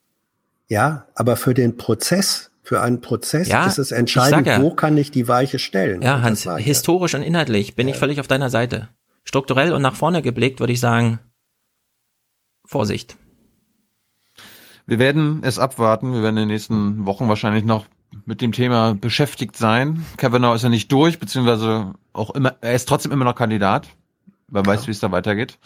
Ja, 0.68 1.06
aber 1.14 1.36
für 1.36 1.54
den 1.54 1.76
Prozess, 1.78 2.50
für 2.62 2.82
einen 2.82 3.00
Prozess 3.00 3.48
Ja, 3.48 3.66
ist 3.66 3.78
es 3.78 3.90
entscheidend, 3.90 4.46
ja. 4.46 4.60
wo 4.60 4.70
kann 4.70 4.98
ich 4.98 5.10
die 5.10 5.28
Weiche 5.28 5.58
stellen. 5.58 6.02
Ja, 6.02 6.20
Hans, 6.20 6.46
historisch 6.58 7.14
und 7.14 7.22
inhaltlich 7.22 7.74
bin 7.74 7.88
ich 7.88 7.96
völlig 7.96 8.20
auf 8.20 8.26
deiner 8.28 8.50
Seite. 8.50 8.88
Strukturell 9.28 9.74
und 9.74 9.82
nach 9.82 9.94
vorne 9.94 10.22
geblickt 10.22 10.58
würde 10.58 10.72
ich 10.72 10.80
sagen, 10.80 11.18
Vorsicht. 12.64 13.18
Wir 14.86 14.98
werden 14.98 15.42
es 15.42 15.58
abwarten. 15.58 16.14
Wir 16.14 16.22
werden 16.22 16.38
in 16.38 16.48
den 16.48 16.54
nächsten 16.54 17.04
Wochen 17.04 17.28
wahrscheinlich 17.28 17.62
noch 17.62 17.84
mit 18.24 18.40
dem 18.40 18.52
Thema 18.52 18.94
beschäftigt 18.94 19.54
sein. 19.54 20.06
Kavanaugh 20.16 20.54
ist 20.54 20.62
ja 20.62 20.70
nicht 20.70 20.90
durch, 20.90 21.18
beziehungsweise 21.18 21.92
auch 22.14 22.30
immer, 22.30 22.56
er 22.62 22.72
ist 22.72 22.88
trotzdem 22.88 23.12
immer 23.12 23.26
noch 23.26 23.34
Kandidat. 23.34 23.88
Wer 24.46 24.64
weiß, 24.64 24.86
wie 24.86 24.92
es 24.92 25.00
da 25.00 25.12
weitergeht. 25.12 25.58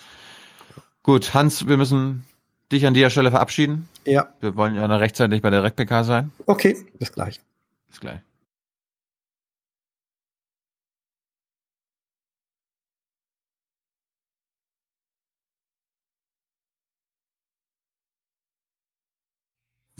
Gut, 1.05 1.33
Hans, 1.33 1.69
wir 1.69 1.77
müssen 1.77 2.25
dich 2.73 2.85
an 2.85 2.95
dieser 2.95 3.11
Stelle 3.11 3.31
verabschieden. 3.31 3.89
Ja. 4.05 4.35
Wir 4.41 4.57
wollen 4.57 4.75
ja 4.75 4.89
noch 4.89 4.99
rechtzeitig 4.99 5.41
bei 5.41 5.51
der 5.51 5.63
RecPK 5.63 6.03
sein. 6.03 6.33
Okay, 6.47 6.77
bis 6.99 7.13
gleich. 7.13 7.41
Bis 7.89 8.01
gleich. 8.01 8.23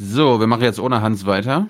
So, 0.05 0.41
wir 0.41 0.49
machen 0.49 0.65
jetzt 0.65 0.81
ohne 0.81 1.01
Hans 1.01 1.27
weiter. 1.27 1.69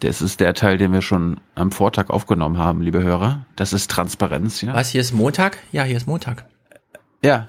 Das 0.00 0.20
ist 0.20 0.40
der 0.40 0.52
Teil, 0.52 0.76
den 0.76 0.92
wir 0.92 1.00
schon 1.00 1.40
am 1.54 1.72
Vortag 1.72 2.10
aufgenommen 2.10 2.58
haben, 2.58 2.82
liebe 2.82 3.02
Hörer. 3.02 3.46
Das 3.56 3.72
ist 3.72 3.90
Transparenz, 3.90 4.60
ja. 4.60 4.74
Was, 4.74 4.90
hier 4.90 5.00
ist 5.00 5.12
Montag? 5.12 5.58
Ja, 5.72 5.84
hier 5.84 5.96
ist 5.96 6.06
Montag. 6.06 6.44
Ja. 7.24 7.48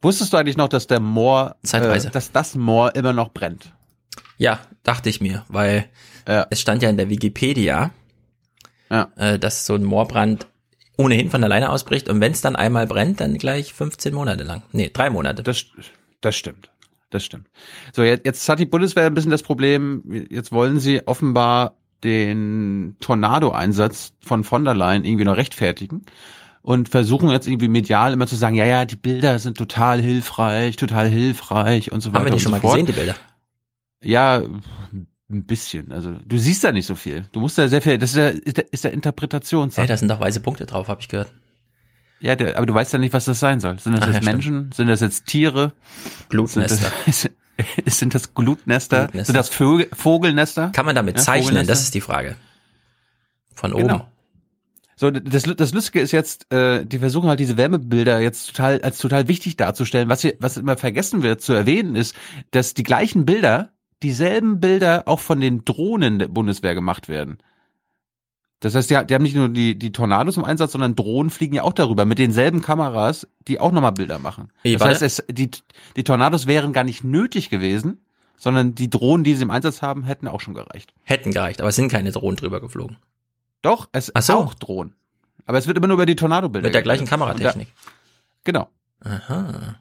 Wusstest 0.00 0.32
du 0.32 0.38
eigentlich 0.38 0.56
noch, 0.56 0.68
dass 0.68 0.86
der 0.86 0.98
Moor, 0.98 1.56
Zeitweise. 1.62 2.08
äh, 2.08 2.10
dass 2.10 2.32
das 2.32 2.54
Moor 2.54 2.94
immer 2.94 3.12
noch 3.12 3.28
brennt? 3.32 3.74
Ja, 4.38 4.60
dachte 4.82 5.10
ich 5.10 5.20
mir, 5.20 5.44
weil 5.48 5.90
es 6.50 6.60
stand 6.60 6.82
ja 6.82 6.88
in 6.88 6.96
der 6.96 7.10
Wikipedia, 7.10 7.90
äh, 8.88 9.38
dass 9.38 9.66
so 9.66 9.74
ein 9.74 9.84
Moorbrand 9.84 10.46
ohnehin 10.96 11.30
von 11.30 11.44
alleine 11.44 11.68
ausbricht 11.68 12.08
und 12.08 12.20
wenn 12.22 12.32
es 12.32 12.40
dann 12.40 12.56
einmal 12.56 12.86
brennt, 12.86 13.20
dann 13.20 13.36
gleich 13.36 13.74
15 13.74 14.14
Monate 14.14 14.42
lang. 14.42 14.62
Nee, 14.72 14.90
drei 14.92 15.10
Monate. 15.10 15.42
Das, 15.42 15.66
das 16.22 16.34
stimmt. 16.34 16.70
Das 17.16 17.24
stimmt. 17.24 17.48
So, 17.94 18.02
jetzt, 18.02 18.26
jetzt 18.26 18.46
hat 18.46 18.58
die 18.58 18.66
Bundeswehr 18.66 19.06
ein 19.06 19.14
bisschen 19.14 19.30
das 19.30 19.42
Problem, 19.42 20.26
jetzt 20.28 20.52
wollen 20.52 20.80
sie 20.80 21.06
offenbar 21.06 21.76
den 22.04 22.96
Tornado-Einsatz 23.00 24.12
von 24.20 24.44
von 24.44 24.66
der 24.66 24.74
Leyen 24.74 25.06
irgendwie 25.06 25.24
noch 25.24 25.38
rechtfertigen 25.38 26.04
und 26.60 26.90
versuchen 26.90 27.30
jetzt 27.30 27.48
irgendwie 27.48 27.68
medial 27.68 28.12
immer 28.12 28.26
zu 28.26 28.36
sagen, 28.36 28.54
ja, 28.54 28.66
ja, 28.66 28.84
die 28.84 28.96
Bilder 28.96 29.38
sind 29.38 29.56
total 29.56 30.02
hilfreich, 30.02 30.76
total 30.76 31.08
hilfreich 31.08 31.90
und 31.90 32.02
so 32.02 32.10
weiter. 32.10 32.18
Haben 32.18 32.26
wir 32.26 32.32
die 32.32 32.40
schon 32.40 32.52
mal 32.52 32.60
fort. 32.60 32.74
gesehen, 32.74 32.86
die 32.86 32.92
Bilder? 32.92 33.14
Ja, 34.04 34.42
ein 35.30 35.46
bisschen. 35.46 35.90
Also 35.90 36.12
du 36.22 36.36
siehst 36.36 36.64
da 36.64 36.72
nicht 36.72 36.86
so 36.86 36.96
viel. 36.96 37.24
Du 37.32 37.40
musst 37.40 37.56
da 37.56 37.66
sehr 37.68 37.80
viel. 37.80 37.96
Das 37.96 38.10
ist 38.10 38.16
ja, 38.16 38.28
ist 38.28 38.84
der 38.84 38.92
Interpretationssache. 38.92 39.86
Ja, 39.86 39.88
da 39.88 39.96
sind 39.96 40.10
doch 40.10 40.20
weiße 40.20 40.40
Punkte 40.40 40.66
drauf, 40.66 40.88
habe 40.88 41.00
ich 41.00 41.08
gehört. 41.08 41.32
Ja, 42.20 42.34
der, 42.34 42.56
aber 42.56 42.66
du 42.66 42.74
weißt 42.74 42.92
ja 42.92 42.98
nicht, 42.98 43.12
was 43.12 43.26
das 43.26 43.40
sein 43.40 43.60
soll. 43.60 43.78
Sind 43.78 43.92
das 43.92 44.02
Ach, 44.02 44.06
jetzt 44.08 44.24
ja, 44.24 44.32
Menschen? 44.32 44.72
Sind 44.72 44.88
das 44.88 45.00
jetzt 45.00 45.26
Tiere? 45.26 45.72
Glutnester. 46.28 46.90
Sind 47.06 47.32
das, 47.84 47.98
sind 47.98 48.14
das 48.14 48.34
Glutnester? 48.34 49.00
Glutnester. 49.04 49.26
Sind 49.26 49.36
das 49.36 49.48
Vögel, 49.48 49.88
Vogelnester? 49.92 50.70
Kann 50.70 50.86
man 50.86 50.94
damit 50.94 51.16
Ja, 51.16 51.22
zeichnen? 51.22 51.66
Das 51.66 51.82
ist 51.82 51.94
die 51.94 52.00
Frage. 52.00 52.36
Von 53.54 53.72
oben. 53.72 53.82
Genau. 53.88 54.08
So, 54.98 55.10
das, 55.10 55.42
das 55.42 55.74
Lustige 55.74 56.00
ist 56.00 56.12
jetzt, 56.12 56.50
äh, 56.50 56.86
die 56.86 56.98
versuchen 56.98 57.28
halt 57.28 57.38
diese 57.38 57.58
Wärmebilder 57.58 58.18
jetzt 58.20 58.46
total 58.46 58.80
als 58.80 58.96
total 58.96 59.28
wichtig 59.28 59.56
darzustellen. 59.56 60.08
Was 60.08 60.22
hier, 60.22 60.36
was 60.40 60.56
immer 60.56 60.78
vergessen 60.78 61.22
wird 61.22 61.42
zu 61.42 61.52
erwähnen, 61.52 61.96
ist, 61.96 62.16
dass 62.50 62.72
die 62.72 62.82
gleichen 62.82 63.26
Bilder, 63.26 63.72
dieselben 64.02 64.58
Bilder 64.58 65.02
auch 65.06 65.20
von 65.20 65.40
den 65.40 65.66
Drohnen 65.66 66.18
der 66.18 66.28
Bundeswehr 66.28 66.74
gemacht 66.74 67.10
werden. 67.10 67.38
Das 68.60 68.74
heißt, 68.74 68.90
die, 68.90 68.98
die 69.06 69.14
haben 69.14 69.22
nicht 69.22 69.36
nur 69.36 69.48
die, 69.48 69.78
die 69.78 69.92
Tornados 69.92 70.36
im 70.36 70.44
Einsatz, 70.44 70.72
sondern 70.72 70.96
Drohnen 70.96 71.30
fliegen 71.30 71.54
ja 71.54 71.62
auch 71.62 71.74
darüber 71.74 72.04
mit 72.04 72.18
denselben 72.18 72.62
Kameras, 72.62 73.28
die 73.48 73.60
auch 73.60 73.70
nochmal 73.72 73.92
Bilder 73.92 74.18
machen. 74.18 74.50
Ey, 74.62 74.76
Das 74.76 74.88
heißt, 74.88 75.02
es, 75.02 75.24
die, 75.30 75.50
die 75.96 76.04
Tornados 76.04 76.46
wären 76.46 76.72
gar 76.72 76.84
nicht 76.84 77.04
nötig 77.04 77.50
gewesen, 77.50 78.00
sondern 78.38 78.74
die 78.74 78.88
Drohnen, 78.88 79.24
die 79.24 79.34
sie 79.34 79.42
im 79.42 79.50
Einsatz 79.50 79.82
haben, 79.82 80.04
hätten 80.04 80.26
auch 80.28 80.40
schon 80.40 80.54
gereicht. 80.54 80.94
Hätten 81.02 81.32
gereicht, 81.32 81.60
aber 81.60 81.68
es 81.68 81.76
sind 81.76 81.90
keine 81.90 82.12
Drohnen 82.12 82.36
drüber 82.36 82.60
geflogen. 82.60 82.96
Doch, 83.62 83.88
es 83.92 84.14
Ach 84.14 84.22
so. 84.22 84.32
auch 84.34 84.54
Drohnen. 84.54 84.94
Aber 85.44 85.58
es 85.58 85.66
wird 85.66 85.76
immer 85.76 85.86
nur 85.86 85.94
über 85.94 86.06
die 86.06 86.16
Tornado-Bilder 86.16 86.66
Mit 86.66 86.74
der 86.74 86.82
gleichen 86.82 87.06
Kameratechnik. 87.06 87.68
Da, 87.68 87.90
genau. 88.44 88.68
Aha. 89.00 89.76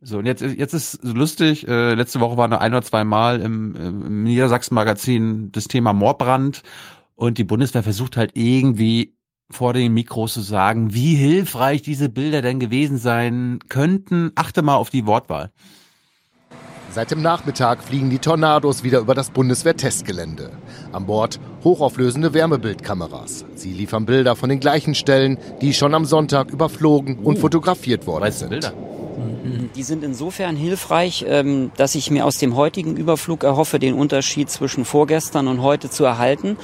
So, 0.00 0.18
und 0.18 0.26
jetzt, 0.26 0.42
jetzt 0.42 0.74
ist 0.74 1.02
lustig, 1.02 1.66
äh, 1.66 1.94
letzte 1.94 2.20
Woche 2.20 2.36
war 2.36 2.46
nur 2.46 2.60
ein 2.60 2.72
oder 2.72 2.82
zwei 2.82 3.02
Mal 3.02 3.40
im, 3.40 3.74
im 3.74 4.22
Niedersachsen-Magazin 4.22 5.50
das 5.50 5.66
Thema 5.66 5.92
Moorbrand 5.92 6.62
Und 7.18 7.36
die 7.36 7.44
Bundeswehr 7.44 7.82
versucht 7.82 8.16
halt 8.16 8.30
irgendwie 8.34 9.16
vor 9.50 9.72
den 9.72 9.92
Mikros 9.92 10.34
zu 10.34 10.40
sagen, 10.40 10.94
wie 10.94 11.16
hilfreich 11.16 11.82
diese 11.82 12.08
Bilder 12.08 12.42
denn 12.42 12.60
gewesen 12.60 12.96
sein 12.96 13.58
könnten. 13.68 14.30
Achte 14.36 14.62
mal 14.62 14.76
auf 14.76 14.90
die 14.90 15.04
Wortwahl. 15.04 15.50
Seit 16.92 17.10
dem 17.10 17.20
Nachmittag 17.20 17.82
fliegen 17.82 18.08
die 18.08 18.20
Tornados 18.20 18.84
wieder 18.84 19.00
über 19.00 19.16
das 19.16 19.30
Bundeswehr-Testgelände. 19.30 20.52
An 20.92 21.06
Bord 21.06 21.40
hochauflösende 21.64 22.34
Wärmebildkameras. 22.34 23.44
Sie 23.56 23.72
liefern 23.72 24.06
Bilder 24.06 24.36
von 24.36 24.48
den 24.48 24.60
gleichen 24.60 24.94
Stellen, 24.94 25.38
die 25.60 25.74
schon 25.74 25.94
am 25.94 26.04
Sonntag 26.04 26.52
überflogen 26.52 27.18
und 27.18 27.40
fotografiert 27.40 28.06
worden 28.06 28.30
sind. 28.30 28.50
Bilder? 28.50 28.72
Die 29.74 29.82
sind 29.82 30.04
insofern 30.04 30.54
hilfreich, 30.54 31.24
ähm, 31.26 31.72
dass 31.76 31.96
ich 31.96 32.12
mir 32.12 32.26
aus 32.26 32.38
dem 32.38 32.54
heutigen 32.54 32.96
Überflug 32.96 33.42
erhoffe, 33.42 33.80
den 33.80 33.94
Unterschied 33.94 34.50
zwischen 34.50 34.84
vorgestern 34.84 35.48
und 35.48 35.62
heute 35.62 35.90
zu 35.90 36.04
erhalten. 36.04 36.56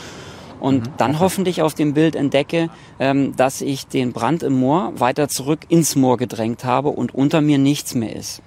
Und 0.61 0.91
dann 0.99 1.21
hoffentlich 1.21 1.63
auf 1.63 1.75
dem 1.75 1.95
Bild 1.95 2.17
entdecke, 2.17 2.71
ähm, 2.99 3.37
dass 3.37 3.61
ich 3.61 3.87
den 3.87 4.13
Brand 4.13 4.43
im 4.43 4.55
Moor 4.55 4.93
weiter 4.99 5.29
zurück 5.29 5.61
ins 5.69 5.97
Moor 5.97 6.17
gedrängt 6.17 6.65
habe 6.65 6.89
und 6.89 7.15
unter 7.15 7.41
mir 7.41 7.59
nichts 7.59 7.95
mehr 7.95 8.15
ist. 8.15 8.43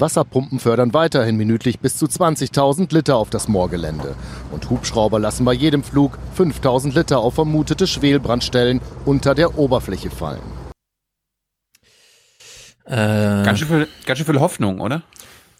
Wasserpumpen 0.00 0.58
fördern 0.58 0.94
weiterhin 0.94 1.36
minütlich 1.36 1.78
bis 1.78 1.96
zu 1.96 2.06
20.000 2.06 2.92
Liter 2.92 3.16
auf 3.16 3.30
das 3.30 3.48
Moorgelände. 3.48 4.14
Und 4.50 4.70
Hubschrauber 4.70 5.18
lassen 5.18 5.44
bei 5.44 5.52
jedem 5.52 5.82
Flug 5.82 6.18
5.000 6.38 6.94
Liter 6.94 7.18
auf 7.18 7.34
vermutete 7.34 7.86
Schwelbrandstellen 7.86 8.80
unter 9.04 9.34
der 9.34 9.58
Oberfläche 9.58 10.10
fallen. 10.10 10.40
Äh, 12.86 13.44
Ganz 13.44 13.58
schön, 13.58 13.68
viel, 13.68 13.88
ganz 14.06 14.18
schön 14.18 14.26
viel 14.26 14.40
Hoffnung, 14.40 14.80
oder? 14.80 15.02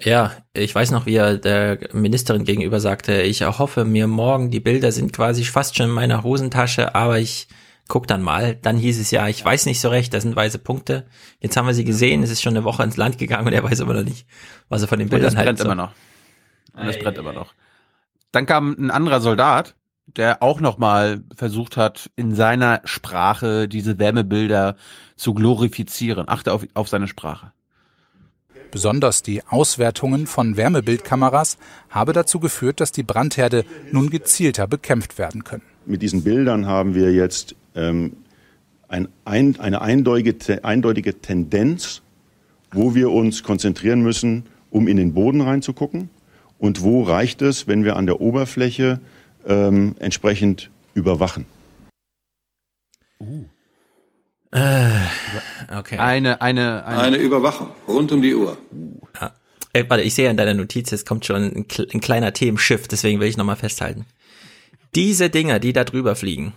Ja, 0.02 0.32
ich 0.54 0.74
weiß 0.74 0.92
noch, 0.92 1.04
wie 1.06 1.16
er 1.16 1.36
der 1.36 1.78
Ministerin 1.92 2.44
gegenüber 2.44 2.80
sagte, 2.80 3.20
ich 3.22 3.42
erhoffe 3.42 3.84
mir 3.84 4.06
morgen, 4.06 4.50
die 4.50 4.60
Bilder 4.60 4.92
sind 4.92 5.12
quasi 5.12 5.44
fast 5.44 5.76
schon 5.76 5.86
in 5.88 5.94
meiner 5.94 6.22
Hosentasche, 6.22 6.94
aber 6.94 7.18
ich 7.18 7.48
guck 7.88 8.06
dann 8.06 8.22
mal. 8.22 8.54
Dann 8.56 8.78
hieß 8.78 8.98
es 8.98 9.10
ja, 9.10 9.28
ich 9.28 9.44
weiß 9.44 9.66
nicht 9.66 9.80
so 9.80 9.88
recht, 9.88 10.14
das 10.14 10.22
sind 10.22 10.34
weiße 10.34 10.58
Punkte. 10.58 11.06
Jetzt 11.40 11.56
haben 11.56 11.66
wir 11.66 11.74
sie 11.74 11.84
gesehen, 11.84 12.22
es 12.22 12.30
ist 12.30 12.40
schon 12.40 12.56
eine 12.56 12.64
Woche 12.64 12.82
ins 12.82 12.96
Land 12.96 13.18
gegangen 13.18 13.46
und 13.46 13.52
er 13.52 13.62
weiß 13.62 13.80
aber 13.82 13.92
noch 13.94 14.04
nicht, 14.04 14.26
was 14.70 14.80
er 14.80 14.88
von 14.88 14.98
den 14.98 15.06
Und 15.06 15.10
Bildern 15.10 15.34
das 15.34 15.42
brennt 15.42 15.58
soll. 15.58 15.66
immer 15.66 15.74
noch. 15.74 15.92
Und 16.72 16.86
das 16.86 16.98
brennt 16.98 17.18
immer 17.18 17.32
noch. 17.34 17.52
Dann 18.32 18.46
kam 18.46 18.76
ein 18.78 18.90
anderer 18.90 19.20
Soldat, 19.20 19.74
der 20.06 20.42
auch 20.42 20.60
nochmal 20.60 21.22
versucht 21.34 21.76
hat, 21.76 22.10
in 22.16 22.34
seiner 22.34 22.80
Sprache 22.84 23.68
diese 23.68 23.98
Wärmebilder 23.98 24.76
zu 25.16 25.34
glorifizieren. 25.34 26.28
Achte 26.28 26.52
auf, 26.52 26.66
auf 26.74 26.88
seine 26.88 27.08
Sprache. 27.08 27.52
Besonders 28.70 29.22
die 29.22 29.42
Auswertungen 29.46 30.26
von 30.26 30.56
Wärmebildkameras 30.56 31.58
habe 31.88 32.12
dazu 32.12 32.40
geführt, 32.40 32.80
dass 32.80 32.92
die 32.92 33.02
Brandherde 33.02 33.64
nun 33.90 34.10
gezielter 34.10 34.66
bekämpft 34.66 35.18
werden 35.18 35.44
können. 35.44 35.62
Mit 35.86 36.02
diesen 36.02 36.22
Bildern 36.22 36.66
haben 36.66 36.94
wir 36.94 37.12
jetzt 37.12 37.56
ähm, 37.74 38.12
ein, 38.88 39.08
ein, 39.24 39.58
eine 39.58 39.80
eindeutige, 39.80 40.64
eindeutige 40.64 41.20
Tendenz, 41.20 42.02
wo 42.72 42.94
wir 42.94 43.10
uns 43.10 43.42
konzentrieren 43.42 44.02
müssen, 44.02 44.44
um 44.70 44.86
in 44.86 44.96
den 44.96 45.14
Boden 45.14 45.40
reinzugucken 45.40 46.10
und 46.58 46.82
wo 46.82 47.02
reicht 47.02 47.42
es, 47.42 47.66
wenn 47.66 47.84
wir 47.84 47.96
an 47.96 48.06
der 48.06 48.20
Oberfläche 48.20 49.00
ähm, 49.46 49.96
entsprechend 49.98 50.70
überwachen. 50.94 51.46
Äh, 53.20 53.24
okay. 54.52 55.98
Eine, 55.98 56.40
eine, 56.40 56.84
Eine 56.86 57.16
Überwachung 57.18 57.68
rund 57.86 58.10
um 58.12 58.20
die 58.20 58.34
Uhr. 58.34 58.56
Ja. 59.20 59.32
Ey, 59.72 59.88
warte, 59.88 60.02
ich 60.02 60.14
sehe 60.14 60.28
in 60.28 60.36
deiner 60.36 60.54
Notiz, 60.54 60.90
jetzt 60.90 61.06
kommt 61.06 61.24
schon 61.24 61.36
ein, 61.36 61.66
ein 61.94 62.00
kleiner 62.00 62.32
Themenschiff, 62.32 62.88
deswegen 62.88 63.20
will 63.20 63.28
ich 63.28 63.36
nochmal 63.36 63.56
festhalten. 63.56 64.06
Diese 64.96 65.30
Dinger, 65.30 65.60
die 65.60 65.72
da 65.72 65.84
drüber 65.84 66.16
fliegen, 66.16 66.52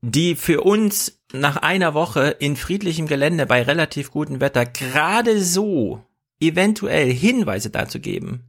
die 0.00 0.36
für 0.36 0.62
uns 0.62 1.20
nach 1.32 1.56
einer 1.56 1.92
Woche 1.92 2.36
in 2.38 2.56
friedlichem 2.56 3.06
Gelände 3.06 3.44
bei 3.44 3.62
relativ 3.62 4.10
gutem 4.10 4.40
Wetter 4.40 4.64
gerade 4.64 5.42
so 5.42 6.02
eventuell 6.40 7.12
Hinweise 7.12 7.68
dazu 7.68 8.00
geben. 8.00 8.44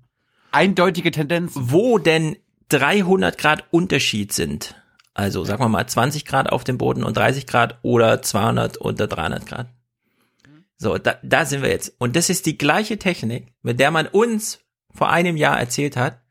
Eindeutige 0.51 1.11
Tendenz. 1.11 1.51
Wo 1.55 1.97
denn 1.97 2.37
300 2.69 3.37
Grad 3.37 3.65
Unterschied 3.71 4.31
sind. 4.31 4.75
Also 5.13 5.43
sagen 5.43 5.63
wir 5.63 5.69
mal 5.69 5.87
20 5.87 6.25
Grad 6.25 6.49
auf 6.49 6.63
dem 6.63 6.77
Boden 6.77 7.03
und 7.03 7.17
30 7.17 7.47
Grad 7.47 7.79
oder 7.81 8.21
200 8.21 8.77
unter 8.77 9.07
300 9.07 9.45
Grad. 9.45 9.67
So, 10.77 10.97
da, 10.97 11.17
da 11.23 11.45
sind 11.45 11.61
wir 11.61 11.69
jetzt. 11.69 11.93
Und 11.99 12.15
das 12.15 12.29
ist 12.29 12.45
die 12.45 12.57
gleiche 12.57 12.97
Technik, 12.97 13.53
mit 13.61 13.79
der 13.79 13.91
man 13.91 14.07
uns 14.07 14.59
vor 14.91 15.09
einem 15.09 15.35
Jahr 15.35 15.59
erzählt 15.59 15.97
hat, 15.97 16.21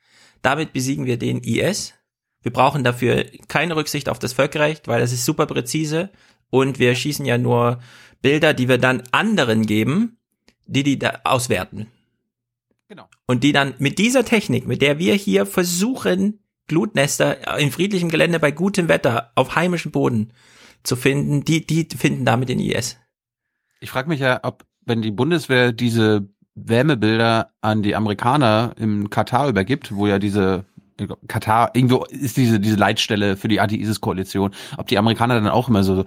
damit 0.42 0.72
besiegen 0.72 1.04
wir 1.04 1.18
den 1.18 1.42
IS. 1.42 1.94
Wir 2.42 2.52
brauchen 2.52 2.82
dafür 2.82 3.26
keine 3.48 3.76
Rücksicht 3.76 4.08
auf 4.08 4.18
das 4.18 4.32
Völkerrecht, 4.32 4.88
weil 4.88 5.00
das 5.00 5.12
ist 5.12 5.24
super 5.24 5.46
präzise 5.46 6.10
und 6.50 6.78
wir 6.78 6.94
schießen 6.94 7.26
ja 7.26 7.36
nur 7.36 7.80
Bilder, 8.22 8.54
die 8.54 8.68
wir 8.68 8.78
dann 8.78 9.02
anderen 9.10 9.66
geben, 9.66 10.16
die 10.66 10.82
die 10.82 10.98
da 10.98 11.20
auswerten. 11.24 11.88
Genau. 12.88 13.08
Und 13.26 13.44
die 13.44 13.52
dann 13.52 13.74
mit 13.78 13.98
dieser 13.98 14.24
Technik, 14.24 14.66
mit 14.66 14.80
der 14.80 14.98
wir 14.98 15.14
hier 15.14 15.44
versuchen, 15.44 16.40
Glutnester 16.68 17.58
in 17.58 17.72
friedlichem 17.72 18.10
Gelände 18.10 18.38
bei 18.38 18.50
gutem 18.50 18.88
Wetter 18.88 19.32
auf 19.34 19.56
heimischem 19.56 19.90
Boden 19.90 20.32
zu 20.82 20.96
finden, 20.96 21.44
die, 21.44 21.66
die 21.66 21.88
finden 21.96 22.24
damit 22.24 22.48
den 22.48 22.60
IS. 22.60 22.98
Ich 23.80 23.90
frage 23.90 24.08
mich 24.08 24.20
ja, 24.20 24.40
ob, 24.42 24.64
wenn 24.84 25.02
die 25.02 25.10
Bundeswehr 25.10 25.72
diese 25.72 26.28
Wärmebilder 26.54 27.52
an 27.60 27.82
die 27.82 27.94
Amerikaner 27.94 28.74
im 28.78 29.10
Katar 29.10 29.48
übergibt, 29.48 29.94
wo 29.94 30.06
ja 30.06 30.18
diese 30.18 30.64
Katar, 31.28 31.70
irgendwo 31.74 32.04
ist 32.04 32.36
diese, 32.36 32.58
diese 32.58 32.76
Leitstelle 32.76 33.36
für 33.36 33.48
die 33.48 33.60
Anti-ISIS-Koalition, 33.60 34.52
ob 34.76 34.88
die 34.88 34.98
Amerikaner 34.98 35.34
dann 35.34 35.48
auch 35.48 35.68
immer 35.68 35.84
so, 35.84 36.04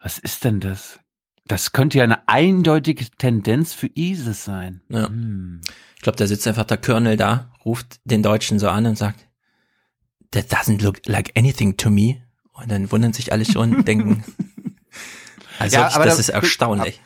was 0.00 0.18
ist 0.18 0.44
denn 0.44 0.60
das? 0.60 1.00
Das 1.46 1.72
könnte 1.72 1.98
ja 1.98 2.04
eine 2.04 2.28
eindeutige 2.28 3.06
Tendenz 3.18 3.74
für 3.74 3.90
ISIS 3.94 4.44
sein. 4.44 4.82
Ja. 4.88 5.10
Ich 5.96 6.02
glaube, 6.02 6.16
da 6.16 6.28
sitzt 6.28 6.46
einfach 6.46 6.64
der 6.64 6.76
Colonel 6.76 7.16
da, 7.16 7.50
ruft 7.64 8.00
den 8.04 8.22
Deutschen 8.22 8.60
so 8.60 8.68
an 8.68 8.86
und 8.86 8.96
sagt, 8.96 9.26
that 10.32 10.50
doesn't 10.52 10.82
look 10.82 10.98
like 11.06 11.32
anything 11.36 11.76
to 11.76 11.90
me. 11.90 12.16
Und 12.52 12.70
dann 12.70 12.90
wundern 12.92 13.12
sich 13.12 13.32
alle 13.32 13.44
schon 13.44 13.74
und 13.74 13.88
denken, 13.88 14.22
also 15.58 15.76
Ja, 15.76 15.94
aber 15.94 16.04
das 16.04 16.16
da- 16.16 16.20
ist 16.20 16.28
erstaunlich. 16.30 17.00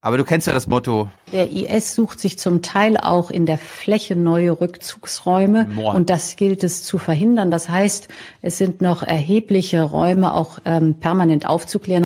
Aber 0.00 0.16
du 0.16 0.24
kennst 0.24 0.46
ja 0.46 0.52
das 0.52 0.68
Motto. 0.68 1.10
Der 1.32 1.50
IS 1.50 1.94
sucht 1.96 2.20
sich 2.20 2.38
zum 2.38 2.62
Teil 2.62 2.96
auch 2.96 3.30
in 3.32 3.46
der 3.46 3.58
Fläche 3.58 4.14
neue 4.14 4.52
Rückzugsräume 4.60 5.64
Moor. 5.64 5.92
und 5.94 6.08
das 6.08 6.36
gilt 6.36 6.62
es 6.62 6.84
zu 6.84 6.98
verhindern. 6.98 7.50
Das 7.50 7.68
heißt, 7.68 8.06
es 8.40 8.58
sind 8.58 8.80
noch 8.80 9.02
erhebliche 9.02 9.82
Räume 9.82 10.32
auch 10.34 10.60
ähm, 10.64 11.00
permanent 11.00 11.46
aufzuklären. 11.46 12.04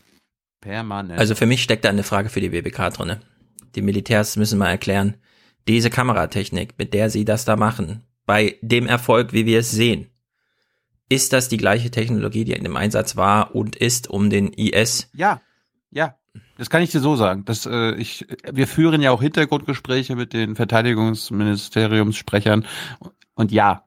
Permanent. 0.62 1.18
Also 1.20 1.34
für 1.34 1.44
mich 1.44 1.62
steckt 1.62 1.84
da 1.84 1.90
eine 1.90 2.02
Frage 2.02 2.30
für 2.30 2.40
die 2.40 2.50
WBK 2.50 2.94
drinne. 2.94 3.20
Die 3.74 3.82
Militärs 3.82 4.36
müssen 4.36 4.58
mal 4.58 4.70
erklären, 4.70 5.16
diese 5.68 5.90
Kameratechnik, 5.90 6.74
mit 6.78 6.94
der 6.94 7.10
sie 7.10 7.26
das 7.26 7.44
da 7.44 7.56
machen, 7.56 8.04
bei 8.24 8.56
dem 8.62 8.86
Erfolg, 8.86 9.34
wie 9.34 9.44
wir 9.44 9.58
es 9.58 9.70
sehen, 9.70 10.06
ist 11.12 11.32
das 11.34 11.48
die 11.48 11.58
gleiche 11.58 11.90
Technologie, 11.90 12.44
die 12.44 12.54
in 12.54 12.64
dem 12.64 12.76
Einsatz 12.76 13.16
war 13.16 13.54
und 13.54 13.76
ist, 13.76 14.08
um 14.08 14.30
den 14.30 14.50
IS 14.52 15.10
Ja, 15.12 15.42
ja. 15.90 16.16
Das 16.56 16.70
kann 16.70 16.80
ich 16.80 16.90
dir 16.90 17.00
so 17.00 17.16
sagen. 17.16 17.44
Das, 17.44 17.66
äh, 17.66 17.94
ich, 17.96 18.26
wir 18.50 18.66
führen 18.66 19.02
ja 19.02 19.10
auch 19.10 19.20
Hintergrundgespräche 19.20 20.16
mit 20.16 20.32
den 20.32 20.56
Verteidigungsministeriumssprechern. 20.56 22.64
Und 23.34 23.52
ja, 23.52 23.84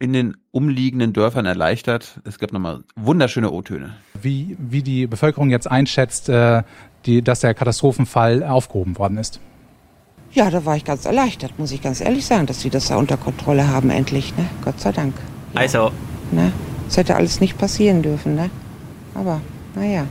in 0.00 0.14
den 0.14 0.36
umliegenden 0.50 1.12
Dörfern 1.12 1.46
erleichtert. 1.46 2.20
Es 2.24 2.38
gab 2.38 2.52
nochmal 2.52 2.80
wunderschöne 2.96 3.50
O-Töne. 3.52 3.94
Wie, 4.20 4.56
wie 4.58 4.82
die 4.82 5.06
Bevölkerung 5.06 5.50
jetzt 5.50 5.70
einschätzt, 5.70 6.28
äh, 6.28 6.62
die, 7.06 7.22
dass 7.22 7.40
der 7.40 7.54
Katastrophenfall 7.54 8.42
aufgehoben 8.42 8.98
worden 8.98 9.18
ist. 9.18 9.40
Ja, 10.32 10.50
da 10.50 10.64
war 10.64 10.76
ich 10.76 10.84
ganz 10.84 11.04
erleichtert, 11.04 11.58
muss 11.58 11.70
ich 11.70 11.82
ganz 11.82 12.00
ehrlich 12.00 12.24
sagen, 12.24 12.46
dass 12.46 12.60
sie 12.60 12.70
das 12.70 12.88
da 12.88 12.96
unter 12.96 13.16
Kontrolle 13.16 13.68
haben, 13.68 13.90
endlich. 13.90 14.36
Ne? 14.36 14.46
Gott 14.64 14.80
sei 14.80 14.92
Dank. 14.92 15.14
Ja. 15.54 15.60
Also. 15.60 15.90
Ne? 16.32 16.52
Das 16.86 16.96
hätte 16.96 17.16
alles 17.16 17.40
nicht 17.40 17.58
passieren 17.58 18.02
dürfen, 18.02 18.34
ne? 18.34 18.50
Aber, 19.14 19.40
naja. 19.74 20.06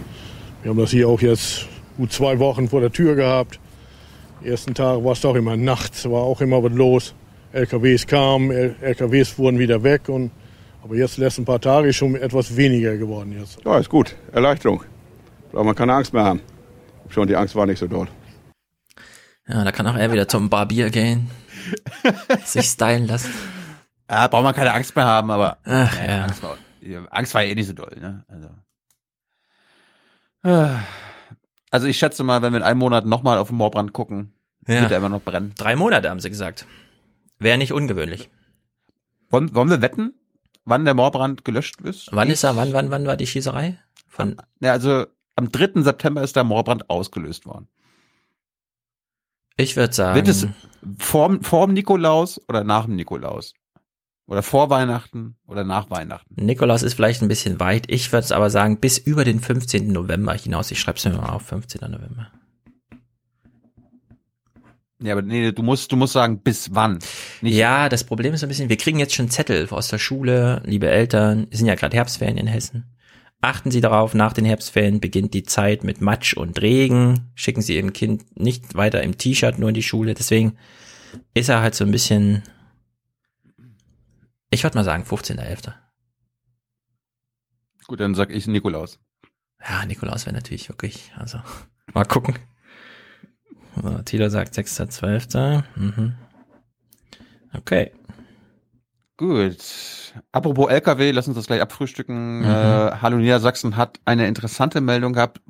Wir 0.61 0.69
haben 0.69 0.77
das 0.77 0.91
hier 0.91 1.07
auch 1.07 1.21
jetzt 1.21 1.67
gut 1.97 2.13
zwei 2.13 2.37
Wochen 2.39 2.69
vor 2.69 2.81
der 2.81 2.91
Tür 2.91 3.15
gehabt. 3.15 3.59
Die 4.43 4.49
ersten 4.49 4.73
Tage 4.73 5.03
war 5.03 5.13
es 5.13 5.21
doch 5.21 5.35
immer 5.35 5.57
nachts, 5.57 6.09
war 6.09 6.21
auch 6.21 6.41
immer 6.41 6.63
was 6.63 6.71
los. 6.73 7.15
LKWs 7.51 8.05
kamen, 8.05 8.51
LKWs 8.51 9.37
wurden 9.37 9.59
wieder 9.59 9.83
weg. 9.83 10.09
Und, 10.09 10.31
aber 10.83 10.95
jetzt 10.95 11.17
letzten 11.17 11.45
paar 11.45 11.59
Tage 11.59 11.89
ist 11.89 11.95
schon 11.95 12.15
etwas 12.15 12.55
weniger 12.55 12.97
geworden 12.97 13.37
jetzt. 13.39 13.59
Ja, 13.65 13.77
ist 13.77 13.89
gut. 13.89 14.15
Erleichterung. 14.31 14.83
Braucht 15.51 15.65
man 15.65 15.75
keine 15.75 15.93
Angst 15.93 16.13
mehr 16.13 16.23
haben. 16.23 16.41
Schon 17.09 17.27
die 17.27 17.35
Angst 17.35 17.55
war 17.55 17.65
nicht 17.65 17.79
so 17.79 17.87
doll. 17.87 18.07
Ja, 19.47 19.63
da 19.63 19.71
kann 19.71 19.87
auch 19.87 19.95
er 19.95 20.11
wieder 20.11 20.27
zum 20.27 20.49
Barbier 20.49 20.91
gehen. 20.91 21.29
sich 22.45 22.67
stylen 22.67 23.07
lassen. 23.07 23.33
Ja, 24.09 24.27
braucht 24.27 24.43
man 24.43 24.55
keine 24.55 24.73
Angst 24.73 24.95
mehr 24.95 25.05
haben, 25.05 25.31
aber 25.31 25.57
Ach, 25.63 25.97
ja. 25.99 26.23
Angst, 26.23 26.43
war, 26.43 26.57
Angst 27.09 27.33
war 27.33 27.43
ja 27.43 27.49
eh 27.49 27.55
nicht 27.55 27.67
so 27.67 27.73
doll. 27.73 27.95
Ne? 27.99 28.25
Also. 28.27 28.49
also 31.71 31.87
ich 31.87 31.97
schätze 31.97 32.23
mal, 32.23 32.41
wenn 32.41 32.53
wir 32.53 32.57
in 32.57 32.63
einem 32.63 32.79
Monat 32.79 33.05
nochmal 33.05 33.37
auf 33.37 33.49
den 33.49 33.57
Moorbrand 33.57 33.93
gucken, 33.93 34.33
ja. 34.67 34.81
wird 34.81 34.91
er 34.91 34.97
immer 34.97 35.09
noch 35.09 35.21
brennen. 35.21 35.53
Drei 35.57 35.75
Monate 35.75 36.09
haben 36.09 36.19
sie 36.19 36.29
gesagt. 36.29 36.65
Wäre 37.39 37.57
nicht 37.57 37.73
ungewöhnlich. 37.73 38.29
Wollen, 39.29 39.53
wollen 39.55 39.69
wir 39.69 39.81
wetten, 39.81 40.13
wann 40.65 40.85
der 40.85 40.93
Moorbrand 40.93 41.45
gelöscht 41.45 41.81
ist? 41.81 42.09
Wann 42.11 42.29
ist 42.29 42.43
er, 42.43 42.55
wann, 42.55 42.73
wann, 42.73 42.91
wann 42.91 43.07
war 43.07 43.17
die 43.17 43.27
Schießerei? 43.27 43.79
Von 44.07 44.37
ja, 44.59 44.73
also 44.73 45.05
am 45.35 45.51
3. 45.51 45.81
September 45.81 46.21
ist 46.21 46.35
der 46.35 46.43
Moorbrand 46.43 46.89
ausgelöst 46.89 47.45
worden. 47.45 47.67
Ich 49.55 49.75
würde 49.75 49.93
sagen. 49.93 50.15
Wird 50.15 50.27
es 50.27 50.47
vor, 50.97 51.37
vor 51.41 51.65
dem 51.65 51.73
Nikolaus 51.73 52.41
oder 52.47 52.63
nach 52.63 52.85
dem 52.85 52.95
Nikolaus? 52.95 53.53
Oder 54.25 54.43
vor 54.43 54.69
Weihnachten 54.69 55.37
oder 55.47 55.63
nach 55.63 55.89
Weihnachten? 55.89 56.45
Nikolaus 56.45 56.83
ist 56.83 56.93
vielleicht 56.93 57.21
ein 57.21 57.27
bisschen 57.27 57.59
weit. 57.59 57.89
Ich 57.89 58.11
würde 58.11 58.25
es 58.25 58.31
aber 58.31 58.49
sagen, 58.49 58.79
bis 58.79 58.97
über 58.97 59.25
den 59.25 59.39
15. 59.39 59.91
November 59.91 60.33
hinaus. 60.33 60.69
Ich 60.71 60.79
schreibe 60.79 60.97
es 60.97 61.05
mir 61.05 61.13
mal 61.13 61.29
auf, 61.29 61.43
15. 61.47 61.81
November. 61.89 62.31
Ja, 65.01 65.13
aber 65.13 65.21
nee, 65.21 65.51
du 65.51 65.63
musst, 65.63 65.91
du 65.91 65.95
musst 65.95 66.13
sagen, 66.13 66.41
bis 66.41 66.75
wann. 66.75 66.99
Nicht 67.41 67.55
ja, 67.55 67.87
das 67.87 68.03
Problem 68.03 68.33
ist 68.33 68.43
ein 68.43 68.49
bisschen, 68.49 68.67
wir 68.67 68.77
kriegen 68.77 68.99
jetzt 68.99 69.15
schon 69.15 69.29
Zettel 69.29 69.67
aus 69.69 69.87
der 69.87 69.97
Schule, 69.97 70.61
liebe 70.65 70.89
Eltern, 70.89 71.47
es 71.51 71.59
sind 71.59 71.67
ja 71.67 71.75
gerade 71.75 71.95
Herbstferien 71.95 72.37
in 72.37 72.47
Hessen. 72.47 72.85
Achten 73.41 73.71
Sie 73.71 73.79
darauf, 73.79 74.13
nach 74.13 74.33
den 74.33 74.43
Herbstferien 74.43 74.99
beginnt 74.99 75.33
die 75.33 75.43
Zeit 75.43 75.85
mit 75.85 76.01
Matsch 76.01 76.33
und 76.33 76.61
Regen. 76.61 77.31
Schicken 77.35 77.61
Sie 77.61 77.77
Ihrem 77.77 77.93
Kind 77.93 78.37
nicht 78.37 78.75
weiter 78.75 79.01
im 79.01 79.17
T-Shirt 79.17 79.59
nur 79.59 79.69
in 79.69 79.75
die 79.75 79.83
Schule. 79.83 80.13
Deswegen 80.13 80.57
ist 81.33 81.47
er 81.47 81.61
halt 81.61 81.73
so 81.73 81.85
ein 81.85 81.91
bisschen, 81.91 82.43
ich 84.49 84.63
würde 84.63 84.77
mal 84.77 84.83
sagen, 84.83 85.03
15.11. 85.03 85.71
Gut, 87.87 88.01
dann 88.01 88.13
sag 88.13 88.29
ich 88.31 88.45
Nikolaus. 88.47 88.99
Ja, 89.65 89.85
Nikolaus 89.85 90.25
wäre 90.25 90.35
natürlich 90.35 90.67
wirklich, 90.67 91.13
also, 91.15 91.39
mal 91.93 92.03
gucken. 92.03 92.35
So, 93.75 93.89
Tilo 94.03 94.29
sagt 94.29 94.55
6.12. 94.55 95.63
Mhm. 95.75 96.15
Okay. 97.53 97.91
Gut. 99.17 99.57
Apropos 100.31 100.69
LKW, 100.69 101.11
lass 101.11 101.27
uns 101.27 101.35
das 101.35 101.47
gleich 101.47 101.61
abfrühstücken. 101.61 102.39
Mhm. 102.39 102.45
Äh, 102.45 102.91
Hallo 103.01 103.17
Niedersachsen 103.17 103.75
hat 103.75 103.99
eine 104.05 104.27
interessante 104.27 104.81
Meldung 104.81 105.13
gehabt, 105.13 105.41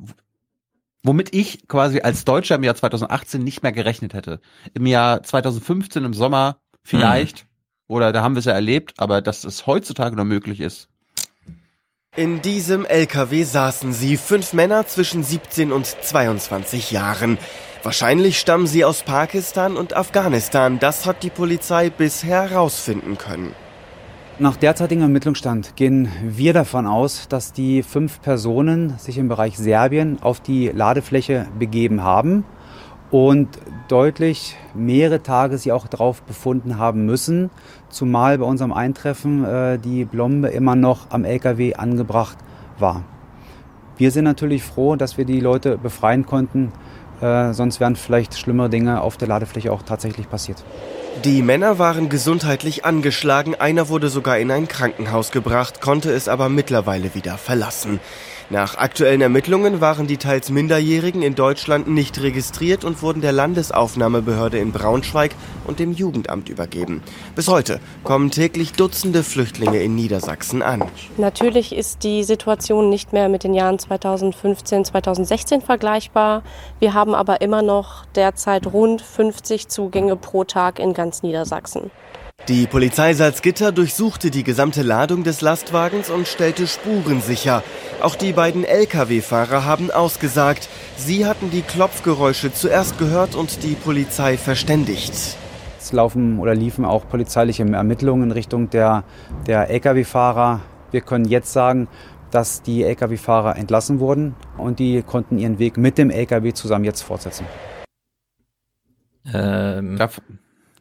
womit 1.03 1.35
ich 1.35 1.67
quasi 1.67 2.01
als 2.01 2.25
Deutscher 2.25 2.55
im 2.55 2.63
Jahr 2.63 2.75
2018 2.75 3.43
nicht 3.43 3.63
mehr 3.63 3.71
gerechnet 3.71 4.13
hätte. 4.13 4.41
Im 4.73 4.85
Jahr 4.85 5.23
2015 5.23 6.03
im 6.03 6.13
Sommer 6.13 6.57
vielleicht, 6.83 7.43
mhm. 7.43 7.49
oder 7.87 8.11
da 8.11 8.23
haben 8.23 8.35
wir 8.35 8.39
es 8.39 8.45
ja 8.45 8.53
erlebt, 8.53 8.95
aber 8.97 9.21
dass 9.21 9.43
es 9.43 9.67
heutzutage 9.67 10.15
noch 10.15 10.25
möglich 10.25 10.61
ist. 10.61 10.89
In 12.19 12.41
diesem 12.41 12.83
LKW 12.83 13.43
saßen 13.43 13.93
sie, 13.93 14.17
fünf 14.17 14.51
Männer 14.51 14.85
zwischen 14.85 15.23
17 15.23 15.71
und 15.71 15.85
22 15.85 16.91
Jahren. 16.91 17.37
Wahrscheinlich 17.81 18.37
stammen 18.37 18.67
sie 18.67 18.83
aus 18.83 19.03
Pakistan 19.03 19.77
und 19.77 19.95
Afghanistan. 19.95 20.79
Das 20.79 21.05
hat 21.05 21.23
die 21.23 21.29
Polizei 21.29 21.89
bisher 21.89 22.49
herausfinden 22.49 23.17
können. 23.17 23.53
Nach 24.37 24.57
derzeitigem 24.57 25.03
Ermittlungsstand 25.03 25.77
gehen 25.77 26.11
wir 26.21 26.51
davon 26.51 26.87
aus, 26.87 27.29
dass 27.29 27.53
die 27.53 27.83
fünf 27.83 28.21
Personen 28.21 28.97
sich 28.97 29.17
im 29.17 29.29
Bereich 29.29 29.57
Serbien 29.57 30.21
auf 30.21 30.41
die 30.41 30.67
Ladefläche 30.67 31.47
begeben 31.57 32.03
haben 32.03 32.43
und 33.11 33.47
deutlich 33.87 34.57
mehrere 34.73 35.23
Tage 35.23 35.57
sie 35.57 35.71
auch 35.71 35.87
darauf 35.87 36.21
befunden 36.23 36.77
haben 36.77 37.05
müssen, 37.05 37.49
zumal 37.89 38.37
bei 38.37 38.45
unserem 38.45 38.71
Eintreffen 38.71 39.43
äh, 39.45 39.77
die 39.77 40.05
Blombe 40.05 40.49
immer 40.49 40.75
noch 40.75 41.07
am 41.09 41.25
LKW 41.25 41.75
angebracht 41.75 42.37
war. 42.77 43.03
Wir 43.97 44.11
sind 44.11 44.23
natürlich 44.23 44.63
froh, 44.63 44.95
dass 44.95 45.17
wir 45.17 45.25
die 45.25 45.39
Leute 45.39 45.77
befreien 45.77 46.25
konnten, 46.25 46.71
äh, 47.21 47.53
sonst 47.53 47.79
wären 47.79 47.95
vielleicht 47.95 48.37
schlimmere 48.37 48.69
Dinge 48.69 49.01
auf 49.01 49.17
der 49.17 49.27
Ladefläche 49.27 49.71
auch 49.71 49.83
tatsächlich 49.83 50.29
passiert. 50.29 50.63
Die 51.25 51.41
Männer 51.41 51.79
waren 51.79 52.07
gesundheitlich 52.07 52.85
angeschlagen, 52.85 53.55
einer 53.55 53.89
wurde 53.89 54.07
sogar 54.07 54.37
in 54.37 54.51
ein 54.51 54.69
Krankenhaus 54.69 55.31
gebracht, 55.31 55.81
konnte 55.81 56.11
es 56.11 56.29
aber 56.29 56.47
mittlerweile 56.47 57.13
wieder 57.13 57.37
verlassen. 57.37 57.99
Nach 58.51 58.77
aktuellen 58.77 59.21
Ermittlungen 59.21 59.79
waren 59.79 60.07
die 60.07 60.17
teils 60.17 60.49
Minderjährigen 60.49 61.21
in 61.21 61.35
Deutschland 61.35 61.87
nicht 61.87 62.19
registriert 62.19 62.83
und 62.83 63.03
wurden 63.03 63.21
der 63.21 63.31
Landesaufnahmebehörde 63.31 64.57
in 64.57 64.71
Braunschweig 64.71 65.35
und 65.67 65.77
dem 65.77 65.91
Jugendamt 65.91 66.49
übergeben. 66.49 67.03
Bis 67.35 67.47
heute 67.47 67.79
kommen 68.03 68.31
täglich 68.31 68.73
Dutzende 68.73 69.21
Flüchtlinge 69.21 69.83
in 69.83 69.93
Niedersachsen 69.93 70.63
an. 70.63 70.81
Natürlich 71.17 71.75
ist 71.75 72.03
die 72.03 72.23
Situation 72.23 72.89
nicht 72.89 73.13
mehr 73.13 73.29
mit 73.29 73.43
den 73.43 73.53
Jahren 73.53 73.77
2015, 73.77 74.83
2016 74.83 75.61
vergleichbar. 75.61 76.41
Wir 76.79 76.95
haben 76.95 77.13
aber 77.13 77.41
immer 77.41 77.61
noch 77.61 78.05
derzeit 78.15 78.65
rund 78.65 79.03
50 79.03 79.67
Zugänge 79.67 80.15
pro 80.15 80.43
Tag 80.43 80.79
in 80.79 80.93
ganz 80.95 81.21
Niedersachsen. 81.21 81.91
Die 82.47 82.65
Polizei 82.65 83.13
Salzgitter 83.13 83.71
durchsuchte 83.71 84.31
die 84.31 84.43
gesamte 84.43 84.81
Ladung 84.81 85.23
des 85.23 85.41
Lastwagens 85.41 86.09
und 86.09 86.27
stellte 86.27 86.65
Spuren 86.65 87.21
sicher. 87.21 87.63
Auch 88.01 88.15
die 88.15 88.33
beiden 88.33 88.63
Lkw-Fahrer 88.63 89.65
haben 89.65 89.91
ausgesagt, 89.91 90.67
sie 90.97 91.27
hatten 91.27 91.51
die 91.51 91.61
Klopfgeräusche 91.61 92.51
zuerst 92.51 92.97
gehört 92.97 93.35
und 93.35 93.63
die 93.63 93.75
Polizei 93.75 94.37
verständigt. 94.37 95.37
Es 95.79 95.91
laufen 95.91 96.39
oder 96.39 96.55
liefen 96.55 96.85
auch 96.85 97.07
polizeiliche 97.07 97.63
Ermittlungen 97.63 98.23
in 98.23 98.31
Richtung 98.31 98.69
der, 98.69 99.03
der 99.45 99.69
Lkw-Fahrer. 99.69 100.61
Wir 100.91 101.01
können 101.01 101.25
jetzt 101.25 101.53
sagen, 101.53 101.87
dass 102.31 102.61
die 102.63 102.83
Lkw-Fahrer 102.83 103.57
entlassen 103.57 103.99
wurden 103.99 104.35
und 104.57 104.79
die 104.79 105.03
konnten 105.03 105.37
ihren 105.37 105.59
Weg 105.59 105.77
mit 105.77 105.97
dem 105.97 106.09
Lkw 106.09 106.53
zusammen 106.53 106.85
jetzt 106.85 107.01
fortsetzen. 107.01 107.45
Ähm, 109.31 109.99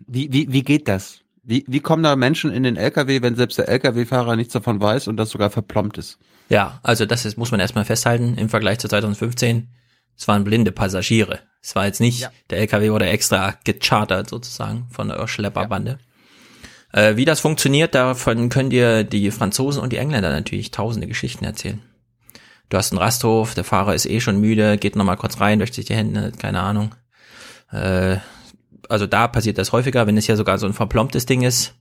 wie, 0.07 0.33
wie, 0.33 0.51
wie 0.51 0.63
geht 0.63 0.89
das? 0.89 1.21
Wie, 1.49 1.65
wie 1.67 1.81
kommen 1.81 2.03
da 2.03 2.15
Menschen 2.15 2.53
in 2.53 2.63
den 2.63 2.77
LKW, 2.77 3.23
wenn 3.23 3.35
selbst 3.35 3.57
der 3.57 3.71
LKW-Fahrer 3.71 4.37
nichts 4.37 4.53
davon 4.53 4.83
weiß 4.83 5.09
und 5.09 5.17
das 5.17 5.31
sogar 5.31 5.49
verplombt 5.49 5.97
ist? 5.97 6.19
Ja, 6.51 6.79
also 6.83 7.07
das 7.07 7.25
ist, 7.25 7.39
muss 7.39 7.51
man 7.51 7.59
erstmal 7.59 7.87
festhalten 7.87 8.37
im 8.37 8.51
Vergleich 8.51 8.81
zu 8.81 8.87
2015. 8.87 9.67
Es 10.15 10.29
waren 10.29 10.45
blinde 10.45 10.73
Passagiere. 10.73 11.39
Es 11.63 11.75
war 11.75 11.87
jetzt 11.87 12.03
nicht, 12.03 12.21
ja. 12.21 12.31
der 12.51 12.59
LKW 12.59 12.91
wurde 12.91 13.07
extra 13.07 13.55
gechartert 13.65 14.29
sozusagen 14.29 14.89
von 14.91 15.09
der 15.09 15.27
Schlepperbande. 15.27 15.99
Ja. 16.93 17.01
Äh, 17.01 17.17
wie 17.17 17.25
das 17.25 17.41
funktioniert, 17.41 17.95
davon 17.95 18.51
könnt 18.51 18.75
ihr 18.75 19.05
die 19.05 19.31
Franzosen 19.31 19.83
und 19.83 19.95
die 19.95 19.99
Engländer 19.99 20.29
natürlich 20.29 20.71
tausende 20.71 21.07
Geschichten 21.07 21.47
erzählen. 21.47 21.81
du 22.69 22.77
hast 22.77 22.93
einen 22.93 22.99
Rasthof, 22.99 23.55
der 23.55 23.65
Fahrer 23.65 23.95
ist 23.95 24.05
eh 24.05 24.21
schon 24.21 24.39
müde, 24.39 24.77
geht 24.77 24.97
nochmal 24.97 25.17
kurz 25.17 25.41
rein, 25.41 25.61
wäscht 25.61 25.75
sich 25.75 25.87
die 25.87 25.95
Hände, 25.95 26.31
keine 26.39 26.61
Ahnung. 26.61 26.95
Äh, 27.73 28.19
also 28.89 29.07
da 29.07 29.29
passiert 29.29 29.59
das 29.59 29.73
häufiger, 29.73 30.07
wenn 30.07 30.17
es 30.17 30.27
ja 30.27 30.37
sogar 30.37 30.59
so 30.59 30.67
ein 30.67 30.73
verplombtes 30.73 31.27
Ding 31.27 31.43
ist. 31.43 31.75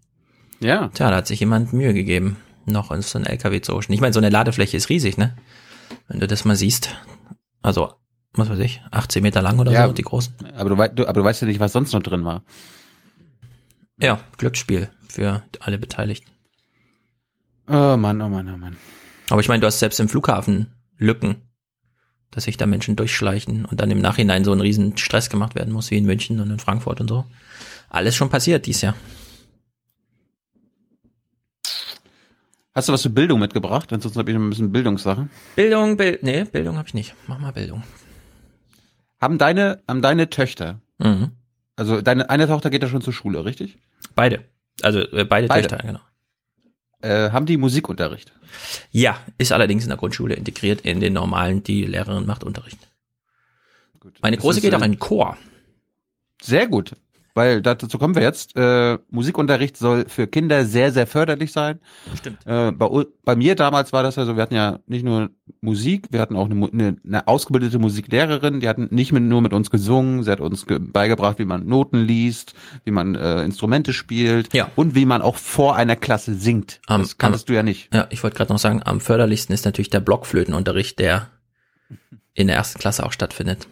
Ja. 0.59 0.89
Tja, 0.89 1.09
da 1.11 1.17
hat 1.17 1.27
sich 1.27 1.39
jemand 1.39 1.73
Mühe 1.73 1.93
gegeben, 1.93 2.37
noch 2.65 2.91
in 2.91 3.01
so 3.01 3.19
ein 3.19 3.25
LKW 3.25 3.61
zu 3.61 3.73
huschen. 3.75 3.93
Ich 3.93 4.01
meine, 4.01 4.13
so 4.13 4.19
eine 4.19 4.29
Ladefläche 4.29 4.77
ist 4.77 4.89
riesig, 4.89 5.17
ne? 5.17 5.35
Wenn 6.07 6.19
du 6.19 6.27
das 6.27 6.45
mal 6.45 6.55
siehst. 6.55 6.95
Also, 7.61 7.93
was 8.33 8.49
weiß 8.49 8.59
ich, 8.59 8.81
18 8.91 9.21
Meter 9.23 9.41
lang 9.41 9.59
oder 9.59 9.71
Ja. 9.71 9.87
so, 9.87 9.93
die 9.93 10.01
großen. 10.03 10.33
Aber 10.55 10.69
du, 10.69 10.75
du, 10.95 11.07
aber 11.07 11.19
du 11.21 11.23
weißt 11.23 11.41
ja 11.41 11.47
nicht, 11.47 11.59
was 11.59 11.73
sonst 11.73 11.93
noch 11.93 12.01
drin 12.03 12.25
war. 12.25 12.43
Ja, 13.99 14.19
Glücksspiel 14.37 14.89
für 15.07 15.43
alle 15.59 15.77
Beteiligten. 15.77 16.29
Oh 17.67 17.97
Mann, 17.97 18.21
oh 18.21 18.29
Mann, 18.29 18.49
oh 18.53 18.57
Mann. 18.57 18.77
Aber 19.29 19.41
ich 19.41 19.47
meine, 19.49 19.59
du 19.61 19.67
hast 19.67 19.79
selbst 19.79 19.99
im 19.99 20.07
Flughafen 20.09 20.73
Lücken, 20.97 21.41
dass 22.37 22.43
sich 22.43 22.55
da 22.55 22.67
Menschen 22.67 22.95
durchschleichen 22.95 23.65
und 23.65 23.81
dann 23.81 23.89
im 23.89 23.99
Nachhinein 23.99 24.43
so 24.43 24.51
ein 24.53 24.61
riesen 24.61 24.95
Stress 24.95 25.29
gemacht 25.31 25.55
werden 25.55 25.73
muss, 25.73 25.89
wie 25.89 25.97
in 25.97 26.05
München 26.05 26.39
und 26.39 26.51
in 26.51 26.59
Frankfurt 26.59 27.01
und 27.01 27.07
so. 27.09 27.25
Alles 27.89 28.15
schon 28.15 28.29
passiert 28.29 28.67
dies 28.67 28.81
Jahr. 28.81 28.93
Hast 32.75 32.89
du 32.89 32.93
was 32.93 33.01
zur 33.01 33.13
Bildung 33.13 33.39
mitgebracht? 33.39 33.91
Ansonsten 33.91 34.19
habe 34.19 34.29
ich 34.29 34.37
noch 34.37 34.43
ein 34.43 34.49
bisschen 34.51 34.71
Bildungssachen. 34.71 35.31
Bildung, 35.55 35.97
Bild, 35.97 36.21
nee, 36.21 36.43
Bildung 36.43 36.77
habe 36.77 36.87
ich 36.87 36.93
nicht. 36.93 37.15
Mach 37.25 37.39
mal 37.39 37.51
Bildung. 37.51 37.83
Haben 39.19 39.39
deine, 39.39 39.81
haben 39.87 40.01
deine 40.01 40.29
Töchter, 40.29 40.79
Mhm. 40.99 41.31
also 41.75 42.01
deine 42.01 42.29
eine 42.29 42.45
Tochter 42.47 42.69
geht 42.69 42.83
ja 42.83 42.87
schon 42.89 43.01
zur 43.01 43.13
Schule, 43.13 43.45
richtig? 43.45 43.77
Beide. 44.15 44.43
Also 44.83 44.99
äh, 44.99 45.25
beide, 45.25 45.47
Beide. 45.47 45.67
Töchter, 45.67 45.77
genau. 45.87 45.99
Äh, 47.01 47.29
haben 47.31 47.45
die 47.45 47.57
Musikunterricht? 47.57 48.33
Ja, 48.91 49.19
ist 49.37 49.51
allerdings 49.51 49.83
in 49.83 49.89
der 49.89 49.97
Grundschule 49.97 50.35
integriert 50.35 50.81
in 50.81 50.99
den 50.99 51.13
normalen, 51.13 51.63
die 51.63 51.83
Lehrerin 51.83 52.25
macht 52.25 52.43
Unterricht. 52.43 52.79
Meine 54.21 54.37
Das 54.37 54.43
Große 54.43 54.57
ist, 54.59 54.63
geht 54.63 54.73
auch 54.73 54.81
äh, 54.81 54.85
in 54.85 54.93
den 54.93 54.99
Chor. 54.99 55.37
Sehr 56.41 56.67
gut. 56.67 56.95
Weil 57.37 57.61
dazu 57.61 57.87
kommen 57.99 58.15
wir 58.15 58.23
jetzt. 58.23 58.55
Äh, 58.55 58.97
Musikunterricht 59.11 59.77
soll 59.77 60.05
für 60.07 60.25
Kinder 60.25 60.65
sehr, 60.65 60.91
sehr 60.91 61.05
förderlich 61.05 61.51
sein. 61.51 61.79
Stimmt. 62.15 62.39
Äh, 62.47 62.71
bei, 62.71 63.05
bei 63.23 63.35
mir 63.35 63.53
damals 63.53 63.93
war 63.93 64.01
das 64.01 64.15
ja 64.15 64.25
so, 64.25 64.35
wir 64.35 64.41
hatten 64.41 64.55
ja 64.55 64.79
nicht 64.87 65.05
nur 65.05 65.29
Musik, 65.61 66.07
wir 66.09 66.19
hatten 66.19 66.35
auch 66.35 66.49
eine, 66.49 66.67
eine, 66.71 66.97
eine 67.05 67.27
ausgebildete 67.27 67.77
Musiklehrerin, 67.77 68.59
die 68.59 68.67
hat 68.67 68.79
nicht 68.91 69.11
mit, 69.11 69.21
nur 69.21 69.41
mit 69.43 69.53
uns 69.53 69.69
gesungen, 69.69 70.23
sie 70.23 70.31
hat 70.31 70.39
uns 70.41 70.65
ge 70.65 70.79
beigebracht, 70.79 71.37
wie 71.37 71.45
man 71.45 71.67
Noten 71.67 71.99
liest, 72.05 72.55
wie 72.85 72.91
man 72.91 73.13
äh, 73.13 73.43
Instrumente 73.43 73.93
spielt 73.93 74.51
Ja. 74.55 74.71
und 74.75 74.95
wie 74.95 75.05
man 75.05 75.21
auch 75.21 75.35
vor 75.35 75.75
einer 75.75 75.95
Klasse 75.95 76.33
singt. 76.33 76.81
Am- 76.87 77.01
das 77.01 77.19
kanntest 77.19 77.49
du 77.49 77.53
ja 77.53 77.61
nicht. 77.61 77.93
Ja, 77.93 78.07
ich 78.09 78.23
wollte 78.23 78.35
gerade 78.35 78.51
noch 78.51 78.59
sagen, 78.59 78.81
am 78.83 78.99
förderlichsten 78.99 79.53
ist 79.53 79.63
natürlich 79.65 79.91
der 79.91 79.99
Blockflötenunterricht, 79.99 80.97
der 80.97 81.27
in 82.33 82.47
der 82.47 82.55
ersten 82.55 82.79
Klasse 82.79 83.05
auch 83.05 83.11
stattfindet. 83.11 83.67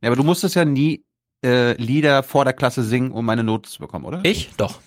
Ja, 0.00 0.10
aber 0.10 0.16
du 0.16 0.22
musstest 0.22 0.54
ja 0.54 0.64
nie 0.64 1.02
äh, 1.46 1.72
Lieder 1.74 2.22
vor 2.22 2.44
der 2.44 2.52
Klasse 2.52 2.82
singen, 2.82 3.12
um 3.12 3.28
eine 3.28 3.44
Note 3.44 3.70
zu 3.70 3.78
bekommen, 3.78 4.04
oder? 4.04 4.20
Ich? 4.24 4.50
Doch. 4.56 4.80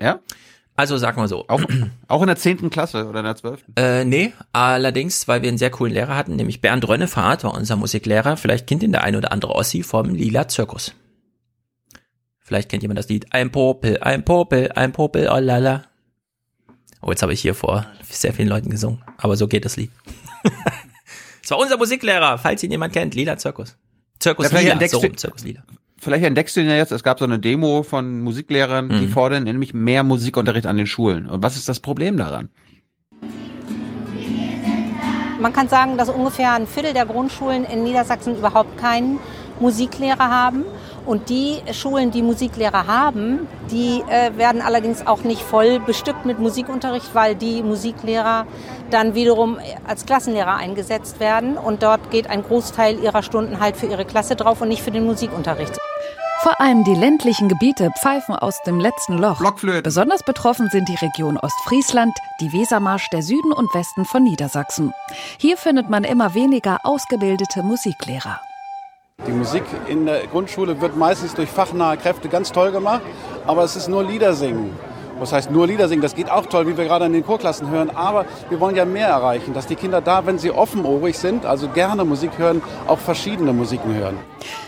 Ja? 0.00 0.20
Also 0.76 0.98
sag 0.98 1.16
mal 1.16 1.26
so. 1.26 1.46
Auch, 1.48 1.62
auch 2.08 2.20
in 2.20 2.26
der 2.26 2.36
zehnten 2.36 2.70
Klasse 2.70 3.06
oder 3.06 3.20
in 3.20 3.24
der 3.24 3.36
zwölften? 3.36 3.72
Äh, 3.76 4.04
nee, 4.04 4.32
allerdings, 4.52 5.26
weil 5.26 5.42
wir 5.42 5.48
einen 5.48 5.58
sehr 5.58 5.70
coolen 5.70 5.92
Lehrer 5.92 6.16
hatten, 6.16 6.36
nämlich 6.36 6.60
Bernd 6.60 6.86
Rönnefahrt 6.86 7.44
war 7.44 7.54
unser 7.54 7.76
Musiklehrer. 7.76 8.36
Vielleicht 8.36 8.66
kennt 8.66 8.82
ihn 8.82 8.92
der 8.92 9.02
ein 9.02 9.16
oder 9.16 9.32
andere 9.32 9.54
Ossi 9.54 9.82
vom 9.82 10.14
Lila 10.14 10.48
Zirkus. 10.48 10.92
Vielleicht 12.38 12.68
kennt 12.68 12.82
jemand 12.82 12.98
das 12.98 13.08
Lied 13.08 13.32
Ein 13.32 13.50
Popel, 13.50 13.98
ein 14.02 14.24
Popel, 14.24 14.70
ein 14.72 14.92
Popel, 14.92 15.28
oh 15.32 15.38
lala. 15.38 15.84
Oh, 17.02 17.10
jetzt 17.10 17.22
habe 17.22 17.32
ich 17.32 17.40
hier 17.40 17.54
vor 17.54 17.86
sehr 18.08 18.32
vielen 18.32 18.48
Leuten 18.48 18.70
gesungen. 18.70 19.02
Aber 19.18 19.36
so 19.36 19.48
geht 19.48 19.64
das 19.64 19.76
Lied. 19.76 19.90
Es 21.46 21.52
war 21.52 21.60
unser 21.60 21.76
Musiklehrer, 21.76 22.38
falls 22.38 22.64
ihn 22.64 22.72
jemand 22.72 22.92
kennt, 22.92 23.14
Lila 23.14 23.36
Zirkus. 23.36 23.76
Zirkus 24.18 24.44
Ja, 24.44 24.48
vielleicht 24.50 24.64
Lila, 24.64 24.72
entdeckst 24.74 24.94
so 24.94 25.00
du- 25.00 25.06
rum, 25.06 25.16
Zirkus 25.16 25.44
Lila. 25.44 25.60
Vielleicht 25.98 26.24
entdeckst 26.24 26.54
du 26.56 26.60
ihn 26.60 26.68
ja 26.68 26.76
jetzt, 26.76 26.92
es 26.92 27.02
gab 27.02 27.18
so 27.18 27.24
eine 27.24 27.38
Demo 27.38 27.82
von 27.82 28.20
Musiklehrern, 28.20 28.88
die 28.90 29.06
Mhm. 29.06 29.10
fordern 29.10 29.44
nämlich 29.44 29.72
mehr 29.74 30.02
Musikunterricht 30.02 30.66
an 30.66 30.76
den 30.76 30.86
Schulen. 30.86 31.26
Und 31.26 31.42
was 31.42 31.56
ist 31.56 31.68
das 31.68 31.80
Problem 31.80 32.16
daran? 32.16 32.48
Man 35.40 35.52
kann 35.52 35.68
sagen, 35.68 35.96
dass 35.98 36.08
ungefähr 36.08 36.52
ein 36.54 36.66
Viertel 36.66 36.92
der 36.92 37.06
Grundschulen 37.06 37.64
in 37.64 37.84
Niedersachsen 37.84 38.36
überhaupt 38.36 38.78
keinen 38.78 39.18
Musiklehrer 39.60 40.30
haben. 40.30 40.64
Und 41.06 41.28
die 41.28 41.62
Schulen, 41.72 42.10
die 42.10 42.22
Musiklehrer 42.22 42.86
haben, 42.86 43.46
die 43.70 44.02
äh, 44.08 44.36
werden 44.36 44.60
allerdings 44.60 45.06
auch 45.06 45.22
nicht 45.22 45.40
voll 45.40 45.78
bestückt 45.80 46.26
mit 46.26 46.38
Musikunterricht, 46.38 47.14
weil 47.14 47.36
die 47.36 47.62
Musiklehrer 47.62 48.46
dann 48.90 49.14
wiederum 49.14 49.58
als 49.86 50.04
Klassenlehrer 50.04 50.56
eingesetzt 50.56 51.20
werden. 51.20 51.56
Und 51.56 51.82
dort 51.82 52.10
geht 52.10 52.28
ein 52.28 52.42
Großteil 52.42 52.98
ihrer 52.98 53.22
Stunden 53.22 53.60
halt 53.60 53.76
für 53.76 53.86
ihre 53.86 54.04
Klasse 54.04 54.36
drauf 54.36 54.60
und 54.60 54.68
nicht 54.68 54.82
für 54.82 54.90
den 54.90 55.06
Musikunterricht. 55.06 55.78
Vor 56.42 56.60
allem 56.60 56.84
die 56.84 56.94
ländlichen 56.94 57.48
Gebiete 57.48 57.90
pfeifen 57.98 58.36
aus 58.36 58.62
dem 58.62 58.78
letzten 58.78 59.14
Loch. 59.18 59.40
Besonders 59.82 60.22
betroffen 60.22 60.68
sind 60.70 60.88
die 60.88 60.94
Region 60.94 61.38
Ostfriesland, 61.38 62.16
die 62.40 62.52
Wesermarsch, 62.52 63.08
der 63.10 63.22
Süden 63.22 63.52
und 63.52 63.74
Westen 63.74 64.04
von 64.04 64.22
Niedersachsen. 64.22 64.92
Hier 65.38 65.56
findet 65.56 65.88
man 65.88 66.04
immer 66.04 66.34
weniger 66.34 66.78
ausgebildete 66.84 67.62
Musiklehrer. 67.62 68.40
Die 69.26 69.32
Musik 69.32 69.64
in 69.88 70.06
der 70.06 70.26
Grundschule 70.28 70.80
wird 70.80 70.96
meistens 70.96 71.34
durch 71.34 71.48
fachnahe 71.48 71.96
Kräfte 71.96 72.28
ganz 72.28 72.52
toll 72.52 72.70
gemacht, 72.70 73.02
aber 73.44 73.64
es 73.64 73.74
ist 73.74 73.88
nur 73.88 74.04
Liedersingen. 74.04 74.70
Was 75.18 75.32
heißt 75.32 75.50
nur 75.50 75.66
Liedersingen? 75.66 76.02
Das 76.02 76.14
geht 76.14 76.30
auch 76.30 76.46
toll, 76.46 76.68
wie 76.68 76.76
wir 76.76 76.84
gerade 76.84 77.06
in 77.06 77.12
den 77.12 77.24
Chorklassen 77.24 77.70
hören, 77.70 77.90
aber 77.90 78.26
wir 78.50 78.60
wollen 78.60 78.76
ja 78.76 78.84
mehr 78.84 79.08
erreichen, 79.08 79.52
dass 79.52 79.66
die 79.66 79.74
Kinder 79.74 80.00
da, 80.00 80.26
wenn 80.26 80.38
sie 80.38 80.52
offenohrig 80.52 81.18
sind, 81.18 81.44
also 81.44 81.68
gerne 81.68 82.04
Musik 82.04 82.38
hören, 82.38 82.62
auch 82.86 82.98
verschiedene 82.98 83.52
Musiken 83.52 83.94
hören. 83.94 84.16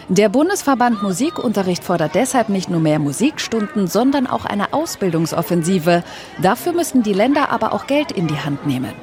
Der 0.08 0.28
Bundesverband 0.28 1.02
Musikunterricht 1.02 1.84
fordert 1.84 2.14
deshalb 2.14 2.48
nicht 2.48 2.68
nur 2.68 2.80
mehr 2.80 2.98
Musikstunden, 2.98 3.86
sondern 3.86 4.26
auch 4.26 4.46
eine 4.46 4.72
Ausbildungsoffensive. 4.72 6.02
Dafür 6.42 6.72
müssen 6.72 7.02
die 7.02 7.12
Länder 7.12 7.50
aber 7.50 7.72
auch 7.74 7.86
Geld 7.86 8.10
in 8.10 8.26
die 8.26 8.38
Hand 8.40 8.66
nehmen. 8.66 8.94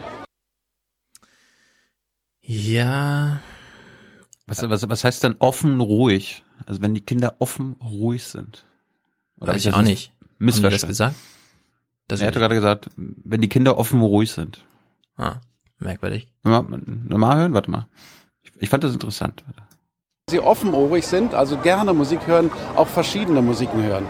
Ja. 2.42 3.40
Was, 4.48 4.62
was, 4.70 4.88
was 4.88 5.04
heißt 5.04 5.24
denn 5.24 5.36
offen 5.40 5.80
ruhig? 5.80 6.44
Also 6.66 6.82
wenn 6.82 6.94
die 6.94 7.02
Kinder 7.02 7.36
offen 7.40 7.76
ruhig 7.82 8.24
sind. 8.24 8.66
Weiß 9.38 9.50
hab 9.50 9.56
ich 9.56 9.74
auch 9.74 9.82
nicht. 9.82 10.12
Das 10.40 10.62
gesagt? 10.88 11.16
Das 12.08 12.22
er 12.22 12.28
hatte 12.28 12.40
gerade 12.40 12.56
gesagt, 12.56 12.90
wenn 12.96 13.42
die 13.42 13.50
Kinder 13.50 13.78
offen 13.78 14.02
ruhig 14.02 14.32
sind. 14.32 14.64
Ah, 15.18 15.38
merkwürdig. 15.80 16.28
Nochmal, 16.44 16.82
nochmal 16.86 17.38
hören? 17.38 17.54
Warte 17.54 17.72
mal. 17.72 17.88
Ich, 18.44 18.52
ich 18.60 18.70
fand 18.70 18.84
das 18.84 18.94
interessant. 18.94 19.44
Sie 20.30 20.40
offenohrig 20.40 21.06
sind, 21.06 21.36
also 21.36 21.58
gerne 21.58 21.94
Musik 21.94 22.26
hören, 22.26 22.50
auch 22.76 22.88
verschiedene 22.88 23.44
Musiken 23.44 23.84
hören. 23.84 24.08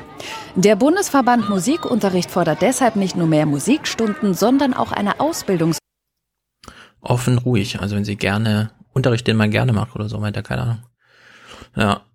Der 0.56 0.78
Bundesverband 0.78 1.50
Musikunterricht 1.50 2.32
fordert 2.32 2.62
deshalb 2.62 2.96
nicht 2.96 3.18
nur 3.18 3.28
mehr 3.28 3.46
Musikstunden, 3.46 4.34
sondern 4.34 4.74
auch 4.74 4.92
eine 4.92 5.20
Ausbildungs 5.20 5.78
Offen 7.02 7.38
ruhig, 7.38 7.82
also 7.82 7.96
wenn 7.96 8.06
sie 8.06 8.16
gerne 8.16 8.72
Unterricht, 8.96 9.28
den 9.28 9.36
man 9.36 9.52
gerne 9.52 9.74
macht 9.74 9.94
oder 9.94 10.08
so, 10.08 10.20
meint 10.20 10.38
er, 10.38 10.44
keine 10.44 10.62
Ahnung. 10.62 10.86
Ja, 11.76 12.06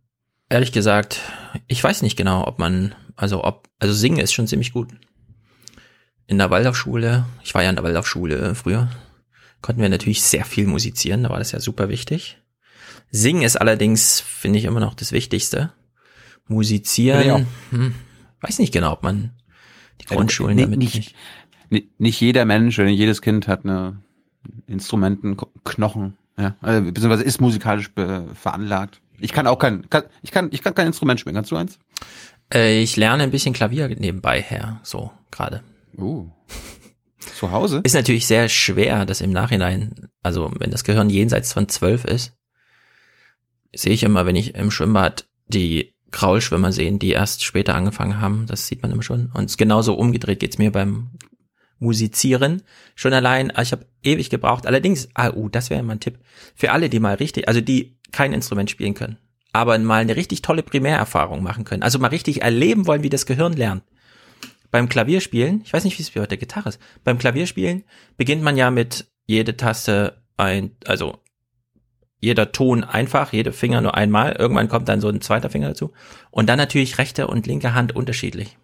ehrlich 0.49 0.73
gesagt, 0.73 1.21
ich 1.69 1.85
weiß 1.85 2.01
nicht 2.01 2.17
genau, 2.17 2.47
ob 2.47 2.59
man, 2.59 2.95
also 3.17 3.45
ob, 3.45 3.69
also 3.79 3.93
singen 3.93 4.19
ist 4.19 4.33
schon 4.33 4.47
ziemlich 4.47 4.73
gut. 4.73 4.89
In 6.27 6.39
der 6.39 6.51
Waldorfschule, 6.51 7.27
ich 7.43 7.55
war 7.55 7.63
ja 7.63 7.69
in 7.69 7.77
der 7.77 7.85
Waldorfschule 7.85 8.55
früher, 8.55 8.89
konnten 9.61 9.83
wir 9.83 9.91
natürlich 9.91 10.23
sehr 10.23 10.47
viel 10.47 10.67
musizieren, 10.67 11.23
da 11.23 11.29
war 11.29 11.39
das 11.39 11.53
ja 11.53 11.61
super 11.61 11.91
wichtig. 11.91 12.39
Singen 13.11 13.43
ist 13.43 13.57
allerdings, 13.57 14.21
finde 14.21 14.59
ich, 14.59 14.65
immer 14.65 14.81
noch 14.81 14.95
das 14.95 15.13
Wichtigste. 15.13 15.75
Musizieren, 16.47 17.47
Finde 17.69 17.85
hm, 17.87 17.95
weiß 18.41 18.59
nicht 18.59 18.73
genau, 18.73 18.93
ob 18.93 19.03
man 19.03 19.33
die 20.01 20.07
Ja, 20.09 20.17
Grundschulen 20.17 20.57
nee, 20.57 20.63
damit 20.63 20.79
nicht, 20.79 21.15
nicht, 21.69 22.01
nicht 22.01 22.21
jeder 22.21 22.47
Mensch 22.47 22.79
oder 22.79 22.89
jedes 22.89 23.21
Kind 23.21 23.49
hat 23.49 23.65
eine 23.65 24.03
Instrumentenknochen, 24.67 26.17
ja, 26.41 26.57
also, 26.61 26.85
beziehungsweise 26.85 27.25
ist 27.25 27.41
musikalisch 27.41 27.91
veranlagt. 28.35 29.01
Ich 29.19 29.33
kann 29.33 29.47
auch 29.47 29.59
kein, 29.59 29.89
kann, 29.91 30.05
ich 30.23 30.31
kann, 30.31 30.49
ich 30.51 30.63
kann 30.63 30.75
kein 30.75 30.87
Instrument 30.87 31.21
spielen. 31.21 31.35
Kannst 31.35 31.51
du 31.51 31.57
eins? 31.57 31.79
Äh, 32.53 32.81
ich 32.83 32.97
lerne 32.97 33.23
ein 33.23 33.31
bisschen 33.31 33.55
Klavier 33.55 33.89
nebenbei 33.89 34.41
her, 34.41 34.81
so 34.83 35.11
gerade. 35.31 35.63
Uh. 35.97 36.29
Zu 37.19 37.51
Hause? 37.51 37.81
Ist 37.85 37.95
natürlich 37.95 38.27
sehr 38.27 38.49
schwer, 38.49 39.05
das 39.05 39.21
im 39.21 39.31
Nachhinein, 39.31 40.09
also 40.23 40.51
wenn 40.59 40.71
das 40.71 40.85
Gehirn 40.85 41.11
jenseits 41.11 41.53
von 41.53 41.69
zwölf 41.69 42.05
ist, 42.05 42.33
sehe 43.75 43.93
ich 43.93 44.03
immer, 44.03 44.27
wenn 44.27 44.37
ich 44.37 44.55
im 44.55 44.71
Schwimmbad 44.71 45.27
die 45.47 45.95
Kraulschwimmer 46.11 46.73
sehen, 46.73 46.99
die 46.99 47.11
erst 47.11 47.45
später 47.45 47.75
angefangen 47.75 48.21
haben, 48.21 48.47
das 48.47 48.67
sieht 48.67 48.83
man 48.83 48.91
immer 48.91 49.03
schon. 49.03 49.31
Und 49.33 49.57
genauso 49.59 49.95
umgedreht 49.95 50.41
geht's 50.41 50.59
mir 50.59 50.73
beim 50.73 51.11
Musizieren. 51.81 52.63
Schon 52.95 53.13
allein, 53.13 53.51
ah, 53.51 53.63
ich 53.63 53.73
habe 53.73 53.87
ewig 54.05 54.31
gebraucht. 54.31 54.67
Allerdings, 54.67 55.09
ah, 55.15 55.31
uh, 55.31 55.49
das 55.49 55.71
wäre 55.71 55.83
mal 55.83 55.95
ein 55.95 56.01
Tipp. 56.01 56.19
Für 56.55 56.71
alle, 56.71 56.89
die 56.89 57.01
mal 57.01 57.15
richtig, 57.15 57.49
also 57.49 57.61
die 57.61 57.99
kein 58.13 58.33
Instrument 58.33 58.71
spielen 58.71 58.95
können, 58.95 59.19
aber 59.53 59.77
mal 59.79 60.03
eine 60.03 60.15
richtig 60.15 60.43
tolle 60.43 60.63
Primärerfahrung 60.63 61.43
machen 61.43 61.65
können. 61.65 61.83
Also 61.83 61.99
mal 61.99 62.09
richtig 62.09 62.43
erleben 62.43 62.87
wollen, 62.87 63.03
wie 63.03 63.09
das 63.09 63.27
Gehirn 63.27 63.55
lernt. 63.55 63.83
Beim 64.71 64.89
Klavierspielen, 64.89 65.63
ich 65.65 65.73
weiß 65.73 65.83
nicht, 65.83 65.99
wie 65.99 66.03
es 66.03 66.11
bei 66.11 66.25
der 66.27 66.39
Gitarre 66.39 66.69
ist, 66.69 66.81
beim 67.03 67.19
Klavierspielen 67.19 67.83
beginnt 68.17 68.43
man 68.43 68.57
ja 68.57 68.71
mit 68.71 69.07
jede 69.27 69.57
Taste 69.57 70.23
ein, 70.37 70.77
also 70.87 71.19
jeder 72.21 72.53
Ton 72.53 72.85
einfach, 72.85 73.33
jede 73.33 73.53
Finger 73.53 73.81
nur 73.81 73.95
einmal. 73.97 74.33
Irgendwann 74.33 74.69
kommt 74.69 74.89
dann 74.89 75.01
so 75.01 75.09
ein 75.09 75.23
zweiter 75.23 75.51
Finger 75.51 75.69
dazu. 75.69 75.93
Und 76.31 76.49
dann 76.49 76.59
natürlich 76.59 76.99
rechte 76.99 77.27
und 77.27 77.47
linke 77.47 77.75
Hand 77.75 77.97
unterschiedlich. 77.97 78.59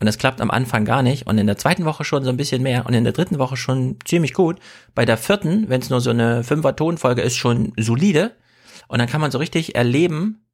Und 0.00 0.06
das 0.06 0.18
klappt 0.18 0.40
am 0.40 0.50
Anfang 0.50 0.84
gar 0.84 1.02
nicht. 1.02 1.26
Und 1.26 1.38
in 1.38 1.46
der 1.46 1.58
zweiten 1.58 1.84
Woche 1.84 2.04
schon 2.04 2.24
so 2.24 2.30
ein 2.30 2.36
bisschen 2.38 2.62
mehr. 2.62 2.86
Und 2.86 2.94
in 2.94 3.04
der 3.04 3.12
dritten 3.12 3.38
Woche 3.38 3.56
schon 3.56 3.98
ziemlich 4.06 4.32
gut. 4.32 4.58
Bei 4.94 5.04
der 5.04 5.18
vierten, 5.18 5.68
wenn 5.68 5.82
es 5.82 5.90
nur 5.90 6.00
so 6.00 6.10
eine 6.10 6.42
Fünfer-Tonfolge 6.42 7.20
ist, 7.20 7.36
schon 7.36 7.74
solide. 7.78 8.32
Und 8.88 8.98
dann 8.98 9.08
kann 9.08 9.20
man 9.20 9.30
so 9.30 9.38
richtig 9.38 9.74
erleben, 9.74 10.46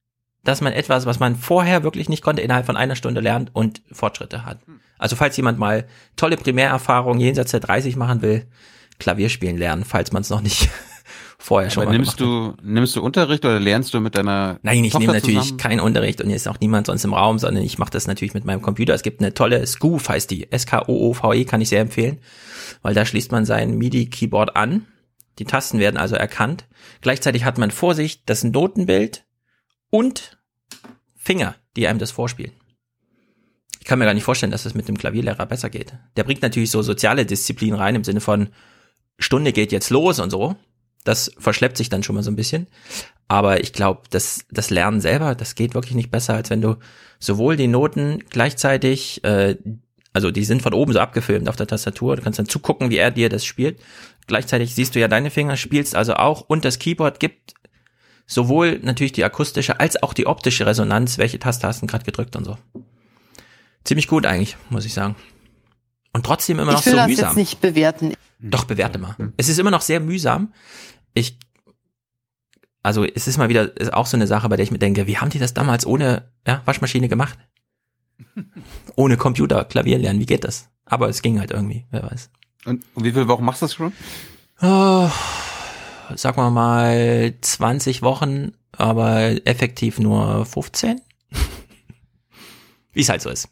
dass 0.43 0.60
man 0.60 0.73
etwas, 0.73 1.06
was 1.06 1.20
man 1.20 1.36
vorher 1.36 1.85
wirklich 1.85 2.09
nicht 2.09 2.23
konnte, 2.23 2.43
innerhalb 2.43 2.66
von 2.66 2.77
einer 2.77 2.97
Stunde 2.97 3.20
lernt 3.20 3.55
und 3.55 3.82
Fortschritte 3.93 4.44
hat. 4.44 4.59
Also 4.98 5.14
falls 5.14 5.36
jemand 5.36 5.59
mal 5.59 5.86
tolle 6.16 6.36
Primärerfahrungen 6.36 7.20
jenseits 7.20 7.52
der 7.52 7.60
30 7.60 7.97
machen 7.97 8.23
will, 8.23 8.47
Klavierspielen 8.98 9.59
lernen, 9.59 9.85
falls 9.85 10.12
man 10.12 10.23
es 10.23 10.31
noch 10.31 10.40
nicht 10.40 10.68
vorher 11.47 11.70
schon 11.70 11.85
Aber 11.85 11.93
mal 11.93 11.98
nimmst 11.98 12.18
du, 12.20 12.55
nimmst 12.62 12.97
du 12.97 13.02
Unterricht 13.02 13.44
oder 13.44 13.60
lernst 13.60 13.94
du 13.94 14.01
mit 14.01 14.16
deiner 14.16 14.59
Nein, 14.62 14.85
ich 14.85 14.98
nehme 14.98 15.12
natürlich 15.12 15.40
zusammen? 15.40 15.59
keinen 15.59 15.81
Unterricht 15.81 16.20
und 16.20 16.27
hier 16.27 16.36
ist 16.36 16.48
auch 16.48 16.59
niemand 16.60 16.89
sonst 16.89 17.05
im 17.05 17.14
Raum, 17.14 17.39
sondern 17.39 17.62
ich 17.62 17.78
mache 17.78 17.90
das 17.90 18.06
natürlich 18.06 18.35
mit 18.35 18.44
meinem 18.44 18.62
Computer. 18.62 18.94
Es 18.94 19.02
gibt 19.02 19.20
eine 19.20 19.32
tolle 19.32 19.64
Scoof, 19.66 20.09
heißt 20.09 20.31
die. 20.31 20.51
S-K-O-O-V-E, 20.51 21.44
kann 21.44 21.60
ich 21.60 21.68
sehr 21.68 21.81
empfehlen, 21.81 22.18
weil 22.82 22.94
da 22.94 23.06
schließt 23.06 23.31
man 23.31 23.44
sein 23.44 23.78
MIDI-Keyboard 23.78 24.56
an. 24.56 24.86
Die 25.39 25.44
Tasten 25.44 25.78
werden 25.78 25.97
also 25.97 26.16
erkannt. 26.16 26.66
Gleichzeitig 27.01 27.44
hat 27.44 27.59
man 27.59 27.70
vor 27.70 27.94
sich 27.94 28.24
das 28.24 28.43
Notenbild 28.43 29.24
und 29.90 30.39
Finger, 31.14 31.55
die 31.77 31.86
einem 31.86 32.01
das 32.01 32.10
vorspielen. 32.10 32.52
Ich 33.78 33.86
kann 33.86 34.01
mir 34.01 34.05
gar 34.05 34.14
nicht 34.14 34.24
vorstellen, 34.24 34.51
dass 34.51 34.64
das 34.64 34.74
mit 34.74 34.89
dem 34.89 34.98
Klavierlehrer 34.98 35.47
besser 35.47 35.70
geht. 35.70 35.94
Der 36.16 36.24
bringt 36.24 36.43
natürlich 36.43 36.73
so 36.73 36.82
soziale 36.82 37.24
Disziplin 37.24 37.74
rein 37.74 37.94
im 37.94 38.02
Sinne 38.02 38.20
von 38.20 38.48
Stunde 39.18 39.52
geht 39.52 39.70
jetzt 39.70 39.90
los 39.90 40.18
und 40.18 40.31
so. 40.31 40.56
Das 41.07 41.31
verschleppt 41.39 41.77
sich 41.77 41.89
dann 41.89 42.03
schon 42.03 42.16
mal 42.16 42.23
so 42.23 42.31
ein 42.31 42.37
bisschen. 42.37 42.66
Aber 43.28 43.61
ich 43.61 43.73
glaube, 43.73 44.03
das, 44.11 44.45
das 44.51 44.70
Lernen 44.70 45.01
selber, 45.01 45.35
das 45.35 45.55
geht 45.55 45.74
wirklich 45.74 45.95
nicht 45.95 46.11
besser, 46.11 46.35
als 46.35 46.51
wenn 46.51 46.61
du 46.61 46.77
sowohl 47.19 47.57
die 47.57 47.69
Noten 47.69 48.24
gleichzeitig, 48.28 49.23
äh, 49.24 49.57
also 50.12 50.31
die 50.31 50.45
sind 50.45 50.62
von 50.62 50.74
oben 50.74 50.93
so 50.93 50.99
abgefilmt 50.99 51.49
auf 51.49 51.57
der 51.57 51.66
Tastatur, 51.66 52.16
du 52.16 52.23
kannst 52.23 52.39
dann 52.39 52.49
zugucken, 52.49 52.91
wie 52.91 52.97
er 52.97 53.11
dir 53.11 53.28
das 53.28 53.45
spielt. 53.45 53.81
Gleichzeitig 54.27 54.74
siehst 54.74 54.95
du 54.95 55.01
ja 55.01 55.09
deine 55.09 55.31
Finger, 55.31 55.57
spielst 55.57 55.95
also 55.95 56.15
auch 56.15 56.43
und 56.43 56.65
das 56.65 56.78
Keyboard 56.78 57.20
gibt 57.20 57.55
sowohl 58.27 58.81
natürlich 58.83 59.12
die 59.12 59.24
akustische 59.24 59.78
als 59.78 60.03
auch 60.03 60.12
die 60.12 60.27
optische 60.27 60.66
Resonanz, 60.66 61.19
welche 61.19 61.39
Taste 61.39 61.66
hast 61.66 61.83
du 61.83 61.87
gerade 61.87 62.05
gedrückt 62.05 62.35
und 62.35 62.45
so. 62.45 62.59
Ziemlich 63.85 64.09
gut 64.09 64.27
eigentlich, 64.27 64.57
muss 64.69 64.85
ich 64.85 64.95
sagen. 64.95 65.15
Und 66.12 66.27
trotzdem 66.27 66.59
immer 66.59 66.73
noch 66.73 66.81
ich 66.81 66.87
will 66.87 66.93
so 66.93 66.97
das 66.97 67.09
mühsam. 67.09 67.27
jetzt 67.27 67.37
nicht 67.37 67.61
bewerten. 67.61 68.15
Doch, 68.39 68.65
bewerte 68.65 68.99
mal. 68.99 69.15
Es 69.37 69.49
ist 69.49 69.59
immer 69.59 69.70
noch 69.70 69.81
sehr 69.81 70.01
mühsam. 70.01 70.53
Ich, 71.16 71.38
also 72.82 73.05
es 73.05 73.26
ist 73.26 73.38
mal 73.38 73.48
wieder 73.48 73.74
ist 73.78 73.93
auch 73.94 74.05
so 74.06 74.18
eine 74.18 74.26
Sache, 74.26 74.48
bei 74.51 74.56
der 74.56 74.64
ich 74.64 74.70
mir 74.70 74.78
denke, 74.78 75.06
wie 75.06 75.16
haben 75.16 75.30
die 75.30 75.38
das 75.38 75.55
damals 75.55 75.86
ohne 75.86 76.30
ja, 76.47 76.60
Waschmaschine 76.66 77.09
gemacht? 77.09 77.38
ohne 78.97 79.16
Computer, 79.16 79.64
Klavier 79.64 79.98
lernen, 79.98 80.20
wie 80.20 80.26
geht 80.26 80.44
das? 80.44 80.68
Aber 80.84 81.09
es 81.09 81.22
ging 81.22 81.40
halt 81.40 81.51
irgendwie, 81.52 81.86
wer 81.90 82.02
weiß. 82.02 82.30
Und, 82.66 82.84
und 82.94 83.05
wie 83.05 83.12
viele 83.12 83.28
Wochen 83.28 83.44
machst 83.44 83.62
du 83.62 83.66
das 83.66 83.74
schon? 83.74 83.93
Oh, 84.60 85.10
sag 86.14 86.36
mal 86.36 86.51
mal 86.51 87.32
20 87.40 88.02
Wochen, 88.02 88.52
aber 88.72 89.47
effektiv 89.47 89.98
nur 89.98 90.44
15. 90.44 91.01
wie 92.93 93.01
es 93.01 93.09
halt 93.09 93.22
so 93.22 93.30
ist. 93.30 93.48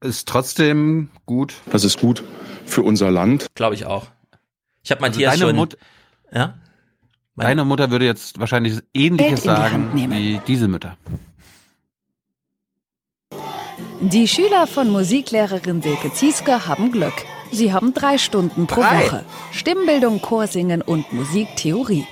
Ist 0.00 0.26
trotzdem 0.26 1.10
gut. 1.26 1.54
Das 1.70 1.84
ist 1.84 2.00
gut 2.00 2.24
für 2.64 2.82
unser 2.82 3.10
Land. 3.10 3.46
Glaube 3.54 3.74
ich 3.74 3.84
auch. 3.86 4.06
Ich 4.82 4.90
habe 4.90 5.02
Also 5.02 5.12
Matthias 5.12 5.34
deine 5.34 5.50
schon. 5.50 5.56
Mut- 5.56 5.76
ja? 6.32 6.54
Deine 7.36 7.64
Mutter 7.64 7.90
würde 7.90 8.06
jetzt 8.06 8.40
wahrscheinlich 8.40 8.80
ähnliches 8.94 9.42
die 9.42 9.48
sagen 9.48 9.90
nehmen. 9.94 10.12
wie 10.16 10.40
diese 10.46 10.68
Mütter. 10.68 10.96
Die 14.00 14.26
Schüler 14.26 14.66
von 14.66 14.90
Musiklehrerin 14.90 15.82
Silke 15.82 16.12
Zieske 16.12 16.66
haben 16.66 16.92
Glück. 16.92 17.14
Sie 17.52 17.72
haben 17.72 17.94
drei 17.94 18.18
Stunden 18.18 18.66
pro 18.66 18.80
Drei? 18.80 19.04
Woche. 19.04 19.24
Stimmbildung, 19.52 20.20
Chorsingen 20.20 20.82
und 20.82 21.12
Musiktheorie. 21.12 22.06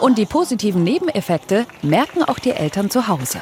Und 0.00 0.18
die 0.18 0.26
positiven 0.26 0.84
Nebeneffekte 0.84 1.66
merken 1.82 2.22
auch 2.24 2.38
die 2.38 2.50
Eltern 2.50 2.90
zu 2.90 3.08
Hause. 3.08 3.38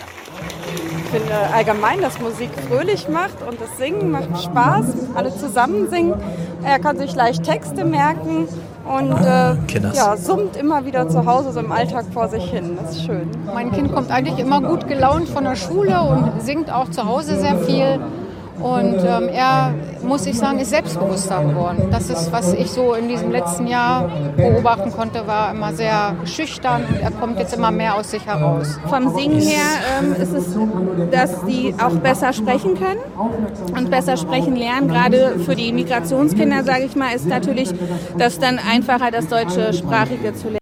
Ich 1.05 1.11
finde 1.11 1.35
allgemein, 1.53 2.01
dass 2.01 2.21
Musik 2.21 2.51
fröhlich 2.69 3.09
macht 3.09 3.43
und 3.43 3.61
das 3.61 3.77
Singen 3.79 4.11
macht 4.11 4.43
Spaß. 4.43 5.15
Alle 5.15 5.37
zusammen 5.37 5.91
singen. 5.91 6.15
Er 6.63 6.79
kann 6.79 6.99
sich 6.99 7.15
leicht 7.15 7.43
Texte 7.43 7.85
merken 7.85 8.47
und 8.85 9.13
äh, 9.13 9.57
Kinders. 9.67 9.97
ja, 9.97 10.17
summt 10.17 10.57
immer 10.57 10.85
wieder 10.85 11.09
zu 11.09 11.27
Hause 11.27 11.53
so 11.53 11.61
im 11.61 11.73
Alltag 11.73 12.07
vor 12.13 12.29
sich 12.29 12.45
hin. 12.51 12.79
Das 12.81 12.97
ist 12.97 13.05
schön. 13.05 13.29
Mein 13.47 13.71
Kind 13.73 13.93
kommt 13.93 14.11
eigentlich 14.11 14.39
immer 14.39 14.61
gut 14.61 14.89
gelaunt 14.89 15.29
von 15.29 15.45
der 15.45 15.57
Schule 15.57 16.01
und 16.01 16.43
singt 16.43 16.73
auch 16.73 16.91
zu 16.91 17.05
Hause 17.05 17.39
sehr 17.39 17.57
viel. 17.59 18.01
Und 18.61 18.99
ähm, 18.99 19.29
er, 19.29 19.75
muss 20.03 20.27
ich 20.27 20.37
sagen, 20.37 20.59
ist 20.59 20.71
selbstbewusster 20.71 21.43
geworden. 21.45 21.89
Das 21.91 22.11
ist, 22.11 22.31
was 22.31 22.53
ich 22.53 22.71
so 22.71 22.95
in 22.95 23.09
diesem 23.09 23.31
letzten 23.31 23.67
Jahr 23.67 24.11
beobachten 24.37 24.91
konnte, 24.93 25.27
war 25.27 25.53
immer 25.53 25.73
sehr 25.73 26.17
schüchtern 26.27 26.85
und 26.87 27.01
er 27.01 27.11
kommt 27.11 27.39
jetzt 27.39 27.55
immer 27.55 27.71
mehr 27.71 27.95
aus 27.97 28.11
sich 28.11 28.27
heraus. 28.27 28.79
Vom 28.89 29.15
Singen 29.15 29.41
her 29.41 29.65
ähm, 29.99 30.15
ist 30.15 30.33
es, 30.33 30.57
dass 31.11 31.45
die 31.47 31.75
auch 31.83 31.95
besser 31.97 32.33
sprechen 32.33 32.75
können 32.75 33.01
und 33.77 33.91
besser 33.91 34.17
sprechen 34.17 34.57
lernen. 34.57 34.89
Gerade 34.89 35.39
für 35.39 35.57
die 35.57 35.73
Migrationskinder, 35.73 36.65
sage 36.65 36.85
ich 36.85 36.97
mal, 36.97 37.15
ist 37.15 37.27
natürlich 37.27 37.71
das 38.19 38.39
dann 38.39 38.59
einfacher, 38.59 39.11
das 39.11 39.29
deutsche 39.29 39.73
Sprachige 39.73 40.35
zu 40.35 40.45
lernen. 40.49 40.59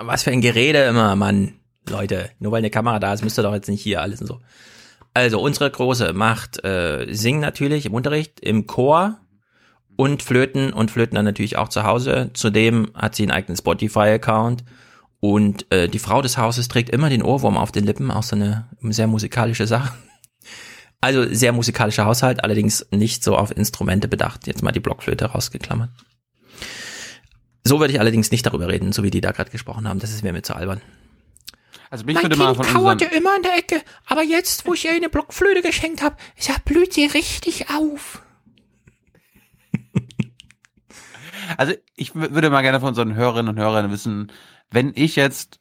Was 0.00 0.22
für 0.22 0.30
ein 0.30 0.40
Gerede 0.40 0.84
immer, 0.84 1.16
Mann. 1.16 1.54
Leute, 1.88 2.30
nur 2.38 2.52
weil 2.52 2.58
eine 2.58 2.70
Kamera 2.70 2.98
da 2.98 3.14
ist, 3.14 3.24
müsst 3.24 3.38
ihr 3.38 3.42
doch 3.42 3.54
jetzt 3.54 3.68
nicht 3.68 3.82
hier 3.82 4.00
alles 4.00 4.20
und 4.20 4.26
so. 4.26 4.40
Also, 5.18 5.40
unsere 5.40 5.68
Große 5.68 6.12
macht 6.12 6.64
äh, 6.64 7.12
Singen 7.12 7.40
natürlich 7.40 7.86
im 7.86 7.94
Unterricht, 7.94 8.38
im 8.38 8.68
Chor 8.68 9.18
und 9.96 10.22
Flöten 10.22 10.72
und 10.72 10.92
Flöten 10.92 11.16
dann 11.16 11.24
natürlich 11.24 11.56
auch 11.56 11.68
zu 11.68 11.82
Hause. 11.82 12.30
Zudem 12.34 12.92
hat 12.94 13.16
sie 13.16 13.24
einen 13.24 13.32
eigenen 13.32 13.56
Spotify-Account 13.56 14.62
und 15.18 15.66
äh, 15.72 15.88
die 15.88 15.98
Frau 15.98 16.22
des 16.22 16.38
Hauses 16.38 16.68
trägt 16.68 16.90
immer 16.90 17.10
den 17.10 17.24
Ohrwurm 17.24 17.56
auf 17.56 17.72
den 17.72 17.82
Lippen, 17.82 18.12
auch 18.12 18.22
so 18.22 18.36
eine 18.36 18.68
sehr 18.80 19.08
musikalische 19.08 19.66
Sache. 19.66 19.92
Also 21.00 21.32
sehr 21.32 21.52
musikalischer 21.52 22.06
Haushalt, 22.06 22.42
allerdings 22.42 22.84
nicht 22.90 23.22
so 23.22 23.36
auf 23.36 23.56
Instrumente 23.56 24.08
bedacht. 24.08 24.48
Jetzt 24.48 24.64
mal 24.64 24.72
die 24.72 24.80
Blockflöte 24.80 25.26
rausgeklammert. 25.26 25.90
So 27.62 27.78
würde 27.78 27.92
ich 27.92 28.00
allerdings 28.00 28.32
nicht 28.32 28.44
darüber 28.44 28.66
reden, 28.66 28.90
so 28.92 29.04
wie 29.04 29.10
die 29.12 29.20
da 29.20 29.30
gerade 29.30 29.52
gesprochen 29.52 29.86
haben. 29.86 30.00
Das 30.00 30.10
ist 30.10 30.24
mir 30.24 30.32
mit 30.32 30.44
zu 30.44 30.56
albern. 30.56 30.80
Also 31.90 32.04
mich 32.04 32.14
mein 32.14 32.24
würde 32.24 32.36
Kind 32.36 32.46
mal 32.46 32.54
von 32.54 32.66
kauerte 32.66 33.04
immer 33.06 33.36
in 33.36 33.42
der 33.42 33.56
Ecke, 33.56 33.82
aber 34.06 34.22
jetzt, 34.22 34.66
wo 34.66 34.74
ich 34.74 34.84
ihr 34.84 34.92
eine 34.92 35.08
Blockflöte 35.08 35.62
geschenkt 35.62 36.02
habe, 36.02 36.16
ja, 36.38 36.54
blüht 36.64 36.92
sie 36.92 37.06
richtig 37.06 37.70
auf. 37.70 38.22
also 41.56 41.72
ich 41.96 42.14
würde 42.14 42.50
mal 42.50 42.62
gerne 42.62 42.80
von 42.80 42.90
unseren 42.90 43.14
Hörerinnen 43.14 43.54
und 43.54 43.58
Hörern 43.60 43.90
wissen, 43.90 44.30
wenn 44.70 44.92
ich 44.94 45.16
jetzt 45.16 45.58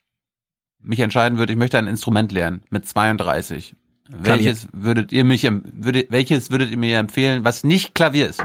mich 0.79 0.99
entscheiden 0.99 1.37
würde, 1.37 1.53
ich 1.53 1.59
möchte 1.59 1.77
ein 1.77 1.87
Instrument 1.87 2.31
lernen 2.31 2.63
mit 2.69 2.87
32. 2.87 3.75
Welches 4.09 4.67
würdet 4.71 5.11
ihr 5.11 5.25
mich, 5.25 5.43
würdet, 5.43 6.11
welches 6.11 6.49
würdet 6.49 6.71
ihr 6.71 6.77
mir 6.77 6.97
empfehlen, 6.97 7.43
was 7.43 7.63
nicht 7.63 7.93
Klavier 7.93 8.29
ist? 8.29 8.43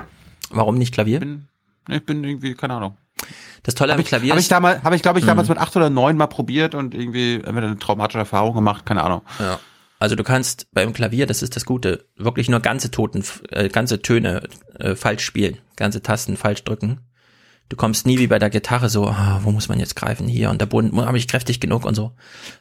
Warum 0.50 0.76
nicht 0.76 0.92
Klavier? 0.92 1.16
Ich 1.16 1.20
bin, 1.20 1.48
ich 1.88 2.04
bin 2.04 2.24
irgendwie, 2.24 2.54
keine 2.54 2.74
Ahnung. 2.74 2.96
Das 3.64 3.74
Tolle 3.74 3.92
Hab 3.92 3.98
am 3.98 4.02
ich, 4.02 4.08
Klavier 4.08 4.30
Habe 4.30 4.40
ich 4.40 4.44
ist- 4.46 4.50
damals, 4.52 4.82
habe 4.82 4.96
ich 4.96 5.02
glaube 5.02 5.18
ich 5.20 5.24
damals 5.24 5.48
Mhm. 5.48 5.54
mit 5.54 5.62
acht 5.62 5.76
oder 5.76 5.88
neun 5.90 6.16
mal 6.16 6.26
probiert 6.26 6.74
und 6.74 6.94
irgendwie 6.94 7.34
entweder 7.34 7.68
eine 7.68 7.78
traumatische 7.78 8.18
Erfahrung 8.18 8.54
gemacht, 8.54 8.84
keine 8.86 9.02
Ahnung. 9.04 9.22
Ja. 9.38 9.60
Also 10.00 10.16
du 10.16 10.24
kannst 10.24 10.66
beim 10.72 10.92
Klavier, 10.92 11.26
das 11.26 11.42
ist 11.42 11.54
das 11.54 11.64
Gute, 11.64 12.06
wirklich 12.16 12.48
nur 12.48 12.58
ganze 12.58 12.90
Toten, 12.90 13.24
äh, 13.50 13.68
ganze 13.68 14.02
Töne 14.02 14.42
äh, 14.80 14.96
falsch 14.96 15.24
spielen, 15.24 15.58
ganze 15.76 16.02
Tasten 16.02 16.36
falsch 16.36 16.64
drücken. 16.64 16.98
Du 17.68 17.76
kommst 17.76 18.04
nie 18.04 18.18
wie 18.18 18.26
bei 18.26 18.40
der 18.40 18.50
Gitarre 18.50 18.88
so, 18.88 19.06
ah, 19.06 19.40
wo 19.44 19.52
muss 19.52 19.68
man 19.68 19.78
jetzt 19.78 19.94
greifen 19.94 20.26
hier 20.26 20.50
und 20.50 20.60
der 20.60 20.66
Boden 20.66 21.00
habe 21.00 21.16
ich 21.16 21.28
kräftig 21.28 21.60
genug 21.60 21.84
und 21.84 21.94
so, 21.94 22.12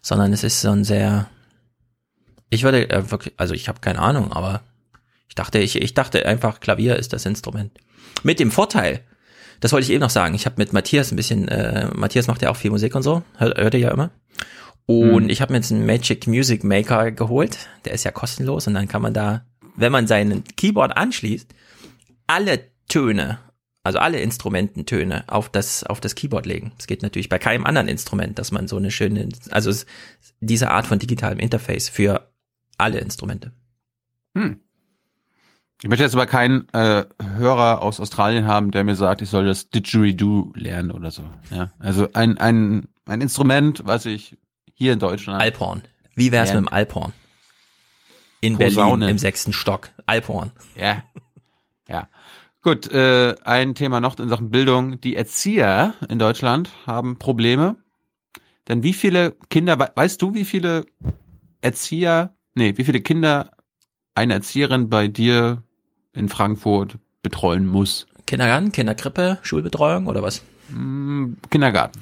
sondern 0.04 0.32
es 0.34 0.44
ist 0.44 0.62
so 0.62 0.70
ein 0.70 0.84
sehr, 0.84 1.28
ich 2.52 2.64
würde 2.64 2.90
äh, 2.92 3.10
wirklich, 3.10 3.34
also 3.38 3.54
ich 3.56 3.68
habe 3.68 3.80
keine 3.82 4.00
Ahnung, 4.00 4.32
aber 4.32 4.62
ich 5.28 5.36
dachte, 5.36 5.58
ich, 5.60 5.82
ich 5.82 5.94
dachte 5.96 6.26
einfach, 6.26 6.60
Klavier 6.60 6.98
ist 6.98 7.12
das 7.12 7.26
Instrument. 7.26 7.72
Mit 8.24 8.40
dem 8.40 8.52
Vorteil, 8.52 9.02
das 9.62 9.72
wollte 9.72 9.86
ich 9.86 9.92
eben 9.92 10.02
noch 10.02 10.10
sagen, 10.10 10.36
ich 10.36 10.46
habe 10.46 10.56
mit 10.58 10.74
Matthias 10.74 11.12
ein 11.12 11.16
bisschen, 11.16 11.48
äh, 11.48 11.88
Matthias 11.96 12.28
macht 12.28 12.42
ja 12.42 12.50
auch 12.50 12.58
viel 12.58 12.72
Musik 12.72 12.94
und 12.96 13.04
so, 13.04 13.24
hört, 13.38 13.58
hört 13.58 13.74
ihr 13.74 13.80
ja 13.80 13.92
immer. 13.92 14.12
Und 14.88 15.24
Hm. 15.24 15.30
ich 15.30 15.42
habe 15.42 15.54
mir 15.54 15.60
jetzt 15.60 15.72
einen 15.72 15.86
Magic 15.86 16.28
Music 16.28 16.64
Maker 16.64 17.12
geholt. 17.12 17.70
Der 17.86 17.94
ist 17.94 18.04
ja 18.04 18.12
kostenlos 18.12 18.68
und 18.68 18.74
dann 18.74 18.88
kann 18.88 19.02
man 19.02 19.14
da, 19.14 19.46
wenn 19.76 19.92
man 19.92 20.08
seinen 20.08 20.44
Keyboard 20.58 20.98
anschließt, 20.98 21.54
alle 22.28 22.72
Töne, 22.90 23.40
also 23.84 24.00
alle 24.00 24.20
Instrumententöne 24.20 25.24
auf 25.28 25.50
das 25.50 25.84
auf 25.84 26.02
das 26.02 26.16
Keyboard 26.16 26.46
legen. 26.46 26.74
Es 26.78 26.88
geht 26.88 27.04
natürlich 27.04 27.30
bei 27.30 27.40
keinem 27.40 27.66
anderen 27.66 27.88
Instrument, 27.88 28.38
dass 28.40 28.52
man 28.52 28.68
so 28.68 28.78
eine 28.78 28.92
schöne, 28.92 29.30
also 29.52 29.70
es, 29.70 29.86
diese 30.40 30.72
Art 30.72 30.88
von 30.88 31.00
digitalem 31.00 31.40
Interface 31.40 31.88
für 31.88 32.32
alle 32.78 33.00
Instrumente. 33.00 33.54
Hm. 34.36 34.60
Ich 35.84 35.90
möchte 35.90 36.04
jetzt 36.04 36.14
aber 36.14 36.28
keinen 36.28 36.68
äh, 36.74 37.06
Hörer 37.38 37.82
aus 37.82 38.00
Australien 38.00 38.46
haben, 38.46 38.70
der 38.70 38.84
mir 38.84 38.96
sagt, 38.96 39.22
ich 39.22 39.30
soll 39.30 39.46
das 39.46 39.70
Didgeridoo 39.70 40.54
lernen 40.56 40.92
oder 40.92 41.10
so. 41.10 41.24
Ja, 41.50 41.72
also 41.80 42.08
ein 42.14 42.38
ein 42.38 42.88
ein 43.06 43.22
Instrument, 43.22 43.82
was 43.86 44.06
ich 44.06 44.38
hier 44.74 44.94
in 44.94 45.00
Deutschland. 45.00 45.42
Alphorn. 45.42 45.82
Wie 46.16 46.32
wär's 46.32 46.50
lernen. 46.50 46.66
mit 46.66 46.72
dem 46.72 46.74
Alphorn? 46.76 47.14
In 48.42 48.58
Posaune. 48.58 49.00
Berlin 49.00 49.10
im 49.10 49.18
sechsten 49.18 49.54
Stock. 49.54 49.90
Alphorn. 50.06 50.52
Ja. 50.76 51.04
Ja. 51.88 52.10
Gut, 52.62 52.92
äh, 52.92 53.36
ein 53.44 53.74
Thema 53.74 54.00
noch 54.00 54.20
in 54.20 54.30
Sachen 54.30 54.52
Bildung. 54.52 55.02
Die 55.02 55.16
Erzieher 55.16 55.96
in 56.10 56.20
Deutschland 56.20 56.70
haben 56.86 57.18
Probleme. 57.18 57.76
Denn 58.68 58.84
wie 58.84 58.94
viele 58.94 59.36
Kinder, 59.50 59.80
weißt 59.96 60.22
du, 60.22 60.36
wie 60.36 60.46
viele 60.46 60.86
Erzieher, 61.62 62.36
nee, 62.54 62.78
wie 62.78 62.84
viele 62.84 63.02
Kinder 63.02 63.52
eine 64.14 64.34
Erzieherin 64.34 64.90
bei 64.90 65.08
dir 65.08 65.64
in 66.14 66.30
Frankfurt 66.30 66.98
betreuen 67.22 67.66
muss. 67.66 68.08
Kindergarten, 68.26 68.72
Kinderkrippe, 68.72 69.40
Schulbetreuung 69.42 70.08
oder 70.08 70.24
was? 70.24 70.42
Mm, 70.70 71.34
Kindergarten. 71.50 72.00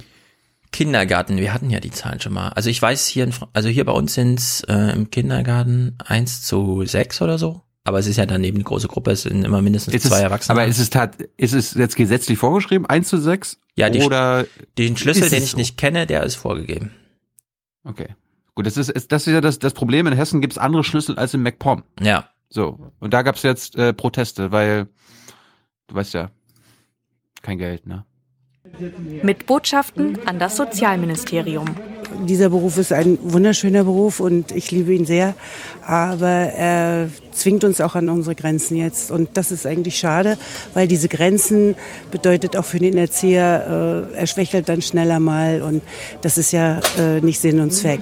Kindergarten, 0.71 1.37
wir 1.37 1.53
hatten 1.53 1.69
ja 1.69 1.79
die 1.79 1.91
Zahlen 1.91 2.19
schon 2.19 2.33
mal. 2.33 2.49
Also 2.49 2.69
ich 2.69 2.81
weiß 2.81 3.07
hier, 3.07 3.23
in, 3.23 3.33
also 3.53 3.69
hier 3.69 3.85
bei 3.85 3.91
uns 3.91 4.13
sind 4.13 4.39
es 4.39 4.61
äh, 4.67 4.93
im 4.93 5.09
Kindergarten 5.09 5.95
eins 6.05 6.43
zu 6.43 6.85
sechs 6.85 7.21
oder 7.21 7.37
so. 7.37 7.61
Aber 7.83 7.97
es 7.97 8.05
ist 8.05 8.17
ja 8.17 8.27
dann 8.27 8.43
eben 8.43 8.57
eine 8.57 8.65
große 8.65 8.87
Gruppe, 8.87 9.11
es 9.11 9.23
sind 9.23 9.43
immer 9.43 9.63
mindestens 9.63 9.95
ist 9.95 10.05
zwei 10.05 10.17
es, 10.17 10.23
Erwachsene. 10.23 10.59
Aber 10.59 10.67
ist 10.67 10.77
es, 10.77 10.91
tat, 10.91 11.15
ist 11.37 11.53
es 11.53 11.73
jetzt 11.73 11.95
gesetzlich 11.95 12.37
vorgeschrieben, 12.37 12.85
eins 12.85 13.07
zu 13.07 13.17
sechs? 13.17 13.59
Ja, 13.75 13.89
die, 13.89 14.01
oder 14.01 14.45
den 14.77 14.95
Schlüssel, 14.95 15.29
den 15.29 15.43
ich 15.43 15.51
so? 15.51 15.57
nicht 15.57 15.77
kenne, 15.77 16.05
der 16.05 16.23
ist 16.23 16.35
vorgegeben. 16.35 16.91
Okay. 17.83 18.09
Gut, 18.53 18.67
das 18.67 18.77
ist, 18.77 19.11
das 19.11 19.25
ist 19.25 19.33
ja 19.33 19.41
das, 19.41 19.57
das 19.57 19.73
Problem. 19.73 20.05
In 20.05 20.13
Hessen 20.13 20.41
gibt 20.41 20.53
es 20.53 20.59
andere 20.59 20.83
Schlüssel 20.83 21.17
als 21.17 21.33
in 21.33 21.41
MacPom. 21.41 21.83
Ja. 22.01 22.29
So, 22.49 22.91
und 22.99 23.13
da 23.13 23.21
gab 23.21 23.35
es 23.35 23.43
jetzt 23.43 23.75
äh, 23.75 23.93
Proteste, 23.93 24.51
weil 24.51 24.87
du 25.87 25.95
weißt 25.95 26.13
ja, 26.15 26.31
kein 27.41 27.57
Geld, 27.57 27.85
ne? 27.85 28.05
Mit 29.23 29.45
Botschaften 29.45 30.17
an 30.25 30.39
das 30.39 30.55
Sozialministerium. 30.55 31.67
Dieser 32.25 32.49
Beruf 32.49 32.77
ist 32.77 32.91
ein 32.91 33.17
wunderschöner 33.21 33.83
Beruf 33.83 34.19
und 34.19 34.51
ich 34.51 34.71
liebe 34.71 34.93
ihn 34.93 35.05
sehr, 35.05 35.35
aber 35.85 36.27
er 36.27 37.09
zwingt 37.31 37.63
uns 37.63 37.81
auch 37.81 37.95
an 37.95 38.09
unsere 38.09 38.35
Grenzen 38.35 38.75
jetzt 38.75 39.11
und 39.11 39.29
das 39.35 39.51
ist 39.51 39.65
eigentlich 39.65 39.97
schade, 39.99 40.37
weil 40.73 40.87
diese 40.87 41.07
Grenzen 41.07 41.75
bedeutet 42.11 42.57
auch 42.57 42.65
für 42.65 42.79
den 42.79 42.97
Erzieher, 42.97 44.07
äh, 44.13 44.17
er 44.17 44.27
schwächelt 44.27 44.69
dann 44.69 44.81
schneller 44.81 45.19
mal 45.19 45.61
und 45.61 45.81
das 46.21 46.37
ist 46.37 46.51
ja 46.51 46.79
äh, 46.97 47.21
nicht 47.21 47.39
Sinn 47.39 47.59
und 47.59 47.71
Zweck. 47.71 48.01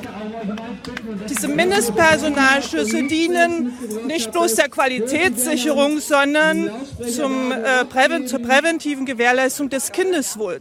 Diese 1.29 1.47
Mindestpersonalschlüsse 1.47 3.03
dienen 3.03 3.73
nicht 4.07 4.31
bloß 4.31 4.55
der 4.55 4.69
Qualitätssicherung, 4.69 5.99
sondern 5.99 6.71
zum, 7.05 7.51
äh, 7.51 7.85
Präven 7.85 8.27
zur 8.27 8.39
präventiven 8.39 9.05
Gewährleistung 9.05 9.69
des 9.69 9.91
Kindeswohls. 9.91 10.56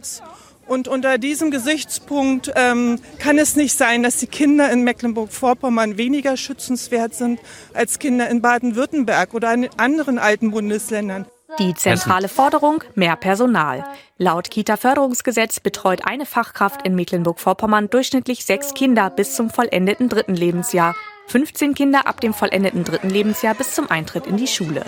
Und 0.67 0.89
unter 0.89 1.17
diesem 1.17 1.49
Gesichtspunkt 1.49 2.51
ähm, 2.55 2.99
kann 3.19 3.37
es 3.37 3.55
nicht 3.55 3.77
sein, 3.77 4.03
dass 4.03 4.17
die 4.17 4.27
Kinder 4.27 4.69
in 4.69 4.83
Mecklenburg-Vorpommern 4.83 5.97
weniger 5.97 6.35
schützenswert 6.35 7.13
sind 7.13 7.39
als 7.73 7.99
Kinder 7.99 8.29
in 8.29 8.41
Baden-Württemberg 8.41 9.33
oder 9.33 9.53
in 9.53 9.69
anderen 9.77 10.19
alten 10.19 10.51
Bundesländern. 10.51 11.25
Die 11.59 11.73
zentrale 11.73 12.27
Forderung, 12.27 12.83
mehr 12.95 13.15
Personal. 13.15 13.85
Laut 14.17 14.51
Kita-Förderungsgesetz 14.51 15.61
betreut 15.61 16.01
eine 16.05 16.25
Fachkraft 16.25 16.85
in 16.85 16.93
Mecklenburg-Vorpommern 16.95 17.89
durchschnittlich 17.89 18.45
sechs 18.45 18.73
Kinder 18.73 19.09
bis 19.09 19.35
zum 19.35 19.49
vollendeten 19.49 20.09
dritten 20.09 20.35
Lebensjahr. 20.35 20.95
15 21.27 21.73
Kinder 21.73 22.05
ab 22.05 22.19
dem 22.19 22.33
vollendeten 22.33 22.83
dritten 22.83 23.09
Lebensjahr 23.09 23.55
bis 23.55 23.73
zum 23.73 23.89
Eintritt 23.89 24.27
in 24.27 24.35
die 24.35 24.47
Schule. 24.47 24.85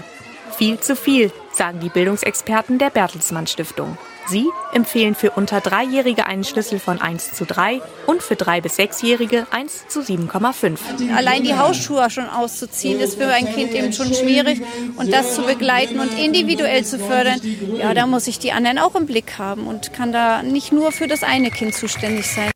Viel 0.58 0.80
zu 0.80 0.98
viel, 0.98 1.32
sagen 1.54 1.80
die 1.80 1.90
Bildungsexperten 1.90 2.78
der 2.78 2.90
Bertelsmann 2.90 3.48
Stiftung. 3.48 3.98
Sie 4.30 4.48
empfehlen 4.74 5.16
für 5.16 5.32
unter 5.32 5.60
Dreijährige 5.60 6.28
einen 6.28 6.44
Schlüssel 6.44 6.80
von 6.80 7.02
1 7.02 7.34
zu 7.34 7.46
3 7.46 7.82
und 8.06 8.22
für 8.22 8.36
3 8.36 8.62
bis 8.62 8.78
6-Jährige 8.78 9.48
1 9.50 9.88
zu 9.88 10.02
7,5. 10.02 11.16
Allein 11.16 11.44
die 11.44 11.56
Hausschuhe 11.56 12.10
schon 12.12 12.28
auszuziehen, 12.28 13.00
ist 13.00 13.16
für 13.16 13.28
ein 13.28 13.52
Kind 13.52 13.74
eben 13.74 13.92
schon 13.92 14.14
schwierig. 14.14 14.62
Und 14.98 15.12
das 15.12 15.34
zu 15.34 15.42
begleiten 15.42 16.00
und 16.00 16.18
individuell 16.18 16.86
zu 16.86 17.00
fördern, 17.00 17.42
ja, 17.78 17.94
da 17.96 18.06
muss 18.06 18.28
ich 18.28 18.38
die 18.38 18.52
anderen 18.52 18.78
auch 18.78 18.96
im 18.96 19.08
Blick 19.08 19.40
haben 19.40 19.66
und 19.66 19.94
kann 19.94 20.12
da 20.12 20.44
nicht 20.44 20.72
nur 20.72 20.92
für 20.92 21.08
das 21.08 21.24
eine 21.24 21.50
Kind 21.50 21.74
zuständig 21.74 22.28
sein. 22.28 22.52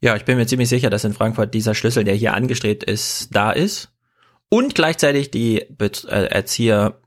Ja, 0.00 0.16
ich 0.16 0.24
bin 0.24 0.36
mir 0.36 0.46
ziemlich 0.46 0.68
sicher, 0.68 0.90
dass 0.90 1.04
in 1.04 1.14
Frankfurt 1.14 1.54
dieser 1.54 1.76
Schlüssel, 1.76 2.02
der 2.02 2.14
hier 2.14 2.34
angestrebt 2.34 2.82
ist, 2.82 3.28
da 3.30 3.52
ist. 3.52 3.92
Und 4.48 4.74
gleichzeitig 4.74 5.30
die 5.30 5.60
äh, 5.60 6.26
Erzieher 6.26 7.00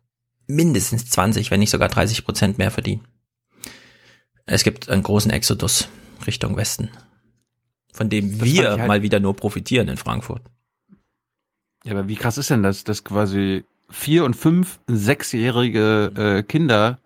mindestens 0.47 1.09
20, 1.09 1.51
wenn 1.51 1.59
nicht 1.59 1.71
sogar 1.71 1.89
30 1.89 2.23
Prozent 2.23 2.57
mehr 2.57 2.71
verdienen. 2.71 3.05
Es 4.45 4.63
gibt 4.63 4.89
einen 4.89 5.03
großen 5.03 5.31
Exodus 5.31 5.89
Richtung 6.27 6.55
Westen, 6.55 6.89
von 7.93 8.09
dem 8.09 8.37
das 8.37 8.47
wir 8.47 8.71
halt 8.71 8.87
mal 8.87 9.01
wieder 9.01 9.19
nur 9.19 9.35
profitieren 9.35 9.87
in 9.87 9.97
Frankfurt. 9.97 10.41
Ja, 11.83 11.93
aber 11.93 12.07
wie 12.07 12.15
krass 12.15 12.37
ist 12.37 12.49
denn 12.49 12.63
das, 12.63 12.83
dass 12.83 13.03
quasi 13.03 13.63
vier 13.89 14.25
und 14.25 14.35
fünf, 14.35 14.79
sechsjährige 14.87 16.11
äh, 16.15 16.43
Kinder 16.43 16.99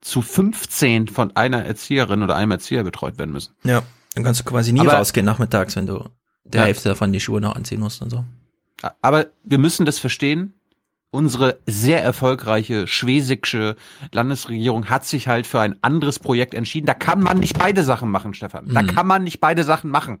zu 0.00 0.22
15 0.22 1.08
von 1.08 1.34
einer 1.36 1.64
Erzieherin 1.64 2.22
oder 2.22 2.36
einem 2.36 2.52
Erzieher 2.52 2.84
betreut 2.84 3.18
werden 3.18 3.32
müssen? 3.32 3.54
Ja, 3.64 3.82
dann 4.14 4.24
kannst 4.24 4.40
du 4.40 4.44
quasi 4.44 4.72
nie 4.72 4.80
aber, 4.80 4.94
rausgehen 4.94 5.26
nachmittags, 5.26 5.76
wenn 5.76 5.86
du 5.86 6.08
der 6.44 6.62
ja. 6.62 6.66
Hälfte 6.66 6.88
davon 6.88 7.12
die 7.12 7.20
Schuhe 7.20 7.40
noch 7.40 7.54
anziehen 7.54 7.80
musst 7.80 8.02
und 8.02 8.10
so. 8.10 8.24
Aber 9.02 9.26
wir 9.44 9.58
müssen 9.58 9.86
das 9.86 9.98
verstehen, 9.98 10.54
unsere 11.10 11.58
sehr 11.66 12.02
erfolgreiche 12.02 12.86
schwesigsche 12.86 13.76
Landesregierung 14.12 14.90
hat 14.90 15.06
sich 15.06 15.28
halt 15.28 15.46
für 15.46 15.60
ein 15.60 15.76
anderes 15.82 16.18
Projekt 16.18 16.54
entschieden. 16.54 16.86
Da 16.86 16.94
kann 16.94 17.22
man 17.22 17.38
nicht 17.38 17.58
beide 17.58 17.82
Sachen 17.84 18.10
machen, 18.10 18.34
Stefan. 18.34 18.68
Da 18.72 18.82
mhm. 18.82 18.88
kann 18.88 19.06
man 19.06 19.24
nicht 19.24 19.40
beide 19.40 19.64
Sachen 19.64 19.90
machen. 19.90 20.20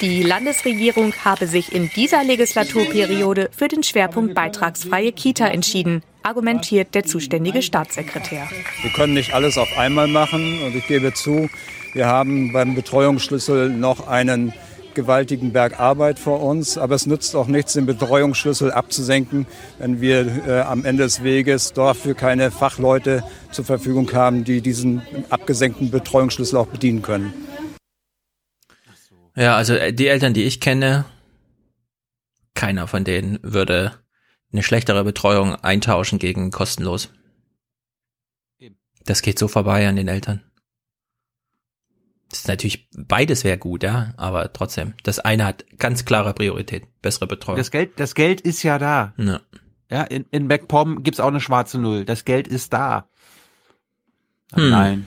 Die 0.00 0.22
Landesregierung 0.22 1.14
habe 1.24 1.46
sich 1.46 1.74
in 1.74 1.88
dieser 1.96 2.22
Legislaturperiode 2.22 3.48
für 3.56 3.68
den 3.68 3.82
Schwerpunkt 3.82 4.34
beitragsfreie 4.34 5.12
Kita 5.12 5.46
entschieden, 5.46 6.02
argumentiert 6.22 6.94
der 6.94 7.04
zuständige 7.04 7.62
Staatssekretär. 7.62 8.46
Wir 8.82 8.90
können 8.90 9.14
nicht 9.14 9.32
alles 9.32 9.56
auf 9.56 9.78
einmal 9.78 10.08
machen 10.08 10.62
und 10.64 10.76
ich 10.76 10.86
gebe 10.86 11.14
zu, 11.14 11.48
wir 11.94 12.06
haben 12.06 12.52
beim 12.52 12.74
Betreuungsschlüssel 12.74 13.70
noch 13.70 14.06
einen 14.06 14.52
gewaltigen 14.94 15.52
Berg 15.52 15.78
Arbeit 15.78 16.18
vor 16.18 16.42
uns. 16.42 16.78
Aber 16.78 16.94
es 16.94 17.06
nützt 17.06 17.36
auch 17.36 17.46
nichts, 17.46 17.74
den 17.74 17.86
Betreuungsschlüssel 17.86 18.72
abzusenken, 18.72 19.46
wenn 19.78 20.00
wir 20.00 20.46
äh, 20.46 20.60
am 20.60 20.84
Ende 20.84 21.04
des 21.04 21.22
Weges 21.22 21.72
dafür 21.72 22.14
keine 22.14 22.50
Fachleute 22.50 23.24
zur 23.50 23.64
Verfügung 23.64 24.12
haben, 24.12 24.44
die 24.44 24.60
diesen 24.60 25.02
abgesenkten 25.30 25.90
Betreuungsschlüssel 25.90 26.58
auch 26.58 26.66
bedienen 26.66 27.02
können. 27.02 27.32
Ja, 29.36 29.56
also 29.56 29.74
äh, 29.74 29.92
die 29.92 30.06
Eltern, 30.06 30.34
die 30.34 30.44
ich 30.44 30.60
kenne, 30.60 31.04
keiner 32.54 32.86
von 32.86 33.04
denen 33.04 33.38
würde 33.42 33.92
eine 34.52 34.62
schlechtere 34.62 35.04
Betreuung 35.04 35.56
eintauschen 35.56 36.18
gegen 36.18 36.50
kostenlos. 36.50 37.10
Das 39.04 39.20
geht 39.20 39.38
so 39.38 39.48
vorbei 39.48 39.86
an 39.86 39.96
den 39.96 40.08
Eltern. 40.08 40.42
Das 42.34 42.40
ist 42.40 42.48
natürlich, 42.48 42.88
beides 42.96 43.44
wäre 43.44 43.58
gut, 43.58 43.84
ja, 43.84 44.12
aber 44.16 44.52
trotzdem, 44.52 44.94
das 45.04 45.20
eine 45.20 45.44
hat 45.44 45.64
ganz 45.78 46.04
klare 46.04 46.34
Priorität, 46.34 46.82
bessere 47.00 47.28
Betreuung. 47.28 47.56
Das 47.56 47.70
Geld, 47.70 47.92
das 48.00 48.16
Geld 48.16 48.40
ist 48.40 48.64
ja 48.64 48.76
da. 48.76 49.14
Ja, 49.16 49.40
ja 49.88 50.02
in, 50.02 50.24
in 50.32 50.48
MacPom 50.48 51.04
gibt's 51.04 51.20
auch 51.20 51.28
eine 51.28 51.38
schwarze 51.38 51.78
Null. 51.78 52.04
Das 52.04 52.24
Geld 52.24 52.48
ist 52.48 52.72
da. 52.72 53.06
Hm. 54.52 54.68
Nein. 54.68 55.06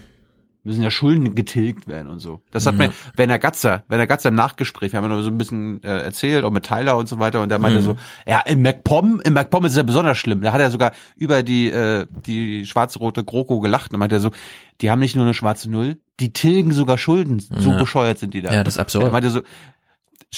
Müssen 0.64 0.81
ja 0.81 0.89
Schulden 0.89 1.35
getilgt 1.35 1.89
werden 1.89 2.07
und 2.07 2.19
so. 2.19 2.43
Das 2.51 2.65
hat 2.65 2.75
ja. 2.75 2.88
mir 2.88 2.93
Werner 3.17 3.39
Gatzer, 3.39 3.83
Werner 3.89 4.07
Gatzer 4.07 4.30
im 4.30 4.35
Nachgespräch, 4.35 4.93
wir 4.93 5.01
haben 5.01 5.11
ja 5.11 5.22
so 5.22 5.30
ein 5.30 5.38
bisschen 5.38 5.83
äh, 5.83 6.03
erzählt, 6.03 6.45
auch 6.45 6.51
mit 6.51 6.65
Tyler 6.65 6.95
und 6.95 7.09
so 7.09 7.19
weiter, 7.19 7.41
und 7.41 7.49
der 7.49 7.59
meinte 7.59 7.81
mhm. 7.81 7.83
so, 7.83 7.97
ja, 8.25 8.39
in 8.39 8.61
MacPom, 8.61 9.19
in 9.19 9.33
MacPom 9.33 9.65
ist 9.65 9.73
es 9.73 9.77
ja 9.77 9.83
besonders 9.83 10.17
schlimm. 10.17 10.39
Da 10.39 10.53
hat 10.53 10.61
er 10.61 10.72
sogar 10.72 10.93
über 11.17 11.43
die, 11.43 11.69
äh, 11.69 12.07
die 12.25 12.65
schwarz-rote 12.65 13.25
GroKo 13.25 13.59
gelacht 13.59 13.91
und 13.91 13.99
meinte 13.99 14.15
er 14.15 14.22
so, 14.22 14.31
die 14.80 14.89
haben 14.89 14.99
nicht 14.99 15.17
nur 15.17 15.25
eine 15.25 15.33
schwarze 15.33 15.69
Null, 15.69 15.97
die 16.19 16.33
tilgen 16.33 16.71
sogar 16.71 16.97
Schulden. 16.97 17.39
So 17.39 17.71
ja. 17.71 17.77
bescheuert 17.77 18.19
sind 18.19 18.33
die 18.33 18.41
da. 18.41 18.53
Ja, 18.53 18.63
das 18.63 18.75
ist 18.75 18.79
absurd. 18.79 19.11
Meinte 19.11 19.29
so, 19.29 19.41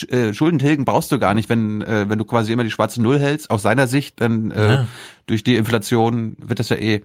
äh, 0.07 0.33
Schulden 0.33 0.59
tilgen 0.59 0.85
brauchst 0.85 1.11
du 1.11 1.19
gar 1.19 1.33
nicht, 1.33 1.49
wenn 1.49 1.81
äh, 1.81 2.09
wenn 2.09 2.19
du 2.19 2.25
quasi 2.25 2.51
immer 2.53 2.63
die 2.63 2.71
schwarze 2.71 3.01
Null 3.01 3.19
hältst. 3.19 3.49
Aus 3.49 3.61
seiner 3.61 3.87
Sicht, 3.87 4.21
dann 4.21 4.51
äh, 4.51 4.73
ja. 4.73 4.87
durch 5.25 5.43
die 5.43 5.55
Inflation 5.55 6.35
wird 6.39 6.59
das 6.59 6.69
ja 6.69 6.77
eh 6.77 7.03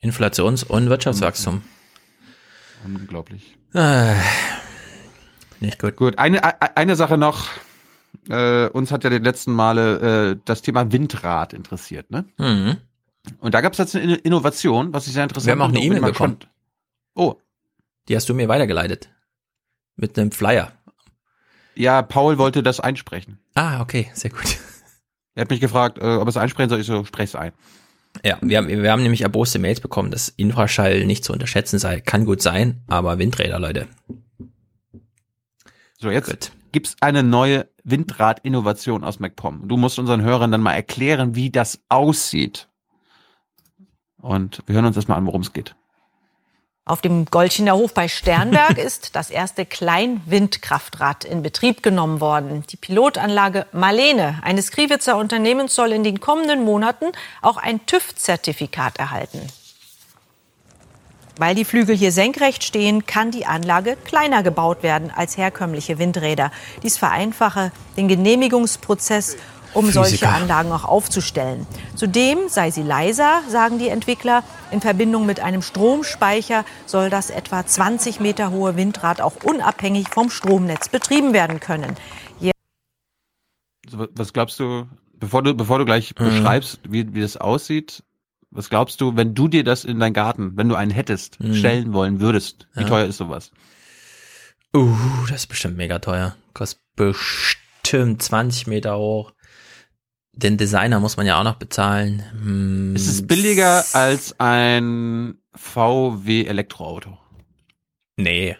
Inflations- 0.00 0.64
und 0.64 0.88
Wirtschaftswachstum. 0.88 1.62
Unglaublich. 2.84 3.56
Äh, 3.72 4.14
nicht 5.60 5.78
gut. 5.80 5.96
Gut. 5.96 6.18
Eine 6.18 6.60
eine 6.76 6.96
Sache 6.96 7.18
noch. 7.18 7.48
Äh, 8.28 8.68
uns 8.68 8.92
hat 8.92 9.04
ja 9.04 9.10
die 9.10 9.18
letzten 9.18 9.52
Male 9.52 10.32
äh, 10.32 10.40
das 10.44 10.62
Thema 10.62 10.92
Windrad 10.92 11.52
interessiert, 11.52 12.10
ne? 12.10 12.24
Mhm. 12.38 12.76
Und 13.40 13.54
da 13.54 13.60
gab 13.60 13.72
es 13.72 13.78
jetzt 13.78 13.96
eine 13.96 14.14
Innovation, 14.14 14.92
was 14.92 15.06
ich 15.06 15.14
sehr 15.14 15.24
interessant 15.24 15.50
finde. 15.50 15.58
Wir 15.58 15.64
haben 15.64 15.70
auch 15.72 15.76
eine 15.76 15.84
E-Mail 15.84 16.12
bekommen. 16.12 16.36
Oh, 17.14 17.34
die 18.08 18.16
hast 18.16 18.28
du 18.28 18.34
mir 18.34 18.48
weitergeleitet. 18.48 19.10
Mit 19.96 20.18
einem 20.18 20.32
Flyer. 20.32 20.72
Ja, 21.74 22.02
Paul 22.02 22.38
wollte 22.38 22.62
das 22.62 22.80
einsprechen. 22.80 23.38
Ah, 23.54 23.80
okay, 23.80 24.10
sehr 24.14 24.30
gut. 24.30 24.58
Er 25.34 25.42
hat 25.42 25.50
mich 25.50 25.60
gefragt, 25.60 25.98
äh, 25.98 26.16
ob 26.16 26.28
es 26.28 26.36
einsprechen 26.36 26.70
soll. 26.70 26.80
Ich 26.80 26.86
so, 26.86 27.04
sprech's 27.04 27.34
ein. 27.34 27.52
Ja, 28.24 28.38
wir 28.40 28.58
haben, 28.58 28.68
wir 28.68 28.92
haben 28.92 29.02
nämlich 29.02 29.22
erboste 29.22 29.58
Mails 29.58 29.80
bekommen, 29.80 30.12
dass 30.12 30.28
Infraschall 30.28 31.04
nicht 31.04 31.24
zu 31.24 31.32
unterschätzen 31.32 31.78
sei. 31.78 32.00
Kann 32.00 32.24
gut 32.24 32.40
sein, 32.40 32.82
aber 32.86 33.18
Windräder, 33.18 33.58
Leute. 33.58 33.88
So, 35.98 36.10
jetzt 36.10 36.30
gut. 36.30 36.52
gibt's 36.70 36.96
eine 37.00 37.24
neue 37.24 37.68
Windrad-Innovation 37.82 39.02
aus 39.02 39.18
MacPom. 39.18 39.66
Du 39.66 39.76
musst 39.76 39.98
unseren 39.98 40.22
Hörern 40.22 40.52
dann 40.52 40.60
mal 40.60 40.74
erklären, 40.74 41.34
wie 41.34 41.50
das 41.50 41.80
aussieht. 41.88 42.68
Und 44.18 44.62
wir 44.66 44.76
hören 44.76 44.86
uns 44.86 44.94
das 44.94 45.08
mal 45.08 45.16
an, 45.16 45.26
worum 45.26 45.40
es 45.40 45.52
geht. 45.52 45.74
Auf 46.86 47.00
dem 47.00 47.24
Goldschiner 47.24 47.76
Hof 47.76 47.94
bei 47.94 48.08
Sternberg 48.08 48.76
ist 48.84 49.16
das 49.16 49.30
erste 49.30 49.64
Kleinwindkraftrad 49.64 51.24
in 51.24 51.42
Betrieb 51.42 51.82
genommen 51.82 52.20
worden. 52.20 52.62
Die 52.70 52.76
Pilotanlage 52.76 53.66
Marlene 53.72 54.40
eines 54.42 54.70
Kriwitzer 54.70 55.16
Unternehmens 55.16 55.74
soll 55.74 55.92
in 55.92 56.04
den 56.04 56.20
kommenden 56.20 56.62
Monaten 56.62 57.06
auch 57.40 57.56
ein 57.56 57.86
TÜV-Zertifikat 57.86 58.98
erhalten. 58.98 59.40
Weil 61.36 61.54
die 61.54 61.64
Flügel 61.64 61.96
hier 61.96 62.12
senkrecht 62.12 62.62
stehen, 62.62 63.06
kann 63.06 63.30
die 63.30 63.46
Anlage 63.46 63.96
kleiner 64.04 64.42
gebaut 64.42 64.82
werden 64.82 65.10
als 65.10 65.36
herkömmliche 65.36 65.98
Windräder. 65.98 66.52
Dies 66.82 66.98
vereinfache 66.98 67.72
den 67.96 68.08
Genehmigungsprozess 68.08 69.36
um 69.74 69.86
Physiker. 69.86 70.06
solche 70.06 70.28
Anlagen 70.28 70.72
auch 70.72 70.84
aufzustellen. 70.84 71.66
Zudem 71.94 72.48
sei 72.48 72.70
sie 72.70 72.82
leiser, 72.82 73.42
sagen 73.48 73.78
die 73.78 73.88
Entwickler. 73.88 74.42
In 74.70 74.80
Verbindung 74.80 75.26
mit 75.26 75.40
einem 75.40 75.62
Stromspeicher 75.62 76.64
soll 76.86 77.10
das 77.10 77.30
etwa 77.30 77.66
20 77.66 78.20
Meter 78.20 78.50
hohe 78.50 78.76
Windrad 78.76 79.20
auch 79.20 79.36
unabhängig 79.42 80.08
vom 80.08 80.30
Stromnetz 80.30 80.88
betrieben 80.88 81.32
werden 81.32 81.60
können. 81.60 81.94
Ja. 82.40 82.52
Was 83.90 84.32
glaubst 84.32 84.58
du, 84.58 84.86
bevor 85.12 85.42
du, 85.42 85.54
bevor 85.54 85.78
du 85.78 85.84
gleich 85.84 86.14
mhm. 86.18 86.24
beschreibst, 86.24 86.80
wie, 86.88 87.14
wie 87.14 87.20
das 87.20 87.36
aussieht, 87.36 88.02
was 88.50 88.70
glaubst 88.70 89.00
du, 89.00 89.16
wenn 89.16 89.34
du 89.34 89.48
dir 89.48 89.64
das 89.64 89.84
in 89.84 89.98
deinen 89.98 90.14
Garten, 90.14 90.56
wenn 90.56 90.68
du 90.68 90.76
einen 90.76 90.92
hättest, 90.92 91.40
mhm. 91.40 91.54
stellen 91.54 91.92
wollen 91.92 92.20
würdest, 92.20 92.68
wie 92.74 92.82
ja. 92.82 92.88
teuer 92.88 93.06
ist 93.06 93.16
sowas? 93.16 93.50
Uh, 94.74 94.96
das 95.28 95.42
ist 95.42 95.46
bestimmt 95.48 95.76
mega 95.76 95.98
teuer. 95.98 96.36
Kostet 96.52 96.80
bestimmt 96.96 98.22
20 98.22 98.66
Meter 98.66 98.96
hoch 98.96 99.33
den 100.36 100.56
Designer 100.56 101.00
muss 101.00 101.16
man 101.16 101.26
ja 101.26 101.38
auch 101.38 101.44
noch 101.44 101.56
bezahlen. 101.56 102.24
Hm. 102.32 102.96
Ist 102.96 103.06
es 103.06 103.26
billiger 103.26 103.84
als 103.92 104.38
ein 104.38 105.38
VW 105.54 106.44
Elektroauto? 106.44 107.18
Nee. 108.16 108.56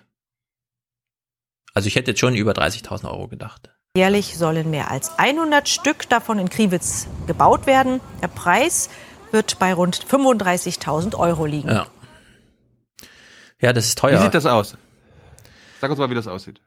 Also 1.74 1.88
ich 1.88 1.96
hätte 1.96 2.12
jetzt 2.12 2.20
schon 2.20 2.36
über 2.36 2.52
30.000 2.52 3.10
Euro 3.10 3.28
gedacht. 3.28 3.70
Jährlich 3.96 4.36
sollen 4.36 4.70
mehr 4.70 4.90
als 4.90 5.18
100 5.18 5.68
Stück 5.68 6.08
davon 6.08 6.38
in 6.38 6.48
Kriwitz 6.48 7.06
gebaut 7.26 7.66
werden. 7.66 8.00
Der 8.22 8.28
Preis 8.28 8.90
wird 9.30 9.58
bei 9.58 9.72
rund 9.74 9.96
35.000 9.96 11.16
Euro 11.16 11.46
liegen. 11.46 11.68
Ja. 11.68 11.86
ja, 13.60 13.72
das 13.72 13.86
ist 13.86 13.98
teuer. 13.98 14.18
Wie 14.18 14.24
sieht 14.24 14.34
das 14.34 14.46
aus? 14.46 14.76
Sag 15.80 15.90
uns 15.90 15.98
mal, 15.98 16.10
wie 16.10 16.14
das 16.14 16.26
aussieht. 16.26 16.60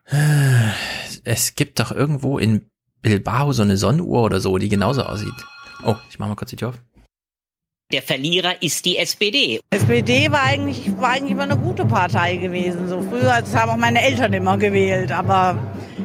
Es 1.23 1.55
gibt 1.55 1.79
doch 1.79 1.91
irgendwo 1.91 2.37
in 2.37 2.69
Bilbao 3.01 3.51
so 3.53 3.63
eine 3.63 3.77
Sonnenuhr 3.77 4.23
oder 4.23 4.39
so, 4.39 4.57
die 4.57 4.69
genauso 4.69 5.03
aussieht. 5.03 5.33
Oh, 5.83 5.95
ich 6.09 6.19
mach 6.19 6.27
mal 6.27 6.35
kurz 6.35 6.49
die 6.49 6.55
Tür 6.55 6.69
auf. 6.69 6.75
Der 7.93 8.01
Verlierer 8.01 8.61
ist 8.61 8.83
die 8.83 8.97
SPD. 8.97 9.61
SPD 9.69 10.29
war 10.29 10.43
eigentlich, 10.43 10.91
war 10.97 11.11
eigentlich 11.11 11.31
immer 11.31 11.43
eine 11.43 11.55
gute 11.55 11.85
Partei 11.85 12.35
gewesen. 12.35 12.89
So 12.89 13.01
früher, 13.01 13.39
das 13.39 13.55
haben 13.55 13.71
auch 13.71 13.77
meine 13.77 14.01
Eltern 14.01 14.33
immer 14.33 14.57
gewählt. 14.57 15.09
Aber 15.13 15.57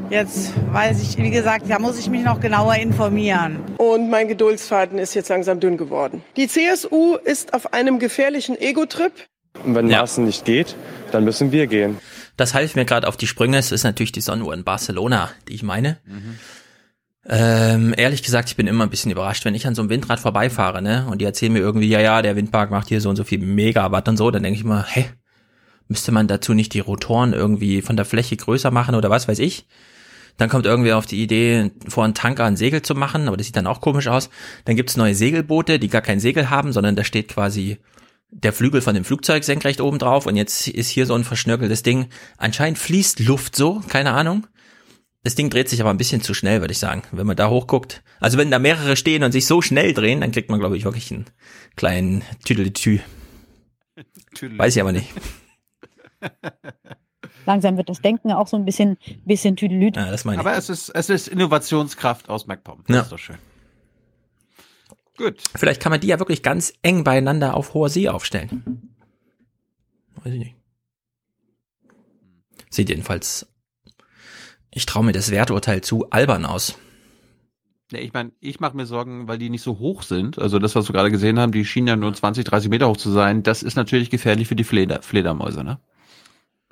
jetzt 0.08 0.52
weiß 0.72 1.02
ich, 1.02 1.18
wie 1.18 1.30
gesagt, 1.30 1.68
da 1.68 1.80
muss 1.80 1.98
ich 1.98 2.08
mich 2.08 2.22
noch 2.22 2.38
genauer 2.38 2.76
informieren. 2.76 3.58
Und 3.78 4.10
mein 4.10 4.28
Geduldsfaden 4.28 4.96
ist 4.98 5.14
jetzt 5.14 5.28
langsam 5.28 5.58
dünn 5.58 5.76
geworden. 5.76 6.22
Die 6.36 6.46
CSU 6.46 7.16
ist 7.16 7.52
auf 7.52 7.72
einem 7.72 7.98
gefährlichen 7.98 8.56
Ego-Trip. 8.56 9.12
Und 9.64 9.74
wenn 9.74 9.90
ja. 9.90 9.98
Maaßen 9.98 10.24
nicht 10.24 10.44
geht, 10.44 10.76
dann 11.10 11.24
müssen 11.24 11.50
wir 11.50 11.66
gehen. 11.66 11.98
Das 12.36 12.54
half 12.54 12.76
mir 12.76 12.84
gerade 12.84 13.08
auf 13.08 13.16
die 13.16 13.26
Sprünge. 13.26 13.58
Es 13.58 13.72
ist 13.72 13.82
natürlich 13.82 14.12
die 14.12 14.20
Sonnenuhr 14.20 14.54
in 14.54 14.62
Barcelona, 14.62 15.30
die 15.48 15.54
ich 15.54 15.64
meine. 15.64 15.98
Mhm. 16.06 16.38
Ähm, 17.24 17.94
ehrlich 17.96 18.22
gesagt, 18.24 18.48
ich 18.48 18.56
bin 18.56 18.66
immer 18.66 18.84
ein 18.84 18.90
bisschen 18.90 19.12
überrascht, 19.12 19.44
wenn 19.44 19.54
ich 19.54 19.66
an 19.66 19.74
so 19.76 19.82
einem 19.82 19.90
Windrad 19.90 20.18
vorbeifahre, 20.18 20.82
ne? 20.82 21.06
Und 21.08 21.20
die 21.20 21.24
erzählen 21.24 21.52
mir 21.52 21.60
irgendwie, 21.60 21.88
ja, 21.88 22.00
ja, 22.00 22.20
der 22.20 22.34
Windpark 22.34 22.70
macht 22.70 22.88
hier 22.88 23.00
so 23.00 23.10
und 23.10 23.16
so 23.16 23.24
viel 23.24 23.38
Megawatt 23.38 24.08
und 24.08 24.16
so, 24.16 24.30
dann 24.30 24.42
denke 24.42 24.58
ich 24.58 24.64
immer, 24.64 24.84
hä, 24.84 25.06
müsste 25.86 26.10
man 26.10 26.26
dazu 26.26 26.52
nicht 26.54 26.74
die 26.74 26.80
Rotoren 26.80 27.32
irgendwie 27.32 27.82
von 27.82 27.96
der 27.96 28.06
Fläche 28.06 28.36
größer 28.36 28.70
machen 28.72 28.94
oder 28.96 29.08
was 29.10 29.28
weiß 29.28 29.38
ich? 29.38 29.66
Dann 30.36 30.48
kommt 30.48 30.66
irgendwer 30.66 30.96
auf 30.96 31.06
die 31.06 31.22
Idee, 31.22 31.70
vor 31.86 32.04
einen 32.04 32.14
Tanker 32.14 32.44
ein 32.44 32.56
Segel 32.56 32.82
zu 32.82 32.94
machen, 32.94 33.28
aber 33.28 33.36
das 33.36 33.46
sieht 33.46 33.56
dann 33.56 33.66
auch 33.66 33.80
komisch 33.80 34.08
aus. 34.08 34.30
Dann 34.64 34.76
gibt's 34.76 34.96
neue 34.96 35.14
Segelboote, 35.14 35.78
die 35.78 35.88
gar 35.88 36.02
kein 36.02 36.20
Segel 36.20 36.50
haben, 36.50 36.72
sondern 36.72 36.96
da 36.96 37.04
steht 37.04 37.28
quasi 37.28 37.78
der 38.30 38.54
Flügel 38.54 38.80
von 38.80 38.94
dem 38.94 39.04
Flugzeug 39.04 39.44
senkrecht 39.44 39.82
oben 39.82 39.98
drauf 39.98 40.26
und 40.26 40.36
jetzt 40.36 40.66
ist 40.66 40.88
hier 40.88 41.04
so 41.04 41.14
ein 41.14 41.22
verschnörkeltes 41.22 41.82
Ding. 41.82 42.06
Anscheinend 42.38 42.78
fließt 42.78 43.20
Luft 43.20 43.54
so, 43.54 43.82
keine 43.88 44.12
Ahnung. 44.12 44.46
Das 45.24 45.36
Ding 45.36 45.50
dreht 45.50 45.68
sich 45.68 45.80
aber 45.80 45.90
ein 45.90 45.98
bisschen 45.98 46.20
zu 46.20 46.34
schnell, 46.34 46.60
würde 46.60 46.72
ich 46.72 46.78
sagen, 46.78 47.02
wenn 47.12 47.26
man 47.26 47.36
da 47.36 47.48
hochguckt. 47.48 48.02
Also 48.18 48.38
wenn 48.38 48.50
da 48.50 48.58
mehrere 48.58 48.96
stehen 48.96 49.22
und 49.22 49.30
sich 49.30 49.46
so 49.46 49.62
schnell 49.62 49.94
drehen, 49.94 50.20
dann 50.20 50.32
kriegt 50.32 50.50
man, 50.50 50.58
glaube 50.58 50.76
ich, 50.76 50.84
wirklich 50.84 51.12
einen 51.12 51.26
kleinen 51.76 52.22
Tüdelitü. 52.44 52.98
Weiß 54.40 54.74
ich 54.74 54.82
aber 54.82 54.92
nicht. 54.92 55.08
Langsam 57.46 57.76
wird 57.76 57.88
das 57.88 58.00
Denken 58.00 58.32
auch 58.32 58.48
so 58.48 58.56
ein 58.56 58.64
bisschen, 58.64 58.96
bisschen 59.24 59.56
Tüdelüt. 59.56 59.96
Ja, 59.96 60.10
das 60.10 60.24
meine 60.24 60.36
ich. 60.36 60.46
Aber 60.46 60.56
es 60.56 60.68
ist, 60.68 60.88
es 60.90 61.08
ist 61.08 61.28
Innovationskraft 61.28 62.28
aus 62.28 62.46
MacPom. 62.46 62.84
Das 62.86 62.94
ja. 62.94 63.02
ist 63.02 63.12
doch 63.12 63.18
schön. 63.18 63.38
Gut. 65.16 65.42
Vielleicht 65.54 65.80
kann 65.80 65.90
man 65.90 66.00
die 66.00 66.08
ja 66.08 66.18
wirklich 66.18 66.42
ganz 66.42 66.72
eng 66.82 67.04
beieinander 67.04 67.54
auf 67.54 67.74
hoher 67.74 67.88
See 67.88 68.08
aufstellen. 68.08 68.94
Weiß 70.16 70.32
ich 70.32 70.38
nicht. 70.38 70.54
Sieht 72.70 72.88
jedenfalls 72.88 73.51
ich 74.72 74.86
traue 74.86 75.04
mir 75.04 75.12
das 75.12 75.30
Werturteil 75.30 75.82
zu 75.82 76.10
albern 76.10 76.44
aus. 76.44 76.78
Ja, 77.92 77.98
ich 77.98 78.12
meine, 78.14 78.32
ich 78.40 78.58
mache 78.58 78.74
mir 78.76 78.86
Sorgen, 78.86 79.28
weil 79.28 79.36
die 79.36 79.50
nicht 79.50 79.62
so 79.62 79.78
hoch 79.78 80.02
sind. 80.02 80.38
Also 80.38 80.58
das, 80.58 80.74
was 80.74 80.88
wir 80.88 80.94
gerade 80.94 81.10
gesehen 81.10 81.38
haben, 81.38 81.52
die 81.52 81.66
schienen 81.66 81.88
ja 81.88 81.96
nur 81.96 82.12
20, 82.12 82.44
30 82.44 82.70
Meter 82.70 82.88
hoch 82.88 82.96
zu 82.96 83.10
sein. 83.10 83.42
Das 83.42 83.62
ist 83.62 83.76
natürlich 83.76 84.08
gefährlich 84.08 84.48
für 84.48 84.56
die 84.56 84.64
Fleder, 84.64 85.02
Fledermäuse, 85.02 85.62
ne? 85.62 85.78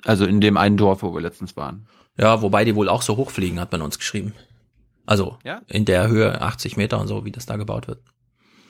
Also 0.03 0.25
in 0.25 0.41
dem 0.41 0.57
einen 0.57 0.77
Dorf, 0.77 1.03
wo 1.03 1.13
wir 1.13 1.21
letztens 1.21 1.55
waren. 1.55 1.87
Ja, 2.17 2.41
wobei 2.41 2.65
die 2.65 2.75
wohl 2.75 2.89
auch 2.89 3.03
so 3.03 3.17
hoch 3.17 3.29
fliegen, 3.29 3.59
hat 3.59 3.71
man 3.71 3.83
uns 3.83 3.99
geschrieben. 3.99 4.33
Also 5.05 5.37
ja? 5.43 5.61
in 5.67 5.85
der 5.85 6.07
Höhe 6.07 6.41
80 6.41 6.75
Meter 6.77 6.99
und 6.99 7.07
so, 7.07 7.23
wie 7.23 7.31
das 7.31 7.45
da 7.45 7.55
gebaut 7.55 7.87
wird. 7.87 8.01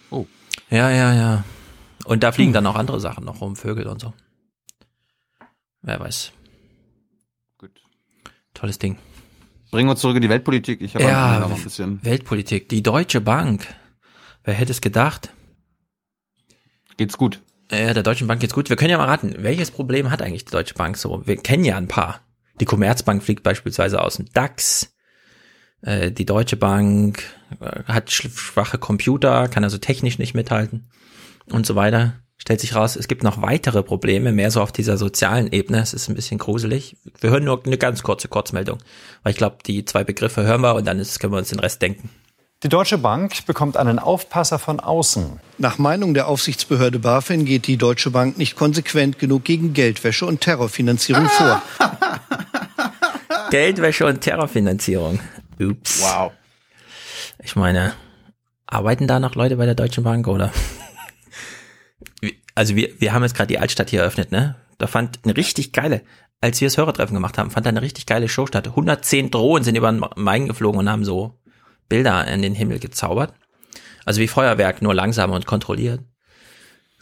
Oh. 0.09 0.25
Ja, 0.69 0.89
ja, 0.89 1.13
ja. 1.13 1.43
Und 2.03 2.23
da 2.23 2.33
fliegen 2.33 2.49
hm. 2.49 2.55
dann 2.55 2.67
auch 2.67 2.75
andere 2.75 2.99
Sachen 2.99 3.23
noch 3.23 3.39
rum, 3.39 3.55
Vögel 3.55 3.87
und 3.87 4.01
so. 4.01 4.13
Wer 5.81 5.99
weiß. 5.99 6.33
Gut. 7.57 7.71
Tolles 8.53 8.77
Ding. 8.77 8.97
Bringen 9.71 9.87
wir 9.87 9.91
uns 9.91 10.01
zurück 10.01 10.17
in 10.17 10.21
die 10.21 10.29
Weltpolitik. 10.29 10.81
Ich 10.81 10.95
habe 10.95 11.05
ja, 11.05 11.39
noch 11.39 11.55
ein 11.55 11.63
bisschen. 11.63 12.03
Weltpolitik. 12.03 12.67
Die 12.67 12.83
Deutsche 12.83 13.21
Bank. 13.21 13.73
Wer 14.43 14.53
hätte 14.53 14.71
es 14.71 14.81
gedacht? 14.81 15.33
Geht's 16.97 17.17
gut? 17.17 17.41
Ja, 17.71 17.93
der 17.93 18.03
Deutschen 18.03 18.27
Bank 18.27 18.41
geht's 18.41 18.53
gut. 18.53 18.69
Wir 18.69 18.75
können 18.75 18.91
ja 18.91 18.97
mal 18.97 19.05
raten, 19.05 19.33
welches 19.37 19.71
Problem 19.71 20.11
hat 20.11 20.21
eigentlich 20.21 20.43
die 20.43 20.51
Deutsche 20.51 20.73
Bank 20.73 20.97
so? 20.97 21.25
Wir 21.25 21.37
kennen 21.37 21.63
ja 21.63 21.77
ein 21.77 21.87
paar. 21.87 22.19
Die 22.59 22.65
Commerzbank 22.65 23.23
fliegt 23.23 23.43
beispielsweise 23.43 24.01
aus 24.01 24.17
dem 24.17 24.25
DAX. 24.33 24.93
Äh, 25.81 26.11
die 26.11 26.25
Deutsche 26.25 26.57
Bank 26.57 27.23
äh, 27.61 27.83
hat 27.85 28.11
schwache 28.11 28.77
Computer, 28.77 29.47
kann 29.47 29.63
also 29.63 29.77
technisch 29.77 30.19
nicht 30.19 30.33
mithalten 30.33 30.89
und 31.45 31.65
so 31.65 31.75
weiter 31.75 32.21
stellt 32.41 32.59
sich 32.59 32.73
raus, 32.73 32.95
es 32.95 33.07
gibt 33.07 33.23
noch 33.23 33.43
weitere 33.43 33.83
Probleme, 33.83 34.31
mehr 34.31 34.49
so 34.49 34.61
auf 34.61 34.71
dieser 34.71 34.97
sozialen 34.97 35.51
Ebene. 35.51 35.79
Es 35.79 35.93
ist 35.93 36.09
ein 36.09 36.15
bisschen 36.15 36.39
gruselig. 36.39 36.97
Wir 37.19 37.29
hören 37.29 37.43
nur 37.43 37.61
eine 37.63 37.77
ganz 37.77 38.01
kurze 38.01 38.29
Kurzmeldung, 38.29 38.79
weil 39.21 39.31
ich 39.31 39.37
glaube, 39.37 39.57
die 39.67 39.85
zwei 39.85 40.03
Begriffe 40.03 40.41
hören 40.41 40.61
wir 40.61 40.73
und 40.73 40.87
dann 40.87 40.97
ist, 40.97 41.19
können 41.19 41.33
wir 41.33 41.37
uns 41.37 41.49
den 41.49 41.59
Rest 41.59 41.83
denken. 41.83 42.09
Die 42.63 42.69
Deutsche 42.69 42.97
Bank 42.97 43.45
bekommt 43.45 43.77
einen 43.77 43.99
Aufpasser 43.99 44.57
von 44.57 44.79
außen. 44.79 45.39
Nach 45.59 45.77
Meinung 45.77 46.15
der 46.15 46.27
Aufsichtsbehörde 46.27 46.97
BaFin 46.97 47.45
geht 47.45 47.67
die 47.67 47.77
Deutsche 47.77 48.09
Bank 48.09 48.39
nicht 48.39 48.55
konsequent 48.55 49.19
genug 49.19 49.43
gegen 49.43 49.73
Geldwäsche 49.73 50.25
und 50.25 50.41
Terrorfinanzierung 50.41 51.27
vor. 51.27 51.61
Geldwäsche 53.51 54.07
und 54.07 54.21
Terrorfinanzierung. 54.21 55.19
Ups. 55.59 56.01
Wow. 56.01 56.31
Ich 57.43 57.55
meine, 57.55 57.93
arbeiten 58.65 59.07
da 59.07 59.19
noch 59.19 59.35
Leute 59.35 59.57
bei 59.57 59.65
der 59.65 59.75
Deutschen 59.75 60.03
Bank 60.03 60.27
oder? 60.27 60.51
Also 62.55 62.75
wir, 62.75 62.89
wir 62.99 63.13
haben 63.13 63.23
jetzt 63.23 63.35
gerade 63.35 63.47
die 63.47 63.59
Altstadt 63.59 63.89
hier 63.89 64.01
eröffnet, 64.01 64.31
ne? 64.31 64.55
Da 64.77 64.87
fand 64.87 65.19
eine 65.23 65.37
richtig 65.37 65.73
geile, 65.73 66.01
als 66.41 66.59
wir 66.59 66.67
das 66.67 66.77
Hörertreffen 66.77 67.13
gemacht 67.13 67.37
haben, 67.37 67.51
fand 67.51 67.67
da 67.67 67.69
eine 67.69 67.83
richtig 67.83 68.07
geile 68.07 68.27
Show 68.27 68.47
statt. 68.47 68.67
110 68.67 69.29
Drohnen 69.29 69.63
sind 69.63 69.77
über 69.77 69.91
den 69.91 70.03
Main 70.15 70.47
geflogen 70.47 70.79
und 70.79 70.89
haben 70.89 71.05
so 71.05 71.39
Bilder 71.87 72.27
in 72.27 72.41
den 72.41 72.55
Himmel 72.55 72.79
gezaubert. 72.79 73.33
Also 74.05 74.19
wie 74.21 74.27
Feuerwerk, 74.27 74.81
nur 74.81 74.95
langsamer 74.95 75.35
und 75.35 75.45
kontrolliert. 75.45 76.01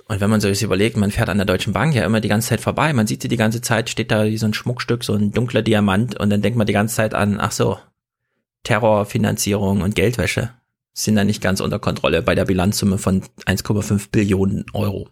Und 0.10 0.20
wenn 0.20 0.30
man 0.30 0.42
sich 0.42 0.62
überlegt, 0.64 0.98
man 0.98 1.12
fährt 1.12 1.30
an 1.30 1.38
der 1.38 1.46
Deutschen 1.46 1.72
Bank 1.72 1.96
ja 1.96 2.04
immer 2.04 2.20
die 2.20 2.28
ganze 2.28 2.50
Zeit 2.50 2.62
vorbei, 2.62 2.92
man 2.94 3.08
sieht 3.08 3.22
sie 3.22 3.28
die 3.28 3.38
ganze 3.38 3.62
Zeit, 3.62 3.90
steht 3.90 4.12
da 4.12 4.26
wie 4.26 4.38
so 4.38 4.48
ein 4.48 4.56
Schmuckstück, 4.56 5.04
so 5.04 5.14
ein 5.14 5.32
dunkler 5.32 5.62
Diamant 5.62 6.20
und 6.20 6.30
dann 6.32 6.42
denkt 6.42 6.58
man 6.58 6.68
die 6.68 6.74
ganze 6.74 6.96
Zeit 6.96 7.14
an, 7.14 7.40
ach 7.40 7.52
so, 7.52 7.78
Terrorfinanzierung 8.64 9.82
und 9.82 9.96
Geldwäsche. 9.96 10.50
sind 10.94 11.16
da 11.16 11.24
nicht 11.24 11.42
ganz 11.42 11.62
unter 11.62 11.80
Kontrolle 11.80 12.24
bei 12.24 12.36
der 12.36 12.46
Bilanzsumme 12.46 12.98
von 12.98 13.22
1,5 13.46 14.10
Billionen 14.12 14.66
Euro. 14.74 15.10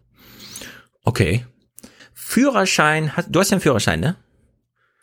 Okay. 1.07 1.45
Führerschein, 2.13 3.13
du 3.29 3.39
hast 3.39 3.49
ja 3.49 3.55
einen 3.55 3.61
Führerschein, 3.61 4.01
ne? 4.01 4.17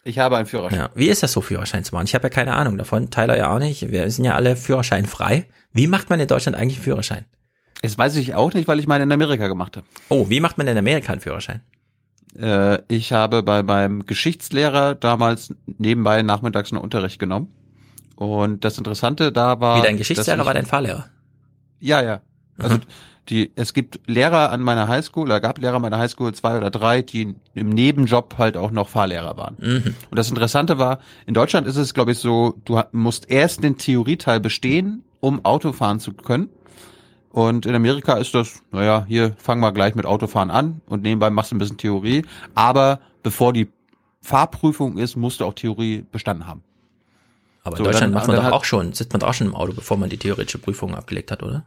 Ich 0.05 0.19
habe 0.19 0.37
einen 0.37 0.45
Führerschein. 0.45 0.81
Ja. 0.81 0.91
Wie 0.95 1.09
ist 1.09 1.23
das 1.23 1.33
so, 1.33 1.41
Führerschein 1.41 1.83
zu 1.83 1.95
machen? 1.95 2.05
Ich 2.05 2.15
habe 2.15 2.25
ja 2.25 2.29
keine 2.29 2.53
Ahnung 2.53 2.77
davon. 2.77 3.11
Tyler 3.11 3.39
ja 3.39 3.51
auch 3.51 3.59
nicht. 3.59 3.91
Wir 3.91 4.11
sind 4.11 4.27
ja 4.27 4.35
alle 4.35 4.55
führerscheinfrei. 4.55 5.47
Wie 5.73 5.87
macht 5.87 6.11
man 6.11 6.21
in 6.21 6.29
Deutschland 6.29 6.59
eigentlich 6.59 6.77
einen 6.77 6.85
Führerschein? 6.85 7.25
Das 7.81 7.97
weiß 7.97 8.17
ich 8.17 8.35
auch 8.35 8.53
nicht, 8.53 8.69
weil 8.69 8.81
ich 8.81 8.87
meinen 8.87 9.05
in 9.05 9.13
Amerika 9.13 9.49
gemacht 9.49 9.79
habe. 9.79 9.87
Oh, 10.11 10.29
wie 10.29 10.41
macht 10.41 10.59
man 10.59 10.67
in 10.67 10.77
Amerika 10.77 11.13
einen 11.13 11.23
Führerschein? 11.23 11.63
Äh, 12.39 12.81
ich 12.89 13.15
habe 13.15 13.43
bei 13.43 13.63
meinem 13.63 14.05
Geschichtslehrer 14.05 14.97
damals 14.97 15.55
nebenbei 15.65 16.21
nachmittags 16.21 16.71
einen 16.71 16.83
Unterricht 16.83 17.19
genommen. 17.19 17.49
Und 18.17 18.63
das 18.67 18.77
Interessante 18.77 19.33
da 19.33 19.59
war. 19.59 19.79
Wie 19.79 19.87
dein 19.87 19.97
Geschichtslehrer 19.97 20.45
war 20.45 20.53
dein 20.53 20.67
Fahrlehrer? 20.67 21.07
Ja, 21.81 22.03
ja. 22.03 22.21
Also. 22.59 22.81
Die, 23.29 23.53
es 23.55 23.73
gibt 23.73 24.01
Lehrer 24.07 24.51
an 24.51 24.61
meiner 24.61 24.89
Highschool, 24.89 25.25
oder 25.25 25.41
gab 25.41 25.59
Lehrer 25.59 25.77
an 25.77 25.83
meiner 25.83 25.99
Highschool, 25.99 26.35
zwei 26.35 26.57
oder 26.57 26.71
drei, 26.71 27.03
die 27.03 27.35
im 27.55 27.69
Nebenjob 27.71 28.37
halt 28.39 28.57
auch 28.57 28.71
noch 28.71 28.89
Fahrlehrer 28.89 29.37
waren. 29.37 29.57
Mhm. 29.59 29.95
Und 30.11 30.19
das 30.19 30.29
Interessante 30.29 30.79
war, 30.79 30.99
in 31.27 31.35
Deutschland 31.35 31.67
ist 31.67 31.77
es, 31.77 31.95
glaube 31.95 32.13
ich, 32.13 32.19
so, 32.19 32.55
du 32.65 32.81
musst 32.93 33.31
erst 33.31 33.63
den 33.63 33.79
Theorieteil 33.79 34.41
bestehen, 34.41 35.05
um 35.21 35.45
Auto 35.45 35.73
fahren 35.73 36.01
zu 36.01 36.13
können. 36.13 36.51
Und 37.31 37.67
in 37.67 37.75
Amerika 37.75 38.15
ist 38.15 38.35
das, 38.35 38.63
naja, 38.71 39.05
hier 39.09 39.35
fangen 39.39 39.61
wir 39.61 39.73
gleich 39.73 39.97
mit 39.97 40.07
Autofahren 40.07 40.51
an 40.51 40.83
und 40.87 41.03
nebenbei 41.03 41.31
machst 41.31 41.51
du 41.51 41.57
ein 41.57 41.59
bisschen 41.59 41.79
Theorie. 41.79 42.25
Aber 42.55 43.01
bevor 43.25 43.53
die 43.53 43.69
Fahrprüfung 44.23 44.99
ist, 44.99 45.17
musst 45.17 45.41
du 45.41 45.45
auch 45.45 45.55
Theorie 45.55 46.05
bestanden 46.13 46.47
haben. 46.47 46.63
Aber 47.65 47.77
in 47.77 47.79
so, 47.79 47.85
Deutschland 47.85 48.15
dann, 48.15 48.21
macht 48.21 48.29
man 48.29 48.37
doch 48.37 48.53
auch 48.53 48.65
schon, 48.65 48.93
sitzt 48.93 49.13
man 49.13 49.21
doch 49.21 49.29
auch 49.29 49.35
schon 49.35 49.49
im 49.49 49.55
Auto, 49.55 49.73
bevor 49.73 49.97
man 49.97 50.11
die 50.11 50.19
theoretische 50.19 50.59
Prüfung 50.59 50.95
abgelegt 50.95 51.31
hat, 51.33 51.43
oder? 51.43 51.65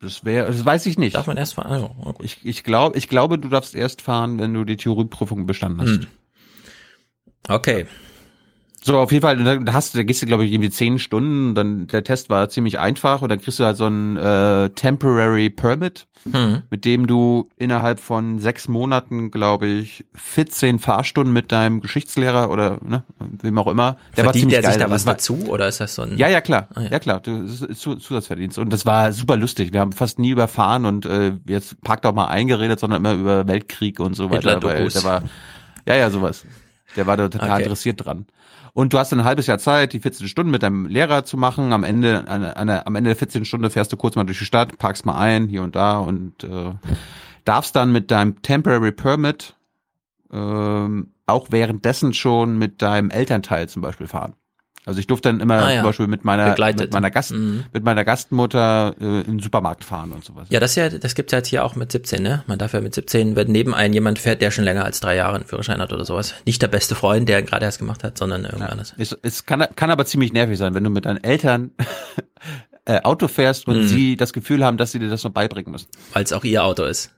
Das 0.00 0.24
wäre, 0.24 0.46
das 0.48 0.64
weiß 0.64 0.86
ich 0.86 0.98
nicht. 0.98 1.14
Darf 1.14 1.26
man 1.26 1.36
erst 1.36 1.54
fahren? 1.54 1.72
Also, 1.72 2.14
ich, 2.20 2.44
ich 2.44 2.64
glaube, 2.64 2.98
ich 2.98 3.08
glaube, 3.08 3.38
du 3.38 3.48
darfst 3.48 3.74
erst 3.74 4.02
fahren, 4.02 4.38
wenn 4.38 4.52
du 4.52 4.64
die 4.64 4.76
Theorieprüfung 4.76 5.46
bestanden 5.46 5.80
hast. 5.80 5.88
Hm. 5.88 6.06
Okay. 7.48 7.86
So, 8.86 8.98
auf 8.98 9.12
jeden 9.12 9.22
Fall, 9.22 9.42
da 9.64 9.72
hast 9.72 9.94
du, 9.94 9.98
da 9.98 10.04
gehst 10.04 10.20
du, 10.20 10.26
glaube 10.26 10.44
ich, 10.44 10.52
irgendwie 10.52 10.68
zehn 10.68 10.98
Stunden, 10.98 11.54
dann 11.54 11.86
der 11.86 12.04
Test 12.04 12.28
war 12.28 12.50
ziemlich 12.50 12.78
einfach 12.78 13.22
und 13.22 13.30
dann 13.30 13.40
kriegst 13.40 13.58
du 13.58 13.64
halt 13.64 13.78
so 13.78 13.86
ein 13.86 14.18
äh, 14.18 14.68
Temporary 14.74 15.48
Permit, 15.48 16.06
hm. 16.30 16.64
mit 16.68 16.84
dem 16.84 17.06
du 17.06 17.48
innerhalb 17.56 17.98
von 17.98 18.40
sechs 18.40 18.68
Monaten, 18.68 19.30
glaube 19.30 19.68
ich, 19.68 20.04
14 20.16 20.78
Fahrstunden 20.80 21.32
mit 21.32 21.50
deinem 21.50 21.80
Geschichtslehrer 21.80 22.50
oder 22.50 22.78
ne, 22.84 23.04
wem 23.40 23.56
auch 23.56 23.68
immer. 23.68 23.96
Der 24.18 24.24
Verdient 24.24 24.52
der 24.52 24.60
geil. 24.60 24.72
sich 24.72 24.82
da 24.82 24.90
was 24.90 25.06
war, 25.06 25.14
dazu 25.14 25.46
oder 25.48 25.66
ist 25.66 25.80
das 25.80 25.94
so 25.94 26.02
ein? 26.02 26.18
Ja, 26.18 26.28
ja, 26.28 26.42
klar. 26.42 26.68
Ah, 26.74 26.82
ja. 26.82 26.90
ja. 26.90 26.98
klar, 26.98 27.20
das 27.20 27.62
ist 27.62 27.80
Zusatzverdienst. 27.80 28.58
Und 28.58 28.70
das 28.70 28.84
war 28.84 29.12
super 29.12 29.38
lustig. 29.38 29.72
Wir 29.72 29.80
haben 29.80 29.92
fast 29.92 30.18
nie 30.18 30.28
überfahren 30.28 30.84
und 30.84 31.06
äh, 31.06 31.32
jetzt 31.48 31.80
parkt 31.80 32.04
auch 32.04 32.12
mal 32.12 32.26
eingeredet, 32.26 32.80
sondern 32.80 33.02
immer 33.02 33.14
über 33.14 33.48
Weltkrieg 33.48 33.98
und 33.98 34.12
so 34.12 34.30
weiter. 34.30 34.62
Weil 34.62 34.90
der 34.90 35.04
war, 35.04 35.22
ja, 35.88 35.96
ja, 35.96 36.10
sowas. 36.10 36.44
Der 36.96 37.06
war 37.06 37.16
da 37.16 37.30
total 37.30 37.50
okay. 37.50 37.62
interessiert 37.62 38.04
dran. 38.04 38.26
Und 38.74 38.92
du 38.92 38.98
hast 38.98 39.12
ein 39.12 39.22
halbes 39.22 39.46
Jahr 39.46 39.58
Zeit, 39.58 39.92
die 39.92 40.00
14 40.00 40.26
Stunden 40.26 40.50
mit 40.50 40.64
deinem 40.64 40.86
Lehrer 40.86 41.24
zu 41.24 41.36
machen. 41.36 41.72
Am 41.72 41.84
Ende, 41.84 42.28
eine, 42.28 42.56
eine, 42.56 42.86
am 42.86 42.96
Ende 42.96 43.10
der 43.10 43.16
14 43.16 43.44
Stunden 43.44 43.70
fährst 43.70 43.92
du 43.92 43.96
kurz 43.96 44.16
mal 44.16 44.24
durch 44.24 44.40
die 44.40 44.44
Stadt, 44.44 44.78
parkst 44.78 45.06
mal 45.06 45.16
ein, 45.16 45.46
hier 45.46 45.62
und 45.62 45.76
da 45.76 45.98
und 45.98 46.42
äh, 46.42 46.72
darfst 47.44 47.76
dann 47.76 47.92
mit 47.92 48.10
deinem 48.10 48.42
Temporary 48.42 48.90
Permit 48.90 49.54
ähm, 50.32 51.12
auch 51.26 51.46
währenddessen 51.50 52.14
schon 52.14 52.58
mit 52.58 52.82
deinem 52.82 53.10
Elternteil 53.10 53.68
zum 53.68 53.80
Beispiel 53.80 54.08
fahren. 54.08 54.34
Also 54.86 55.00
ich 55.00 55.06
durfte 55.06 55.30
dann 55.30 55.40
immer 55.40 55.62
ah, 55.62 55.70
ja. 55.70 55.76
zum 55.76 55.84
Beispiel 55.84 56.06
mit 56.06 56.24
meiner 56.24 56.54
mit 56.58 56.92
meiner 56.92 57.10
Gast 57.10 57.32
mhm. 57.32 57.64
mit 57.72 57.84
meiner 57.84 58.04
Gastmutter 58.04 58.94
äh, 59.00 59.20
in 59.20 59.24
den 59.24 59.38
Supermarkt 59.38 59.82
fahren 59.82 60.12
und 60.12 60.24
sowas. 60.24 60.46
Ja, 60.50 60.60
das 60.60 60.74
ja, 60.74 60.90
das 60.90 61.14
gibt's 61.14 61.32
ja 61.32 61.38
jetzt 61.38 61.48
hier 61.48 61.64
auch 61.64 61.74
mit 61.74 61.90
17, 61.90 62.22
ne? 62.22 62.44
Man 62.46 62.58
darf 62.58 62.74
ja 62.74 62.80
mit 62.80 62.94
17, 62.94 63.34
wenn 63.34 63.50
neben 63.50 63.74
einem 63.74 63.94
jemand 63.94 64.18
fährt, 64.18 64.42
der 64.42 64.50
schon 64.50 64.64
länger 64.64 64.84
als 64.84 65.00
drei 65.00 65.16
Jahre 65.16 65.36
einen 65.36 65.46
Führerschein 65.46 65.80
hat 65.80 65.92
oder 65.92 66.04
sowas. 66.04 66.34
Nicht 66.44 66.60
der 66.60 66.68
beste 66.68 66.94
Freund, 66.94 67.28
der 67.28 67.42
gerade 67.42 67.64
erst 67.64 67.78
gemacht 67.78 68.04
hat, 68.04 68.18
sondern 68.18 68.44
irgendwas. 68.44 68.90
Ja. 68.90 68.96
Es, 68.98 69.16
es 69.22 69.46
kann, 69.46 69.66
kann 69.74 69.90
aber 69.90 70.04
ziemlich 70.04 70.32
nervig 70.32 70.58
sein, 70.58 70.74
wenn 70.74 70.84
du 70.84 70.90
mit 70.90 71.06
deinen 71.06 71.22
Eltern 71.24 71.70
äh, 72.84 73.00
Auto 73.00 73.28
fährst 73.28 73.66
und 73.66 73.82
mhm. 73.82 73.88
sie 73.88 74.16
das 74.16 74.34
Gefühl 74.34 74.64
haben, 74.64 74.76
dass 74.76 74.92
sie 74.92 74.98
dir 74.98 75.08
das 75.08 75.24
noch 75.24 75.32
beibringen 75.32 75.72
müssen. 75.72 75.88
Weil 76.12 76.24
es 76.24 76.32
auch 76.32 76.44
ihr 76.44 76.62
Auto 76.62 76.84
ist. 76.84 77.10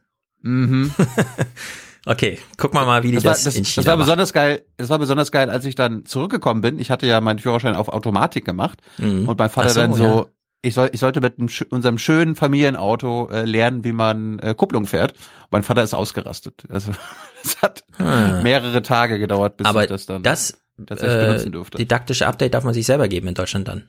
Mhm. 0.43 0.93
Okay, 2.09 2.39
guck 2.57 2.73
mal 2.73 2.86
mal, 2.86 3.02
wie 3.02 3.09
die 3.09 3.15
das, 3.17 3.25
das, 3.25 3.44
das 3.44 3.57
in 3.57 3.65
China 3.65 3.83
Das 3.83 3.91
war 3.91 3.97
besonders 3.97 4.33
geil. 4.33 4.65
Das 4.76 4.89
war 4.91 4.99
besonders 5.01 5.33
geil, 5.33 5.51
als 5.51 5.65
ich 5.65 5.75
dann 5.75 6.07
zurückgekommen 6.07 6.60
bin. 6.60 6.78
Ich 6.78 6.93
hatte 6.93 7.05
ja 7.07 7.20
meinen 7.20 7.41
Führerschein 7.41 7.75
auf 7.75 7.89
Automatik 7.89 8.44
gemacht 8.44 8.81
mhm. 8.99 9.28
und 9.28 9.39
mein 9.39 9.51
Vater 9.51 9.70
so, 9.70 9.81
dann 9.81 9.93
so, 9.93 10.05
ja. 10.05 10.26
ich 10.62 10.75
soll, 10.75 10.91
ich 10.93 11.01
sollte 11.01 11.20
mit 11.20 11.36
einem, 11.39 11.49
unserem 11.70 11.99
schönen 11.99 12.36
Familienauto 12.36 13.28
äh, 13.33 13.44
lernen, 13.44 13.85
wie 13.85 13.91
man 13.91 14.39
äh, 14.39 14.55
Kupplung 14.55 14.86
fährt. 14.86 15.15
Mein 15.51 15.65
Vater 15.65 15.83
ist 15.83 15.94
ausgerastet. 15.94 16.62
Also 16.68 16.93
es 17.43 17.60
hat 17.60 17.83
hm. 17.97 18.44
mehrere 18.44 18.83
Tage 18.83 19.18
gedauert, 19.18 19.57
bis 19.57 19.67
Aber 19.67 19.83
ich 19.83 19.89
das 19.89 20.07
dann 20.07 20.23
das 20.23 20.52
äh, 20.78 21.26
benutzen 21.26 21.51
durfte. 21.51 21.78
Didaktische 21.78 22.28
Update 22.28 22.55
darf 22.55 22.62
man 22.62 22.73
sich 22.73 22.86
selber 22.86 23.09
geben 23.09 23.26
in 23.26 23.35
Deutschland 23.35 23.67
dann. 23.67 23.89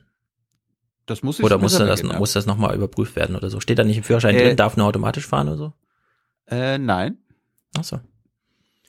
Das 1.06 1.22
muss 1.22 1.38
ich 1.38 1.44
Oder 1.44 1.58
muss 1.58 1.78
das, 1.78 2.02
geben, 2.02 2.18
muss 2.18 2.32
das 2.32 2.46
nochmal 2.46 2.74
überprüft 2.74 3.14
werden 3.14 3.36
oder 3.36 3.48
so? 3.48 3.60
Steht 3.60 3.78
da 3.78 3.84
nicht 3.84 3.98
im 3.98 4.02
Führerschein 4.02 4.34
äh, 4.34 4.42
drin, 4.42 4.56
darf 4.56 4.76
nur 4.76 4.86
automatisch 4.86 5.26
fahren 5.26 5.48
oder 5.48 5.56
so? 5.56 5.72
Äh, 6.46 6.78
nein. 6.78 7.18
Ach 7.76 7.84
so. 7.84 8.00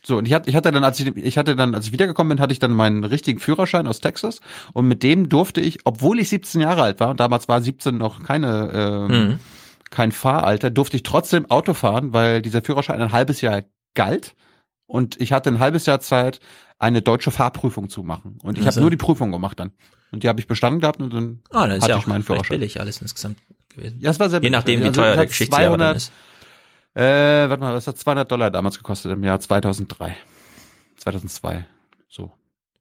So, 0.02 0.18
und 0.18 0.26
ich 0.26 0.34
hatte, 0.34 0.50
ich 0.50 0.56
hatte 0.56 0.72
dann, 0.72 0.84
als 0.84 1.00
ich, 1.00 1.16
ich 1.18 1.38
hatte 1.38 1.56
dann, 1.56 1.76
als 1.76 1.88
ich 1.88 1.92
wiedergekommen 1.92 2.30
bin, 2.30 2.42
hatte 2.42 2.54
ich 2.54 2.60
dann 2.60 2.72
meinen 2.72 3.04
richtigen 3.04 3.40
Führerschein 3.40 3.86
aus 3.86 4.00
Texas 4.00 4.40
und 4.74 4.88
mit 4.88 5.04
dem 5.04 5.28
durfte 5.28 5.60
ich, 5.60 5.80
obwohl 5.84 6.20
ich 6.20 6.30
17 6.30 6.62
Jahre 6.62 6.84
alt 6.84 7.00
war 7.00 7.10
und 7.10 7.20
damals 7.20 7.48
war 7.48 7.62
17 7.62 7.98
noch 7.98 8.24
keine, 8.24 8.72
ähm, 8.74 9.08
mhm. 9.08 9.40
kein 9.90 10.12
Fahralter, 10.12 10.70
durfte 10.70 10.96
ich 10.96 11.04
trotzdem 11.04 11.50
Auto 11.52 11.74
fahren, 11.74 12.14
weil 12.14 12.42
dieser 12.42 12.62
Führerschein 12.62 13.02
ein 13.02 13.12
halbes 13.12 13.42
Jahr 13.42 13.64
galt 13.94 14.36
und 14.88 15.20
ich 15.20 15.34
hatte 15.34 15.50
ein 15.50 15.60
halbes 15.60 15.86
Jahr 15.86 16.00
Zeit, 16.00 16.40
eine 16.80 17.02
deutsche 17.02 17.32
Fahrprüfung 17.32 17.90
zu 17.90 18.04
machen. 18.04 18.40
Und 18.42 18.58
ich 18.58 18.66
also. 18.66 18.78
habe 18.78 18.82
nur 18.82 18.90
die 18.90 18.98
Prüfung 18.98 19.32
gemacht 19.32 19.60
dann. 19.60 19.72
Und 20.12 20.24
die 20.24 20.30
habe 20.30 20.40
ich 20.40 20.48
bestanden 20.48 20.80
gehabt 20.80 21.02
und 21.02 21.14
dann 21.14 21.40
ah, 21.52 21.68
dann 21.68 21.72
hatte 21.72 21.78
ist 21.78 21.88
ja 21.88 21.98
ich 21.98 22.08
meinen 22.08 22.24
Führerschein. 22.24 22.58
billig 22.58 22.80
alles 22.80 23.02
insgesamt 23.02 23.38
gewesen. 23.68 24.00
Ja, 24.00 24.10
es 24.10 24.20
war 24.20 24.30
sehr 24.30 24.42
Je 24.42 24.50
nachdem, 24.50 24.80
wie 24.80 24.86
also 24.86 25.02
teuer 25.02 25.16
der 25.16 25.28
Geschichtslehrer 25.28 25.78
dann 25.78 25.98
ist. 25.98 26.12
Äh, 26.96 27.50
warte 27.50 27.62
mal, 27.62 27.74
was 27.74 27.88
hat 27.88 27.98
200 27.98 28.32
Dollar 28.32 28.52
damals 28.52 28.78
gekostet 28.78 29.12
im 29.12 29.24
Jahr 29.24 29.40
2003? 29.40 30.16
2002. 30.98 31.66
So. 32.08 32.32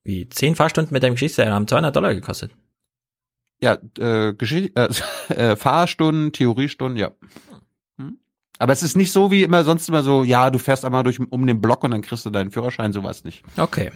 Wie? 0.02 0.28
Zehn 0.28 0.56
Fahrstunden 0.56 0.92
mit 0.92 1.02
deinem 1.02 1.14
Geschichtslehrer 1.14 1.52
haben 1.52 1.68
200 1.68 1.94
Dollar 1.94 2.14
gekostet? 2.14 2.52
Ja, 3.60 3.78
äh, 3.98 4.34
Geschicht 4.34 4.76
äh, 4.76 4.88
äh, 5.34 5.56
Fahrstunden, 5.56 6.32
Theoriestunden, 6.32 6.96
ja. 6.96 7.10
Hm? 7.98 8.18
Aber 8.58 8.72
es 8.72 8.82
ist 8.82 8.96
nicht 8.96 9.12
so 9.12 9.30
wie 9.30 9.42
immer 9.42 9.64
sonst 9.64 9.88
immer 9.88 10.02
so, 10.02 10.24
ja, 10.24 10.50
du 10.50 10.58
fährst 10.58 10.84
einmal 10.84 11.02
durch 11.02 11.20
um 11.20 11.46
den 11.46 11.60
Block 11.60 11.84
und 11.84 11.90
dann 11.90 12.02
kriegst 12.02 12.24
du 12.24 12.30
deinen 12.30 12.50
Führerschein, 12.50 12.92
sowas 12.92 13.24
nicht. 13.24 13.42
Okay. 13.56 13.92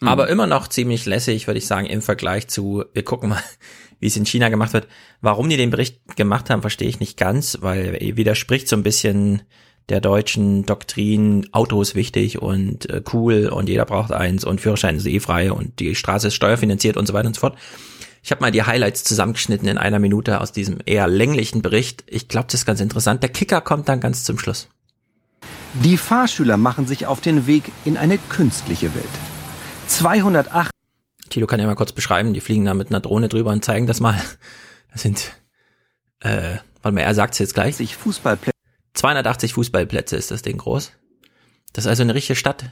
Mhm. 0.00 0.08
Aber 0.08 0.28
immer 0.28 0.46
noch 0.46 0.68
ziemlich 0.68 1.06
lässig, 1.06 1.46
würde 1.46 1.58
ich 1.58 1.66
sagen, 1.66 1.86
im 1.86 2.02
Vergleich 2.02 2.48
zu, 2.48 2.84
wir 2.92 3.04
gucken 3.04 3.30
mal, 3.30 3.42
wie 4.00 4.06
es 4.06 4.16
in 4.16 4.26
China 4.26 4.48
gemacht 4.48 4.72
wird. 4.72 4.88
Warum 5.20 5.48
die 5.48 5.56
den 5.56 5.70
Bericht 5.70 6.16
gemacht 6.16 6.50
haben, 6.50 6.60
verstehe 6.60 6.88
ich 6.88 7.00
nicht 7.00 7.16
ganz, 7.16 7.58
weil 7.62 7.96
er 8.00 8.16
widerspricht 8.16 8.68
so 8.68 8.76
ein 8.76 8.82
bisschen 8.82 9.42
der 9.88 10.00
deutschen 10.00 10.66
Doktrin, 10.66 11.48
Auto 11.52 11.80
ist 11.80 11.94
wichtig 11.94 12.42
und 12.42 12.90
äh, 12.90 13.02
cool 13.12 13.46
und 13.46 13.68
jeder 13.68 13.84
braucht 13.84 14.12
eins 14.12 14.44
und 14.44 14.60
Führerschein 14.60 14.96
ist 14.96 15.06
eh 15.06 15.20
frei 15.20 15.52
und 15.52 15.78
die 15.78 15.94
Straße 15.94 16.28
ist 16.28 16.34
steuerfinanziert 16.34 16.96
und 16.96 17.06
so 17.06 17.14
weiter 17.14 17.28
und 17.28 17.34
so 17.34 17.40
fort. 17.40 17.56
Ich 18.22 18.32
habe 18.32 18.40
mal 18.40 18.50
die 18.50 18.64
Highlights 18.64 19.04
zusammengeschnitten 19.04 19.68
in 19.68 19.78
einer 19.78 20.00
Minute 20.00 20.40
aus 20.40 20.50
diesem 20.50 20.78
eher 20.84 21.06
länglichen 21.06 21.62
Bericht. 21.62 22.02
Ich 22.08 22.26
glaube, 22.26 22.48
das 22.50 22.62
ist 22.62 22.66
ganz 22.66 22.80
interessant. 22.80 23.22
Der 23.22 23.30
Kicker 23.30 23.60
kommt 23.60 23.88
dann 23.88 24.00
ganz 24.00 24.24
zum 24.24 24.40
Schluss. 24.40 24.68
Die 25.74 25.96
Fahrschüler 25.96 26.56
machen 26.56 26.88
sich 26.88 27.06
auf 27.06 27.20
den 27.20 27.46
Weg 27.46 27.70
in 27.84 27.96
eine 27.96 28.18
künstliche 28.18 28.92
Welt. 28.96 29.35
208. 29.88 30.70
Tilo 31.28 31.46
kann 31.46 31.60
ja 31.60 31.66
mal 31.66 31.74
kurz 31.74 31.92
beschreiben. 31.92 32.34
Die 32.34 32.40
fliegen 32.40 32.64
da 32.64 32.74
mit 32.74 32.90
einer 32.90 33.00
Drohne 33.00 33.28
drüber 33.28 33.50
und 33.50 33.64
zeigen 33.64 33.86
das 33.86 34.00
mal. 34.00 34.20
Das 34.92 35.02
sind, 35.02 35.32
äh, 36.20 36.56
warte 36.80 36.94
mal, 36.94 37.02
er 37.02 37.14
sagt 37.14 37.34
es 37.34 37.38
jetzt 37.38 37.52
gleich. 37.52 37.76
Fußballplätze 37.94 38.56
280 38.94 39.52
Fußballplätze 39.52 40.16
ist 40.16 40.30
das 40.30 40.42
Ding 40.42 40.56
groß. 40.56 40.92
Das 41.72 41.84
ist 41.84 41.88
also 41.88 42.02
eine 42.02 42.14
richtige 42.14 42.36
Stadt 42.36 42.64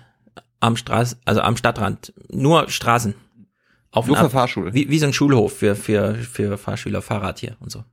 am 0.61 0.77
Straß, 0.77 1.19
also 1.25 1.43
am 1.43 1.57
Stadtrand. 1.57 2.15
Nur 2.31 2.71
Straßen. 2.71 3.15
Auf 3.91 4.07
Nur 4.07 4.17
für 4.17 4.31
Fahrschule. 4.31 4.75
Wie, 4.75 4.89
wie 4.89 4.99
so 4.99 5.07
ein 5.07 5.13
Schulhof 5.13 5.57
für, 5.59 5.77
für, 5.77 6.15
für 6.15 6.59
Fahrschüler, 6.59 7.03
Fahrrad 7.03 7.39
hier 7.39 7.57
und 7.61 7.71
so. 7.71 7.85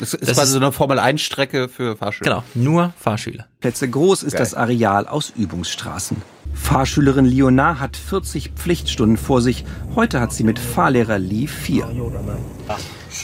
Das 0.00 0.14
ist 0.14 0.28
das 0.28 0.36
quasi 0.38 0.48
ist, 0.48 0.52
so 0.52 0.56
eine 0.58 0.72
Formel-1-Strecke 0.72 1.68
für 1.68 1.96
Fahrschüler. 1.96 2.42
Genau, 2.42 2.44
nur 2.54 2.94
Fahrschüler. 2.98 3.46
Plätze 3.60 3.88
groß 3.88 4.22
ist 4.22 4.32
Geil. 4.32 4.40
das 4.40 4.54
Areal 4.54 5.06
aus 5.06 5.30
Übungsstraßen. 5.36 6.16
Fahrschülerin 6.54 7.26
Liona 7.26 7.78
hat 7.78 7.96
40 7.96 8.52
Pflichtstunden 8.56 9.18
vor 9.18 9.42
sich. 9.42 9.64
Heute 9.94 10.20
hat 10.20 10.32
sie 10.32 10.42
mit 10.42 10.58
Fahrlehrer 10.58 11.18
Li 11.18 11.46
vier. 11.46 11.86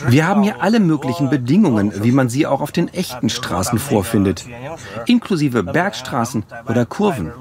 Wir 0.09 0.27
haben 0.27 0.43
hier 0.43 0.61
alle 0.61 0.79
möglichen 0.79 1.31
Bedingungen, 1.31 2.05
wie 2.05 2.13
man 2.13 2.29
sie 2.29 2.47
auch 2.47 2.61
auf 2.61 2.73
den 2.73 2.89
echten 2.89 3.31
Straßen 3.31 3.79
vorfindet, 3.79 4.45
inklusive 5.07 5.63
Bergstraßen 5.63 6.45
oder 6.69 6.85
Kurven. 6.85 7.33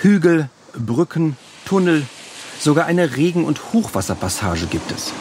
Hügel, 0.00 0.48
Brücken, 0.74 1.36
Tunnel, 1.66 2.06
sogar 2.58 2.86
eine 2.86 3.16
Regen- 3.16 3.44
und 3.44 3.72
Hochwasserpassage 3.72 4.66
gibt 4.66 4.90
es. 4.92 5.12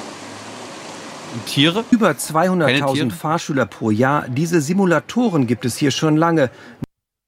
Tiere? 1.46 1.84
Über 1.92 2.12
200.000 2.12 3.12
Fahrschüler 3.12 3.66
pro 3.66 3.92
Jahr. 3.92 4.28
Diese 4.30 4.62
Simulatoren 4.62 5.48
gibt 5.48 5.66
es 5.66 5.78
hier 5.78 5.92
schon 5.92 6.18
lange. 6.18 6.50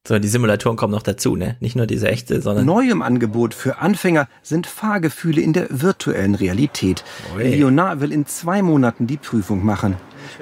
So, 0.08 0.18
die 0.18 0.28
Simulatoren 0.28 0.78
kommen 0.78 0.94
noch 0.94 1.04
dazu, 1.04 1.36
ne? 1.36 1.58
Nicht 1.60 1.76
nur 1.76 1.86
diese 1.86 2.08
echte, 2.08 2.42
sondern. 2.42 2.66
Neu 2.66 2.90
im 2.90 3.02
Angebot 3.02 3.54
für 3.54 3.80
Anfänger 3.80 4.28
sind 4.42 4.66
Fahrgefühle 4.66 5.42
in 5.42 5.54
der 5.54 5.68
virtuellen 5.70 6.36
Realität. 6.36 7.04
Ui. 7.36 7.44
Leonard 7.44 8.00
will 8.00 8.12
in 8.12 8.26
zwei 8.26 8.62
Monaten 8.62 9.08
die 9.08 9.18
Prüfung 9.18 9.64
machen. 9.64 9.98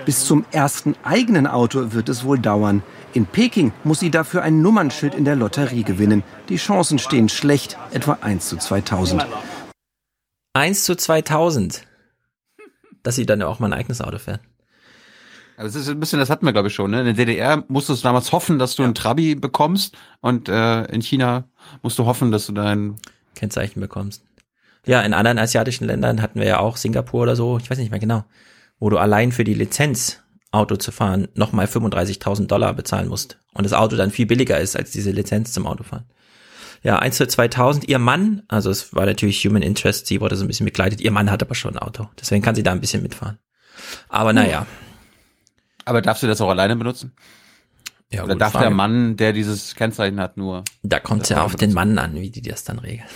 Bis 0.05 0.25
zum 0.25 0.45
ersten 0.51 0.95
eigenen 1.03 1.47
Auto 1.47 1.93
wird 1.93 2.07
es 2.09 2.23
wohl 2.23 2.39
dauern. 2.39 2.83
In 3.13 3.25
Peking 3.25 3.71
muss 3.83 3.99
sie 3.99 4.11
dafür 4.11 4.43
ein 4.43 4.61
Nummernschild 4.61 5.15
in 5.15 5.25
der 5.25 5.35
Lotterie 5.35 5.83
gewinnen. 5.83 6.23
Die 6.49 6.57
Chancen 6.57 6.99
stehen 6.99 7.29
schlecht, 7.29 7.77
etwa 7.91 8.19
1 8.21 8.47
zu 8.47 8.57
2000. 8.57 9.25
1 10.53 10.83
zu 10.83 10.95
2000. 10.95 11.86
Dass 13.07 13.15
sie 13.15 13.25
dann 13.25 13.41
auch 13.41 13.59
mal 13.59 13.67
ein 13.67 13.79
eigenes 13.79 14.01
Auto 14.01 14.17
fährt. 14.17 14.41
Also 15.55 15.79
das 15.79 15.87
ist 15.87 15.93
ein 15.93 15.99
bisschen, 16.01 16.19
das 16.19 16.29
hatten 16.29 16.45
wir 16.45 16.51
glaube 16.51 16.67
ich 16.67 16.75
schon. 16.75 16.91
Ne? 16.91 16.99
In 16.99 17.05
der 17.05 17.13
DDR 17.13 17.63
musstest 17.69 18.03
du 18.03 18.07
damals 18.09 18.33
hoffen, 18.33 18.59
dass 18.59 18.75
du 18.75 18.83
ein 18.83 18.93
Trabi 18.93 19.35
bekommst 19.35 19.95
und 20.19 20.49
äh, 20.49 20.83
in 20.87 21.01
China 21.01 21.45
musst 21.81 21.97
du 21.97 22.05
hoffen, 22.05 22.33
dass 22.33 22.47
du 22.47 22.51
dein 22.51 22.97
Kennzeichen 23.33 23.79
bekommst. 23.79 24.23
Ja, 24.85 24.99
in 25.03 25.13
anderen 25.13 25.39
asiatischen 25.39 25.87
Ländern 25.87 26.21
hatten 26.21 26.41
wir 26.41 26.47
ja 26.47 26.59
auch 26.59 26.75
Singapur 26.75 27.21
oder 27.21 27.37
so, 27.37 27.57
ich 27.59 27.71
weiß 27.71 27.77
nicht 27.77 27.91
mehr 27.91 28.01
genau, 28.01 28.25
wo 28.77 28.89
du 28.89 28.97
allein 28.97 29.31
für 29.31 29.45
die 29.45 29.53
Lizenz 29.53 30.21
Auto 30.51 30.75
zu 30.75 30.91
fahren 30.91 31.29
nochmal 31.33 31.67
35.000 31.67 32.47
Dollar 32.47 32.73
bezahlen 32.73 33.07
musst 33.07 33.37
und 33.53 33.63
das 33.63 33.71
Auto 33.71 33.95
dann 33.95 34.11
viel 34.11 34.25
billiger 34.25 34.59
ist 34.59 34.75
als 34.75 34.91
diese 34.91 35.11
Lizenz 35.11 35.53
zum 35.53 35.65
Autofahren. 35.65 36.03
Ja, 36.83 36.99
1 36.99 37.17
zu 37.17 37.27
2000. 37.27 37.87
Ihr 37.87 37.99
Mann, 37.99 38.43
also 38.47 38.69
es 38.69 38.93
war 38.93 39.05
natürlich 39.05 39.43
Human 39.45 39.61
Interest, 39.61 40.07
sie 40.07 40.21
wurde 40.21 40.35
so 40.35 40.45
ein 40.45 40.47
bisschen 40.47 40.65
begleitet. 40.65 41.01
Ihr 41.01 41.11
Mann 41.11 41.31
hat 41.31 41.41
aber 41.41 41.55
schon 41.55 41.75
ein 41.75 41.79
Auto, 41.79 42.07
deswegen 42.19 42.41
kann 42.41 42.55
sie 42.55 42.63
da 42.63 42.71
ein 42.71 42.81
bisschen 42.81 43.03
mitfahren. 43.03 43.39
Aber 44.09 44.33
naja. 44.33 44.65
Aber 45.85 46.01
darfst 46.01 46.23
du 46.23 46.27
das 46.27 46.41
auch 46.41 46.49
alleine 46.49 46.75
benutzen? 46.75 47.13
Ja, 48.09 48.23
Oder 48.23 48.35
darf 48.35 48.53
Frage. 48.53 48.65
der 48.65 48.71
Mann, 48.75 49.17
der 49.17 49.33
dieses 49.33 49.75
Kennzeichen 49.75 50.19
hat, 50.19 50.37
nur? 50.37 50.63
Da 50.81 50.99
kommt 50.99 51.23
es 51.23 51.29
ja 51.29 51.43
auf 51.43 51.55
den 51.55 51.73
Mann 51.73 51.97
an, 51.97 52.15
wie 52.15 52.29
die 52.29 52.41
das 52.41 52.63
dann 52.63 52.79
regeln. 52.79 53.07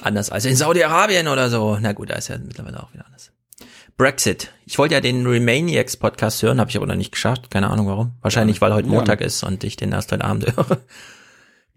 Anders 0.00 0.30
als 0.30 0.44
in 0.44 0.56
Saudi-Arabien 0.56 1.28
oder 1.28 1.48
so. 1.48 1.78
Na 1.80 1.92
gut, 1.92 2.10
da 2.10 2.14
ist 2.14 2.28
ja 2.28 2.38
mittlerweile 2.38 2.82
auch 2.82 2.92
wieder 2.92 3.06
anders. 3.06 3.30
Brexit. 3.96 4.50
Ich 4.66 4.78
wollte 4.78 4.94
ja 4.94 5.00
den 5.00 5.26
Remaniacs 5.26 5.96
Podcast 5.96 6.42
hören, 6.42 6.58
habe 6.58 6.70
ich 6.70 6.76
aber 6.76 6.86
noch 6.86 6.96
nicht 6.96 7.12
geschafft. 7.12 7.50
Keine 7.50 7.70
Ahnung 7.70 7.86
warum. 7.86 8.12
Wahrscheinlich, 8.20 8.60
weil 8.60 8.74
heute. 8.74 8.88
Montag 8.88 9.20
ist 9.20 9.44
und 9.44 9.62
ich 9.62 9.76
den 9.76 9.92
erst 9.92 10.10
heute 10.10 10.24
Abend 10.24 10.56
höre. 10.56 10.78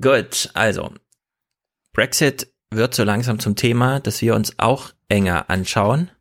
Gut, 0.01 0.49
also. 0.53 0.91
Brexit 1.93 2.47
wird 2.71 2.93
so 2.93 3.03
langsam 3.03 3.39
zum 3.39 3.55
Thema, 3.55 3.99
dass 3.99 4.21
wir 4.21 4.35
uns 4.35 4.53
auch 4.57 4.91
enger 5.07 5.49
anschauen. 5.49 6.11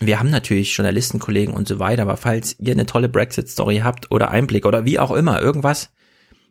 Wir 0.00 0.18
haben 0.18 0.30
natürlich 0.30 0.74
Journalistenkollegen 0.76 1.54
und 1.54 1.68
so 1.68 1.78
weiter, 1.78 2.02
aber 2.02 2.16
falls 2.16 2.58
ihr 2.58 2.72
eine 2.72 2.86
tolle 2.86 3.08
Brexit-Story 3.08 3.80
habt 3.84 4.10
oder 4.10 4.30
Einblick 4.30 4.66
oder 4.66 4.84
wie 4.84 4.98
auch 4.98 5.12
immer, 5.12 5.40
irgendwas, 5.40 5.90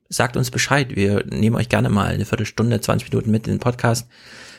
sagt 0.09 0.37
uns 0.37 0.51
Bescheid. 0.51 0.95
Wir 0.95 1.25
nehmen 1.25 1.55
euch 1.55 1.69
gerne 1.69 1.89
mal 1.89 2.13
eine 2.13 2.25
Viertelstunde, 2.25 2.79
20 2.79 3.11
Minuten 3.11 3.31
mit 3.31 3.47
in 3.47 3.55
den 3.55 3.59
Podcast, 3.59 4.07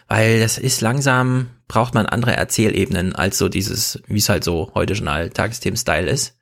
weil 0.08 0.40
das 0.40 0.58
ist 0.58 0.81
langsam, 0.81 1.50
braucht 1.68 1.94
man 1.94 2.06
andere 2.06 2.36
Erzählebenen 2.36 3.14
als 3.14 3.39
so 3.39 3.48
dieses, 3.48 4.02
wie 4.06 4.18
es 4.18 4.28
halt 4.28 4.44
so 4.44 4.73
heute 4.74 4.97
schon 4.97 5.08
all 5.08 5.31
Tagesthemen-Style 5.31 6.10
ist. 6.10 6.36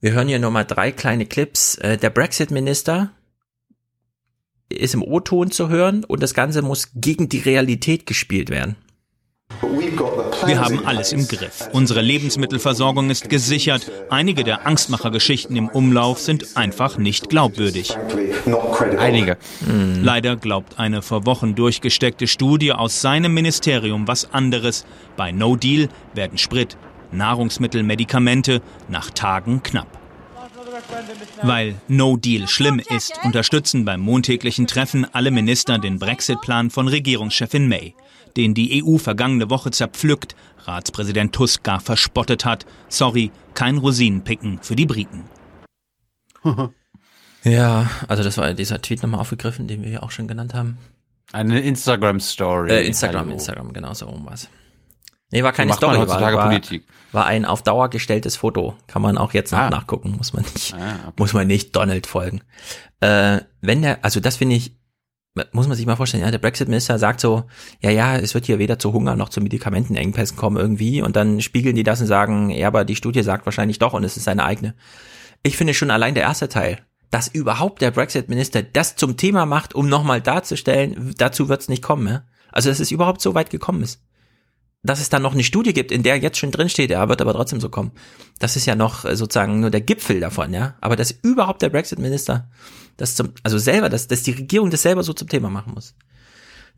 Wir 0.00 0.12
hören 0.12 0.28
hier 0.28 0.38
nochmal 0.38 0.64
drei 0.64 0.92
kleine 0.92 1.26
Clips. 1.26 1.76
Äh, 1.76 1.98
Der 1.98 2.10
Brexit-Minister 2.10 3.10
ist 4.68 4.94
im 4.94 5.02
O-Ton 5.02 5.50
zu 5.50 5.68
hören 5.68 6.04
und 6.04 6.22
das 6.22 6.34
Ganze 6.34 6.62
muss 6.62 6.90
gegen 6.94 7.28
die 7.28 7.38
Realität 7.38 8.06
gespielt 8.06 8.50
werden. 8.50 8.76
Wir 10.46 10.60
haben 10.60 10.86
alles 10.86 11.12
im 11.12 11.26
Griff. 11.26 11.68
Unsere 11.72 12.02
Lebensmittelversorgung 12.02 13.10
ist 13.10 13.28
gesichert. 13.28 13.90
Einige 14.10 14.44
der 14.44 14.66
Angstmachergeschichten 14.66 15.56
im 15.56 15.68
Umlauf 15.68 16.20
sind 16.20 16.56
einfach 16.56 16.98
nicht 16.98 17.28
glaubwürdig. 17.28 17.96
Einige. 18.98 19.36
Leider 20.00 20.36
glaubt 20.36 20.78
eine 20.78 21.02
vor 21.02 21.26
Wochen 21.26 21.54
durchgesteckte 21.54 22.26
Studie 22.26 22.72
aus 22.72 23.00
seinem 23.00 23.34
Ministerium 23.34 24.06
was 24.06 24.32
anderes. 24.32 24.84
Bei 25.16 25.32
No 25.32 25.56
Deal 25.56 25.88
werden 26.14 26.38
Sprit, 26.38 26.76
Nahrungsmittel, 27.10 27.82
Medikamente 27.82 28.60
nach 28.88 29.10
Tagen 29.10 29.62
knapp. 29.62 29.97
Weil 31.42 31.76
No 31.88 32.16
Deal 32.16 32.48
schlimm 32.48 32.78
ist, 32.78 33.18
unterstützen 33.24 33.84
beim 33.84 34.00
montäglichen 34.00 34.66
Treffen 34.66 35.06
alle 35.12 35.30
Minister 35.30 35.78
den 35.78 35.98
Brexit-Plan 35.98 36.70
von 36.70 36.88
Regierungschefin 36.88 37.68
May, 37.68 37.94
den 38.36 38.54
die 38.54 38.82
EU 38.82 38.98
vergangene 38.98 39.50
Woche 39.50 39.70
zerpflückt, 39.70 40.36
Ratspräsident 40.64 41.34
Tusk 41.34 41.62
gar 41.62 41.80
verspottet 41.80 42.44
hat. 42.44 42.66
Sorry, 42.88 43.30
kein 43.54 43.78
Rosinenpicken 43.78 44.58
für 44.62 44.76
die 44.76 44.86
Briten. 44.86 45.24
Ja, 47.44 47.88
also 48.08 48.22
das 48.24 48.36
war 48.36 48.52
dieser 48.52 48.82
Tweet 48.82 49.02
nochmal 49.02 49.20
aufgegriffen, 49.20 49.68
den 49.68 49.82
wir 49.82 49.90
ja 49.90 50.02
auch 50.02 50.10
schon 50.10 50.26
genannt 50.26 50.54
haben. 50.54 50.76
Eine 51.32 51.60
Instagram-Story. 51.60 52.70
Äh, 52.70 52.86
Instagram, 52.86 53.26
Hallo. 53.26 53.32
Instagram, 53.32 53.72
genau 53.72 53.94
so 53.94 54.06
rum 54.06 54.26
was. 54.28 54.48
Nee, 55.30 55.42
war 55.42 55.52
keine 55.52 55.72
Story, 55.74 55.98
war, 55.98 56.08
war, 56.08 56.60
war 57.12 57.26
ein 57.26 57.44
auf 57.44 57.62
Dauer 57.62 57.90
gestelltes 57.90 58.36
Foto. 58.36 58.74
Kann 58.86 59.02
man 59.02 59.18
auch 59.18 59.34
jetzt 59.34 59.52
noch 59.52 59.58
Ah. 59.58 59.70
nachgucken, 59.70 60.14
muss 60.16 60.32
man 60.32 60.42
nicht, 60.54 60.74
Ah, 60.74 60.94
okay. 61.06 61.12
muss 61.18 61.32
man 61.34 61.46
nicht 61.46 61.76
Donald 61.76 62.06
folgen. 62.06 62.40
Äh, 63.00 63.40
wenn 63.60 63.82
der, 63.82 64.04
also 64.04 64.20
das 64.20 64.36
finde 64.36 64.56
ich, 64.56 64.74
muss 65.52 65.68
man 65.68 65.76
sich 65.76 65.86
mal 65.86 65.96
vorstellen, 65.96 66.24
ja, 66.24 66.30
der 66.30 66.38
Brexit-Minister 66.38 66.98
sagt 66.98 67.20
so, 67.20 67.44
ja, 67.80 67.90
ja, 67.90 68.16
es 68.16 68.34
wird 68.34 68.46
hier 68.46 68.58
weder 68.58 68.78
zu 68.78 68.92
Hunger 68.92 69.14
noch 69.16 69.28
zu 69.28 69.40
Medikamentenengpässen 69.40 70.36
kommen 70.36 70.56
irgendwie 70.56 71.02
und 71.02 71.14
dann 71.14 71.40
spiegeln 71.42 71.76
die 71.76 71.84
das 71.84 72.00
und 72.00 72.06
sagen, 72.08 72.50
ja, 72.50 72.66
aber 72.66 72.84
die 72.84 72.96
Studie 72.96 73.22
sagt 73.22 73.44
wahrscheinlich 73.46 73.78
doch 73.78 73.92
und 73.92 74.04
es 74.04 74.16
ist 74.16 74.24
seine 74.24 74.44
eigene. 74.44 74.74
Ich 75.42 75.56
finde 75.56 75.74
schon 75.74 75.90
allein 75.92 76.14
der 76.14 76.24
erste 76.24 76.48
Teil, 76.48 76.80
dass 77.10 77.28
überhaupt 77.28 77.82
der 77.82 77.90
Brexit-Minister 77.92 78.62
das 78.62 78.96
zum 78.96 79.16
Thema 79.16 79.46
macht, 79.46 79.74
um 79.74 79.88
nochmal 79.88 80.20
darzustellen, 80.20 81.14
dazu 81.18 81.48
wird 81.48 81.60
es 81.60 81.68
nicht 81.68 81.82
kommen. 81.82 82.08
Ja? 82.08 82.22
Also, 82.50 82.70
dass 82.70 82.80
es 82.80 82.90
überhaupt 82.90 83.20
so 83.20 83.34
weit 83.34 83.50
gekommen 83.50 83.82
ist. 83.82 84.02
Dass 84.82 85.00
es 85.00 85.08
dann 85.08 85.22
noch 85.22 85.34
eine 85.34 85.42
Studie 85.42 85.72
gibt, 85.72 85.90
in 85.90 86.04
der 86.04 86.18
jetzt 86.18 86.38
schon 86.38 86.52
drin 86.52 86.68
steht, 86.68 86.90
er 86.90 87.08
wird 87.08 87.20
aber 87.20 87.32
trotzdem 87.32 87.60
so 87.60 87.68
kommen. 87.68 87.90
Das 88.38 88.56
ist 88.56 88.66
ja 88.66 88.76
noch 88.76 89.04
äh, 89.04 89.16
sozusagen 89.16 89.60
nur 89.60 89.70
der 89.70 89.80
Gipfel 89.80 90.20
davon, 90.20 90.54
ja. 90.54 90.76
Aber 90.80 90.94
dass 90.94 91.10
überhaupt 91.10 91.62
der 91.62 91.70
Brexit-Minister 91.70 92.48
das 92.96 93.14
zum, 93.14 93.32
also 93.42 93.58
selber, 93.58 93.88
dass, 93.88 94.06
dass 94.06 94.22
die 94.22 94.32
Regierung 94.32 94.70
das 94.70 94.82
selber 94.82 95.02
so 95.02 95.12
zum 95.12 95.28
Thema 95.28 95.50
machen 95.50 95.74
muss. 95.74 95.94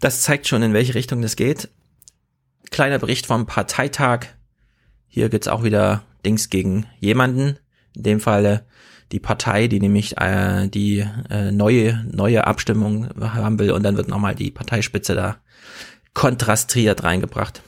Das 0.01 0.23
zeigt 0.23 0.49
schon, 0.49 0.63
in 0.63 0.73
welche 0.73 0.95
Richtung 0.95 1.21
das 1.21 1.37
geht. 1.37 1.69
Kleiner 2.71 2.99
Bericht 2.99 3.27
vom 3.27 3.47
Parteitag. 3.47 4.27
Hier 5.09 5.29
gibt's 5.29 5.49
auch 5.49 5.63
wieder 5.63 6.05
Dings 6.25 6.49
gegen 6.49 6.87
jemanden. 7.01 7.59
In 7.95 8.03
dem 8.03 8.21
Falle 8.21 8.65
die 9.13 9.21
Partei, 9.21 9.67
die 9.67 9.81
nämlich 9.81 10.17
äh, 10.19 10.69
die 10.69 11.05
äh, 11.31 11.51
neue 11.51 12.05
neue 12.11 12.47
Abstimmung 12.47 13.09
haben 13.21 13.59
will 13.59 13.73
und 13.73 13.83
dann 13.83 13.97
wird 13.97 14.09
nochmal 14.09 14.37
die 14.37 14.51
Parteispitze 14.51 15.15
da 15.15 15.37
kontrastiert 16.15 17.03
reingebracht. 17.03 17.63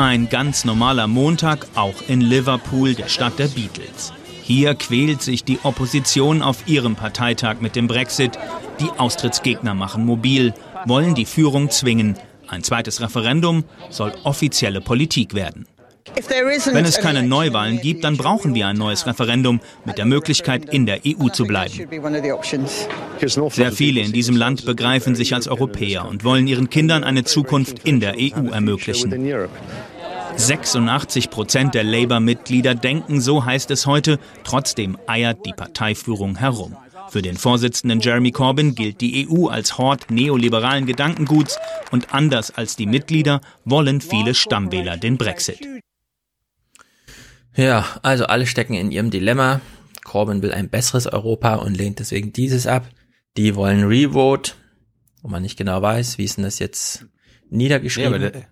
Ein 0.00 0.30
ganz 0.30 0.64
normaler 0.64 1.06
Montag 1.06 1.66
auch 1.74 1.96
in 2.08 2.22
Liverpool, 2.22 2.94
der 2.94 3.08
Stadt 3.08 3.38
der 3.38 3.48
Beatles. 3.48 4.14
Hier 4.42 4.74
quält 4.74 5.20
sich 5.20 5.44
die 5.44 5.58
Opposition 5.62 6.40
auf 6.40 6.66
ihrem 6.66 6.96
Parteitag 6.96 7.56
mit 7.60 7.76
dem 7.76 7.86
Brexit. 7.86 8.38
Die 8.80 8.88
Austrittsgegner 8.98 9.74
machen 9.74 10.06
mobil, 10.06 10.54
wollen 10.86 11.14
die 11.14 11.26
Führung 11.26 11.68
zwingen. 11.68 12.16
Ein 12.48 12.64
zweites 12.64 13.02
Referendum 13.02 13.64
soll 13.90 14.14
offizielle 14.24 14.80
Politik 14.80 15.34
werden. 15.34 15.66
Wenn 16.72 16.86
es 16.86 16.98
keine 16.98 17.22
Neuwahlen 17.22 17.80
gibt, 17.82 18.02
dann 18.04 18.16
brauchen 18.16 18.54
wir 18.54 18.68
ein 18.68 18.76
neues 18.76 19.06
Referendum 19.06 19.60
mit 19.84 19.98
der 19.98 20.06
Möglichkeit, 20.06 20.72
in 20.72 20.86
der 20.86 21.00
EU 21.06 21.28
zu 21.28 21.44
bleiben. 21.44 21.74
Sehr 23.50 23.72
viele 23.72 24.00
in 24.00 24.12
diesem 24.12 24.36
Land 24.36 24.64
begreifen 24.64 25.14
sich 25.14 25.34
als 25.34 25.46
Europäer 25.46 26.08
und 26.08 26.24
wollen 26.24 26.46
ihren 26.46 26.70
Kindern 26.70 27.04
eine 27.04 27.24
Zukunft 27.24 27.80
in 27.86 28.00
der 28.00 28.14
EU 28.18 28.50
ermöglichen. 28.50 29.10
86 30.36 31.30
Prozent 31.30 31.74
der 31.74 31.84
Labour-Mitglieder 31.84 32.74
denken, 32.74 33.20
so 33.20 33.44
heißt 33.44 33.70
es 33.70 33.86
heute, 33.86 34.18
trotzdem 34.44 34.98
eiert 35.06 35.44
die 35.44 35.52
Parteiführung 35.52 36.36
herum. 36.36 36.76
Für 37.10 37.22
den 37.22 37.36
Vorsitzenden 37.36 38.00
Jeremy 38.00 38.30
Corbyn 38.30 38.74
gilt 38.74 39.00
die 39.00 39.28
EU 39.28 39.48
als 39.48 39.78
Hort 39.78 40.10
neoliberalen 40.10 40.86
Gedankenguts 40.86 41.58
und 41.90 42.14
anders 42.14 42.52
als 42.52 42.76
die 42.76 42.86
Mitglieder 42.86 43.40
wollen 43.64 44.00
viele 44.00 44.34
Stammwähler 44.34 44.96
den 44.96 45.18
Brexit. 45.18 45.60
Ja, 47.56 47.84
also 48.02 48.26
alle 48.26 48.46
stecken 48.46 48.74
in 48.74 48.90
ihrem 48.92 49.10
Dilemma. 49.10 49.60
Corbyn 50.04 50.40
will 50.42 50.52
ein 50.52 50.70
besseres 50.70 51.06
Europa 51.06 51.56
und 51.56 51.76
lehnt 51.76 51.98
deswegen 51.98 52.32
dieses 52.32 52.66
ab. 52.66 52.88
Die 53.36 53.54
wollen 53.56 53.84
Revote, 53.84 54.52
wo 55.22 55.28
man 55.28 55.42
nicht 55.42 55.58
genau 55.58 55.82
weiß, 55.82 56.18
wie 56.18 56.24
ist 56.24 56.36
denn 56.36 56.44
das 56.44 56.58
jetzt 56.58 57.06
Nee, 57.50 57.64
niedergeschrieben. 57.64 58.14
aber 58.14 58.30
der, 58.30 58.44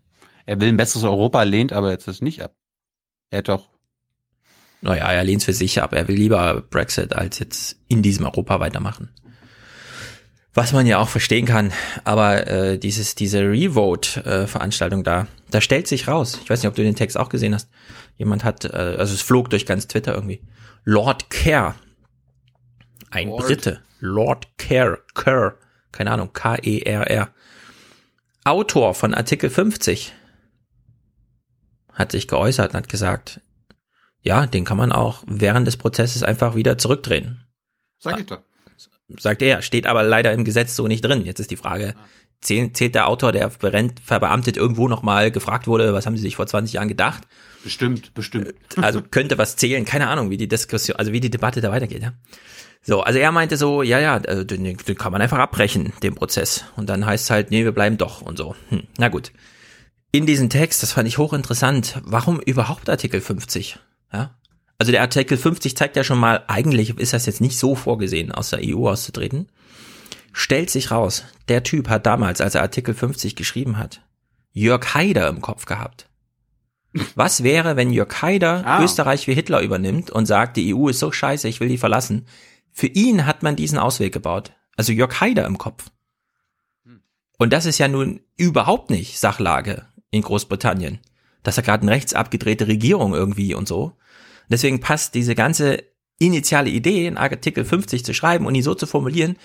er 0.49 0.59
will 0.62 0.68
ein 0.68 0.78
besseres 0.78 1.05
Europa, 1.05 1.43
lehnt 1.43 1.75
aber 1.75 1.91
jetzt 1.91 2.09
das 2.09 2.23
nicht 2.23 2.43
ab. 2.43 2.55
Er 3.28 3.41
hat 3.41 3.49
doch. 3.49 3.68
Naja, 4.81 5.12
er 5.12 5.23
lehnt 5.23 5.43
es 5.43 5.44
für 5.44 5.52
sich 5.52 5.83
ab. 5.83 5.93
Er 5.93 6.09
will 6.09 6.17
lieber 6.17 6.62
Brexit 6.70 7.12
als 7.12 7.39
jetzt 7.39 7.77
in 7.86 8.01
diesem 8.01 8.25
Europa 8.25 8.59
weitermachen. 8.59 9.10
Was 10.55 10.73
man 10.73 10.86
ja 10.86 11.01
auch 11.01 11.09
verstehen 11.10 11.44
kann, 11.44 11.70
aber 12.05 12.47
äh, 12.47 12.78
dieses 12.78 13.15
diese 13.15 13.41
Revote-Veranstaltung 13.43 15.01
äh, 15.01 15.05
da, 15.05 15.27
da 15.51 15.60
stellt 15.60 15.86
sich 15.86 16.09
raus. 16.09 16.39
Ich 16.43 16.49
weiß 16.49 16.62
nicht, 16.62 16.68
ob 16.68 16.75
du 16.75 16.83
den 16.83 16.97
Text 16.97 17.18
auch 17.18 17.28
gesehen 17.28 17.55
hast. 17.55 17.68
Jemand 18.17 18.43
hat, 18.43 18.65
äh, 18.65 18.97
also 18.99 19.12
es 19.12 19.20
flog 19.20 19.51
durch 19.51 19.67
ganz 19.67 19.86
Twitter 19.86 20.15
irgendwie. 20.15 20.41
Lord 20.85 21.28
Kerr, 21.28 21.75
ein 23.10 23.28
Lord. 23.28 23.47
Brite, 23.47 23.81
Lord 24.01 24.49
Kerr, 24.57 24.99
Kerr, 25.15 25.57
keine 25.93 26.10
Ahnung, 26.10 26.33
K-E-R-R, 26.33 27.28
Autor 28.44 28.94
von 28.94 29.12
Artikel 29.12 29.51
50, 29.51 30.15
hat 31.99 32.12
sich 32.12 32.28
geäußert 32.28 32.70
und 32.70 32.77
hat 32.77 32.89
gesagt, 32.89 33.41
ja, 34.23 34.47
den 34.47 34.65
kann 34.65 34.77
man 34.77 34.93
auch 34.93 35.23
während 35.27 35.67
des 35.67 35.77
Prozesses 35.77 36.23
einfach 36.23 36.55
wieder 36.55 36.78
zurückdrehen. 36.78 37.44
Sag 37.99 38.20
ich 38.20 38.27
doch. 38.27 38.41
Sagt 39.18 39.43
er, 39.43 39.62
steht 39.62 39.86
aber 39.86 40.02
leider 40.02 40.33
im 40.33 40.44
Gesetz 40.44 40.77
so 40.77 40.86
nicht 40.86 41.02
drin. 41.02 41.25
Jetzt 41.25 41.41
ist 41.41 41.51
die 41.51 41.57
Frage, 41.57 41.94
zählt, 42.41 42.77
zählt 42.77 42.94
der 42.94 43.09
Autor, 43.09 43.33
der 43.33 43.51
verbeamtet 43.51 44.57
irgendwo 44.57 44.86
nochmal 44.86 45.31
gefragt 45.31 45.67
wurde, 45.67 45.94
was 45.94 46.07
haben 46.07 46.17
sie 46.17 46.23
sich 46.23 46.36
vor 46.36 46.47
20 46.47 46.75
Jahren 46.75 46.89
gedacht? 46.89 47.23
Bestimmt, 47.65 48.15
bestimmt. 48.15 48.55
Also 48.77 49.02
könnte 49.02 49.39
was 49.39 49.57
zählen, 49.57 49.85
keine 49.85 50.09
Ahnung, 50.09 50.31
wie 50.31 50.36
die 50.36 50.49
Diskussion, 50.49 50.97
also 50.99 51.12
wie 51.12 51.20
die 51.20 51.31
Debatte 51.31 51.60
da 51.60 51.70
weitergeht, 51.70 52.02
ja. 52.02 52.12
So, 52.83 53.01
also 53.01 53.18
er 53.18 53.33
meinte 53.33 53.57
so, 53.57 53.83
ja, 53.83 53.99
ja, 53.99 54.17
also 54.17 54.44
den, 54.44 54.65
den 54.65 54.97
kann 54.97 55.12
man 55.12 55.20
einfach 55.20 55.39
abbrechen, 55.39 55.93
den 56.02 56.15
Prozess. 56.15 56.65
Und 56.77 56.89
dann 56.89 57.05
heißt 57.05 57.25
es 57.25 57.31
halt, 57.31 57.51
nee, 57.51 57.65
wir 57.65 57.73
bleiben 57.73 57.99
doch 57.99 58.23
und 58.23 58.39
so. 58.39 58.55
Hm, 58.68 58.85
na 58.99 59.09
gut. 59.09 59.33
In 60.11 60.25
diesem 60.25 60.49
Text, 60.49 60.83
das 60.83 60.93
fand 60.93 61.07
ich 61.07 61.19
hochinteressant, 61.19 62.01
warum 62.03 62.41
überhaupt 62.41 62.89
Artikel 62.89 63.20
50? 63.20 63.78
Ja? 64.11 64.39
Also 64.78 64.91
der 64.91 65.03
Artikel 65.03 65.37
50 65.37 65.77
zeigt 65.77 65.97
ja 65.97 66.05
schon 66.05 66.19
mal, 66.19 66.45
eigentlich 66.47 66.97
ist 66.99 67.12
das 67.12 67.27
jetzt 67.27 67.43
nicht 67.43 67.59
so 67.59 67.75
vorgesehen, 67.75 68.33
aus 68.33 68.51
der 68.51 68.61
EU 68.62 68.89
auszutreten. 68.89 69.49
Stellt 70.33 70.70
sich 70.70 70.91
raus, 70.91 71.25
der 71.49 71.62
Typ 71.62 71.89
hat 71.91 72.07
damals, 72.07 72.41
als 72.41 72.55
er 72.55 72.62
Artikel 72.62 72.95
50 72.95 73.37
geschrieben 73.37 73.77
hat, 73.77 74.01
Jörg 74.53 74.95
Haider 74.95 75.28
im 75.28 75.43
Kopf 75.43 75.67
gehabt. 75.67 76.09
Was 77.15 77.43
wäre, 77.43 77.77
wenn 77.77 77.93
Jörg 77.93 78.23
Haider 78.23 78.65
ah. 78.65 78.83
Österreich 78.83 79.27
wie 79.27 79.35
Hitler 79.35 79.61
übernimmt 79.61 80.11
und 80.11 80.25
sagt, 80.25 80.57
die 80.57 80.75
EU 80.75 80.89
ist 80.89 81.01
so 81.01 81.12
scheiße, 81.12 81.49
ich 81.49 81.61
will 81.61 81.69
die 81.69 81.77
verlassen? 81.77 82.27
Für 82.73 82.87
ihn 82.87 83.27
hat 83.27 83.43
man 83.43 83.57
diesen 83.57 83.78
Ausweg 83.78 84.15
gebaut. 84.15 84.53
Also 84.75 84.93
Jörg 84.93 85.20
Haider 85.20 85.45
im 85.45 85.59
Kopf. 85.59 85.91
Und 87.37 87.53
das 87.53 87.67
ist 87.67 87.78
ja 87.78 87.89
nun 87.89 88.20
überhaupt 88.37 88.91
nicht 88.91 89.19
Sachlage 89.19 89.88
in 90.11 90.23
Großbritannien. 90.23 90.99
Das 91.43 91.55
ist 91.55 91.57
ja 91.59 91.62
gerade 91.62 91.83
eine 91.83 91.93
rechtsabgedrehte 91.93 92.67
Regierung 92.67 93.15
irgendwie 93.15 93.55
und 93.55 93.69
so. 93.69 93.93
Deswegen 94.49 94.81
passt 94.81 95.15
diese 95.15 95.35
ganze 95.35 95.85
initiale 96.19 96.70
Idee, 96.70 97.07
in 97.07 97.17
Artikel 97.17 97.65
50 97.65 98.05
zu 98.05 98.12
schreiben 98.12 98.47
und 98.47 98.55
ihn 98.55 98.62
so 98.62 98.75
zu 98.75 98.87
formulieren, 98.87 99.37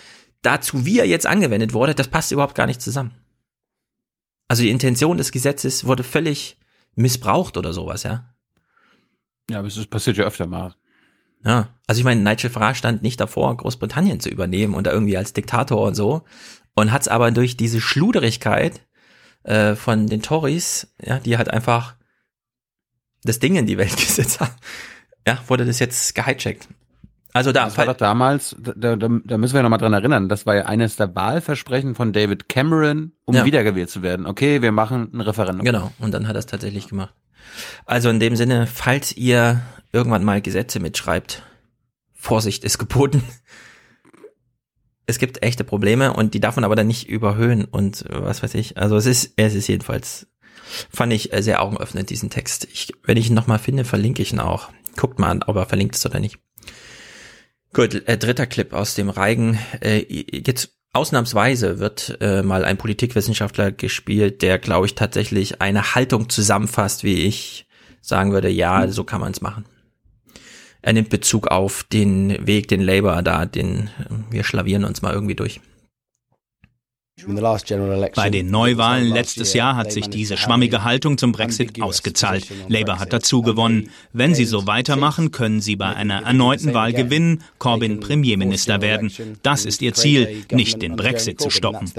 dazu 0.42 0.85
wie 0.85 1.00
er 1.00 1.08
jetzt 1.08 1.27
angewendet 1.27 1.74
wurde, 1.74 1.95
das 1.95 2.08
passt 2.08 2.32
überhaupt 2.32 2.56
gar 2.56 2.66
nicht 2.66 2.82
zusammen. 2.82 3.11
Also 4.48 4.64
die 4.64 4.69
Intention 4.69 5.17
des 5.17 5.32
Gesetzes 5.32 5.85
wurde 5.85 6.03
völlig 6.03 6.58
missbraucht 6.95 7.58
oder 7.58 7.74
sowas, 7.74 8.03
ja. 8.03 8.33
Ja, 9.50 9.59
aber 9.59 9.67
es 9.67 9.85
passiert 9.88 10.17
ja 10.17 10.25
öfter 10.25 10.48
mal. 10.48 10.75
Ja, 11.45 11.69
also 11.88 12.00
ich 12.00 12.06
meine, 12.06 12.22
Nigel 12.22 12.50
Farage 12.50 12.77
stand 12.77 13.03
nicht 13.03 13.19
davor, 13.19 13.56
Großbritannien 13.58 14.19
zu 14.19 14.30
übernehmen 14.30 14.74
und 14.74 14.88
da 14.88 14.92
irgendwie 14.92 15.17
als 15.17 15.33
Diktator 15.33 15.82
und 15.82 15.95
so 15.95 16.24
und 16.75 16.92
hat 16.92 17.01
es 17.01 17.08
aber 17.08 17.32
durch 17.32 17.58
diese 17.58 17.82
Schluderigkeit 17.82 18.82
äh, 19.43 19.75
von 19.75 20.07
den 20.07 20.22
Tories, 20.22 20.88
ja, 21.01 21.19
die 21.19 21.38
halt 21.38 21.49
einfach 21.49 21.95
das 23.23 23.39
Ding 23.39 23.55
in 23.55 23.65
die 23.65 23.77
Welt 23.77 23.95
gesetzt 23.97 24.39
haben, 24.39 24.53
ja, 25.27 25.39
wurde 25.47 25.65
das 25.65 25.80
jetzt 25.80 26.15
gehijackt. 26.15 26.67
Also 27.33 27.51
da. 27.51 27.65
Das 27.65 27.77
war 27.77 27.88
doch 27.88 27.97
damals, 27.97 28.55
da, 28.59 28.95
da, 28.95 29.09
da 29.09 29.38
müssen 29.38 29.55
wir 29.55 29.63
nochmal 29.63 29.80
dran 29.80 29.93
erinnern, 29.93 30.30
das 30.30 30.45
war 30.45 30.55
ja 30.55 30.65
eines 30.65 30.97
der 30.97 31.15
Wahlversprechen 31.15 31.95
von 31.95 32.13
David 32.13 32.47
Cameron, 32.47 33.13
um 33.25 33.35
ja. 33.35 33.43
wiedergewählt 33.43 33.89
zu 33.89 34.03
werden. 34.03 34.27
Okay, 34.27 34.61
wir 34.61 34.72
machen 34.72 35.09
ein 35.13 35.22
Referendum. 35.22 35.65
Genau, 35.65 35.91
und 35.97 36.13
dann 36.13 36.27
hat 36.27 36.35
er 36.35 36.39
es 36.39 36.45
tatsächlich 36.45 36.88
gemacht. 36.88 37.13
Also 37.85 38.09
in 38.09 38.19
dem 38.19 38.35
Sinne, 38.35 38.67
falls 38.67 39.17
ihr 39.17 39.61
irgendwann 39.91 40.23
mal 40.23 40.41
Gesetze 40.41 40.80
mitschreibt, 40.80 41.43
Vorsicht 42.13 42.63
ist 42.63 42.77
geboten. 42.77 43.23
Es 45.06 45.19
gibt 45.19 45.43
echte 45.43 45.64
Probleme 45.64 46.14
und 46.14 46.33
die 46.33 46.40
darf 46.40 46.56
man 46.56 46.64
aber 46.64 46.75
dann 46.75 46.88
nicht 46.88 47.09
überhöhen 47.09 47.65
und 47.65 48.06
was 48.09 48.41
weiß 48.41 48.53
ich. 48.56 48.77
Also 48.77 48.95
es 48.95 49.06
ist, 49.06 49.33
es 49.35 49.53
ist 49.53 49.67
jedenfalls, 49.67 50.27
fand 50.90 51.11
ich 51.11 51.32
sehr 51.40 51.61
augenöffnend, 51.61 52.09
diesen 52.09 52.30
Text. 52.30 52.67
Ich, 52.72 52.93
wenn 53.03 53.17
ich 53.17 53.30
ihn 53.30 53.35
nochmal 53.35 53.59
finde, 53.59 53.83
verlinke 53.83 54.22
ich 54.22 54.32
ihn 54.32 54.40
auch. 54.40 54.69
Guckt 54.95 55.19
mal 55.19 55.30
an, 55.30 55.43
ob 55.43 55.56
er 55.56 55.65
verlinkt 55.65 55.95
ist 55.95 56.06
oder 56.06 56.19
nicht. 56.19 56.38
Gut, 57.73 58.07
äh, 58.07 58.17
dritter 58.17 58.45
Clip 58.45 58.72
aus 58.72 58.93
dem 58.95 59.09
Reigen. 59.09 59.59
Äh, 59.82 60.06
jetzt 60.09 60.77
ausnahmsweise 60.93 61.80
wird 61.80 62.17
äh, 62.22 62.43
mal 62.43 62.64
ein 62.64 62.77
Politikwissenschaftler 62.77 63.72
gespielt, 63.72 64.43
der, 64.43 64.59
glaube 64.59 64.85
ich, 64.85 64.95
tatsächlich 64.95 65.59
eine 65.59 65.95
Haltung 65.95 66.30
zusammenfasst, 66.30 67.03
wie 67.03 67.23
ich 67.23 67.67
sagen 67.99 68.32
würde, 68.32 68.49
ja, 68.49 68.88
so 68.90 69.03
kann 69.03 69.22
man 69.22 69.32
es 69.32 69.41
machen. 69.41 69.65
Er 70.83 70.91
nimmt 70.93 71.09
Bezug 71.09 71.47
auf 71.47 71.85
den 71.91 72.45
Weg, 72.45 72.67
den 72.67 72.81
Labour 72.81 73.21
da, 73.21 73.45
den 73.45 73.89
wir 74.29 74.43
schlavieren 74.43 74.83
uns 74.83 75.01
mal 75.01 75.13
irgendwie 75.13 75.33
durch. 75.33 75.61
Bei 78.15 78.29
den 78.29 78.47
Neuwahlen 78.49 79.07
letztes 79.07 79.53
Jahr 79.53 79.77
hat 79.77 79.93
sich 79.93 80.09
diese 80.09 80.35
schwammige 80.35 80.83
Haltung 80.83 81.17
zum 81.17 81.31
Brexit 81.31 81.81
ausgezahlt. 81.81 82.47
Labour 82.67 82.99
hat 82.99 83.13
dazu 83.13 83.41
gewonnen. 83.41 83.91
Wenn 84.11 84.35
sie 84.35 84.45
so 84.45 84.67
weitermachen, 84.67 85.31
können 85.31 85.61
sie 85.61 85.77
bei 85.77 85.95
einer 85.95 86.23
erneuten 86.23 86.73
Wahl 86.73 86.91
gewinnen, 86.91 87.43
Corbyn 87.59 88.01
Premierminister 88.01 88.81
werden. 88.81 89.11
Das 89.41 89.65
ist 89.65 89.81
ihr 89.81 89.93
Ziel, 89.93 90.43
nicht 90.51 90.81
den 90.81 90.97
Brexit 90.97 91.39
zu 91.39 91.49
stoppen. 91.49 91.89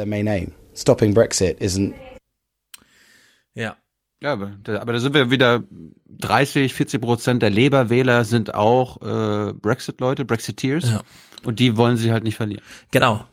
Ja. 4.23 4.33
Aber 4.33 4.53
da, 4.63 4.81
aber 4.81 4.95
da 4.95 5.01
sind 5.01 5.15
wir 5.15 5.31
wieder 5.31 5.63
30, 6.09 6.73
40 6.73 7.01
Prozent 7.01 7.43
der 7.43 7.51
Labour-Wähler 7.51 8.25
sind 8.25 8.55
auch 8.55 9.01
äh, 9.03 9.53
Brexit-Leute, 9.53 10.25
Brexiteers. 10.25 10.91
Ja. 10.91 11.03
Und 11.45 11.59
die 11.59 11.77
wollen 11.77 11.97
sie 11.97 12.11
halt 12.11 12.25
nicht 12.25 12.37
verlieren. 12.37 12.63
Genau 12.91 13.25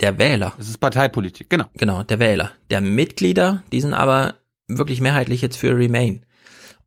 der 0.00 0.18
Wähler. 0.18 0.52
Das 0.58 0.68
ist 0.68 0.78
Parteipolitik, 0.78 1.50
genau. 1.50 1.66
Genau, 1.74 2.02
der 2.02 2.18
Wähler. 2.18 2.52
Der 2.70 2.80
Mitglieder, 2.80 3.62
die 3.72 3.80
sind 3.80 3.94
aber 3.94 4.34
wirklich 4.68 5.00
mehrheitlich 5.00 5.42
jetzt 5.42 5.56
für 5.56 5.76
Remain. 5.76 6.24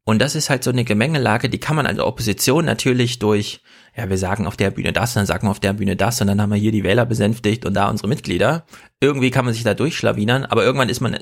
Und 0.04 0.20
das 0.20 0.36
ist 0.36 0.50
halt 0.50 0.64
so 0.64 0.72
eine 0.72 0.84
Gemengelage, 0.84 1.50
die 1.50 1.60
kann 1.60 1.76
man 1.76 1.86
als 1.86 2.00
Opposition 2.00 2.66
natürlich 2.66 3.20
durch, 3.20 3.62
ja, 3.96 4.10
wir 4.10 4.18
sagen 4.18 4.48
auf 4.48 4.58
der 4.58 4.72
Bühne 4.72 4.92
das, 4.92 5.14
dann 5.14 5.26
sagen 5.26 5.48
wir 5.48 5.52
auf 5.52 5.60
der 5.60 5.74
Bühne 5.74 5.96
das 5.96 6.20
und 6.22 6.28
dann 6.28 6.42
haben 6.42 6.50
wir 6.50 6.58
hier 6.58 6.72
die 6.72 6.84
Wähler 6.84 7.06
besänftigt 7.06 7.66
und 7.66 7.76
da 7.76 7.90
unsere 7.90 8.08
Mitglieder. 8.08 8.66
Irgendwie 9.00 9.30
kann 9.30 9.46
man 9.46 9.54
sich 9.54 9.64
da 9.64 9.74
durchschlawinern, 9.74 10.46
aber 10.46 10.64
irgendwann 10.64 10.90
ist 10.90 11.02
man, 11.02 11.20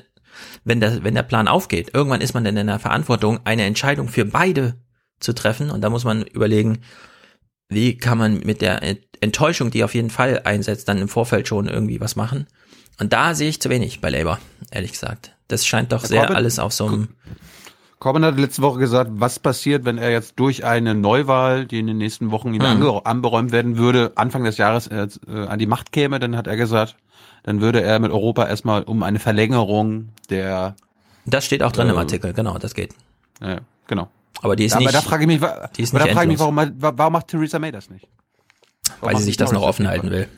wenn 0.64 0.80
der, 0.80 1.04
wenn 1.04 1.14
der 1.14 1.22
Plan 1.22 1.48
aufgeht, 1.48 1.90
irgendwann 1.94 2.20
ist 2.20 2.34
man 2.34 2.44
dann 2.44 2.56
in 2.56 2.66
der 2.66 2.78
Verantwortung, 2.78 3.40
eine 3.44 3.64
Entscheidung 3.64 4.08
für 4.08 4.24
beide 4.24 4.74
zu 5.20 5.32
treffen 5.32 5.70
und 5.70 5.80
da 5.80 5.90
muss 5.90 6.04
man 6.04 6.22
überlegen, 6.22 6.78
wie 7.68 7.96
kann 7.98 8.18
man 8.18 8.40
mit 8.40 8.60
der 8.60 8.80
Enttäuschung, 9.20 9.70
die 9.70 9.84
auf 9.84 9.94
jeden 9.94 10.10
Fall 10.10 10.42
einsetzt, 10.44 10.88
dann 10.88 10.98
im 10.98 11.08
Vorfeld 11.08 11.48
schon 11.48 11.68
irgendwie 11.68 12.00
was 12.00 12.16
machen. 12.16 12.46
Und 12.98 13.12
da 13.12 13.34
sehe 13.34 13.48
ich 13.48 13.60
zu 13.60 13.70
wenig 13.70 14.00
bei 14.00 14.10
Labour, 14.10 14.38
ehrlich 14.70 14.92
gesagt. 14.92 15.36
Das 15.48 15.66
scheint 15.66 15.92
doch 15.92 16.04
sehr 16.04 16.20
Corbyn, 16.20 16.36
alles 16.36 16.58
auf 16.58 16.72
so 16.72 16.86
einem. 16.86 17.08
Corbyn 17.98 18.24
hat 18.24 18.38
letzte 18.38 18.62
Woche 18.62 18.78
gesagt, 18.78 19.10
was 19.14 19.38
passiert, 19.38 19.84
wenn 19.84 19.98
er 19.98 20.10
jetzt 20.10 20.34
durch 20.36 20.64
eine 20.64 20.94
Neuwahl, 20.94 21.66
die 21.66 21.80
in 21.80 21.86
den 21.86 21.98
nächsten 21.98 22.30
Wochen 22.30 22.54
ihm 22.54 22.62
mhm. 22.62 23.00
anberäumt 23.04 23.50
werden 23.50 23.76
würde, 23.76 24.12
Anfang 24.14 24.44
des 24.44 24.56
Jahres 24.56 24.86
äh, 24.88 25.08
an 25.26 25.58
die 25.58 25.66
Macht 25.66 25.92
käme, 25.92 26.18
dann 26.18 26.36
hat 26.36 26.46
er 26.46 26.56
gesagt, 26.56 26.96
dann 27.48 27.62
würde 27.62 27.80
er 27.80 27.98
mit 27.98 28.12
Europa 28.12 28.46
erstmal 28.46 28.82
um 28.82 29.02
eine 29.02 29.18
Verlängerung 29.18 30.10
der. 30.28 30.76
Das 31.24 31.46
steht 31.46 31.62
auch 31.62 31.72
drin 31.72 31.86
äh, 31.86 31.92
im 31.92 31.96
Artikel, 31.96 32.34
genau, 32.34 32.58
das 32.58 32.74
geht. 32.74 32.94
Ja, 33.40 33.60
genau. 33.86 34.10
Aber 34.42 34.54
die 34.54 34.66
ist 34.66 34.72
ja, 34.72 34.80
nicht. 34.80 34.88
Aber 34.88 34.92
da 34.92 35.00
frage 35.00 35.22
ich 35.22 35.28
mich, 35.28 35.40
die 35.74 35.82
ist 35.82 35.94
aber 35.94 36.04
da 36.04 36.12
frage 36.12 36.26
ich 36.26 36.38
mich, 36.38 36.38
warum, 36.38 36.74
warum 36.76 37.12
macht 37.14 37.28
Theresa 37.28 37.58
May 37.58 37.72
das 37.72 37.88
nicht? 37.88 38.06
Warum 39.00 39.14
weil 39.14 39.16
sie 39.16 39.24
sich 39.24 39.38
das 39.38 39.50
noch 39.50 39.62
offen 39.62 39.88
halten 39.88 40.10
will. 40.10 40.28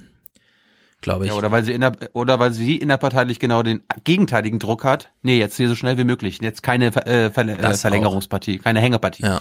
Glaube 1.00 1.24
ich. 1.24 1.32
Ja, 1.32 1.36
oder 1.36 1.50
weil 1.50 1.64
sie 1.64 1.72
in 1.72 1.80
der, 1.80 1.96
oder 2.12 2.38
weil 2.38 2.52
sie 2.52 2.76
innerparteilich 2.76 3.40
genau 3.40 3.64
den 3.64 3.82
gegenteiligen 4.04 4.60
Druck 4.60 4.84
hat. 4.84 5.10
Nee, 5.22 5.36
jetzt 5.36 5.56
hier 5.56 5.68
so 5.68 5.74
schnell 5.74 5.98
wie 5.98 6.04
möglich. 6.04 6.38
Jetzt 6.40 6.62
keine 6.62 6.86
äh, 6.86 7.32
Ver 7.32 7.48
äh, 7.48 7.74
Verlängerungspartie, 7.74 8.60
auch. 8.60 8.64
keine 8.64 8.78
Hängepartie. 8.78 9.24
Ja. 9.24 9.40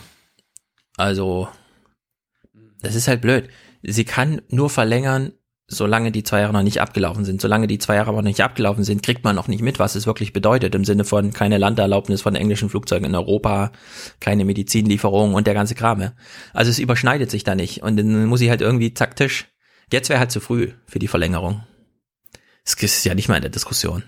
Also, 0.97 1.47
das 2.81 2.95
ist 2.95 3.07
halt 3.07 3.21
blöd. 3.21 3.47
Sie 3.83 4.05
kann 4.05 4.41
nur 4.49 4.71
verlängern, 4.71 5.33
solange 5.69 6.11
die 6.11 6.23
zwei 6.23 6.41
Jahre 6.41 6.51
noch 6.51 6.63
nicht 6.63 6.81
abgelaufen 6.81 7.23
sind. 7.23 7.39
Solange 7.39 7.67
die 7.67 7.77
zwei 7.77 7.95
Jahre 7.95 8.09
aber 8.09 8.17
noch 8.17 8.27
nicht 8.27 8.43
abgelaufen 8.43 8.83
sind, 8.83 9.03
kriegt 9.03 9.23
man 9.23 9.35
noch 9.35 9.47
nicht 9.47 9.61
mit, 9.61 9.79
was 9.79 9.95
es 9.95 10.07
wirklich 10.07 10.33
bedeutet. 10.33 10.73
Im 10.73 10.83
Sinne 10.83 11.05
von 11.05 11.31
keine 11.31 11.59
Landerlaubnis 11.59 12.21
von 12.23 12.35
englischen 12.35 12.69
Flugzeugen 12.69 13.05
in 13.05 13.15
Europa, 13.15 13.71
keine 14.19 14.45
Medizinlieferung 14.45 15.35
und 15.35 15.47
der 15.47 15.53
ganze 15.53 15.75
Kram. 15.75 16.11
Also 16.53 16.71
es 16.71 16.79
überschneidet 16.79 17.29
sich 17.29 17.43
da 17.43 17.55
nicht. 17.55 17.83
Und 17.83 17.97
dann 17.97 18.25
muss 18.25 18.41
ich 18.41 18.49
halt 18.49 18.61
irgendwie 18.61 18.93
taktisch. 18.93 19.47
Jetzt 19.91 20.09
wäre 20.09 20.19
halt 20.19 20.31
zu 20.31 20.39
früh 20.39 20.71
für 20.87 20.99
die 20.99 21.07
Verlängerung. 21.07 21.63
Es 22.65 22.73
ist 22.73 23.05
ja 23.05 23.15
nicht 23.15 23.29
mal 23.29 23.35
in 23.35 23.41
der 23.41 23.51
Diskussion. 23.51 24.03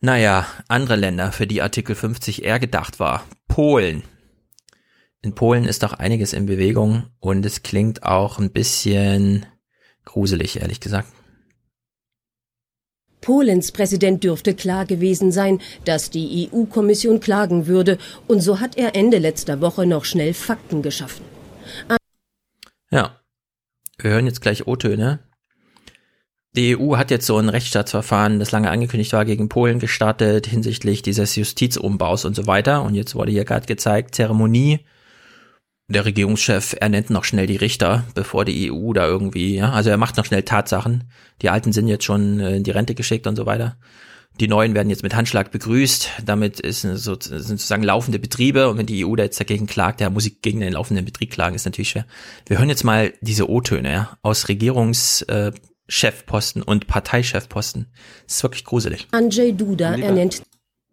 Naja, 0.00 0.46
andere 0.68 0.96
Länder, 0.96 1.32
für 1.32 1.46
die 1.46 1.60
Artikel 1.60 1.96
50 1.96 2.44
eher 2.44 2.60
gedacht 2.60 3.00
war. 3.00 3.24
Polen. 3.48 4.04
In 5.22 5.34
Polen 5.34 5.64
ist 5.64 5.82
doch 5.82 5.94
einiges 5.94 6.32
in 6.32 6.46
Bewegung 6.46 7.06
und 7.18 7.44
es 7.44 7.62
klingt 7.62 8.04
auch 8.04 8.38
ein 8.38 8.52
bisschen 8.52 9.44
gruselig, 10.08 10.60
ehrlich 10.60 10.80
gesagt. 10.80 11.08
Polens 13.20 13.72
Präsident 13.72 14.24
dürfte 14.24 14.54
klar 14.54 14.86
gewesen 14.86 15.32
sein, 15.32 15.60
dass 15.84 16.10
die 16.10 16.48
EU-Kommission 16.50 17.20
klagen 17.20 17.66
würde, 17.66 17.98
und 18.26 18.40
so 18.40 18.60
hat 18.60 18.76
er 18.76 18.94
Ende 18.94 19.18
letzter 19.18 19.60
Woche 19.60 19.86
noch 19.86 20.04
schnell 20.04 20.34
Fakten 20.34 20.82
geschaffen. 20.82 21.24
Ja, 22.90 23.20
wir 23.98 24.10
hören 24.10 24.26
jetzt 24.26 24.40
gleich 24.40 24.66
O-Töne. 24.66 25.18
Die 26.56 26.76
EU 26.76 26.96
hat 26.96 27.10
jetzt 27.10 27.26
so 27.26 27.36
ein 27.36 27.50
Rechtsstaatsverfahren, 27.50 28.38
das 28.38 28.52
lange 28.52 28.70
angekündigt 28.70 29.12
war, 29.12 29.26
gegen 29.26 29.50
Polen 29.50 29.78
gestartet 29.78 30.46
hinsichtlich 30.46 31.02
dieses 31.02 31.36
Justizumbaus 31.36 32.24
und 32.24 32.34
so 32.34 32.46
weiter. 32.46 32.82
Und 32.82 32.94
jetzt 32.94 33.14
wurde 33.14 33.32
hier 33.32 33.44
gerade 33.44 33.66
gezeigt, 33.66 34.14
Zeremonie. 34.14 34.80
Der 35.90 36.04
Regierungschef 36.04 36.76
ernennt 36.78 37.08
noch 37.08 37.24
schnell 37.24 37.46
die 37.46 37.56
Richter, 37.56 38.04
bevor 38.14 38.44
die 38.44 38.70
EU 38.70 38.92
da 38.92 39.06
irgendwie, 39.06 39.56
ja, 39.56 39.72
also 39.72 39.88
er 39.88 39.96
macht 39.96 40.18
noch 40.18 40.26
schnell 40.26 40.42
Tatsachen. 40.42 41.04
Die 41.40 41.48
alten 41.48 41.72
sind 41.72 41.88
jetzt 41.88 42.04
schon 42.04 42.40
äh, 42.40 42.56
in 42.56 42.62
die 42.62 42.72
Rente 42.72 42.94
geschickt 42.94 43.26
und 43.26 43.36
so 43.36 43.46
weiter. 43.46 43.78
Die 44.38 44.48
neuen 44.48 44.74
werden 44.74 44.90
jetzt 44.90 45.02
mit 45.02 45.16
Handschlag 45.16 45.50
begrüßt. 45.50 46.10
Damit 46.24 46.60
ist 46.60 46.82
so, 46.82 47.16
sind 47.18 47.42
sozusagen 47.42 47.82
laufende 47.82 48.18
Betriebe. 48.18 48.68
Und 48.68 48.76
wenn 48.76 48.84
die 48.84 49.02
EU 49.04 49.16
da 49.16 49.22
jetzt 49.24 49.40
dagegen 49.40 49.66
klagt, 49.66 50.02
ja, 50.02 50.10
muss 50.10 50.24
sie 50.24 50.38
gegen 50.40 50.60
den 50.60 50.74
laufenden 50.74 51.06
Betrieb 51.06 51.32
klagen, 51.32 51.56
ist 51.56 51.64
natürlich 51.64 51.88
schwer. 51.88 52.04
Wir 52.46 52.58
hören 52.58 52.68
jetzt 52.68 52.84
mal 52.84 53.14
diese 53.20 53.48
O-Töne 53.48 53.90
ja, 53.90 54.18
aus 54.22 54.48
Regierungschefposten 54.48 56.62
und 56.62 56.86
Parteichefposten. 56.86 57.86
Das 58.26 58.36
ist 58.36 58.42
wirklich 58.42 58.64
gruselig. 58.64 59.08
Andrzej 59.10 59.54
Duda 59.54 59.96
ernennt. 59.96 60.42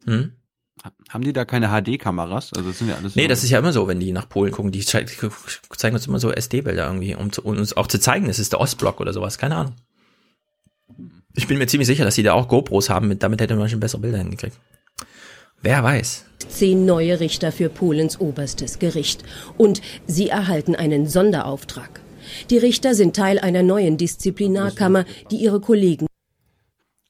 Hm? 0.05 0.31
Haben 1.09 1.23
die 1.23 1.33
da 1.33 1.45
keine 1.45 1.69
HD-Kameras? 1.69 2.53
Also 2.53 2.69
das 2.69 2.79
sind 2.79 2.89
ja 2.89 2.95
alles. 2.95 3.13
So 3.13 3.19
nee, 3.19 3.27
das 3.27 3.43
ist 3.43 3.49
ja 3.49 3.59
immer 3.59 3.73
so, 3.73 3.87
wenn 3.87 3.99
die 3.99 4.11
nach 4.11 4.29
Polen 4.29 4.51
gucken. 4.51 4.71
Die 4.71 4.85
zeigen 4.85 5.95
uns 5.95 6.07
immer 6.07 6.19
so 6.19 6.31
SD-Bilder 6.31 6.85
irgendwie, 6.85 7.15
um, 7.15 7.31
zu, 7.31 7.41
um 7.43 7.57
uns 7.57 7.75
auch 7.75 7.87
zu 7.87 7.99
zeigen, 7.99 8.29
es 8.29 8.39
ist 8.39 8.51
der 8.51 8.59
Ostblock 8.59 8.99
oder 8.99 9.13
sowas. 9.13 9.37
Keine 9.37 9.55
Ahnung. 9.55 9.75
Ich 11.33 11.47
bin 11.47 11.57
mir 11.57 11.67
ziemlich 11.67 11.87
sicher, 11.87 12.05
dass 12.05 12.15
sie 12.15 12.23
da 12.23 12.33
auch 12.33 12.47
GoPros 12.47 12.89
haben, 12.89 13.17
damit 13.19 13.41
hätte 13.41 13.55
man 13.55 13.67
schon 13.67 13.79
bessere 13.79 14.01
Bilder 14.01 14.19
hingekriegt. 14.19 14.57
Wer 15.61 15.83
weiß. 15.83 16.25
Zehn 16.47 16.85
neue 16.85 17.19
Richter 17.19 17.51
für 17.51 17.69
Polens 17.69 18.19
oberstes 18.19 18.79
Gericht. 18.79 19.23
Und 19.57 19.81
sie 20.05 20.29
erhalten 20.29 20.75
einen 20.75 21.07
Sonderauftrag. 21.07 22.01
Die 22.49 22.57
Richter 22.57 22.95
sind 22.95 23.15
Teil 23.15 23.39
einer 23.39 23.63
neuen 23.63 23.97
Disziplinarkammer, 23.97 25.05
die 25.31 25.37
ihre 25.37 25.59
Kollegen. 25.59 26.07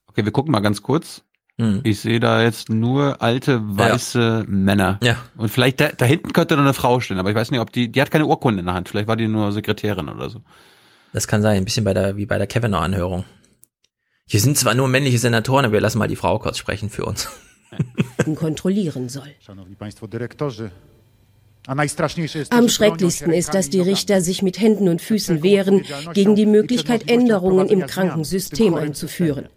Okay, 0.08 0.24
wir 0.24 0.32
gucken 0.32 0.52
mal 0.52 0.60
ganz 0.60 0.82
kurz. 0.82 1.22
Hm. 1.58 1.80
Ich 1.84 2.00
sehe 2.00 2.20
da 2.20 2.42
jetzt 2.42 2.68
nur 2.68 3.22
alte 3.22 3.60
weiße 3.62 4.18
ja. 4.20 4.44
Männer. 4.46 4.98
Ja. 5.02 5.16
Und 5.36 5.48
vielleicht 5.48 5.80
da, 5.80 5.88
da 5.88 6.04
hinten 6.04 6.32
könnte 6.32 6.54
noch 6.54 6.62
eine 6.62 6.74
Frau 6.74 7.00
stehen, 7.00 7.18
aber 7.18 7.30
ich 7.30 7.36
weiß 7.36 7.50
nicht, 7.50 7.60
ob 7.60 7.72
die, 7.72 7.90
die 7.90 8.00
hat 8.00 8.10
keine 8.10 8.26
Urkunde 8.26 8.60
in 8.60 8.66
der 8.66 8.74
Hand. 8.74 8.88
Vielleicht 8.88 9.08
war 9.08 9.16
die 9.16 9.26
nur 9.26 9.52
Sekretärin 9.52 10.08
oder 10.08 10.28
so. 10.28 10.42
Das 11.12 11.26
kann 11.26 11.40
sein, 11.40 11.56
ein 11.56 11.64
bisschen 11.64 11.84
bei 11.84 11.94
der, 11.94 12.16
wie 12.16 12.26
bei 12.26 12.36
der 12.36 12.46
Kavanaugh-Anhörung. 12.46 13.24
Hier 14.28 14.40
sind 14.40 14.58
zwar 14.58 14.74
nur 14.74 14.88
männliche 14.88 15.18
Senatoren, 15.18 15.64
aber 15.64 15.74
wir 15.74 15.80
lassen 15.80 15.98
mal 15.98 16.08
die 16.08 16.16
Frau 16.16 16.38
kurz 16.38 16.58
sprechen 16.58 16.90
für 16.90 17.04
uns. 17.04 17.28
kontrollieren 18.34 19.08
soll. 19.08 19.34
Am 21.68 22.68
schrecklichsten 22.68 23.32
ist, 23.32 23.54
dass 23.54 23.70
die 23.70 23.80
Richter 23.80 24.20
sich 24.20 24.42
mit 24.42 24.60
Händen 24.60 24.88
und 24.88 25.00
Füßen 25.02 25.42
wehren 25.42 25.84
gegen 26.12 26.34
die 26.36 26.46
Möglichkeit, 26.46 27.10
Änderungen 27.10 27.68
im 27.68 27.86
Krankensystem 27.86 28.74
einzuführen. 28.74 29.48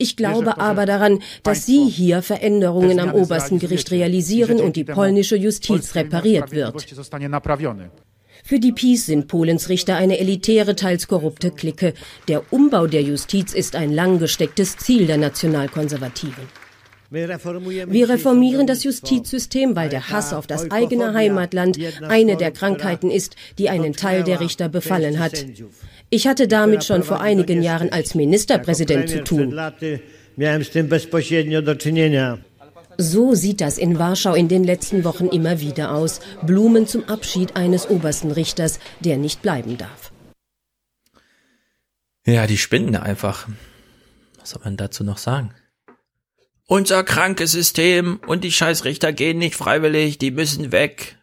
Ich 0.00 0.16
glaube 0.16 0.58
aber 0.58 0.86
daran, 0.86 1.18
dass 1.42 1.66
Sie 1.66 1.84
hier 1.84 2.22
Veränderungen 2.22 2.98
am 3.00 3.12
obersten 3.12 3.58
Gericht 3.58 3.90
realisieren 3.90 4.58
und 4.58 4.74
die 4.76 4.84
polnische 4.84 5.36
Justiz 5.36 5.94
repariert 5.94 6.52
wird. 6.52 6.86
Für 8.42 8.58
die 8.58 8.72
PiS 8.72 9.04
sind 9.04 9.28
Polens 9.28 9.68
Richter 9.68 9.96
eine 9.96 10.18
elitäre, 10.18 10.74
teils 10.74 11.06
korrupte 11.06 11.50
Clique. 11.50 11.92
Der 12.28 12.50
Umbau 12.50 12.86
der 12.86 13.02
Justiz 13.02 13.52
ist 13.52 13.76
ein 13.76 13.92
lang 13.92 14.18
gestecktes 14.18 14.78
Ziel 14.78 15.06
der 15.06 15.18
Nationalkonservativen. 15.18 16.48
Wir 17.10 18.08
reformieren 18.08 18.66
das 18.66 18.84
Justizsystem, 18.84 19.76
weil 19.76 19.90
der 19.90 20.08
Hass 20.08 20.32
auf 20.32 20.46
das 20.46 20.70
eigene 20.70 21.12
Heimatland 21.12 21.76
eine 22.08 22.38
der 22.38 22.52
Krankheiten 22.52 23.10
ist, 23.10 23.36
die 23.58 23.68
einen 23.68 23.92
Teil 23.92 24.22
der 24.22 24.40
Richter 24.40 24.70
befallen 24.70 25.18
hat. 25.18 25.44
Ich 26.10 26.26
hatte 26.26 26.48
damit 26.48 26.84
schon 26.84 27.04
vor 27.04 27.20
einigen 27.20 27.62
Jahren 27.62 27.92
als 27.92 28.16
Ministerpräsident 28.16 29.08
zu 29.08 29.22
tun. 29.22 29.56
So 32.98 33.34
sieht 33.34 33.60
das 33.60 33.78
in 33.78 33.98
Warschau 33.98 34.34
in 34.34 34.48
den 34.48 34.64
letzten 34.64 35.04
Wochen 35.04 35.26
immer 35.26 35.60
wieder 35.60 35.94
aus. 35.94 36.20
Blumen 36.42 36.86
zum 36.88 37.04
Abschied 37.04 37.56
eines 37.56 37.88
obersten 37.88 38.32
Richters, 38.32 38.80
der 38.98 39.16
nicht 39.16 39.40
bleiben 39.40 39.78
darf. 39.78 40.12
Ja, 42.26 42.46
die 42.46 42.58
spinnen 42.58 42.96
einfach. 42.96 43.48
Was 44.38 44.50
soll 44.50 44.62
man 44.64 44.76
dazu 44.76 45.04
noch 45.04 45.18
sagen? 45.18 45.54
Unser 46.66 47.04
krankes 47.04 47.52
System 47.52 48.20
und 48.26 48.44
die 48.44 48.52
Scheißrichter 48.52 49.12
gehen 49.12 49.38
nicht 49.38 49.56
freiwillig, 49.56 50.18
die 50.18 50.30
müssen 50.30 50.72
weg. 50.72 51.16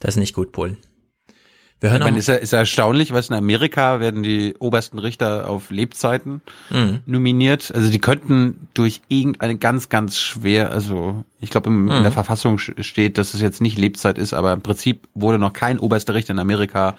Das 0.00 0.14
ist 0.14 0.20
nicht 0.20 0.34
gut, 0.34 0.52
Polen. 0.52 0.78
Wir 1.80 1.90
hören 1.90 2.00
ich 2.00 2.04
meine, 2.04 2.18
ist, 2.18 2.26
ja, 2.26 2.34
ist 2.34 2.52
ja 2.52 2.58
erstaunlich, 2.60 3.12
was 3.12 3.28
in 3.28 3.36
Amerika 3.36 4.00
werden 4.00 4.24
die 4.24 4.56
obersten 4.58 4.98
Richter 4.98 5.48
auf 5.48 5.70
Lebzeiten 5.70 6.42
mhm. 6.70 7.00
nominiert. 7.06 7.72
Also 7.72 7.90
die 7.90 8.00
könnten 8.00 8.68
durch 8.74 9.00
irgendeine 9.06 9.58
ganz, 9.58 9.88
ganz 9.88 10.18
schwer, 10.18 10.72
also 10.72 11.24
ich 11.40 11.50
glaube 11.50 11.70
mhm. 11.70 11.90
in 11.90 12.02
der 12.02 12.12
Verfassung 12.12 12.58
steht, 12.58 13.16
dass 13.16 13.34
es 13.34 13.40
jetzt 13.40 13.60
nicht 13.60 13.78
Lebzeit 13.78 14.18
ist, 14.18 14.34
aber 14.34 14.52
im 14.52 14.62
Prinzip 14.62 15.06
wurde 15.14 15.38
noch 15.38 15.52
kein 15.52 15.78
oberster 15.78 16.14
Richter 16.14 16.32
in 16.32 16.40
Amerika 16.40 16.96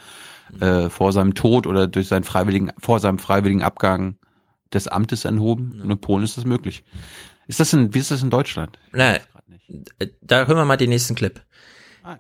äh, 0.62 0.90
vor 0.90 1.12
seinem 1.12 1.36
Tod 1.36 1.68
oder 1.68 1.88
durch 1.88 2.08
seinen 2.08 2.24
freiwilligen, 2.24 2.72
vor 2.80 3.02
seinem 3.02 3.20
freiwilligen 3.20 3.64
Abgang 3.64 4.16
des 4.74 4.88
Amtes 4.88 5.26
enthoben. 5.26 5.74
Mhm. 5.76 5.82
Und 5.82 5.92
in 5.92 6.00
Polen 6.00 6.24
ist 6.24 6.38
das 6.38 6.46
möglich. 6.46 6.84
Ist 7.48 7.60
das 7.60 7.74
in, 7.74 7.94
wie 7.94 8.00
ist 8.00 8.12
das 8.12 8.24
in 8.24 8.30
Deutschland? 8.30 8.80
Nein, 8.94 9.20
da 10.22 10.46
hören 10.46 10.58
wir 10.58 10.66
mal 10.66 10.78
den 10.78 10.90
nächsten 10.90 11.16
Clip. 11.16 11.42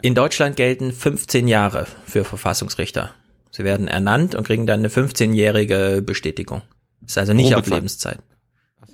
In 0.01 0.15
Deutschland 0.15 0.55
gelten 0.55 0.91
15 0.91 1.47
Jahre 1.47 1.87
für 2.05 2.23
Verfassungsrichter. 2.23 3.13
Sie 3.51 3.63
werden 3.63 3.87
ernannt 3.87 4.35
und 4.35 4.45
kriegen 4.45 4.67
dann 4.67 4.79
eine 4.79 4.89
15-jährige 4.89 6.03
Bestätigung. 6.05 6.61
ist 7.05 7.17
also 7.17 7.33
nicht 7.33 7.51
Probezeit. 7.51 7.71
auf 7.71 7.75
Lebenszeit. 7.75 8.19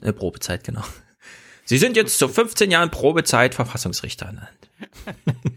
Eine 0.02 0.14
Probezeit, 0.14 0.64
genau. 0.64 0.84
Sie 1.66 1.78
sind 1.78 1.98
jetzt 1.98 2.18
zu 2.18 2.28
15 2.28 2.72
Jahren 2.72 2.92
Probezeit 2.92 3.56
Verfassungsrichter 3.56 4.28
ernannt. 4.28 4.50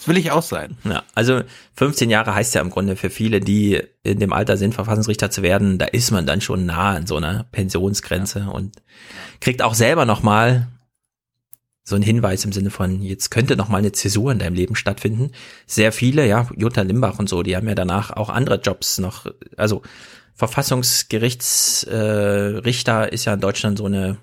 Das 0.00 0.08
will 0.08 0.16
ich 0.16 0.30
auch 0.30 0.42
sein. 0.42 0.78
Ja, 0.84 1.02
also 1.14 1.42
15 1.74 2.08
Jahre 2.08 2.34
heißt 2.34 2.54
ja 2.54 2.62
im 2.62 2.70
Grunde 2.70 2.96
für 2.96 3.10
viele, 3.10 3.40
die 3.40 3.82
in 4.02 4.18
dem 4.18 4.32
Alter 4.32 4.56
sind, 4.56 4.74
Verfassungsrichter 4.74 5.30
zu 5.30 5.42
werden, 5.42 5.76
da 5.76 5.84
ist 5.84 6.10
man 6.10 6.24
dann 6.24 6.40
schon 6.40 6.64
nah 6.64 6.92
an 6.92 7.06
so 7.06 7.18
einer 7.18 7.44
Pensionsgrenze 7.44 8.38
ja. 8.38 8.48
und 8.48 8.80
kriegt 9.42 9.60
auch 9.60 9.74
selber 9.74 10.06
nochmal 10.06 10.68
so 11.82 11.96
ein 11.96 12.02
Hinweis 12.02 12.44
im 12.44 12.52
Sinne 12.52 12.70
von, 12.70 13.02
jetzt 13.02 13.30
könnte 13.30 13.56
noch 13.56 13.68
mal 13.68 13.78
eine 13.78 13.90
Zäsur 13.92 14.30
in 14.32 14.38
deinem 14.38 14.54
Leben 14.54 14.76
stattfinden. 14.76 15.30
Sehr 15.66 15.92
viele, 15.92 16.26
ja, 16.26 16.48
Jutta 16.56 16.82
Limbach 16.82 17.18
und 17.18 17.28
so, 17.28 17.42
die 17.42 17.56
haben 17.56 17.68
ja 17.68 17.74
danach 17.74 18.10
auch 18.10 18.28
andere 18.28 18.60
Jobs 18.60 18.98
noch, 18.98 19.26
also 19.56 19.82
Verfassungsgerichtsrichter 20.34 23.12
äh, 23.12 23.14
ist 23.14 23.24
ja 23.24 23.34
in 23.34 23.40
Deutschland 23.40 23.78
so 23.78 23.86
eine 23.86 24.18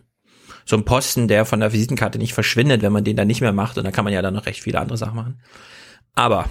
so 0.66 0.76
ein 0.76 0.84
Posten, 0.84 1.30
der 1.30 1.46
von 1.46 1.62
der 1.62 1.72
Visitenkarte 1.72 2.18
nicht 2.18 2.34
verschwindet, 2.34 2.82
wenn 2.82 2.92
man 2.92 3.06
den 3.06 3.16
dann 3.16 3.28
nicht 3.28 3.40
mehr 3.40 3.54
macht 3.54 3.78
und 3.78 3.86
da 3.86 3.92
kann 3.92 4.04
man 4.04 4.14
ja 4.14 4.22
dann 4.22 4.34
noch 4.34 4.48
recht 4.48 4.62
viele 4.62 4.82
andere 4.82 4.98
Sachen 4.98 5.16
machen. 5.16 5.40
Aber 6.14 6.50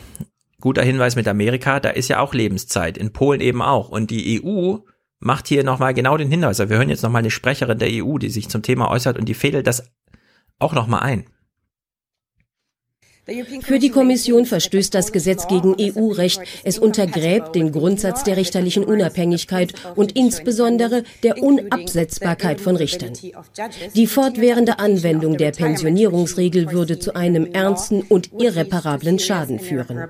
guter 0.58 0.82
Hinweis 0.82 1.16
mit 1.16 1.28
Amerika, 1.28 1.80
da 1.80 1.90
ist 1.90 2.08
ja 2.08 2.20
auch 2.20 2.32
Lebenszeit, 2.32 2.96
in 2.96 3.12
Polen 3.12 3.42
eben 3.42 3.60
auch 3.60 3.90
und 3.90 4.10
die 4.10 4.42
EU 4.42 4.76
macht 5.18 5.48
hier 5.48 5.64
nochmal 5.64 5.92
genau 5.92 6.16
den 6.16 6.30
Hinweis. 6.30 6.58
Wir 6.58 6.68
hören 6.68 6.88
jetzt 6.88 7.02
nochmal 7.02 7.20
eine 7.20 7.30
Sprecherin 7.30 7.78
der 7.78 7.90
EU, 7.90 8.16
die 8.16 8.30
sich 8.30 8.48
zum 8.48 8.62
Thema 8.62 8.90
äußert 8.90 9.18
und 9.18 9.26
die 9.26 9.34
fädelt 9.34 9.66
das 9.66 9.90
auch 10.58 10.72
nochmal 10.72 11.02
ein. 11.02 11.26
Für 13.62 13.80
die 13.80 13.90
Kommission 13.90 14.46
verstößt 14.46 14.94
das 14.94 15.10
Gesetz 15.10 15.48
gegen 15.48 15.74
EU-Recht. 15.80 16.40
Es 16.62 16.78
untergräbt 16.78 17.56
den 17.56 17.72
Grundsatz 17.72 18.22
der 18.22 18.36
richterlichen 18.36 18.84
Unabhängigkeit 18.84 19.74
und 19.96 20.12
insbesondere 20.12 21.02
der 21.24 21.42
Unabsetzbarkeit 21.42 22.60
von 22.60 22.76
Richtern. 22.76 23.14
Die 23.94 24.06
fortwährende 24.06 24.78
Anwendung 24.78 25.38
der 25.38 25.50
Pensionierungsregel 25.50 26.70
würde 26.70 27.00
zu 27.00 27.16
einem 27.16 27.46
ernsten 27.46 28.02
und 28.02 28.30
irreparablen 28.40 29.18
Schaden 29.18 29.58
führen. 29.58 30.06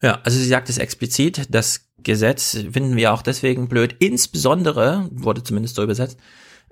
Ja, 0.00 0.20
also 0.24 0.38
sie 0.38 0.48
sagt 0.48 0.70
es 0.70 0.78
explizit, 0.78 1.48
das 1.50 1.86
Gesetz 2.02 2.56
finden 2.72 2.96
wir 2.96 3.12
auch 3.12 3.22
deswegen 3.22 3.68
blöd, 3.68 3.94
insbesondere, 3.98 5.08
wurde 5.12 5.44
zumindest 5.44 5.76
so 5.76 5.82
übersetzt, 5.82 6.18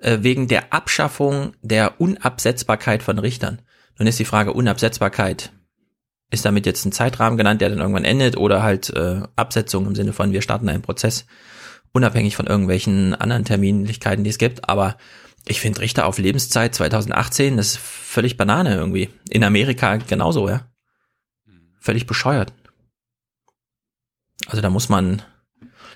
äh, 0.01 0.19
wegen 0.21 0.47
der 0.47 0.73
Abschaffung 0.73 1.53
der 1.61 2.01
Unabsetzbarkeit 2.01 3.03
von 3.03 3.19
Richtern. 3.19 3.61
Nun 3.97 4.07
ist 4.07 4.19
die 4.19 4.25
Frage 4.25 4.53
Unabsetzbarkeit. 4.53 5.51
Ist 6.31 6.45
damit 6.45 6.65
jetzt 6.65 6.85
ein 6.85 6.91
Zeitrahmen 6.91 7.37
genannt, 7.37 7.61
der 7.61 7.69
dann 7.69 7.79
irgendwann 7.79 8.05
endet 8.05 8.37
oder 8.37 8.63
halt 8.63 8.89
äh, 8.91 9.21
Absetzung 9.35 9.85
im 9.85 9.95
Sinne 9.95 10.13
von 10.13 10.31
wir 10.31 10.41
starten 10.41 10.69
einen 10.69 10.81
Prozess, 10.81 11.25
unabhängig 11.91 12.35
von 12.35 12.47
irgendwelchen 12.47 13.13
anderen 13.13 13.45
Terminlichkeiten, 13.45 14.23
die 14.23 14.29
es 14.29 14.37
gibt. 14.37 14.67
Aber 14.69 14.97
ich 15.45 15.59
finde 15.59 15.81
Richter 15.81 16.05
auf 16.05 16.17
Lebenszeit 16.17 16.73
2018, 16.73 17.57
das 17.57 17.67
ist 17.67 17.77
völlig 17.77 18.37
Banane 18.37 18.75
irgendwie. 18.75 19.09
In 19.29 19.43
Amerika 19.43 19.97
genauso, 19.97 20.49
ja. 20.49 20.67
Völlig 21.79 22.07
bescheuert. 22.07 22.53
Also 24.47 24.61
da 24.61 24.69
muss 24.69 24.89
man, 24.89 25.21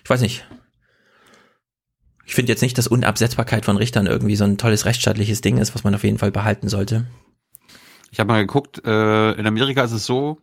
ich 0.04 0.10
weiß 0.10 0.22
nicht, 0.22 0.46
Ich 2.26 2.36
finde 2.36 2.52
jetzt 2.52 2.62
nicht, 2.62 2.78
dass 2.78 2.88
Unabsetzbarkeit 2.88 3.66
von 3.66 3.78
Richtern 3.78 4.08
irgendwie 4.08 4.36
so 4.36 4.44
ein 4.44 4.58
tolles 4.58 4.86
rechtsstaatliches 4.86 5.42
Ding 5.42 5.58
ist, 5.58 5.76
was 5.76 5.84
man 5.84 5.94
auf 5.96 6.04
jeden 6.04 6.18
Fall 6.18 6.32
behalten 6.32 6.70
sollte. 6.70 7.06
Ich 8.12 8.20
habe 8.20 8.30
mal 8.30 8.42
geguckt, 8.42 8.82
äh, 8.86 9.32
in 9.34 9.46
Amerika 9.46 9.84
ist 9.84 9.92
es 9.92 10.06
so, 10.06 10.40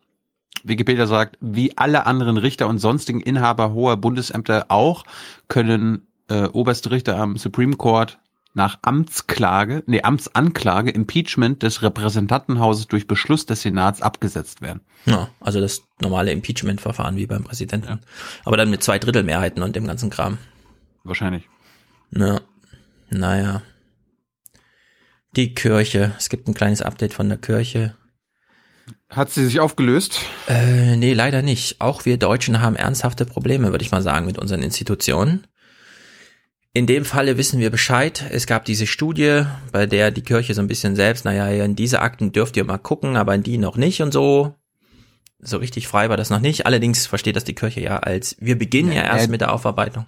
Wikipedia 0.63 1.07
sagt, 1.07 1.39
wie 1.41 1.77
alle 1.77 2.07
anderen 2.07 2.37
Richter 2.37 2.69
und 2.69 2.79
sonstigen 2.79 3.21
Inhaber 3.21 3.73
hoher 3.73 3.97
Bundesämter 3.97 4.67
auch, 4.69 5.05
können 5.49 6.07
äh, 6.29 6.45
oberste 6.45 6.91
Richter 6.91 7.17
am 7.19 7.37
Supreme 7.37 7.77
Court 7.77 8.19
nach 8.55 8.79
Amtsklage, 8.83 9.83
nee, 9.87 10.03
Amtsanklage, 10.03 10.91
Impeachment 10.91 11.63
des 11.63 11.83
Repräsentantenhauses 11.83 12.87
durch 12.87 13.07
Beschluss 13.07 13.47
des 13.47 13.63
Senats 13.63 14.03
abgesetzt 14.03 14.61
werden. 14.61 14.81
Ja, 15.07 15.31
also 15.41 15.61
das 15.61 15.83
normale 16.01 16.33
Impeachment-Verfahren 16.33 17.17
wie 17.17 17.27
beim 17.27 17.45
Präsidenten. 17.45 17.89
Ja. 17.89 17.99
Aber 18.45 18.57
dann 18.57 18.71
mit 18.71 18.83
zwei 18.83 18.99
Drittel 18.99 19.23
Mehrheiten 19.23 19.63
und 19.63 19.75
dem 19.75 19.87
ganzen 19.87 20.11
Kram. 20.11 20.39
Wahrscheinlich. 21.05 21.49
Ja, 22.15 22.41
naja. 23.11 23.63
Die 25.35 25.55
Kirche. 25.55 26.13
Es 26.19 26.29
gibt 26.29 26.47
ein 26.47 26.55
kleines 26.55 26.83
Update 26.83 27.15
von 27.15 27.29
der 27.29 27.39
Kirche. 27.39 27.95
Hat 29.09 29.31
sie 29.31 29.45
sich 29.45 29.61
aufgelöst? 29.61 30.21
Äh, 30.49 30.97
nee, 30.97 31.15
leider 31.15 31.43
nicht. 31.43 31.81
Auch 31.81 32.05
wir 32.05 32.19
Deutschen 32.19 32.61
haben 32.61 32.77
ernsthafte 32.77 33.25
Probleme, 33.25 33.71
würde 33.71 33.85
ich 33.85 33.91
mal 33.91 34.03
sagen, 34.03 34.27
mit 34.27 34.39
unseren 34.39 34.63
Institutionen. 34.63 35.47
In 36.75 36.87
dem 36.87 37.05
Falle 37.05 37.37
wissen 37.37 37.61
wir 37.61 37.71
Bescheid. 37.71 38.25
Es 38.31 38.47
gab 38.47 38.65
diese 38.65 38.87
Studie, 38.87 39.45
bei 39.71 39.87
der 39.87 40.11
die 40.11 40.23
Kirche 40.23 40.55
so 40.55 40.63
ein 40.63 40.69
bisschen 40.69 40.97
selbst, 40.97 41.25
naja, 41.25 41.47
in 41.65 41.77
diese 41.77 42.01
Akten 42.01 42.33
dürft 42.33 42.57
ihr 42.57 42.65
mal 42.65 42.79
gucken, 42.79 43.17
aber 43.17 43.35
in 43.35 43.43
die 43.43 43.59
noch 43.59 43.77
nicht 43.77 44.01
und 44.01 44.13
so. 44.13 44.55
So 45.39 45.59
richtig 45.59 45.89
frei 45.89 46.09
war 46.09 46.17
das 46.17 46.31
noch 46.31 46.41
nicht. 46.41 46.65
Allerdings 46.65 47.07
versteht 47.07 47.37
das 47.37 47.45
die 47.45 47.55
Kirche 47.55 47.81
ja 47.81 47.99
als, 47.99 48.37
wir 48.41 48.59
beginnen 48.59 48.93
ja, 48.93 49.05
ja 49.05 49.15
erst 49.15 49.29
äh, 49.29 49.31
mit 49.31 49.43
der 49.43 49.53
Aufarbeitung. 49.53 50.07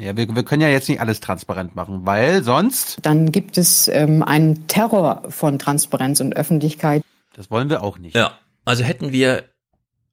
Ja, 0.00 0.16
wir, 0.16 0.34
wir 0.34 0.42
können 0.42 0.62
ja 0.62 0.68
jetzt 0.68 0.88
nicht 0.88 1.00
alles 1.00 1.20
transparent 1.20 1.74
machen, 1.76 2.00
weil 2.04 2.42
sonst. 2.42 2.98
Dann 3.02 3.32
gibt 3.32 3.58
es 3.58 3.88
ähm, 3.88 4.22
einen 4.22 4.66
Terror 4.66 5.22
von 5.28 5.58
Transparenz 5.58 6.20
und 6.20 6.36
Öffentlichkeit. 6.36 7.02
Das 7.34 7.50
wollen 7.50 7.70
wir 7.70 7.82
auch 7.82 7.98
nicht. 7.98 8.16
Ja, 8.16 8.32
also 8.64 8.84
hätten 8.84 9.12
wir 9.12 9.44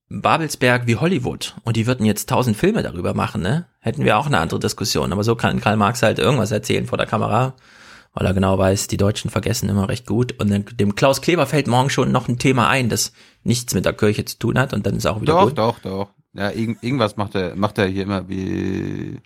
Babelsberg 0.10 0.86
wie 0.86 0.98
Hollywood 0.98 1.56
und 1.64 1.76
die 1.76 1.88
würden 1.88 2.06
jetzt 2.06 2.30
tausend 2.30 2.56
Filme 2.56 2.84
darüber 2.84 3.14
machen, 3.14 3.42
ne? 3.42 3.66
Hätten 3.80 4.06
wir 4.06 4.18
auch 4.18 4.28
eine 4.28 4.40
andere 4.40 4.60
Diskussion. 4.60 5.12
Aber 5.12 5.24
so 5.24 5.36
kann 5.36 5.60
Karl 5.60 5.78
Marx 5.78 6.04
halt 6.04 6.20
irgendwas 6.20 6.52
erzählen 6.52 6.86
vor 6.86 6.98
der 6.98 7.08
Kamera, 7.08 7.56
weil 8.14 8.28
er 8.28 8.34
genau 8.34 8.58
weiß, 8.58 8.88
die 8.88 8.98
Deutschen 8.98 9.32
vergessen 9.32 9.70
immer 9.70 9.90
recht 9.90 10.06
gut. 10.06 10.40
Und 10.40 10.52
dann 10.52 10.66
dem 10.74 10.96
Klaus 10.96 11.22
Kleber 11.22 11.48
fällt 11.48 11.68
morgen 11.68 11.90
schon 11.90 12.12
noch 12.12 12.28
ein 12.28 12.38
Thema 12.38 12.70
ein, 12.70 12.90
das 12.90 13.12
nichts 13.44 13.74
mit 13.74 13.86
der 13.86 13.94
Kirche 13.94 14.24
zu 14.26 14.38
tun 14.38 14.60
hat 14.60 14.74
und 14.74 14.86
dann 14.86 14.96
ist 14.96 15.08
auch 15.08 15.20
wieder 15.20 15.34
doch, 15.34 15.50
gut. 15.50 15.58
Doch, 15.58 15.80
doch, 15.80 15.92
doch. 15.92 16.10
Ja, 16.34 16.52
irg 16.52 16.78
irgendwas 16.82 17.18
macht 17.18 17.36
er, 17.36 17.56
macht 17.56 17.78
er 17.78 17.88
hier 17.88 18.04
immer 18.04 18.28
wie 18.28 19.20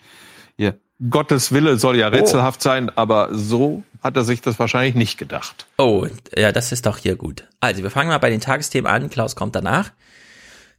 hier. 0.58 0.80
Gottes 1.10 1.52
Wille 1.52 1.78
soll 1.78 1.98
ja 1.98 2.08
oh. 2.08 2.12
rätselhaft 2.12 2.62
oh. 2.62 2.64
sein, 2.64 2.90
aber 2.96 3.30
so 3.32 3.84
hat 4.02 4.18
er 4.18 4.24
sich 4.24 4.42
das 4.42 4.60
wahrscheinlich 4.60 4.96
nicht 4.96 5.18
gedacht. 5.18 5.68
Oh, 5.78 6.08
ja, 6.36 6.52
das 6.52 6.72
ist 6.72 6.86
doch 6.86 6.98
hier 6.98 7.16
gut. 7.16 7.48
Also, 7.60 7.84
wir 7.84 7.92
fangen 7.92 8.10
mal 8.10 8.18
bei 8.18 8.30
den 8.30 8.42
Tagesthemen 8.42 8.92
an. 8.92 9.10
Klaus 9.10 9.36
kommt 9.36 9.56
danach. 9.56 9.92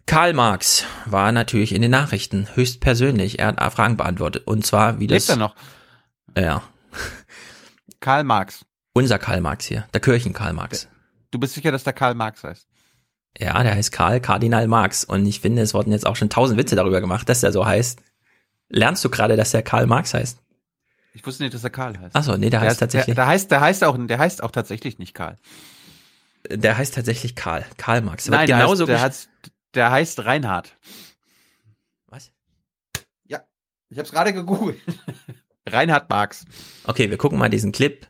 Karl 0.07 0.33
Marx 0.33 0.85
war 1.05 1.33
natürlich 1.33 1.75
in 1.75 1.83
den 1.83 1.91
Nachrichten 1.91 2.49
höchstpersönlich. 2.55 3.39
Er 3.39 3.49
hat 3.49 3.73
Fragen 3.75 3.97
beantwortet. 3.97 4.47
Und 4.47 4.65
zwar, 4.65 4.99
wie 5.01 5.07
das. 5.07 5.29
Lebt 5.29 5.37
er 5.37 5.37
noch? 5.37 5.55
Ja. 6.37 6.63
Karl 8.01 8.25
Marx. 8.25 8.65
Unser 8.95 9.19
Karl 9.19 9.41
Marx 9.41 9.67
hier. 9.67 9.87
Der 9.93 10.01
Kirchen 10.01 10.33
Karl 10.33 10.55
Marx. 10.55 10.89
Du 11.31 11.39
bist 11.39 11.55
sicher, 11.55 11.73
dass 11.73 11.85
der 11.85 11.93
Karl 11.93 12.15
Marx 12.15 12.43
heißt? 12.43 12.67
Ja, 13.39 13.63
der 13.63 13.75
heißt 13.75 13.93
Karl 13.93 14.21
Kardinal 14.21 14.67
Marx. 14.67 15.05
Und 15.05 15.27
ich 15.27 15.41
finde, 15.41 15.63
es 15.63 15.75
wurden 15.75 15.93
jetzt 15.93 16.07
auch 16.07 16.17
schon 16.17 16.31
tausend 16.31 16.59
Witze 16.59 16.75
darüber 16.75 17.01
gemacht, 17.01 17.29
dass 17.29 17.41
der 17.41 17.53
so 17.53 17.67
heißt. 17.67 18.01
Lernst 18.69 19.05
du 19.05 19.11
gerade, 19.11 19.37
dass 19.37 19.51
der 19.51 19.63
Karl 19.63 19.87
Marx 19.87 20.15
heißt? 20.15 20.39
Ich 21.15 21.27
wusste 21.27 21.43
nicht, 21.43 21.55
dass 21.55 21.65
er 21.65 21.71
Karl 21.71 21.99
heißt. 21.99 22.15
Achso, 22.15 22.37
nee, 22.37 22.51
der, 22.51 22.61
der 22.61 22.69
heißt 22.69 22.81
tatsächlich. 22.81 23.17
Der, 23.17 23.25
der, 23.25 23.27
heißt, 23.27 23.51
der 23.51 23.61
heißt 23.61 23.85
auch, 23.85 23.97
der 23.99 24.19
heißt 24.19 24.43
auch 24.43 24.51
tatsächlich 24.51 24.99
nicht 24.99 25.15
Karl. 25.15 25.37
Der 26.49 26.79
heißt 26.79 26.95
tatsächlich 26.95 27.35
Karl. 27.35 27.65
Karl 27.77 28.03
Marx. 28.03 28.25
Der 28.25 28.37
Nein, 28.37 28.47
genauso 28.47 28.87
der, 28.87 29.01
heißt, 29.01 29.29
der, 29.45 29.53
der 29.75 29.91
heißt 29.91 30.25
Reinhard. 30.25 30.77
Was? 32.07 32.31
Ja, 33.25 33.41
ich 33.89 33.99
hab's 33.99 34.13
gerade 34.13 34.33
gegoogelt. 34.33 34.81
Reinhard 35.67 36.09
Marx. 36.09 36.45
Okay, 36.85 37.11
wir 37.11 37.19
gucken 37.19 37.39
mal 37.39 37.51
diesen 37.51 37.73
Clip. 37.73 38.07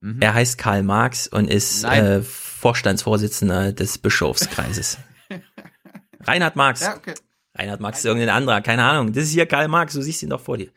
Mhm. 0.00 0.22
Er 0.22 0.34
heißt 0.34 0.58
Karl 0.58 0.82
Marx 0.82 1.26
und 1.26 1.48
ist 1.48 1.84
äh, 1.84 2.22
Vorstandsvorsitzender 2.22 3.72
des 3.72 3.98
Bischofskreises. 3.98 4.98
Reinhard 6.20 6.56
Marx. 6.56 6.80
Ja, 6.80 6.96
okay. 6.96 7.14
Reinhard 7.58 7.80
Marx 7.80 7.98
ist 7.98 8.04
irgendein 8.04 8.30
anderer, 8.30 8.60
keine 8.60 8.84
Ahnung. 8.84 9.12
Das 9.12 9.24
ist 9.24 9.32
hier 9.32 9.46
Karl 9.46 9.68
Marx, 9.68 9.94
du 9.94 10.02
siehst 10.02 10.22
ihn 10.22 10.30
doch 10.30 10.40
vor 10.40 10.56
dir. 10.56 10.68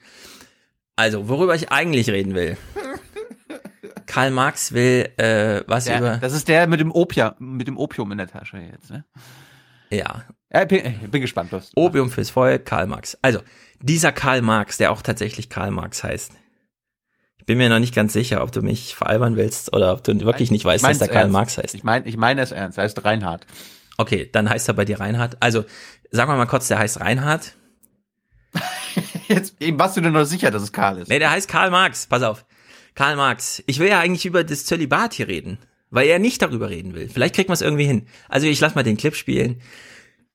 Also, 0.95 1.29
worüber 1.29 1.55
ich 1.55 1.71
eigentlich 1.71 2.09
reden 2.09 2.35
will. 2.35 2.57
Karl 4.07 4.31
Marx 4.31 4.73
will 4.73 5.09
äh, 5.17 5.61
was 5.67 5.85
der, 5.85 5.99
über. 5.99 6.17
Das 6.17 6.33
ist 6.33 6.47
der 6.47 6.67
mit 6.67 6.79
dem 6.79 6.91
Opium, 6.91 7.33
mit 7.39 7.67
dem 7.67 7.77
Opium 7.77 8.11
in 8.11 8.17
der 8.17 8.27
Tasche 8.27 8.57
jetzt, 8.57 8.89
ne? 8.89 9.05
Ja. 9.89 10.25
ja 10.51 10.65
bin, 10.65 10.81
bin 11.09 11.21
gespannt, 11.21 11.51
was. 11.51 11.71
Opium 11.75 12.09
fürs 12.09 12.29
Volk, 12.29 12.65
Karl 12.65 12.87
Marx. 12.87 13.17
Also, 13.21 13.39
dieser 13.79 14.11
Karl 14.11 14.41
Marx, 14.41 14.77
der 14.77 14.91
auch 14.91 15.01
tatsächlich 15.01 15.49
Karl 15.49 15.71
Marx 15.71 16.03
heißt. 16.03 16.33
Ich 17.37 17.45
bin 17.45 17.57
mir 17.57 17.69
noch 17.69 17.79
nicht 17.79 17.95
ganz 17.95 18.13
sicher, 18.13 18.43
ob 18.43 18.51
du 18.51 18.61
mich 18.61 18.95
veralbern 18.95 19.35
willst 19.35 19.73
oder 19.73 19.93
ob 19.93 20.03
du 20.03 20.19
wirklich 20.21 20.51
nicht 20.51 20.63
weißt, 20.63 20.83
dass 20.83 20.99
der 20.99 21.07
Karl 21.07 21.29
Marx 21.29 21.57
heißt. 21.57 21.73
Ich 21.73 21.83
meine, 21.83 22.05
ich 22.05 22.15
meine 22.15 22.41
es 22.41 22.51
ernst. 22.51 22.77
Er 22.77 22.83
heißt 22.83 23.03
Reinhard. 23.03 23.47
Okay, 23.97 24.29
dann 24.31 24.49
heißt 24.49 24.67
er 24.67 24.73
bei 24.73 24.85
dir 24.85 24.99
Reinhard. 24.99 25.37
Also, 25.39 25.65
sagen 26.11 26.31
wir 26.31 26.35
mal 26.35 26.45
kurz, 26.45 26.67
der 26.67 26.77
heißt 26.77 26.99
Reinhard. 26.99 27.55
Jetzt 29.27 29.55
eben 29.61 29.79
warst 29.79 29.97
du 29.97 30.01
dir 30.01 30.11
noch 30.11 30.25
sicher, 30.25 30.51
dass 30.51 30.61
es 30.61 30.71
Karl 30.71 30.99
ist. 30.99 31.07
Nee, 31.07 31.19
der 31.19 31.31
heißt 31.31 31.47
Karl 31.47 31.71
Marx. 31.71 32.05
Pass 32.05 32.21
auf. 32.21 32.45
Karl 32.95 33.15
Marx. 33.15 33.63
Ich 33.65 33.79
will 33.79 33.87
ja 33.87 33.99
eigentlich 33.99 34.25
über 34.25 34.43
das 34.43 34.65
Zölibat 34.65 35.13
hier 35.13 35.27
reden, 35.27 35.57
weil 35.89 36.07
er 36.07 36.19
nicht 36.19 36.41
darüber 36.41 36.69
reden 36.69 36.93
will. 36.93 37.09
Vielleicht 37.09 37.35
kriegt 37.35 37.47
man 37.49 37.53
es 37.53 37.61
irgendwie 37.61 37.85
hin. 37.85 38.07
Also 38.27 38.47
ich 38.47 38.59
lass 38.59 38.75
mal 38.75 38.83
den 38.83 38.97
Clip 38.97 39.15
spielen. 39.15 39.61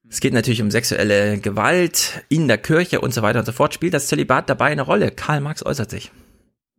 Es 0.09 0.21
geht 0.21 0.33
natürlich 0.33 0.63
um 0.63 0.71
sexuelle 0.71 1.39
Gewalt 1.39 2.25
in 2.29 2.49
der 2.49 2.59
Kirche 2.59 3.01
und 3.01 3.13
so 3.13 3.23
weiter 3.23 3.41
und 3.41 3.45
so 3.45 3.53
fort. 3.53 3.75
Spielt 3.75 3.93
das 3.93 4.07
Zölibat 4.07 4.49
dabei 4.49 4.67
eine 4.67 4.83
Rolle? 4.83 5.11
Karl 5.11 5.41
Marx 5.41 5.65
äußert 5.65 5.91
sich. 5.91 6.11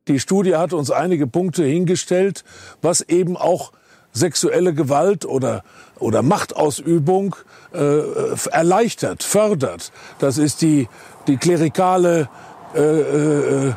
Die 0.07 0.19
Studie 0.19 0.55
hat 0.55 0.73
uns 0.73 0.89
einige 0.89 1.27
Punkte 1.27 1.65
hingestellt, 1.65 2.45
was 2.81 3.01
eben 3.01 3.35
auch 3.35 3.73
sexuelle 4.13 4.73
Gewalt 4.73 5.25
oder, 5.25 5.63
oder 5.99 6.21
Machtausübung 6.21 7.35
äh, 7.73 8.49
erleichtert, 8.51 9.23
fördert. 9.23 9.91
Das 10.19 10.37
ist 10.37 10.61
die, 10.61 10.87
die 11.27 11.37
klerikale 11.37 12.29
äh, 12.75 12.79
äh, 12.79 13.67
äh, 13.69 13.73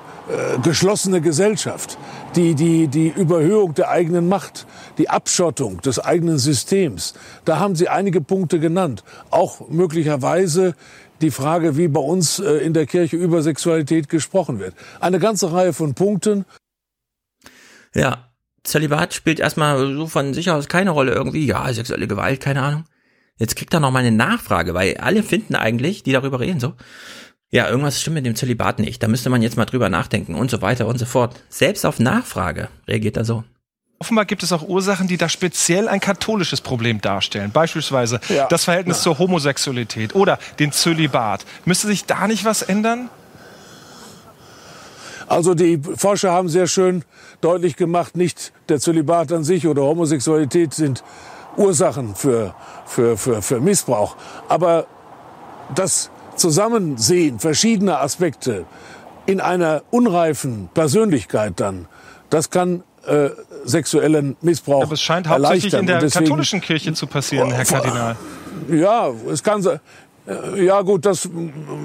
geschlossene 0.62 1.20
Gesellschaft, 1.20 1.96
die, 2.34 2.54
die, 2.54 2.88
die 2.88 3.08
Überhöhung 3.08 3.72
der 3.74 3.88
eigenen 3.88 4.28
Macht, 4.28 4.66
die 4.98 5.08
Abschottung 5.08 5.80
des 5.80 5.98
eigenen 5.98 6.38
Systems. 6.38 7.14
Da 7.44 7.58
haben 7.58 7.76
Sie 7.76 7.88
einige 7.88 8.20
Punkte 8.20 8.58
genannt. 8.58 9.04
Auch 9.30 9.68
möglicherweise 9.68 10.74
die 11.20 11.30
Frage, 11.30 11.76
wie 11.76 11.88
bei 11.88 12.00
uns 12.00 12.40
äh, 12.40 12.58
in 12.58 12.74
der 12.74 12.86
Kirche 12.86 13.16
über 13.16 13.42
Sexualität 13.42 14.08
gesprochen 14.08 14.58
wird. 14.58 14.74
Eine 15.00 15.18
ganze 15.18 15.52
Reihe 15.52 15.72
von 15.72 15.94
Punkten. 15.94 16.44
Ja, 17.94 18.28
Zölibat 18.64 19.14
spielt 19.14 19.40
erstmal 19.40 19.94
so 19.94 20.06
von 20.06 20.34
sich 20.34 20.50
aus 20.50 20.68
keine 20.68 20.90
Rolle 20.90 21.12
irgendwie. 21.12 21.46
Ja, 21.46 21.72
sexuelle 21.72 22.06
Gewalt, 22.06 22.40
keine 22.40 22.62
Ahnung. 22.62 22.84
Jetzt 23.40 23.56
kriegt 23.56 23.72
er 23.72 23.80
noch 23.80 23.90
mal 23.90 24.00
eine 24.00 24.12
Nachfrage, 24.12 24.74
weil 24.74 24.98
alle 24.98 25.22
finden 25.22 25.54
eigentlich, 25.54 26.02
die 26.02 26.12
darüber 26.12 26.40
reden, 26.40 26.60
so, 26.60 26.74
ja, 27.50 27.68
irgendwas 27.68 27.98
stimmt 27.98 28.14
mit 28.14 28.26
dem 28.26 28.36
Zölibat 28.36 28.78
nicht. 28.78 29.02
Da 29.02 29.08
müsste 29.08 29.30
man 29.30 29.40
jetzt 29.40 29.56
mal 29.56 29.64
drüber 29.64 29.88
nachdenken 29.88 30.34
und 30.34 30.50
so 30.50 30.60
weiter 30.60 30.86
und 30.86 30.98
so 30.98 31.06
fort. 31.06 31.34
Selbst 31.48 31.86
auf 31.86 31.98
Nachfrage 31.98 32.68
reagiert 32.86 33.16
er 33.16 33.24
so. 33.24 33.42
Offenbar 33.98 34.26
gibt 34.26 34.42
es 34.42 34.52
auch 34.52 34.62
Ursachen, 34.68 35.08
die 35.08 35.16
da 35.16 35.28
speziell 35.30 35.88
ein 35.88 36.00
katholisches 36.00 36.60
Problem 36.60 37.00
darstellen. 37.00 37.50
Beispielsweise 37.50 38.20
ja, 38.28 38.46
das 38.46 38.64
Verhältnis 38.64 38.98
ja. 38.98 39.04
zur 39.04 39.18
Homosexualität 39.18 40.14
oder 40.14 40.38
den 40.58 40.70
Zölibat. 40.70 41.46
Müsste 41.64 41.86
sich 41.86 42.04
da 42.04 42.28
nicht 42.28 42.44
was 42.44 42.60
ändern? 42.60 43.08
Also 45.26 45.54
die 45.54 45.80
Forscher 45.96 46.30
haben 46.30 46.50
sehr 46.50 46.66
schön 46.66 47.04
deutlich 47.40 47.76
gemacht, 47.76 48.16
nicht 48.16 48.52
der 48.68 48.80
Zölibat 48.80 49.32
an 49.32 49.44
sich 49.44 49.66
oder 49.66 49.82
Homosexualität 49.82 50.74
sind 50.74 51.02
Ursachen 51.56 52.14
für, 52.14 52.54
für, 52.86 53.16
für, 53.16 53.42
für 53.42 53.60
Missbrauch. 53.60 54.16
Aber 54.48 54.86
das 55.74 56.10
Zusammensehen 56.36 57.38
verschiedener 57.38 58.00
Aspekte 58.00 58.64
in 59.26 59.40
einer 59.40 59.82
unreifen 59.90 60.68
Persönlichkeit 60.74 61.54
dann, 61.60 61.86
das 62.30 62.50
kann 62.50 62.82
äh, 63.06 63.30
sexuellen 63.64 64.36
Missbrauch 64.40 64.82
Aber 64.82 64.92
es 64.92 65.02
scheint 65.02 65.28
hauptsächlich 65.28 65.74
in 65.74 65.86
der 65.86 66.00
deswegen, 66.00 66.26
katholischen 66.26 66.60
Kirche 66.60 66.92
zu 66.92 67.06
passieren, 67.06 67.50
Herr 67.50 67.64
Kardinal. 67.64 68.16
Ja, 68.70 69.10
es 69.30 69.42
kann 69.42 69.62
sein. 69.62 69.80
Äh, 70.26 70.64
ja 70.64 70.82
gut, 70.82 71.06
das 71.06 71.28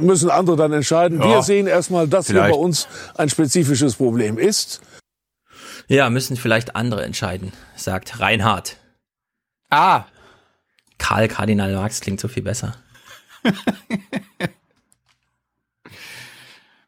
müssen 0.01 0.29
andere 0.29 0.55
dann 0.55 0.73
entscheiden. 0.73 1.19
Ja, 1.19 1.27
Wir 1.27 1.41
sehen 1.41 1.67
erstmal, 1.67 2.07
dass 2.07 2.27
vielleicht. 2.27 2.47
hier 2.47 2.53
bei 2.53 2.59
uns 2.59 2.87
ein 3.15 3.29
spezifisches 3.29 3.95
Problem 3.95 4.37
ist. 4.37 4.81
Ja, 5.87 6.09
müssen 6.09 6.35
vielleicht 6.35 6.75
andere 6.75 7.03
entscheiden, 7.03 7.53
sagt 7.75 8.19
Reinhard. 8.19 8.77
Ah. 9.69 10.05
Karl 10.97 11.27
Kardinal 11.27 11.73
Marx 11.73 12.01
klingt 12.01 12.19
so 12.19 12.27
viel 12.27 12.43
besser. 12.43 12.75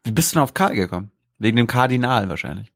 Wie 0.04 0.10
bist 0.10 0.32
du 0.32 0.34
denn 0.36 0.42
auf 0.42 0.54
Karl 0.54 0.74
gekommen? 0.74 1.10
Wegen 1.38 1.56
dem 1.56 1.66
Kardinal 1.66 2.28
wahrscheinlich. 2.28 2.72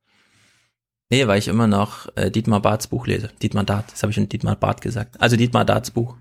Nee, 1.10 1.26
weil 1.26 1.39
ich 1.39 1.48
immer 1.48 1.66
noch 1.66 2.08
äh, 2.16 2.31
Dietmar 2.31 2.60
Barths 2.60 2.86
Buch 2.86 3.06
lese. 3.06 3.28
Dietmar 3.42 3.64
Dart, 3.64 3.92
das 3.92 4.02
habe 4.02 4.10
ich 4.10 4.14
schon 4.16 4.28
Dietmar 4.28 4.56
Barth 4.56 4.81
gesagt. 4.81 5.20
Also 5.20 5.36
Dietmar 5.36 5.64
Darts 5.64 5.90
Buch. 5.90 6.16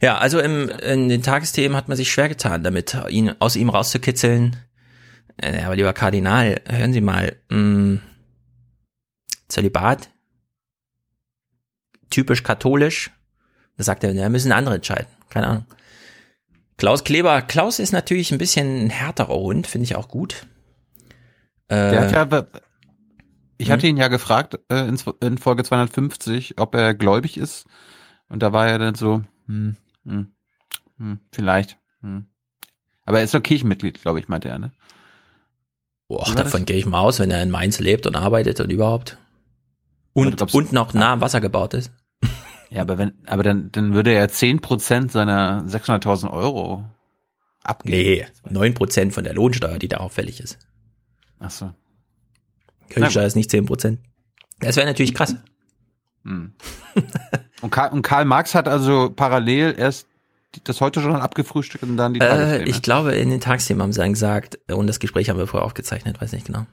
Ja, 0.00 0.18
also 0.18 0.38
im, 0.40 0.68
in 0.68 1.08
den 1.08 1.22
Tagesthemen 1.22 1.76
hat 1.76 1.88
man 1.88 1.96
sich 1.96 2.12
schwer 2.12 2.28
getan, 2.28 2.62
damit 2.62 2.96
ihn 3.08 3.34
aus 3.38 3.56
ihm 3.56 3.70
rauszukitzeln. 3.70 4.56
Äh, 5.36 5.62
aber 5.62 5.76
lieber 5.76 5.92
Kardinal, 5.92 6.60
hören 6.68 6.92
Sie 6.92 7.00
mal, 7.00 7.36
mh, 7.48 7.58
mm, 7.58 8.00
Zölibat, 9.48 10.10
typisch 12.10 12.42
katholisch. 12.42 13.10
Da 13.76 13.84
sagt 13.84 14.04
er, 14.04 14.12
ja, 14.12 14.28
müssen 14.28 14.52
andere 14.52 14.76
entscheiden. 14.76 15.08
Keine 15.30 15.46
Ahnung. 15.48 15.66
Klaus 16.76 17.04
Kleber, 17.04 17.42
Klaus 17.42 17.78
ist 17.78 17.92
natürlich 17.92 18.32
ein 18.32 18.38
bisschen 18.38 18.86
ein 18.86 18.90
härterer 18.90 19.34
Hund, 19.34 19.66
finde 19.66 19.84
ich 19.84 19.96
auch 19.96 20.08
gut. 20.08 20.46
Äh, 21.70 21.94
ja, 21.94 22.08
ich 23.56 23.70
hatte 23.70 23.82
hm? 23.82 23.90
ihn 23.90 23.96
ja 23.96 24.08
gefragt 24.08 24.58
äh, 24.68 24.88
in, 24.88 24.98
in, 25.20 25.38
Folge 25.38 25.64
250, 25.64 26.58
ob 26.58 26.74
er 26.74 26.94
gläubig 26.94 27.36
ist. 27.36 27.66
Und 28.28 28.42
da 28.42 28.52
war 28.52 28.66
er 28.68 28.78
dann 28.78 28.94
so, 28.94 29.22
hm, 29.46 29.76
hm, 30.04 30.32
hm, 30.98 31.20
vielleicht. 31.32 31.78
Hm. 32.00 32.26
Aber 33.04 33.18
er 33.18 33.24
ist 33.24 33.34
doch 33.34 33.42
Kirchenmitglied, 33.42 34.02
glaube 34.02 34.18
ich, 34.18 34.28
meinte 34.28 34.48
er, 34.48 34.58
ne? 34.58 34.72
Boah, 36.08 36.34
davon 36.34 36.66
gehe 36.66 36.76
ich 36.76 36.86
mal 36.86 37.00
aus, 37.00 37.18
wenn 37.18 37.30
er 37.30 37.42
in 37.42 37.50
Mainz 37.50 37.80
lebt 37.80 38.06
und 38.06 38.16
arbeitet 38.16 38.60
und 38.60 38.70
überhaupt. 38.70 39.16
Und, 40.14 40.54
und 40.54 40.72
noch 40.72 40.94
nah 40.94 41.12
am 41.12 41.20
Wasser 41.20 41.40
gebaut 41.40 41.74
ist. 41.74 41.92
Ja, 42.70 42.80
aber 42.80 42.98
wenn, 42.98 43.12
aber 43.26 43.44
dann, 43.44 43.70
dann 43.70 43.94
würde 43.94 44.12
er 44.12 44.28
zehn 44.30 44.60
Prozent 44.60 45.12
seiner 45.12 45.62
600.000 45.62 46.28
Euro 46.32 46.84
abgeben. 47.62 47.96
Nee, 47.96 48.26
neun 48.50 48.74
Prozent 48.74 49.14
von 49.14 49.22
der 49.22 49.32
Lohnsteuer, 49.32 49.78
die 49.78 49.86
darauf 49.86 50.14
fällig 50.14 50.40
ist. 50.40 50.58
Ach 51.38 51.50
so. 51.50 51.72
Kirchensteuer 52.88 53.26
ist 53.26 53.36
nicht 53.36 53.50
zehn 53.50 53.64
Prozent. 53.64 54.00
Das 54.58 54.74
wäre 54.74 54.88
natürlich 54.88 55.14
krass. 55.14 55.36
Hm. 56.24 56.54
und, 57.60 57.70
Karl, 57.70 57.92
und 57.92 58.02
Karl 58.02 58.24
Marx 58.24 58.56
hat 58.56 58.66
also 58.66 59.10
parallel 59.14 59.74
erst 59.78 60.08
das 60.64 60.80
heute 60.80 61.00
schon 61.00 61.14
abgefrühstückt 61.16 61.82
und 61.84 61.96
dann 61.96 62.14
die 62.14 62.20
äh, 62.20 62.62
Ich 62.64 62.82
glaube, 62.82 63.14
in 63.14 63.30
den 63.30 63.40
Tagsthemen 63.40 63.82
haben 63.82 63.92
sie 63.92 64.00
dann 64.00 64.12
gesagt, 64.12 64.58
und 64.68 64.86
das 64.86 65.00
Gespräch 65.00 65.28
haben 65.28 65.38
wir 65.38 65.46
vorher 65.46 65.66
aufgezeichnet, 65.66 66.20
weiß 66.20 66.32
nicht 66.32 66.46
genau. 66.46 66.66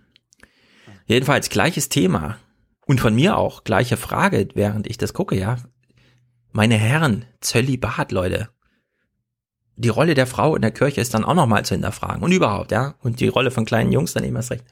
Jedenfalls 1.06 1.50
gleiches 1.50 1.90
Thema. 1.90 2.38
Und 2.86 3.00
von 3.00 3.16
mir 3.16 3.38
auch 3.38 3.64
gleiche 3.64 3.98
Frage, 3.98 4.50
während 4.54 4.88
ich 4.88 4.98
das 4.98 5.14
gucke, 5.14 5.36
ja. 5.38 5.58
Meine 6.52 6.76
Herren, 6.76 7.26
Zölibat, 7.40 8.12
Leute. 8.12 8.50
Die 9.76 9.90
Rolle 9.90 10.14
der 10.14 10.28
Frau 10.28 10.56
in 10.56 10.62
der 10.62 10.72
Kirche 10.72 11.02
ist 11.02 11.14
dann 11.14 11.24
auch 11.24 11.34
nochmal 11.34 11.64
zu 11.64 11.74
hinterfragen. 11.74 12.24
Und 12.24 12.32
überhaupt, 12.32 12.72
ja. 12.72 12.96
Und 13.02 13.20
die 13.20 13.28
Rolle 13.30 13.52
von 13.52 13.66
kleinen 13.66 13.92
Jungs 13.92 14.14
dann 14.14 14.24
eben 14.24 14.36
erst 14.36 14.52
recht. 14.52 14.66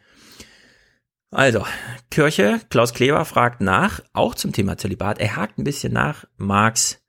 Also, 1.32 1.64
Kirche, 2.10 2.60
Klaus 2.70 2.94
Kleber 2.94 3.24
fragt 3.24 3.62
nach, 3.62 4.02
auch 4.14 4.34
zum 4.34 4.52
Thema 4.52 4.78
Zölibat. 4.78 5.20
Er 5.20 5.36
hakt 5.36 5.60
ein 5.60 5.64
bisschen 5.64 5.94
nach, 5.94 6.26
Marx, 6.38 7.02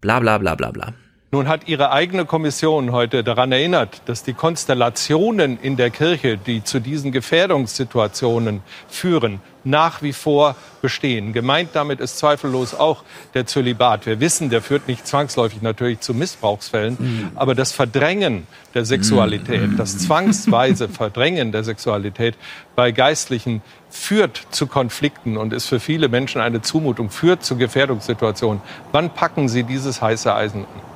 bla 0.00 0.20
bla 0.20 0.36
bla 0.38 0.54
bla 0.54 0.70
bla. 0.70 0.94
Nun 1.34 1.48
hat 1.48 1.66
Ihre 1.66 1.92
eigene 1.92 2.26
Kommission 2.26 2.92
heute 2.92 3.24
daran 3.24 3.52
erinnert, 3.52 4.02
dass 4.04 4.22
die 4.22 4.34
Konstellationen 4.34 5.58
in 5.58 5.78
der 5.78 5.88
Kirche, 5.88 6.36
die 6.36 6.62
zu 6.62 6.78
diesen 6.78 7.10
Gefährdungssituationen 7.10 8.60
führen, 8.86 9.40
nach 9.64 10.02
wie 10.02 10.12
vor 10.12 10.56
bestehen. 10.82 11.32
Gemeint 11.32 11.70
damit 11.72 12.00
ist 12.00 12.18
zweifellos 12.18 12.74
auch 12.74 13.02
der 13.32 13.46
Zölibat. 13.46 14.04
Wir 14.04 14.20
wissen, 14.20 14.50
der 14.50 14.60
führt 14.60 14.88
nicht 14.88 15.06
zwangsläufig 15.06 15.62
natürlich 15.62 16.00
zu 16.00 16.12
Missbrauchsfällen, 16.12 16.98
mhm. 16.98 17.30
aber 17.34 17.54
das 17.54 17.72
Verdrängen 17.72 18.46
der 18.74 18.84
Sexualität, 18.84 19.70
mhm. 19.70 19.76
das 19.78 19.96
zwangsweise 20.00 20.90
Verdrängen 20.90 21.50
der 21.50 21.64
Sexualität 21.64 22.36
bei 22.76 22.92
Geistlichen 22.92 23.62
führt 23.88 24.48
zu 24.50 24.66
Konflikten 24.66 25.38
und 25.38 25.54
ist 25.54 25.64
für 25.64 25.80
viele 25.80 26.10
Menschen 26.10 26.42
eine 26.42 26.60
Zumutung, 26.60 27.08
führt 27.08 27.42
zu 27.42 27.56
Gefährdungssituationen. 27.56 28.60
Wann 28.92 29.08
packen 29.08 29.48
Sie 29.48 29.62
dieses 29.62 30.02
heiße 30.02 30.34
Eisen 30.34 30.66
an? 30.66 30.91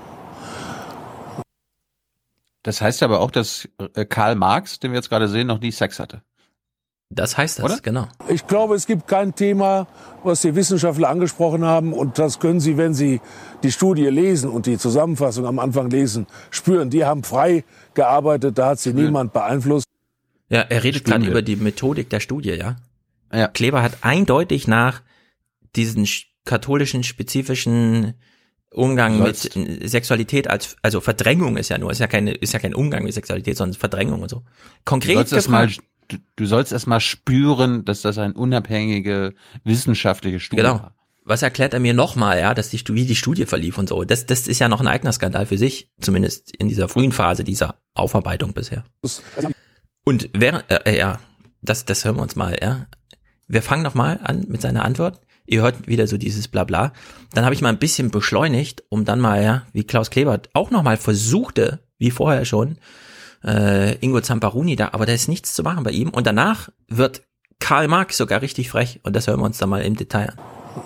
Das 2.66 2.80
heißt 2.80 3.04
aber 3.04 3.20
auch, 3.20 3.30
dass 3.30 3.68
äh, 3.94 4.04
Karl 4.04 4.34
Marx, 4.34 4.80
den 4.80 4.90
wir 4.90 4.96
jetzt 4.96 5.08
gerade 5.08 5.28
sehen, 5.28 5.46
noch 5.46 5.60
nie 5.60 5.70
Sex 5.70 6.00
hatte. 6.00 6.22
Das 7.10 7.38
heißt 7.38 7.60
das, 7.60 7.64
Oder? 7.64 7.78
genau. 7.80 8.08
Ich 8.28 8.48
glaube, 8.48 8.74
es 8.74 8.88
gibt 8.88 9.06
kein 9.06 9.36
Thema, 9.36 9.86
was 10.24 10.40
die 10.40 10.56
Wissenschaftler 10.56 11.08
angesprochen 11.08 11.64
haben. 11.64 11.92
Und 11.92 12.18
das 12.18 12.40
können 12.40 12.58
Sie, 12.58 12.76
wenn 12.76 12.92
Sie 12.92 13.20
die 13.62 13.70
Studie 13.70 14.08
lesen 14.08 14.50
und 14.50 14.66
die 14.66 14.78
Zusammenfassung 14.78 15.46
am 15.46 15.60
Anfang 15.60 15.90
lesen, 15.90 16.26
spüren. 16.50 16.90
Die 16.90 17.04
haben 17.04 17.22
frei 17.22 17.62
gearbeitet, 17.94 18.58
da 18.58 18.70
hat 18.70 18.80
sie 18.80 18.92
niemand 18.92 19.32
beeinflusst. 19.32 19.86
Ja, 20.48 20.62
er 20.62 20.82
redet 20.82 21.04
gerade 21.04 21.24
über 21.24 21.42
die 21.42 21.54
Methodik 21.54 22.10
der 22.10 22.18
Studie, 22.18 22.50
ja? 22.50 22.74
ja. 23.32 23.46
Kleber 23.46 23.80
hat 23.80 23.98
eindeutig 24.00 24.66
nach 24.66 25.02
diesen 25.76 26.08
katholischen 26.44 27.04
spezifischen 27.04 28.14
Umgang 28.72 29.22
mit 29.22 29.36
Sexualität 29.88 30.48
als 30.48 30.76
also 30.82 31.00
Verdrängung 31.00 31.56
ist 31.56 31.68
ja 31.68 31.78
nur 31.78 31.90
ist 31.90 32.00
ja 32.00 32.06
keine 32.06 32.32
ist 32.32 32.52
ja 32.52 32.58
kein 32.58 32.74
Umgang 32.74 33.04
mit 33.04 33.14
Sexualität 33.14 33.56
sondern 33.56 33.78
Verdrängung 33.78 34.22
und 34.22 34.28
so. 34.28 34.42
Konkret 34.84 35.14
du 35.14 35.18
sollst 35.18 35.32
erstmal 35.32 35.68
du, 36.08 36.16
du 36.34 36.46
sollst 36.46 36.72
erstmal 36.72 37.00
spüren 37.00 37.84
dass 37.84 38.02
das 38.02 38.18
ein 38.18 38.32
unabhängige 38.32 39.34
wissenschaftliche 39.64 40.40
Studie 40.40 40.62
genau. 40.62 40.74
war. 40.74 40.94
Was 41.24 41.42
erklärt 41.42 41.74
er 41.74 41.80
mir 41.80 41.94
nochmal 41.94 42.38
ja 42.38 42.54
dass 42.54 42.68
die 42.68 42.80
wie 42.88 43.06
die 43.06 43.16
Studie 43.16 43.46
verlief 43.46 43.78
und 43.78 43.88
so. 43.88 44.04
Das 44.04 44.26
das 44.26 44.48
ist 44.48 44.58
ja 44.58 44.68
noch 44.68 44.80
ein 44.80 44.88
eigener 44.88 45.12
Skandal 45.12 45.46
für 45.46 45.58
sich 45.58 45.88
zumindest 46.00 46.54
in 46.56 46.68
dieser 46.68 46.88
frühen 46.88 47.12
Phase 47.12 47.44
dieser 47.44 47.76
Aufarbeitung 47.94 48.52
bisher. 48.52 48.84
Und 50.04 50.28
während 50.32 50.64
äh, 50.70 50.98
ja 50.98 51.20
das 51.62 51.84
das 51.84 52.04
hören 52.04 52.16
wir 52.16 52.22
uns 52.22 52.36
mal 52.36 52.58
ja. 52.60 52.86
Wir 53.48 53.62
fangen 53.62 53.84
noch 53.84 53.94
mal 53.94 54.18
an 54.24 54.44
mit 54.48 54.60
seiner 54.60 54.84
Antwort 54.84 55.20
ihr 55.46 55.62
hört 55.62 55.86
wieder 55.86 56.06
so 56.06 56.16
dieses 56.16 56.48
Blabla. 56.48 56.92
Dann 57.32 57.44
habe 57.44 57.54
ich 57.54 57.62
mal 57.62 57.68
ein 57.68 57.78
bisschen 57.78 58.10
beschleunigt, 58.10 58.84
um 58.88 59.04
dann 59.04 59.20
mal, 59.20 59.42
ja, 59.42 59.62
wie 59.72 59.84
Klaus 59.84 60.10
Klebert 60.10 60.50
auch 60.52 60.70
nochmal 60.70 60.96
versuchte, 60.96 61.80
wie 61.98 62.10
vorher 62.10 62.44
schon, 62.44 62.78
äh, 63.44 63.94
Ingo 63.96 64.20
Zamparuni 64.20 64.76
da, 64.76 64.90
aber 64.92 65.06
da 65.06 65.12
ist 65.12 65.28
nichts 65.28 65.54
zu 65.54 65.62
machen 65.62 65.84
bei 65.84 65.90
ihm. 65.90 66.10
Und 66.10 66.26
danach 66.26 66.68
wird 66.88 67.22
Karl 67.58 67.88
Marx 67.88 68.16
sogar 68.16 68.42
richtig 68.42 68.70
frech 68.70 69.00
und 69.02 69.16
das 69.16 69.26
hören 69.26 69.40
wir 69.40 69.44
uns 69.44 69.58
dann 69.58 69.70
mal 69.70 69.82
im 69.82 69.96
Detail 69.96 70.30
an. 70.30 70.38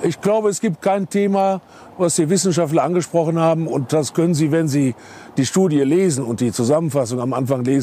Ich 0.03 0.21
glaube, 0.21 0.49
es 0.51 0.61
gibt 0.61 0.83
kein 0.83 1.09
Thema, 1.09 1.61
was 1.99 2.15
die 2.17 2.31
Wissenschaftler 2.31 2.85
angesprochen 2.85 3.39
haben 3.39 3.67
und 3.67 3.93
das 3.93 4.15
können 4.15 4.35
Sie, 4.35 4.53
wenn 4.53 4.69
Sie 4.69 4.95
die 5.37 5.47
Studie 5.47 5.81
lesen 5.81 6.25
und 6.25 6.41
die 6.41 6.53
Zusammenfassung 6.53 7.21
am 7.21 7.33
Anfang 7.33 7.65
lesen. 7.65 7.83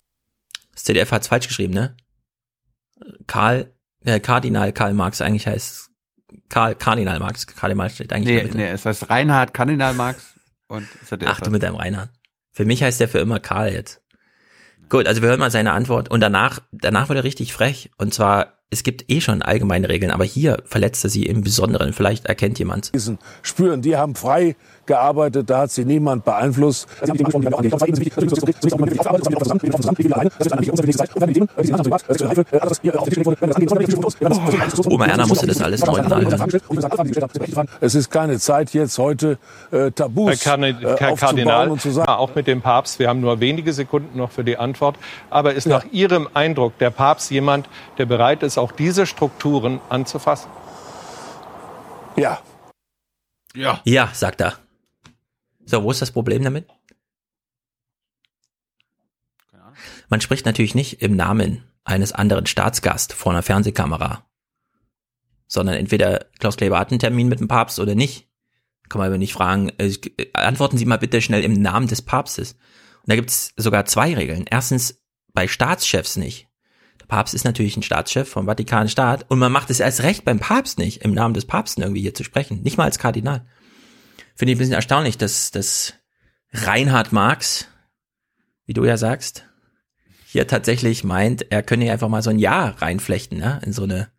Das 0.73 0.85
CDF 0.85 1.11
hat 1.11 1.23
es 1.23 1.27
falsch 1.27 1.47
geschrieben, 1.47 1.73
ne? 1.73 1.95
Karl, 3.27 3.73
äh, 4.06 4.19
Kardinal 4.19 4.72
Karl 4.72 4.93
Marx 4.93 5.22
eigentlich 5.22 5.47
heißt 5.47 5.86
Karl 6.49 6.75
Kardinal 6.75 7.19
Marx. 7.19 7.47
Kardinal 7.47 7.89
steht 7.89 8.14
eigentlich 8.14 8.43
Nee, 8.43 8.49
nee, 8.53 8.69
es 8.69 8.85
heißt 8.85 9.09
Reinhard 9.09 9.53
Kardinal 9.53 9.93
Marx 9.93 10.35
und 10.67 10.88
Ach, 11.25 11.39
du 11.41 11.49
mit 11.49 11.64
deinem 11.64 11.75
Reinhard. 11.75 12.09
Für 12.51 12.65
mich 12.65 12.83
heißt 12.83 12.99
der 12.99 13.07
für 13.07 13.19
immer 13.19 13.39
Karl 13.39 13.72
jetzt. 13.72 14.01
Gut, 14.89 15.07
also 15.07 15.22
wir 15.22 15.30
hören 15.30 15.39
mal 15.39 15.51
seine 15.51 15.73
Antwort 15.73 16.09
und 16.09 16.22
danach, 16.22 16.59
danach 16.72 17.09
wurde 17.09 17.19
er 17.19 17.23
richtig 17.25 17.53
frech. 17.53 17.91
Und 17.97 18.14
zwar, 18.14 18.59
es 18.69 18.83
gibt 18.83 19.11
eh 19.11 19.19
schon 19.22 19.41
allgemeine 19.41 19.89
Regeln, 19.89 20.11
aber 20.11 20.23
hier 20.23 20.64
verletzt 20.65 21.03
er 21.03 21.09
sie 21.09 21.25
im 21.25 21.41
Besonderen. 21.41 21.93
Vielleicht 21.93 22.25
erkennt 22.25 22.57
jemand. 22.57 22.91
Spüren, 23.41 23.81
die 23.81 23.97
haben 23.97 24.15
frei 24.15 24.56
gearbeitet, 24.88 25.49
da 25.49 25.59
hat 25.59 25.72
sie 25.72 25.85
niemand 25.85 26.25
beeinflusst. 26.25 26.88
Oma 34.90 35.06
Erna 35.06 35.27
musste 35.27 35.48
das 35.48 35.61
alles 35.61 35.85
neunmal 35.85 36.27
Es 37.82 37.95
ist 37.95 38.09
keine 38.09 38.40
Zeit 38.40 38.74
jetzt 38.74 38.98
heute 38.98 39.38
äh, 39.72 39.91
Tabus 39.91 40.43
Herr, 40.45 40.57
Herr 40.57 41.16
Kardinal, 41.16 41.69
und 41.69 41.82
zu 41.82 41.91
sagen. 41.91 42.09
auch 42.09 42.33
mit 42.35 42.48
dem 42.48 42.61
Papst, 42.61 42.99
wir 42.99 43.09
haben 43.09 43.22
nur 43.22 43.40
wenige 43.40 43.74
Sekunden 43.74 44.17
noch 44.17 44.32
für 44.32 44.43
die 44.43 44.57
Antwort, 44.57 44.95
aber 45.30 45.53
ist 45.53 45.67
nach 45.67 45.85
Ihrem 45.91 46.27
Eindruck 46.33 46.77
der 46.80 46.90
Papst 46.90 47.32
jemand, 47.32 47.69
der 47.98 48.06
bereit 48.06 48.43
ist, 48.43 48.57
auch 48.57 48.72
diese 48.72 49.06
Strukturen 49.06 49.80
anzufassen? 49.90 50.49
Ja. 52.16 52.40
Ja. 53.56 53.80
Ja, 53.83 54.09
sagt 54.14 54.41
er. 54.41 54.53
So, 55.67 55.83
wo 55.83 55.91
ist 55.91 56.01
das 56.01 56.11
Problem 56.11 56.43
damit? 56.43 56.65
Man 60.09 60.21
spricht 60.21 60.45
natürlich 60.45 60.75
nicht 60.75 61.01
im 61.01 61.15
Namen 61.15 61.65
eines 61.83 62.13
anderen 62.13 62.45
Staatsgast 62.45 63.13
vor 63.13 63.33
einer 63.33 63.43
Fernsehkamera, 63.43 64.25
sondern 65.45 65.75
entweder 65.75 66.25
Klaus 66.39 66.55
Kleber 66.55 66.79
hat 66.79 66.91
einen 66.91 66.99
Termin 66.99 67.27
mit 67.27 67.41
dem 67.41 67.49
Papst 67.49 67.79
oder 67.79 67.95
nicht. 67.95 68.29
Kann 68.87 68.99
man 68.99 69.07
aber 69.07 69.17
nicht 69.17 69.33
fragen, 69.33 69.69
äh, 69.77 69.93
antworten 70.33 70.77
Sie 70.77 70.85
mal 70.85 70.97
bitte 70.97 71.21
schnell 71.21 71.43
im 71.43 71.53
Namen 71.53 71.87
des 71.87 72.01
Papstes. 72.01 72.53
Und 72.53 73.09
da 73.09 73.15
gibt's 73.15 73.53
sogar 73.57 73.83
zwei 73.85 74.15
Regeln. 74.15 74.45
Erstens 74.49 75.03
bei 75.33 75.49
Staatschefs 75.49 76.15
nicht. 76.15 76.47
Der 77.01 77.07
Papst 77.07 77.33
ist 77.33 77.43
natürlich 77.43 77.75
ein 77.75 77.83
Staatschef 77.83 78.29
vom 78.29 78.45
Vatikanstaat 78.45 79.29
und 79.29 79.39
man 79.39 79.51
macht 79.51 79.69
es 79.69 79.81
erst 79.81 80.03
recht 80.03 80.23
beim 80.23 80.39
Papst 80.39 80.79
nicht, 80.79 81.03
im 81.03 81.13
Namen 81.13 81.33
des 81.33 81.45
Papsten 81.45 81.83
irgendwie 81.83 82.01
hier 82.01 82.13
zu 82.13 82.23
sprechen. 82.23 82.63
Nicht 82.63 82.77
mal 82.77 82.85
als 82.85 82.99
Kardinal 82.99 83.45
finde 84.38 84.51
ich 84.51 84.57
ein 84.57 84.59
bisschen 84.59 84.74
erstaunlich, 84.74 85.17
dass, 85.17 85.51
dass 85.51 85.93
Reinhard 86.53 87.11
Marx, 87.11 87.67
wie 88.66 88.74
du 88.74 88.85
ja 88.85 88.98
sagst, 88.98 89.45
hier 90.27 90.48
tatsächlich 90.48 91.03
meint, 91.03 91.51
er 91.51 91.64
könne 91.64 91.91
einfach 91.91 92.09
mal 92.09 92.22
so 92.22 92.30
ein 92.30 92.40
Jahr 92.40 92.82
reinflechten, 92.82 93.40
ne? 93.40 93.59
In 93.66 93.74
so 93.74 93.83
eine. 93.83 94.09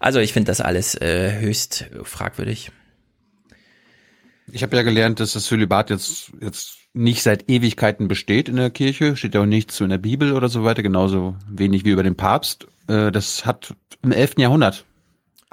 Also 0.00 0.20
ich 0.20 0.32
finde 0.32 0.48
das 0.48 0.60
alles 0.60 0.94
äh, 1.00 1.40
höchst 1.40 1.86
fragwürdig. 2.02 2.70
Ich 4.52 4.62
habe 4.62 4.76
ja 4.76 4.82
gelernt, 4.82 5.20
dass 5.20 5.32
das 5.32 5.44
Zölibat 5.44 5.90
jetzt 5.90 6.32
jetzt 6.40 6.76
nicht 6.92 7.22
seit 7.22 7.48
Ewigkeiten 7.48 8.06
besteht 8.06 8.48
in 8.48 8.56
der 8.56 8.70
Kirche, 8.70 9.16
steht 9.16 9.36
auch 9.36 9.46
nichts 9.46 9.76
so 9.76 9.84
in 9.84 9.90
der 9.90 9.98
Bibel 9.98 10.32
oder 10.32 10.48
so 10.48 10.64
weiter, 10.64 10.82
genauso 10.82 11.36
wenig 11.48 11.84
wie 11.84 11.90
über 11.90 12.02
den 12.02 12.16
Papst. 12.16 12.66
Äh, 12.86 13.10
das 13.10 13.46
hat 13.46 13.74
im 14.02 14.12
11. 14.12 14.34
Jahrhundert 14.38 14.84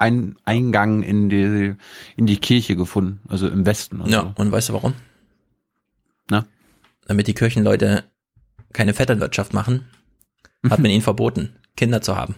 einen 0.02 0.36
Eingang 0.44 1.02
in 1.02 1.28
die, 1.28 1.74
in 2.16 2.26
die 2.26 2.38
Kirche 2.38 2.74
gefunden, 2.74 3.20
also 3.28 3.48
im 3.48 3.64
Westen. 3.64 4.00
Und 4.00 4.10
ja, 4.10 4.22
so. 4.22 4.32
und 4.36 4.50
weißt 4.50 4.70
du 4.70 4.72
warum? 4.74 4.94
Na? 6.28 6.46
Damit 7.06 7.28
die 7.28 7.34
Kirchenleute 7.34 8.04
keine 8.72 8.94
Vetternwirtschaft 8.94 9.54
machen, 9.54 9.86
hat 10.68 10.80
man 10.80 10.90
ihnen 10.90 11.02
verboten, 11.02 11.56
Kinder 11.76 12.02
zu 12.02 12.16
haben. 12.16 12.34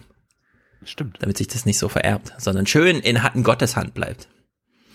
Stimmt. 0.83 1.17
Damit 1.21 1.37
sich 1.37 1.47
das 1.47 1.65
nicht 1.65 1.79
so 1.79 1.89
vererbt, 1.89 2.33
sondern 2.37 2.67
schön 2.67 2.99
in, 2.99 3.19
Gottes 3.43 3.75
Hand 3.75 3.95
bleibt. 3.95 4.27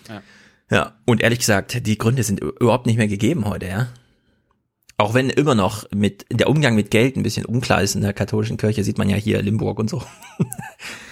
Ja. 0.07 0.21
Ja, 0.69 0.95
und 1.05 1.21
ehrlich 1.21 1.39
gesagt, 1.39 1.85
die 1.85 1.97
Gründe 1.97 2.23
sind 2.23 2.39
überhaupt 2.39 2.85
nicht 2.85 2.95
mehr 2.95 3.09
gegeben 3.09 3.45
heute, 3.45 3.67
ja. 3.67 3.87
Auch 4.95 5.13
wenn 5.13 5.29
immer 5.29 5.55
noch 5.55 5.83
mit 5.91 6.25
der 6.31 6.47
Umgang 6.47 6.75
mit 6.75 6.91
Geld 6.91 7.17
ein 7.17 7.23
bisschen 7.23 7.45
unklar 7.45 7.81
ist 7.81 7.95
in 7.95 8.01
der 8.01 8.13
katholischen 8.13 8.55
Kirche, 8.55 8.85
sieht 8.85 8.97
man 8.97 9.09
ja 9.09 9.17
hier 9.17 9.41
Limburg 9.41 9.79
und 9.79 9.89
so. 9.89 10.01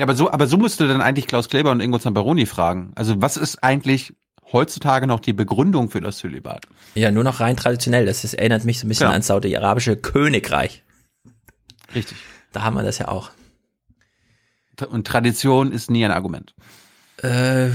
Ja, 0.00 0.04
aber 0.04 0.14
so, 0.14 0.30
aber 0.30 0.46
so 0.46 0.56
musst 0.56 0.80
du 0.80 0.88
dann 0.88 1.02
eigentlich 1.02 1.26
Klaus 1.26 1.50
Kleber 1.50 1.70
und 1.70 1.80
Ingo 1.80 1.98
Zamperoni 1.98 2.46
fragen. 2.46 2.92
Also 2.94 3.20
was 3.20 3.36
ist 3.36 3.62
eigentlich 3.62 4.14
heutzutage 4.50 5.06
noch 5.06 5.20
die 5.20 5.34
Begründung 5.34 5.90
für 5.90 6.00
das 6.00 6.16
Zölibat? 6.16 6.64
Ja, 6.94 7.10
nur 7.10 7.22
noch 7.22 7.40
rein 7.40 7.54
traditionell. 7.54 8.06
Das 8.06 8.24
ist, 8.24 8.32
erinnert 8.32 8.64
mich 8.64 8.78
so 8.78 8.86
ein 8.86 8.88
bisschen 8.88 9.04
genau. 9.04 9.12
ans 9.12 9.26
saudi-arabische 9.26 9.98
Königreich. 9.98 10.82
Richtig. 11.94 12.16
Da 12.50 12.62
haben 12.62 12.76
wir 12.76 12.82
das 12.82 12.96
ja 12.96 13.08
auch. 13.08 13.30
Und 14.88 15.06
Tradition 15.06 15.70
ist 15.70 15.90
nie 15.90 16.02
ein 16.02 16.12
Argument. 16.12 16.54
Äh, 17.18 17.68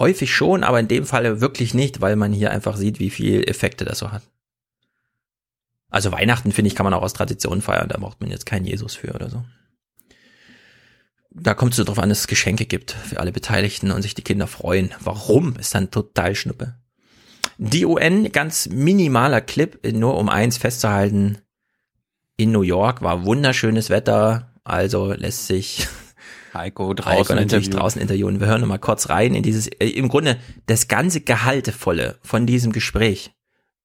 häufig 0.00 0.34
schon, 0.34 0.64
aber 0.64 0.80
in 0.80 0.88
dem 0.88 1.06
Falle 1.06 1.40
wirklich 1.40 1.72
nicht, 1.72 2.00
weil 2.00 2.16
man 2.16 2.32
hier 2.32 2.50
einfach 2.50 2.76
sieht, 2.76 2.98
wie 2.98 3.10
viel 3.10 3.48
Effekte 3.48 3.84
das 3.84 4.00
so 4.00 4.10
hat. 4.10 4.24
Also 5.88 6.10
Weihnachten, 6.10 6.50
finde 6.50 6.66
ich, 6.66 6.74
kann 6.74 6.82
man 6.82 6.94
auch 6.94 7.02
aus 7.02 7.12
Tradition 7.12 7.62
feiern, 7.62 7.86
da 7.86 7.98
braucht 7.98 8.20
man 8.20 8.28
jetzt 8.28 8.44
keinen 8.44 8.64
Jesus 8.64 8.96
für 8.96 9.14
oder 9.14 9.30
so 9.30 9.44
da 11.34 11.54
kommt 11.54 11.72
es 11.72 11.76
so 11.78 11.84
drauf 11.84 11.98
an, 11.98 12.08
dass 12.08 12.20
es 12.20 12.26
Geschenke 12.26 12.66
gibt 12.66 12.92
für 12.92 13.20
alle 13.20 13.32
Beteiligten 13.32 13.90
und 13.90 14.02
sich 14.02 14.14
die 14.14 14.22
Kinder 14.22 14.46
freuen. 14.46 14.92
Warum 15.00 15.56
ist 15.56 15.74
dann 15.74 15.90
total 15.90 16.34
Schnuppe. 16.34 16.74
Die 17.58 17.84
UN, 17.84 18.32
ganz 18.32 18.68
minimaler 18.68 19.40
Clip, 19.40 19.78
nur 19.92 20.18
um 20.18 20.28
eins 20.28 20.58
festzuhalten. 20.58 21.38
In 22.36 22.52
New 22.52 22.62
York 22.62 23.02
war 23.02 23.24
wunderschönes 23.24 23.90
Wetter, 23.90 24.52
also 24.64 25.12
lässt 25.12 25.46
sich 25.46 25.86
Heiko 26.54 26.92
draußen, 26.94 27.18
Heiko 27.18 27.34
natürlich 27.34 27.70
draußen 27.70 28.00
interviewen. 28.00 28.40
Wir 28.40 28.46
hören 28.46 28.60
noch 28.60 28.68
mal 28.68 28.78
kurz 28.78 29.08
rein 29.08 29.34
in 29.34 29.42
dieses, 29.42 29.68
äh, 29.68 29.88
im 29.88 30.08
Grunde 30.08 30.38
das 30.66 30.88
ganze 30.88 31.20
Gehaltevolle 31.20 32.18
von 32.22 32.46
diesem 32.46 32.72
Gespräch 32.72 33.32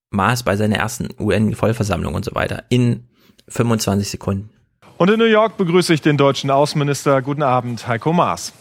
maß 0.09 0.43
bei 0.43 0.55
seiner 0.55 0.77
ersten 0.77 1.09
UN-Vollversammlung 1.19 2.15
und 2.15 2.25
so 2.25 2.33
weiter 2.33 2.63
in 2.69 3.07
25 3.49 4.09
Sekunden. 4.09 4.49
Und 4.97 5.11
in 5.11 5.19
New 5.19 5.25
York 5.25 5.57
begrüße 5.57 5.93
ich 5.93 6.01
den 6.01 6.17
deutschen 6.17 6.49
Außenminister. 6.49 7.21
Guten 7.21 7.43
Abend, 7.43 7.87
Heiko 7.87 8.13
Maas. 8.13 8.51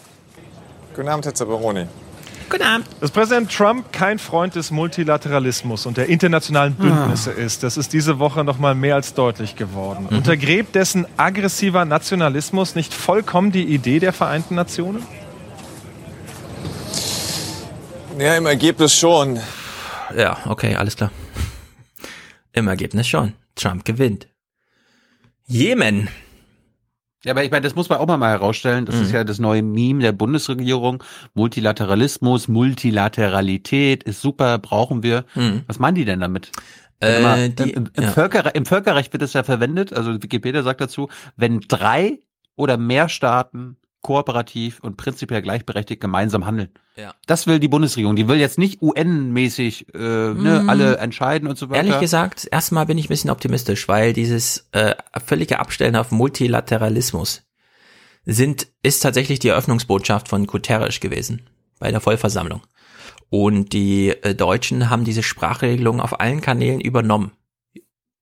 Guten 0.94 1.08
Abend, 1.08 1.24
Herr 1.24 1.34
Zabaroni. 1.34 1.86
Guten 2.50 2.62
Abend. 2.62 2.86
Dass 3.00 3.10
Präsident 3.10 3.50
Trump 3.50 3.90
kein 3.90 4.18
Freund 4.18 4.54
des 4.54 4.70
Multilateralismus 4.70 5.86
und 5.86 5.96
der 5.96 6.08
internationalen 6.08 6.74
Bündnisse 6.74 7.32
ah. 7.36 7.40
ist, 7.40 7.62
das 7.62 7.76
ist 7.76 7.92
diese 7.92 8.18
Woche 8.18 8.44
noch 8.44 8.58
mal 8.58 8.74
mehr 8.74 8.94
als 8.94 9.14
deutlich 9.14 9.56
geworden. 9.56 10.06
Mhm. 10.10 10.18
Untergräbt 10.18 10.74
dessen 10.74 11.06
aggressiver 11.16 11.84
Nationalismus 11.86 12.74
nicht 12.74 12.92
vollkommen 12.92 13.50
die 13.50 13.64
Idee 13.64 13.98
der 13.98 14.12
Vereinten 14.12 14.54
Nationen? 14.54 15.02
Ja, 18.18 18.36
im 18.36 18.46
Ergebnis 18.46 18.94
schon. 18.94 19.40
Ja, 20.16 20.36
okay, 20.46 20.76
alles 20.76 20.96
klar. 20.96 21.10
Im 22.52 22.68
Ergebnis 22.68 23.08
schon. 23.08 23.32
Trump 23.54 23.84
gewinnt. 23.84 24.28
Jemen. 25.46 26.08
Ja, 27.24 27.32
aber 27.32 27.44
ich 27.44 27.50
meine, 27.50 27.62
das 27.62 27.74
muss 27.74 27.88
man 27.88 27.98
auch 27.98 28.06
mal 28.06 28.30
herausstellen. 28.30 28.86
Das 28.86 28.96
mhm. 28.96 29.02
ist 29.02 29.12
ja 29.12 29.24
das 29.24 29.38
neue 29.38 29.62
Meme 29.62 30.00
der 30.00 30.12
Bundesregierung. 30.12 31.02
Multilateralismus, 31.34 32.48
Multilateralität 32.48 34.04
ist 34.04 34.20
super, 34.20 34.58
brauchen 34.58 35.02
wir. 35.02 35.24
Mhm. 35.34 35.62
Was 35.66 35.78
meinen 35.78 35.94
die 35.96 36.04
denn 36.04 36.20
damit? 36.20 36.52
Äh, 37.00 37.20
mal, 37.20 37.48
die, 37.50 37.70
im, 37.72 37.90
im, 37.94 38.04
ja. 38.04 38.10
Völker, 38.10 38.54
Im 38.54 38.64
Völkerrecht 38.64 39.12
wird 39.12 39.22
es 39.22 39.34
ja 39.34 39.42
verwendet, 39.42 39.92
also 39.92 40.22
Wikipedia 40.22 40.62
sagt 40.62 40.80
dazu, 40.80 41.08
wenn 41.36 41.60
drei 41.60 42.20
oder 42.54 42.78
mehr 42.78 43.08
Staaten 43.08 43.76
kooperativ 44.06 44.78
und 44.82 44.96
prinzipiell 44.96 45.42
gleichberechtigt 45.42 46.00
gemeinsam 46.00 46.46
handeln. 46.46 46.68
Ja. 46.94 47.12
Das 47.26 47.48
will 47.48 47.58
die 47.58 47.66
Bundesregierung. 47.66 48.14
Die 48.14 48.28
will 48.28 48.38
jetzt 48.38 48.56
nicht 48.56 48.80
UN-mäßig 48.80 49.92
äh, 49.94 49.98
ne, 49.98 50.62
mm. 50.62 50.70
alle 50.70 50.98
entscheiden 50.98 51.48
und 51.48 51.58
so 51.58 51.70
weiter. 51.70 51.82
Ehrlich 51.82 51.98
gesagt, 51.98 52.46
erstmal 52.48 52.86
bin 52.86 52.98
ich 52.98 53.06
ein 53.06 53.08
bisschen 53.08 53.30
optimistisch, 53.30 53.88
weil 53.88 54.12
dieses 54.12 54.68
äh, 54.70 54.94
völlige 55.24 55.58
Abstellen 55.58 55.96
auf 55.96 56.12
Multilateralismus 56.12 57.42
sind 58.26 58.68
ist 58.84 59.00
tatsächlich 59.00 59.40
die 59.40 59.48
Eröffnungsbotschaft 59.48 60.28
von 60.28 60.46
Guterres 60.46 61.00
gewesen 61.00 61.42
bei 61.80 61.90
der 61.90 62.00
Vollversammlung. 62.00 62.62
Und 63.28 63.72
die 63.72 64.10
äh, 64.10 64.36
Deutschen 64.36 64.88
haben 64.88 65.02
diese 65.02 65.24
Sprachregelung 65.24 66.00
auf 66.00 66.20
allen 66.20 66.42
Kanälen 66.42 66.80
übernommen. 66.80 67.32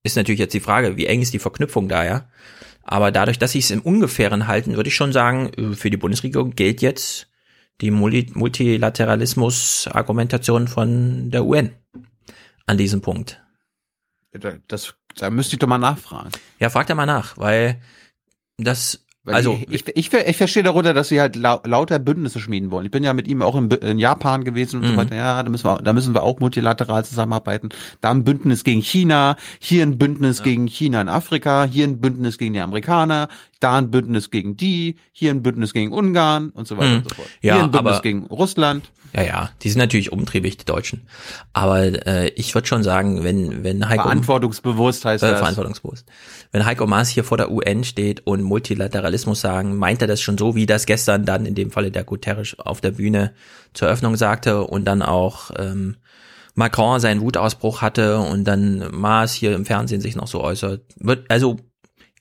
Ist 0.03 0.17
natürlich 0.17 0.41
jetzt 0.41 0.55
die 0.55 0.61
Frage, 0.61 0.97
wie 0.97 1.05
eng 1.05 1.21
ist 1.21 1.35
die 1.35 1.39
Verknüpfung 1.39 1.91
da, 1.91 2.07
ja? 2.07 2.27
Aber 2.85 3.11
dadurch, 3.11 3.39
dass 3.39 3.53
sie 3.53 3.61
es 3.61 3.71
im 3.71 3.81
Ungefähren 3.81 4.47
halten, 4.47 4.77
würde 4.77 4.89
ich 4.89 4.95
schon 4.95 5.13
sagen, 5.13 5.51
äh, 5.55 5.73
für 5.75 5.89
die 5.91 5.97
Bundesregierung 5.97 6.55
gilt 6.55 6.83
jetzt 6.83 7.29
die 7.81 7.91
Multilateralismus-Argumentation 7.91 10.69
von 10.69 11.31
der 11.31 11.45
UN 11.45 11.73
an 12.67 12.79
diesem 12.79 13.01
Punkt. 13.01 13.41
Das, 14.69 14.95
da 15.17 15.31
müsste 15.31 15.55
ich 15.55 15.61
doch 15.61 15.69
mal 15.69 15.79
nachfragen. 15.79 16.31
Ja, 16.59 16.69
frag 16.71 16.87
da 16.87 16.95
mal 16.95 17.07
nach, 17.07 17.39
weil 17.39 17.81
das 18.59 19.04
weil 19.25 19.37
also 19.37 19.59
ich, 19.69 19.89
ich, 19.89 19.97
ich, 19.97 20.13
ich 20.13 20.37
verstehe 20.37 20.63
darunter, 20.63 20.93
dass 20.93 21.09
sie 21.09 21.19
halt 21.19 21.35
lau 21.35 21.61
lauter 21.65 21.99
Bündnisse 21.99 22.41
schmieden 22.41 22.71
wollen. 22.71 22.85
Ich 22.85 22.91
bin 22.91 23.03
ja 23.03 23.15
mit 23.15 23.27
ihm 23.27 23.41
auch 23.41 23.57
in, 23.57 23.71
in 23.71 23.99
Japan 23.99 24.45
gewesen 24.45 24.81
und 24.81 24.87
mhm. 24.87 24.91
so 24.93 24.97
weiter. 24.99 25.17
Ja, 25.17 25.43
da 25.43 25.49
müssen 25.51 25.65
wir, 25.65 25.79
da 25.79 25.95
müssen 25.95 26.15
wir 26.15 26.23
auch 26.23 26.41
multilateral 26.41 27.07
zusammenarbeiten. 27.07 27.71
Da 28.03 28.11
ein 28.11 28.25
Bündnis 28.25 28.65
gegen 28.65 28.83
China, 28.83 29.37
hier 29.59 29.83
ein 29.83 29.97
Bündnis 29.97 30.39
ja. 30.39 30.45
gegen 30.45 30.67
China 30.67 31.01
in 31.01 31.09
Afrika, 31.09 31.65
hier 31.65 31.87
ein 31.87 32.01
Bündnis 32.01 32.37
gegen 32.37 32.53
die 32.53 32.61
Amerikaner, 32.61 33.29
da 33.65 33.79
ein 33.79 33.91
Bündnis 33.91 34.31
gegen 34.31 34.57
die, 34.57 34.97
hier 35.13 35.31
ein 35.31 35.43
Bündnis 35.43 35.73
gegen 35.73 35.93
Ungarn 35.93 36.51
und 36.51 36.69
so 36.69 36.77
weiter 36.77 36.91
mhm. 36.91 36.97
und 36.99 37.09
so 37.09 37.15
fort. 37.15 37.29
Ja, 37.41 37.55
hier 37.55 37.65
ein 37.65 37.71
Bündnis 37.71 37.93
aber, 37.95 38.03
gegen 38.03 38.27
Russland. 38.27 38.91
Ja, 39.15 39.23
ja, 39.23 39.51
die 39.63 39.71
sind 39.71 39.79
natürlich 39.79 40.11
umtriebig, 40.11 40.57
die 40.57 40.65
Deutschen. 40.65 41.07
Aber 41.53 41.81
äh, 42.07 42.29
ich 42.31 42.55
würde 42.55 42.67
schon 42.67 42.83
sagen, 42.83 43.23
wenn, 43.23 43.63
wenn 43.63 43.89
Heiko... 43.89 44.03
Verantwortungsbewusst 44.03 45.05
heißt 45.05 45.23
äh, 45.23 45.31
das. 45.31 45.39
Verantwortungsbewusst. 45.39 46.07
Wenn 46.51 46.67
Heiko 46.67 46.87
Maas 46.87 47.09
hier 47.09 47.23
vor 47.23 47.37
der 47.37 47.51
UN 47.51 47.85
steht 47.85 48.27
und 48.27 48.43
Multilateralismus 48.43 49.41
sagen, 49.41 49.77
meint 49.77 50.03
er 50.03 50.09
das 50.09 50.21
schon 50.21 50.37
so, 50.37 50.57
wie 50.57 50.67
das 50.67 50.85
gestern 50.85 51.25
dann 51.25 51.47
in 51.47 51.55
dem 51.55 51.71
Falle 51.71 51.93
der 51.93 52.05
Guterres 52.05 52.59
auf 52.59 52.81
der 52.81 52.91
Bühne 52.91 53.35
zur 53.73 53.89
Öffnung 53.89 54.17
sagte 54.17 54.65
und 54.65 54.85
dann 54.85 55.01
auch 55.01 55.53
ähm, 55.57 55.97
Macron 56.55 56.99
seinen 56.99 57.21
Wutausbruch 57.21 57.83
hatte 57.83 58.19
und 58.19 58.45
dann 58.45 58.91
Maas 58.93 59.33
hier 59.33 59.55
im 59.55 59.65
Fernsehen 59.65 60.01
sich 60.01 60.17
noch 60.17 60.27
so 60.27 60.43
äußert. 60.43 60.83
Wird, 60.97 61.31
also, 61.31 61.57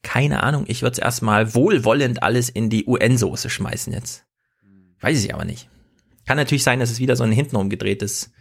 keine 0.04 0.44
Ahnung, 0.44 0.66
ich 0.68 0.82
würde 0.82 0.94
es 0.94 1.00
erstmal 1.00 1.56
wohlwollend 1.56 2.22
alles 2.22 2.50
in 2.50 2.70
die 2.70 2.86
UN-Soße 2.86 3.50
schmeißen 3.50 3.92
jetzt. 3.94 4.26
Weiß 5.00 5.24
ich 5.24 5.34
aber 5.34 5.46
nicht. 5.46 5.70
Kann 6.26 6.38
natürlich 6.38 6.64
sein, 6.64 6.80
dass 6.80 6.92
es 6.92 7.00
wieder 7.00 7.16
so 7.16 7.24
ein 7.24 7.32
hintenrum 7.32 7.70
gedrehtes. 7.70 8.32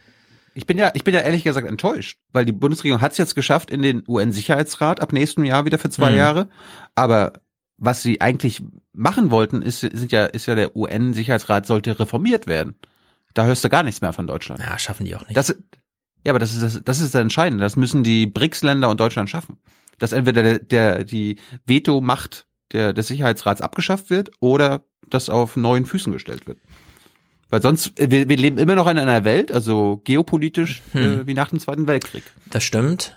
Ich 0.55 0.67
bin 0.67 0.77
ja, 0.77 0.91
ich 0.95 1.05
bin 1.05 1.15
ja 1.15 1.21
ehrlich 1.21 1.45
gesagt 1.45 1.67
enttäuscht, 1.67 2.19
weil 2.33 2.45
die 2.45 2.53
Bundesregierung 2.53 3.01
hat 3.01 3.13
es 3.13 3.19
jetzt 3.19 3.35
geschafft 3.35 3.71
in 3.71 3.83
den 3.83 4.03
UN-Sicherheitsrat 4.07 5.01
ab 5.01 5.13
nächstem 5.13 5.45
Jahr 5.45 5.65
wieder 5.65 5.79
für 5.79 5.91
zwei 5.91 6.11
mhm. 6.11 6.19
Jahre. 6.19 6.49
Aber 6.95 7.33
was 7.79 8.03
sie 8.03 8.21
eigentlich 8.21 8.63
machen 8.93 9.31
wollten, 9.31 9.63
ist, 9.63 9.81
sind 9.81 10.13
ja, 10.13 10.27
ist 10.27 10.47
ja 10.47 10.55
der 10.55 10.77
UN-Sicherheitsrat 10.77 11.67
sollte 11.67 11.99
reformiert 11.99 12.47
werden. 12.47 12.77
Da 13.35 13.47
hörst 13.47 13.65
du 13.65 13.71
gar 13.71 13.83
nichts 13.83 14.03
mehr 14.03 14.13
von 14.13 14.27
Deutschland. 14.27 14.61
Ja, 14.61 14.79
schaffen 14.79 15.07
die 15.07 15.17
auch 15.17 15.27
nicht. 15.27 15.37
Das, 15.37 15.57
ja, 16.25 16.33
aber 16.33 16.39
das 16.39 16.53
ist 16.53 16.63
das, 16.63 16.81
das 16.85 17.01
ist 17.01 17.15
das 17.15 17.23
Entscheidende. 17.23 17.65
Das 17.65 17.77
müssen 17.77 18.05
die 18.05 18.27
BRICS-Länder 18.27 18.91
und 18.91 19.01
Deutschland 19.01 19.31
schaffen. 19.31 19.57
Dass 20.03 20.11
entweder 20.11 20.43
der, 20.43 20.59
der 20.59 21.05
die 21.05 21.37
Veto-Macht 21.65 22.47
der, 22.73 22.93
des 22.93 23.07
Sicherheitsrats 23.07 23.61
abgeschafft 23.61 24.11
wird 24.11 24.33
oder 24.41 24.83
das 25.09 25.31
auf 25.31 25.57
neuen 25.57 25.87
Füßen 25.87 26.13
gestellt 26.13 26.49
wird. 26.49 26.59
Weil 27.51 27.63
sonst, 27.63 28.01
äh, 28.01 28.11
wir, 28.11 28.29
wir 28.29 28.37
leben 28.37 28.59
immer 28.59 28.75
noch 28.75 28.89
in 28.89 28.99
einer 28.99 29.23
Welt, 29.23 29.53
also 29.53 30.01
geopolitisch, 30.03 30.83
äh, 30.93 30.99
hm. 30.99 31.21
äh, 31.21 31.27
wie 31.29 31.35
nach 31.35 31.51
dem 31.51 31.61
Zweiten 31.61 31.87
Weltkrieg. 31.87 32.25
Das 32.51 32.65
stimmt. 32.65 33.17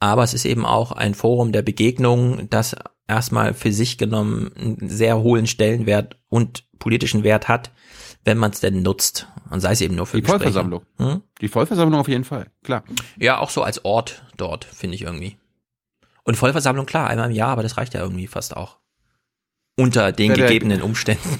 Aber 0.00 0.24
es 0.24 0.34
ist 0.34 0.44
eben 0.44 0.66
auch 0.66 0.90
ein 0.90 1.14
Forum 1.14 1.52
der 1.52 1.62
Begegnung, 1.62 2.50
das 2.50 2.74
erstmal 3.06 3.54
für 3.54 3.70
sich 3.70 3.96
genommen 3.96 4.50
einen 4.58 4.88
sehr 4.88 5.20
hohen 5.20 5.46
Stellenwert 5.46 6.16
und 6.28 6.64
politischen 6.80 7.22
Wert 7.22 7.46
hat, 7.46 7.70
wenn 8.24 8.38
man 8.38 8.50
es 8.50 8.58
denn 8.58 8.82
nutzt. 8.82 9.28
Und 9.50 9.60
sei 9.60 9.70
es 9.70 9.80
eben 9.80 9.94
nur 9.94 10.06
für 10.06 10.16
die 10.16 10.22
Gespräche. 10.22 10.42
Vollversammlung. 10.42 10.82
Hm? 10.96 11.22
Die 11.40 11.46
Vollversammlung 11.46 12.00
auf 12.00 12.08
jeden 12.08 12.24
Fall, 12.24 12.48
klar. 12.64 12.82
Ja, 13.20 13.38
auch 13.38 13.50
so 13.50 13.62
als 13.62 13.84
Ort 13.84 14.24
dort, 14.36 14.64
finde 14.64 14.96
ich 14.96 15.02
irgendwie. 15.02 15.36
Und 16.24 16.36
Vollversammlung, 16.36 16.86
klar, 16.86 17.08
einmal 17.08 17.30
im 17.30 17.34
Jahr, 17.34 17.50
aber 17.50 17.62
das 17.62 17.76
reicht 17.76 17.94
ja 17.94 18.00
irgendwie 18.00 18.26
fast 18.26 18.56
auch. 18.56 18.78
Unter 19.76 20.12
den 20.12 20.34
der- 20.34 20.46
gegebenen 20.46 20.82
Umständen. 20.82 21.38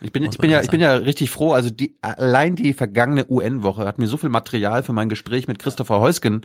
Ich 0.00 0.10
bin, 0.12 0.24
ich 0.24 0.36
bin 0.36 0.50
ja, 0.50 0.58
ja 0.58 0.64
ich 0.64 0.70
bin 0.70 0.80
ja 0.80 0.94
richtig 0.96 1.30
froh. 1.30 1.52
Also 1.52 1.70
die, 1.70 1.96
allein 2.02 2.56
die 2.56 2.72
vergangene 2.72 3.24
UN-Woche 3.28 3.84
hat 3.84 3.98
mir 3.98 4.08
so 4.08 4.16
viel 4.16 4.30
Material 4.30 4.82
für 4.82 4.92
mein 4.92 5.08
Gespräch 5.08 5.46
mit 5.46 5.60
Christopher 5.60 6.00
Heusgen 6.00 6.42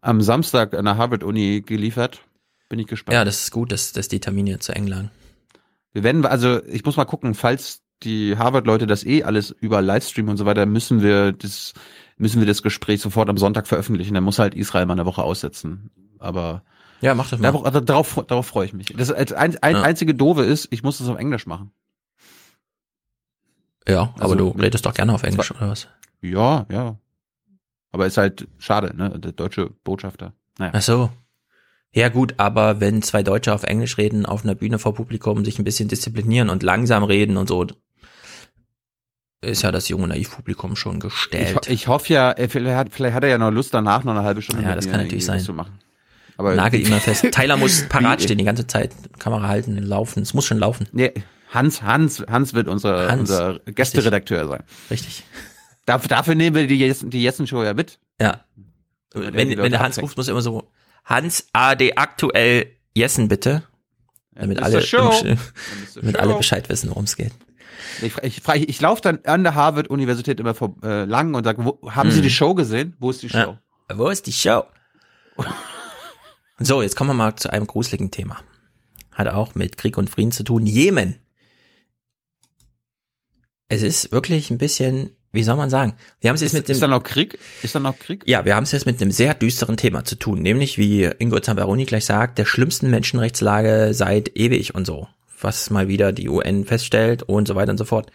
am 0.00 0.22
Samstag 0.22 0.74
an 0.74 0.86
der 0.86 0.96
Harvard-Uni 0.96 1.62
geliefert. 1.66 2.22
Bin 2.70 2.78
ich 2.78 2.86
gespannt. 2.86 3.14
Ja, 3.14 3.24
das 3.24 3.42
ist 3.42 3.50
gut, 3.50 3.72
dass, 3.72 3.92
dass 3.92 4.08
die 4.08 4.20
Termine 4.20 4.58
zu 4.58 4.72
eng 4.74 4.86
lagen. 4.86 5.10
Wir 5.92 6.02
werden, 6.02 6.24
also 6.24 6.64
ich 6.64 6.84
muss 6.84 6.96
mal 6.96 7.04
gucken, 7.04 7.34
falls 7.34 7.82
die 8.02 8.36
Harvard-Leute 8.38 8.86
das 8.86 9.04
eh 9.04 9.22
alles 9.22 9.50
über 9.50 9.82
Livestream 9.82 10.28
und 10.28 10.36
so 10.38 10.46
weiter, 10.46 10.64
müssen 10.66 11.02
wir 11.02 11.32
das, 11.32 11.74
müssen 12.16 12.40
wir 12.40 12.46
das 12.46 12.62
Gespräch 12.62 13.00
sofort 13.00 13.28
am 13.28 13.38
Sonntag 13.38 13.66
veröffentlichen. 13.66 14.14
Dann 14.14 14.24
muss 14.24 14.38
halt 14.38 14.54
Israel 14.54 14.86
mal 14.86 14.94
eine 14.94 15.06
Woche 15.06 15.22
aussetzen. 15.22 15.90
Aber 16.18 16.62
Ja, 17.00 17.14
mach 17.14 17.28
das 17.30 17.38
mal. 17.40 17.48
darauf, 17.48 17.64
also 17.66 17.80
darauf, 17.80 18.24
darauf 18.26 18.46
freue 18.46 18.66
ich 18.66 18.72
mich. 18.72 18.86
Das 18.96 19.10
ein, 19.12 19.56
ein, 19.62 19.74
Ja. 19.74 19.82
einzige 19.82 20.14
Doofe 20.14 20.42
ist, 20.42 20.68
ich 20.70 20.82
muss 20.82 20.98
das 20.98 21.08
auf 21.08 21.18
Englisch 21.18 21.46
machen. 21.46 21.70
Ja, 23.86 24.12
aber 24.14 24.22
Also, 24.22 24.34
du 24.36 24.48
redest 24.50 24.86
doch 24.86 24.94
gerne 24.94 25.12
auf 25.14 25.22
Englisch, 25.22 25.48
zwar- 25.48 25.58
oder 25.58 25.70
was? 25.70 25.88
Ja, 26.22 26.66
ja. 26.70 26.96
Aber 27.92 28.06
ist 28.06 28.16
halt 28.16 28.48
schade, 28.58 28.96
ne? 28.96 29.10
Der 29.20 29.32
deutsche 29.32 29.70
Botschafter. 29.84 30.32
Naja. 30.58 30.72
Ach 30.74 30.82
so. 30.82 31.10
Ja 31.92 32.08
gut, 32.08 32.34
aber 32.38 32.80
wenn 32.80 33.02
zwei 33.02 33.22
Deutsche 33.22 33.52
auf 33.54 33.62
Englisch 33.62 33.98
reden, 33.98 34.26
auf 34.26 34.42
einer 34.42 34.54
Bühne 34.56 34.78
vor 34.80 34.94
Publikum, 34.94 35.44
sich 35.44 35.58
ein 35.60 35.64
bisschen 35.64 35.88
disziplinieren 35.88 36.48
und 36.50 36.62
langsam 36.64 37.04
reden 37.04 37.36
und 37.36 37.46
so, 37.48 37.66
ist 39.42 39.62
ja 39.62 39.70
das 39.70 39.88
junge 39.88 40.08
Naivpublikum 40.08 40.74
schon 40.74 40.96
Ich, 40.96 41.02
gestellt. 41.02 41.54
ho- 41.54 41.60
ich 41.70 41.86
hoffe 41.86 42.12
ja, 42.12 42.32
äh, 42.32 42.48
vielleicht 42.48 42.76
hat, 42.76 42.92
vielleicht 42.92 43.14
hat 43.14 43.22
er 43.22 43.28
ja 43.30 43.38
noch 43.38 43.50
Lust 43.50 43.74
danach 43.74 44.02
noch 44.02 44.12
eine 44.14 44.24
halbe 44.24 44.42
Stunde 44.42 44.64
Ja, 44.64 44.74
das 44.74 44.88
kann 44.88 45.00
natürlich 45.02 45.24
sein. 45.26 45.38
zu 45.40 45.52
machen. 45.52 45.78
Aber 46.36 46.54
Nagel 46.54 46.80
ihn 46.80 46.90
mal 46.90 47.00
fest. 47.00 47.26
Tyler 47.32 47.56
muss 47.56 47.88
parat 47.88 48.22
stehen 48.22 48.38
die 48.38 48.44
ganze 48.44 48.66
Zeit, 48.66 48.92
Kamera 49.18 49.48
halten, 49.48 49.76
laufen. 49.78 50.22
Es 50.22 50.34
muss 50.34 50.44
schon 50.46 50.58
laufen. 50.58 50.88
Nee, 50.92 51.12
Hans, 51.50 51.82
Hans, 51.82 52.24
Hans 52.28 52.54
wird 52.54 52.66
unser, 52.66 53.08
Hans, 53.10 53.20
unser 53.30 53.60
Gästeredakteur 53.66 54.48
sein. 54.48 54.62
Richtig. 54.90 55.24
Dafür, 55.86 56.08
dafür 56.08 56.34
nehmen 56.34 56.56
wir 56.56 56.66
die 56.66 56.76
Jessen, 56.78 57.10
die 57.10 57.22
Jessen 57.22 57.46
Show 57.46 57.62
ja 57.62 57.74
mit. 57.74 57.98
Ja. 58.20 58.44
Wenn, 59.12 59.50
die 59.50 59.56
wenn 59.58 59.70
der 59.70 59.80
Hans 59.80 60.00
ruft, 60.02 60.16
muss 60.16 60.26
er 60.26 60.32
immer 60.32 60.42
so, 60.42 60.68
Hans 61.04 61.46
AD 61.52 61.96
aktuell 61.96 62.66
Jessen 62.94 63.28
bitte. 63.28 63.62
Damit 64.34 64.60
alle, 64.60 64.80
im, 64.80 65.38
damit 65.94 66.16
alle 66.18 66.34
Bescheid 66.34 66.68
wissen, 66.68 66.90
worum 66.90 67.04
es 67.04 67.14
geht. 67.14 67.30
Ich, 68.02 68.16
ich, 68.22 68.42
ich, 68.52 68.68
ich 68.68 68.80
laufe 68.80 69.00
dann 69.00 69.20
an 69.26 69.44
der 69.44 69.54
Harvard-Universität 69.54 70.40
immer 70.40 70.54
vor, 70.54 70.74
äh, 70.82 71.04
lang 71.04 71.34
und 71.34 71.44
sage, 71.44 71.62
haben 71.86 72.10
Sie 72.10 72.16
Hm. 72.16 72.22
die 72.22 72.30
Show 72.30 72.54
gesehen? 72.54 72.96
Wo 72.98 73.10
ist 73.10 73.22
die 73.22 73.28
Show? 73.28 73.36
Ja. 73.36 73.60
Wo 73.94 74.08
ist 74.08 74.26
die 74.26 74.32
Show? 74.32 74.64
so, 76.58 76.82
jetzt 76.82 76.96
kommen 76.96 77.10
wir 77.10 77.14
mal 77.14 77.36
zu 77.36 77.50
einem 77.52 77.66
gruseligen 77.66 78.10
Thema. 78.10 78.38
Hat 79.12 79.28
auch 79.28 79.54
mit 79.54 79.76
Krieg 79.76 79.96
und 79.98 80.10
Frieden 80.10 80.32
zu 80.32 80.42
tun. 80.44 80.66
Jemen. 80.66 81.16
Es 83.68 83.82
ist 83.82 84.12
wirklich 84.12 84.50
ein 84.50 84.58
bisschen, 84.58 85.10
wie 85.32 85.42
soll 85.42 85.56
man 85.56 85.70
sagen? 85.70 85.94
Wir 86.20 86.28
haben 86.30 86.34
es 86.36 86.42
jetzt 86.42 86.52
mit 86.52 86.68
dem, 86.68 86.72
Ist 86.72 86.82
da 86.82 86.86
noch 86.88 87.02
Krieg? 87.02 87.38
Ist 87.62 87.74
da 87.74 87.80
noch 87.80 87.98
Krieg? 87.98 88.22
ja, 88.26 88.44
wir 88.44 88.54
haben 88.56 88.64
es 88.64 88.72
jetzt 88.72 88.86
mit 88.86 89.00
einem 89.00 89.10
sehr 89.10 89.34
düsteren 89.34 89.76
Thema 89.76 90.04
zu 90.04 90.16
tun, 90.16 90.42
nämlich 90.42 90.78
wie 90.78 91.04
Ingo 91.18 91.40
Zamperoni 91.40 91.84
gleich 91.86 92.04
sagt, 92.04 92.38
der 92.38 92.44
schlimmsten 92.44 92.90
Menschenrechtslage 92.90 93.94
seit 93.94 94.36
ewig 94.36 94.74
und 94.74 94.86
so, 94.86 95.08
was 95.40 95.70
mal 95.70 95.88
wieder 95.88 96.12
die 96.12 96.28
UN 96.28 96.64
feststellt 96.64 97.22
und 97.22 97.48
so 97.48 97.54
weiter 97.54 97.72
und 97.72 97.78
so 97.78 97.84
fort. 97.84 98.10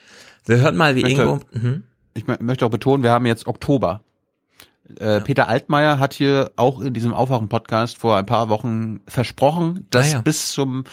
Wir 0.45 0.57
hören 0.57 0.77
mal, 0.77 0.95
wie 0.95 0.99
Ich 0.99 1.17
möchte- 1.17 1.21
Ingo, 1.23 1.39
mhm. 1.51 1.83
Ich 2.13 2.23
mö- 2.25 2.41
möchte 2.41 2.65
auch 2.65 2.71
betonen, 2.71 3.03
wir 3.03 3.11
haben 3.11 3.25
jetzt 3.25 3.47
Oktober. 3.47 4.03
Äh, 4.97 5.21
Peter 5.21 5.47
Altmaier 5.47 5.99
hat 5.99 6.13
hier 6.13 6.51
auch 6.55 6.81
in 6.81 6.93
diesem 6.93 7.13
Aufwachen-Podcast 7.13 7.97
vor 7.97 8.17
ein 8.17 8.25
paar 8.25 8.49
Wochen 8.49 9.01
versprochen, 9.07 9.85
dass 9.91 10.07
Ah 10.07 10.17
ja. 10.17 10.21
bis 10.21 10.51
zum 10.51 10.83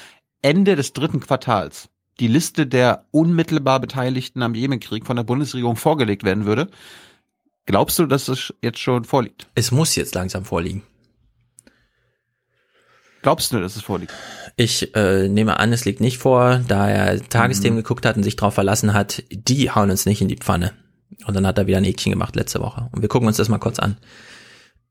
Ende 0.42 0.76
des 0.76 0.92
dritten 0.92 1.20
Quartals 1.20 1.88
die 2.20 2.28
Liste 2.28 2.66
der 2.66 3.04
unmittelbar 3.10 3.80
Beteiligten 3.80 4.42
am 4.42 4.54
Jemenkrieg 4.54 5.06
von 5.06 5.16
der 5.16 5.24
Bundesregierung 5.24 5.76
vorgelegt 5.76 6.24
werden 6.24 6.44
würde. 6.46 6.68
Glaubst 7.66 7.98
du, 7.98 8.06
dass 8.06 8.28
es 8.28 8.54
jetzt 8.62 8.78
schon 8.78 9.04
vorliegt? 9.04 9.48
es 9.54 9.70
muss 9.70 9.96
jetzt 9.96 10.14
langsam 10.14 10.44
vorliegen. 10.44 10.82
Glaubst 13.22 13.52
du, 13.52 13.60
dass 13.60 13.74
es 13.74 13.82
vorliegt? 13.82 14.12
Ich 14.56 14.94
äh, 14.94 15.28
nehme 15.28 15.58
an, 15.58 15.72
es 15.72 15.84
liegt 15.84 16.00
nicht 16.00 16.18
vor, 16.18 16.60
da 16.68 16.88
er 16.88 17.20
Tagesthemen 17.28 17.78
Mhm. 17.78 17.82
geguckt 17.82 18.06
hat 18.06 18.16
und 18.16 18.22
sich 18.22 18.36
darauf 18.36 18.54
verlassen 18.54 18.94
hat, 18.94 19.24
die 19.30 19.70
hauen 19.70 19.90
uns 19.90 20.06
nicht 20.06 20.20
in 20.22 20.28
die 20.28 20.36
Pfanne. 20.36 20.72
Und 21.24 21.34
dann 21.34 21.46
hat 21.46 21.58
er 21.58 21.66
wieder 21.66 21.78
ein 21.78 21.84
Häkchen 21.84 22.10
gemacht 22.10 22.36
letzte 22.36 22.60
Woche. 22.60 22.88
Und 22.92 23.02
wir 23.02 23.08
gucken 23.08 23.28
uns 23.28 23.36
das 23.36 23.48
mal 23.48 23.58
kurz 23.58 23.78
an. 23.78 23.96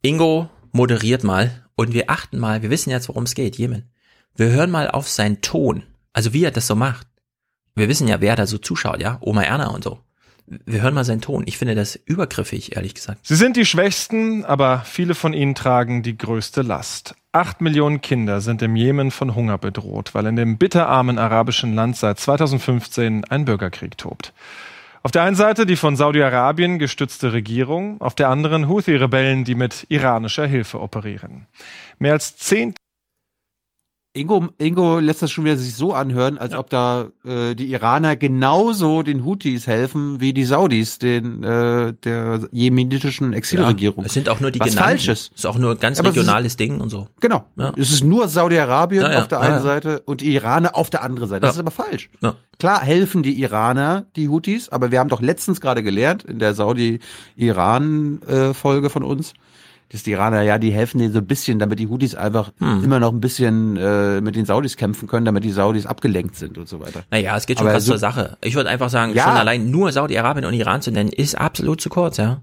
Ingo 0.02 0.50
moderiert 0.72 1.24
mal 1.24 1.66
und 1.76 1.94
wir 1.94 2.10
achten 2.10 2.38
mal, 2.38 2.62
wir 2.62 2.70
wissen 2.70 2.90
jetzt, 2.90 3.10
worum 3.10 3.24
es 3.24 3.36
geht, 3.36 3.58
Jemen. 3.58 3.90
Wir 4.36 4.50
hören 4.50 4.72
mal 4.72 4.90
auf 4.90 5.08
seinen 5.08 5.42
Ton, 5.42 5.84
also 6.14 6.34
wie 6.34 6.44
er 6.44 6.52
das 6.52 6.68
so 6.68 6.76
macht. 6.76 7.08
Wir 7.76 7.90
wissen 7.90 8.08
ja, 8.08 8.22
wer 8.22 8.36
da 8.36 8.48
so 8.48 8.58
zuschaut, 8.58 9.02
ja, 9.02 9.18
Oma 9.22 9.44
Erna 9.44 9.68
und 9.68 9.84
so. 9.84 10.00
Wir 10.48 10.82
hören 10.82 10.94
mal 10.94 11.04
seinen 11.04 11.22
Ton. 11.22 11.44
Ich 11.48 11.58
finde 11.58 11.74
das 11.74 11.96
übergriffig, 11.96 12.76
ehrlich 12.76 12.94
gesagt. 12.94 13.26
Sie 13.26 13.36
sind 13.36 13.58
die 13.58 13.66
Schwächsten, 13.66 14.46
aber 14.46 14.84
viele 14.86 15.16
von 15.16 15.34
ihnen 15.34 15.56
tragen 15.56 16.04
die 16.04 16.18
größte 16.18 16.62
Last. 16.62 17.16
Acht 17.32 17.62
Millionen 17.62 18.02
Kinder 18.02 18.42
sind 18.42 18.62
im 18.62 18.76
Jemen 18.76 19.10
von 19.10 19.34
Hunger 19.34 19.58
bedroht, 19.58 20.14
weil 20.14 20.28
in 20.28 20.36
dem 20.36 20.58
bitterarmen 20.58 21.18
arabischen 21.18 21.74
Land 21.74 21.98
seit 21.98 22.20
2015 22.20 23.26
ein 23.26 23.46
Bürgerkrieg 23.46 23.98
tobt. 23.98 24.34
Auf 25.06 25.12
der 25.12 25.22
einen 25.22 25.36
Seite 25.36 25.68
die 25.68 25.76
von 25.76 25.96
Saudi-Arabien 25.96 26.80
gestützte 26.80 27.32
Regierung, 27.32 28.02
auf 28.02 28.16
der 28.16 28.30
anderen 28.30 28.68
Houthi-Rebellen, 28.68 29.44
die 29.44 29.54
mit 29.54 29.86
iranischer 29.90 30.48
Hilfe 30.48 30.82
operieren. 30.82 31.46
Mehr 32.00 32.14
als 32.14 32.38
zehn 32.38 32.74
Ingo, 34.16 34.48
Ingo 34.58 35.00
lässt 35.00 35.22
das 35.22 35.30
schon 35.30 35.44
wieder 35.44 35.58
sich 35.58 35.76
so 35.76 35.92
anhören, 35.94 36.38
als 36.38 36.56
ob 36.56 36.70
da 36.70 37.10
äh, 37.26 37.54
die 37.54 37.70
Iraner 37.72 38.16
genauso 38.16 39.04
den 39.04 39.26
Houthis 39.26 39.68
helfen 39.68 40.22
wie 40.22 40.32
die 40.34 40.46
Saudis 40.46 40.98
den 41.00 41.44
äh, 41.44 41.92
der 42.04 42.48
jemenitischen 42.54 43.34
Exilregierung. 43.34 44.06
es 44.06 44.14
sind 44.14 44.30
auch 44.30 44.40
nur 44.40 44.52
die 44.52 44.62
Was 44.62 44.70
genannten. 44.70 44.90
falsch 44.90 45.10
ist. 45.10 45.34
Ist 45.36 45.46
auch 45.46 45.58
nur 45.58 45.72
ein 45.72 45.80
ganz 45.80 46.00
Aber 46.00 46.08
es 46.10 46.16
ist- 46.16 46.22
regionales 46.22 46.56
Ding 46.56 46.80
und 46.80 46.88
so. 46.90 47.10
Genau. 47.20 47.44
Ja. 47.58 47.74
Es 47.76 47.92
ist 47.92 48.06
nur 48.06 48.30
Saudi-Arabien 48.30 49.04
Ja, 49.04 49.12
ja, 49.12 49.20
auf 49.22 49.28
der 49.28 49.40
ja, 49.40 49.44
einen 49.44 49.56
ja. 49.56 49.62
Seite 49.62 50.00
und 50.06 50.22
die 50.22 50.34
Iraner 50.34 50.78
auf 50.78 50.90
der 50.90 51.04
anderen 51.04 51.28
Seite. 51.28 51.42
Das 51.42 51.58
Ja. 51.58 51.62
ist 51.62 51.68
aber 51.68 51.72
falsch. 51.72 52.10
Ja. 52.22 52.36
Klar 52.58 52.82
helfen 52.84 53.22
die 53.22 53.38
Iraner 53.42 54.06
die 54.16 54.30
Houthis, 54.30 54.70
aber 54.70 54.92
wir 54.92 55.00
haben 55.02 55.10
doch 55.10 55.20
letztens 55.22 55.60
gerade 55.60 55.84
gelernt 55.84 56.24
in 56.24 56.40
der 56.40 56.54
Saudi-Iran-Folge 56.54 58.90
von 58.90 59.04
uns, 59.04 59.34
dass 59.90 60.04
die 60.04 60.12
Iraner, 60.12 60.42
ja, 60.42 60.58
die 60.58 60.72
helfen 60.72 60.98
denen 61.00 61.14
so 61.14 61.20
ein 61.20 61.28
bisschen, 61.28 61.60
damit 61.60 61.80
die 61.80 61.88
Houthis 61.88 62.16
einfach 62.16 62.52
Hm. 62.60 62.84
immer 62.84 63.00
noch 63.00 63.12
ein 63.14 63.20
bisschen 63.22 63.78
äh, 63.78 64.20
mit 64.22 64.36
den 64.36 64.46
Saudis 64.46 64.78
kämpfen 64.78 65.08
können, 65.08 65.26
damit 65.26 65.44
die 65.44 65.52
Saudis 65.52 65.86
abgelenkt 65.86 66.36
sind 66.36 66.58
und 66.58 66.68
so 66.68 66.80
weiter. 66.80 67.04
Naja, 67.12 67.38
es 67.38 67.46
geht 67.46 67.60
schon 67.60 67.68
Aber 67.68 67.76
fast 67.76 67.86
so- 67.86 67.94
zur 67.94 68.00
Sache. 68.00 68.38
Ich 68.42 68.56
würde 68.56 68.70
einfach 68.70 68.90
sagen, 68.90 69.14
Ja. 69.14 69.24
schon 69.26 69.34
allein 69.34 69.70
nur 69.70 69.92
Saudi-Arabien 69.92 70.46
und 70.46 70.54
Iran 70.54 70.82
zu 70.82 70.92
nennen, 70.92 71.10
ist 71.10 71.36
absolut 71.36 71.82
zu 71.82 71.90
kurz, 71.90 72.18
ja. 72.18 72.42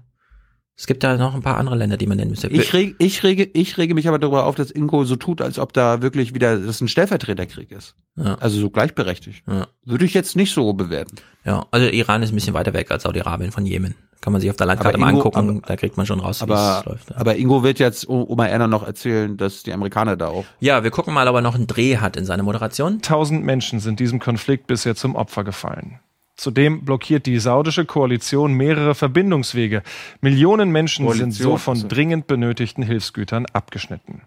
Es 0.75 0.87
gibt 0.87 1.03
da 1.03 1.17
noch 1.17 1.35
ein 1.35 1.43
paar 1.43 1.57
andere 1.57 1.75
Länder, 1.75 1.97
die 1.97 2.07
man 2.07 2.17
nennen 2.17 2.31
müsste. 2.31 2.47
Ich 2.47 2.73
rege, 2.73 2.95
ich 2.97 3.21
rege, 3.23 3.43
ich 3.53 3.77
rege 3.77 3.93
mich 3.93 4.07
aber 4.07 4.17
darüber 4.17 4.47
auf, 4.47 4.55
dass 4.55 4.71
Ingo 4.71 5.03
so 5.05 5.15
tut, 5.17 5.39
als 5.39 5.59
ob 5.59 5.71
da 5.71 6.01
wirklich 6.01 6.33
wieder 6.33 6.57
das 6.57 6.81
ein 6.81 6.87
Stellvertreterkrieg 6.87 7.71
ist. 7.71 7.95
Ja. 8.15 8.35
Also 8.39 8.59
so 8.59 8.71
gleichberechtigt. 8.71 9.43
Ja. 9.47 9.67
Würde 9.85 10.05
ich 10.05 10.15
jetzt 10.15 10.35
nicht 10.35 10.51
so 10.51 10.73
bewerten. 10.73 11.17
ja, 11.45 11.67
also 11.69 11.85
Iran 11.87 12.23
ist 12.23 12.31
ein 12.31 12.35
bisschen 12.35 12.55
weiter 12.55 12.73
weg 12.73 12.89
als 12.89 13.03
Saudi-Arabien 13.03 13.51
von 13.51 13.67
Jemen. 13.67 13.93
Kann 14.23 14.31
man 14.31 14.39
sich 14.41 14.49
auf 14.49 14.55
der 14.55 14.67
Landkarte 14.67 14.95
Aber 14.95 15.05
mal 15.05 15.09
Ingo- 15.11 15.17
angucken, 15.25 15.49
aber- 15.57 15.67
da 15.67 15.75
kriegt 15.75 15.97
man 15.97 16.05
schon 16.05 16.21
raus, 16.21 16.39
wie 16.39 16.43
Aber, 16.43 16.77
es 16.79 16.85
läuft. 16.85 17.09
Ja. 17.09 17.17
aber 17.17 17.35
Ingo 17.35 17.61
wird 17.61 17.77
jetzt 17.79 18.07
Oma 18.07 18.45
Erna 18.47 18.67
noch 18.67 18.87
erzählen, 18.87 19.35
dass 19.35 19.63
die 19.63 19.73
Amerikaner 19.73 20.15
da 20.15 20.27
auch. 20.27 20.45
ja, 20.61 20.81
wir 20.83 20.91
gucken 20.91 21.13
mal, 21.13 21.27
ob 21.27 21.35
er 21.35 21.41
noch 21.41 21.55
einen 21.55 21.67
Dreh 21.67 21.97
hat 21.97 22.15
in 22.15 22.23
seiner 22.23 22.43
Moderation. 22.43 23.01
1000 23.01 23.43
Menschen 23.43 23.81
sind 23.81 23.99
diesem 23.99 24.19
Konflikt 24.19 24.65
bisher 24.67 24.95
zum 24.95 25.15
Opfer 25.15 25.43
gefallen. 25.43 25.99
Zudem 26.37 26.85
blockiert 26.85 27.25
die 27.25 27.37
saudische 27.37 27.83
Koalition 27.85 28.53
mehrere 28.53 28.95
Verbindungswege. 28.95 29.83
Millionen 30.21 30.71
Menschen 30.71 31.05
sind 31.11 31.31
so 31.33 31.43
Koalition, 31.49 31.57
von 31.59 31.73
also. 31.75 31.87
dringend 31.89 32.25
benötigten 32.25 32.81
Hilfsgütern 32.83 33.45
abgeschnitten. 33.51 34.21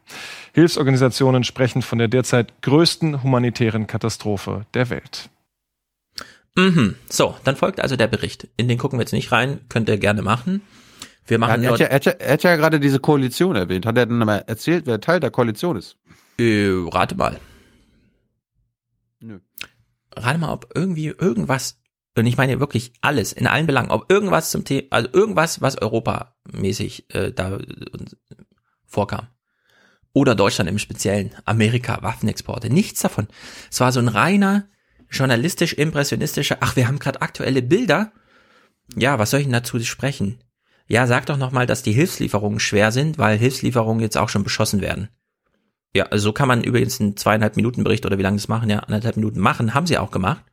Hilfsorganisationen 0.53 1.43
sprechen 1.43 1.83
von 1.83 1.99
der 1.99 2.09
derzeit 2.09 2.53
größten 2.63 3.23
humanitären 3.23 3.87
Katastrophe 3.87 4.67
der 4.75 4.89
Welt. 4.91 5.31
Mhm. 6.57 6.97
So, 7.09 7.37
dann 7.45 7.57
folgt 7.57 7.81
also 7.81 7.97
der 7.97 8.07
Bericht. 8.07 8.49
In 8.57 8.69
den 8.69 8.79
gucken 8.79 8.99
wir 8.99 9.03
jetzt 9.03 9.13
nicht 9.13 9.31
rein, 9.33 9.61
könnt 9.69 9.89
ihr 9.89 9.99
gerne 9.99 10.23
machen. 10.23 10.63
Wir 11.27 11.37
Er, 11.37 11.39
machen 11.39 11.63
er, 11.63 11.71
nur, 11.71 11.73
hat 11.73 11.81
ja, 11.81 11.87
er, 11.87 11.95
hat 11.97 12.05
ja, 12.07 12.13
er 12.13 12.33
hat 12.35 12.43
ja 12.43 12.57
gerade 12.57 12.81
diese 12.81 12.99
Koalition 12.99 13.57
erwähnt. 13.57 13.85
Hat 13.87 13.99
er 13.99 14.07
denn 14.07 14.19
mal 14.19 14.45
erzählt, 14.47 14.87
wer 14.87 15.01
Teil 15.01 15.21
der 15.21 15.31
Koalition 15.31 15.77
ist? 15.77 15.97
äh, 16.39 16.71
rate 16.93 17.15
mal. 17.15 17.39
Nö. 19.21 19.41
rate 20.15 20.39
mal, 20.39 20.53
ob 20.53 20.71
irgendwie 20.75 21.07
irgendwas, 21.07 21.79
und 22.17 22.27
ich 22.27 22.37
meine 22.37 22.61
wirklich 22.61 22.93
alles, 23.01 23.33
in 23.33 23.47
allen 23.47 23.67
Belangen, 23.67 23.91
ob 23.91 24.11
irgendwas 24.11 24.51
zum 24.51 24.65
Thema, 24.65 24.87
also 24.91 25.09
irgendwas, 25.13 25.61
was 25.61 25.81
europamäßig 25.81 27.15
äh, 27.15 27.33
da 27.33 27.57
äh, 27.57 27.65
vorkam. 28.87 29.29
Oder 30.13 30.35
Deutschland 30.35 30.71
im 30.71 30.79
Speziellen, 30.79 31.33
Amerika, 31.45 32.03
Waffenexporte, 32.03 32.71
nichts 32.71 33.03
davon. 33.03 33.29
Es 33.71 33.81
war 33.81 33.93
so 33.93 34.01
ein 34.01 34.09
reiner, 34.09 34.69
journalistisch-impressionistischer, 35.11 36.59
ach, 36.61 36.77
wir 36.77 36.89
haben 36.89 36.99
gerade 36.99 37.23
aktuelle 37.23 37.63
Bilder. 37.63 38.13
Ja, 38.97 39.19
was 39.19 39.31
soll 39.31 39.41
ich 39.41 39.47
denn 39.47 39.53
dazu 39.53 39.79
sprechen? 39.81 40.39
Ja, 40.89 41.07
sag 41.07 41.27
doch 41.27 41.37
nochmal, 41.37 41.67
dass 41.67 41.83
die 41.83 41.93
Hilfslieferungen 41.93 42.61
schwer 42.61 42.93
sind, 42.93 43.19
weil 43.19 43.39
Hilfslieferungen 43.39 44.01
jetzt 44.01 44.17
auch 44.17 44.29
schon 44.29 44.45
beschossen 44.45 44.81
werden. 44.81 45.09
Ja, 45.95 46.05
also 46.07 46.25
so 46.29 46.33
kann 46.33 46.49
man 46.49 46.63
übrigens 46.63 47.01
einen 47.01 47.17
zweieinhalb 47.17 47.57
Minuten 47.57 47.83
Bericht 47.83 48.07
oder 48.07 48.19
wie 48.19 48.23
lange 48.23 48.37
das 48.37 48.49
machen, 48.49 48.71
ja, 48.71 48.81
anderthalb 48.81 49.17
Minuten 49.17 49.41
machen, 49.41 49.75
haben 49.75 49.87
sie 49.87 49.99
auch 49.99 50.11
gemacht. 50.11 50.45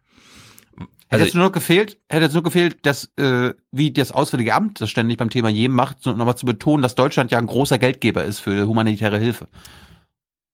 Hätte 1.09 1.25
jetzt 1.25 1.35
nur 1.35 1.43
noch 1.43 1.51
gefehlt, 1.51 1.99
hätte 2.09 2.23
jetzt 2.23 2.33
nur 2.33 2.41
gefehlt, 2.41 2.85
dass 2.87 3.11
äh, 3.17 3.53
wie 3.71 3.91
das 3.91 4.11
Auswärtige 4.11 4.55
Amt 4.55 4.81
das 4.81 4.89
ständig 4.89 5.17
beim 5.17 5.29
Thema 5.29 5.49
Jemen 5.49 5.75
macht, 5.75 6.03
nochmal 6.05 6.37
zu 6.37 6.47
betonen, 6.47 6.81
dass 6.81 6.95
Deutschland 6.95 7.29
ja 7.29 7.37
ein 7.37 7.45
großer 7.45 7.77
Geldgeber 7.77 8.23
ist 8.23 8.39
für 8.39 8.65
humanitäre 8.65 9.19
Hilfe. 9.19 9.47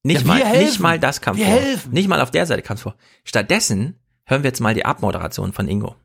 Nicht 0.04 0.22
Ja, 0.22 0.28
mal, 0.28 0.44
helfen. 0.46 0.64
nicht 0.66 0.80
mal 0.80 1.00
das 1.00 1.22
kam 1.22 1.36
Wir 1.38 1.46
vor. 1.46 1.56
helfen. 1.56 1.92
Nicht 1.94 2.08
mal 2.08 2.22
auf 2.22 2.32
der 2.32 2.46
Seite 2.46 2.62
kam 2.62 2.76
es 2.76 2.82
vor. 2.82 2.96
Stattdessen 3.26 4.00
hören 4.26 4.44
wir 4.44 4.50
jetzt 4.50 4.62
mal 4.62 4.74
die 4.74 4.86
Abmoderation 4.86 5.52
von 5.54 5.68
Ingo. 5.68 5.96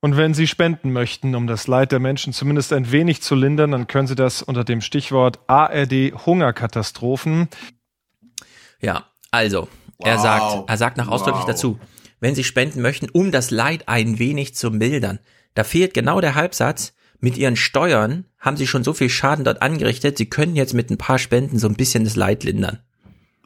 Und 0.00 0.16
wenn 0.16 0.34
Sie 0.34 0.46
spenden 0.46 0.92
möchten, 0.92 1.34
um 1.34 1.46
das 1.46 1.66
Leid 1.66 1.90
der 1.90 2.00
Menschen 2.00 2.32
zumindest 2.32 2.72
ein 2.72 2.92
wenig 2.92 3.22
zu 3.22 3.34
lindern, 3.34 3.70
dann 3.72 3.86
können 3.86 4.06
Sie 4.06 4.14
das 4.14 4.42
unter 4.42 4.62
dem 4.62 4.80
Stichwort 4.82 5.40
ARD 5.48 6.12
Hungerkatastrophen. 6.26 7.48
Ja, 8.80 9.06
also, 9.30 9.68
er 9.98 10.16
Wow. 10.16 10.22
sagt, 10.22 10.68
er 10.70 10.76
sagt 10.76 10.96
noch 10.98 11.08
ausdrücklich 11.08 11.42
Wow. 11.42 11.48
dazu, 11.50 11.78
wenn 12.20 12.34
Sie 12.34 12.44
spenden 12.44 12.82
möchten, 12.82 13.08
um 13.10 13.32
das 13.32 13.50
Leid 13.50 13.88
ein 13.88 14.18
wenig 14.18 14.54
zu 14.54 14.70
mildern. 14.70 15.18
Da 15.54 15.64
fehlt 15.64 15.94
genau 15.94 16.20
der 16.20 16.34
Halbsatz. 16.34 16.94
Mit 17.20 17.38
Ihren 17.38 17.56
Steuern 17.56 18.24
haben 18.38 18.56
Sie 18.56 18.66
schon 18.66 18.84
so 18.84 18.92
viel 18.92 19.08
Schaden 19.08 19.44
dort 19.44 19.62
angerichtet, 19.62 20.18
Sie 20.18 20.26
können 20.26 20.54
jetzt 20.56 20.74
mit 20.74 20.90
ein 20.90 20.98
paar 20.98 21.18
Spenden 21.18 21.58
so 21.58 21.66
ein 21.68 21.74
bisschen 21.74 22.04
das 22.04 22.16
Leid 22.16 22.44
lindern. 22.44 22.78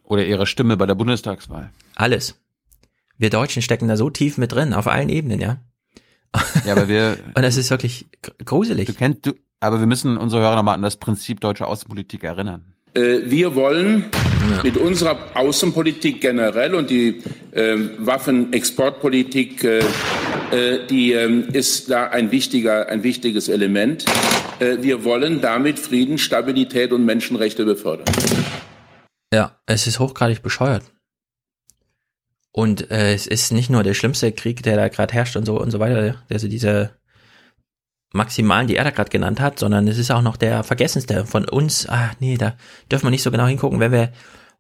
Oder 0.03 0.25
ihre 0.27 0.47
Stimme 0.47 0.77
bei 0.77 0.87
der 0.87 0.97
Bundestagswahl. 0.97 1.71
Alles. 1.95 2.35
Wir 3.17 3.31
Deutschen 3.31 3.63
stecken 3.63 3.87
da 3.87 3.97
so 3.97 4.11
tief 4.11 4.39
mit 4.39 4.53
drin, 4.53 4.73
auf 4.75 4.89
allen 4.89 5.09
Ebenen, 5.09 5.41
ja. 5.41 5.61
Ja, 6.65 6.73
aber 6.73 6.89
wir. 6.89 7.17
Und 7.35 7.45
es 7.45 7.57
ist 7.57 7.71
wirklich 7.71 8.07
gr- 8.23 8.33
gruselig. 8.45 8.87
Du 8.87 8.95
kennst 8.95 9.25
du, 9.27 9.33
aber 9.61 9.79
wir 9.79 9.87
müssen 9.87 10.17
unsere 10.17 10.43
Hörer 10.43 10.57
nochmal 10.57 10.75
an 10.75 10.83
das 10.83 10.97
Prinzip 10.97 11.41
deutscher 11.41 11.69
Außenpolitik 11.69 12.25
erinnern. 12.25 12.65
Äh, 12.95 13.19
Wir 13.27 13.55
wollen 13.55 14.07
mit 14.65 14.77
unserer 14.77 15.17
Außenpolitik 15.35 16.21
generell 16.21 16.75
und 16.75 16.91
die 16.91 17.23
ähm, 17.53 17.91
Waffenexportpolitik, 17.99 19.63
äh, 19.65 19.79
äh, 19.79 19.85
die 20.89 21.13
ähm, 21.13 21.49
ist 21.53 21.91
da 21.91 22.09
ein 22.09 22.31
wichtiger, 22.31 22.89
ein 22.89 23.03
wichtiges 23.03 23.49
Element. 23.49 24.05
Äh, 24.59 24.79
Wir 24.83 25.05
wollen 25.05 25.41
damit 25.41 25.79
Frieden, 25.79 26.19
Stabilität 26.19 26.93
und 26.93 27.05
Menschenrechte 27.05 27.65
befördern. 27.65 28.07
Ja, 29.33 29.61
es 29.67 29.87
ist 29.87 29.99
hochgradig 29.99 30.43
bescheuert. 30.43 30.85
Und 32.53 32.91
äh, 32.91 33.15
es 33.15 33.27
ist 33.27 33.53
nicht 33.53 33.71
nur 33.71 33.83
der 33.83 33.95
schlimmste 33.95 34.33
Krieg, 34.33 34.63
der 34.63 34.77
da 34.77 34.89
gerade 34.89 35.15
herrscht 35.15 35.37
und 35.37 35.47
so 35.47 35.61
und 35.61 35.71
so 35.71 35.79
weiter, 35.79 36.17
also 36.29 36.49
diese 36.49 36.91
maximalen, 38.13 38.67
die 38.67 38.77
er 38.77 38.85
da 38.85 38.91
gerade 38.91 39.11
genannt 39.11 39.41
hat, 39.41 39.59
sondern 39.59 39.87
es 39.87 39.99
ist 39.99 40.11
auch 40.11 40.23
noch 40.23 40.37
der 40.37 40.65
vergessenste 40.65 41.27
von 41.27 41.49
uns. 41.49 41.89
Ah, 41.89 42.11
nee, 42.19 42.37
da 42.37 42.57
dürfen 42.91 43.07
wir 43.07 43.11
nicht 43.11 43.23
so 43.23 43.31
genau 43.31 43.47
hingucken. 43.47 43.79
Wenn 43.79 43.93
wir 43.93 44.13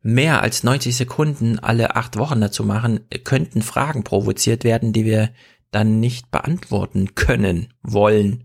mehr 0.02 0.40
als 0.40 0.62
90 0.62 0.96
Sekunden 0.96 1.58
alle 1.58 1.96
acht 1.96 2.16
Wochen 2.16 2.40
dazu 2.40 2.64
machen, 2.64 3.00
könnten 3.24 3.62
Fragen 3.62 4.04
provoziert 4.04 4.62
werden, 4.62 4.92
die 4.92 5.04
wir 5.04 5.30
dann 5.70 6.00
nicht 6.00 6.30
beantworten 6.30 7.14
können, 7.14 7.72
wollen. 7.82 8.44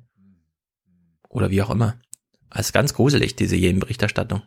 Oder 1.30 1.50
wie 1.52 1.62
auch 1.62 1.70
immer. 1.70 1.96
Das 2.50 2.68
ist 2.68 2.74
ganz 2.74 2.94
gruselig, 2.94 3.36
diese 3.36 3.56
Jemen-Berichterstattung. 3.56 4.42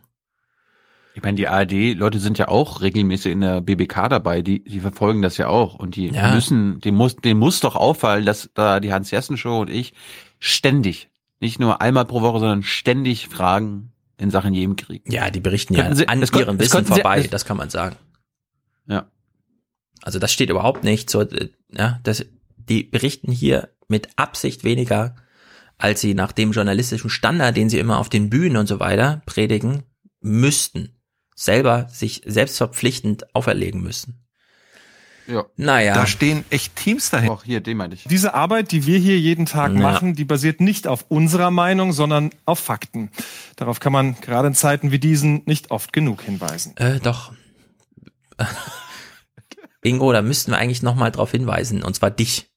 Ich 1.15 1.21
meine, 1.23 1.35
die 1.35 1.47
ARD-Leute 1.47 2.19
sind 2.19 2.37
ja 2.37 2.47
auch 2.47 2.81
regelmäßig 2.81 3.33
in 3.33 3.41
der 3.41 3.61
BBK 3.61 4.07
dabei, 4.09 4.41
die, 4.41 4.63
die 4.63 4.79
verfolgen 4.79 5.21
das 5.21 5.37
ja 5.37 5.47
auch. 5.47 5.75
Und 5.75 5.95
die 5.95 6.07
Ja. 6.07 6.33
müssen, 6.33 6.79
dem 6.79 6.95
muss, 6.95 7.15
dem 7.17 7.37
muss 7.37 7.59
doch 7.59 7.75
auffallen, 7.75 8.25
dass 8.25 8.49
da 8.53 8.79
die 8.79 8.93
Hans-Jessen-Show 8.93 9.59
und 9.59 9.69
ich 9.69 9.93
ständig, 10.39 11.09
nicht 11.39 11.59
nur 11.59 11.81
einmal 11.81 12.05
pro 12.05 12.21
Woche, 12.21 12.39
sondern 12.39 12.63
ständig 12.63 13.27
Fragen 13.27 13.91
in 14.17 14.31
Sachen 14.31 14.53
Jemen 14.53 14.75
kriegen. 14.75 15.11
Ja, 15.11 15.29
die 15.29 15.39
berichten 15.39 15.73
ja 15.73 15.81
Könnten 15.83 15.97
Sie- 15.97 16.07
an 16.07 16.19
ihrem 16.19 16.57
das 16.57 16.65
Wissen 16.73 16.85
Sie- 16.85 16.93
vorbei, 16.93 17.21
das- 17.21 17.29
das 17.31 17.45
kann 17.45 17.57
man 17.57 17.69
sagen. 17.69 17.95
Ja. 18.87 19.07
Also 20.01 20.19
das 20.19 20.31
steht 20.31 20.49
überhaupt 20.49 20.83
nicht 20.83 21.09
so, 21.09 21.21
äh, 21.21 21.49
ja, 21.71 21.99
das, 22.03 22.25
die 22.69 22.83
berichten 22.83 23.31
hier 23.31 23.69
mit 23.87 24.09
Absicht 24.15 24.63
weniger, 24.63 25.15
als 25.77 26.01
sie 26.01 26.13
nach 26.13 26.31
dem 26.31 26.51
journalistischen 26.51 27.09
Standard, 27.09 27.57
den 27.57 27.69
sie 27.69 27.79
immer 27.79 27.99
auf 27.99 28.09
den 28.09 28.29
Bühnen 28.29 28.57
und 28.57 28.67
so 28.67 28.79
weiter 28.79 29.21
predigen, 29.25 29.83
müssten. 30.21 30.95
Selber 31.35 31.87
sich 31.89 32.21
selbstverpflichtend 32.25 33.33
auferlegen 33.33 33.81
müssen. 33.81 34.25
Ja. 35.25 35.45
Naja. 35.55 35.93
Da 35.93 36.07
stehen 36.07 36.43
echt 36.49 36.75
Teams 36.75 37.11
dahinter. 37.11 37.33
Auch 37.33 37.43
hier, 37.43 37.61
den 37.61 37.77
meinte 37.77 37.95
ich. 37.95 38.03
Diese 38.05 38.33
Arbeit, 38.33 38.71
die 38.71 38.85
wir 38.85 38.97
hier 38.97 39.17
jeden 39.19 39.45
Tag 39.45 39.73
Ja. 39.73 39.79
machen, 39.79 40.15
die 40.15 40.25
basiert 40.25 40.59
nicht 40.59 40.87
auf 40.87 41.05
unserer 41.07 41.51
Meinung, 41.51 41.93
sondern 41.93 42.31
auf 42.45 42.59
Fakten. 42.59 43.11
Darauf 43.55 43.79
kann 43.79 43.93
man 43.93 44.19
gerade 44.21 44.47
in 44.49 44.55
Zeiten 44.55 44.91
wie 44.91 44.99
diesen 44.99 45.43
nicht 45.45 45.71
oft 45.71 45.93
genug 45.93 46.23
hinweisen. 46.23 46.75
Äh, 46.77 46.99
doch. 46.99 47.31
Ingo, 49.83 50.11
da 50.11 50.21
müssten 50.21 50.51
wir 50.51 50.57
eigentlich 50.57 50.81
nochmal 50.81 51.11
drauf 51.11 51.31
hinweisen, 51.31 51.83
und 51.83 51.95
zwar 51.95 52.11
dich. 52.11 52.49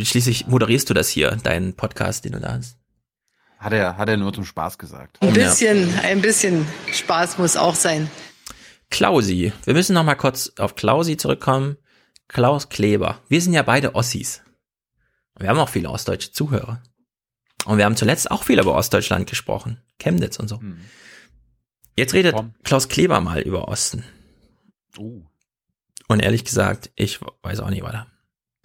Schließlich 0.00 0.46
moderierst 0.46 0.90
du 0.90 0.94
das 0.94 1.08
hier, 1.08 1.30
deinen 1.42 1.74
Podcast, 1.74 2.24
den 2.24 2.32
du 2.32 2.40
da 2.40 2.54
hast. 2.54 2.78
Hat 3.58 3.72
er, 3.72 3.96
hat 3.96 4.08
er 4.08 4.16
nur 4.16 4.32
zum 4.32 4.44
Spaß 4.44 4.76
gesagt. 4.78 5.18
Ein 5.22 5.32
bisschen, 5.32 5.98
ein 6.00 6.20
bisschen 6.20 6.66
Spaß 6.92 7.38
muss 7.38 7.56
auch 7.56 7.74
sein. 7.74 8.10
Klausi. 8.90 9.52
Wir 9.64 9.74
müssen 9.74 9.94
noch 9.94 10.04
mal 10.04 10.16
kurz 10.16 10.52
auf 10.58 10.74
Klausi 10.74 11.16
zurückkommen. 11.16 11.76
Klaus 12.28 12.68
Kleber. 12.68 13.20
Wir 13.28 13.40
sind 13.40 13.52
ja 13.52 13.62
beide 13.62 13.94
Ossis. 13.94 14.42
Wir 15.38 15.48
haben 15.48 15.58
auch 15.58 15.68
viele 15.68 15.90
ostdeutsche 15.90 16.32
Zuhörer. 16.32 16.82
Und 17.64 17.78
wir 17.78 17.84
haben 17.84 17.96
zuletzt 17.96 18.30
auch 18.30 18.44
viel 18.44 18.60
über 18.60 18.74
Ostdeutschland 18.74 19.28
gesprochen. 19.28 19.80
Chemnitz 19.98 20.38
und 20.38 20.48
so. 20.48 20.60
Jetzt 21.96 22.12
redet 22.12 22.36
Klaus 22.64 22.88
Kleber 22.88 23.20
mal 23.20 23.40
über 23.40 23.68
Osten. 23.68 24.04
Und 24.96 26.20
ehrlich 26.20 26.44
gesagt, 26.44 26.90
ich 26.96 27.20
weiß 27.42 27.60
auch 27.60 27.70
nicht 27.70 27.82
weiter. 27.82 28.06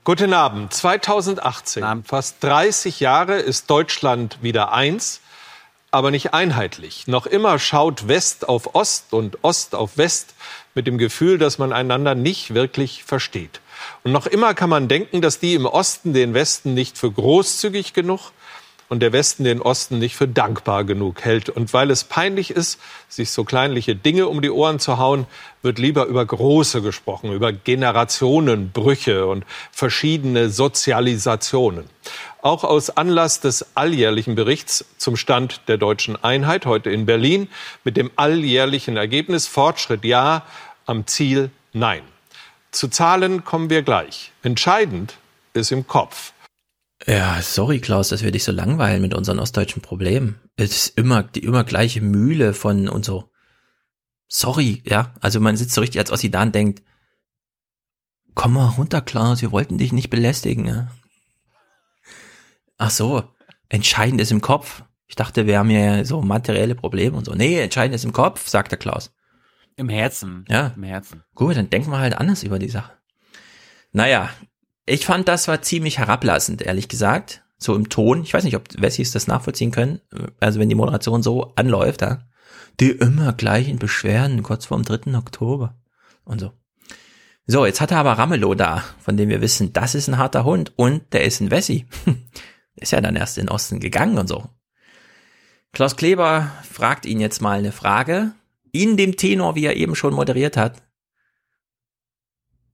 Guten 0.10 0.34
Abend. 0.34 0.74
2018, 0.74 2.04
fast 2.04 2.44
30 2.44 3.00
Jahre 3.00 3.36
ist 3.36 3.70
Deutschland 3.70 4.40
wieder 4.42 4.74
eins, 4.74 5.22
aber 5.92 6.10
nicht 6.10 6.34
einheitlich. 6.34 7.06
Noch 7.06 7.28
immer 7.28 7.60
schaut 7.60 8.08
West 8.08 8.50
auf 8.50 8.74
Ost 8.74 9.14
und 9.14 9.44
Ost 9.44 9.76
auf 9.76 10.00
West 10.00 10.34
mit 10.74 10.88
dem 10.88 10.98
Gefühl, 10.98 11.38
dass 11.38 11.60
man 11.60 11.72
einander 11.72 12.16
nicht 12.16 12.56
wirklich 12.56 13.04
versteht. 13.04 13.62
Und 14.04 14.12
noch 14.12 14.26
immer 14.26 14.56
kann 14.56 14.72
man 14.72 14.88
denken, 14.88 15.22
dass 15.22 15.38
die 15.38 15.54
im 15.54 15.68
Osten 15.68 16.12
den 16.12 16.34
Westen 16.34 16.74
nicht 16.74 16.98
für 16.98 17.12
großzügig 17.12 17.94
genug 17.94 18.32
und 18.90 19.02
der 19.02 19.14
Westen 19.14 19.44
den 19.44 19.62
Osten 19.62 20.00
nicht 20.00 20.16
für 20.16 20.28
dankbar 20.28 20.84
genug 20.84 21.22
hält. 21.24 21.50
Und 21.50 21.74
weil 21.74 21.92
es 21.92 22.04
peinlich 22.04 22.50
ist, 22.50 22.80
sich 23.08 23.32
so 23.32 23.44
kleinliche 23.44 23.96
Dinge 23.96 24.28
um 24.28 24.42
die 24.42 24.50
Ohren 24.50 24.80
zu 24.80 24.98
hauen, 24.98 25.28
wird 25.62 25.78
lieber 25.78 26.06
über 26.06 26.26
Große 26.26 26.82
gesprochen, 26.82 27.32
über 27.32 27.54
Generationenbrüche 27.54 29.28
und 29.28 29.46
verschiedene 29.72 30.50
Sozialisationen. 30.50 31.86
Auch 32.42 32.64
aus 32.64 32.90
Anlass 32.90 33.42
des 33.42 33.76
alljährlichen 33.76 34.36
Berichts 34.36 34.86
zum 34.98 35.18
Stand 35.18 35.62
der 35.68 35.78
deutschen 35.78 36.22
Einheit 36.24 36.66
heute 36.66 36.90
in 36.90 37.06
Berlin 37.06 37.48
mit 37.84 37.96
dem 37.96 38.10
alljährlichen 38.16 38.98
Ergebnis 38.98 39.46
Fortschritt 39.46 40.04
ja, 40.04 40.46
am 40.86 41.06
Ziel 41.06 41.52
nein. 41.74 42.02
Zu 42.72 42.88
Zahlen 42.88 43.44
kommen 43.44 43.70
wir 43.70 43.84
gleich. 43.84 44.32
Entscheidend 44.42 45.18
ist 45.54 45.72
im 45.72 45.86
Kopf. 45.86 46.34
Ja, 47.08 47.42
sorry 47.42 47.80
Klaus, 47.80 48.10
dass 48.10 48.24
wir 48.24 48.32
dich 48.32 48.44
so 48.44 48.52
langweilen 48.52 49.02
mit 49.02 49.14
unseren 49.14 49.40
ostdeutschen 49.40 49.82
Problemen. 49.82 50.40
Es 50.58 50.72
ist 50.72 50.98
immer 50.98 51.24
die 51.24 51.44
immer 51.44 51.64
gleiche 51.64 52.02
Mühle 52.02 52.54
von 52.54 52.90
und 52.90 53.06
so. 53.06 53.32
Sorry, 54.28 54.84
ja. 54.86 55.14
Also 55.22 55.40
man 55.40 55.58
sitzt 55.58 55.74
so 55.74 55.82
richtig 55.82 56.00
als 56.00 56.12
Ossi 56.12 56.30
da 56.30 56.44
und 56.44 56.54
denkt, 56.54 56.84
komm 58.36 58.54
mal 58.54 58.68
runter, 58.68 59.02
Klaus, 59.02 59.42
wir 59.42 59.52
wollten 59.52 59.78
dich 59.78 59.92
nicht 59.92 60.10
belästigen. 60.10 60.66
Ja. 60.66 60.92
Ach 62.78 62.92
so, 62.92 63.24
entscheidend 63.70 64.22
ist 64.22 64.32
im 64.32 64.42
Kopf. 64.42 64.84
Ich 65.08 65.16
dachte, 65.16 65.48
wir 65.48 65.58
haben 65.58 65.72
ja 65.72 66.06
so 66.06 66.22
materielle 66.22 66.76
Probleme 66.76 67.18
und 67.18 67.26
so. 67.26 67.34
Nee, 67.34 67.60
entscheidend 67.60 67.96
ist 67.96 68.06
im 68.06 68.14
Kopf, 68.14 68.48
sagt 68.48 68.72
der 68.72 68.78
Klaus. 68.78 69.12
Im 69.76 69.90
Herzen. 69.90 70.46
Ja. 70.48 70.74
Im 70.76 70.84
Herzen. 70.84 71.24
Gut, 71.34 71.56
dann 71.56 71.70
denken 71.70 71.90
wir 71.90 72.00
halt 72.00 72.14
anders 72.14 72.44
über 72.44 72.60
die 72.60 72.70
Sache. 72.70 72.92
Naja, 73.92 74.30
ich 74.90 75.06
fand, 75.06 75.28
das 75.28 75.48
war 75.48 75.62
ziemlich 75.62 76.00
herablassend, 76.00 76.62
ehrlich 76.62 76.88
gesagt. 76.88 77.44
So 77.58 77.76
im 77.76 77.90
Ton. 77.90 78.24
Ich 78.24 78.34
weiß 78.34 78.44
nicht, 78.44 78.56
ob 78.56 78.64
Wessis 78.82 79.12
das 79.12 79.28
nachvollziehen 79.28 79.72
können. 79.72 80.00
Also 80.40 80.60
wenn 80.60 80.70
die 80.70 80.76
Moderation 80.76 81.22
so 81.22 81.54
anläuft, 81.56 82.02
ja. 82.02 82.26
Die 82.80 82.92
immer 82.92 83.34
gleichen 83.34 83.78
Beschwerden 83.78 84.44
kurz 84.44 84.66
vorm 84.66 84.84
3. 84.84 85.18
Oktober. 85.18 85.76
Und 86.24 86.40
so. 86.40 86.54
So, 87.46 87.66
jetzt 87.66 87.82
hat 87.82 87.92
er 87.92 87.98
aber 87.98 88.14
Ramelow 88.14 88.56
da, 88.56 88.84
von 89.00 89.18
dem 89.18 89.30
wir 89.30 89.42
wissen, 89.42 89.74
das 89.74 89.96
ist 89.96 90.08
ein 90.08 90.18
harter 90.18 90.46
Hund 90.46 90.72
und 90.78 91.14
der 91.14 91.26
ist 91.26 91.42
ein 91.42 91.52
Wessi. 91.52 91.86
ist 92.76 92.92
ja 92.92 93.02
dann 93.02 93.16
erst 93.16 93.38
in 93.38 93.48
den 93.48 93.52
Osten 93.52 93.80
gegangen 93.80 94.18
und 94.18 94.28
so. 94.28 94.48
Klaus 95.74 95.96
Kleber 95.96 96.52
fragt 96.70 97.06
ihn 97.06 97.20
jetzt 97.20 97.42
mal 97.42 97.60
eine 97.60 97.72
Frage, 97.72 98.32
in 98.72 98.98
dem 98.98 99.18
Tenor, 99.18 99.56
wie 99.56 99.66
er 99.66 99.76
eben 99.76 99.96
schon 99.96 100.14
moderiert 100.14 100.58
hat. 100.58 100.82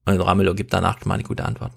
Und 0.06 0.22
Ramelow 0.22 0.54
gibt 0.54 0.74
danach 0.74 1.04
mal 1.06 1.16
eine 1.16 1.24
gute 1.24 1.46
Antwort. 1.46 1.72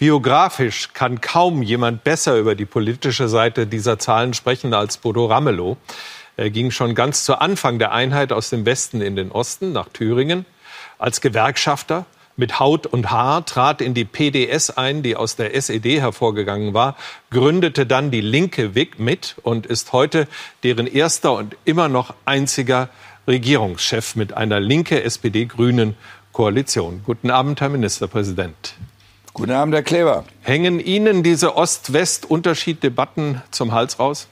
Biografisch 0.00 0.94
kann 0.94 1.20
kaum 1.20 1.60
jemand 1.60 2.04
besser 2.04 2.38
über 2.38 2.54
die 2.54 2.64
politische 2.64 3.28
Seite 3.28 3.66
dieser 3.66 3.98
Zahlen 3.98 4.32
sprechen 4.32 4.72
als 4.72 4.96
Bodo 4.96 5.26
Ramelow. 5.26 5.76
Er 6.38 6.48
ging 6.48 6.70
schon 6.70 6.94
ganz 6.94 7.26
zu 7.26 7.38
Anfang 7.38 7.78
der 7.78 7.92
Einheit 7.92 8.32
aus 8.32 8.48
dem 8.48 8.64
Westen 8.64 9.02
in 9.02 9.14
den 9.14 9.30
Osten 9.30 9.72
nach 9.72 9.90
Thüringen 9.90 10.46
als 10.98 11.20
Gewerkschafter 11.20 12.06
mit 12.38 12.58
Haut 12.58 12.86
und 12.86 13.10
Haar, 13.10 13.44
trat 13.44 13.82
in 13.82 13.92
die 13.92 14.06
PDS 14.06 14.70
ein, 14.70 15.02
die 15.02 15.16
aus 15.16 15.36
der 15.36 15.54
SED 15.54 16.00
hervorgegangen 16.00 16.72
war, 16.72 16.96
gründete 17.30 17.84
dann 17.84 18.10
die 18.10 18.22
Linke 18.22 18.74
WIG 18.74 18.98
mit 18.98 19.36
und 19.42 19.66
ist 19.66 19.92
heute 19.92 20.28
deren 20.62 20.86
erster 20.86 21.34
und 21.34 21.58
immer 21.66 21.90
noch 21.90 22.14
einziger 22.24 22.88
Regierungschef 23.28 24.16
mit 24.16 24.32
einer 24.32 24.60
linke 24.60 25.02
SPD-Grünen 25.02 25.94
Koalition. 26.32 27.02
Guten 27.04 27.30
Abend, 27.30 27.60
Herr 27.60 27.68
Ministerpräsident. 27.68 28.76
Guten 29.32 29.52
Abend, 29.52 29.74
Herr 29.74 29.82
Kleber. 29.82 30.24
Hängen 30.42 30.80
Ihnen 30.80 31.22
diese 31.22 31.56
Ost-West-Unterschied-Debatten 31.56 33.42
zum 33.50 33.72
Hals 33.72 33.98
raus? 33.98 34.28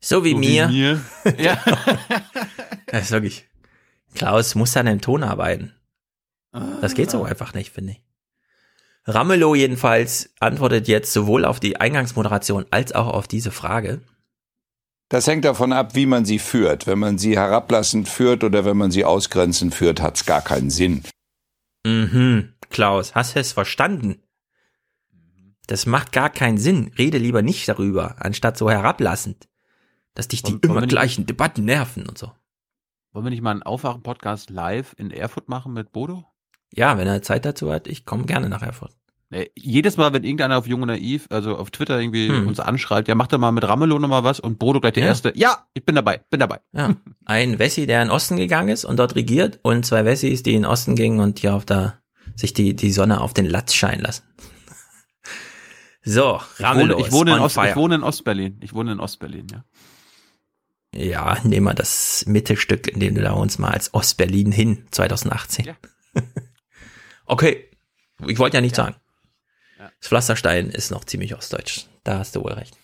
So 0.00 0.24
wie 0.24 0.32
So 0.32 0.40
wie 0.40 0.40
mir. 0.40 0.68
mir. 0.68 1.00
ja. 1.38 1.58
das 2.86 3.04
ist 3.04 3.10
wirklich. 3.10 3.46
Klaus 4.14 4.54
muss 4.54 4.76
an 4.76 4.86
dem 4.86 5.00
Ton 5.00 5.24
arbeiten. 5.24 5.72
Das 6.80 6.94
geht 6.94 7.10
so 7.10 7.24
einfach 7.24 7.52
nicht, 7.52 7.72
finde 7.72 7.92
ich. 7.92 8.00
Ramelow 9.06 9.54
jedenfalls 9.56 10.30
antwortet 10.38 10.86
jetzt 10.88 11.12
sowohl 11.12 11.44
auf 11.44 11.58
die 11.58 11.80
Eingangsmoderation 11.80 12.64
als 12.70 12.92
auch 12.92 13.08
auf 13.08 13.26
diese 13.26 13.50
Frage. 13.50 14.00
Das 15.08 15.26
hängt 15.26 15.44
davon 15.44 15.72
ab, 15.72 15.94
wie 15.94 16.06
man 16.06 16.24
sie 16.24 16.38
führt. 16.38 16.86
Wenn 16.86 16.98
man 17.00 17.18
sie 17.18 17.36
herablassend 17.36 18.08
führt 18.08 18.44
oder 18.44 18.64
wenn 18.64 18.76
man 18.76 18.90
sie 18.90 19.04
ausgrenzend 19.04 19.74
führt, 19.74 20.00
hat 20.00 20.16
es 20.16 20.24
gar 20.24 20.42
keinen 20.42 20.70
Sinn. 20.70 21.02
Mhm, 21.86 22.53
Klaus, 22.74 23.14
hast 23.14 23.36
du 23.36 23.40
es 23.40 23.52
verstanden? 23.52 24.20
Das 25.68 25.86
macht 25.86 26.10
gar 26.12 26.28
keinen 26.28 26.58
Sinn. 26.58 26.90
Rede 26.98 27.18
lieber 27.18 27.40
nicht 27.40 27.68
darüber, 27.68 28.16
anstatt 28.18 28.58
so 28.58 28.68
herablassend. 28.68 29.48
Dass 30.14 30.28
dich 30.28 30.42
die 30.42 30.52
wollen 30.52 30.60
immer 30.62 30.74
wir 30.74 30.80
nicht- 30.82 30.90
gleichen 30.90 31.24
Debatten 31.26 31.64
nerven 31.64 32.06
und 32.06 32.18
so. 32.18 32.32
Wollen 33.12 33.26
wir 33.26 33.30
nicht 33.30 33.42
mal 33.42 33.52
einen 33.52 33.62
Aufwachen-Podcast 33.62 34.50
live 34.50 34.94
in 34.98 35.10
Erfurt 35.12 35.48
machen 35.48 35.72
mit 35.72 35.92
Bodo? 35.92 36.24
Ja, 36.72 36.98
wenn 36.98 37.06
er 37.06 37.22
Zeit 37.22 37.44
dazu 37.44 37.72
hat, 37.72 37.86
ich 37.86 38.04
komme 38.04 38.24
gerne 38.24 38.48
nach 38.48 38.62
Erfurt. 38.62 38.92
Nee, 39.30 39.50
jedes 39.56 39.96
Mal, 39.96 40.12
wenn 40.12 40.24
irgendeiner 40.24 40.58
auf 40.58 40.66
Jung 40.66 40.82
und 40.82 40.88
Naiv, 40.88 41.26
also 41.30 41.56
auf 41.56 41.70
Twitter 41.70 41.98
irgendwie 42.00 42.28
Hm. 42.28 42.46
uns 42.48 42.58
anschreibt, 42.60 43.06
ja, 43.08 43.14
mach 43.14 43.28
doch 43.28 43.38
mal 43.38 43.52
mit 43.52 43.64
Ramelow 43.64 43.98
noch 44.00 44.08
mal 44.08 44.24
was 44.24 44.38
und 44.40 44.58
Bodo 44.58 44.80
gleich 44.80 44.92
der 44.94 45.04
Ja. 45.04 45.08
Erste. 45.10 45.32
Ja, 45.36 45.66
ich 45.74 45.84
bin 45.84 45.94
dabei, 45.94 46.18
bin 46.30 46.40
dabei. 46.40 46.60
Ja. 46.72 46.96
Ein 47.24 47.58
Wessi, 47.60 47.86
der 47.86 48.02
in 48.02 48.08
den 48.08 48.14
Osten 48.14 48.36
gegangen 48.36 48.68
ist 48.68 48.84
und 48.84 48.98
dort 48.98 49.14
regiert 49.14 49.60
und 49.62 49.86
zwei 49.86 50.04
Wessis, 50.04 50.42
die 50.42 50.54
in 50.54 50.62
den 50.62 50.70
Osten 50.70 50.96
gingen 50.96 51.20
und 51.20 51.38
hier 51.38 51.54
auf 51.54 51.64
der, 51.64 52.00
sich 52.34 52.52
die, 52.52 52.74
die 52.74 52.92
Sonne 52.92 53.20
auf 53.20 53.34
den 53.34 53.46
Latz 53.46 53.74
scheinen 53.74 54.02
lassen. 54.02 54.24
So, 56.06 56.40
Ich 56.58 56.64
wohne, 56.64 56.96
ich, 56.98 57.12
wohne 57.12 57.34
in 57.36 57.40
Ost, 57.40 57.56
ich 57.56 57.76
wohne 57.76 57.94
in 57.94 58.02
Ostberlin. 58.02 58.60
Ich 58.62 58.74
wohne 58.74 58.92
in 58.92 59.00
Ostberlin, 59.00 59.46
ja. 59.50 59.64
Ja, 60.94 61.38
nehmen 61.42 61.66
wir 61.66 61.74
das 61.74 62.24
Mittelstück, 62.26 62.86
in 62.86 63.00
dem 63.00 63.14
du 63.14 63.22
da 63.22 63.32
uns 63.32 63.58
mal 63.58 63.70
als 63.70 63.94
Ostberlin 63.94 64.52
hin, 64.52 64.86
2018. 64.90 65.64
Ja. 65.64 65.76
okay, 67.26 67.70
ich 68.26 68.38
wollte 68.38 68.58
ja 68.58 68.60
nicht 68.60 68.76
sagen. 68.76 68.96
Ja. 69.78 69.90
Das 69.98 70.08
Pflasterstein 70.08 70.68
ist 70.68 70.90
noch 70.90 71.04
ziemlich 71.04 71.34
ostdeutsch. 71.34 71.86
Da 72.04 72.18
hast 72.18 72.36
du 72.36 72.44
wohl 72.44 72.52
recht. 72.52 72.76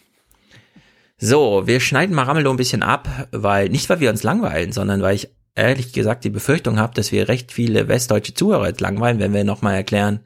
So, 1.18 1.66
wir 1.66 1.80
schneiden 1.80 2.16
mal 2.16 2.24
Ramelow 2.24 2.50
ein 2.50 2.56
bisschen 2.56 2.82
ab, 2.82 3.28
weil, 3.30 3.68
nicht 3.68 3.90
weil 3.90 4.00
wir 4.00 4.10
uns 4.10 4.22
langweilen, 4.22 4.72
sondern 4.72 5.02
weil 5.02 5.14
ich 5.14 5.28
ehrlich 5.54 5.92
gesagt 5.92 6.24
die 6.24 6.30
Befürchtung 6.30 6.78
habe, 6.78 6.94
dass 6.94 7.12
wir 7.12 7.28
recht 7.28 7.52
viele 7.52 7.88
westdeutsche 7.88 8.34
Zuhörer 8.34 8.68
jetzt 8.68 8.80
langweilen, 8.80 9.18
wenn 9.18 9.34
wir 9.34 9.44
nochmal 9.44 9.74
erklären, 9.74 10.20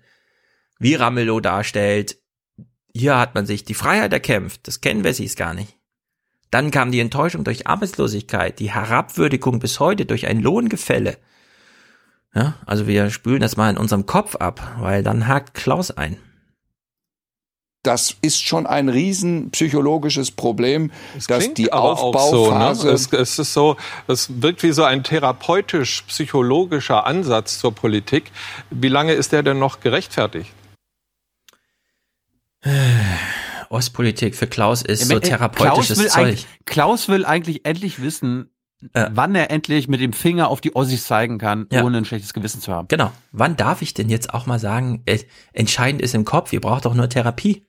wie 0.78 0.94
Ramelow 0.94 1.40
darstellt. 1.40 2.18
Hier 2.94 3.18
hat 3.18 3.34
man 3.34 3.46
sich 3.46 3.64
die 3.64 3.74
Freiheit 3.74 4.12
erkämpft, 4.12 4.66
das 4.68 4.80
kennen 4.80 5.04
Wessis 5.04 5.36
gar 5.36 5.54
nicht. 5.54 5.76
Dann 6.50 6.70
kam 6.70 6.92
die 6.92 7.00
Enttäuschung 7.00 7.42
durch 7.42 7.66
Arbeitslosigkeit, 7.66 8.60
die 8.60 8.72
Herabwürdigung 8.72 9.58
bis 9.58 9.80
heute 9.80 10.06
durch 10.06 10.28
ein 10.28 10.40
Lohngefälle. 10.40 11.16
Ja, 12.32 12.54
also 12.66 12.86
wir 12.86 13.10
spülen 13.10 13.40
das 13.40 13.56
mal 13.56 13.70
in 13.70 13.76
unserem 13.76 14.06
Kopf 14.06 14.36
ab, 14.36 14.76
weil 14.78 15.02
dann 15.02 15.26
hakt 15.26 15.54
Klaus 15.54 15.90
ein. 15.90 16.16
Das 17.84 18.16
ist 18.22 18.42
schon 18.42 18.66
ein 18.66 18.88
riesen 18.88 19.50
psychologisches 19.50 20.30
Problem, 20.32 20.90
dass 21.28 21.42
Klingt 21.42 21.58
die 21.58 21.72
auch 21.72 21.98
so, 21.98 22.04
Aufbauphase 22.06 22.86
ne? 22.88 22.92
es, 22.94 23.12
es 23.12 23.38
ist 23.38 23.52
so, 23.52 23.76
es 24.08 24.42
wirkt 24.42 24.62
wie 24.64 24.72
so 24.72 24.82
ein 24.84 25.04
therapeutisch-psychologischer 25.04 27.06
Ansatz 27.06 27.58
zur 27.60 27.72
Politik. 27.74 28.32
Wie 28.70 28.88
lange 28.88 29.12
ist 29.12 29.32
der 29.32 29.42
denn 29.42 29.58
noch 29.58 29.80
gerechtfertigt? 29.80 30.50
Ostpolitik 33.68 34.34
für 34.34 34.46
Klaus 34.46 34.80
ist 34.82 35.06
so 35.08 35.16
Äh, 35.16 35.20
therapeutisches 35.20 35.98
Klaus 35.98 35.98
will, 35.98 36.08
Zeug. 36.08 36.22
eigentlich, 36.22 36.46
Klaus 36.64 37.08
will 37.08 37.24
eigentlich 37.26 37.66
endlich 37.66 38.00
wissen, 38.02 38.50
wann 38.92 39.34
er 39.34 39.50
endlich 39.50 39.88
mit 39.88 40.00
dem 40.00 40.12
Finger 40.12 40.48
auf 40.48 40.60
die 40.60 40.76
Ossis 40.76 41.04
zeigen 41.04 41.38
kann, 41.38 41.66
Ja. 41.72 41.84
ohne 41.84 41.98
ein 41.98 42.04
schlechtes 42.04 42.34
Gewissen 42.34 42.60
zu 42.60 42.72
haben. 42.72 42.88
Genau. 42.88 43.12
Wann 43.32 43.56
darf 43.56 43.82
ich 43.82 43.94
denn 43.94 44.08
jetzt 44.10 44.32
auch 44.34 44.46
mal 44.46 44.58
sagen, 44.58 45.02
äh, 45.06 45.18
entscheidend 45.52 46.02
ist 46.02 46.14
im 46.14 46.24
Kopf, 46.24 46.52
ihr 46.52 46.60
braucht 46.60 46.84
doch 46.84 46.94
nur 46.94 47.08
Therapie. 47.08 47.66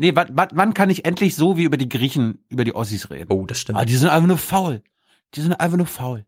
Nee, 0.00 0.14
wann, 0.14 0.28
wann, 0.30 0.50
wann 0.52 0.74
kann 0.74 0.90
ich 0.90 1.04
endlich 1.04 1.34
so 1.34 1.56
wie 1.56 1.64
über 1.64 1.76
die 1.76 1.88
Griechen, 1.88 2.44
über 2.48 2.62
die 2.64 2.72
Ossis 2.72 3.10
reden? 3.10 3.32
Oh, 3.32 3.44
das 3.46 3.58
stimmt. 3.58 3.80
Ah, 3.80 3.84
die 3.84 3.96
sind 3.96 4.08
einfach 4.08 4.28
nur 4.28 4.38
faul. 4.38 4.84
Die 5.34 5.40
sind 5.40 5.54
einfach 5.54 5.76
nur 5.76 5.88
faul. 5.88 6.24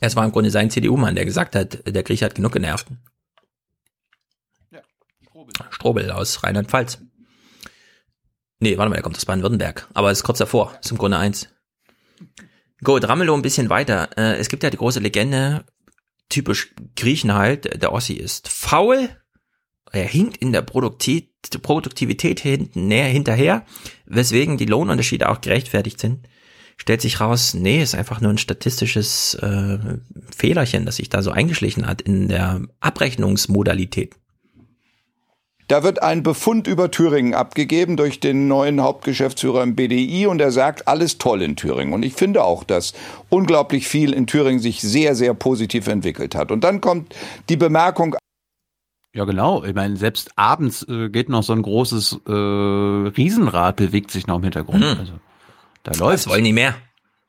Es 0.00 0.16
war 0.16 0.24
im 0.24 0.32
Grunde 0.32 0.50
sein 0.50 0.70
CDU-Mann, 0.70 1.14
der 1.14 1.26
gesagt 1.26 1.54
hat, 1.54 1.86
der 1.86 2.02
Grieche 2.02 2.24
hat 2.24 2.34
genug 2.34 2.52
genervt. 2.52 2.86
Strobel 5.68 6.10
aus 6.10 6.42
Rheinland-Pfalz. 6.42 7.02
Nee, 8.60 8.78
warte 8.78 8.88
mal, 8.88 8.94
der 8.94 9.02
kommt 9.02 9.16
aus 9.18 9.26
Baden-Württemberg. 9.26 9.86
Aber 9.92 10.10
ist 10.10 10.22
kurz 10.22 10.38
davor, 10.38 10.78
ist 10.82 10.90
im 10.90 10.96
Grunde 10.96 11.18
eins. 11.18 11.50
Gut, 12.82 13.06
Ramelow 13.06 13.34
ein 13.34 13.42
bisschen 13.42 13.68
weiter. 13.68 14.08
Äh, 14.16 14.38
es 14.38 14.48
gibt 14.48 14.62
ja 14.62 14.70
die 14.70 14.78
große 14.78 15.00
Legende, 15.00 15.66
typisch 16.30 16.74
Griechen 16.96 17.34
halt, 17.34 17.82
der 17.82 17.92
Ossi 17.92 18.14
ist 18.14 18.48
faul, 18.48 19.10
er 19.92 20.06
hinkt 20.06 20.38
in 20.38 20.52
der 20.52 20.62
Produkti 20.62 21.29
Produktivität 21.62 22.40
hinten 22.40 22.88
näher 22.88 23.08
hinterher, 23.08 23.64
weswegen 24.06 24.56
die 24.56 24.66
Lohnunterschiede 24.66 25.28
auch 25.28 25.40
gerechtfertigt 25.40 26.00
sind. 26.00 26.28
Stellt 26.76 27.02
sich 27.02 27.20
raus, 27.20 27.54
nee, 27.54 27.82
ist 27.82 27.94
einfach 27.94 28.20
nur 28.20 28.30
ein 28.30 28.38
statistisches 28.38 29.34
äh, 29.34 29.78
Fehlerchen, 30.34 30.86
das 30.86 30.96
sich 30.96 31.10
da 31.10 31.22
so 31.22 31.30
eingeschlichen 31.30 31.86
hat 31.86 32.00
in 32.00 32.28
der 32.28 32.62
Abrechnungsmodalität. 32.80 34.14
Da 35.70 35.84
wird 35.84 36.02
ein 36.02 36.24
Befund 36.24 36.66
über 36.66 36.90
Thüringen 36.90 37.32
abgegeben 37.32 37.96
durch 37.96 38.18
den 38.18 38.48
neuen 38.48 38.80
Hauptgeschäftsführer 38.80 39.62
im 39.62 39.76
BDI 39.76 40.26
und 40.26 40.40
er 40.40 40.50
sagt, 40.50 40.88
alles 40.88 41.18
toll 41.18 41.42
in 41.42 41.54
Thüringen. 41.54 41.92
Und 41.92 42.02
ich 42.02 42.14
finde 42.14 42.42
auch, 42.42 42.64
dass 42.64 42.92
unglaublich 43.28 43.86
viel 43.86 44.12
in 44.12 44.26
Thüringen 44.26 44.58
sich 44.58 44.80
sehr, 44.80 45.14
sehr 45.14 45.32
positiv 45.32 45.86
entwickelt 45.86 46.34
hat. 46.34 46.50
Und 46.50 46.64
dann 46.64 46.80
kommt 46.80 47.14
die 47.48 47.56
Bemerkung, 47.56 48.16
Ja, 49.12 49.24
genau. 49.24 49.64
Ich 49.64 49.74
meine, 49.74 49.96
selbst 49.96 50.30
abends 50.36 50.86
äh, 50.88 51.08
geht 51.08 51.28
noch 51.28 51.42
so 51.42 51.52
ein 51.52 51.62
großes 51.62 52.20
äh, 52.26 52.30
Riesenrad, 52.32 53.76
bewegt 53.76 54.10
sich 54.10 54.26
noch 54.26 54.36
im 54.36 54.42
Hintergrund. 54.44 54.84
Hm. 54.84 54.98
Also, 54.98 55.12
da 55.82 55.92
läuft. 55.98 56.28
wollen 56.28 56.44
die 56.44 56.52
mehr. 56.52 56.74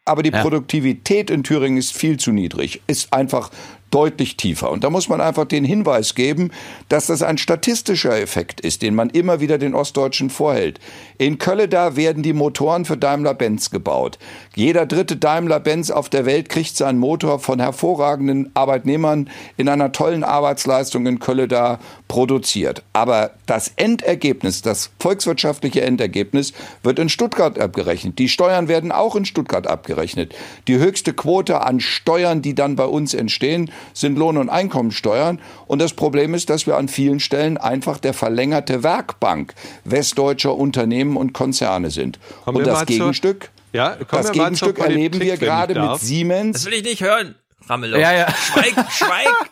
aber 0.06 0.22
die 0.24 0.32
Ja. 0.32 0.42
Produktivität 0.42 1.30
in 1.30 1.44
Thüringen 1.44 1.78
ist 1.78 1.96
viel 1.96 2.18
zu 2.18 2.32
niedrig, 2.32 2.82
ist 2.88 3.14
einfach 3.14 3.50
deutlich 3.92 4.38
tiefer. 4.38 4.72
Und 4.72 4.84
da 4.84 4.90
muss 4.90 5.10
man 5.10 5.22
einfach 5.22 5.46
den 5.46 5.64
Hinweis 5.64 6.16
geben, 6.16 6.52
dass 6.90 7.08
das 7.08 7.22
ein 7.22 7.38
statistischer 7.38 8.20
Effekt 8.20 8.62
ist, 8.62 8.82
den 8.82 8.96
man 8.96 9.10
immer 9.10 9.40
wieder 9.40 9.58
den 9.58 9.76
Ostdeutschen 9.76 10.30
vorhält. 10.30 10.80
In 11.18 11.38
Kölleda 11.38 11.96
werden 11.96 12.24
die 12.24 12.34
Motoren 12.34 12.86
für 12.86 12.98
Daimler-Benz 12.98 13.70
gebaut. 13.70 14.18
Jeder 14.56 14.86
dritte 14.86 15.18
Daimler-Benz 15.18 15.92
auf 15.92 16.10
der 16.10 16.26
Welt 16.26 16.50
kriegt 16.50 16.76
seinen 16.76 17.00
Motor 17.00 17.40
von 17.40 17.60
hervorragenden 17.60 18.50
Arbeitnehmern 18.54 19.30
in 19.58 19.70
einer 19.70 19.92
tollen 19.92 20.24
Arbeitsleistung 20.24 21.06
in 21.06 21.20
Kölleda 21.20 21.80
produziert. 22.08 22.84
Aber 22.94 23.32
das 23.46 23.74
Endergebnis, 23.76 24.62
das 24.62 24.90
volkswirtschaftliche 25.00 25.82
Endergebnis, 25.82 26.54
wird 26.84 27.00
in 27.00 27.10
Stuttgart 27.10 27.60
abgerechnet. 27.60 28.20
Die 28.20 28.30
Steuern 28.30 28.68
werden 28.68 28.92
auch 28.92 29.16
in 29.16 29.26
Stuttgart 29.26 29.68
abgerechnet. 29.68 30.34
Die 30.68 30.78
höchste 30.78 31.14
Quote 31.14 31.62
an 31.62 31.80
Steuern, 31.80 32.42
die 32.42 32.56
dann 32.56 32.76
bei 32.76 32.86
uns 32.86 33.14
entstehen, 33.14 33.72
sind 33.94 34.18
Lohn- 34.18 34.38
und 34.38 34.50
Einkommensteuern. 34.50 35.40
Und 35.68 35.80
das 35.80 35.94
Problem 35.94 36.34
ist, 36.34 36.50
dass 36.50 36.68
wir 36.68 36.78
an 36.78 36.88
vielen 36.88 37.20
Stellen 37.20 37.58
einfach 37.58 37.98
der 38.00 38.14
verlängerte 38.14 38.84
Werkbank 38.84 39.54
westdeutscher 39.84 40.56
Unternehmen 40.56 41.18
und 41.18 41.34
Konzerne 41.34 41.92
sind. 41.92 42.20
Kommen 42.46 42.58
und 42.58 42.68
das 42.68 42.86
Gegenstück, 42.86 43.52
Ja, 43.74 43.96
das 43.96 44.08
wir 44.10 44.18
mal 44.18 44.26
zur 44.26 44.34
Gegenstück 44.34 44.80
erleben 44.80 45.18
Politik, 45.20 45.40
wir 45.42 45.48
gerade 45.48 45.80
mit. 45.80 46.00
Siemens. 46.00 46.58
Das 46.58 46.66
will 46.66 46.74
ich 46.74 46.84
nicht 46.84 47.02
hören, 47.02 47.36
Ramelow. 47.68 47.98
Ja, 47.98 48.14
ja. 48.14 48.32
Schweig, 48.34 48.74
schweig. 48.92 49.52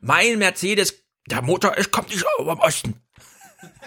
Mein 0.00 0.38
Mercedes, 0.38 0.94
der 1.26 1.42
Motor 1.42 1.76
ist, 1.76 1.90
kommt 1.90 2.10
nicht 2.10 2.24
aus 2.38 2.46
dem 2.46 2.58
Osten. 2.60 2.94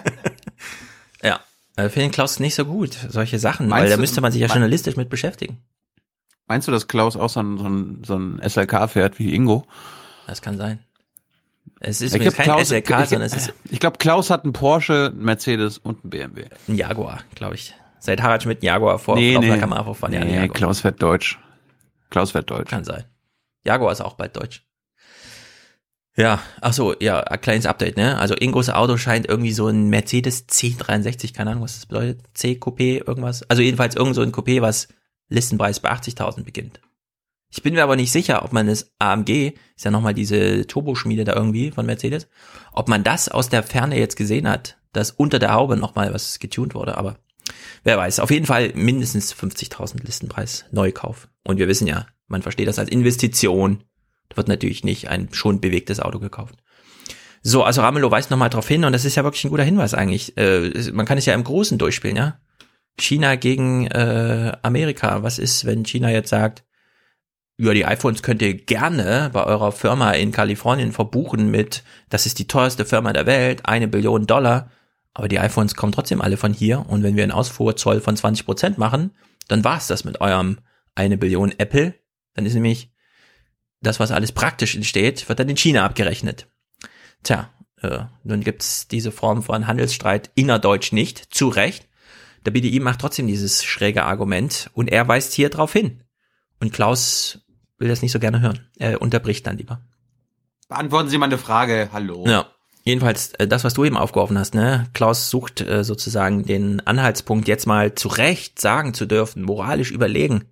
ja, 1.23 1.39
finde 1.75 1.91
den 2.01 2.11
Klaus 2.11 2.39
nicht 2.39 2.55
so 2.55 2.65
gut, 2.65 2.97
solche 3.09 3.39
Sachen, 3.39 3.69
weil 3.69 3.79
Meinst 3.81 3.91
da 3.91 3.95
du- 3.95 4.01
müsste 4.01 4.21
man 4.21 4.31
sich 4.31 4.41
ja 4.41 4.47
journalistisch 4.47 4.95
mit 4.97 5.09
beschäftigen. 5.09 5.61
Meinst 6.51 6.67
du, 6.67 6.71
dass 6.73 6.89
Klaus 6.89 7.15
auch 7.15 7.29
so 7.29 7.39
ein, 7.41 7.57
so 7.57 7.63
ein, 7.69 8.03
so 8.05 8.15
ein 8.17 8.41
SLK 8.45 8.89
fährt 8.89 9.19
wie 9.19 9.33
Ingo? 9.33 9.65
Das 10.27 10.41
kann 10.41 10.57
sein. 10.57 10.79
Es 11.79 12.01
ist 12.01 12.13
Ich 12.13 12.21
glaub, 12.21 12.35
kein 12.35 12.43
Klaus- 12.43 12.67
SLK, 12.67 13.03
ich- 13.03 13.09
sondern 13.09 13.27
es 13.27 13.33
ist 13.33 13.53
Ich 13.69 13.79
glaube, 13.79 13.97
Klaus 13.99 14.29
hat 14.29 14.43
einen 14.43 14.51
Porsche, 14.51 15.11
einen 15.13 15.23
Mercedes 15.23 15.77
und 15.77 16.03
einen 16.03 16.09
BMW. 16.09 16.45
ein 16.67 16.75
Jaguar, 16.75 17.19
glaube 17.35 17.55
ich. 17.55 17.73
Seit 17.99 18.21
Harald 18.21 18.43
Schmidt 18.43 18.63
Jaguar 18.63 18.99
vor 18.99 19.15
Nee, 19.15 19.37
nee. 19.39 19.47
der 19.47 19.59
Kamera 19.59 19.85
vorfahren. 19.85 20.11
Ja, 20.13 20.25
Nee, 20.25 20.35
Jaguar. 20.35 20.49
Klaus 20.57 20.83
wird 20.83 21.01
deutsch. 21.01 21.39
Klaus 22.09 22.33
wird 22.33 22.51
deutsch. 22.51 22.69
Kann 22.69 22.83
sein. 22.83 23.05
Jaguar 23.63 23.93
ist 23.93 24.01
auch 24.01 24.15
bald 24.15 24.35
deutsch. 24.35 24.65
Ja, 26.17 26.39
ach 26.59 26.73
so, 26.73 26.93
ja, 26.99 27.21
ein 27.21 27.39
kleines 27.39 27.65
Update, 27.65 27.95
ne? 27.95 28.17
Also 28.17 28.35
Ingos 28.35 28.69
Auto 28.69 28.97
scheint 28.97 29.29
irgendwie 29.29 29.53
so 29.53 29.67
ein 29.69 29.87
Mercedes 29.87 30.49
C63, 30.49 31.33
keine 31.33 31.51
Ahnung, 31.51 31.63
was 31.63 31.75
das 31.75 31.85
bedeutet, 31.85 32.19
C-Coupé, 32.35 33.07
irgendwas. 33.07 33.43
Also 33.49 33.61
jedenfalls 33.61 33.95
irgend 33.95 34.15
so 34.15 34.21
ein 34.21 34.33
Coupé, 34.33 34.61
was 34.61 34.89
Listenpreis 35.31 35.79
bei 35.79 35.91
80.000 35.91 36.43
beginnt. 36.43 36.79
Ich 37.49 37.63
bin 37.63 37.73
mir 37.73 37.83
aber 37.83 37.95
nicht 37.95 38.11
sicher, 38.11 38.45
ob 38.45 38.53
man 38.53 38.67
das 38.67 38.93
AMG, 38.99 39.53
ist 39.75 39.83
ja 39.83 39.91
nochmal 39.91 40.13
diese 40.13 40.65
Turboschmiede 40.67 41.25
da 41.25 41.33
irgendwie 41.35 41.71
von 41.71 41.85
Mercedes, 41.85 42.27
ob 42.71 42.87
man 42.87 43.03
das 43.03 43.27
aus 43.27 43.49
der 43.49 43.63
Ferne 43.63 43.97
jetzt 43.97 44.15
gesehen 44.15 44.47
hat, 44.47 44.77
dass 44.93 45.11
unter 45.11 45.39
der 45.39 45.53
Haube 45.53 45.75
nochmal 45.75 46.13
was 46.13 46.39
getunt 46.39 46.75
wurde, 46.75 46.97
aber 46.97 47.17
wer 47.83 47.97
weiß. 47.97 48.19
Auf 48.19 48.31
jeden 48.31 48.45
Fall 48.45 48.71
mindestens 48.73 49.33
50.000 49.33 50.05
Listenpreis 50.05 50.65
Neukauf. 50.71 51.27
Und 51.43 51.57
wir 51.57 51.67
wissen 51.67 51.87
ja, 51.87 52.05
man 52.27 52.41
versteht 52.41 52.67
das 52.67 52.79
als 52.79 52.89
Investition. 52.89 53.83
Da 54.29 54.37
wird 54.37 54.47
natürlich 54.47 54.85
nicht 54.85 55.09
ein 55.09 55.33
schon 55.33 55.59
bewegtes 55.59 55.99
Auto 55.99 56.19
gekauft. 56.19 56.55
So, 57.43 57.63
also 57.63 57.81
Ramelow 57.81 58.11
weist 58.11 58.31
nochmal 58.31 58.49
drauf 58.49 58.67
hin 58.67 58.85
und 58.85 58.93
das 58.93 59.03
ist 59.03 59.15
ja 59.15 59.23
wirklich 59.23 59.43
ein 59.43 59.49
guter 59.49 59.63
Hinweis 59.63 59.93
eigentlich. 59.93 60.37
Äh, 60.37 60.91
man 60.93 61.05
kann 61.05 61.17
es 61.17 61.25
ja 61.25 61.33
im 61.33 61.43
Großen 61.43 61.77
durchspielen, 61.77 62.15
ja. 62.15 62.39
China 63.01 63.35
gegen 63.35 63.87
äh, 63.87 64.53
Amerika. 64.61 65.23
Was 65.23 65.39
ist, 65.39 65.65
wenn 65.65 65.83
China 65.83 66.09
jetzt 66.09 66.29
sagt, 66.29 66.63
ja, 67.57 67.73
die 67.73 67.85
iPhones 67.85 68.23
könnt 68.23 68.41
ihr 68.41 68.55
gerne 68.55 69.29
bei 69.33 69.43
eurer 69.43 69.71
Firma 69.71 70.11
in 70.11 70.31
Kalifornien 70.31 70.91
verbuchen 70.91 71.51
mit, 71.51 71.83
das 72.09 72.25
ist 72.25 72.39
die 72.39 72.47
teuerste 72.47 72.85
Firma 72.85 73.13
der 73.13 73.25
Welt, 73.25 73.65
eine 73.65 73.87
Billion 73.87 74.25
Dollar, 74.25 74.71
aber 75.13 75.27
die 75.27 75.39
iPhones 75.39 75.75
kommen 75.75 75.91
trotzdem 75.91 76.21
alle 76.21 76.37
von 76.37 76.53
hier 76.53 76.85
und 76.87 77.03
wenn 77.03 77.15
wir 77.15 77.23
einen 77.23 77.31
Ausfuhrzoll 77.31 78.01
von 78.01 78.15
20 78.15 78.45
Prozent 78.45 78.77
machen, 78.77 79.11
dann 79.47 79.63
war's 79.63 79.87
das 79.87 80.05
mit 80.05 80.21
eurem 80.21 80.57
eine 80.95 81.17
Billion 81.17 81.53
Apple. 81.57 81.93
Dann 82.33 82.45
ist 82.45 82.53
nämlich 82.53 82.91
das, 83.81 83.99
was 83.99 84.11
alles 84.11 84.31
praktisch 84.31 84.75
entsteht, 84.75 85.27
wird 85.27 85.39
dann 85.39 85.49
in 85.49 85.57
China 85.57 85.85
abgerechnet. 85.85 86.47
Tja, 87.23 87.49
äh, 87.81 88.05
nun 88.23 88.41
gibt's 88.41 88.87
diese 88.87 89.11
Form 89.11 89.43
von 89.43 89.67
Handelsstreit 89.67 90.31
innerdeutsch 90.35 90.91
nicht, 90.91 91.33
zu 91.33 91.49
Recht. 91.49 91.87
Der 92.45 92.51
BDI 92.51 92.79
macht 92.79 92.99
trotzdem 92.99 93.27
dieses 93.27 93.63
schräge 93.63 94.03
Argument 94.03 94.69
und 94.73 94.91
er 94.91 95.07
weist 95.07 95.33
hier 95.33 95.49
drauf 95.49 95.73
hin. 95.73 96.03
Und 96.59 96.73
Klaus 96.73 97.39
will 97.77 97.87
das 97.87 98.01
nicht 98.01 98.11
so 98.11 98.19
gerne 98.19 98.41
hören. 98.41 98.67
Er 98.77 99.01
unterbricht 99.01 99.45
dann 99.45 99.57
lieber. 99.57 99.81
Beantworten 100.67 101.09
Sie 101.09 101.17
meine 101.17 101.37
Frage. 101.37 101.89
Hallo. 101.91 102.25
Ja. 102.27 102.45
Jedenfalls, 102.83 103.33
äh, 103.33 103.47
das, 103.47 103.63
was 103.63 103.75
du 103.75 103.85
eben 103.85 103.97
aufgeworfen 103.97 104.39
hast, 104.39 104.55
ne? 104.55 104.87
Klaus 104.93 105.29
sucht 105.29 105.61
äh, 105.61 105.83
sozusagen 105.83 106.45
den 106.45 106.85
Anhaltspunkt, 106.87 107.47
jetzt 107.47 107.67
mal 107.67 107.93
zu 107.93 108.07
Recht 108.07 108.59
sagen 108.59 108.95
zu 108.95 109.05
dürfen, 109.05 109.43
moralisch 109.43 109.91
überlegen. 109.91 110.45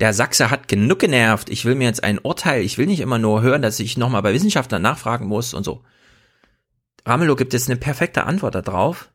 Der 0.00 0.12
Sachse 0.12 0.50
hat 0.50 0.66
genug 0.66 0.98
genervt. 0.98 1.48
Ich 1.50 1.64
will 1.64 1.76
mir 1.76 1.84
jetzt 1.84 2.02
ein 2.02 2.18
Urteil. 2.18 2.62
Ich 2.62 2.78
will 2.78 2.86
nicht 2.86 2.98
immer 2.98 3.18
nur 3.18 3.42
hören, 3.42 3.62
dass 3.62 3.78
ich 3.78 3.96
nochmal 3.96 4.22
bei 4.22 4.34
Wissenschaftlern 4.34 4.82
nachfragen 4.82 5.26
muss 5.28 5.54
und 5.54 5.62
so. 5.62 5.84
Ramelow 7.06 7.36
gibt 7.36 7.52
jetzt 7.52 7.68
eine 7.68 7.78
perfekte 7.78 8.24
Antwort 8.24 8.56
darauf. 8.56 9.10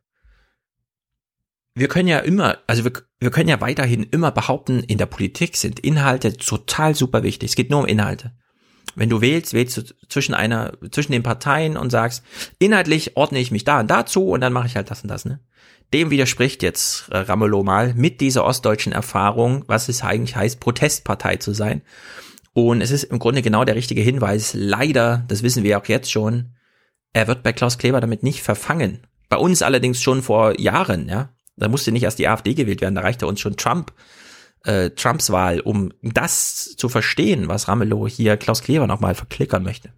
Wir 1.75 1.87
können 1.87 2.07
ja 2.07 2.19
immer, 2.19 2.57
also 2.67 2.83
wir, 2.83 2.93
wir 3.19 3.31
können 3.31 3.49
ja 3.49 3.61
weiterhin 3.61 4.03
immer 4.03 4.31
behaupten, 4.31 4.79
in 4.79 4.97
der 4.97 5.05
Politik 5.05 5.55
sind 5.55 5.79
Inhalte 5.79 6.35
total 6.35 6.95
super 6.95 7.23
wichtig. 7.23 7.51
Es 7.51 7.55
geht 7.55 7.69
nur 7.69 7.79
um 7.79 7.85
Inhalte. 7.85 8.33
Wenn 8.95 9.09
du 9.09 9.21
wählst, 9.21 9.53
wählst 9.53 9.77
du 9.77 9.83
zwischen 10.09 10.33
einer, 10.33 10.73
zwischen 10.91 11.11
den 11.11 11.23
Parteien 11.23 11.77
und 11.77 11.89
sagst, 11.89 12.23
inhaltlich 12.57 13.15
ordne 13.15 13.39
ich 13.39 13.51
mich 13.51 13.63
da 13.63 13.79
und 13.79 13.89
dazu 13.89 14.29
und 14.29 14.41
dann 14.41 14.51
mache 14.51 14.67
ich 14.67 14.75
halt 14.75 14.89
das 14.91 15.03
und 15.03 15.09
das, 15.09 15.25
ne? 15.25 15.39
Dem 15.93 16.11
widerspricht 16.11 16.61
jetzt 16.61 17.09
äh, 17.09 17.17
Ramelow 17.17 17.63
mal 17.63 17.93
mit 17.95 18.21
dieser 18.21 18.45
ostdeutschen 18.45 18.91
Erfahrung, 18.91 19.63
was 19.67 19.89
es 19.89 20.03
eigentlich 20.03 20.35
heißt, 20.35 20.59
Protestpartei 20.59 21.37
zu 21.37 21.53
sein. 21.53 21.81
Und 22.53 22.81
es 22.81 22.91
ist 22.91 23.05
im 23.05 23.19
Grunde 23.19 23.41
genau 23.41 23.63
der 23.63 23.75
richtige 23.75 24.01
Hinweis. 24.01 24.53
Leider, 24.53 25.23
das 25.27 25.41
wissen 25.41 25.63
wir 25.63 25.79
auch 25.79 25.85
jetzt 25.85 26.11
schon, 26.11 26.55
er 27.13 27.27
wird 27.27 27.41
bei 27.41 27.53
Klaus 27.53 27.77
Kleber 27.77 28.01
damit 28.01 28.21
nicht 28.21 28.43
verfangen. 28.43 29.07
Bei 29.29 29.37
uns 29.37 29.61
allerdings 29.61 30.01
schon 30.01 30.21
vor 30.21 30.59
Jahren, 30.59 31.07
ja. 31.07 31.29
Da 31.59 31.67
musste 31.67 31.91
nicht 31.91 32.03
erst 32.03 32.19
die 32.19 32.27
AfD 32.27 32.53
gewählt 32.53 32.81
werden, 32.81 32.95
da 32.95 33.01
reichte 33.01 33.27
uns 33.27 33.39
schon 33.39 33.57
Trump, 33.57 33.93
äh, 34.63 34.89
Trumps 34.91 35.29
Wahl, 35.31 35.59
um 35.59 35.91
das 36.01 36.75
zu 36.75 36.89
verstehen, 36.89 37.47
was 37.47 37.67
Ramelow 37.67 38.07
hier 38.07 38.37
Klaus 38.37 38.61
Kleber 38.61 38.87
nochmal 38.87 39.15
verklickern 39.15 39.63
möchte. 39.63 39.91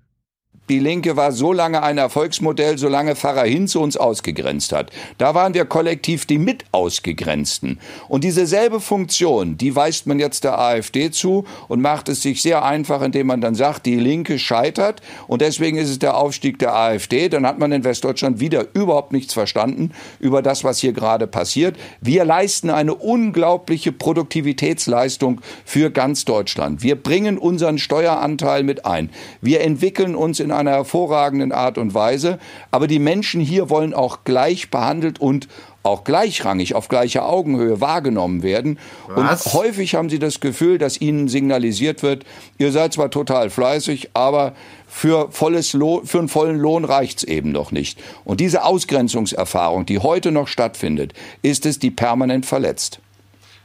Die 0.71 0.79
Linke 0.79 1.17
war 1.17 1.33
so 1.33 1.51
lange 1.51 1.83
ein 1.83 1.97
Erfolgsmodell, 1.97 2.77
solange 2.77 3.17
Pfarrer 3.17 3.43
Hinze 3.43 3.77
uns 3.77 3.97
ausgegrenzt 3.97 4.71
hat. 4.71 4.89
Da 5.17 5.35
waren 5.35 5.53
wir 5.53 5.65
kollektiv 5.65 6.25
die 6.25 6.37
mit 6.37 6.63
ausgegrenzten. 6.71 7.77
Und 8.07 8.23
dieselbe 8.23 8.79
Funktion, 8.79 9.57
die 9.57 9.75
weist 9.75 10.07
man 10.07 10.17
jetzt 10.17 10.45
der 10.45 10.57
AfD 10.57 11.11
zu 11.11 11.43
und 11.67 11.81
macht 11.81 12.07
es 12.07 12.21
sich 12.21 12.41
sehr 12.41 12.63
einfach, 12.63 13.01
indem 13.01 13.27
man 13.27 13.41
dann 13.41 13.53
sagt, 13.53 13.85
die 13.85 13.97
Linke 13.97 14.39
scheitert 14.39 15.01
und 15.27 15.41
deswegen 15.41 15.77
ist 15.77 15.89
es 15.89 15.99
der 15.99 16.15
Aufstieg 16.15 16.57
der 16.59 16.73
AfD. 16.73 17.27
Dann 17.27 17.45
hat 17.45 17.59
man 17.59 17.73
in 17.73 17.83
Westdeutschland 17.83 18.39
wieder 18.39 18.67
überhaupt 18.73 19.11
nichts 19.11 19.33
verstanden 19.33 19.91
über 20.21 20.41
das, 20.41 20.63
was 20.63 20.79
hier 20.79 20.93
gerade 20.93 21.27
passiert. 21.27 21.75
Wir 21.99 22.23
leisten 22.23 22.69
eine 22.69 22.95
unglaubliche 22.95 23.91
Produktivitätsleistung 23.91 25.41
für 25.65 25.91
ganz 25.91 26.23
Deutschland. 26.23 26.81
Wir 26.81 26.95
bringen 26.95 27.37
unseren 27.37 27.77
Steueranteil 27.77 28.63
mit 28.63 28.85
ein. 28.85 29.09
Wir 29.41 29.59
entwickeln 29.59 30.15
uns 30.15 30.39
in 30.39 30.60
einer 30.61 30.71
hervorragenden 30.71 31.51
Art 31.51 31.77
und 31.77 31.93
Weise. 31.93 32.39
Aber 32.71 32.87
die 32.87 32.99
Menschen 32.99 33.41
hier 33.41 33.69
wollen 33.69 33.93
auch 33.93 34.23
gleich 34.23 34.71
behandelt 34.71 35.19
und 35.19 35.47
auch 35.83 36.03
gleichrangig 36.03 36.75
auf 36.75 36.87
gleicher 36.87 37.27
Augenhöhe 37.27 37.81
wahrgenommen 37.81 38.43
werden. 38.43 38.77
Was? 39.07 39.45
Und 39.45 39.53
häufig 39.53 39.95
haben 39.95 40.09
sie 40.09 40.19
das 40.19 40.39
Gefühl, 40.39 40.77
dass 40.77 41.01
ihnen 41.01 41.27
signalisiert 41.27 42.03
wird, 42.03 42.23
ihr 42.57 42.71
seid 42.71 42.93
zwar 42.93 43.09
total 43.09 43.49
fleißig, 43.49 44.11
aber 44.13 44.53
für, 44.87 45.31
volles 45.31 45.73
Lohn, 45.73 46.05
für 46.05 46.19
einen 46.19 46.29
vollen 46.29 46.59
Lohn 46.59 46.85
reicht's 46.85 47.23
eben 47.23 47.51
noch 47.51 47.71
nicht. 47.71 47.99
Und 48.25 48.39
diese 48.39 48.63
Ausgrenzungserfahrung, 48.63 49.85
die 49.85 49.99
heute 49.99 50.31
noch 50.31 50.47
stattfindet, 50.47 51.13
ist 51.41 51.65
es, 51.65 51.79
die 51.79 51.91
permanent 51.91 52.45
verletzt. 52.45 52.99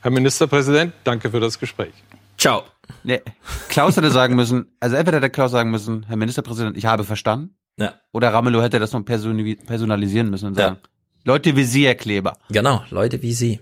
Herr 0.02 0.10
Ministerpräsident, 0.10 0.92
danke 1.04 1.30
für 1.30 1.40
das 1.40 1.58
Gespräch. 1.58 1.92
Ciao. 2.38 2.62
Nee. 3.02 3.20
Klaus 3.68 3.96
hätte 3.96 4.10
sagen 4.10 4.36
müssen, 4.36 4.66
also 4.80 4.96
entweder 4.96 5.18
hätte 5.18 5.30
Klaus 5.30 5.50
sagen 5.50 5.70
müssen, 5.70 6.04
Herr 6.06 6.16
Ministerpräsident, 6.16 6.76
ich 6.76 6.86
habe 6.86 7.04
verstanden. 7.04 7.56
Ja. 7.78 7.94
Oder 8.12 8.32
Ramelow 8.32 8.62
hätte 8.62 8.78
das 8.78 8.92
noch 8.92 9.02
personalisieren 9.04 10.30
müssen 10.30 10.46
und 10.46 10.54
sagen, 10.54 10.78
Leute 11.24 11.56
wie 11.56 11.64
Sie, 11.64 11.86
Herr 11.86 11.94
Kleber. 11.94 12.38
Genau, 12.50 12.82
Leute 12.90 13.20
wie 13.22 13.32
Sie. 13.32 13.60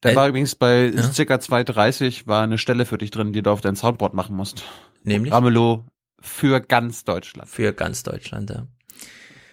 Da 0.00 0.10
Äh, 0.10 0.16
war 0.16 0.28
übrigens 0.28 0.54
bei 0.54 0.86
ja. 0.86 1.02
circa 1.12 1.34
2,30 1.34 2.26
war 2.26 2.42
eine 2.42 2.56
Stelle 2.58 2.86
für 2.86 2.96
dich 2.96 3.10
drin, 3.10 3.32
die 3.32 3.42
du 3.42 3.50
auf 3.50 3.60
dein 3.60 3.76
Soundboard 3.76 4.14
machen 4.14 4.34
musst. 4.36 4.62
Nämlich? 5.02 5.32
Ramelow 5.32 5.84
für 6.20 6.60
ganz 6.60 7.04
Deutschland. 7.04 7.48
Für 7.48 7.72
ganz 7.72 8.02
Deutschland, 8.02 8.50
ja. 8.50 8.66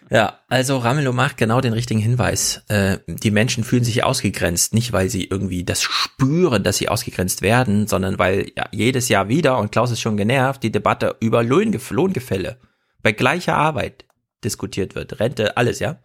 Ja, 0.10 0.40
also 0.48 0.78
Ramelow 0.78 1.12
macht 1.12 1.38
genau 1.38 1.60
den 1.60 1.74
richtigen 1.74 2.00
Hinweis. 2.00 2.64
Äh, 2.70 3.00
die 3.08 3.32
Menschen 3.32 3.64
fühlen 3.64 3.84
sich 3.84 4.04
ausgegrenzt, 4.04 4.74
nicht 4.74 4.94
weil 4.94 5.10
sie 5.10 5.26
irgendwie 5.26 5.66
das 5.66 5.84
spüren, 5.84 6.64
dass 6.64 6.78
sie 6.78 6.88
ausgegrenzt 6.88 7.42
werden, 7.42 7.88
sondern 7.88 8.18
weil 8.18 8.52
ja, 8.56 8.70
jedes 8.72 9.10
Jahr 9.10 9.28
wieder, 9.28 9.58
und 9.58 9.72
Klaus 9.72 9.92
ist 9.92 10.00
schon 10.00 10.16
genervt, 10.16 10.64
die 10.64 10.72
Debatte 10.72 11.18
über 11.20 11.44
Lohngef 11.44 11.92
Lohngefälle 11.92 12.58
bei 13.04 13.12
gleicher 13.12 13.56
Arbeit 13.56 14.06
diskutiert 14.44 14.96
wird. 14.96 15.20
Rente, 15.20 15.58
alles, 15.58 15.80
ja. 15.80 16.00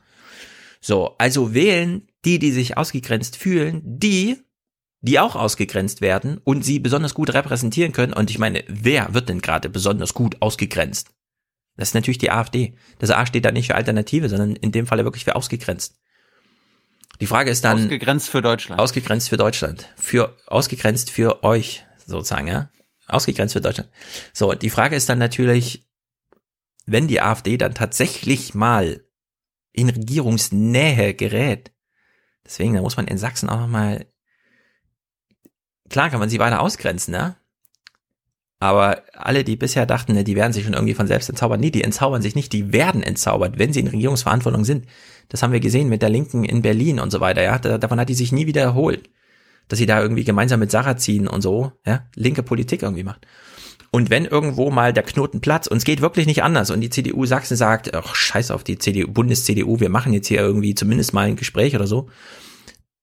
So, 0.81 1.15
also 1.19 1.55
wählen 1.55 2.09
die, 2.25 2.41
die 2.41 2.51
sich 2.51 2.77
ausgegrenzt 2.77 3.37
fühlen, 3.37 3.83
die, 3.85 4.39
die 5.01 5.21
auch 5.21 5.37
ausgegrenzt 5.37 6.01
werden 6.01 6.41
und 6.43 6.65
sie 6.65 6.81
besonders 6.81 7.15
gut 7.15 7.33
repräsentieren 7.33 7.93
können. 7.93 8.13
Und 8.13 8.31
ich 8.31 8.39
meine, 8.39 8.65
wer 8.67 9.15
wird 9.15 9.29
denn 9.29 9.41
gerade 9.41 9.69
besonders 9.69 10.13
gut 10.13 10.43
ausgegrenzt? 10.43 11.11
Das 11.77 11.89
ist 11.89 11.95
natürlich 11.95 12.19
die 12.19 12.31
AfD. 12.31 12.75
Das 12.99 13.11
A 13.11 13.25
steht 13.27 13.45
da 13.45 13.53
nicht 13.53 13.69
für 13.69 13.75
Alternative, 13.75 14.29
sondern 14.29 14.57
in 14.57 14.73
dem 14.73 14.87
Falle 14.87 15.05
wirklich 15.05 15.25
für 15.25 15.37
ausgegrenzt. 15.37 15.97
Die 17.21 17.27
Frage 17.27 17.51
ist 17.51 17.65
dann. 17.65 17.85
Ausgegrenzt 17.85 18.29
für 18.29 18.43
Deutschland. 18.43 18.81
Ausgegrenzt 18.81 19.29
für 19.29 19.37
Deutschland. 19.37 19.89
Für, 19.97 20.37
ausgegrenzt 20.47 21.11
für 21.11 21.45
euch, 21.45 21.85
sozusagen, 22.05 22.49
ja. 22.49 22.71
Ausgegrenzt 23.07 23.55
für 23.55 23.61
Deutschland. 23.61 23.91
So, 24.33 24.53
die 24.55 24.71
Frage 24.71 24.97
ist 24.97 25.09
dann 25.09 25.19
natürlich, 25.19 25.87
wenn 26.87 27.09
die 27.09 27.21
AfD 27.21 27.57
dann 27.57 27.75
tatsächlich 27.75 28.55
mal 28.55 29.05
in 29.73 29.89
Regierungsnähe 29.89 31.15
gerät, 31.15 31.73
deswegen, 32.45 32.75
da 32.75 32.83
muss 32.83 32.97
man 32.97 33.07
in 33.07 33.19
Sachsen 33.19 33.49
auch 33.49 33.61
nochmal, 33.61 34.07
klar 35.89 36.11
kann 36.11 36.21
man 36.21 36.29
sie 36.29 36.39
weiter 36.39 36.61
ausgrenzen, 36.61 37.13
ne? 37.13 37.37
Aber 38.63 39.03
alle, 39.15 39.43
die 39.43 39.57
bisher 39.57 39.87
dachten, 39.87 40.13
ne, 40.13 40.23
die 40.23 40.37
werden 40.37 40.53
sich 40.53 40.63
schon 40.63 40.75
irgendwie 40.75 40.95
von 40.95 41.09
selbst 41.09 41.29
entzaubern, 41.29 41.59
nee, 41.59 41.73
die 41.73 41.83
entzaubern 41.83 42.23
sich 42.23 42.37
nicht, 42.37 42.53
die 42.53 42.73
werden 42.73 43.03
entzaubert, 43.03 43.59
wenn 43.59 43.73
sie 43.73 43.81
in 43.81 43.89
Regierungsverantwortung 43.89 44.65
sind. 44.65 44.87
Das 45.31 45.43
haben 45.43 45.53
wir 45.53 45.59
gesehen 45.59 45.89
mit 45.89 46.01
der 46.01 46.11
Linken 46.11 46.45
in 46.45 46.63
Berlin 46.63 47.01
und 47.01 47.11
so 47.11 47.19
weiter, 47.19 47.43
ja. 47.43 47.59
Da, 47.59 47.77
davon 47.79 47.99
hat 47.99 48.09
die 48.09 48.15
sich 48.15 48.31
nie 48.31 48.47
wieder 48.47 48.63
erholt. 48.63 49.11
Dass 49.67 49.81
sie 49.81 49.87
da 49.87 50.01
irgendwie 50.01 50.23
gemeinsam 50.23 50.61
mit 50.61 50.71
Sarah 50.71 50.97
ziehen 50.97 51.27
und 51.27 51.43
so, 51.43 51.73
ja, 51.85 52.07
linke 52.15 52.45
Politik 52.45 52.83
irgendwie 52.83 53.03
macht. 53.03 53.27
Und 53.91 54.11
wenn 54.11 54.27
irgendwo 54.27 54.71
mal 54.71 54.93
der 54.93 55.03
Knoten 55.03 55.41
platzt 55.41 55.69
und 55.69 55.79
es 55.79 55.85
geht 55.85 56.01
wirklich 56.01 56.27
nicht 56.27 56.45
anders 56.45 56.71
und 56.71 56.83
die 56.83 56.91
CDU 56.91 57.27
Sachsen 57.27 57.57
sagt, 57.57 57.93
ach, 57.93 58.15
scheiß 58.15 58.53
auf 58.53 58.63
die 58.63 58.79
CDU, 58.79 59.11
Bundes-CDU, 59.11 59.81
wir 59.81 59.89
machen 59.89 60.13
jetzt 60.13 60.29
hier 60.29 60.39
irgendwie 60.39 60.77
zumindest 60.77 61.15
mal 61.15 61.27
ein 61.27 61.35
Gespräch 61.35 61.75
oder 61.75 61.89
so, 61.89 62.11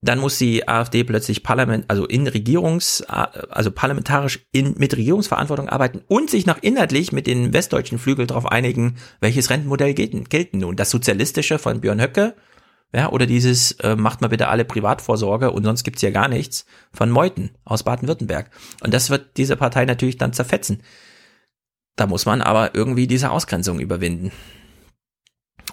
dann 0.02 0.20
muss 0.20 0.38
die 0.38 0.68
AfD 0.68 1.04
plötzlich 1.04 1.44
Parlament, 1.44 1.86
also 1.90 2.06
in 2.06 2.28
Regierungs, 2.28 3.02
also 3.02 3.72
parlamentarisch 3.72 4.40
in, 4.52 4.76
mit 4.78 4.96
Regierungsverantwortung 4.96 5.68
arbeiten 5.68 6.02
und 6.08 6.30
sich 6.30 6.46
noch 6.46 6.58
inhaltlich 6.62 7.12
mit 7.12 7.28
den 7.28 7.54
westdeutschen 7.54 8.00
Flügel 8.00 8.26
darauf 8.26 8.46
einigen, 8.46 8.96
welches 9.20 9.50
Rentenmodell 9.50 9.94
gelten, 9.94 10.24
gelten 10.26 10.60
nun. 10.60 10.78
Das 10.78 10.90
sozialistische 10.90 11.60
von 11.60 11.82
Björn 11.82 12.02
Höcke, 12.02 12.36
ja, 12.94 13.10
oder 13.10 13.26
dieses, 13.26 13.74
äh, 13.74 13.96
macht 13.96 14.22
mal 14.22 14.30
bitte 14.30 14.48
alle 14.48 14.66
Privatvorsorge 14.66 15.52
und 15.52 15.64
sonst 15.64 15.84
gibt's 15.84 16.02
ja 16.02 16.10
gar 16.12 16.28
nichts 16.28 16.66
von 16.92 17.12
Meuthen 17.12 17.52
aus 17.64 17.84
Baden-Württemberg. 17.84 18.50
Und 18.82 18.94
das 18.94 19.10
wird 19.10 19.38
diese 19.38 19.58
Partei 19.58 19.86
natürlich 19.86 20.18
dann 20.18 20.34
zerfetzen. 20.34 20.82
Da 21.98 22.08
muss 22.08 22.26
man 22.26 22.42
aber 22.42 22.74
irgendwie 22.74 23.06
diese 23.06 23.30
Ausgrenzung 23.30 23.80
überwinden. 23.80 24.32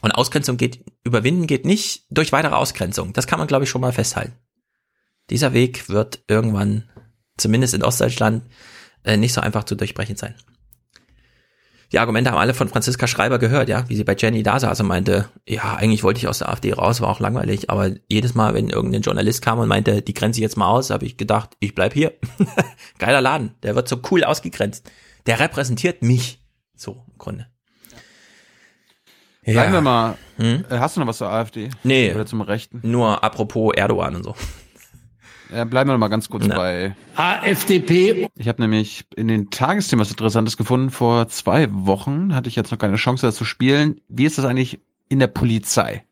Und 0.03 0.13
Ausgrenzung 0.13 0.57
geht, 0.57 0.85
überwinden 1.05 1.47
geht 1.47 1.65
nicht 1.65 2.05
durch 2.11 2.33
weitere 2.33 2.55
Ausgrenzung. 2.55 3.13
Das 3.13 3.27
kann 3.27 3.39
man, 3.39 3.49
glaube 3.49 3.65
ich, 3.65 3.71
schon 3.71 3.81
mal 3.81 3.93
festhalten. 3.93 4.35
Dieser 5.31 5.53
Weg 5.53 5.89
wird 5.89 6.23
irgendwann, 6.29 6.89
zumindest 7.37 7.75
in 7.75 7.83
Ostdeutschland, 7.83 8.45
äh, 9.05 9.17
nicht 9.17 9.33
so 9.33 9.41
einfach 9.41 9.65
zu 9.65 9.75
durchbrechen 9.75 10.17
sein. 10.17 10.35
Die 11.93 12.01
Argumente 12.01 12.31
haben 12.31 12.39
alle 12.39 12.55
von 12.55 12.69
Franziska 12.69 13.07
Schreiber 13.07 13.39
gehört, 13.39 13.69
ja, 13.69 13.89
wie 13.89 13.95
sie 13.95 14.03
bei 14.03 14.17
Jenny 14.19 14.43
da 14.43 14.59
saß 14.59 14.81
und 14.81 14.89
meinte, 14.89 15.29
ja, 15.47 15.77
eigentlich 15.77 16.03
wollte 16.03 16.19
ich 16.19 16.27
aus 16.27 16.39
der 16.39 16.49
AfD 16.49 16.73
raus, 16.73 17.01
war 17.01 17.09
auch 17.09 17.21
langweilig, 17.21 17.71
aber 17.71 17.93
jedes 18.09 18.35
Mal, 18.35 18.55
wenn 18.55 18.69
irgendein 18.69 19.03
Journalist 19.03 19.41
kam 19.41 19.61
und 19.61 19.69
meinte, 19.69 20.03
die 20.03 20.15
grenze 20.15 20.41
ich 20.41 20.43
jetzt 20.43 20.57
mal 20.57 20.69
aus, 20.69 20.91
habe 20.91 21.07
ich 21.07 21.17
gedacht, 21.17 21.57
ich 21.61 21.75
bleib 21.75 21.95
hier. 21.95 22.15
Geiler 22.99 23.21
Laden, 23.21 23.55
der 23.63 23.77
wird 23.77 23.89
so 23.89 24.01
cool 24.11 24.25
ausgegrenzt. 24.25 24.91
Der 25.27 25.39
repräsentiert 25.39 26.03
mich. 26.03 26.43
So, 26.75 27.05
im 27.11 27.19
Grunde. 27.19 27.47
Ja. 29.47 29.53
Bleiben 29.53 29.73
wir 29.73 29.81
mal. 29.81 30.19
Hm? 30.39 30.65
Äh, 30.69 30.79
hast 30.79 30.97
du 30.97 31.01
noch 31.01 31.07
was 31.07 31.19
zur 31.19 31.31
AfD? 31.31 31.71
Nee. 31.85 32.13
Oder 32.13 32.27
zum 32.27 32.41
Rechten? 32.41 32.81
Nur 32.83 33.23
apropos 33.23 33.73
Erdogan 33.75 34.17
und 34.17 34.25
so. 34.25 34.35
Ja, 35.55 35.65
bleiben 35.65 35.89
wir 35.89 35.97
mal 35.97 36.09
ganz 36.09 36.29
kurz 36.29 36.47
Na. 36.49 36.57
bei 36.57 36.97
AfDP. 37.15 38.29
Ich 38.35 38.49
habe 38.49 38.61
nämlich 38.61 39.05
in 39.15 39.29
den 39.29 39.51
Tagesthemen 39.51 40.01
was 40.01 40.11
Interessantes 40.11 40.57
gefunden. 40.57 40.91
Vor 40.91 41.29
zwei 41.29 41.69
Wochen 41.71 42.35
hatte 42.35 42.49
ich 42.49 42.57
jetzt 42.57 42.73
noch 42.73 42.79
keine 42.79 42.97
Chance, 42.97 43.25
das 43.25 43.37
zu 43.37 43.45
spielen. 43.45 44.01
Wie 44.09 44.25
ist 44.25 44.39
das 44.39 44.45
eigentlich 44.45 44.81
in 45.09 45.21
der 45.21 45.29
Polizei? 45.29 46.05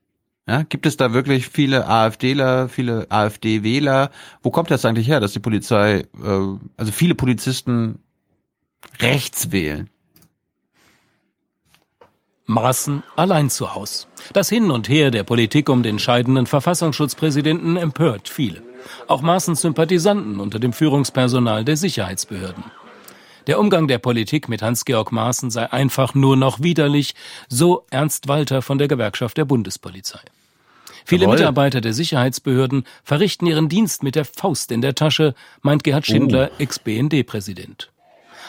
Ja, 0.47 0.63
gibt 0.63 0.87
es 0.87 0.97
da 0.97 1.13
wirklich 1.13 1.49
viele 1.49 1.89
AfDler, 1.89 2.69
viele 2.69 3.11
AfD-Wähler? 3.11 4.11
Wo 4.43 4.51
kommt 4.51 4.71
das 4.71 4.85
eigentlich 4.85 5.09
her, 5.09 5.19
dass 5.19 5.33
die 5.33 5.41
Polizei, 5.41 6.07
äh, 6.23 6.59
also 6.77 6.93
viele 6.93 7.15
Polizisten 7.17 7.99
rechts 9.01 9.51
wählen? 9.51 9.91
Maaßen 12.47 13.03
allein 13.17 13.49
zu 13.49 13.75
Haus. 13.75 14.07
Das 14.35 14.51
Hin 14.51 14.71
und 14.71 14.89
Her 14.89 15.11
der 15.11 15.25
Politik 15.25 15.71
um 15.71 15.83
den 15.83 15.99
scheidenden 15.99 16.47
Verfassungsschutzpräsidenten 16.47 17.77
empört 17.77 18.29
viele. 18.29 18.63
Auch 19.09 19.23
Maaßens 19.23 19.63
Sympathisanten 19.63 20.41
unter 20.41 20.59
dem 20.59 20.75
Führungspersonal 20.75 21.65
der 21.65 21.79
Sicherheitsbehörden. 21.79 22.65
Der 23.47 23.59
Umgang 23.59 23.89
der 23.89 23.99
Politik 23.99 24.49
mit 24.51 24.61
Hans-Georg 24.61 25.11
Maaßen 25.11 25.51
sei 25.51 25.73
einfach 25.73 26.15
nur 26.15 26.37
noch 26.37 26.63
widerlich, 26.63 27.15
so 27.49 27.85
Ernst 27.91 28.29
Walter 28.29 28.61
von 28.61 28.77
der 28.77 28.89
Gewerkschaft 28.89 29.39
der 29.39 29.47
Bundespolizei. 29.47 30.21
Viele 31.07 31.25
Jawohl. 31.25 31.37
Mitarbeiter 31.37 31.81
der 31.81 31.95
Sicherheitsbehörden 31.95 32.85
verrichten 33.05 33.47
ihren 33.47 33.71
Dienst 33.71 34.03
mit 34.03 34.17
der 34.17 34.25
Faust 34.27 34.71
in 34.71 34.83
der 34.83 34.95
Tasche, 34.95 35.35
meint 35.63 35.85
Gerhard 35.85 36.07
Schindler, 36.07 36.51
oh. 36.53 36.63
Ex-BND-Präsident. 36.63 37.91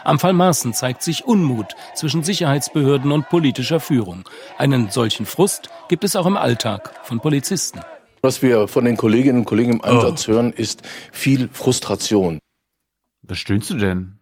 Am 0.05 0.19
Fall 0.19 0.33
Maaßen 0.33 0.75
zeigt 0.75 1.01
sich 1.01 1.25
Unmut 1.25 1.73
zwischen 1.95 2.23
Sicherheitsbehörden 2.23 3.11
und 3.11 3.27
politischer 3.27 3.79
Führung. 3.79 4.29
Einen 4.59 4.91
solchen 4.91 5.25
Frust 5.25 5.69
gibt 5.89 6.03
es 6.03 6.15
auch 6.15 6.27
im 6.27 6.37
Alltag 6.37 6.93
von 7.03 7.19
Polizisten. 7.19 7.81
Was 8.21 8.43
wir 8.43 8.67
von 8.67 8.85
den 8.85 8.97
Kolleginnen 8.97 9.39
und 9.39 9.45
Kollegen 9.45 9.73
im 9.73 9.83
Einsatz 9.83 10.29
oh. 10.29 10.33
hören, 10.33 10.53
ist 10.53 10.83
viel 11.11 11.49
Frustration. 11.51 12.37
Was 13.23 13.39
stöhnst 13.39 13.71
du 13.71 13.77
denn? 13.77 14.19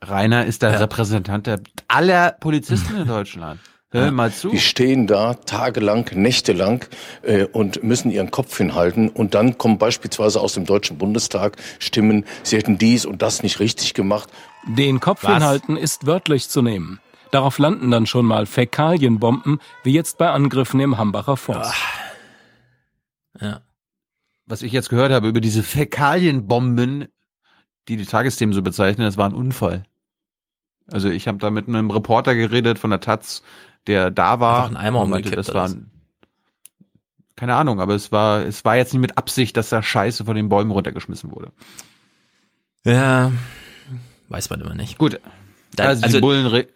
Rainer 0.00 0.46
ist 0.46 0.62
der 0.62 0.70
ja. 0.70 0.78
Repräsentant 0.78 1.48
der 1.48 1.60
aller 1.88 2.36
Polizisten 2.38 2.98
in 2.98 3.08
Deutschland. 3.08 3.58
Hör 3.90 4.10
mal 4.10 4.30
zu. 4.30 4.50
Die 4.50 4.60
stehen 4.60 5.06
da 5.06 5.32
tagelang, 5.32 6.10
nächtelang 6.12 6.84
äh, 7.22 7.44
und 7.44 7.82
müssen 7.82 8.10
ihren 8.10 8.30
Kopf 8.30 8.54
hinhalten. 8.58 9.08
Und 9.08 9.34
dann 9.34 9.56
kommen 9.56 9.78
beispielsweise 9.78 10.42
aus 10.42 10.52
dem 10.52 10.66
Deutschen 10.66 10.98
Bundestag 10.98 11.56
Stimmen, 11.78 12.26
sie 12.42 12.58
hätten 12.58 12.76
dies 12.76 13.06
und 13.06 13.22
das 13.22 13.42
nicht 13.42 13.60
richtig 13.60 13.94
gemacht. 13.94 14.28
Den 14.68 15.00
Kopf 15.00 15.24
Was? 15.24 15.34
hinhalten 15.34 15.76
ist 15.76 16.06
wörtlich 16.06 16.48
zu 16.48 16.62
nehmen. 16.62 17.00
Darauf 17.30 17.58
landen 17.58 17.90
dann 17.90 18.06
schon 18.06 18.24
mal 18.26 18.46
Fäkalienbomben, 18.46 19.60
wie 19.82 19.92
jetzt 19.92 20.18
bei 20.18 20.30
Angriffen 20.30 20.80
im 20.80 20.96
Hambacher 20.96 21.36
Forst. 21.36 21.74
Ja. 23.40 23.60
Was 24.46 24.62
ich 24.62 24.72
jetzt 24.72 24.88
gehört 24.88 25.12
habe 25.12 25.28
über 25.28 25.40
diese 25.40 25.62
Fäkalienbomben, 25.62 27.08
die 27.88 27.96
die 27.96 28.06
Tagesthemen 28.06 28.54
so 28.54 28.62
bezeichnen, 28.62 29.04
das 29.04 29.16
war 29.16 29.28
ein 29.28 29.34
Unfall. 29.34 29.84
Also 30.90 31.10
ich 31.10 31.28
habe 31.28 31.38
da 31.38 31.50
mit 31.50 31.68
einem 31.68 31.90
Reporter 31.90 32.34
geredet 32.34 32.78
von 32.78 32.90
der 32.90 33.00
Taz, 33.00 33.42
der 33.86 34.10
da 34.10 34.40
war. 34.40 34.64
Einfach 34.64 34.70
ein 34.70 34.86
Eimer 34.86 35.00
umgekippt. 35.02 35.36
Das 35.36 35.52
war 35.52 35.68
ein, 35.68 35.90
keine 37.36 37.54
Ahnung, 37.54 37.80
aber 37.80 37.94
es 37.94 38.10
war, 38.10 38.40
es 38.44 38.64
war 38.64 38.76
jetzt 38.76 38.94
nicht 38.94 39.02
mit 39.02 39.18
Absicht, 39.18 39.56
dass 39.56 39.68
da 39.68 39.82
Scheiße 39.82 40.24
von 40.24 40.34
den 40.34 40.48
Bäumen 40.48 40.70
runtergeschmissen 40.70 41.30
wurde. 41.30 41.52
Ja, 42.84 43.32
weiß 44.28 44.50
man 44.50 44.60
immer 44.60 44.74
nicht. 44.74 44.98
Gut. 44.98 45.20
Dann, 45.76 45.88
also, 45.88 46.04
also 46.04 46.20
Bullen 46.20 46.66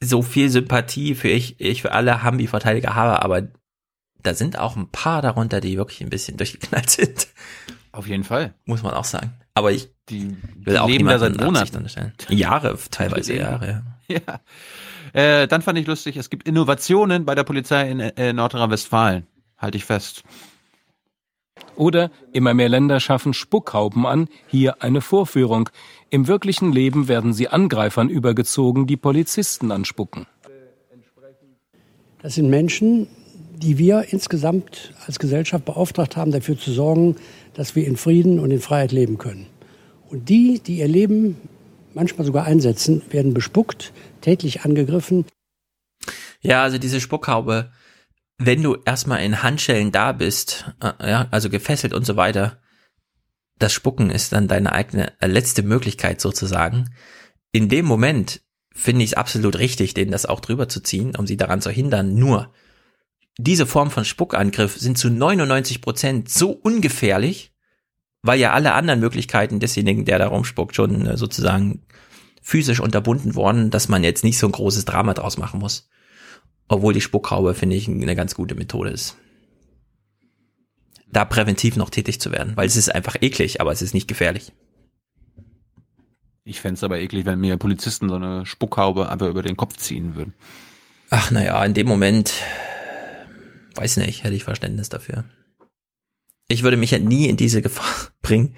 so 0.00 0.22
viel 0.22 0.48
Sympathie 0.48 1.14
für 1.14 1.28
ich, 1.28 1.60
ich 1.60 1.82
für 1.82 1.92
alle 1.92 2.22
haben 2.22 2.38
die 2.38 2.46
Verteidiger 2.46 2.94
habe, 2.94 3.22
aber 3.22 3.48
da 4.22 4.34
sind 4.34 4.58
auch 4.58 4.76
ein 4.76 4.88
paar 4.90 5.22
darunter, 5.22 5.60
die 5.60 5.76
wirklich 5.76 6.00
ein 6.00 6.10
bisschen 6.10 6.36
durchgeknallt 6.36 6.90
sind. 6.90 7.28
Auf 7.92 8.06
jeden 8.06 8.24
Fall. 8.24 8.54
Muss 8.64 8.82
man 8.82 8.94
auch 8.94 9.04
sagen. 9.04 9.34
Aber 9.54 9.72
ich 9.72 9.88
die, 10.08 10.36
will 10.56 10.74
die 10.74 10.78
auch 10.78 10.88
leben 10.88 11.06
da 11.06 11.18
seit 11.18 11.40
Monaten. 11.40 11.86
Jahre, 12.28 12.78
teilweise 12.90 13.34
Jahre. 13.34 13.84
Ja. 14.08 14.20
ja. 14.26 14.40
Äh, 15.12 15.48
dann 15.48 15.62
fand 15.62 15.78
ich 15.78 15.86
lustig, 15.86 16.16
es 16.16 16.28
gibt 16.28 16.46
Innovationen 16.46 17.24
bei 17.24 17.34
der 17.34 17.44
Polizei 17.44 17.90
in 17.90 18.00
äh, 18.00 18.32
Nordrhein-Westfalen. 18.32 19.26
Halte 19.56 19.78
ich 19.78 19.84
fest. 19.84 20.24
Oder 21.74 22.10
immer 22.32 22.54
mehr 22.54 22.68
Länder 22.68 23.00
schaffen 23.00 23.32
Spuckhauben 23.32 24.06
an, 24.06 24.28
hier 24.46 24.82
eine 24.82 25.00
Vorführung. 25.00 25.70
Im 26.16 26.28
wirklichen 26.28 26.72
Leben 26.72 27.08
werden 27.08 27.34
sie 27.34 27.48
Angreifern 27.48 28.08
übergezogen, 28.08 28.86
die 28.86 28.96
Polizisten 28.96 29.70
anspucken. 29.70 30.24
Das 32.22 32.36
sind 32.36 32.48
Menschen, 32.48 33.06
die 33.54 33.76
wir 33.76 34.06
insgesamt 34.08 34.94
als 35.06 35.18
Gesellschaft 35.18 35.66
beauftragt 35.66 36.16
haben, 36.16 36.32
dafür 36.32 36.56
zu 36.56 36.72
sorgen, 36.72 37.16
dass 37.52 37.76
wir 37.76 37.86
in 37.86 37.98
Frieden 37.98 38.38
und 38.38 38.50
in 38.50 38.60
Freiheit 38.60 38.92
leben 38.92 39.18
können. 39.18 39.46
Und 40.08 40.30
die, 40.30 40.58
die 40.58 40.78
ihr 40.78 40.88
Leben 40.88 41.36
manchmal 41.92 42.24
sogar 42.24 42.46
einsetzen, 42.46 43.02
werden 43.10 43.34
bespuckt, 43.34 43.92
tätlich 44.22 44.62
angegriffen. 44.62 45.26
Ja, 46.40 46.62
also 46.62 46.78
diese 46.78 47.02
Spuckhaube, 47.02 47.72
wenn 48.38 48.62
du 48.62 48.78
erstmal 48.86 49.22
in 49.22 49.42
Handschellen 49.42 49.92
da 49.92 50.12
bist, 50.12 50.64
äh, 50.82 51.10
ja, 51.10 51.28
also 51.30 51.50
gefesselt 51.50 51.92
und 51.92 52.06
so 52.06 52.16
weiter, 52.16 52.58
das 53.58 53.72
Spucken 53.72 54.10
ist 54.10 54.32
dann 54.32 54.48
deine 54.48 54.72
eigene 54.72 55.12
äh, 55.20 55.26
letzte 55.26 55.62
Möglichkeit 55.62 56.20
sozusagen. 56.20 56.90
In 57.52 57.68
dem 57.68 57.86
Moment 57.86 58.42
finde 58.72 59.02
ich 59.04 59.10
es 59.10 59.16
absolut 59.16 59.58
richtig, 59.58 59.94
denen 59.94 60.12
das 60.12 60.26
auch 60.26 60.40
drüber 60.40 60.68
zu 60.68 60.82
ziehen, 60.82 61.16
um 61.16 61.26
sie 61.26 61.38
daran 61.38 61.62
zu 61.62 61.70
hindern. 61.70 62.14
Nur, 62.14 62.52
diese 63.38 63.66
Form 63.66 63.90
von 63.90 64.04
Spuckangriff 64.04 64.78
sind 64.78 64.98
zu 64.98 65.10
99 65.10 65.80
Prozent 65.80 66.28
so 66.28 66.50
ungefährlich, 66.50 67.52
weil 68.22 68.38
ja 68.38 68.52
alle 68.52 68.74
anderen 68.74 69.00
Möglichkeiten 69.00 69.60
desjenigen, 69.60 70.04
der 70.04 70.18
da 70.18 70.28
rumspuckt, 70.28 70.74
schon 70.74 71.06
äh, 71.06 71.16
sozusagen 71.16 71.86
physisch 72.42 72.80
unterbunden 72.80 73.34
worden, 73.34 73.70
dass 73.70 73.88
man 73.88 74.04
jetzt 74.04 74.24
nicht 74.24 74.38
so 74.38 74.46
ein 74.46 74.52
großes 74.52 74.84
Drama 74.84 75.14
draus 75.14 75.38
machen 75.38 75.60
muss. 75.60 75.88
Obwohl 76.68 76.92
die 76.92 77.00
Spuckhaube, 77.00 77.54
finde 77.54 77.76
ich, 77.76 77.88
eine 77.88 78.16
ganz 78.16 78.34
gute 78.34 78.54
Methode 78.54 78.90
ist. 78.90 79.16
Da 81.06 81.24
präventiv 81.24 81.76
noch 81.76 81.90
tätig 81.90 82.20
zu 82.20 82.32
werden, 82.32 82.56
weil 82.56 82.66
es 82.66 82.76
ist 82.76 82.94
einfach 82.94 83.16
eklig, 83.20 83.60
aber 83.60 83.72
es 83.72 83.82
ist 83.82 83.94
nicht 83.94 84.08
gefährlich. 84.08 84.52
Ich 86.44 86.60
fände 86.60 86.74
es 86.74 86.84
aber 86.84 86.98
eklig, 86.98 87.26
wenn 87.26 87.40
mir 87.40 87.56
Polizisten 87.56 88.08
so 88.08 88.16
eine 88.16 88.46
Spuckhaube 88.46 89.08
einfach 89.08 89.28
über 89.28 89.42
den 89.42 89.56
Kopf 89.56 89.76
ziehen 89.76 90.14
würden. 90.14 90.34
Ach 91.10 91.30
naja, 91.30 91.64
in 91.64 91.74
dem 91.74 91.86
Moment, 91.86 92.32
weiß 93.74 93.98
nicht, 93.98 94.24
hätte 94.24 94.34
ich 94.34 94.44
Verständnis 94.44 94.88
dafür 94.88 95.24
ich 96.48 96.62
würde 96.62 96.76
mich 96.76 96.90
ja 96.90 96.98
nie 96.98 97.28
in 97.28 97.36
diese 97.36 97.62
Gefahr 97.62 98.10
bringen, 98.22 98.54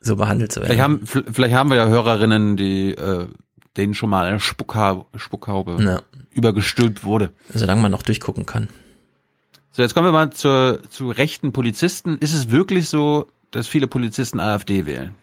so 0.00 0.16
behandelt 0.16 0.52
zu 0.52 0.60
werden. 0.60 0.72
Vielleicht 0.72 0.82
haben, 0.82 1.32
vielleicht 1.32 1.54
haben 1.54 1.70
wir 1.70 1.76
ja 1.76 1.86
Hörerinnen, 1.86 2.56
die 2.56 2.92
äh, 2.92 3.26
denen 3.76 3.94
schon 3.94 4.10
mal 4.10 4.26
eine 4.26 4.40
Spuckhaube, 4.40 5.18
Spuckhaube 5.18 5.82
ja. 5.82 6.02
übergestülpt 6.30 7.04
wurde. 7.04 7.32
Solange 7.52 7.82
man 7.82 7.90
noch 7.90 8.02
durchgucken 8.02 8.46
kann. 8.46 8.68
So, 9.76 9.82
jetzt 9.82 9.92
kommen 9.92 10.06
wir 10.06 10.12
mal 10.12 10.30
zur, 10.30 10.80
zu 10.88 11.10
rechten 11.10 11.52
Polizisten. 11.52 12.16
Ist 12.16 12.32
es 12.32 12.50
wirklich 12.50 12.88
so, 12.88 13.26
dass 13.50 13.68
viele 13.68 13.86
Polizisten 13.86 14.40
AfD 14.40 14.86
wählen? 14.86 15.14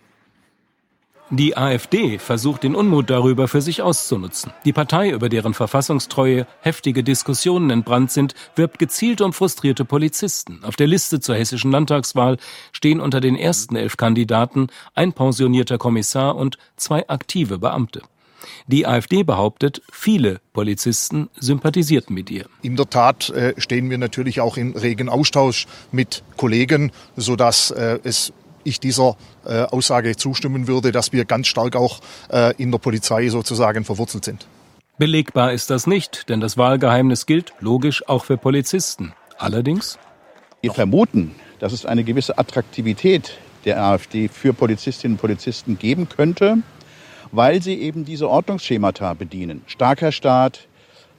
Die 1.31 1.57
AfD 1.57 2.19
versucht 2.19 2.61
den 2.61 2.75
Unmut 2.75 3.09
darüber 3.09 3.47
für 3.47 3.63
sich 3.63 3.81
auszunutzen. 3.81 4.53
Die 4.63 4.71
Partei, 4.71 5.09
über 5.09 5.27
deren 5.27 5.55
Verfassungstreue 5.55 6.45
heftige 6.61 7.03
Diskussionen 7.03 7.71
entbrannt 7.71 8.11
sind, 8.11 8.35
wirbt 8.55 8.77
gezielt 8.77 9.21
um 9.21 9.33
frustrierte 9.33 9.85
Polizisten. 9.85 10.59
Auf 10.63 10.75
der 10.75 10.85
Liste 10.85 11.19
zur 11.19 11.33
hessischen 11.33 11.71
Landtagswahl 11.71 12.37
stehen 12.73 13.01
unter 13.01 13.21
den 13.21 13.35
ersten 13.35 13.75
elf 13.75 13.97
Kandidaten 13.97 14.67
ein 14.93 15.13
pensionierter 15.13 15.79
Kommissar 15.79 16.35
und 16.35 16.59
zwei 16.77 17.09
aktive 17.09 17.57
Beamte. 17.57 18.03
Die 18.67 18.85
AfD 18.85 19.23
behauptet, 19.23 19.81
viele 19.91 20.39
Polizisten 20.53 21.29
sympathisierten 21.39 22.13
mit 22.13 22.29
ihr. 22.29 22.45
In 22.61 22.75
der 22.75 22.89
Tat 22.89 23.29
äh, 23.29 23.53
stehen 23.57 23.89
wir 23.89 23.97
natürlich 23.97 24.41
auch 24.41 24.57
in 24.57 24.75
regen 24.75 25.09
Austausch 25.09 25.67
mit 25.91 26.23
Kollegen, 26.37 26.91
sodass 27.15 27.71
äh, 27.71 27.99
es 28.03 28.33
ich 28.65 28.79
dieser 28.79 29.17
äh, 29.45 29.63
Aussage 29.63 30.15
zustimmen 30.15 30.67
würde, 30.67 30.91
dass 30.91 31.11
wir 31.11 31.25
ganz 31.25 31.47
stark 31.47 31.75
auch 31.75 31.99
äh, 32.29 32.53
in 32.57 32.71
der 32.71 32.79
Polizei 32.79 33.27
sozusagen 33.29 33.83
verwurzelt 33.83 34.25
sind. 34.25 34.47
Belegbar 34.97 35.51
ist 35.51 35.69
das 35.69 35.87
nicht, 35.87 36.29
denn 36.29 36.39
das 36.39 36.57
Wahlgeheimnis 36.57 37.25
gilt 37.25 37.53
logisch 37.59 38.07
auch 38.07 38.25
für 38.25 38.37
Polizisten. 38.37 39.13
Allerdings. 39.37 39.97
Wir 40.61 40.71
vermuten, 40.71 41.35
dass 41.59 41.73
es 41.73 41.85
eine 41.85 42.03
gewisse 42.03 42.37
Attraktivität 42.37 43.37
der 43.65 43.83
AfD 43.83 44.27
für 44.27 44.53
Polizistinnen 44.53 45.15
und 45.15 45.21
Polizisten 45.21 45.77
geben 45.77 46.09
könnte, 46.09 46.57
weil 47.33 47.61
sie 47.61 47.81
eben 47.81 48.05
diese 48.05 48.29
Ordnungsschemata 48.29 49.13
bedienen. 49.15 49.63
Starker 49.65 50.11
Staat, 50.11 50.67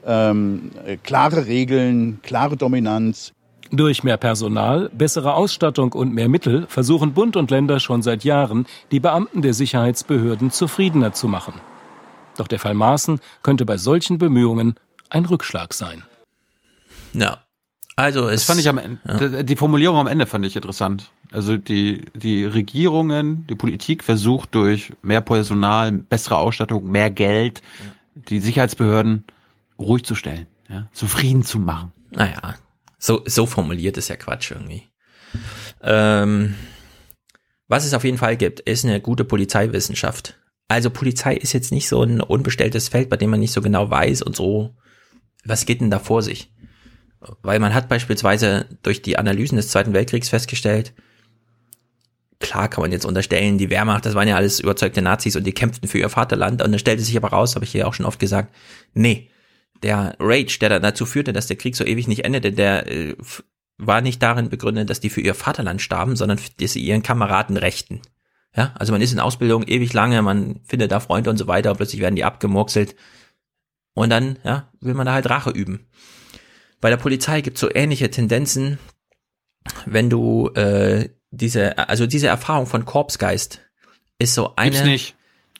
ähm, 0.07 0.71
klare 1.03 1.47
Regeln, 1.47 2.21
klare 2.23 2.57
Dominanz. 2.57 3.33
Durch 3.71 4.05
mehr 4.05 4.17
Personal, 4.17 4.89
bessere 4.93 5.35
Ausstattung 5.35 5.93
und 5.93 6.15
mehr 6.15 6.29
Mittel 6.29 6.67
versuchen 6.69 7.13
Bund 7.13 7.37
und 7.37 7.51
Länder 7.51 7.81
schon 7.81 8.03
seit 8.03 8.23
Jahren, 8.23 8.67
die 8.93 9.01
Beamten 9.01 9.43
der 9.43 9.55
Sicherheitsbehörden 9.55 10.51
zufriedener 10.51 11.13
zu 11.13 11.27
machen. 11.27 11.55
Doch 12.37 12.47
der 12.47 12.61
Fall 12.61 12.75
Maaßen 12.75 13.21
könnte 13.43 13.65
bei 13.65 13.77
solchen 13.77 14.19
Bemühungen 14.19 14.77
ein 15.11 15.25
Rückschlag 15.25 15.75
sein. 15.75 16.05
Ja. 17.13 17.39
Also 17.97 18.29
es 18.29 18.41
das 18.41 18.45
fand 18.45 18.61
ich 18.61 18.69
am 18.69 18.79
Ende, 18.79 18.99
ja. 19.07 19.43
die 19.43 19.57
Formulierung 19.57 19.99
am 19.99 20.09
Ende 20.09 20.27
fand 20.27 20.45
ich 20.45 20.57
interessant. 20.57 21.11
Also 21.35 21.57
die, 21.57 22.05
die 22.15 22.45
Regierungen, 22.45 23.45
die 23.49 23.57
Politik 23.57 24.05
versucht 24.05 24.55
durch 24.55 24.93
mehr 25.03 25.21
Personal, 25.21 25.91
bessere 25.91 26.37
Ausstattung, 26.37 26.89
mehr 26.89 27.11
Geld, 27.11 27.61
die 28.15 28.39
Sicherheitsbehörden 28.39 29.25
ruhig 29.77 30.05
zu 30.05 30.15
stellen, 30.15 30.47
ja, 30.69 30.89
zufrieden 30.93 31.43
zu 31.43 31.59
machen. 31.59 31.93
Naja, 32.13 32.55
so, 32.99 33.23
so 33.27 33.47
formuliert 33.47 33.97
ist 33.97 34.07
ja 34.07 34.15
Quatsch 34.15 34.53
irgendwie. 34.53 34.85
Ähm, 35.83 36.55
was 37.67 37.85
es 37.85 37.95
auf 37.95 38.05
jeden 38.05 38.19
Fall 38.19 38.37
gibt, 38.37 38.61
ist 38.61 38.85
eine 38.85 39.01
gute 39.01 39.25
Polizeiwissenschaft. 39.25 40.39
Also 40.69 40.89
Polizei 40.89 41.35
ist 41.35 41.53
jetzt 41.53 41.73
nicht 41.73 41.89
so 41.89 42.01
ein 42.01 42.21
unbestelltes 42.21 42.89
Feld, 42.89 43.11
bei 43.11 43.17
dem 43.17 43.31
man 43.31 43.41
nicht 43.41 43.53
so 43.53 43.61
genau 43.61 43.91
weiß 43.91 44.23
und 44.23 44.37
so, 44.37 44.77
was 45.45 45.67
geht 45.67 45.81
denn 45.81 45.91
da 45.91 45.99
vor 45.99 46.23
sich? 46.23 46.53
Weil 47.43 47.59
man 47.59 47.75
hat 47.75 47.89
beispielsweise 47.89 48.67
durch 48.85 49.03
die 49.03 49.19
Analysen 49.19 49.57
des 49.57 49.71
Zweiten 49.71 49.95
Weltkriegs 49.95 50.29
festgestellt, 50.29 50.95
klar 52.41 52.69
kann 52.69 52.83
man 52.83 52.93
jetzt 52.93 53.05
unterstellen, 53.05 53.59
die 53.59 53.71
Wehrmacht, 53.71 54.07
das 54.07 54.15
waren 54.15 54.29
ja 54.29 54.37
alles 54.37 54.61
überzeugte 54.61 55.03
Nazis 55.03 55.37
und 55.37 55.45
die 55.45 55.53
kämpften 55.53 55.89
für 55.89 55.99
ihr 55.99 56.09
Vaterland. 56.09 56.63
Und 56.63 56.73
dann 56.73 56.79
stellte 56.79 57.03
sich 57.03 57.17
aber 57.17 57.29
raus, 57.29 57.55
habe 57.55 57.65
ich 57.65 57.73
hier 57.73 57.89
auch 57.89 57.95
schon 57.95 58.07
oft 58.07 58.19
gesagt, 58.19 58.55
nee, 58.93 59.31
der 59.83 60.17
Rage, 60.19 60.59
der 60.61 60.81
dazu 60.81 61.07
führte, 61.07 61.33
dass 61.33 61.47
der 61.47 61.57
Krieg 61.57 61.77
so 61.77 61.85
ewig 61.85 62.09
nicht 62.09 62.25
endete, 62.25 62.53
der 62.53 62.91
äh, 62.91 63.15
war 63.77 64.01
nicht 64.01 64.23
darin 64.23 64.49
begründet, 64.49 64.89
dass 64.89 65.01
die 65.01 65.11
für 65.11 65.21
ihr 65.21 65.35
Vaterland 65.35 65.83
starben, 65.83 66.17
sondern 66.17 66.39
dass 66.59 66.73
sie 66.73 66.81
ihren 66.81 67.03
Kameraden 67.03 67.57
rächten. 67.57 68.01
Ja, 68.57 68.73
also 68.79 68.93
man 68.93 69.03
ist 69.03 69.13
in 69.13 69.21
Ausbildung 69.21 69.65
ewig 69.65 69.93
lange, 69.93 70.23
man 70.23 70.61
findet 70.65 70.93
da 70.93 71.01
Freunde 71.01 71.31
und 71.31 71.37
so 71.37 71.49
weiter, 71.49 71.71
und 71.71 71.77
plötzlich 71.77 72.01
werden 72.01 72.15
die 72.15 72.25
abgemurkselt. 72.25 72.95
Und 73.95 74.11
dann, 74.11 74.39
ja, 74.45 74.71
will 74.81 74.95
man 74.95 75.07
da 75.07 75.13
halt 75.13 75.29
Rache 75.29 75.51
üben. 75.51 75.89
Bei 76.81 76.91
der 76.91 76.97
Polizei 76.97 77.41
gibt 77.41 77.57
es 77.57 77.61
so 77.61 77.71
ähnliche 77.73 78.11
Tendenzen, 78.11 78.79
wenn 79.87 80.11
du 80.11 80.51
äh, 80.51 81.09
diese, 81.37 81.79
also 81.89 82.07
diese 82.07 82.29
Erfahrung 82.29 82.67
von 82.67 82.85
Korpsgeist 82.85 83.61
ist 84.19 84.35
so 84.35 84.55
eine. 84.57 84.71
Gibt's 84.71 84.87
nicht. 84.87 85.15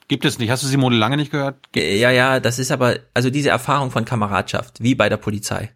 Gibt 0.07 0.25
es 0.25 0.37
nicht. 0.37 0.49
Hast 0.49 0.63
du 0.63 0.67
Simone 0.67 0.95
lange 0.95 1.17
nicht 1.17 1.31
gehört? 1.31 1.57
Ja, 1.75 2.11
ja, 2.11 2.39
das 2.39 2.59
ist 2.59 2.71
aber, 2.71 2.99
also 3.13 3.29
diese 3.29 3.49
Erfahrung 3.49 3.89
von 3.89 4.05
Kameradschaft, 4.05 4.81
wie 4.81 4.93
bei 4.93 5.09
der 5.09 5.17
Polizei, 5.17 5.71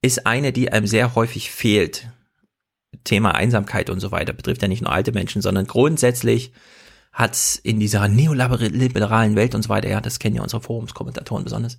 ist 0.00 0.26
eine, 0.26 0.52
die 0.52 0.72
einem 0.72 0.86
sehr 0.86 1.14
häufig 1.14 1.50
fehlt. 1.50 2.08
Thema 3.04 3.34
Einsamkeit 3.34 3.90
und 3.90 4.00
so 4.00 4.10
weiter 4.12 4.32
betrifft 4.32 4.62
ja 4.62 4.68
nicht 4.68 4.82
nur 4.82 4.92
alte 4.92 5.12
Menschen, 5.12 5.42
sondern 5.42 5.66
grundsätzlich 5.66 6.52
hat's 7.12 7.56
in 7.56 7.78
dieser 7.80 8.08
neoliberalen 8.08 9.36
Welt 9.36 9.54
und 9.54 9.62
so 9.62 9.68
weiter, 9.68 9.88
ja, 9.88 10.00
das 10.00 10.18
kennen 10.18 10.36
ja 10.36 10.42
unsere 10.42 10.62
Forumskommentatoren 10.62 11.44
besonders, 11.44 11.78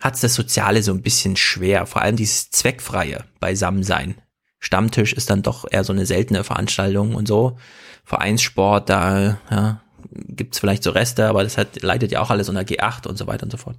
hat's 0.00 0.20
das 0.20 0.34
Soziale 0.34 0.82
so 0.82 0.92
ein 0.92 1.02
bisschen 1.02 1.36
schwer, 1.36 1.86
vor 1.86 2.02
allem 2.02 2.16
dieses 2.16 2.50
zweckfreie 2.50 3.24
Beisammensein. 3.38 4.16
Stammtisch 4.64 5.12
ist 5.12 5.28
dann 5.28 5.42
doch 5.42 5.66
eher 5.68 5.82
so 5.82 5.92
eine 5.92 6.06
seltene 6.06 6.44
Veranstaltung 6.44 7.16
und 7.16 7.26
so. 7.26 7.58
Vereinssport, 8.04 8.88
da 8.88 9.40
ja, 9.50 9.82
gibt's 10.12 10.60
vielleicht 10.60 10.84
so 10.84 10.92
Reste, 10.92 11.26
aber 11.26 11.42
das 11.42 11.58
hat, 11.58 11.82
leidet 11.82 12.12
ja 12.12 12.20
auch 12.20 12.30
alles 12.30 12.48
unter 12.48 12.60
G8 12.60 13.08
und 13.08 13.18
so 13.18 13.26
weiter 13.26 13.42
und 13.42 13.50
so 13.50 13.56
fort. 13.56 13.76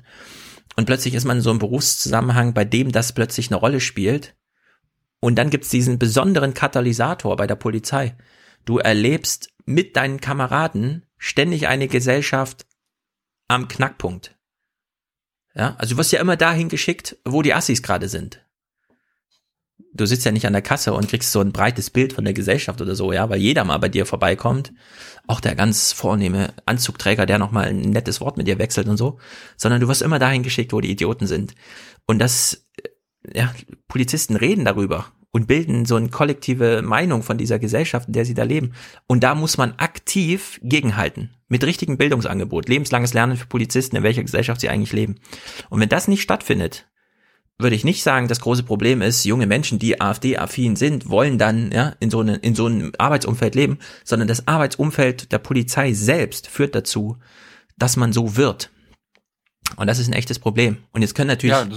Und 0.75 0.83
plötzlich 0.83 1.13
ist 1.13 1.23
man 1.23 1.37
in 1.37 1.41
so 1.41 1.51
einem 1.51 1.59
Berufszusammenhang, 1.59 2.53
bei 2.53 2.65
dem 2.65 2.91
das 2.91 3.13
plötzlich 3.13 3.47
eine 3.47 3.55
Rolle 3.55 3.79
spielt. 3.79 4.35
Und 5.21 5.35
dann 5.35 5.49
gibt's 5.49 5.69
diesen 5.69 5.99
besonderen 5.99 6.53
Katalysator 6.53 7.37
bei 7.37 7.47
der 7.47 7.55
Polizei. 7.55 8.17
Du 8.65 8.79
erlebst 8.79 9.53
mit 9.65 9.95
deinen 9.95 10.19
Kameraden 10.19 11.05
ständig 11.17 11.69
eine 11.69 11.87
Gesellschaft 11.87 12.65
am 13.47 13.69
Knackpunkt. 13.69 14.35
Ja, 15.55 15.75
also 15.77 15.95
du 15.95 15.99
wirst 15.99 16.11
ja 16.11 16.19
immer 16.19 16.35
dahin 16.35 16.67
geschickt, 16.67 17.15
wo 17.23 17.41
die 17.41 17.53
Assis 17.53 17.81
gerade 17.81 18.09
sind 18.09 18.42
du 19.93 20.05
sitzt 20.05 20.25
ja 20.25 20.31
nicht 20.31 20.47
an 20.47 20.53
der 20.53 20.61
Kasse 20.61 20.93
und 20.93 21.07
kriegst 21.07 21.31
so 21.31 21.39
ein 21.39 21.51
breites 21.51 21.89
Bild 21.89 22.13
von 22.13 22.25
der 22.25 22.33
Gesellschaft 22.33 22.81
oder 22.81 22.95
so, 22.95 23.13
ja, 23.13 23.29
weil 23.29 23.39
jeder 23.39 23.63
mal 23.63 23.77
bei 23.77 23.89
dir 23.89 24.05
vorbeikommt. 24.05 24.73
Auch 25.27 25.39
der 25.39 25.55
ganz 25.55 25.93
vornehme 25.93 26.53
Anzugträger, 26.65 27.25
der 27.25 27.39
nochmal 27.39 27.67
ein 27.67 27.79
nettes 27.79 28.19
Wort 28.19 28.37
mit 28.37 28.47
dir 28.47 28.59
wechselt 28.59 28.87
und 28.87 28.97
so, 28.97 29.19
sondern 29.55 29.79
du 29.79 29.87
wirst 29.87 30.01
immer 30.01 30.19
dahin 30.19 30.43
geschickt, 30.43 30.73
wo 30.73 30.81
die 30.81 30.91
Idioten 30.91 31.27
sind. 31.27 31.53
Und 32.05 32.19
das, 32.19 32.65
äh, 32.81 33.39
ja, 33.39 33.53
Polizisten 33.87 34.35
reden 34.35 34.65
darüber 34.65 35.05
und 35.31 35.47
bilden 35.47 35.85
so 35.85 35.95
eine 35.95 36.09
kollektive 36.09 36.81
Meinung 36.81 37.23
von 37.23 37.37
dieser 37.37 37.57
Gesellschaft, 37.57 38.07
in 38.07 38.13
der 38.13 38.25
sie 38.25 38.33
da 38.35 38.43
leben. 38.43 38.73
Und 39.07 39.23
da 39.23 39.33
muss 39.33 39.57
man 39.57 39.73
aktiv 39.77 40.59
gegenhalten. 40.61 41.31
Mit 41.47 41.63
richtigem 41.63 41.97
Bildungsangebot. 41.97 42.67
Lebenslanges 42.67 43.13
Lernen 43.13 43.37
für 43.37 43.47
Polizisten, 43.47 43.95
in 43.95 44.03
welcher 44.03 44.23
Gesellschaft 44.23 44.61
sie 44.61 44.69
eigentlich 44.69 44.93
leben. 44.93 45.15
Und 45.69 45.79
wenn 45.79 45.89
das 45.89 46.07
nicht 46.07 46.21
stattfindet, 46.21 46.87
würde 47.59 47.75
ich 47.75 47.83
nicht 47.83 48.03
sagen, 48.03 48.27
das 48.27 48.39
große 48.39 48.63
Problem 48.63 49.01
ist, 49.01 49.25
junge 49.25 49.47
Menschen, 49.47 49.79
die 49.79 50.01
AfD-affin 50.01 50.75
sind, 50.75 51.09
wollen 51.09 51.37
dann 51.37 51.71
ja 51.71 51.93
in 51.99 52.09
so, 52.09 52.19
eine, 52.19 52.35
in 52.37 52.55
so 52.55 52.65
einem 52.65 52.91
Arbeitsumfeld 52.97 53.55
leben, 53.55 53.79
sondern 54.03 54.27
das 54.27 54.47
Arbeitsumfeld 54.47 55.31
der 55.31 55.39
Polizei 55.39 55.93
selbst 55.93 56.47
führt 56.47 56.75
dazu, 56.75 57.17
dass 57.77 57.95
man 57.95 58.11
so 58.11 58.35
wird. 58.35 58.69
Und 59.75 59.87
das 59.87 59.97
ist 59.97 60.07
ein 60.07 60.13
echtes 60.13 60.39
Problem. 60.39 60.77
Und 60.91 61.01
jetzt 61.01 61.15
können 61.15 61.29
natürlich 61.29 61.55
ja, 61.55 61.67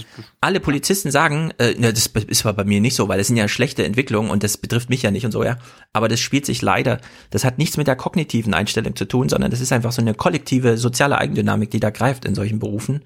alle 0.40 0.60
Polizisten 0.60 1.10
sagen, 1.10 1.52
äh, 1.58 1.74
ne, 1.78 1.92
das 1.92 2.06
ist 2.06 2.44
aber 2.44 2.54
bei 2.54 2.64
mir 2.64 2.80
nicht 2.80 2.94
so, 2.94 3.08
weil 3.08 3.18
das 3.18 3.28
sind 3.28 3.36
ja 3.36 3.48
schlechte 3.48 3.84
Entwicklungen 3.84 4.30
und 4.30 4.42
das 4.42 4.58
betrifft 4.58 4.90
mich 4.90 5.02
ja 5.02 5.10
nicht 5.10 5.24
und 5.24 5.32
so, 5.32 5.44
ja. 5.44 5.56
Aber 5.92 6.08
das 6.08 6.20
spielt 6.20 6.44
sich 6.44 6.60
leider, 6.62 7.00
das 7.30 7.44
hat 7.44 7.58
nichts 7.58 7.76
mit 7.76 7.86
der 7.86 7.96
kognitiven 7.96 8.52
Einstellung 8.52 8.96
zu 8.96 9.06
tun, 9.06 9.28
sondern 9.28 9.50
das 9.50 9.60
ist 9.60 9.72
einfach 9.72 9.92
so 9.92 10.02
eine 10.02 10.14
kollektive 10.14 10.76
soziale 10.76 11.16
Eigendynamik, 11.16 11.70
die 11.70 11.80
da 11.80 11.90
greift 11.90 12.24
in 12.24 12.34
solchen 12.34 12.58
Berufen. 12.58 13.02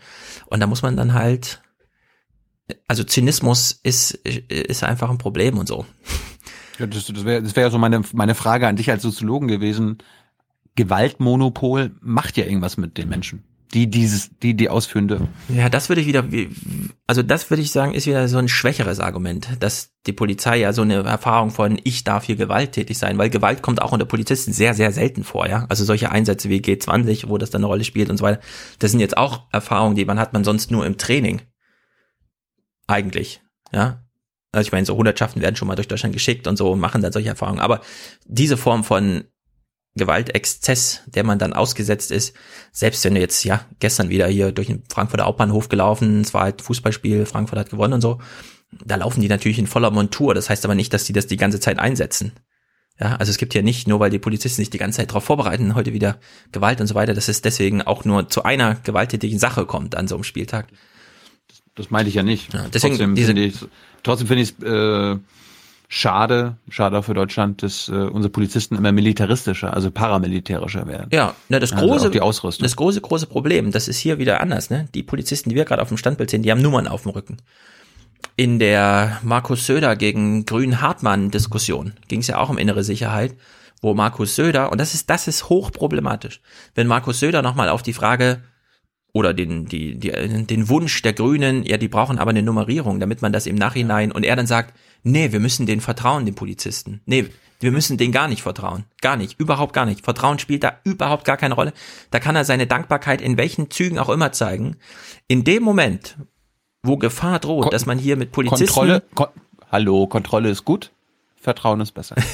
Und 0.47 0.61
da 0.61 0.67
muss 0.67 0.83
man 0.83 0.97
dann 0.97 1.15
halt 1.15 1.61
also 2.89 3.05
Zynismus 3.05 3.79
ist, 3.83 4.13
ist 4.13 4.85
einfach 4.85 5.11
ein 5.11 5.19
Problem 5.19 5.59
und 5.59 5.67
so. 5.67 5.87
Ja, 6.79 6.87
das 6.87 7.07
das 7.07 7.25
wäre 7.25 7.43
das 7.43 7.57
wär 7.57 7.71
so 7.71 7.79
meine, 7.79 8.03
meine 8.13 8.35
Frage 8.35 8.67
an 8.67 8.77
dich 8.77 8.91
als 8.91 9.03
Soziologen 9.03 9.49
gewesen. 9.49 9.99
Gewaltmonopol 10.77 11.93
macht 12.01 12.37
ja 12.37 12.45
irgendwas 12.45 12.77
mit 12.77 12.97
den 12.97 13.09
Menschen. 13.09 13.45
Die 13.75 13.89
dieses, 13.89 14.31
die 14.43 14.55
die 14.55 14.69
ausführende. 14.69 15.29
Ja, 15.49 15.69
das 15.69 15.89
würde 15.89 16.01
ich 16.01 16.09
wieder, 16.09 16.25
also 17.07 17.23
das 17.23 17.51
würde 17.51 17.63
ich 17.63 17.71
sagen, 17.71 17.95
ist 17.95 18.07
wieder 18.07 18.27
so 18.27 18.39
ein 18.39 18.49
schwächeres 18.49 18.99
Argument, 18.99 19.49
dass 19.61 19.93
die 20.07 20.13
Polizei 20.13 20.59
ja 20.59 20.73
so 20.73 20.83
eine 20.83 21.05
Erfahrung 21.05 21.51
von 21.51 21.79
ich 21.85 22.03
darf 22.03 22.25
hier 22.25 22.35
gewalttätig 22.35 22.99
sein, 22.99 23.17
weil 23.17 23.31
Gewalt 23.31 23.63
kommt 23.63 23.81
auch 23.81 23.93
unter 23.93 24.07
Polizisten 24.07 24.53
sehr, 24.53 24.75
sehr 24.75 24.91
selten 24.91 25.23
vor, 25.23 25.47
ja. 25.49 25.67
Also 25.69 25.85
solche 25.85 26.11
Einsätze 26.11 26.49
wie 26.49 26.59
G20, 26.59 27.29
wo 27.29 27.39
das 27.39 27.51
dann 27.51 27.61
eine 27.61 27.69
Rolle 27.69 27.85
spielt 27.85 28.11
und 28.11 28.17
so 28.17 28.25
weiter, 28.25 28.41
das 28.81 28.91
sind 28.91 28.99
jetzt 28.99 29.17
auch 29.17 29.45
Erfahrungen, 29.53 29.95
die 29.95 30.05
man 30.05 30.19
hat 30.19 30.33
man 30.33 30.43
sonst 30.43 30.73
nur 30.73 30.85
im 30.85 30.99
Training. 30.99 31.43
Eigentlich, 32.91 33.41
ja. 33.73 34.05
Also 34.53 34.67
ich 34.67 34.73
meine, 34.73 34.85
so 34.85 34.97
Hundertschaften 34.97 35.41
werden 35.41 35.55
schon 35.55 35.69
mal 35.69 35.77
durch 35.77 35.87
Deutschland 35.89 36.13
geschickt 36.13 36.49
und 36.49 36.57
so 36.57 36.73
und 36.73 36.81
machen 36.81 37.03
dann 37.03 37.13
solche 37.13 37.29
Erfahrungen. 37.29 37.61
Aber 37.61 37.81
diese 38.27 38.57
Form 38.57 38.83
von 38.83 39.25
Gewaltexzess, 39.95 41.03
der 41.07 41.25
man 41.25 41.39
dann 41.39 41.53
ausgesetzt 41.53 42.11
ist, 42.11 42.35
selbst 42.73 43.05
wenn 43.05 43.15
du 43.15 43.21
jetzt, 43.21 43.45
ja, 43.45 43.65
gestern 43.79 44.09
wieder 44.09 44.27
hier 44.27 44.51
durch 44.51 44.67
den 44.67 44.83
Frankfurter 44.89 45.25
Hauptbahnhof 45.25 45.69
gelaufen, 45.69 46.21
es 46.21 46.35
war 46.35 46.43
halt 46.43 46.63
Fußballspiel, 46.63 47.27
Frankfurt 47.27 47.59
hat 47.59 47.71
gewonnen 47.71 47.95
und 47.95 48.01
so, 48.01 48.21
da 48.85 48.97
laufen 48.97 49.21
die 49.21 49.29
natürlich 49.29 49.59
in 49.59 49.67
voller 49.67 49.91
Montur. 49.91 50.35
Das 50.35 50.51
heißt 50.51 50.65
aber 50.65 50.75
nicht, 50.75 50.93
dass 50.93 51.05
die 51.05 51.13
das 51.13 51.27
die 51.27 51.37
ganze 51.37 51.61
Zeit 51.61 51.79
einsetzen. 51.79 52.33
Ja, 53.01 53.17
also 53.17 53.31
es 53.31 53.39
gibt 53.39 53.55
ja 53.55 53.63
nicht, 53.63 53.89
nur 53.89 53.99
weil 53.99 54.11
die 54.11 54.19
Polizisten 54.19 54.61
sich 54.61 54.71
die 54.71 54.79
ganze 54.79 54.99
Zeit 54.99 55.11
darauf 55.11 55.25
vorbereiten, 55.25 55.75
heute 55.75 55.93
wieder 55.93 56.19
Gewalt 56.53 56.81
und 56.81 56.87
so 56.87 56.95
weiter, 56.95 57.15
dass 57.15 57.29
es 57.29 57.41
deswegen 57.41 57.83
auch 57.83 58.05
nur 58.05 58.29
zu 58.29 58.43
einer 58.43 58.75
gewalttätigen 58.75 59.39
Sache 59.39 59.65
kommt 59.65 59.97
an 59.97 60.07
so 60.07 60.17
einem 60.17 60.25
Spieltag. 60.25 60.67
Das, 61.81 61.91
meinte 61.91 62.09
ich 62.09 62.15
ja 62.15 62.23
nicht. 62.23 62.53
Ja, 62.53 62.67
deswegen 62.73 62.97
trotzdem 62.97 63.17
finde 63.17 63.45
ich 63.45 63.55
trotzdem 64.03 64.27
finde 64.27 64.43
ich 64.43 64.55
es 64.59 64.65
äh, 64.65 65.19
schade, 65.89 66.57
schade 66.69 66.99
auch 66.99 67.05
für 67.05 67.15
Deutschland, 67.15 67.63
dass 67.63 67.89
äh, 67.89 67.93
unsere 67.93 68.31
Polizisten 68.31 68.77
immer 68.77 68.93
militaristischer, 68.93 69.75
also 69.75 69.91
paramilitärischer 69.91 70.87
werden. 70.87 71.09
Ja, 71.13 71.35
ne, 71.49 71.59
das 71.59 71.73
Also 71.73 71.87
große, 71.87 72.09
auch 72.09 72.13
die 72.13 72.21
Ausrüstung. 72.21 72.63
das 72.63 72.77
große, 72.77 73.01
große 73.01 73.27
Problem, 73.27 73.73
das 73.73 73.89
ist 73.89 73.99
hier 73.99 74.19
wieder 74.19 74.41
anders, 74.41 74.71
ne? 74.71 74.89
Die 74.95 75.03
Polizisten, 75.03 75.51
die 75.51 75.57
wir 75.57 75.65
gerade 75.65 75.83
auf 75.83 75.89
dem 75.89 75.97
Standbild 75.97 76.31
sehen, 76.31 76.43
die 76.43 76.51
haben 76.51 76.63
Nummern 76.63 76.87
auf 76.87 77.03
dem 77.03 77.11
Rücken. 77.11 77.39
In 78.37 78.59
der 78.59 79.19
Markus 79.23 79.67
Söder 79.67 79.97
gegen 79.97 80.47
Grün-Hartmann-Diskussion 80.47 81.95
ging 82.09 82.21
es 82.21 82.29
ja 82.29 82.39
auch 82.39 82.51
um 82.51 82.59
innere 82.59 82.85
Sicherheit, 82.85 83.35
wo 83.83 83.93
Markus 83.95 84.37
Söder, 84.37 84.71
und 84.71 84.79
das 84.81 84.95
ist, 84.95 85.11
das 85.11 85.27
ist 85.27 85.49
hochproblematisch, 85.49 86.41
wenn 86.75 86.87
Markus 86.87 87.19
Söder 87.19 87.43
nochmal 87.43 87.69
auf 87.69 87.83
die 87.83 87.93
Frage 87.93 88.43
oder 89.13 89.35
den, 89.35 89.67
die, 89.67 89.99
die, 89.99 90.11
den 90.11 90.69
Wunsch 90.69 91.03
der 91.03 91.13
Grünen, 91.13 91.65
ja, 91.65 91.77
die 91.77 91.89
brauchen 91.89 92.19
aber 92.19 92.31
eine 92.31 92.43
Nummerierung, 92.43 93.01
damit 93.01 93.23
man 93.23 93.33
das 93.33 93.47
im 93.47 93.57
Nachhinein, 93.57 94.13
und 94.13 94.25
er 94.25 94.37
dann 94.37 94.47
sagt, 94.47 94.75
nee, 95.03 95.33
wir 95.33 95.41
müssen 95.41 95.67
denen 95.67 95.81
vertrauen, 95.81 96.27
den 96.27 96.35
Polizisten. 96.35 97.01
Nee, 97.07 97.27
wir 97.61 97.73
müssen 97.73 97.99
denen 97.99 98.13
gar 98.13 98.29
nicht 98.29 98.43
vertrauen. 98.43 98.85
Gar 99.03 99.17
nicht, 99.17 99.39
überhaupt 99.39 99.75
gar 99.75 99.85
nicht. 99.85 100.05
Vertrauen 100.05 100.39
spielt 100.39 100.65
da 100.65 100.79
überhaupt 100.85 101.25
gar 101.25 101.37
keine 101.37 101.55
Rolle. 101.55 101.73
Da 102.11 102.19
kann 102.19 102.37
er 102.37 102.45
seine 102.45 102.67
Dankbarkeit 102.67 103.21
in 103.21 103.37
welchen 103.37 103.71
Zügen 103.71 103.99
auch 103.99 104.09
immer 104.09 104.33
zeigen. 104.33 104.77
In 105.29 105.45
dem 105.45 105.63
Moment, 105.63 106.17
wo 106.83 106.97
Gefahr 106.97 107.39
droht, 107.39 107.73
dass 107.73 107.87
man 107.87 107.99
hier 107.99 108.17
mit 108.17 108.33
Polizisten... 108.33 108.67
Kontrolle, 108.67 109.03
Kon 109.15 109.27
Hallo, 109.71 110.07
Kontrolle 110.09 110.51
ist 110.51 110.65
gut, 110.65 110.91
Vertrauen 111.37 111.81
ist 111.81 111.93
besser. 111.93 112.17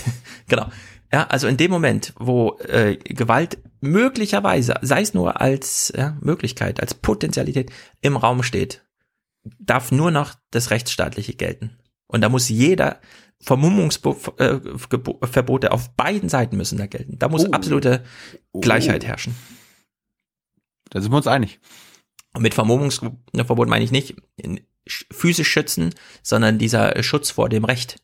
Genau. 0.49 0.67
Ja, 1.13 1.27
also 1.27 1.49
in 1.49 1.57
dem 1.57 1.73
Moment, 1.73 2.13
wo 2.21 2.57
äh, 2.69 2.97
Gewalt 2.97 3.59
möglicherweise, 3.81 4.75
sei 4.83 5.03
es 5.03 5.15
nur 5.15 5.41
als 5.41 5.93
ja, 5.97 6.17
Möglichkeit, 6.21 6.81
als 6.81 6.95
Potentialität 6.95 7.71
im 8.01 8.17
Raum 8.17 8.43
steht, 8.43 8.85
darf 9.59 9.93
nur 9.93 10.11
noch 10.11 10.35
das 10.51 10.71
Rechtsstaatliche 10.71 11.35
gelten. 11.35 11.79
Und 12.09 12.23
da 12.23 12.29
muss 12.29 12.49
jeder 12.49 13.01
Vermummungsverbote 13.41 15.73
auf 15.73 15.95
beiden 15.95 16.29
Seiten 16.29 16.57
müssen 16.57 16.79
da 16.79 16.87
gelten. 16.87 17.19
Da 17.19 17.29
muss 17.29 17.45
Oh. 17.45 17.51
absolute 17.51 18.05
Gleichheit 18.61 19.05
herrschen. 19.05 19.35
Da 20.91 21.01
sind 21.01 21.13
wir 21.13 21.17
uns 21.17 21.27
einig. 21.27 21.59
Und 22.33 22.43
mit 22.43 22.55
Vermummungsverbot 22.55 23.69
meine 23.69 23.85
ich 23.85 23.93
nicht 23.93 24.17
physisch 24.89 25.51
schützen, 25.51 25.95
sondern 26.23 26.59
dieser 26.59 27.03
Schutz 27.03 27.31
vor 27.31 27.49
dem 27.49 27.65
Recht. 27.65 27.97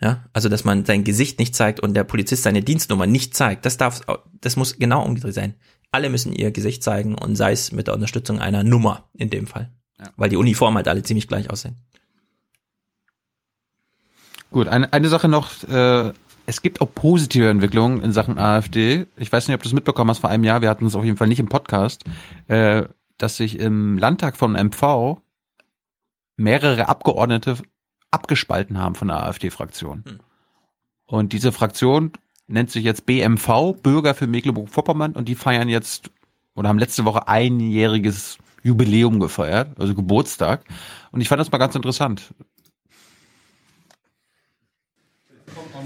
Ja, 0.00 0.24
also 0.32 0.48
dass 0.48 0.64
man 0.64 0.86
sein 0.86 1.04
Gesicht 1.04 1.38
nicht 1.38 1.54
zeigt 1.54 1.80
und 1.80 1.92
der 1.94 2.04
Polizist 2.04 2.42
seine 2.42 2.62
Dienstnummer 2.62 3.06
nicht 3.06 3.36
zeigt. 3.36 3.66
Das 3.66 3.76
darf, 3.76 4.00
das 4.40 4.56
muss 4.56 4.78
genau 4.78 5.04
umgedreht 5.04 5.34
sein. 5.34 5.54
Alle 5.92 6.08
müssen 6.08 6.32
ihr 6.32 6.52
Gesicht 6.52 6.82
zeigen 6.82 7.16
und 7.16 7.36
sei 7.36 7.52
es 7.52 7.70
mit 7.72 7.86
der 7.86 7.94
Unterstützung 7.94 8.38
einer 8.38 8.62
Nummer 8.62 9.10
in 9.12 9.28
dem 9.28 9.46
Fall. 9.46 9.70
Weil 10.16 10.30
die 10.30 10.36
Uniformen 10.36 10.76
halt 10.76 10.88
alle 10.88 11.02
ziemlich 11.02 11.28
gleich 11.28 11.50
aussehen. 11.50 11.76
Gut, 14.50 14.68
eine, 14.68 14.92
eine 14.92 15.08
Sache 15.08 15.28
noch. 15.28 15.62
Äh, 15.68 16.12
es 16.46 16.62
gibt 16.62 16.80
auch 16.80 16.92
positive 16.94 17.48
Entwicklungen 17.48 18.02
in 18.02 18.12
Sachen 18.12 18.38
AfD. 18.38 19.06
Ich 19.16 19.30
weiß 19.30 19.46
nicht, 19.46 19.54
ob 19.54 19.62
du 19.62 19.68
es 19.68 19.74
mitbekommen 19.74 20.10
hast 20.10 20.20
vor 20.20 20.30
einem 20.30 20.44
Jahr. 20.44 20.62
Wir 20.62 20.70
hatten 20.70 20.86
es 20.86 20.96
auf 20.96 21.04
jeden 21.04 21.18
Fall 21.18 21.28
nicht 21.28 21.38
im 21.38 21.48
Podcast, 21.48 22.04
äh, 22.48 22.84
dass 23.18 23.36
sich 23.36 23.58
im 23.58 23.98
Landtag 23.98 24.36
von 24.36 24.52
MV 24.52 25.18
mehrere 26.36 26.88
Abgeordnete 26.88 27.58
abgespalten 28.10 28.78
haben 28.78 28.94
von 28.94 29.08
der 29.08 29.22
AfD-Fraktion. 29.22 30.04
Und 31.06 31.32
diese 31.32 31.52
Fraktion 31.52 32.12
nennt 32.46 32.70
sich 32.70 32.84
jetzt 32.84 33.06
BMV, 33.06 33.76
Bürger 33.82 34.14
für 34.14 34.26
Mecklenburg-Vorpommern, 34.26 35.12
und 35.12 35.28
die 35.28 35.34
feiern 35.34 35.68
jetzt 35.68 36.10
oder 36.54 36.68
haben 36.68 36.78
letzte 36.78 37.04
Woche 37.04 37.28
einjähriges 37.28 38.38
Jubiläum 38.62 39.20
gefeiert, 39.20 39.78
also 39.78 39.94
Geburtstag. 39.94 40.64
Und 41.12 41.20
ich 41.20 41.28
fand 41.28 41.40
das 41.40 41.50
mal 41.50 41.58
ganz 41.58 41.74
interessant. 41.74 42.34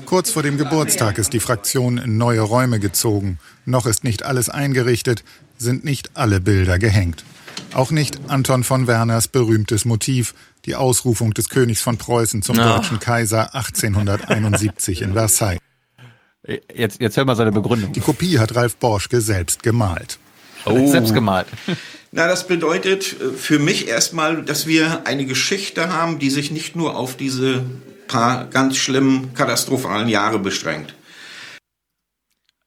Kurz 0.07 0.31
vor 0.31 0.43
dem 0.43 0.59
Geburtstag 0.59 1.19
ist 1.19 1.33
die 1.33 1.41
Fraktion 1.41 1.99
in 1.99 2.19
neue 2.19 2.41
Räume 2.41 2.81
gezogen. 2.81 3.39
Noch 3.65 3.87
ist 3.87 4.05
nicht 4.05 4.23
alles 4.23 4.49
eingerichtet, 4.49 5.25
sind 5.57 5.85
nicht 5.85 6.17
alle 6.17 6.41
Bilder 6.41 6.79
gehängt. 6.79 7.25
Auch 7.73 7.91
nicht 7.91 8.29
Anton 8.29 8.65
von 8.65 8.87
Werners 8.87 9.29
berühmtes 9.29 9.85
Motiv, 9.85 10.35
die 10.67 10.75
Ausrufung 10.75 11.35
des 11.35 11.49
Königs 11.49 11.83
von 11.83 11.99
Preußen 11.99 12.43
zum 12.43 12.59
Ah. 12.59 12.77
deutschen 12.77 12.99
Kaiser 12.99 13.55
1871 13.55 15.03
in 15.03 15.13
Versailles. 15.13 15.61
Jetzt, 16.75 17.01
jetzt 17.01 17.17
hör 17.17 17.25
mal 17.25 17.37
seine 17.37 17.53
Begründung. 17.53 17.93
Die 17.93 18.01
Kopie 18.01 18.39
hat 18.39 18.55
Ralf 18.55 18.77
Borschke 18.77 19.21
selbst 19.21 19.63
gemalt. 19.63 20.19
Oh. 20.67 20.87
Selbst 20.91 21.15
gemalt. 21.15 21.47
Na, 22.13 22.27
das 22.29 22.47
bedeutet 22.47 23.17
äh, 23.21 23.33
für 23.33 23.59
mich 23.59 23.89
erstmal, 23.89 24.43
dass 24.43 24.67
wir 24.67 25.07
eine 25.07 25.25
Geschichte 25.27 25.93
haben, 25.93 26.19
die 26.19 26.31
sich 26.31 26.51
nicht 26.51 26.77
nur 26.77 26.97
auf 26.97 27.17
diese 27.17 27.65
paar 28.09 28.45
ganz 28.47 28.77
schlimmen, 28.77 29.35
katastrophalen 29.35 30.09
Jahre 30.09 30.39
beschränkt. 30.39 30.95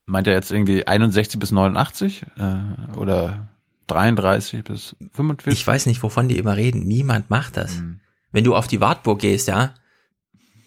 Meint 0.05 0.27
er 0.27 0.33
jetzt 0.33 0.51
irgendwie 0.51 0.87
61 0.87 1.39
bis 1.39 1.51
89 1.51 2.23
äh, 2.37 2.97
oder 2.97 3.47
33 3.87 4.63
bis 4.63 4.95
45? 5.13 5.59
Ich 5.59 5.65
weiß 5.65 5.85
nicht, 5.85 6.03
wovon 6.03 6.27
die 6.27 6.37
immer 6.37 6.57
reden. 6.57 6.87
Niemand 6.87 7.29
macht 7.29 7.57
das. 7.57 7.81
Wenn 8.31 8.43
du 8.43 8.55
auf 8.55 8.67
die 8.67 8.81
Wartburg 8.81 9.19
gehst, 9.19 9.47
ja, 9.47 9.73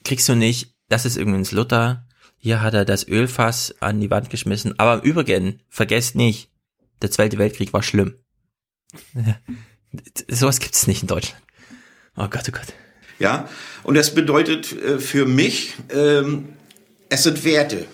kriegst 0.05 0.29
du 0.29 0.35
nicht, 0.35 0.75
das 0.89 1.05
ist 1.05 1.17
übrigens 1.17 1.53
Luther, 1.53 2.07
hier 2.39 2.63
hat 2.63 2.75
er 2.75 2.85
das 2.85 3.07
Ölfass 3.07 3.75
an 3.81 4.01
die 4.01 4.11
Wand 4.11 4.31
geschmissen. 4.31 4.79
Aber 4.79 4.95
im 4.95 5.11
Übrigen, 5.11 5.63
vergesst 5.69 6.17
nicht, 6.17 6.51
der 7.03 7.11
Zweite 7.11 7.39
Weltkrieg 7.39 7.73
war 7.73 7.83
schlimm. 7.83 8.15
Sowas 10.29 10.59
gibt 10.61 10.75
es 10.75 10.87
nicht 10.87 11.03
in 11.03 11.09
Deutschland. 11.09 11.43
Oh 12.17 12.29
Gott, 12.29 12.45
oh 12.49 12.53
Gott. 12.53 12.73
Ja, 13.19 13.49
und 13.83 13.95
das 13.95 14.15
bedeutet 14.15 14.73
äh, 14.73 14.99
für 14.99 15.27
mich, 15.27 15.75
ähm, 15.91 16.49
es 17.11 17.25
sind 17.25 17.45
Werte. 17.45 17.87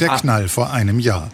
Der 0.00 0.08
Knall 0.08 0.48
vor 0.48 0.72
einem 0.72 0.98
Jahr. 0.98 1.30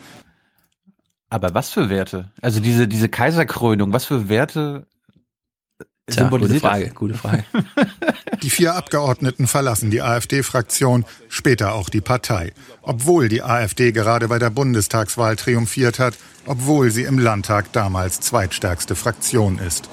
Aber 1.35 1.53
was 1.53 1.71
für 1.71 1.91
Werte? 1.91 2.31
Also 2.43 2.61
diese, 2.61 2.87
diese 2.87 3.09
Kaiserkrönung, 3.09 3.93
was 3.93 4.05
für 4.05 4.29
Werte 4.29 4.87
Tja, 6.07 6.29
gute 6.29 6.47
symbolisiert 6.47 6.63
das? 6.63 6.71
Frage, 6.71 6.91
gute 6.91 7.15
Frage. 7.15 7.45
Die 8.45 8.51
vier 8.51 8.77
Abgeordneten 8.77 9.49
verlassen 9.49 9.91
die 9.91 10.03
AfD-Fraktion, 10.03 11.07
später 11.29 11.75
auch 11.75 11.89
die 11.89 12.03
Partei. 12.03 12.53
Obwohl 12.83 13.29
die 13.31 13.43
AfD 13.43 13.91
gerade 13.91 14.29
bei 14.29 14.39
der 14.39 14.51
Bundestagswahl 14.51 15.37
triumphiert 15.37 15.99
hat, 15.99 16.15
obwohl 16.45 16.91
sie 16.91 17.05
im 17.05 17.19
Landtag 17.19 17.73
damals 17.73 18.21
zweitstärkste 18.21 18.95
Fraktion 18.95 19.59
ist. 19.59 19.89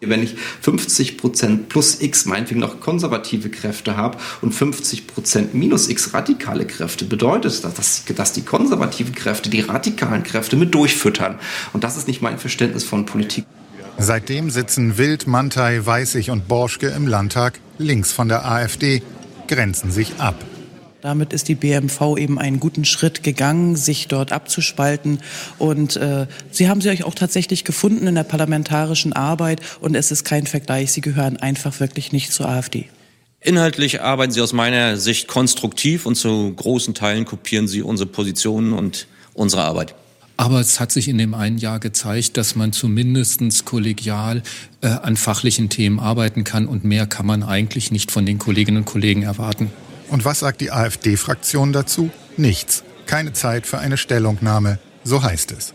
Wenn 0.00 0.22
ich 0.22 0.36
50 0.60 1.16
Prozent 1.16 1.68
plus 1.68 2.00
X 2.00 2.26
meinetwegen 2.26 2.60
noch 2.60 2.80
konservative 2.80 3.48
Kräfte 3.48 3.96
habe 3.96 4.18
und 4.42 4.52
50 4.52 5.06
Prozent 5.06 5.54
minus 5.54 5.88
X 5.88 6.12
radikale 6.12 6.66
Kräfte, 6.66 7.06
bedeutet 7.06 7.64
das, 7.64 7.74
dass, 7.74 8.04
dass 8.04 8.32
die 8.32 8.42
konservativen 8.42 9.14
Kräfte 9.14 9.48
die 9.48 9.60
radikalen 9.60 10.22
Kräfte 10.22 10.56
mit 10.56 10.74
durchfüttern. 10.74 11.38
Und 11.72 11.82
das 11.82 11.96
ist 11.96 12.08
nicht 12.08 12.20
mein 12.20 12.38
Verständnis 12.38 12.84
von 12.84 13.06
Politik. 13.06 13.46
Seitdem 13.98 14.50
sitzen 14.50 14.98
Wild, 14.98 15.26
Mantei, 15.26 15.84
Weißig 15.84 16.30
und 16.30 16.48
Borschke 16.48 16.88
im 16.88 17.06
Landtag 17.06 17.60
links 17.78 18.12
von 18.12 18.28
der 18.28 18.44
AfD, 18.44 19.02
grenzen 19.48 19.90
sich 19.90 20.16
ab. 20.18 20.36
Damit 21.06 21.32
ist 21.32 21.46
die 21.46 21.54
BMV 21.54 22.16
eben 22.18 22.36
einen 22.36 22.58
guten 22.58 22.84
Schritt 22.84 23.22
gegangen, 23.22 23.76
sich 23.76 24.08
dort 24.08 24.32
abzuspalten. 24.32 25.20
Und 25.56 25.94
äh, 25.94 26.26
Sie 26.50 26.68
haben 26.68 26.80
sie 26.80 26.88
euch 26.88 27.04
auch 27.04 27.14
tatsächlich 27.14 27.62
gefunden 27.62 28.08
in 28.08 28.16
der 28.16 28.24
parlamentarischen 28.24 29.12
Arbeit. 29.12 29.60
Und 29.80 29.94
es 29.94 30.10
ist 30.10 30.24
kein 30.24 30.48
Vergleich. 30.48 30.90
Sie 30.90 31.02
gehören 31.02 31.36
einfach 31.36 31.78
wirklich 31.78 32.10
nicht 32.10 32.32
zur 32.32 32.48
AfD. 32.48 32.86
Inhaltlich 33.40 34.00
arbeiten 34.00 34.32
Sie 34.32 34.40
aus 34.40 34.52
meiner 34.52 34.96
Sicht 34.96 35.28
konstruktiv 35.28 36.06
und 36.06 36.16
zu 36.16 36.52
großen 36.52 36.92
Teilen 36.94 37.24
kopieren 37.24 37.68
Sie 37.68 37.82
unsere 37.82 38.10
Positionen 38.10 38.72
und 38.72 39.06
unsere 39.32 39.62
Arbeit. 39.62 39.94
Aber 40.36 40.58
es 40.58 40.80
hat 40.80 40.90
sich 40.90 41.06
in 41.06 41.18
dem 41.18 41.34
einen 41.34 41.58
Jahr 41.58 41.78
gezeigt, 41.78 42.36
dass 42.36 42.56
man 42.56 42.72
zumindest 42.72 43.64
kollegial 43.64 44.42
äh, 44.80 44.88
an 44.88 45.14
fachlichen 45.14 45.68
Themen 45.68 46.00
arbeiten 46.00 46.42
kann 46.42 46.66
und 46.66 46.82
mehr 46.82 47.06
kann 47.06 47.26
man 47.26 47.44
eigentlich 47.44 47.92
nicht 47.92 48.10
von 48.10 48.26
den 48.26 48.38
Kolleginnen 48.38 48.78
und 48.78 48.86
Kollegen 48.86 49.22
erwarten. 49.22 49.70
Und 50.08 50.24
was 50.24 50.40
sagt 50.40 50.60
die 50.60 50.70
AfD-Fraktion 50.70 51.72
dazu? 51.72 52.10
Nichts. 52.36 52.84
Keine 53.06 53.32
Zeit 53.32 53.66
für 53.66 53.78
eine 53.78 53.96
Stellungnahme, 53.96 54.78
so 55.04 55.22
heißt 55.22 55.52
es. 55.52 55.74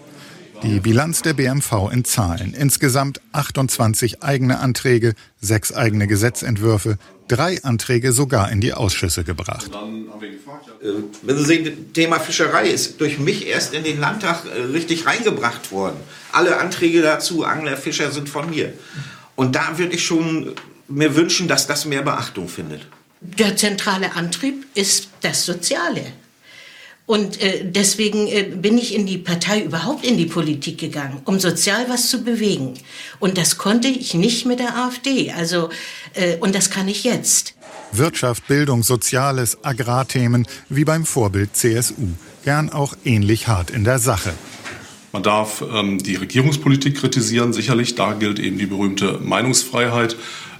Die 0.64 0.80
Bilanz 0.80 1.24
der 1.24 1.34
BMV 1.34 1.90
in 1.92 2.06
Zahlen. 2.06 2.54
Insgesamt 2.54 3.20
28 3.32 4.22
eigene 4.22 4.60
Anträge, 4.60 5.16
sechs 5.40 5.74
eigene 5.74 6.06
Gesetzentwürfe, 6.06 6.98
drei 7.28 7.64
Anträge 7.64 8.12
sogar 8.12 8.52
in 8.52 8.62
die 8.62 8.74
Ausschüsse 8.74 9.24
gebracht. 9.24 9.72
Äh, 9.72 10.88
Wenn 11.24 11.38
Sie 11.38 11.46
sehen, 11.46 11.94
Thema 11.94 12.20
Fischerei 12.20 12.68
ist 12.68 13.02
durch 13.02 13.18
mich 13.18 13.48
erst 13.48 13.74
in 13.74 13.84
den 13.84 14.00
Landtag 14.00 14.44
äh, 14.46 14.62
richtig 14.72 15.08
reingebracht 15.08 15.72
worden. 15.72 15.98
Alle 16.32 16.60
Anträge 16.60 17.02
dazu, 17.02 17.44
Angler, 17.44 17.76
Fischer, 17.76 18.12
sind 18.12 18.30
von 18.30 18.50
mir. 18.50 18.74
Und 19.36 19.56
da 19.56 19.78
würde 19.80 19.96
ich 19.96 20.06
schon 20.06 20.54
mir 20.88 21.16
wünschen, 21.16 21.48
dass 21.48 21.66
das 21.66 21.86
mehr 21.86 22.04
Beachtung 22.04 22.48
findet. 22.48 22.86
Der 23.22 23.56
zentrale 23.56 24.16
Antrieb 24.16 24.66
ist 24.74 25.10
das 25.22 25.46
Soziale. 25.46 26.02
Und 27.06 27.42
äh, 27.42 27.64
deswegen 27.64 28.28
äh, 28.28 28.44
bin 28.44 28.78
ich 28.78 28.96
in 28.96 29.06
die 29.06 29.18
Partei 29.18 29.62
überhaupt 29.62 30.06
in 30.06 30.18
die 30.18 30.26
Politik 30.26 30.80
gegangen, 30.80 31.22
um 31.26 31.40
sozial 31.40 31.88
was 31.88 32.10
zu 32.10 32.24
bewegen. 32.24 32.76
Und 33.20 33.38
das 33.38 33.58
konnte 33.58 33.90
ich 33.90 34.14
nicht 34.14 34.46
mit 34.46 34.60
der 34.60 34.78
AfD. 34.78 35.32
Also 35.32 35.70
äh, 36.14 36.38
und 36.38 36.56
das 36.56 36.70
kann 36.70 36.88
ich 36.88 37.04
jetzt. 37.04 37.54
Wirtschaft, 37.92 38.48
Bildung, 38.48 38.82
Soziales, 38.82 39.64
Agrarthemen, 39.64 40.48
wie 40.70 40.86
beim 40.86 41.06
Vorbild 41.06 41.56
CSU. 41.56 42.08
Gern 42.44 42.72
auch 42.72 42.96
ähnlich 43.04 43.48
hart 43.48 43.70
in 43.70 43.84
der 43.84 44.00
Sache. 44.00 44.34
Man 45.12 45.24
darf 45.24 45.62
ähm, 45.62 46.02
die 46.02 46.16
Regierungspolitik 46.16 46.98
kritisieren, 46.98 47.52
sicherlich, 47.52 47.96
da 47.96 48.14
gilt 48.14 48.40
eben 48.40 48.58
die 48.58 48.66
berühmte 48.66 49.20
Meinungsfreiheit, 49.22 50.16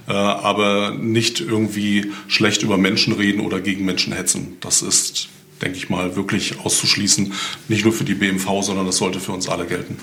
äh, 0.08 0.12
aber 0.12 0.92
nicht 0.92 1.40
irgendwie 1.40 2.12
schlecht 2.28 2.62
über 2.62 2.78
Menschen 2.78 3.12
reden 3.12 3.40
oder 3.40 3.60
gegen 3.60 3.84
Menschen 3.84 4.12
hetzen. 4.12 4.56
Das 4.60 4.82
ist, 4.82 5.28
denke 5.60 5.76
ich 5.76 5.88
mal, 5.90 6.16
wirklich 6.16 6.58
auszuschließen, 6.60 7.32
nicht 7.68 7.84
nur 7.84 7.92
für 7.92 8.04
die 8.04 8.14
BMV, 8.14 8.62
sondern 8.62 8.86
das 8.86 8.96
sollte 8.96 9.20
für 9.20 9.32
uns 9.32 9.48
alle 9.48 9.66
gelten. 9.66 9.98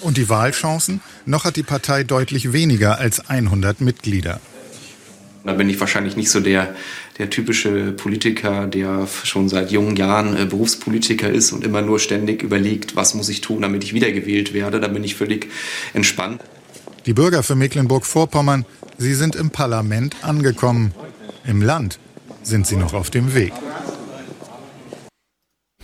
Und 0.00 0.16
die 0.16 0.28
Wahlchancen? 0.28 1.00
Noch 1.24 1.44
hat 1.44 1.56
die 1.56 1.62
Partei 1.62 2.04
deutlich 2.04 2.52
weniger 2.52 2.98
als 2.98 3.28
100 3.28 3.80
Mitglieder. 3.80 4.40
Da 5.44 5.52
bin 5.52 5.70
ich 5.70 5.78
wahrscheinlich 5.78 6.16
nicht 6.16 6.28
so 6.28 6.40
der, 6.40 6.74
der 7.18 7.30
typische 7.30 7.92
Politiker, 7.92 8.66
der 8.66 9.06
schon 9.22 9.48
seit 9.48 9.70
jungen 9.70 9.94
Jahren 9.94 10.36
äh, 10.36 10.44
Berufspolitiker 10.44 11.30
ist 11.30 11.52
und 11.52 11.64
immer 11.64 11.82
nur 11.82 12.00
ständig 12.00 12.42
überlegt, 12.42 12.96
was 12.96 13.14
muss 13.14 13.28
ich 13.28 13.42
tun, 13.42 13.62
damit 13.62 13.84
ich 13.84 13.94
wiedergewählt 13.94 14.54
werde. 14.54 14.80
Da 14.80 14.88
bin 14.88 15.04
ich 15.04 15.14
völlig 15.14 15.48
entspannt. 15.94 16.42
Die 17.06 17.14
Bürger 17.14 17.44
für 17.44 17.54
Mecklenburg-Vorpommern, 17.54 18.66
sie 18.98 19.14
sind 19.14 19.36
im 19.36 19.50
Parlament 19.50 20.24
angekommen. 20.24 20.92
Im 21.44 21.62
Land 21.62 22.00
sind 22.42 22.66
sie 22.66 22.74
noch 22.74 22.94
auf 22.94 23.10
dem 23.10 23.32
Weg. 23.32 23.52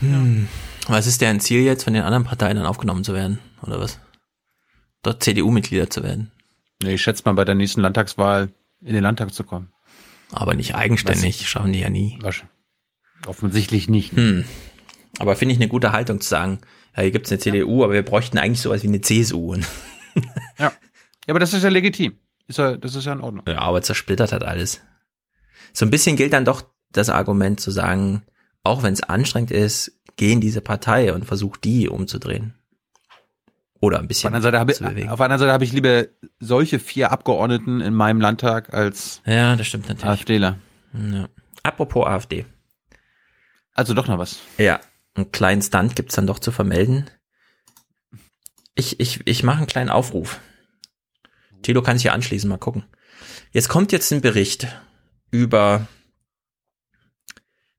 Hm. 0.01 0.49
Was 0.89 1.07
ist 1.07 1.21
deren 1.21 1.39
Ziel 1.39 1.61
jetzt, 1.61 1.85
von 1.85 1.93
den 1.93 2.03
anderen 2.03 2.25
Parteien 2.25 2.57
dann 2.57 2.67
aufgenommen 2.67 3.05
zu 3.05 3.15
werden? 3.15 3.39
Oder 3.63 3.79
was? 3.79 4.01
Dort 5.03 5.23
CDU-Mitglieder 5.23 5.89
zu 5.89 6.03
werden? 6.03 6.33
Nee, 6.83 6.95
ich 6.95 7.03
schätze 7.03 7.23
mal 7.25 7.35
bei 7.35 7.45
der 7.45 7.55
nächsten 7.55 7.83
Landtagswahl 7.83 8.51
in 8.81 8.95
den 8.95 9.05
Landtag 9.05 9.33
zu 9.33 9.45
kommen. 9.45 9.73
Aber 10.33 10.55
nicht 10.55 10.75
eigenständig, 10.75 11.49
schaffen 11.49 11.73
die 11.73 11.81
ja 11.81 11.91
nie. 11.91 12.19
Offensichtlich 13.27 13.89
nicht. 13.89 14.17
Hm. 14.17 14.45
Aber 15.21 15.37
finde 15.37 15.55
ich 15.55 15.61
eine 15.61 15.69
gute 15.69 15.93
Haltung 15.93 16.21
zu 16.21 16.29
sagen, 16.29 16.59
ja, 16.97 17.03
hier 17.03 17.13
gibt's 17.13 17.31
eine 17.31 17.39
CDU, 17.39 17.85
aber 17.85 17.93
wir 17.93 18.03
bräuchten 18.03 18.39
eigentlich 18.39 18.61
sowas 18.61 18.83
wie 18.83 18.89
eine 18.89 19.03
CSU. 19.03 19.55
ja. 20.59 20.73
ja, 21.27 21.33
aber 21.33 21.41
das 21.41 21.53
ist 21.55 21.63
ja 21.63 21.69
legitim. 21.69 22.19
Ist 22.49 22.59
ja, 22.59 22.77
das 22.77 22.95
ist 22.95 23.05
ja 23.05 23.13
in 23.13 23.21
Ordnung. 23.21 23.45
Ja, 23.47 23.59
aber 23.61 23.83
zersplittert 23.83 24.33
hat 24.33 24.45
alles. 24.45 24.81
So 25.73 25.87
ein 25.87 25.91
bisschen 25.91 26.17
gilt 26.17 26.33
dann 26.33 26.45
doch 26.45 26.63
das 26.91 27.09
Argument 27.09 27.61
zu 27.61 27.71
sagen, 27.71 28.23
auch 28.65 28.83
wenn 28.83 28.93
es 28.93 29.03
anstrengend 29.03 29.51
ist, 29.51 29.93
geh 30.17 30.33
in 30.33 30.41
diese 30.41 30.61
Partei 30.61 31.13
und 31.13 31.25
versuch 31.25 31.57
die 31.57 31.89
umzudrehen. 31.89 32.55
Oder 33.81 33.99
ein 33.99 34.07
bisschen. 34.07 34.29
Auf 34.29 34.35
einer 34.35 34.43
Seite 34.43 34.61
habe 34.61 34.73
ich, 34.73 35.09
auf 35.09 35.21
einer 35.21 35.39
Seite 35.39 35.53
habe 35.53 35.65
ich 35.65 35.73
lieber 35.73 36.07
solche 36.39 36.79
vier 36.79 37.11
Abgeordneten 37.11 37.81
in 37.81 37.95
meinem 37.95 38.21
Landtag 38.21 38.73
als 38.73 39.23
ja, 39.27 39.57
das 39.57 39.67
stimmt 39.67 39.89
natürlich. 39.89 40.09
AfDler. 40.09 40.59
Ja. 40.93 41.29
Apropos 41.65 42.07
AfD. 42.07 42.45
Also 43.75 43.95
doch 43.95 44.07
noch 44.07 44.19
was. 44.19 44.39
Ja, 44.59 44.81
einen 45.15 45.33
kleinen 45.33 45.63
Stunt 45.63 45.97
gibt's 45.97 46.15
dann 46.15 46.27
doch 46.27 46.39
zu 46.39 46.53
vermelden. 46.53 47.11
Ich, 48.75 49.01
ich, 49.01 49.21
ich 49.25 49.43
mache 49.43 49.59
einen 49.59 49.67
kleinen 49.67 49.91
Aufruf. 49.91 50.39
Tilo 51.63 51.83
kann 51.83 51.97
sich 51.97 52.03
hier 52.03 52.13
anschließen, 52.13 52.49
mal 52.49 52.59
gucken. 52.59 52.85
Jetzt 53.53 53.69
kommt 53.69 53.93
jetzt 53.93 54.13
ein 54.13 54.21
Bericht 54.21 54.67
über 55.31 55.87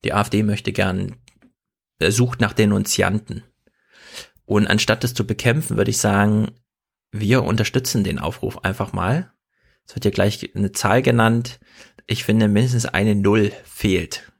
die 0.03 0.14
AfD 0.14 0.44
möchte 0.44 0.74
gern, 0.74 1.16
er 2.00 2.12
sucht 2.12 2.42
nach 2.42 2.53
Denunzianten. 2.53 3.44
Und 4.45 4.68
anstatt 4.68 5.03
das 5.03 5.14
zu 5.14 5.26
bekämpfen, 5.26 5.78
würde 5.78 5.92
ich 5.92 5.98
sagen, 5.98 6.52
wir 7.12 7.44
unterstützen 7.44 8.03
den 8.03 8.20
Aufruf 8.20 8.64
einfach 8.66 8.92
mal. 8.92 9.32
Es 9.86 9.95
wird 9.95 10.03
hier 10.03 10.12
gleich 10.12 10.56
eine 10.56 10.72
Zahl 10.72 11.02
genannt. 11.02 11.60
Ich 12.08 12.24
finde, 12.24 12.48
mindestens 12.48 12.86
eine 12.86 13.16
Null 13.16 13.53
fehlt. 13.64 14.33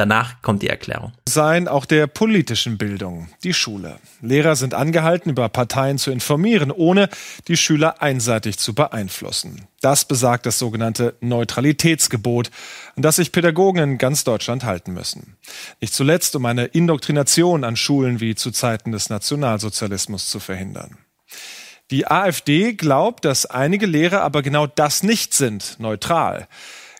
Danach 0.00 0.40
kommt 0.40 0.62
die 0.62 0.68
Erklärung. 0.68 1.12
Sein 1.28 1.68
auch 1.68 1.84
der 1.84 2.06
politischen 2.06 2.78
Bildung, 2.78 3.28
die 3.44 3.52
Schule. 3.52 3.98
Lehrer 4.22 4.56
sind 4.56 4.72
angehalten, 4.72 5.28
über 5.28 5.50
Parteien 5.50 5.98
zu 5.98 6.10
informieren, 6.10 6.70
ohne 6.70 7.10
die 7.48 7.58
Schüler 7.58 8.00
einseitig 8.00 8.56
zu 8.58 8.74
beeinflussen. 8.74 9.66
Das 9.82 10.06
besagt 10.06 10.46
das 10.46 10.58
sogenannte 10.58 11.16
Neutralitätsgebot, 11.20 12.50
an 12.96 13.02
das 13.02 13.16
sich 13.16 13.30
Pädagogen 13.30 13.82
in 13.82 13.98
ganz 13.98 14.24
Deutschland 14.24 14.64
halten 14.64 14.94
müssen. 14.94 15.36
Nicht 15.82 15.92
zuletzt, 15.92 16.34
um 16.34 16.46
eine 16.46 16.64
Indoktrination 16.64 17.62
an 17.62 17.76
Schulen 17.76 18.20
wie 18.20 18.34
zu 18.34 18.52
Zeiten 18.52 18.92
des 18.92 19.10
Nationalsozialismus 19.10 20.30
zu 20.30 20.40
verhindern. 20.40 20.96
Die 21.90 22.06
AfD 22.06 22.72
glaubt, 22.72 23.26
dass 23.26 23.44
einige 23.44 23.84
Lehrer 23.84 24.22
aber 24.22 24.40
genau 24.40 24.66
das 24.66 25.02
nicht 25.02 25.34
sind, 25.34 25.76
neutral. 25.78 26.48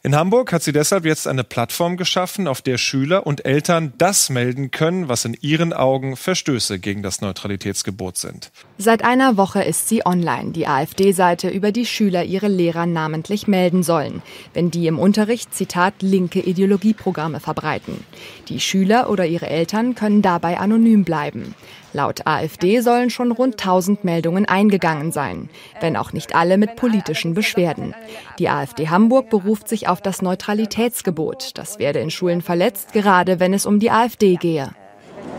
In 0.03 0.17
Hamburg 0.17 0.51
hat 0.55 0.62
sie 0.62 0.73
deshalb 0.73 1.05
jetzt 1.05 1.29
eine 1.29 1.45
Plattform 1.45 1.99
geschaffen, 1.99 2.49
auf 2.49 2.62
der 2.62 2.79
Schüler 2.79 3.27
und 3.27 3.45
Eltern 3.45 3.93
das 3.99 4.31
melden 4.31 4.70
können, 4.70 5.09
was 5.09 5.27
in 5.27 5.37
ihren 5.43 5.75
Augen 5.75 6.17
Verstöße 6.17 6.79
gegen 6.79 7.03
das 7.03 7.20
Neutralitätsgebot 7.20 8.17
sind. 8.17 8.51
Seit 8.79 9.05
einer 9.05 9.37
Woche 9.37 9.62
ist 9.62 9.91
sie 9.91 10.07
online, 10.07 10.53
die 10.53 10.67
AfD-Seite, 10.67 11.51
über 11.51 11.70
die 11.70 11.85
Schüler 11.85 12.25
ihre 12.25 12.49
Lehrer 12.49 12.87
namentlich 12.87 13.47
melden 13.47 13.83
sollen, 13.83 14.23
wenn 14.55 14.70
die 14.70 14.87
im 14.87 14.99
Unterricht, 14.99 15.53
Zitat, 15.53 16.01
linke 16.01 16.41
Ideologieprogramme 16.41 17.39
verbreiten. 17.39 18.03
Die 18.49 18.61
Schüler 18.61 19.11
oder 19.11 19.27
ihre 19.27 19.51
Eltern 19.51 19.95
können 19.95 20.23
dabei 20.23 20.59
anonym 20.59 21.05
bleiben. 21.05 21.55
Laut 21.93 22.27
AfD 22.27 22.81
sollen 22.81 23.10
schon 23.10 23.33
rund 23.33 23.55
1000 23.55 24.05
Meldungen 24.05 24.47
eingegangen 24.47 25.10
sein, 25.10 25.51
wenn 25.81 25.97
auch 25.97 26.12
nicht 26.12 26.35
alle 26.36 26.57
mit 26.57 26.77
politischen 26.77 27.35
Beschwerden. 27.35 27.94
Die 28.39 28.49
AfD 28.49 28.89
Hamburg 28.89 29.28
beruft 29.31 29.69
sich 29.69 29.89
auf 29.89 30.01
das 30.01 30.23
Neutralitätsgebot. 30.23 31.59
Das 31.59 31.78
werde 31.78 31.99
in 31.99 32.10
Schulen 32.10 32.43
verletzt, 32.43 32.93
gerade 32.93 33.41
wenn 33.41 33.52
es 33.52 33.67
um 33.67 33.81
die 33.81 33.91
AfD 33.91 34.36
gehe. 34.36 34.70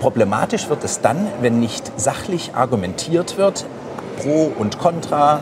Problematisch 0.01 0.67
wird 0.67 0.83
es 0.83 1.01
dann, 1.01 1.27
wenn 1.41 1.59
nicht 1.59 1.91
sachlich 1.99 2.55
argumentiert 2.55 3.37
wird, 3.37 3.65
pro 4.21 4.51
und 4.57 4.79
contra 4.79 5.37
äh, 5.37 5.41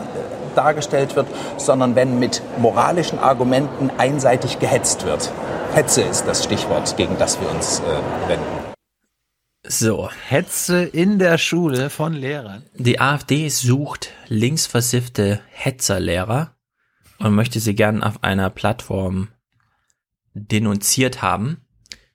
dargestellt 0.54 1.16
wird, 1.16 1.26
sondern 1.56 1.96
wenn 1.96 2.18
mit 2.18 2.42
moralischen 2.58 3.18
Argumenten 3.18 3.90
einseitig 3.98 4.58
gehetzt 4.58 5.06
wird. 5.06 5.32
Hetze 5.74 6.02
ist 6.02 6.26
das 6.26 6.44
Stichwort, 6.44 6.96
gegen 6.96 7.16
das 7.18 7.40
wir 7.40 7.50
uns 7.50 7.80
äh, 7.80 8.28
wenden. 8.28 8.69
So. 9.62 10.08
Hetze 10.28 10.84
in 10.84 11.18
der 11.18 11.36
Schule 11.36 11.90
von 11.90 12.14
Lehrern. 12.14 12.64
Die 12.74 12.98
AfD 12.98 13.48
sucht 13.50 14.10
linksversiffte 14.28 15.40
Hetzerlehrer 15.50 16.56
und 17.18 17.34
möchte 17.34 17.60
sie 17.60 17.74
gern 17.74 18.02
auf 18.02 18.24
einer 18.24 18.48
Plattform 18.48 19.28
denunziert 20.32 21.20
haben. 21.20 21.58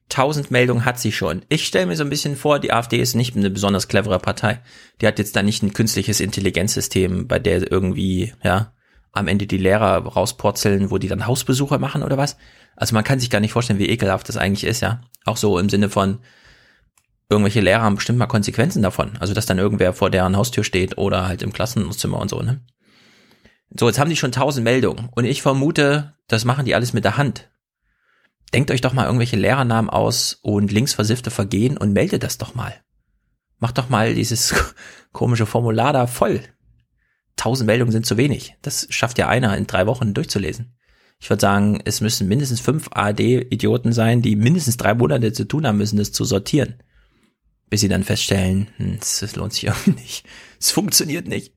Tausend 0.10 0.50
Meldungen 0.50 0.86
hat 0.86 1.00
sie 1.00 1.12
schon. 1.12 1.44
Ich 1.50 1.68
stelle 1.68 1.86
mir 1.86 1.96
so 1.96 2.04
ein 2.04 2.10
bisschen 2.10 2.36
vor, 2.36 2.60
die 2.60 2.74
AfD 2.74 2.98
ist 2.98 3.16
nicht 3.16 3.36
eine 3.36 3.50
besonders 3.52 3.88
clevere 3.88 4.20
Partei. 4.20 4.62
Die 5.02 5.08
hat 5.08 5.20
jetzt 5.20 5.36
da 5.36 5.44
nicht 5.44 5.62
ein 5.62 5.74
künstliches 5.74 6.20
Intelligenzsystem, 6.20 7.28
bei 7.28 7.38
der 7.38 7.72
irgendwie, 7.72 8.34
ja, 8.44 8.74
am 9.12 9.28
Ende 9.28 9.46
die 9.46 9.58
Lehrer 9.58 9.98
rauspurzeln, 10.04 10.90
wo 10.90 10.98
die 10.98 11.08
dann 11.08 11.28
Hausbesuche 11.28 11.80
machen 11.80 12.04
oder 12.04 12.18
was. 12.18 12.38
Also 12.76 12.94
man 12.96 13.04
kann 13.04 13.20
sich 13.20 13.30
gar 13.30 13.40
nicht 13.40 13.54
vorstellen, 13.54 13.80
wie 13.80 13.90
ekelhaft 13.90 14.30
das 14.30 14.38
eigentlich 14.38 14.64
ist, 14.64 14.82
ja. 14.82 15.02
Auch 15.26 15.38
so 15.38 15.58
im 15.60 15.70
Sinne 15.70 15.90
von, 15.90 16.20
irgendwelche 17.36 17.62
Lehrer 17.62 17.84
haben 17.84 17.96
bestimmt 17.96 18.18
mal 18.18 18.28
Konsequenzen 18.28 18.82
davon. 18.82 19.18
Also, 19.20 19.34
dass 19.34 19.46
dann 19.46 19.60
irgendwer 19.60 19.94
vor 19.94 20.10
deren 20.10 20.38
Haustür 20.38 20.64
steht 20.64 20.98
oder 20.98 21.28
halt 21.28 21.42
im 21.42 21.52
Klassenzimmer 21.54 22.20
und 22.20 22.30
so, 22.30 22.42
ne? 22.42 22.62
So, 23.78 23.88
jetzt 23.88 24.00
haben 24.00 24.10
die 24.10 24.16
schon 24.16 24.32
tausend 24.32 24.64
Meldungen 24.64 25.10
und 25.16 25.26
ich 25.26 25.42
vermute, 25.42 26.14
das 26.28 26.46
machen 26.46 26.66
die 26.66 26.76
alles 26.76 26.94
mit 26.94 27.04
der 27.04 27.18
Hand. 27.18 27.50
Denkt 28.54 28.72
euch 28.72 28.80
doch 28.80 28.94
mal 28.94 29.06
irgendwelche 29.06 29.36
Lehrernamen 29.36 29.90
aus 29.90 30.40
und 30.42 30.72
linksversiffte 30.72 31.30
Vergehen 31.30 31.78
und 31.78 31.92
meldet 31.92 32.24
das 32.24 32.38
doch 32.38 32.56
mal. 32.56 32.74
Macht 33.60 33.78
doch 33.78 33.90
mal 33.90 34.14
dieses 34.14 34.54
komische 35.12 35.46
Formular 35.46 35.92
da 35.92 36.08
voll. 36.08 36.42
Tausend 37.36 37.68
Meldungen 37.68 37.92
sind 37.92 38.06
zu 38.06 38.16
wenig. 38.16 38.56
Das 38.62 38.88
schafft 38.92 39.18
ja 39.18 39.28
einer 39.28 39.58
in 39.58 39.68
drei 39.68 39.88
Wochen 39.88 40.14
durchzulesen. 40.14 40.78
Ich 41.20 41.30
würde 41.30 41.42
sagen, 41.42 41.82
es 41.84 42.00
müssen 42.00 42.28
mindestens 42.28 42.62
fünf 42.62 42.90
ARD-Idioten 42.92 43.92
sein, 43.92 44.22
die 44.22 44.36
mindestens 44.36 44.78
drei 44.78 44.94
Monate 44.94 45.34
zu 45.34 45.46
tun 45.46 45.68
haben 45.68 45.78
müssen, 45.78 45.98
das 45.98 46.12
zu 46.12 46.24
sortieren 46.24 46.76
bis 47.70 47.82
sie 47.82 47.88
dann 47.88 48.04
feststellen, 48.04 48.68
hm, 48.78 49.00
das 49.00 49.36
lohnt 49.36 49.54
sich 49.54 49.64
irgendwie 49.66 49.92
nicht. 49.92 50.26
Es 50.60 50.72
funktioniert 50.72 51.28
nicht. 51.28 51.54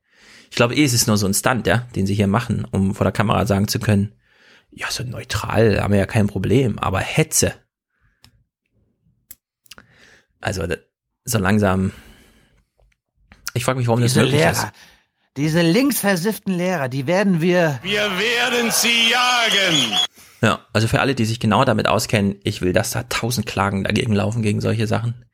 Ich 0.51 0.57
glaube 0.57 0.75
eh, 0.75 0.85
es 0.85 0.93
ist 0.93 1.07
nur 1.07 1.19
so 1.19 1.27
ein 1.27 1.35
Stunt, 1.35 1.67
ja, 1.67 1.87
den 1.95 2.07
sie 2.07 2.15
hier 2.15 2.27
machen, 2.27 2.65
um 2.71 2.95
vor 2.95 3.05
der 3.05 3.13
Kamera 3.13 3.47
sagen 3.47 3.69
zu 3.69 3.79
können, 3.79 4.15
ja, 4.71 4.91
so 4.91 5.03
neutral 5.03 5.81
haben 5.81 5.93
wir 5.93 5.99
ja 5.99 6.07
kein 6.07 6.27
Problem, 6.27 6.79
aber 6.79 7.01
Hetze. 7.01 7.55
Also 10.41 10.67
so 11.25 11.39
langsam. 11.39 11.93
Ich 13.55 13.65
frage 13.65 13.79
mich, 13.79 13.89
warum 13.89 14.01
diese 14.01 14.17
das 14.17 14.25
möglich 14.25 14.41
Lehrer, 14.41 14.53
ist. 14.53 14.67
Diese 15.37 15.63
linksversifften 15.63 16.55
Lehrer, 16.55 16.89
die 16.89 17.07
werden 17.07 17.41
wir. 17.41 17.81
Wir 17.83 18.11
werden 18.19 18.71
sie 18.71 19.11
jagen. 19.11 19.99
Ja, 20.43 20.67
also 20.73 20.87
für 20.87 21.01
alle, 21.01 21.15
die 21.15 21.25
sich 21.25 21.41
genau 21.41 21.65
damit 21.65 21.89
auskennen, 21.89 22.37
ich 22.45 22.63
will, 22.63 22.73
dass 22.73 22.93
da 22.93 23.05
tausend 23.05 23.47
Klagen 23.47 23.85
dagegen 23.85 24.15
laufen, 24.15 24.43
gegen 24.43 24.61
solche 24.61 24.87
Sachen. 24.87 25.25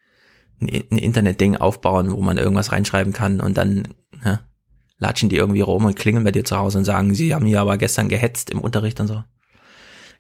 Ein, 0.60 0.68
ein 0.68 0.98
Internetding 0.98 1.56
aufbauen, 1.56 2.10
wo 2.12 2.20
man 2.20 2.38
irgendwas 2.38 2.72
reinschreiben 2.72 3.12
kann 3.12 3.40
und 3.40 3.56
dann 3.56 3.88
ja, 4.24 4.40
latschen 4.98 5.28
die 5.28 5.36
irgendwie 5.36 5.60
rum 5.60 5.84
und 5.84 5.96
klingeln 5.96 6.24
bei 6.24 6.32
dir 6.32 6.44
zu 6.44 6.56
Hause 6.56 6.78
und 6.78 6.84
sagen, 6.84 7.14
sie 7.14 7.34
haben 7.34 7.46
hier 7.46 7.60
aber 7.60 7.76
gestern 7.78 8.08
gehetzt 8.08 8.50
im 8.50 8.60
Unterricht 8.60 9.00
und 9.00 9.08
so. 9.08 9.22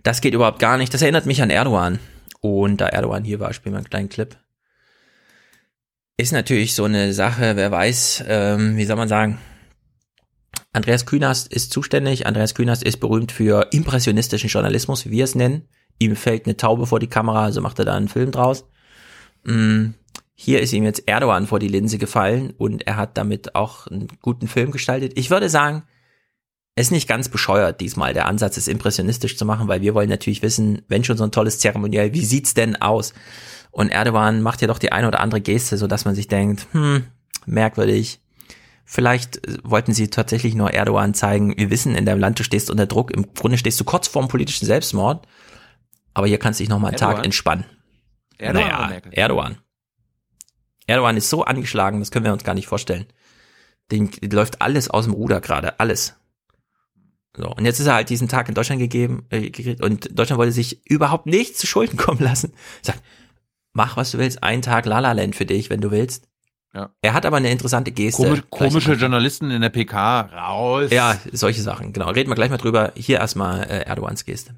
Das 0.02 0.20
geht 0.20 0.34
überhaupt 0.34 0.58
gar 0.58 0.76
nicht. 0.76 0.92
Das 0.92 1.02
erinnert 1.02 1.26
mich 1.26 1.42
an 1.42 1.50
Erdogan. 1.50 1.98
Und 2.40 2.80
da 2.80 2.88
Erdogan 2.88 3.24
hier 3.24 3.40
war, 3.40 3.52
spielen 3.54 3.74
wir 3.74 3.78
einen 3.78 3.88
kleinen 3.88 4.10
Clip. 4.10 4.36
Ist 6.16 6.32
natürlich 6.32 6.74
so 6.74 6.84
eine 6.84 7.12
Sache, 7.14 7.56
wer 7.56 7.70
weiß, 7.70 8.24
ähm, 8.28 8.76
wie 8.76 8.84
soll 8.84 8.96
man 8.96 9.08
sagen, 9.08 9.38
Andreas 10.74 11.06
Künast 11.06 11.52
ist 11.52 11.72
zuständig. 11.72 12.26
Andreas 12.26 12.54
Künast 12.54 12.82
ist 12.82 12.98
berühmt 12.98 13.32
für 13.32 13.68
impressionistischen 13.72 14.50
Journalismus, 14.50 15.06
wie 15.06 15.10
wir 15.10 15.24
es 15.24 15.34
nennen. 15.34 15.68
Ihm 15.98 16.16
fällt 16.16 16.46
eine 16.46 16.56
Taube 16.56 16.86
vor 16.86 17.00
die 17.00 17.08
Kamera, 17.08 17.44
also 17.44 17.60
macht 17.60 17.78
er 17.78 17.84
da 17.84 17.94
einen 17.94 18.08
Film 18.08 18.30
draus. 18.30 18.68
Hier 20.34 20.60
ist 20.60 20.72
ihm 20.72 20.84
jetzt 20.84 21.06
Erdogan 21.06 21.46
vor 21.46 21.60
die 21.60 21.68
Linse 21.68 21.98
gefallen 21.98 22.52
und 22.58 22.86
er 22.86 22.96
hat 22.96 23.16
damit 23.16 23.54
auch 23.54 23.86
einen 23.86 24.08
guten 24.20 24.48
Film 24.48 24.72
gestaltet. 24.72 25.12
Ich 25.14 25.30
würde 25.30 25.48
sagen, 25.48 25.84
es 26.74 26.88
ist 26.88 26.90
nicht 26.90 27.08
ganz 27.08 27.28
bescheuert 27.28 27.80
diesmal 27.80 28.14
der 28.14 28.26
Ansatz, 28.26 28.56
es 28.56 28.66
impressionistisch 28.66 29.36
zu 29.36 29.44
machen, 29.44 29.68
weil 29.68 29.80
wir 29.80 29.94
wollen 29.94 30.08
natürlich 30.08 30.42
wissen, 30.42 30.82
wenn 30.88 31.04
schon 31.04 31.16
so 31.16 31.22
ein 31.22 31.30
tolles 31.30 31.60
Zeremoniell, 31.60 32.12
wie 32.14 32.24
sieht's 32.24 32.54
denn 32.54 32.80
aus? 32.82 33.14
Und 33.70 33.90
Erdogan 33.90 34.42
macht 34.42 34.60
ja 34.60 34.66
doch 34.66 34.80
die 34.80 34.90
eine 34.90 35.06
oder 35.06 35.20
andere 35.20 35.40
Geste, 35.40 35.78
so 35.78 35.86
dass 35.86 36.04
man 36.04 36.16
sich 36.16 36.26
denkt, 36.26 36.66
hm, 36.72 37.06
merkwürdig. 37.46 38.20
Vielleicht 38.84 39.40
wollten 39.62 39.94
sie 39.94 40.08
tatsächlich 40.08 40.56
nur 40.56 40.72
Erdogan 40.72 41.14
zeigen, 41.14 41.56
wir 41.56 41.70
wissen, 41.70 41.94
in 41.94 42.06
deinem 42.06 42.20
Land, 42.20 42.40
du 42.40 42.44
stehst 42.44 42.70
unter 42.70 42.86
Druck, 42.86 43.12
im 43.12 43.34
Grunde 43.34 43.56
stehst 43.56 43.80
du 43.80 43.84
kurz 43.84 44.08
vorm 44.08 44.28
politischen 44.28 44.66
Selbstmord, 44.66 45.26
aber 46.12 46.26
hier 46.26 46.38
kannst 46.38 46.58
du 46.58 46.62
dich 46.62 46.68
noch 46.68 46.80
mal 46.80 46.88
einen 46.88 46.96
Erdogan? 46.96 47.16
Tag 47.16 47.24
entspannen. 47.24 47.64
Erdogan 48.36 48.68
naja? 48.68 49.00
Erdogan. 49.12 49.58
Erdogan 50.86 51.16
ist 51.16 51.30
so 51.30 51.44
angeschlagen, 51.44 52.00
das 52.00 52.10
können 52.10 52.24
wir 52.24 52.32
uns 52.32 52.44
gar 52.44 52.54
nicht 52.54 52.66
vorstellen. 52.66 53.06
Dem 53.90 54.10
läuft 54.30 54.62
alles 54.62 54.88
aus 54.90 55.04
dem 55.04 55.14
Ruder 55.14 55.40
gerade, 55.40 55.78
alles. 55.80 56.14
So, 57.36 57.48
und 57.50 57.64
jetzt 57.64 57.80
ist 57.80 57.86
er 57.86 57.94
halt 57.94 58.10
diesen 58.10 58.28
Tag 58.28 58.48
in 58.48 58.54
Deutschland 58.54 58.80
gegeben, 58.80 59.26
äh, 59.30 59.50
und 59.82 60.16
Deutschland 60.16 60.38
wollte 60.38 60.52
sich 60.52 60.88
überhaupt 60.88 61.26
nichts 61.26 61.58
zu 61.58 61.66
Schulden 61.66 61.96
kommen 61.98 62.20
lassen. 62.20 62.52
Sagt, 62.82 63.02
mach 63.72 63.96
was 63.96 64.12
du 64.12 64.18
willst, 64.18 64.42
einen 64.42 64.62
Tag 64.62 64.86
La 64.86 65.00
La 65.00 65.12
Land 65.12 65.34
für 65.36 65.46
dich, 65.46 65.68
wenn 65.70 65.80
du 65.80 65.90
willst. 65.90 66.28
Ja. 66.72 66.90
Er 67.02 67.12
hat 67.12 67.24
aber 67.24 67.36
eine 67.36 67.50
interessante 67.50 67.92
Geste. 67.92 68.22
Komisch, 68.22 68.42
komische 68.50 68.90
mal- 68.90 68.98
Journalisten 68.98 69.50
in 69.50 69.62
der 69.62 69.68
PK 69.70 70.20
raus. 70.22 70.90
Ja, 70.90 71.16
solche 71.32 71.62
Sachen, 71.62 71.92
genau. 71.92 72.10
Reden 72.10 72.30
wir 72.30 72.34
gleich 72.34 72.50
mal 72.50 72.56
drüber. 72.56 72.92
Hier 72.96 73.18
erstmal 73.18 73.62
äh, 73.64 73.84
Erdogans 73.86 74.24
Geste. 74.24 74.54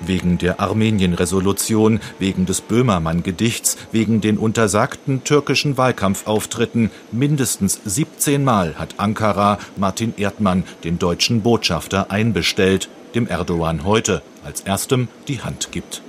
Wegen 0.00 0.38
der 0.38 0.60
Armenien-Resolution, 0.60 2.00
wegen 2.18 2.46
des 2.46 2.60
Böhmermann-Gedichts, 2.60 3.76
wegen 3.92 4.20
den 4.20 4.38
untersagten 4.38 5.24
türkischen 5.24 5.76
Wahlkampfauftritten. 5.76 6.90
Mindestens 7.12 7.80
17 7.84 8.44
Mal 8.44 8.74
hat 8.78 8.98
Ankara 8.98 9.58
Martin 9.76 10.14
Erdmann, 10.16 10.64
den 10.84 10.98
deutschen 10.98 11.42
Botschafter, 11.42 12.10
einbestellt, 12.10 12.88
dem 13.14 13.26
Erdogan 13.26 13.84
heute 13.84 14.22
als 14.44 14.60
erstem 14.60 15.08
die 15.28 15.40
Hand 15.40 15.72
gibt. 15.72 16.02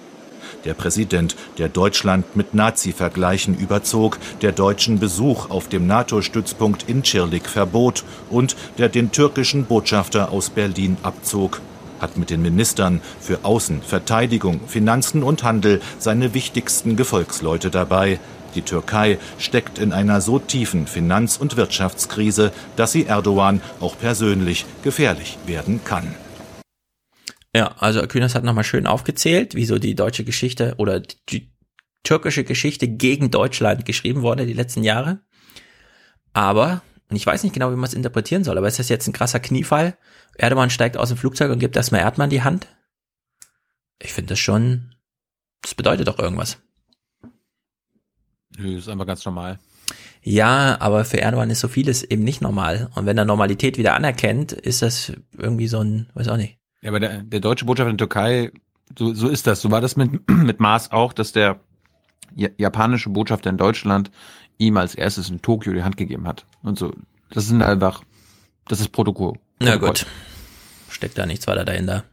Der 0.65 0.73
Präsident, 0.73 1.35
der 1.57 1.69
Deutschland 1.69 2.35
mit 2.35 2.53
Nazi-Vergleichen 2.53 3.57
überzog, 3.57 4.17
der 4.41 4.51
deutschen 4.51 4.99
Besuch 4.99 5.49
auf 5.49 5.69
dem 5.69 5.87
NATO-Stützpunkt 5.87 6.89
Incirlik 6.89 7.47
verbot 7.47 8.03
und 8.29 8.57
der 8.77 8.89
den 8.89 9.11
türkischen 9.11 9.65
Botschafter 9.65 10.31
aus 10.31 10.49
Berlin 10.49 10.97
abzog, 11.03 11.61
hat 11.99 12.17
mit 12.17 12.29
den 12.29 12.41
Ministern 12.41 13.01
für 13.19 13.43
Außen, 13.43 13.81
Verteidigung, 13.81 14.61
Finanzen 14.67 15.23
und 15.23 15.43
Handel 15.43 15.81
seine 15.99 16.33
wichtigsten 16.33 16.95
Gefolgsleute 16.95 17.69
dabei. 17.69 18.19
Die 18.55 18.61
Türkei 18.61 19.19
steckt 19.37 19.77
in 19.77 19.93
einer 19.93 20.21
so 20.21 20.39
tiefen 20.39 20.87
Finanz- 20.87 21.37
und 21.37 21.57
Wirtschaftskrise, 21.57 22.51
dass 22.75 22.91
sie 22.91 23.05
Erdogan 23.05 23.61
auch 23.79 23.97
persönlich 23.97 24.65
gefährlich 24.83 25.37
werden 25.45 25.81
kann. 25.83 26.15
Ja, 27.55 27.75
also 27.79 28.01
Kühners 28.07 28.35
hat 28.35 28.43
nochmal 28.43 28.63
schön 28.63 28.87
aufgezählt, 28.87 29.55
wieso 29.55 29.79
die 29.79 29.95
deutsche 29.95 30.23
Geschichte 30.23 30.75
oder 30.77 30.99
die 31.29 31.51
türkische 32.03 32.43
Geschichte 32.43 32.87
gegen 32.87 33.31
Deutschland 33.31 33.85
geschrieben 33.85 34.21
wurde 34.21 34.45
die 34.45 34.53
letzten 34.53 34.83
Jahre. 34.83 35.19
Aber, 36.33 36.81
und 37.09 37.15
ich 37.15 37.25
weiß 37.25 37.43
nicht 37.43 37.53
genau, 37.53 37.71
wie 37.71 37.75
man 37.75 37.87
es 37.89 37.93
interpretieren 37.93 38.43
soll, 38.43 38.57
aber 38.57 38.67
ist 38.67 38.79
das 38.79 38.89
jetzt 38.89 39.07
ein 39.07 39.13
krasser 39.13 39.39
Kniefall? 39.39 39.97
Erdogan 40.37 40.69
steigt 40.69 40.97
aus 40.97 41.09
dem 41.09 41.17
Flugzeug 41.17 41.51
und 41.51 41.59
gibt 41.59 41.75
erstmal 41.75 42.01
Erdmann 42.01 42.29
die 42.29 42.43
Hand? 42.43 42.67
Ich 44.01 44.13
finde 44.13 44.29
das 44.29 44.39
schon, 44.39 44.95
das 45.61 45.75
bedeutet 45.75 46.07
doch 46.07 46.19
irgendwas. 46.19 46.59
Nö, 48.57 48.77
ist 48.77 48.89
einfach 48.89 49.05
ganz 49.07 49.25
normal. 49.25 49.59
Ja, 50.21 50.77
aber 50.81 51.05
für 51.05 51.21
Erdogan 51.21 51.49
ist 51.49 51.61
so 51.61 51.67
vieles 51.67 52.03
eben 52.03 52.23
nicht 52.23 52.41
normal. 52.41 52.89
Und 52.95 53.05
wenn 53.05 53.17
er 53.17 53.25
Normalität 53.25 53.77
wieder 53.77 53.93
anerkennt, 53.93 54.51
ist 54.51 54.81
das 54.81 55.13
irgendwie 55.37 55.67
so 55.67 55.79
ein, 55.79 56.09
weiß 56.13 56.27
auch 56.27 56.37
nicht. 56.37 56.57
Ja, 56.81 56.89
aber 56.89 56.99
der, 56.99 57.23
der 57.23 57.39
deutsche 57.39 57.65
Botschafter 57.65 57.91
in 57.91 57.97
der 57.97 58.07
Türkei, 58.07 58.51
so, 58.97 59.13
so 59.13 59.29
ist 59.29 59.47
das. 59.47 59.61
So 59.61 59.71
war 59.71 59.81
das 59.81 59.95
mit, 59.95 60.29
mit 60.29 60.59
Maas 60.59 60.91
auch, 60.91 61.13
dass 61.13 61.31
der 61.31 61.59
ja- 62.35 62.49
japanische 62.57 63.09
Botschafter 63.09 63.49
in 63.49 63.57
Deutschland 63.57 64.11
ihm 64.57 64.77
als 64.77 64.95
erstes 64.95 65.29
in 65.29 65.41
Tokio 65.41 65.73
die 65.73 65.83
Hand 65.83 65.97
gegeben 65.97 66.27
hat. 66.27 66.45
Und 66.61 66.77
so. 66.77 66.93
Das 67.29 67.47
sind 67.47 67.61
einfach, 67.61 68.03
das 68.67 68.79
ist 68.79 68.89
Protokoll. 68.89 69.33
Na 69.59 69.71
Protokoll. 69.71 69.89
gut. 69.89 70.05
Steckt 70.89 71.17
da 71.17 71.25
nichts 71.25 71.47
weiter 71.47 71.65
dahinter. 71.65 72.03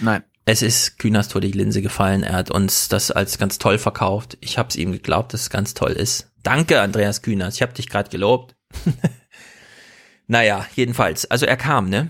Nein. 0.00 0.24
Es 0.44 0.62
ist 0.62 0.98
Kühners 0.98 1.30
vor 1.30 1.40
die 1.40 1.52
Linse 1.52 1.82
gefallen. 1.82 2.22
Er 2.22 2.32
hat 2.32 2.50
uns 2.50 2.88
das 2.88 3.10
als 3.10 3.36
ganz 3.38 3.58
toll 3.58 3.78
verkauft. 3.78 4.38
Ich 4.40 4.56
habe 4.56 4.70
es 4.70 4.76
ihm 4.76 4.92
geglaubt, 4.92 5.34
dass 5.34 5.42
es 5.42 5.50
ganz 5.50 5.74
toll 5.74 5.92
ist. 5.92 6.30
Danke, 6.42 6.80
Andreas 6.80 7.20
Kühners. 7.20 7.56
Ich 7.56 7.62
habe 7.62 7.74
dich 7.74 7.88
gerade 7.90 8.08
gelobt. 8.08 8.56
naja, 10.26 10.66
jedenfalls. 10.74 11.30
Also 11.30 11.44
er 11.44 11.58
kam, 11.58 11.90
ne? 11.90 12.08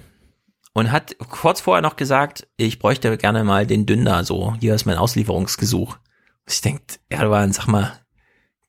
Und 0.72 0.92
hat 0.92 1.16
kurz 1.18 1.60
vorher 1.60 1.82
noch 1.82 1.96
gesagt, 1.96 2.46
ich 2.56 2.78
bräuchte 2.78 3.16
gerne 3.18 3.42
mal 3.42 3.66
den 3.66 3.86
Dünder 3.86 4.22
so. 4.22 4.54
Hier 4.60 4.76
ist 4.76 4.86
mein 4.86 4.98
Auslieferungsgesuch. 4.98 5.98
Ich 6.48 6.60
denkt, 6.60 7.00
Erdogan, 7.08 7.52
sag 7.52 7.66
mal, 7.66 7.98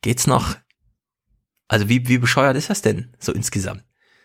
geht's 0.01 0.25
noch? 0.25 0.55
Also 1.67 1.87
wie, 1.87 2.07
wie 2.07 2.17
bescheuert 2.17 2.57
ist 2.57 2.71
das 2.71 2.81
denn 2.81 3.15
so 3.19 3.31
insgesamt? 3.31 3.83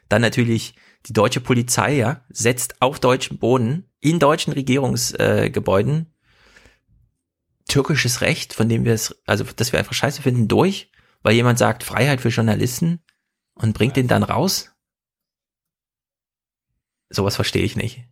Dann 0.08 0.22
natürlich 0.22 0.74
die 1.07 1.12
deutsche 1.12 1.41
Polizei, 1.41 1.97
ja, 1.97 2.24
setzt 2.28 2.81
auf 2.81 2.99
deutschem 2.99 3.39
Boden 3.39 3.91
in 4.00 4.18
deutschen 4.18 4.52
Regierungsgebäuden 4.52 5.94
äh, 5.94 6.15
türkisches 7.68 8.20
Recht, 8.20 8.52
von 8.52 8.68
dem 8.68 8.84
wir 8.84 8.92
es, 8.92 9.23
also 9.26 9.44
das 9.57 9.73
wir 9.73 9.78
einfach 9.78 9.94
scheiße 9.94 10.23
finden, 10.23 10.49
durch, 10.49 10.91
weil 11.23 11.34
jemand 11.34 11.58
sagt 11.58 11.83
Freiheit 11.83 12.20
für 12.20 12.28
Journalisten 12.28 13.00
und 13.55 13.74
bringt 13.74 13.97
den 13.97 14.08
dann 14.08 14.23
raus. 14.23 14.73
Sowas 17.10 17.36
verstehe 17.36 17.62
ich 17.62 17.76
nicht. 17.76 18.05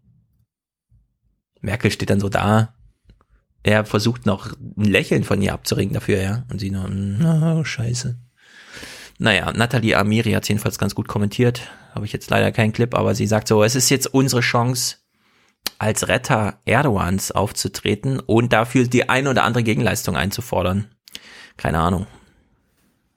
Merkel 1.60 1.90
steht 1.90 2.10
dann 2.10 2.20
so 2.20 2.28
da. 2.28 2.74
Er 3.62 3.84
versucht 3.84 4.26
noch 4.26 4.52
ein 4.60 4.84
Lächeln 4.84 5.22
von 5.22 5.40
ihr 5.40 5.52
abzuringen 5.52 5.94
dafür, 5.94 6.20
ja. 6.20 6.44
Und 6.50 6.58
sie 6.58 6.70
nur, 6.70 6.88
na, 6.88 7.64
scheiße. 7.64 8.18
Naja, 9.18 9.52
Nathalie 9.52 9.96
Amiri 9.96 10.32
hat 10.32 10.48
jedenfalls 10.48 10.78
ganz 10.78 10.94
gut 10.94 11.06
kommentiert. 11.06 11.70
Habe 11.94 12.06
ich 12.06 12.12
jetzt 12.12 12.30
leider 12.30 12.52
keinen 12.52 12.72
Clip, 12.72 12.94
aber 12.94 13.14
sie 13.14 13.26
sagt 13.26 13.48
so, 13.48 13.62
es 13.62 13.74
ist 13.74 13.90
jetzt 13.90 14.06
unsere 14.12 14.40
Chance, 14.40 14.96
als 15.78 16.08
Retter 16.08 16.58
Erdogans 16.64 17.32
aufzutreten 17.32 18.20
und 18.20 18.52
dafür 18.52 18.86
die 18.86 19.08
ein 19.08 19.26
oder 19.26 19.44
andere 19.44 19.62
Gegenleistung 19.62 20.16
einzufordern. 20.16 20.86
Keine 21.56 21.78
Ahnung. 21.80 22.06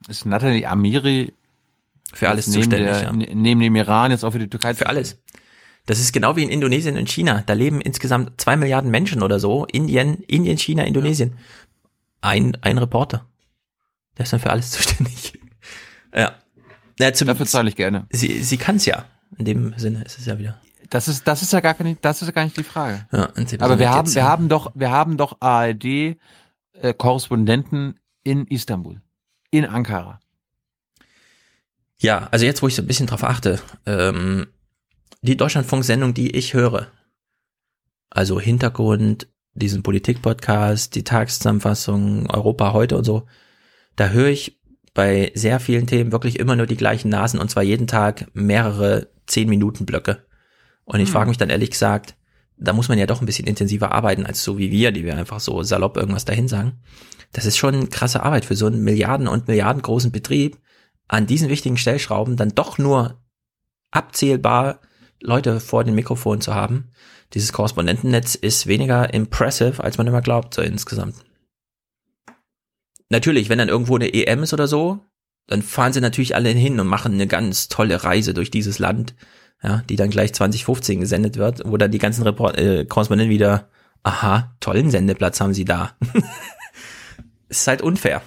Ist 0.08 0.26
Nathalie 0.26 0.68
Amiri 0.68 1.34
Für 2.14 2.30
alles 2.30 2.48
neben 2.48 2.64
zuständig, 2.64 2.88
der, 2.92 3.04
ja. 3.04 3.12
ne- 3.14 3.30
Neben 3.34 3.62
dem 3.62 3.76
Iran 3.76 4.12
jetzt 4.12 4.24
auch 4.24 4.32
für 4.32 4.40
die 4.40 4.50
Türkei. 4.50 4.74
Für 4.74 4.88
alles. 4.88 5.22
Das 5.86 6.00
ist 6.00 6.12
genau 6.12 6.36
wie 6.36 6.44
in 6.44 6.50
Indonesien 6.50 6.98
und 6.98 7.10
China. 7.10 7.44
Da 7.46 7.54
leben 7.54 7.82
insgesamt 7.82 8.42
zwei 8.42 8.56
Milliarden 8.58 8.90
Menschen 8.92 9.22
oder 9.24 9.40
so. 9.40 9.66
Indien, 9.66 10.16
Indien, 10.28 10.58
China, 10.58 10.84
Indonesien. 10.84 11.38
Ein, 12.22 12.58
ein 12.62 12.78
Reporter. 12.80 13.26
Der 14.18 14.24
ist 14.24 14.34
dann 14.34 14.40
für 14.40 14.50
alles 14.50 14.72
zuständig. 14.72 15.40
ja. 16.16 16.36
Ja 17.00 17.14
zum, 17.14 17.28
Dafür 17.28 17.46
zahle 17.46 17.70
ich 17.70 17.76
gerne. 17.76 18.08
Sie, 18.12 18.42
sie 18.42 18.58
kann 18.58 18.78
es 18.78 18.86
ja. 18.86 19.06
In 19.38 19.46
dem 19.46 19.74
Sinne 19.78 20.04
ist 20.04 20.18
es 20.18 20.26
ja 20.26 20.38
wieder. 20.40 20.60
Das 20.90 21.08
ist, 21.08 21.28
das 21.28 21.42
ist 21.42 21.52
ja 21.52 21.60
gar 21.60 21.74
keine, 21.74 21.96
das 21.96 22.22
ist 22.22 22.28
ja 22.28 22.32
gar 22.32 22.44
nicht 22.44 22.58
die 22.58 22.64
Frage. 22.64 23.08
Ja, 23.12 23.30
Aber 23.60 23.80
wir 23.80 23.90
haben, 23.90 24.14
wir 24.14 24.22
ja. 24.22 24.28
haben 24.28 24.50
doch, 24.50 24.72
wir 24.76 24.92
haben 24.92 25.18
doch 25.18 25.38
ARD 25.42 25.86
äh, 25.86 26.94
in 28.24 28.48
Istanbul, 28.48 29.02
in 29.52 29.66
Ankara. 29.66 30.20
Ja, 31.98 32.28
also 32.32 32.46
jetzt, 32.46 32.62
wo 32.62 32.68
ich 32.68 32.76
so 32.76 32.82
ein 32.82 32.88
bisschen 32.88 33.08
drauf 33.08 33.24
achte, 33.24 33.60
ähm, 33.86 34.48
die 35.22 35.38
Deutschlandfunk-Sendung, 35.38 36.14
die 36.14 36.36
ich 36.36 36.54
höre, 36.54 36.88
also 38.10 38.40
Hintergrund, 38.40 39.28
diesen 39.54 39.84
Politik-Podcast, 39.84 40.96
die 40.96 41.04
Tageszusammenfassung, 41.04 42.30
Europa 42.30 42.74
heute 42.74 42.98
und 42.98 43.06
so, 43.06 43.26
da 43.96 44.10
höre 44.10 44.30
ich 44.30 44.55
bei 44.96 45.32
sehr 45.36 45.60
vielen 45.60 45.86
Themen 45.86 46.12
wirklich 46.12 46.40
immer 46.40 46.56
nur 46.56 46.66
die 46.66 46.78
gleichen 46.78 47.10
Nasen 47.10 47.40
und 47.40 47.52
zwar 47.52 47.62
jeden 47.62 47.86
Tag 47.86 48.26
mehrere 48.34 49.10
zehn 49.28 49.48
Minuten 49.48 49.86
Blöcke. 49.86 50.26
Und 50.86 51.00
ich 51.00 51.10
Hm. 51.10 51.14
frage 51.14 51.30
mich 51.30 51.38
dann 51.38 51.52
ehrlich 51.52 51.70
gesagt, 51.70 52.16
da 52.58 52.74
muss 52.74 52.88
man 52.88 52.98
ja 52.98 53.06
doch 53.06 53.22
ein 53.22 53.26
bisschen 53.26 53.46
intensiver 53.46 53.92
arbeiten 53.92 54.26
als 54.26 54.42
so 54.44 54.58
wie 54.58 54.72
wir, 54.72 54.92
die 54.92 55.04
wir 55.04 55.18
einfach 55.18 55.42
so 55.42 55.62
salopp 55.62 55.98
irgendwas 55.98 56.26
dahin 56.26 56.48
sagen. 56.48 56.80
Das 57.34 57.46
ist 57.46 57.58
schon 57.58 57.90
krasse 57.90 58.24
Arbeit 58.24 58.46
für 58.46 58.56
so 58.56 58.68
einen 58.68 58.84
Milliarden 58.84 59.28
und 59.28 59.48
Milliarden 59.50 59.82
großen 59.82 60.12
Betrieb, 60.12 60.58
an 61.10 61.28
diesen 61.28 61.50
wichtigen 61.50 61.78
Stellschrauben 61.78 62.38
dann 62.38 62.56
doch 62.56 62.78
nur 62.78 63.22
abzählbar 63.92 64.80
Leute 65.22 65.60
vor 65.60 65.84
den 65.84 65.96
Mikrofonen 65.96 66.42
zu 66.42 66.56
haben. 66.56 66.92
Dieses 67.34 67.52
Korrespondentennetz 67.52 68.36
ist 68.36 68.68
weniger 68.68 69.14
impressive, 69.14 69.84
als 69.84 69.98
man 69.98 70.08
immer 70.08 70.22
glaubt, 70.22 70.54
so 70.54 70.62
insgesamt. 70.62 71.16
Natürlich, 73.10 73.50
wenn 73.50 73.58
dann 73.58 73.70
irgendwo 73.70 73.96
eine 73.96 74.14
EM 74.14 74.44
ist 74.44 74.54
oder 74.54 74.68
so, 74.68 75.00
dann 75.48 75.62
fahren 75.62 75.94
sie 75.94 76.02
natürlich 76.02 76.36
alle 76.36 76.50
hin 76.50 76.80
und 76.80 76.88
machen 76.88 77.14
eine 77.14 77.28
ganz 77.28 77.68
tolle 77.68 78.04
Reise 78.04 78.34
durch 78.34 78.50
dieses 78.50 78.80
Land, 78.80 79.16
ja, 79.62 79.84
die 79.90 79.96
dann 79.96 80.10
gleich 80.10 80.34
2015 80.34 81.00
gesendet 81.00 81.38
wird, 81.38 81.62
wo 81.66 81.78
dann 81.78 81.92
die 81.92 82.00
ganzen 82.00 82.24
Report 82.24 82.58
äh, 82.58 82.86
Korrespondenten 82.86 83.34
wieder, 83.34 83.70
aha, 84.04 84.56
tollen 84.60 84.90
Sendeplatz 84.90 85.40
haben 85.40 85.54
sie 85.54 85.66
da. 85.66 85.96
ist 87.50 87.68
halt 87.68 87.82
unfair. 87.82 88.22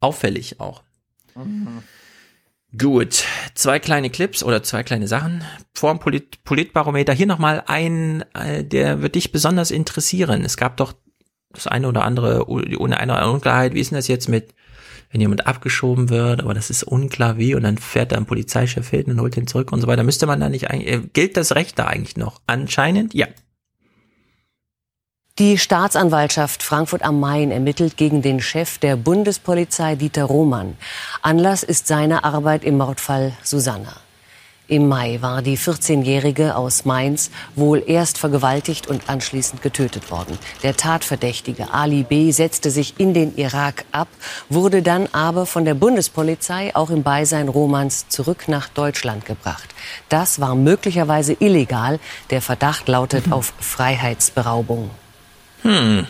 Auffällig 0.00 0.60
auch. 0.60 0.82
Mhm. 1.34 1.82
Gut, 2.78 3.24
zwei 3.54 3.80
kleine 3.80 4.10
Clips 4.10 4.44
oder 4.44 4.62
zwei 4.62 4.84
kleine 4.84 5.08
Sachen 5.08 5.42
vor 5.74 5.92
dem 5.92 5.98
Polit 5.98 6.44
Politbarometer. 6.44 7.12
Hier 7.12 7.26
nochmal 7.26 7.64
ein, 7.66 8.24
äh, 8.32 8.64
der 8.64 9.02
wird 9.02 9.16
dich 9.16 9.32
besonders 9.32 9.72
interessieren. 9.72 10.44
Es 10.44 10.56
gab 10.56 10.76
doch 10.76 10.94
das 11.52 11.66
eine 11.66 11.88
oder 11.88 12.04
andere, 12.04 12.48
ohne 12.48 12.98
eine 12.98 13.30
Unklarheit. 13.30 13.74
Wie 13.74 13.80
ist 13.80 13.90
denn 13.90 13.96
das 13.98 14.08
jetzt 14.08 14.28
mit, 14.28 14.54
wenn 15.10 15.20
jemand 15.20 15.46
abgeschoben 15.46 16.08
wird, 16.08 16.42
aber 16.42 16.54
das 16.54 16.70
ist 16.70 16.84
unklar 16.84 17.36
wie 17.38 17.54
und 17.54 17.62
dann 17.62 17.78
fährt 17.78 18.12
da 18.12 18.16
ein 18.16 18.26
Polizeichef 18.26 18.88
hin 18.88 19.06
und 19.06 19.20
holt 19.20 19.36
ihn 19.36 19.46
zurück 19.46 19.72
und 19.72 19.80
so 19.80 19.86
weiter. 19.86 20.04
Müsste 20.04 20.26
man 20.26 20.40
da 20.40 20.48
nicht 20.48 20.70
eigentlich, 20.70 20.92
äh, 20.92 21.00
gilt 21.12 21.36
das 21.36 21.54
Recht 21.54 21.78
da 21.78 21.86
eigentlich 21.86 22.16
noch? 22.16 22.40
Anscheinend, 22.46 23.14
ja. 23.14 23.26
Die 25.38 25.58
Staatsanwaltschaft 25.58 26.62
Frankfurt 26.62 27.02
am 27.02 27.18
Main 27.18 27.50
ermittelt 27.50 27.96
gegen 27.96 28.20
den 28.20 28.40
Chef 28.40 28.78
der 28.78 28.96
Bundespolizei 28.96 29.96
Dieter 29.96 30.24
Roman. 30.24 30.76
Anlass 31.22 31.62
ist 31.62 31.86
seine 31.86 32.24
Arbeit 32.24 32.62
im 32.62 32.76
Mordfall 32.76 33.32
Susanna. 33.42 33.96
Im 34.70 34.86
Mai 34.86 35.18
war 35.20 35.42
die 35.42 35.58
14-Jährige 35.58 36.54
aus 36.54 36.84
Mainz 36.84 37.32
wohl 37.56 37.82
erst 37.84 38.18
vergewaltigt 38.18 38.86
und 38.86 39.10
anschließend 39.10 39.62
getötet 39.62 40.12
worden. 40.12 40.38
Der 40.62 40.76
Tatverdächtige 40.76 41.74
Ali 41.74 42.04
B. 42.04 42.30
setzte 42.30 42.70
sich 42.70 42.94
in 43.00 43.12
den 43.12 43.34
Irak 43.34 43.84
ab, 43.90 44.06
wurde 44.48 44.80
dann 44.82 45.08
aber 45.10 45.44
von 45.46 45.64
der 45.64 45.74
Bundespolizei 45.74 46.70
auch 46.76 46.90
im 46.90 47.02
Beisein 47.02 47.48
Romans 47.48 48.06
zurück 48.08 48.44
nach 48.46 48.68
Deutschland 48.68 49.24
gebracht. 49.24 49.74
Das 50.08 50.40
war 50.40 50.54
möglicherweise 50.54 51.36
illegal. 51.40 51.98
Der 52.30 52.40
Verdacht 52.40 52.86
lautet 52.86 53.32
auf 53.32 53.52
Freiheitsberaubung. 53.58 54.90
Hm. 55.62 56.06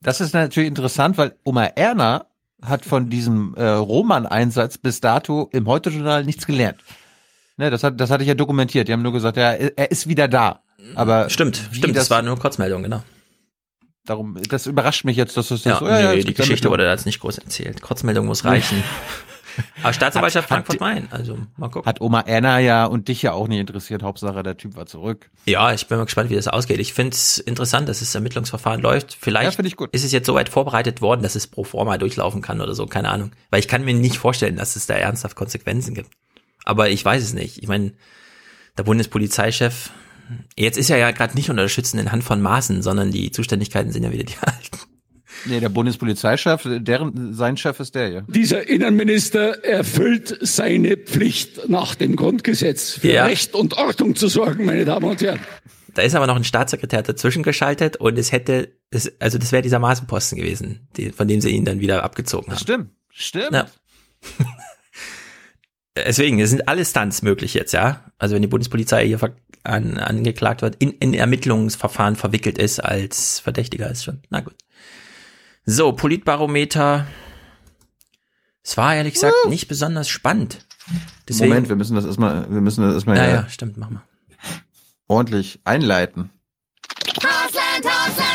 Das 0.00 0.20
ist 0.20 0.34
natürlich 0.34 0.68
interessant, 0.68 1.18
weil 1.18 1.34
Oma 1.42 1.64
Erna 1.64 2.26
hat 2.62 2.84
von 2.84 3.10
diesem 3.10 3.54
äh, 3.56 3.64
Roman-Einsatz 3.64 4.78
bis 4.78 5.00
dato 5.00 5.48
im 5.50 5.66
Heute-Journal 5.66 6.24
nichts 6.24 6.46
gelernt. 6.46 6.78
Ne, 7.60 7.68
das, 7.68 7.84
hat, 7.84 8.00
das 8.00 8.10
hatte 8.10 8.22
ich 8.22 8.28
ja 8.28 8.34
dokumentiert. 8.34 8.88
Die 8.88 8.92
haben 8.94 9.02
nur 9.02 9.12
gesagt, 9.12 9.36
ja, 9.36 9.52
er 9.52 9.90
ist 9.90 10.08
wieder 10.08 10.28
da. 10.28 10.62
Aber 10.94 11.28
stimmt, 11.28 11.56
stimmt, 11.72 11.94
das, 11.94 12.04
das 12.04 12.10
war 12.10 12.22
nur 12.22 12.38
Kurzmeldung, 12.38 12.82
genau. 12.82 13.02
Darum, 14.06 14.38
das 14.48 14.66
überrascht 14.66 15.04
mich 15.04 15.18
jetzt, 15.18 15.36
dass 15.36 15.48
das 15.48 15.64
ja, 15.64 15.78
so, 15.78 15.86
ja, 15.86 16.14
ja, 16.14 16.22
die 16.22 16.32
Geschichte 16.32 16.70
wurde 16.70 16.84
da 16.84 16.90
jetzt 16.90 17.04
nicht 17.04 17.20
groß 17.20 17.36
erzählt. 17.36 17.82
Kurzmeldung 17.82 18.24
muss 18.24 18.46
reichen. 18.46 18.82
Aber 19.82 19.92
Staatsanwaltschaft 19.92 20.48
Frankfurt 20.48 20.80
Main, 20.80 21.08
also 21.10 21.36
mal 21.58 21.68
gucken. 21.68 21.86
Hat 21.86 22.00
Oma 22.00 22.24
Anna 22.26 22.60
ja 22.60 22.86
und 22.86 23.08
dich 23.08 23.20
ja 23.20 23.32
auch 23.32 23.46
nicht 23.46 23.60
interessiert. 23.60 24.02
Hauptsache, 24.02 24.42
der 24.42 24.56
Typ 24.56 24.76
war 24.76 24.86
zurück. 24.86 25.28
Ja, 25.44 25.74
ich 25.74 25.86
bin 25.86 25.98
mal 25.98 26.04
gespannt, 26.04 26.30
wie 26.30 26.36
das 26.36 26.48
ausgeht. 26.48 26.78
Ich 26.78 26.94
finde 26.94 27.14
es 27.14 27.36
interessant, 27.36 27.90
dass 27.90 27.98
das 27.98 28.14
Ermittlungsverfahren 28.14 28.80
läuft. 28.80 29.18
Vielleicht 29.20 29.58
ja, 29.58 29.86
ist 29.92 30.04
es 30.04 30.12
jetzt 30.12 30.26
soweit 30.26 30.48
vorbereitet 30.48 31.02
worden, 31.02 31.22
dass 31.22 31.34
es 31.34 31.46
pro 31.46 31.64
forma 31.64 31.98
durchlaufen 31.98 32.40
kann 32.40 32.62
oder 32.62 32.74
so, 32.74 32.86
keine 32.86 33.10
Ahnung. 33.10 33.32
Weil 33.50 33.60
ich 33.60 33.68
kann 33.68 33.84
mir 33.84 33.92
nicht 33.92 34.16
vorstellen, 34.16 34.56
dass 34.56 34.76
es 34.76 34.86
da 34.86 34.94
ernsthaft 34.94 35.36
Konsequenzen 35.36 35.94
gibt. 35.94 36.10
Aber 36.64 36.90
ich 36.90 37.04
weiß 37.04 37.22
es 37.22 37.32
nicht. 37.32 37.62
Ich 37.62 37.68
meine, 37.68 37.92
der 38.76 38.84
Bundespolizeichef, 38.84 39.90
jetzt 40.56 40.78
ist 40.78 40.90
er 40.90 40.98
ja 40.98 41.10
gerade 41.10 41.34
nicht 41.34 41.50
unter 41.50 41.62
der 41.62 41.68
schützenden 41.68 42.12
Hand 42.12 42.24
von 42.24 42.40
Maßen, 42.40 42.82
sondern 42.82 43.10
die 43.10 43.30
Zuständigkeiten 43.30 43.92
sind 43.92 44.04
ja 44.04 44.12
wieder 44.12 44.24
die 44.24 44.38
alten. 44.40 44.78
Nee, 45.46 45.60
der 45.60 45.68
Bundespolizeichef, 45.70 46.66
deren, 46.66 47.34
sein 47.34 47.56
Chef 47.56 47.80
ist 47.80 47.94
der 47.94 48.08
hier. 48.08 48.24
Dieser 48.28 48.68
Innenminister 48.68 49.64
erfüllt 49.64 50.36
seine 50.42 50.96
Pflicht 50.96 51.68
nach 51.68 51.94
dem 51.94 52.16
Grundgesetz, 52.16 52.92
für 52.92 53.12
ja. 53.12 53.24
Recht 53.24 53.54
und 53.54 53.74
Ordnung 53.74 54.16
zu 54.16 54.28
sorgen, 54.28 54.66
meine 54.66 54.84
Damen 54.84 55.08
und 55.08 55.20
Herren. 55.22 55.40
Da 55.94 56.02
ist 56.02 56.14
aber 56.14 56.26
noch 56.26 56.36
ein 56.36 56.44
Staatssekretär 56.44 57.02
dazwischen 57.02 57.42
geschaltet 57.42 57.96
und 57.96 58.18
es 58.18 58.32
hätte, 58.32 58.76
es, 58.90 59.12
also 59.20 59.38
das 59.38 59.50
wäre 59.50 59.62
dieser 59.62 59.78
Maßenposten 59.78 60.38
gewesen, 60.38 60.88
die, 60.96 61.10
von 61.10 61.26
dem 61.26 61.40
sie 61.40 61.50
ihn 61.50 61.64
dann 61.64 61.80
wieder 61.80 62.04
abgezogen 62.04 62.52
haben. 62.52 62.60
Stimmt, 62.60 62.90
stimmt. 63.10 63.52
Ja. 63.52 63.66
Deswegen, 66.06 66.40
es 66.40 66.50
sind 66.50 66.68
alle 66.68 66.84
Stunts 66.84 67.22
möglich 67.22 67.54
jetzt, 67.54 67.72
ja. 67.72 68.04
Also 68.18 68.34
wenn 68.34 68.42
die 68.42 68.48
Bundespolizei 68.48 69.06
hier 69.06 69.18
an, 69.64 69.98
angeklagt 69.98 70.62
wird, 70.62 70.76
in, 70.76 70.92
in 70.92 71.14
Ermittlungsverfahren 71.14 72.16
verwickelt 72.16 72.58
ist 72.58 72.80
als 72.80 73.40
Verdächtiger, 73.40 73.90
ist 73.90 74.04
schon, 74.04 74.22
na 74.30 74.40
gut. 74.40 74.54
So, 75.64 75.92
Politbarometer. 75.92 77.06
Es 78.62 78.76
war 78.76 78.94
ehrlich 78.94 79.14
gesagt 79.14 79.34
uh. 79.44 79.48
nicht 79.48 79.68
besonders 79.68 80.08
spannend. 80.08 80.66
Deswegen, 81.28 81.50
Moment, 81.50 81.68
wir 81.68 81.76
müssen 81.76 81.94
das 81.94 82.04
erstmal, 82.04 82.50
wir 82.50 82.60
müssen 82.60 82.82
das 82.82 82.94
erstmal 82.94 83.16
ja, 83.16 83.28
ja, 83.28 83.48
stimmt, 83.48 83.76
mach 83.76 83.90
mal. 83.90 84.02
ordentlich 85.06 85.60
einleiten. 85.64 86.30
Hausland, 87.22 87.84
Hausland! 87.84 88.29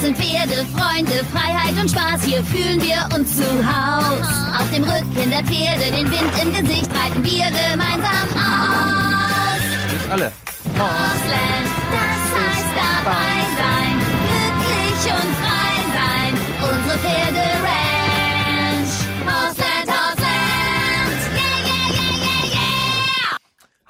Sind 0.00 0.16
Pferde, 0.16 0.64
Freunde, 0.76 1.24
Freiheit 1.32 1.74
und 1.80 1.90
Spaß. 1.90 2.24
Hier 2.24 2.42
fühlen 2.44 2.80
wir 2.82 3.06
uns 3.14 3.36
zu 3.36 3.44
Haus. 3.44 4.26
Auf 4.58 4.70
dem 4.74 4.84
Rücken 4.84 5.30
der 5.30 5.44
Pferde, 5.44 5.90
den 5.92 6.10
Wind 6.10 6.32
im 6.42 6.52
Gesicht, 6.54 6.90
reiten 6.90 7.22
wir 7.22 7.46
gemeinsam 7.46 8.28
aus. 8.34 9.60
Nicht 9.92 10.10
alle. 10.10 10.32
Hausland, 10.78 11.70
dabei 12.74 13.40
sein, 13.60 13.96
glücklich 14.24 15.02
und 15.12 15.30
frei 15.42 15.74
sein. 15.92 16.32
Unsere 16.62 16.98
Pferde 16.98 17.49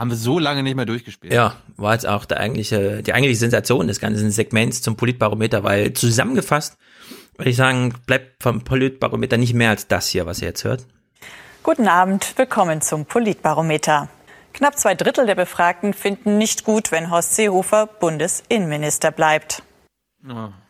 Haben 0.00 0.08
wir 0.08 0.16
so 0.16 0.38
lange 0.38 0.62
nicht 0.62 0.76
mehr 0.76 0.86
durchgespielt. 0.86 1.30
Ja, 1.30 1.56
war 1.76 1.92
jetzt 1.92 2.08
auch 2.08 2.24
der 2.24 2.40
eigentliche, 2.40 3.02
die 3.02 3.12
eigentliche 3.12 3.36
Sensation 3.36 3.86
des 3.86 4.00
ganzen 4.00 4.30
Segments 4.30 4.80
zum 4.80 4.96
Politbarometer, 4.96 5.62
weil 5.62 5.92
zusammengefasst 5.92 6.78
würde 7.36 7.50
ich 7.50 7.56
sagen, 7.56 7.92
bleibt 8.06 8.42
vom 8.42 8.64
Politbarometer 8.64 9.36
nicht 9.36 9.52
mehr 9.52 9.68
als 9.68 9.88
das 9.88 10.08
hier, 10.08 10.24
was 10.24 10.40
ihr 10.40 10.48
jetzt 10.48 10.64
hört. 10.64 10.86
Guten 11.62 11.86
Abend, 11.86 12.32
willkommen 12.36 12.80
zum 12.80 13.04
Politbarometer. 13.04 14.08
Knapp 14.54 14.78
zwei 14.78 14.94
Drittel 14.94 15.26
der 15.26 15.34
Befragten 15.34 15.92
finden 15.92 16.38
nicht 16.38 16.64
gut, 16.64 16.92
wenn 16.92 17.10
Horst 17.10 17.36
Seehofer 17.36 17.86
Bundesinnenminister 17.86 19.10
bleibt. 19.10 19.62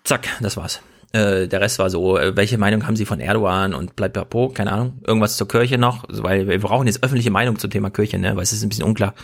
Zack, 0.03 0.27
das 0.41 0.57
war's. 0.57 0.83
Äh, 1.13 1.49
der 1.49 1.61
Rest 1.61 1.81
war 1.81 1.91
so, 1.91 2.17
äh, 2.19 2.37
welche 2.37 2.57
Meinung 2.57 2.87
haben 2.87 2.95
Sie 2.95 3.05
von 3.05 3.19
Erdogan 3.19 3.75
und 3.75 3.97
bleibt 3.97 4.15
papo, 4.15 4.49
keine 4.51 4.73
Ahnung, 4.73 5.01
irgendwas 5.05 5.37
zur 5.37 5.49
Kirche 5.49 5.77
noch, 5.77 6.05
weil 6.09 6.47
wir 6.47 6.61
brauchen 6.61 6.87
jetzt 6.87 7.03
öffentliche 7.03 7.33
Meinung 7.33 7.59
zum 7.59 7.71
Thema 7.71 7.91
Kirche, 7.91 8.19
ne, 8.19 8.37
weil 8.37 8.45
es 8.45 8.53
ist 8.53 8.63
ein 8.63 8.69
bisschen 8.69 8.85
unklar. 8.85 9.15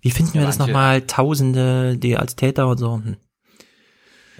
Wie 0.00 0.10
finden 0.10 0.32
ja, 0.34 0.42
wir 0.42 0.46
das 0.46 0.58
nochmal? 0.58 1.02
Tausende, 1.02 1.98
die 1.98 2.16
als 2.16 2.36
Täter 2.36 2.68
und 2.68 2.78
so. 2.78 2.96
Hm. 2.96 3.16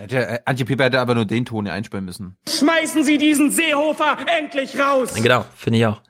Ja, 0.09 0.39
Antje 0.45 0.67
Pieper 0.67 0.85
hätte 0.85 1.01
aber 1.01 1.15
nur 1.15 1.25
den 1.25 1.45
Ton 1.45 1.67
einspielen 1.69 2.05
müssen. 2.05 2.37
Schmeißen 2.49 3.05
Sie 3.05 3.19
diesen 3.19 3.51
Seehofer 3.51 4.19
endlich 4.39 4.79
raus! 4.79 5.15
Genau, 5.15 5.45
finde 5.55 5.79
ich 5.79 5.87
auch. 5.87 6.03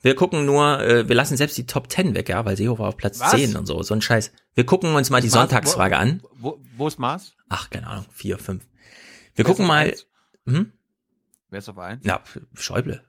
Wir 0.00 0.14
gucken 0.14 0.46
nur, 0.46 0.80
äh, 0.80 1.08
wir 1.08 1.14
lassen 1.14 1.36
selbst 1.36 1.56
die 1.56 1.66
Top 1.66 1.90
10 1.90 2.14
weg, 2.14 2.28
ja, 2.28 2.44
weil 2.44 2.56
Seehofer 2.56 2.84
auf 2.84 2.96
Platz 2.96 3.20
Was? 3.20 3.30
10 3.30 3.56
und 3.56 3.66
so, 3.66 3.82
so 3.82 3.94
ein 3.94 4.02
Scheiß. 4.02 4.32
Wir 4.54 4.64
gucken 4.64 4.94
uns 4.94 5.10
mal 5.10 5.20
die 5.20 5.28
Sonntagsfrage 5.28 5.96
an. 5.96 6.22
Wo, 6.34 6.58
wo 6.76 6.88
ist 6.88 6.98
Mars? 6.98 7.34
Ach, 7.48 7.70
keine 7.70 7.86
Ahnung, 7.86 8.06
4, 8.12 8.38
5. 8.38 8.62
Wir 8.64 8.68
Wer 9.36 9.44
gucken 9.44 9.66
mal. 9.66 9.94
Hm? 10.46 10.72
Wer 11.50 11.58
ist 11.58 11.68
auf 11.68 11.78
1? 11.78 12.00
Na, 12.04 12.20
Schäuble. 12.54 13.04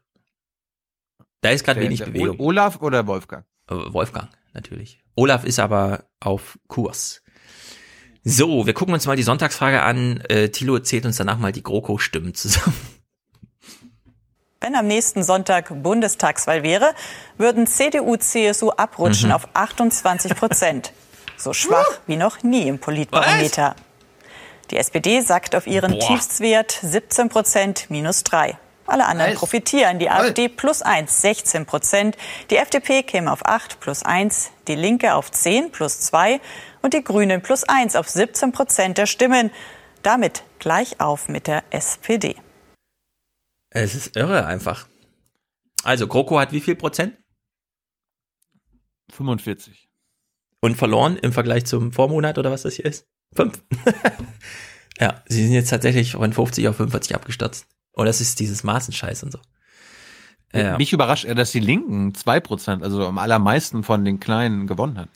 Da 1.41 1.49
ist 1.49 1.65
gerade 1.65 1.81
wenig 1.81 2.03
Bewegung. 2.03 2.39
Olaf 2.39 2.81
oder 2.81 3.05
Wolfgang? 3.07 3.45
Äh, 3.69 3.75
Wolfgang, 3.75 4.29
natürlich. 4.53 5.03
Olaf 5.15 5.43
ist 5.43 5.59
aber 5.59 6.05
auf 6.19 6.57
Kurs. 6.67 7.21
So, 8.23 8.65
wir 8.65 8.73
gucken 8.73 8.93
uns 8.93 9.05
mal 9.05 9.17
die 9.17 9.23
Sonntagsfrage 9.23 9.81
an. 9.81 10.21
Äh, 10.29 10.49
Thilo 10.49 10.75
erzählt 10.75 11.05
uns 11.05 11.17
danach 11.17 11.37
mal 11.37 11.51
die 11.51 11.63
GroKo-Stimmen 11.63 12.33
zusammen. 12.33 12.75
Wenn 14.61 14.75
am 14.75 14.87
nächsten 14.87 15.23
Sonntag 15.23 15.83
Bundestagswahl 15.83 16.63
wäre, 16.63 16.93
würden 17.37 17.67
CDU, 17.67 18.15
CSU 18.15 18.71
abrutschen 18.71 19.29
mhm. 19.29 19.35
auf 19.35 19.49
28 19.53 20.35
Prozent. 20.35 20.93
So 21.35 21.51
schwach 21.51 21.85
wie 22.07 22.15
noch 22.15 22.43
nie 22.43 22.69
im 22.69 22.79
Politbarometer. 22.79 23.75
Was? 23.75 23.92
Die 24.73 24.79
SPD 24.79 25.21
sagt 25.21 25.55
auf 25.55 25.67
ihren 25.67 25.91
Boah. 25.91 25.99
Tiefstwert 25.99 26.71
17 26.81 27.29
Prozent 27.29 27.91
minus 27.91 28.23
drei. 28.23 28.57
Alle 28.87 29.05
anderen 29.05 29.35
profitieren. 29.35 29.99
Die 29.99 30.09
AfD 30.09 30.49
plus 30.49 30.81
1, 30.81 31.21
16 31.21 31.67
Prozent. 31.67 32.17
Die 32.49 32.57
FDP 32.57 33.03
käme 33.03 33.31
auf 33.31 33.45
8 33.45 33.79
plus 33.79 34.01
1. 34.01 34.49
Die 34.67 34.73
Linke 34.73 35.13
auf 35.13 35.29
10 35.29 35.71
plus 35.71 35.99
2. 35.99 36.41
Und 36.81 36.95
die 36.95 37.03
Grünen 37.03 37.43
plus 37.43 37.63
1 37.65 37.95
auf 37.95 38.09
17 38.09 38.51
Prozent 38.51 38.97
der 38.97 39.05
Stimmen. 39.05 39.51
Damit 40.01 40.41
gleich 40.57 40.99
auf 40.99 41.29
mit 41.29 41.45
der 41.45 41.63
SPD. 41.69 42.35
Es 43.69 43.93
ist 43.93 44.15
irre 44.15 44.47
einfach. 44.47 44.87
Also, 45.83 46.07
GroKo 46.07 46.39
hat 46.39 46.51
wie 46.51 46.61
viel 46.61 46.75
Prozent? 46.75 47.15
45. 49.11 49.87
Und 50.61 50.77
verloren 50.77 51.17
im 51.17 51.31
Vergleich 51.31 51.67
zum 51.67 51.93
Vormonat 51.93 52.39
oder 52.39 52.49
was 52.49 52.63
das 52.63 52.73
hier 52.73 52.85
ist? 52.85 53.05
Fünf. 53.35 53.61
ja, 54.99 55.21
sie 55.27 55.43
sind 55.43 55.53
jetzt 55.53 55.69
tatsächlich 55.69 56.13
von 56.13 56.33
50 56.33 56.67
auf 56.67 56.77
45 56.77 57.15
abgestürzt. 57.15 57.65
Und 57.93 58.05
das 58.05 58.21
ist 58.21 58.39
dieses 58.39 58.63
Maßenscheiß 58.63 59.23
und 59.23 59.31
so. 59.31 59.39
Ja. 60.53 60.77
Mich 60.77 60.93
überrascht, 60.93 61.27
dass 61.27 61.51
die 61.51 61.59
Linken 61.59 62.11
2%, 62.11 62.83
also 62.83 63.07
am 63.07 63.17
allermeisten 63.17 63.83
von 63.83 64.05
den 64.05 64.19
Kleinen 64.19 64.67
gewonnen 64.67 64.97
hat. 64.97 65.09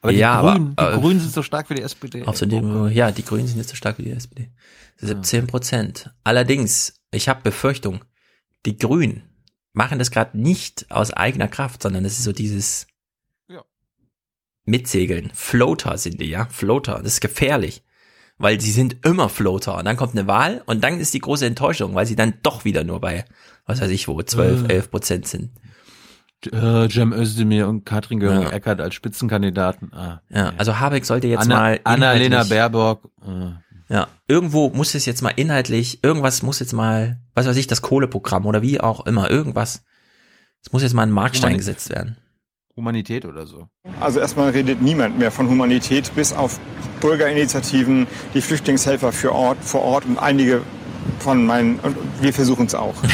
Aber 0.00 0.12
die, 0.12 0.18
Ja, 0.18 0.40
Grünen, 0.40 0.74
aber, 0.76 0.92
die 0.92 0.96
äh, 0.96 1.00
Grünen 1.00 1.20
sind 1.20 1.32
so 1.32 1.42
stark 1.42 1.70
wie 1.70 1.74
die 1.74 1.82
SPD. 1.82 2.22
Außerdem, 2.24 2.88
ja, 2.88 3.10
die 3.10 3.24
Grünen 3.24 3.46
sind 3.46 3.56
jetzt 3.56 3.70
so 3.70 3.76
stark 3.76 3.98
wie 3.98 4.04
die 4.04 4.12
SPD. 4.12 4.50
17 4.98 5.46
Prozent. 5.46 6.10
Allerdings, 6.22 6.94
ich 7.10 7.28
habe 7.28 7.40
Befürchtung, 7.42 8.04
die 8.66 8.76
Grünen 8.76 9.22
machen 9.72 9.98
das 9.98 10.10
gerade 10.10 10.38
nicht 10.38 10.90
aus 10.90 11.12
eigener 11.12 11.48
Kraft, 11.48 11.82
sondern 11.82 12.04
es 12.04 12.18
ist 12.18 12.24
so 12.24 12.32
dieses 12.32 12.82
Ja. 12.82 12.93
Mitsegeln. 14.64 15.30
Floater 15.34 15.98
sind 15.98 16.20
die, 16.20 16.30
ja. 16.30 16.46
Floater. 16.50 17.00
Das 17.02 17.14
ist 17.14 17.20
gefährlich. 17.20 17.82
Weil 18.38 18.60
sie 18.60 18.72
sind 18.72 19.04
immer 19.06 19.28
Floater. 19.28 19.76
Und 19.78 19.84
dann 19.84 19.96
kommt 19.96 20.12
eine 20.16 20.26
Wahl 20.26 20.62
und 20.66 20.82
dann 20.82 20.98
ist 20.98 21.14
die 21.14 21.20
große 21.20 21.46
Enttäuschung, 21.46 21.94
weil 21.94 22.06
sie 22.06 22.16
dann 22.16 22.34
doch 22.42 22.64
wieder 22.64 22.82
nur 22.82 23.00
bei, 23.00 23.24
was 23.66 23.80
weiß 23.80 23.90
ich 23.90 24.08
wo, 24.08 24.20
12, 24.20 24.68
Äh. 24.68 24.72
11 24.74 24.90
Prozent 24.90 25.28
sind. 25.28 25.50
Äh, 26.52 26.88
Cem 26.90 27.12
Özdemir 27.12 27.68
und 27.68 27.84
Katrin 27.86 28.20
Ja. 28.20 28.28
Göring-Eckardt 28.28 28.80
als 28.80 28.94
Spitzenkandidaten. 28.94 29.92
Ah, 29.94 30.20
Ja, 30.28 30.52
also 30.58 30.78
Habeck 30.78 31.04
sollte 31.06 31.28
jetzt 31.28 31.42
Anna, 31.42 31.54
mal 31.54 31.80
Annalena 31.84 32.44
Baerbock. 32.44 33.08
Äh. 33.22 33.52
Ja, 33.88 34.08
irgendwo 34.28 34.70
muss 34.70 34.94
es 34.94 35.06
jetzt 35.06 35.22
mal 35.22 35.32
inhaltlich, 35.36 36.02
irgendwas 36.02 36.42
muss 36.42 36.58
jetzt 36.58 36.72
mal, 36.72 37.20
was 37.34 37.46
weiß 37.46 37.56
ich, 37.56 37.66
das 37.66 37.82
Kohleprogramm 37.82 38.46
oder 38.46 38.62
wie 38.62 38.80
auch 38.80 39.06
immer, 39.06 39.30
irgendwas. 39.30 39.84
Es 40.62 40.72
muss 40.72 40.82
jetzt 40.82 40.94
mal 40.94 41.02
ein 41.02 41.10
Markstein 41.10 41.56
gesetzt 41.56 41.90
werden. 41.90 42.16
Humanität 42.76 43.24
oder 43.24 43.46
so. 43.46 43.68
Also 44.00 44.20
erstmal 44.20 44.50
redet 44.50 44.82
niemand 44.82 45.18
mehr 45.18 45.30
von 45.30 45.48
Humanität, 45.48 46.14
bis 46.14 46.32
auf 46.32 46.58
Bürgerinitiativen, 47.00 48.06
die 48.34 48.40
Flüchtlingshelfer 48.40 49.12
für 49.12 49.32
Ort, 49.32 49.58
vor 49.62 49.82
Ort 49.82 50.04
und 50.06 50.18
einige 50.18 50.62
von 51.20 51.46
meinen, 51.46 51.78
und 51.80 51.96
wir 52.20 52.32
versuchen 52.32 52.66
es 52.66 52.74
auch. 52.74 52.94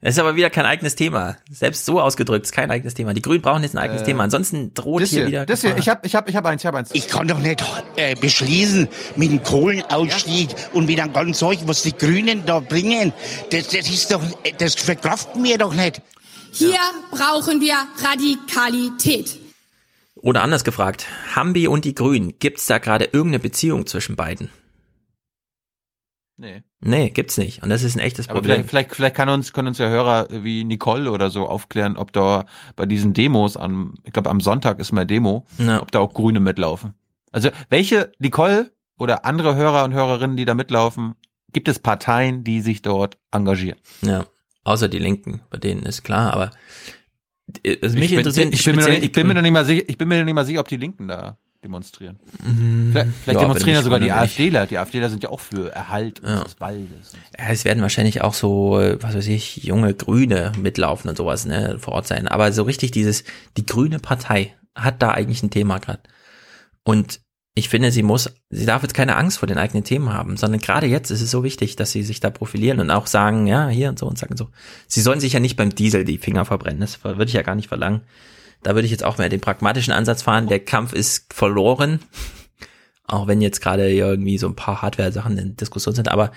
Es 0.00 0.14
ist 0.14 0.20
aber 0.20 0.36
wieder 0.36 0.48
kein 0.48 0.64
eigenes 0.64 0.94
Thema. 0.94 1.38
Selbst 1.50 1.84
so 1.84 2.00
ausgedrückt, 2.00 2.46
ist 2.46 2.52
kein 2.52 2.70
eigenes 2.70 2.94
Thema. 2.94 3.14
Die 3.14 3.20
Grünen 3.20 3.42
brauchen 3.42 3.64
jetzt 3.64 3.74
ein 3.74 3.78
eigenes 3.82 4.02
Äh, 4.02 4.04
Thema. 4.04 4.22
Ansonsten 4.22 4.72
droht 4.72 5.02
Das 5.02 5.10
hier, 5.10 5.22
hier, 5.22 5.26
wieder. 5.26 5.44
das 5.46 5.62
hier, 5.62 5.70
Gefahr. 5.70 5.80
ich 5.80 5.88
hab, 5.88 6.06
ich 6.06 6.14
hab, 6.14 6.28
ich 6.28 6.36
hab 6.36 6.46
eins, 6.46 6.62
ich 6.62 6.66
hab 6.68 6.74
eins. 6.76 6.90
Ich 6.92 7.08
kann 7.08 7.26
doch 7.26 7.40
nicht 7.40 7.64
äh, 7.96 8.14
beschließen 8.14 8.86
mit 9.16 9.32
dem 9.32 9.42
Kohlenausstieg 9.42 10.50
und 10.72 10.86
mit 10.86 11.00
einem 11.00 11.12
ganzen 11.12 11.34
Zeug, 11.34 11.58
was 11.66 11.82
die 11.82 11.96
Grünen 11.96 12.44
da 12.46 12.60
bringen. 12.60 13.12
Das, 13.50 13.66
das 13.70 13.90
ist 13.90 14.12
doch, 14.14 14.22
das 14.58 14.76
verkraften 14.76 15.42
wir 15.42 15.58
doch 15.58 15.74
nicht. 15.74 16.00
Hier 16.52 16.78
brauchen 17.10 17.60
wir 17.60 17.76
Radikalität. 18.02 19.38
Oder 20.16 20.42
anders 20.42 20.64
gefragt, 20.64 21.06
Hambi 21.36 21.68
und 21.68 21.84
die 21.84 21.94
Grünen, 21.94 22.38
gibt's 22.38 22.66
da 22.66 22.78
gerade 22.78 23.04
irgendeine 23.06 23.38
Beziehung 23.38 23.86
zwischen 23.86 24.16
beiden? 24.16 24.50
Nee. 26.36 26.62
Nee, 26.80 27.10
gibt's 27.10 27.36
nicht. 27.36 27.62
Und 27.64 27.68
das 27.68 27.82
ist 27.82 27.96
ein 27.96 28.00
echtes 28.00 28.28
Aber 28.28 28.38
Problem. 28.40 28.56
vielleicht, 28.58 28.68
vielleicht, 28.70 28.94
vielleicht 28.94 29.16
kann 29.16 29.28
uns, 29.28 29.52
können 29.52 29.68
uns 29.68 29.78
ja 29.78 29.88
Hörer 29.88 30.28
wie 30.30 30.62
Nicole 30.64 31.10
oder 31.10 31.30
so 31.30 31.48
aufklären, 31.48 31.96
ob 31.96 32.12
da 32.12 32.46
bei 32.76 32.86
diesen 32.86 33.12
Demos 33.12 33.56
am, 33.56 33.94
ich 34.04 34.12
glaube 34.12 34.30
am 34.30 34.40
Sonntag 34.40 34.78
ist 34.78 34.92
mal 34.92 35.04
Demo, 35.04 35.44
Ja. 35.58 35.82
ob 35.82 35.90
da 35.90 35.98
auch 35.98 36.14
Grüne 36.14 36.38
mitlaufen. 36.38 36.94
Also 37.32 37.50
welche 37.70 38.12
Nicole 38.20 38.72
oder 38.98 39.24
andere 39.24 39.56
Hörer 39.56 39.84
und 39.84 39.92
Hörerinnen, 39.94 40.36
die 40.36 40.44
da 40.44 40.54
mitlaufen, 40.54 41.14
gibt 41.52 41.68
es 41.68 41.80
Parteien, 41.80 42.44
die 42.44 42.60
sich 42.60 42.82
dort 42.82 43.18
engagieren? 43.32 43.78
Ja, 44.02 44.24
außer 44.68 44.88
die 44.88 44.98
Linken, 44.98 45.40
bei 45.50 45.58
denen 45.58 45.82
ist 45.84 46.02
klar, 46.04 46.32
aber 46.32 46.50
äh, 47.64 47.76
also 47.82 47.94
mich 47.96 48.04
ich 48.04 48.10
bin, 48.10 48.18
interessiert 48.18 48.52
ich 48.54 48.64
bin, 48.64 48.76
mir 48.76 48.88
nicht- 48.88 49.02
ich 49.04 49.12
bin 49.12 49.26
mir 49.26 49.34
noch 49.34 49.42
nicht 49.42 49.52
mal 49.52 49.64
sicher, 49.64 49.82
ich 49.88 49.98
bin 49.98 50.08
mir 50.08 50.18
noch 50.18 50.24
nicht 50.24 50.34
mal 50.34 50.44
sicher, 50.46 50.60
ob 50.60 50.68
die 50.68 50.76
Linken 50.76 51.08
da 51.08 51.38
demonstrieren. 51.64 52.20
Mhm. 52.44 52.90
Vielleicht, 52.92 53.08
vielleicht 53.24 53.34
Ja, 53.34 53.40
demonstrieren 53.40 53.74
ja 53.74 53.82
sogar 53.82 53.98
die 53.98 54.12
AfDler. 54.12 54.66
Die 54.66 54.78
AfDler 54.78 55.10
sind 55.10 55.24
ja 55.24 55.30
auch 55.30 55.40
für 55.40 55.72
Erhalt 55.72 56.20
Ja. 56.24 56.44
des 56.44 56.60
Waldes. 56.60 57.14
Ja, 57.36 57.46
es 57.48 57.64
werden 57.64 57.82
wahrscheinlich 57.82 58.22
auch 58.22 58.32
so, 58.34 58.78
was 59.00 59.16
weiß 59.16 59.26
ich, 59.26 59.56
junge 59.64 59.92
Grüne 59.92 60.52
mitlaufen 60.56 61.10
und 61.10 61.16
sowas, 61.16 61.46
ne, 61.46 61.78
vor 61.80 61.94
Ort 61.94 62.06
sein. 62.06 62.28
Aber 62.28 62.52
so 62.52 62.62
richtig 62.62 62.92
dieses, 62.92 63.24
die 63.56 63.66
grüne 63.66 63.98
Partei 63.98 64.54
hat 64.76 65.02
da 65.02 65.10
eigentlich 65.10 65.42
ein 65.42 65.50
Thema 65.50 65.78
gerade. 65.78 66.00
Und 66.84 67.20
ich 67.58 67.68
finde, 67.68 67.92
sie 67.92 68.02
muss, 68.02 68.30
sie 68.50 68.66
darf 68.66 68.82
jetzt 68.82 68.94
keine 68.94 69.16
Angst 69.16 69.38
vor 69.38 69.46
den 69.46 69.58
eigenen 69.58 69.84
Themen 69.84 70.12
haben, 70.12 70.36
sondern 70.36 70.60
gerade 70.60 70.86
jetzt 70.86 71.10
ist 71.10 71.20
es 71.20 71.30
so 71.30 71.44
wichtig, 71.44 71.76
dass 71.76 71.92
sie 71.92 72.02
sich 72.02 72.20
da 72.20 72.30
profilieren 72.30 72.80
und 72.80 72.90
auch 72.90 73.06
sagen, 73.06 73.46
ja, 73.46 73.68
hier 73.68 73.88
und 73.88 73.98
so 73.98 74.06
und 74.06 74.18
sagen 74.18 74.36
so. 74.36 74.48
Sie 74.86 75.00
sollen 75.00 75.20
sich 75.20 75.32
ja 75.32 75.40
nicht 75.40 75.56
beim 75.56 75.74
Diesel 75.74 76.04
die 76.04 76.18
Finger 76.18 76.44
verbrennen, 76.44 76.80
das 76.80 77.02
würde 77.04 77.24
ich 77.24 77.32
ja 77.32 77.42
gar 77.42 77.54
nicht 77.54 77.68
verlangen. 77.68 78.02
Da 78.62 78.74
würde 78.74 78.86
ich 78.86 78.90
jetzt 78.90 79.04
auch 79.04 79.18
mehr 79.18 79.28
den 79.28 79.40
pragmatischen 79.40 79.92
Ansatz 79.92 80.22
fahren. 80.22 80.48
Der 80.48 80.60
Kampf 80.60 80.92
ist 80.92 81.32
verloren. 81.32 82.00
Auch 83.04 83.26
wenn 83.26 83.40
jetzt 83.40 83.62
gerade 83.62 83.90
irgendwie 83.90 84.36
so 84.36 84.48
ein 84.48 84.56
paar 84.56 84.82
Hardware-Sachen 84.82 85.38
in 85.38 85.56
Diskussion 85.56 85.94
sind, 85.94 86.10
aber 86.10 86.30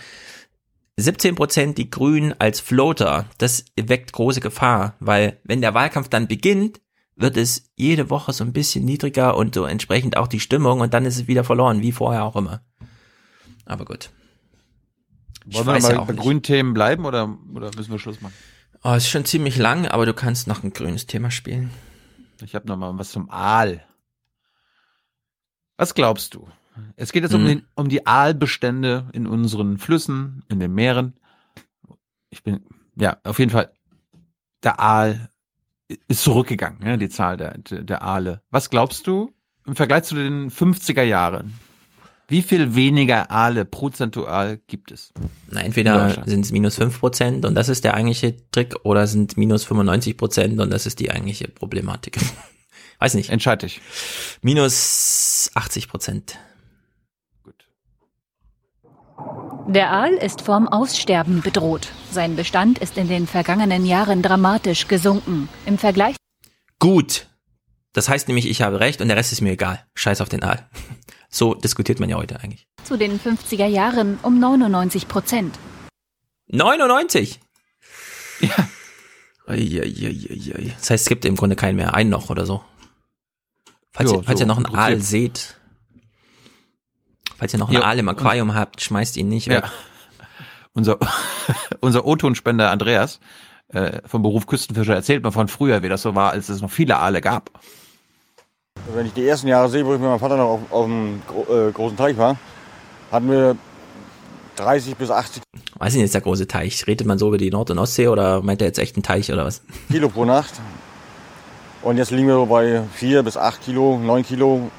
17 0.95 1.35
Prozent 1.35 1.77
die 1.77 1.89
Grünen 1.89 2.33
als 2.39 2.61
Floater, 2.61 3.25
das 3.39 3.65
weckt 3.75 4.13
große 4.13 4.39
Gefahr, 4.39 4.95
weil 4.99 5.37
wenn 5.43 5.59
der 5.59 5.73
Wahlkampf 5.73 6.07
dann 6.07 6.27
beginnt, 6.27 6.79
wird 7.15 7.37
es 7.37 7.69
jede 7.75 8.09
Woche 8.09 8.33
so 8.33 8.43
ein 8.43 8.53
bisschen 8.53 8.85
niedriger 8.85 9.35
und 9.37 9.53
so 9.55 9.65
entsprechend 9.65 10.17
auch 10.17 10.27
die 10.27 10.39
Stimmung 10.39 10.79
und 10.81 10.93
dann 10.93 11.05
ist 11.05 11.15
es 11.17 11.27
wieder 11.27 11.43
verloren, 11.43 11.81
wie 11.81 11.91
vorher 11.91 12.23
auch 12.23 12.35
immer. 12.35 12.61
Aber 13.65 13.85
gut. 13.85 14.09
Ich 15.45 15.55
Wollen 15.55 15.67
wir 15.67 15.79
mal 15.79 15.93
ja 15.93 16.01
bei 16.03 16.13
nicht. 16.13 16.21
grünen 16.21 16.43
Themen 16.43 16.73
bleiben 16.73 17.05
oder, 17.05 17.37
oder 17.53 17.71
müssen 17.75 17.91
wir 17.91 17.99
Schluss 17.99 18.21
machen? 18.21 18.33
Oh, 18.83 18.93
ist 18.93 19.09
schon 19.09 19.25
ziemlich 19.25 19.57
lang, 19.57 19.87
aber 19.87 20.05
du 20.05 20.13
kannst 20.13 20.47
noch 20.47 20.63
ein 20.63 20.73
grünes 20.73 21.05
Thema 21.05 21.29
spielen. 21.31 21.71
Ich 22.43 22.55
habe 22.55 22.67
noch 22.67 22.77
mal 22.77 22.97
was 22.97 23.11
zum 23.11 23.29
Aal. 23.29 23.85
Was 25.77 25.93
glaubst 25.93 26.33
du? 26.35 26.47
Es 26.95 27.11
geht 27.11 27.23
jetzt 27.23 27.33
um, 27.33 27.41
Hm. 27.41 27.47
den, 27.47 27.67
um 27.75 27.89
die 27.89 28.05
Aalbestände 28.07 29.09
in 29.13 29.27
unseren 29.27 29.77
Flüssen, 29.77 30.43
in 30.47 30.59
den 30.59 30.73
Meeren. 30.73 31.19
Ich 32.29 32.43
bin, 32.43 32.63
ja, 32.95 33.17
auf 33.23 33.39
jeden 33.39 33.51
Fall, 33.51 33.71
der 34.63 34.79
Aal 34.79 35.29
ist 36.07 36.23
zurückgegangen, 36.23 36.85
ja, 36.85 36.97
die 36.97 37.09
Zahl 37.09 37.37
der, 37.37 37.57
der, 37.57 38.01
Aale. 38.01 38.41
Was 38.51 38.69
glaubst 38.69 39.07
du 39.07 39.33
im 39.65 39.75
Vergleich 39.75 40.03
zu 40.03 40.15
den 40.15 40.49
50er 40.49 41.03
Jahren? 41.03 41.53
Wie 42.27 42.41
viel 42.41 42.75
weniger 42.75 43.29
Aale 43.29 43.65
prozentual 43.65 44.59
gibt 44.67 44.91
es? 44.91 45.11
Na, 45.49 45.61
entweder 45.61 46.23
sind 46.25 46.45
es 46.45 46.51
minus 46.51 46.75
5 46.75 46.99
Prozent 46.99 47.45
und 47.45 47.55
das 47.55 47.67
ist 47.67 47.83
der 47.83 47.93
eigentliche 47.93 48.35
Trick 48.51 48.75
oder 48.83 49.05
sind 49.05 49.35
minus 49.35 49.65
95 49.65 50.15
Prozent 50.15 50.59
und 50.59 50.71
das 50.71 50.85
ist 50.85 50.99
die 50.99 51.11
eigentliche 51.11 51.49
Problematik. 51.49 52.17
Weiß 52.99 53.15
nicht. 53.15 53.31
Entscheid 53.31 53.61
dich. 53.63 53.81
Minus 54.41 55.51
80 55.55 55.89
Prozent. 55.89 56.37
Der 59.71 59.89
Aal 59.89 60.11
ist 60.15 60.41
vom 60.41 60.67
Aussterben 60.67 61.41
bedroht. 61.41 61.87
Sein 62.11 62.35
Bestand 62.35 62.79
ist 62.79 62.97
in 62.97 63.07
den 63.07 63.25
vergangenen 63.25 63.85
Jahren 63.85 64.21
dramatisch 64.21 64.89
gesunken. 64.89 65.47
Im 65.65 65.77
Vergleich 65.77 66.17
Gut. 66.79 67.27
Das 67.93 68.09
heißt 68.09 68.27
nämlich, 68.27 68.49
ich 68.49 68.61
habe 68.63 68.81
recht 68.81 68.99
und 69.01 69.07
der 69.07 69.15
Rest 69.15 69.31
ist 69.31 69.39
mir 69.39 69.51
egal. 69.51 69.85
Scheiß 69.95 70.19
auf 70.19 70.27
den 70.27 70.43
Aal. 70.43 70.69
So 71.33 71.53
diskutiert 71.53 72.01
man 72.01 72.09
ja 72.09 72.17
heute 72.17 72.41
eigentlich. 72.41 72.67
zu 72.83 72.97
den 72.97 73.17
50er 73.17 73.65
Jahren 73.65 74.19
um 74.21 74.37
99 74.41 75.07
Prozent. 75.07 75.57
99? 76.47 77.39
Ja. 78.41 78.67
Das 79.47 80.89
heißt, 80.89 81.03
es 81.03 81.05
gibt 81.05 81.23
im 81.23 81.37
Grunde 81.37 81.55
keinen 81.55 81.77
mehr. 81.77 81.93
Einen 81.93 82.09
noch 82.09 82.29
oder 82.29 82.45
so. 82.45 82.61
Falls, 83.93 84.11
Ja, 84.11 84.17
ihr, 84.17 84.23
falls 84.23 84.39
so 84.39 84.43
ihr 84.43 84.47
noch 84.47 84.57
einen 84.57 84.65
Aal 84.75 84.99
seht, 84.99 85.60
falls 87.41 87.53
ihr 87.53 87.59
noch 87.59 87.69
einen 87.69 87.79
Ja, 87.79 87.85
Aal 87.87 87.97
im 87.97 88.07
und- 88.07 88.19
Aquarium 88.19 88.53
habt, 88.53 88.81
schmeißt 88.81 89.17
ihn 89.17 89.27
nicht 89.29 89.47
Ja. 89.47 89.55
weg. 89.63 89.63
Unser, 90.73 90.97
unser 91.81 92.05
O-Tonspender 92.05 92.69
Andreas 92.69 93.19
äh, 93.73 93.99
vom 94.05 94.21
Beruf 94.21 94.45
Küstenfischer 94.45 94.93
erzählt 94.93 95.23
mal 95.23 95.31
von 95.31 95.47
früher, 95.47 95.81
wie 95.83 95.89
das 95.89 96.03
so 96.03 96.13
war, 96.15 96.31
als 96.31 96.49
es 96.49 96.61
noch 96.61 96.69
viele 96.69 96.97
Aale 96.97 97.19
gab. 97.19 97.49
Wenn 98.93 99.05
ich 99.07 99.13
die 99.13 99.27
ersten 99.27 99.47
Jahre 99.47 99.69
sehe, 99.69 99.83
wo 99.85 99.93
ich 99.93 99.99
mit 99.99 100.07
meinem 100.07 100.19
Vater 100.19 100.37
noch 100.37 100.45
auf, 100.49 100.59
auf 100.71 100.85
dem 100.85 101.21
äh, 101.49 101.71
großen 101.71 101.97
Teich 101.97 102.17
war, 102.17 102.37
hatten 103.11 103.29
wir 103.29 103.57
30 104.57 104.95
bis 104.95 105.09
80 105.11 105.41
Was 105.77 105.87
ist 105.89 105.93
denn 105.95 106.01
jetzt 106.03 106.13
der 106.13 106.21
große 106.21 106.47
Teich? 106.47 106.85
Redet 106.87 107.07
man 107.07 107.17
so 107.17 107.27
über 107.29 107.37
die 107.37 107.49
Nord- 107.49 107.71
und 107.71 107.79
Ostsee 107.79 108.07
oder 108.07 108.41
meint 108.41 108.61
er 108.61 108.67
jetzt 108.67 108.79
echt 108.79 108.95
einen 108.95 109.03
Teich 109.03 109.31
oder 109.33 109.43
was? 109.45 109.61
Kilo 109.89 110.07
pro 110.07 110.23
Nacht. 110.25 110.53
Und 111.81 111.97
jetzt 111.97 112.11
liegen 112.11 112.27
wir 112.27 112.35
so 112.35 112.45
bei 112.45 112.83
4 112.93 113.23
bis 113.23 113.35
8 113.35 113.61
Kilo, 113.61 113.97
9 113.97 114.23
Kilo. 114.23 114.69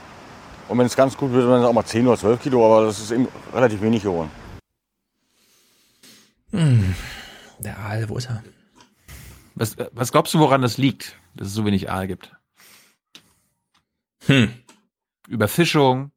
Und 0.73 0.78
wenn 0.78 0.86
es 0.86 0.97
ganz 0.97 1.18
gut 1.18 1.33
wird, 1.33 1.44
dann 1.44 1.57
ist 1.57 1.65
es 1.65 1.67
auch 1.67 1.75
mal 1.75 1.84
10 1.84 2.07
oder 2.07 2.17
12 2.17 2.42
Kilo, 2.44 2.65
aber 2.65 2.86
das 2.86 2.99
ist 2.99 3.10
eben 3.10 3.28
relativ 3.52 3.83
wenig 3.83 4.05
geworden. 4.05 4.31
Hm. 6.51 6.94
Der 7.59 7.78
Aal, 7.78 8.09
wo 8.09 8.17
ist 8.17 8.31
er? 8.31 8.42
Was, 9.55 9.76
was 9.92 10.12
glaubst 10.12 10.33
du, 10.33 10.39
woran 10.39 10.62
das 10.62 10.78
liegt, 10.78 11.18
dass 11.34 11.49
es 11.49 11.52
so 11.52 11.67
wenig 11.67 11.91
Aal 11.91 12.07
gibt? 12.07 12.33
Hm. 14.25 14.51
Überfischung, 15.28 16.10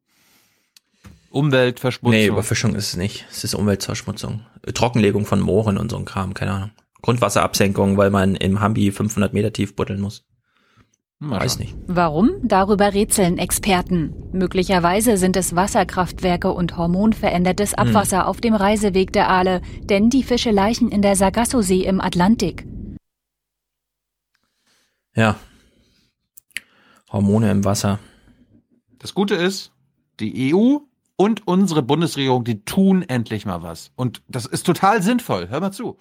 Umweltverschmutzung. 1.31 2.17
Nee, 2.17 2.27
Überfischung 2.27 2.75
ist 2.75 2.87
es 2.87 2.95
nicht. 2.95 3.25
Es 3.29 3.43
ist 3.43 3.55
Umweltverschmutzung. 3.55 4.45
Trockenlegung 4.73 5.25
von 5.25 5.41
Mooren 5.41 5.77
und 5.77 5.91
so 5.91 5.97
ein 5.97 6.05
Kram, 6.05 6.33
keine 6.33 6.53
Ahnung. 6.53 6.71
Grundwasserabsenkung, 7.01 7.97
weil 7.97 8.09
man 8.09 8.35
im 8.35 8.61
Hambi 8.61 8.93
500 8.93 9.33
Meter 9.33 9.51
tief 9.51 9.75
buddeln 9.75 9.99
muss. 9.99 10.23
Mal 11.19 11.39
Weiß 11.39 11.59
nicht. 11.59 11.75
Warum? 11.87 12.31
Darüber 12.43 12.93
rätseln 12.93 13.37
Experten. 13.37 14.13
Möglicherweise 14.33 15.15
sind 15.15 15.37
es 15.37 15.55
Wasserkraftwerke 15.55 16.51
und 16.51 16.75
hormonverändertes 16.75 17.73
Abwasser 17.73 18.27
auf 18.27 18.41
dem 18.41 18.53
Reiseweg 18.53 19.13
der 19.13 19.29
Aale, 19.29 19.61
denn 19.83 20.09
die 20.09 20.23
Fische 20.23 20.51
laichen 20.51 20.89
in 20.89 21.01
der 21.01 21.15
Sargasso-See 21.15 21.85
im 21.85 22.01
Atlantik. 22.01 22.67
Ja. 25.15 25.37
Hormone 27.09 27.49
im 27.49 27.63
Wasser. 27.63 27.99
Das 28.99 29.13
Gute 29.13 29.35
ist, 29.35 29.71
die 30.19 30.53
EU 30.53 30.79
und 31.15 31.47
unsere 31.47 31.81
Bundesregierung, 31.81 32.43
die 32.43 32.65
tun 32.65 33.03
endlich 33.03 33.45
mal 33.45 33.63
was. 33.63 33.91
Und 33.95 34.21
das 34.27 34.45
ist 34.45 34.65
total 34.65 35.01
sinnvoll. 35.01 35.47
Hör 35.47 35.61
mal 35.61 35.71
zu. 35.71 35.97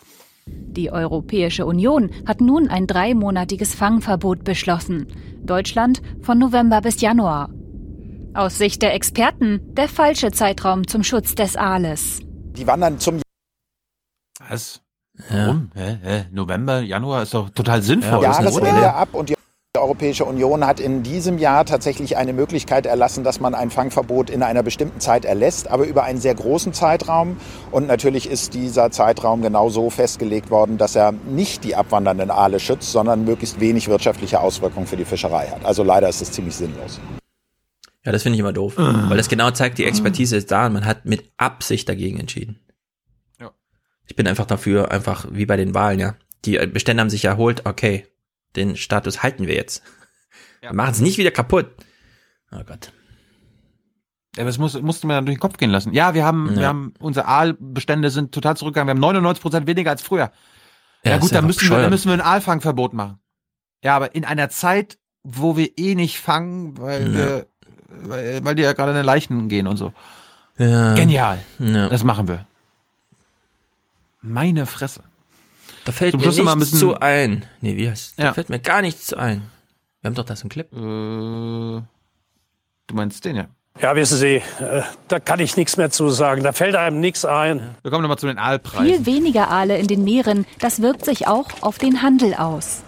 Die 0.76 0.90
Europäische 0.90 1.66
Union 1.66 2.10
hat 2.26 2.40
nun 2.40 2.68
ein 2.68 2.88
dreimonatiges 2.88 3.76
Fangverbot 3.76 4.42
beschlossen. 4.42 5.06
Deutschland 5.44 6.02
von 6.20 6.38
November 6.38 6.80
bis 6.80 7.00
Januar. 7.00 7.48
Aus 8.34 8.58
Sicht 8.58 8.82
der 8.82 8.92
Experten 8.92 9.60
der 9.74 9.88
falsche 9.88 10.32
Zeitraum 10.32 10.88
zum 10.88 11.04
Schutz 11.04 11.36
des 11.36 11.56
Aales. 11.56 12.20
Die 12.56 12.66
wandern 12.66 12.98
zum 12.98 13.20
Was? 14.48 14.82
Warum? 15.28 15.70
Hä? 15.74 15.98
Hä? 16.02 16.24
November, 16.32 16.80
Januar 16.80 17.22
ist 17.22 17.34
doch 17.34 17.50
total 17.50 17.80
sinnvoll. 17.82 18.24
Jahresende 18.24 18.92
ab 18.92 19.10
und 19.12 19.28
die 19.28 19.36
Europäische 19.80 20.24
Union 20.24 20.64
hat 20.64 20.78
in 20.78 21.02
diesem 21.02 21.36
Jahr 21.36 21.64
tatsächlich 21.64 22.16
eine 22.16 22.32
Möglichkeit 22.32 22.86
erlassen, 22.86 23.24
dass 23.24 23.40
man 23.40 23.56
ein 23.56 23.70
Fangverbot 23.70 24.30
in 24.30 24.44
einer 24.44 24.62
bestimmten 24.62 25.00
Zeit 25.00 25.24
erlässt, 25.24 25.66
aber 25.66 25.84
über 25.84 26.04
einen 26.04 26.20
sehr 26.20 26.34
großen 26.36 26.72
Zeitraum. 26.72 27.38
Und 27.72 27.88
natürlich 27.88 28.30
ist 28.30 28.54
dieser 28.54 28.92
Zeitraum 28.92 29.42
genau 29.42 29.70
so 29.70 29.90
festgelegt 29.90 30.50
worden, 30.50 30.78
dass 30.78 30.94
er 30.94 31.10
nicht 31.10 31.64
die 31.64 31.74
abwandernden 31.74 32.30
Aale 32.30 32.60
schützt, 32.60 32.92
sondern 32.92 33.24
möglichst 33.24 33.58
wenig 33.58 33.88
wirtschaftliche 33.88 34.38
Auswirkungen 34.38 34.86
für 34.86 34.96
die 34.96 35.04
Fischerei 35.04 35.48
hat. 35.48 35.64
Also 35.64 35.82
leider 35.82 36.08
ist 36.08 36.22
es 36.22 36.30
ziemlich 36.30 36.54
sinnlos. 36.54 37.00
Ja, 38.04 38.12
das 38.12 38.22
finde 38.22 38.36
ich 38.36 38.40
immer 38.40 38.52
doof. 38.52 38.74
Weil 38.76 39.16
das 39.16 39.28
genau 39.28 39.50
zeigt, 39.50 39.78
die 39.78 39.86
Expertise 39.86 40.36
ist 40.36 40.52
da 40.52 40.66
und 40.66 40.74
man 40.74 40.86
hat 40.86 41.04
mit 41.04 41.32
Absicht 41.36 41.88
dagegen 41.88 42.20
entschieden. 42.20 42.60
Ja. 43.40 43.50
Ich 44.06 44.14
bin 44.14 44.28
einfach 44.28 44.46
dafür, 44.46 44.92
einfach 44.92 45.26
wie 45.32 45.46
bei 45.46 45.56
den 45.56 45.74
Wahlen, 45.74 45.98
ja. 45.98 46.14
Die 46.44 46.58
Bestände 46.66 47.00
haben 47.00 47.10
sich 47.10 47.24
erholt, 47.24 47.66
okay. 47.66 48.06
Den 48.56 48.76
Status 48.76 49.22
halten 49.22 49.46
wir 49.46 49.54
jetzt. 49.54 49.82
Wir 50.60 50.72
machen 50.72 50.92
es 50.92 51.00
nicht 51.00 51.18
wieder 51.18 51.30
kaputt. 51.30 51.66
Oh 52.52 52.62
Gott. 52.64 52.92
Ja, 54.36 54.44
das 54.44 54.58
muss, 54.58 54.80
musste 54.80 55.06
dann 55.06 55.26
durch 55.26 55.36
den 55.36 55.40
Kopf 55.40 55.56
gehen 55.58 55.70
lassen. 55.70 55.92
Ja, 55.92 56.14
wir 56.14 56.24
haben, 56.24 56.50
Ja. 56.54 56.60
wir 56.60 56.66
haben, 56.68 56.94
unsere 56.98 57.26
Aalbestände 57.26 58.10
sind 58.10 58.32
total 58.32 58.56
zurückgegangen. 58.56 58.88
Wir 58.88 58.92
haben 58.94 59.00
99 59.00 59.42
Prozent 59.42 59.66
weniger 59.66 59.90
als 59.90 60.02
früher. 60.02 60.32
Ja, 61.04 61.12
Ja, 61.12 61.18
gut, 61.18 61.30
ja 61.30 61.36
dann 61.38 61.46
müssen 61.46 61.68
wir, 61.68 61.78
dann 61.80 61.90
müssen 61.90 62.08
wir 62.08 62.14
ein 62.14 62.20
Aalfangverbot 62.20 62.94
machen. 62.94 63.18
Ja, 63.82 63.94
aber 63.96 64.14
in 64.14 64.24
einer 64.24 64.48
Zeit, 64.48 64.98
wo 65.22 65.56
wir 65.56 65.78
eh 65.78 65.94
nicht 65.94 66.18
fangen, 66.18 66.78
weil 66.78 67.02
Ja. 67.08 67.14
wir, 67.14 67.46
weil, 67.88 68.44
weil 68.44 68.54
die 68.56 68.62
ja 68.62 68.72
gerade 68.72 68.90
in 68.92 68.96
den 68.96 69.06
Leichen 69.06 69.48
gehen 69.48 69.66
und 69.66 69.76
so. 69.76 69.92
Ja. 70.58 70.94
Genial. 70.94 71.38
Ja. 71.58 71.88
Das 71.88 72.02
machen 72.04 72.26
wir. 72.28 72.46
Meine 74.22 74.66
Fresse. 74.66 75.02
Da 75.84 75.92
fällt 75.92 76.12
Zum 76.12 76.20
mir 76.20 76.32
Schluss 76.32 76.56
nichts 76.58 76.72
ein 76.72 76.78
zu 76.78 76.98
ein. 77.00 77.44
Nee, 77.60 77.76
wie 77.76 77.90
heißt 77.90 78.14
Da 78.18 78.24
Ja. 78.24 78.32
fällt 78.32 78.48
mir 78.48 78.58
gar 78.58 78.80
nichts 78.82 79.06
zu 79.06 79.16
ein. 79.18 79.42
Wir 80.00 80.08
haben 80.08 80.14
doch 80.14 80.24
das 80.24 80.42
im 80.42 80.48
Clip. 80.48 80.70
Äh, 80.72 80.76
du 80.76 81.84
meinst 82.92 83.24
den 83.24 83.36
ja. 83.36 83.46
Ja, 83.80 83.96
wissen 83.96 84.18
Sie, 84.18 84.36
äh, 84.36 84.82
da 85.08 85.18
kann 85.18 85.40
ich 85.40 85.56
nichts 85.56 85.76
mehr 85.76 85.90
zu 85.90 86.08
sagen. 86.10 86.44
Da 86.44 86.52
fällt 86.52 86.76
einem 86.76 87.00
nichts 87.00 87.24
ein. 87.24 87.74
Wir 87.82 87.90
kommen 87.90 88.02
nochmal 88.02 88.18
zu 88.18 88.28
den 88.28 88.38
Aalpreisen. 88.38 88.86
Viel 88.86 89.06
weniger 89.06 89.50
Aale 89.50 89.78
in 89.78 89.88
den 89.88 90.04
Meeren, 90.04 90.46
das 90.60 90.80
wirkt 90.80 91.04
sich 91.04 91.26
auch 91.26 91.48
auf 91.60 91.78
den 91.78 92.00
Handel 92.00 92.34
aus. 92.34 92.82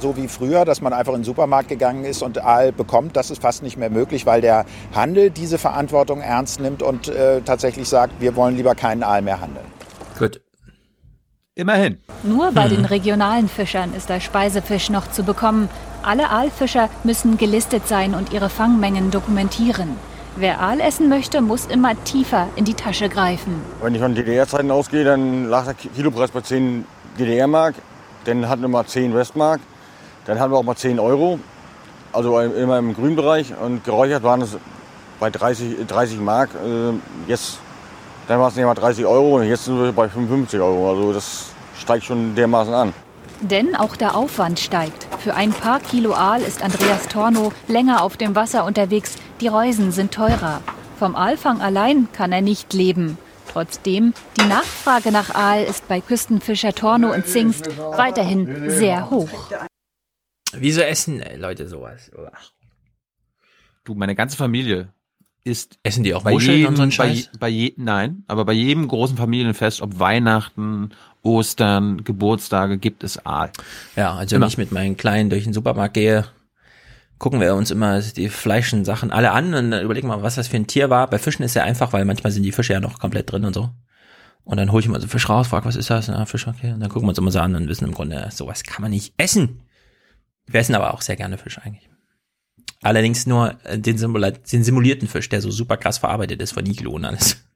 So 0.00 0.16
wie 0.16 0.26
früher, 0.26 0.64
dass 0.64 0.80
man 0.80 0.92
einfach 0.92 1.12
in 1.12 1.20
den 1.20 1.24
Supermarkt 1.24 1.68
gegangen 1.68 2.04
ist 2.04 2.20
und 2.22 2.38
Aal 2.38 2.72
bekommt, 2.72 3.16
das 3.16 3.30
ist 3.30 3.40
fast 3.42 3.62
nicht 3.62 3.76
mehr 3.76 3.90
möglich, 3.90 4.26
weil 4.26 4.40
der 4.40 4.66
Handel 4.92 5.30
diese 5.30 5.56
Verantwortung 5.56 6.20
ernst 6.20 6.58
nimmt 6.58 6.82
und 6.82 7.06
äh, 7.08 7.40
tatsächlich 7.42 7.88
sagt, 7.88 8.20
wir 8.20 8.34
wollen 8.34 8.56
lieber 8.56 8.74
keinen 8.74 9.04
Aal 9.04 9.22
mehr 9.22 9.40
handeln. 9.40 9.64
Gut. 10.18 10.40
Immerhin. 11.56 11.98
Nur 12.24 12.50
bei 12.50 12.66
den 12.66 12.84
regionalen 12.96 13.48
Fischern 13.48 13.94
ist 13.94 14.08
der 14.08 14.18
Speisefisch 14.18 14.90
noch 14.90 15.08
zu 15.10 15.22
bekommen. 15.22 15.68
Alle 16.02 16.30
Aalfischer 16.30 16.90
müssen 17.04 17.38
gelistet 17.38 17.86
sein 17.86 18.14
und 18.14 18.32
ihre 18.32 18.48
Fangmengen 18.50 19.12
dokumentieren. 19.12 19.90
Wer 20.36 20.60
Aal 20.60 20.80
essen 20.80 21.08
möchte, 21.08 21.40
muss 21.42 21.66
immer 21.66 21.92
tiefer 22.02 22.48
in 22.56 22.64
die 22.64 22.74
Tasche 22.74 23.08
greifen. 23.08 23.62
Wenn 23.80 23.94
ich 23.94 24.00
von 24.00 24.16
DDR-Zeiten 24.16 24.72
ausgehe, 24.72 25.04
dann 25.04 25.44
lag 25.48 25.64
der 25.66 25.74
Kilopreis 25.74 26.32
bei 26.32 26.40
10 26.40 26.84
DDR-Mark. 27.20 27.76
Dann 28.24 28.48
hatten 28.48 28.62
wir 28.62 28.68
mal 28.68 28.84
10 28.84 29.14
Westmark. 29.14 29.60
Dann 30.26 30.40
hatten 30.40 30.50
wir 30.50 30.58
auch 30.58 30.64
mal 30.64 30.74
10 30.74 30.98
Euro. 30.98 31.38
Also 32.12 32.40
immer 32.40 32.78
im 32.78 32.94
grünen 32.94 33.14
Bereich. 33.14 33.54
Und 33.56 33.84
geräuchert 33.84 34.24
waren 34.24 34.42
es 34.42 34.56
bei 35.20 35.30
30, 35.30 35.86
30 35.86 36.18
Mark. 36.18 36.50
Äh, 36.54 36.94
Jetzt, 37.30 37.60
dann 38.28 38.40
war 38.40 38.48
es 38.48 38.56
nicht 38.56 38.64
mal 38.64 38.74
30 38.74 39.04
Euro. 39.06 39.36
Und 39.36 39.48
jetzt 39.48 39.64
sind 39.64 39.80
wir 39.80 39.92
bei 39.92 40.08
55 40.08 40.60
Euro. 40.60 40.90
Also 40.90 41.12
das 41.12 41.52
steigt 41.78 42.04
schon 42.04 42.34
dermaßen 42.34 42.72
an. 42.72 42.92
Denn 43.40 43.76
auch 43.76 43.96
der 43.96 44.16
Aufwand 44.16 44.58
steigt. 44.60 45.06
Für 45.18 45.34
ein 45.34 45.52
paar 45.52 45.80
Kilo 45.80 46.14
Aal 46.14 46.40
ist 46.40 46.62
Andreas 46.62 47.08
Torno 47.08 47.52
länger 47.68 48.02
auf 48.02 48.16
dem 48.16 48.34
Wasser 48.34 48.64
unterwegs. 48.64 49.16
Die 49.40 49.48
Reusen 49.48 49.92
sind 49.92 50.14
teurer. 50.14 50.62
Vom 50.98 51.16
Aalfang 51.16 51.60
allein 51.60 52.08
kann 52.12 52.32
er 52.32 52.40
nicht 52.40 52.72
leben. 52.72 53.18
Trotzdem, 53.52 54.14
die 54.40 54.46
Nachfrage 54.46 55.12
nach 55.12 55.34
Aal 55.34 55.64
ist 55.64 55.86
bei 55.86 56.00
Küstenfischer 56.00 56.72
Torno 56.72 57.12
und 57.12 57.26
Zingst 57.26 57.76
weiterhin 57.78 58.70
sehr 58.70 59.10
hoch. 59.10 59.28
Wieso 60.52 60.80
essen 60.80 61.20
äh, 61.20 61.36
Leute 61.36 61.68
sowas? 61.68 62.10
Du, 63.84 63.94
meine 63.94 64.14
ganze 64.14 64.36
Familie 64.36 64.93
ist 65.44 65.78
Essen 65.82 66.04
die 66.04 66.14
auch 66.14 66.22
bei 66.22 66.32
Muscheln 66.32 66.58
jedem, 66.58 66.70
und 66.70 66.76
so 66.76 66.82
einen 66.82 66.90
bei, 66.90 67.14
Scheiß? 67.14 67.30
bei 67.38 67.48
je, 67.48 67.74
nein, 67.76 68.24
aber 68.26 68.44
bei 68.46 68.54
jedem 68.54 68.88
großen 68.88 69.16
Familienfest, 69.16 69.82
ob 69.82 69.98
Weihnachten, 69.98 70.90
Ostern, 71.22 72.02
Geburtstage, 72.02 72.78
gibt 72.78 73.04
es 73.04 73.24
Aal. 73.24 73.50
Ja, 73.94 74.14
also 74.14 74.36
Immer. 74.36 74.44
wenn 74.44 74.48
ich 74.48 74.58
mit 74.58 74.72
meinen 74.72 74.96
Kleinen 74.96 75.30
durch 75.30 75.44
den 75.44 75.52
Supermarkt 75.52 75.94
gehe, 75.94 76.24
gucken 77.18 77.40
wir 77.40 77.54
uns 77.54 77.70
immer 77.70 78.00
die 78.00 78.28
fleischen 78.28 78.84
Sachen 78.84 79.10
alle 79.10 79.32
an 79.32 79.54
und 79.54 79.70
dann 79.70 79.84
überlegen 79.84 80.08
wir 80.08 80.16
mal, 80.16 80.22
was 80.22 80.34
das 80.34 80.48
für 80.48 80.56
ein 80.56 80.66
Tier 80.66 80.90
war. 80.90 81.08
Bei 81.08 81.18
Fischen 81.18 81.44
ist 81.44 81.54
ja 81.54 81.62
einfach, 81.62 81.92
weil 81.92 82.04
manchmal 82.04 82.32
sind 82.32 82.42
die 82.42 82.52
Fische 82.52 82.72
ja 82.72 82.80
noch 82.80 82.98
komplett 82.98 83.30
drin 83.30 83.44
und 83.44 83.54
so. 83.54 83.70
Und 84.44 84.58
dann 84.58 84.72
hole 84.72 84.80
ich 84.80 84.88
mal 84.88 85.00
so 85.00 85.04
einen 85.04 85.10
Fisch 85.10 85.28
raus, 85.28 85.48
frage, 85.48 85.64
was 85.64 85.76
ist 85.76 85.90
das? 85.90 86.08
Na, 86.08 86.26
Fisch, 86.26 86.46
okay. 86.46 86.72
Und 86.72 86.80
dann 86.80 86.90
gucken 86.90 87.06
wir 87.06 87.10
uns 87.10 87.18
immer 87.18 87.30
so 87.30 87.40
an 87.40 87.54
und 87.54 87.68
wissen 87.68 87.86
im 87.86 87.94
Grunde, 87.94 88.28
sowas 88.30 88.62
kann 88.64 88.82
man 88.82 88.90
nicht 88.90 89.14
essen. 89.16 89.62
Wir 90.46 90.60
essen 90.60 90.74
aber 90.74 90.92
auch 90.92 91.00
sehr 91.00 91.16
gerne 91.16 91.38
Fisch 91.38 91.58
eigentlich. 91.58 91.88
Allerdings 92.84 93.26
nur 93.26 93.56
äh, 93.64 93.78
den, 93.78 93.98
Simula 93.98 94.30
den 94.30 94.62
simulierten 94.62 95.08
Fisch, 95.08 95.28
der 95.28 95.40
so 95.40 95.50
super 95.50 95.76
krass 95.76 95.98
verarbeitet 95.98 96.40
ist 96.40 96.52
von 96.52 96.64
Iglo 96.66 96.92
und 96.92 97.04
alles. 97.04 97.36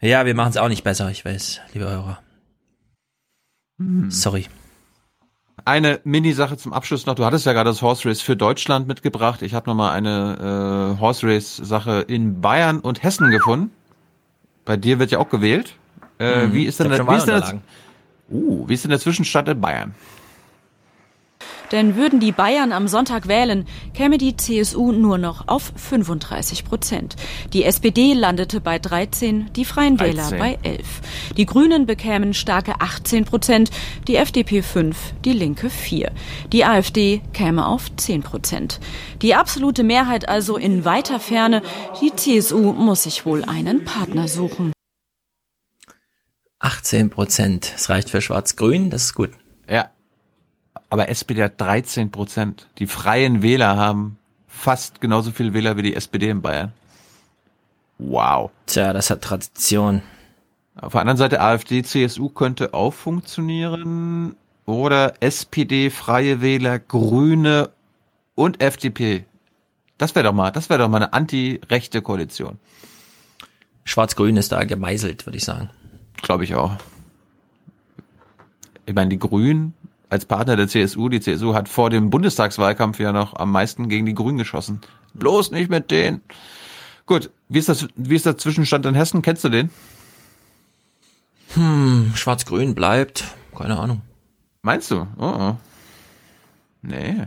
Ja, 0.00 0.26
wir 0.26 0.34
machen 0.34 0.50
es 0.50 0.56
auch 0.58 0.68
nicht 0.68 0.84
besser, 0.84 1.10
ich 1.10 1.24
weiß, 1.24 1.60
liebe 1.72 1.88
Hörer. 1.88 2.18
Sorry. 4.08 4.46
Eine 5.64 6.00
Mini-Sache 6.04 6.58
zum 6.58 6.74
Abschluss 6.74 7.06
noch. 7.06 7.14
Du 7.14 7.24
hattest 7.24 7.46
ja 7.46 7.54
gerade 7.54 7.70
das 7.70 7.80
Horse 7.80 8.06
Race 8.08 8.20
für 8.20 8.36
Deutschland 8.36 8.86
mitgebracht. 8.86 9.40
Ich 9.40 9.54
habe 9.54 9.68
noch 9.70 9.74
mal 9.74 9.92
eine 9.92 10.96
äh, 10.96 11.00
Horse 11.00 11.26
Race-Sache 11.26 12.04
in 12.06 12.42
Bayern 12.42 12.80
und 12.80 13.02
Hessen 13.02 13.30
gefunden. 13.30 13.70
Bei 14.66 14.76
dir 14.76 14.98
wird 14.98 15.10
ja 15.10 15.18
auch 15.20 15.30
gewählt. 15.30 15.74
Äh, 16.18 16.48
Mhm. 16.48 16.52
Wie 16.52 16.64
ist 16.66 16.80
denn, 16.80 16.86
Ich 16.92 16.98
der, 16.98 17.06
hab 17.06 17.06
schon 17.06 17.14
wie, 17.14 17.18
ist 17.18 17.26
denn 17.26 17.34
der, 17.34 17.42
Wahlunterlagen. 17.42 17.62
uh, 18.30 18.68
wie 18.68 18.74
ist 18.74 18.84
denn 18.84 18.90
der 18.90 19.00
Zwischenstand 19.00 19.48
in 19.48 19.60
Bayern? 19.60 19.94
Denn 21.72 21.96
würden 21.96 22.20
die 22.20 22.32
Bayern 22.32 22.72
am 22.72 22.88
Sonntag 22.88 23.28
wählen, 23.28 23.66
käme 23.94 24.18
die 24.18 24.36
CSU 24.36 24.92
nur 24.92 25.18
noch 25.18 25.48
auf 25.48 25.72
35 25.76 26.64
Prozent. 26.64 27.16
Die 27.52 27.64
SPD 27.64 28.12
landete 28.12 28.60
bei 28.60 28.78
13, 28.78 29.52
die 29.54 29.64
Freien 29.64 29.96
13. 29.96 30.16
Wähler 30.16 30.38
bei 30.38 30.58
11. 30.62 30.84
Die 31.36 31.46
Grünen 31.46 31.86
bekämen 31.86 32.34
starke 32.34 32.80
18 32.80 33.24
Prozent, 33.24 33.70
die 34.06 34.16
FDP 34.16 34.62
5, 34.62 35.14
die 35.24 35.32
Linke 35.32 35.70
4. 35.70 36.12
Die 36.52 36.64
AfD 36.64 37.22
käme 37.32 37.66
auf 37.66 37.94
10 37.96 38.22
Prozent. 38.22 38.80
Die 39.22 39.34
absolute 39.34 39.84
Mehrheit 39.84 40.28
also 40.28 40.56
in 40.56 40.84
weiter 40.84 41.20
Ferne. 41.20 41.62
Die 42.00 42.14
CSU 42.14 42.72
muss 42.72 43.04
sich 43.04 43.26
wohl 43.26 43.44
einen 43.44 43.84
Partner 43.84 44.28
suchen. 44.28 44.72
18 46.58 47.10
Prozent. 47.10 47.72
Das 47.74 47.90
reicht 47.90 48.10
für 48.10 48.22
Schwarz-Grün, 48.22 48.90
das 48.90 49.04
ist 49.04 49.14
gut. 49.14 49.30
Aber 50.90 51.08
SPD 51.08 51.42
hat 51.42 51.60
13 51.60 52.10
Prozent. 52.10 52.68
Die 52.78 52.86
Freien 52.86 53.42
Wähler 53.42 53.76
haben 53.76 54.18
fast 54.48 55.00
genauso 55.00 55.30
viele 55.30 55.54
Wähler 55.54 55.76
wie 55.76 55.82
die 55.82 55.96
SPD 55.96 56.28
in 56.28 56.42
Bayern. 56.42 56.72
Wow. 57.98 58.50
Tja, 58.66 58.92
das 58.92 59.10
hat 59.10 59.22
Tradition. 59.22 60.02
Auf 60.76 60.92
der 60.92 61.02
anderen 61.02 61.18
Seite 61.18 61.40
AfD, 61.40 61.82
CSU 61.82 62.28
könnte 62.28 62.74
auch 62.74 62.92
funktionieren. 62.92 64.36
Oder 64.66 65.14
SPD, 65.20 65.90
Freie 65.90 66.40
Wähler, 66.40 66.78
Grüne 66.78 67.70
und 68.34 68.62
FDP. 68.62 69.24
Das 69.98 70.14
wäre 70.14 70.24
doch 70.24 70.32
mal, 70.32 70.50
das 70.50 70.70
wäre 70.70 70.80
doch 70.80 70.88
mal 70.88 70.96
eine 70.96 71.12
anti-rechte 71.12 72.02
Koalition. 72.02 72.58
Schwarz-Grün 73.84 74.36
ist 74.36 74.50
da 74.52 74.64
gemeißelt, 74.64 75.26
würde 75.26 75.36
ich 75.36 75.44
sagen. 75.44 75.70
Glaube 76.22 76.44
ich 76.44 76.54
auch. 76.54 76.76
Ich 78.86 78.94
meine, 78.94 79.10
die 79.10 79.18
Grünen 79.18 79.74
als 80.14 80.26
Partner 80.26 80.54
der 80.54 80.68
CSU, 80.68 81.08
die 81.08 81.18
CSU 81.18 81.54
hat 81.54 81.68
vor 81.68 81.90
dem 81.90 82.08
Bundestagswahlkampf 82.08 83.00
ja 83.00 83.10
noch 83.10 83.34
am 83.34 83.50
meisten 83.50 83.88
gegen 83.88 84.06
die 84.06 84.14
Grünen 84.14 84.38
geschossen. 84.38 84.80
Bloß 85.12 85.50
nicht 85.50 85.70
mit 85.70 85.90
denen. 85.90 86.22
Gut, 87.04 87.30
wie 87.48 87.58
ist 87.58 87.68
das, 87.68 87.88
wie 87.96 88.14
ist 88.14 88.24
der 88.24 88.38
Zwischenstand 88.38 88.86
in 88.86 88.94
Hessen? 88.94 89.22
Kennst 89.22 89.42
du 89.42 89.48
den? 89.48 89.70
Hm, 91.54 92.12
Schwarz-Grün 92.14 92.76
bleibt. 92.76 93.24
Keine 93.58 93.76
Ahnung. 93.76 94.02
Meinst 94.62 94.92
du? 94.92 95.06
Oh, 95.18 95.34
oh. 95.36 95.56
Nee. 96.82 97.26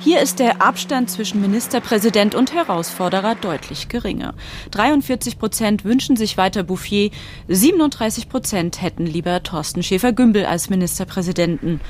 Hier 0.00 0.20
ist 0.20 0.38
der 0.38 0.62
Abstand 0.62 1.10
zwischen 1.10 1.40
Ministerpräsident 1.40 2.36
und 2.36 2.54
Herausforderer 2.54 3.34
deutlich 3.34 3.88
geringer. 3.88 4.34
43 4.70 5.40
Prozent 5.40 5.84
wünschen 5.84 6.16
sich 6.16 6.36
weiter 6.36 6.62
Bouffier, 6.62 7.10
37 7.48 8.28
Prozent 8.28 8.80
hätten 8.80 9.06
lieber 9.06 9.42
Thorsten 9.42 9.82
Schäfer-Gümbel 9.82 10.46
als 10.46 10.70
Ministerpräsidenten. 10.70 11.80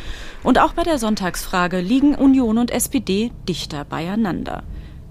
Und 0.42 0.58
auch 0.58 0.72
bei 0.72 0.84
der 0.84 0.98
Sonntagsfrage 0.98 1.80
liegen 1.80 2.14
Union 2.14 2.56
und 2.56 2.70
SPD 2.70 3.30
dichter 3.46 3.84
beieinander. 3.84 4.62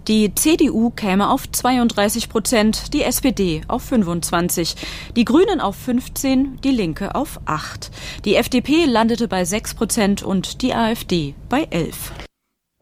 Die 0.08 0.34
CDU 0.34 0.90
käme 0.90 1.30
auf 1.30 1.52
32 1.52 2.30
Prozent, 2.30 2.94
die 2.94 3.04
SPD 3.04 3.62
auf 3.68 3.84
25, 3.84 4.76
die 5.16 5.26
Grünen 5.26 5.62
auf 5.62 5.76
15, 5.76 6.62
die 6.62 6.72
Linke 6.72 7.14
auf 7.14 7.40
8. 7.46 7.92
Die 8.26 8.36
FDP 8.36 8.86
landete 8.86 9.28
bei 9.28 9.46
6 9.46 9.76
Prozent 9.76 10.24
und 10.24 10.62
die 10.62 10.74
AfD 10.74 11.36
bei 11.50 11.68
11. 11.70 12.27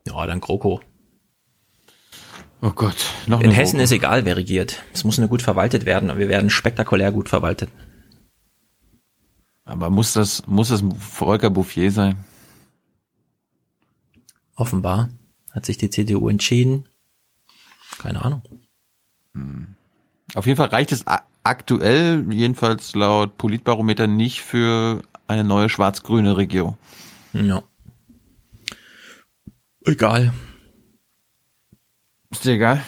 Ja, 0.07 0.25
dann 0.25 0.39
GroKo. 0.39 0.81
Oh 2.61 2.71
Gott, 2.71 2.95
noch 3.27 3.41
In 3.41 3.51
Hessen 3.51 3.73
GroKo. 3.77 3.83
ist 3.83 3.91
egal, 3.91 4.25
wer 4.25 4.37
regiert. 4.37 4.83
Es 4.93 5.03
muss 5.03 5.17
nur 5.17 5.27
gut 5.27 5.41
verwaltet 5.41 5.85
werden, 5.85 6.09
aber 6.09 6.19
wir 6.19 6.29
werden 6.29 6.49
spektakulär 6.49 7.11
gut 7.11 7.29
verwaltet. 7.29 7.69
Aber 9.65 9.89
muss 9.89 10.13
das, 10.13 10.45
muss 10.47 10.69
es 10.69 10.83
Volker 10.99 11.49
Bouffier 11.49 11.91
sein? 11.91 12.23
Offenbar 14.55 15.09
hat 15.51 15.65
sich 15.65 15.77
die 15.77 15.89
CDU 15.89 16.29
entschieden. 16.29 16.87
Keine 17.97 18.23
Ahnung. 18.23 18.41
Auf 20.33 20.45
jeden 20.45 20.57
Fall 20.57 20.69
reicht 20.69 20.91
es 20.91 21.03
aktuell, 21.43 22.25
jedenfalls 22.31 22.95
laut 22.95 23.37
Politbarometer, 23.37 24.07
nicht 24.07 24.41
für 24.41 25.01
eine 25.27 25.43
neue 25.43 25.69
schwarz-grüne 25.69 26.37
Regierung. 26.37 26.77
Ja. 27.33 27.63
Egal. 29.85 30.33
Ist 32.31 32.43
dir 32.43 32.53
egal? 32.53 32.83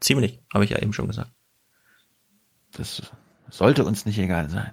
Ziemlich, 0.00 0.40
habe 0.52 0.64
ich 0.64 0.70
ja 0.70 0.78
eben 0.78 0.92
schon 0.92 1.08
gesagt. 1.08 1.30
Das 2.72 3.02
sollte 3.50 3.84
uns 3.84 4.06
nicht 4.06 4.18
egal 4.18 4.48
sein. 4.48 4.72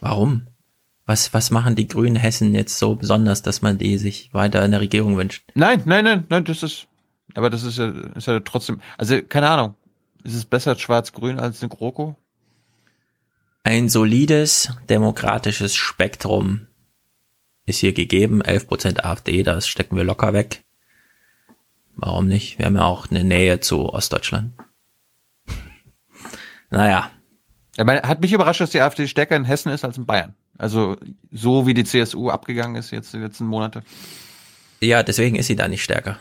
Warum? 0.00 0.46
Was, 1.06 1.32
was 1.32 1.50
machen 1.50 1.74
die 1.74 1.88
Grünen 1.88 2.16
Hessen 2.16 2.54
jetzt 2.54 2.78
so 2.78 2.94
besonders, 2.94 3.42
dass 3.42 3.62
man 3.62 3.78
die 3.78 3.98
sich 3.98 4.32
weiter 4.32 4.64
in 4.64 4.70
der 4.70 4.80
Regierung 4.80 5.16
wünscht? 5.16 5.50
Nein, 5.54 5.82
nein, 5.86 6.04
nein, 6.04 6.26
nein, 6.28 6.44
das 6.44 6.62
ist, 6.62 6.86
aber 7.34 7.50
das 7.50 7.62
ist 7.62 7.78
ja, 7.78 7.88
ist 7.88 8.26
ja 8.26 8.38
trotzdem, 8.40 8.80
also 8.98 9.20
keine 9.22 9.48
Ahnung. 9.48 9.74
Ist 10.22 10.34
es 10.34 10.44
besser 10.44 10.78
schwarz-grün 10.78 11.40
als 11.40 11.62
eine 11.62 11.70
GroKo? 11.70 12.16
Ein 13.64 13.88
solides 13.88 14.76
demokratisches 14.88 15.74
Spektrum 15.74 16.66
ist 17.70 17.78
hier 17.78 17.92
gegeben. 17.92 18.42
11% 18.42 19.00
AfD, 19.04 19.42
das 19.42 19.66
stecken 19.66 19.96
wir 19.96 20.04
locker 20.04 20.32
weg. 20.32 20.64
Warum 21.96 22.26
nicht? 22.26 22.58
Wir 22.58 22.66
haben 22.66 22.76
ja 22.76 22.84
auch 22.84 23.10
eine 23.10 23.24
Nähe 23.24 23.60
zu 23.60 23.88
Ostdeutschland. 23.88 24.52
naja, 26.70 27.10
hat 27.78 28.20
mich 28.20 28.32
überrascht, 28.32 28.60
dass 28.60 28.70
die 28.70 28.80
AfD 28.80 29.06
stärker 29.06 29.36
in 29.36 29.44
Hessen 29.44 29.72
ist 29.72 29.84
als 29.84 29.98
in 29.98 30.06
Bayern. 30.06 30.34
Also 30.58 30.96
so 31.30 31.66
wie 31.66 31.74
die 31.74 31.84
CSU 31.84 32.28
abgegangen 32.28 32.76
ist 32.76 32.90
jetzt 32.90 33.12
die 33.14 33.18
letzten 33.18 33.46
Monate. 33.46 33.82
ja, 34.80 35.02
deswegen 35.02 35.36
ist 35.36 35.46
sie 35.46 35.56
da 35.56 35.68
nicht 35.68 35.82
stärker. 35.82 36.18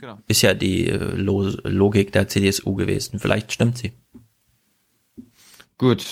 Genau. 0.00 0.18
Ist 0.26 0.42
ja 0.42 0.54
die 0.54 0.88
äh, 0.88 0.96
Lo 0.96 1.42
Logik 1.62 2.12
der 2.12 2.28
CDSU 2.28 2.74
gewesen. 2.74 3.18
Vielleicht 3.18 3.52
stimmt 3.52 3.78
sie. 3.78 3.92
Gut. 5.78 6.04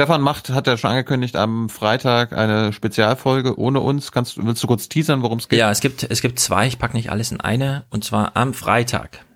Stefan 0.00 0.22
Macht 0.22 0.48
hat 0.48 0.66
ja 0.66 0.78
schon 0.78 0.92
angekündigt 0.92 1.36
am 1.36 1.68
Freitag 1.68 2.32
eine 2.32 2.72
Spezialfolge 2.72 3.58
ohne 3.58 3.80
uns. 3.80 4.12
Kannst 4.12 4.42
willst 4.42 4.62
du 4.62 4.66
kurz 4.66 4.88
teasern, 4.88 5.20
worum 5.20 5.36
es 5.36 5.48
geht? 5.50 5.58
Ja, 5.58 5.70
es 5.70 5.80
gibt, 5.80 6.04
es 6.04 6.22
gibt 6.22 6.38
zwei, 6.38 6.66
ich 6.66 6.78
pack 6.78 6.94
nicht 6.94 7.10
alles 7.10 7.32
in 7.32 7.40
eine, 7.42 7.84
und 7.90 8.02
zwar 8.02 8.34
am 8.34 8.54
Freitag. 8.54 9.26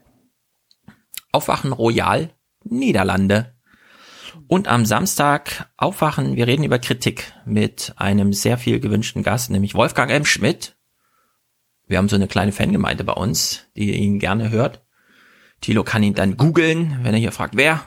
Aufwachen 1.33 1.71
Royal, 1.71 2.31
Niederlande. 2.65 3.53
Und 4.47 4.67
am 4.67 4.87
Samstag 4.87 5.69
Aufwachen, 5.77 6.35
wir 6.35 6.47
reden 6.47 6.65
über 6.65 6.79
Kritik 6.79 7.35
mit 7.45 7.93
einem 7.97 8.33
sehr 8.33 8.57
viel 8.57 8.81
gewünschten 8.81 9.23
Gast, 9.23 9.51
nämlich 9.51 9.75
Wolfgang 9.75 10.11
M. 10.11 10.25
Schmidt. 10.25 10.77
Wir 11.87 11.99
haben 11.99 12.09
so 12.09 12.17
eine 12.17 12.27
kleine 12.27 12.53
Fangemeinde 12.53 13.05
bei 13.05 13.13
uns, 13.13 13.67
die 13.77 13.93
ihn 13.93 14.19
gerne 14.19 14.49
hört. 14.49 14.83
Thilo 15.61 15.85
kann 15.85 16.03
ihn 16.03 16.15
dann 16.15 16.39
googeln, 16.39 17.01
wenn 17.03 17.13
er 17.13 17.21
hier 17.21 17.33
fragt, 17.33 17.55
wer. 17.55 17.85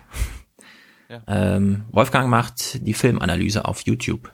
Ähm, 1.28 1.86
Wolfgang 1.92 2.30
macht 2.30 2.86
die 2.86 2.94
Filmanalyse 2.94 3.66
auf 3.66 3.82
YouTube. 3.82 4.34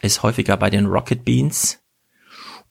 Ist 0.00 0.22
häufiger 0.22 0.56
bei 0.56 0.70
den 0.70 0.86
Rocket 0.86 1.24
Beans 1.24 1.80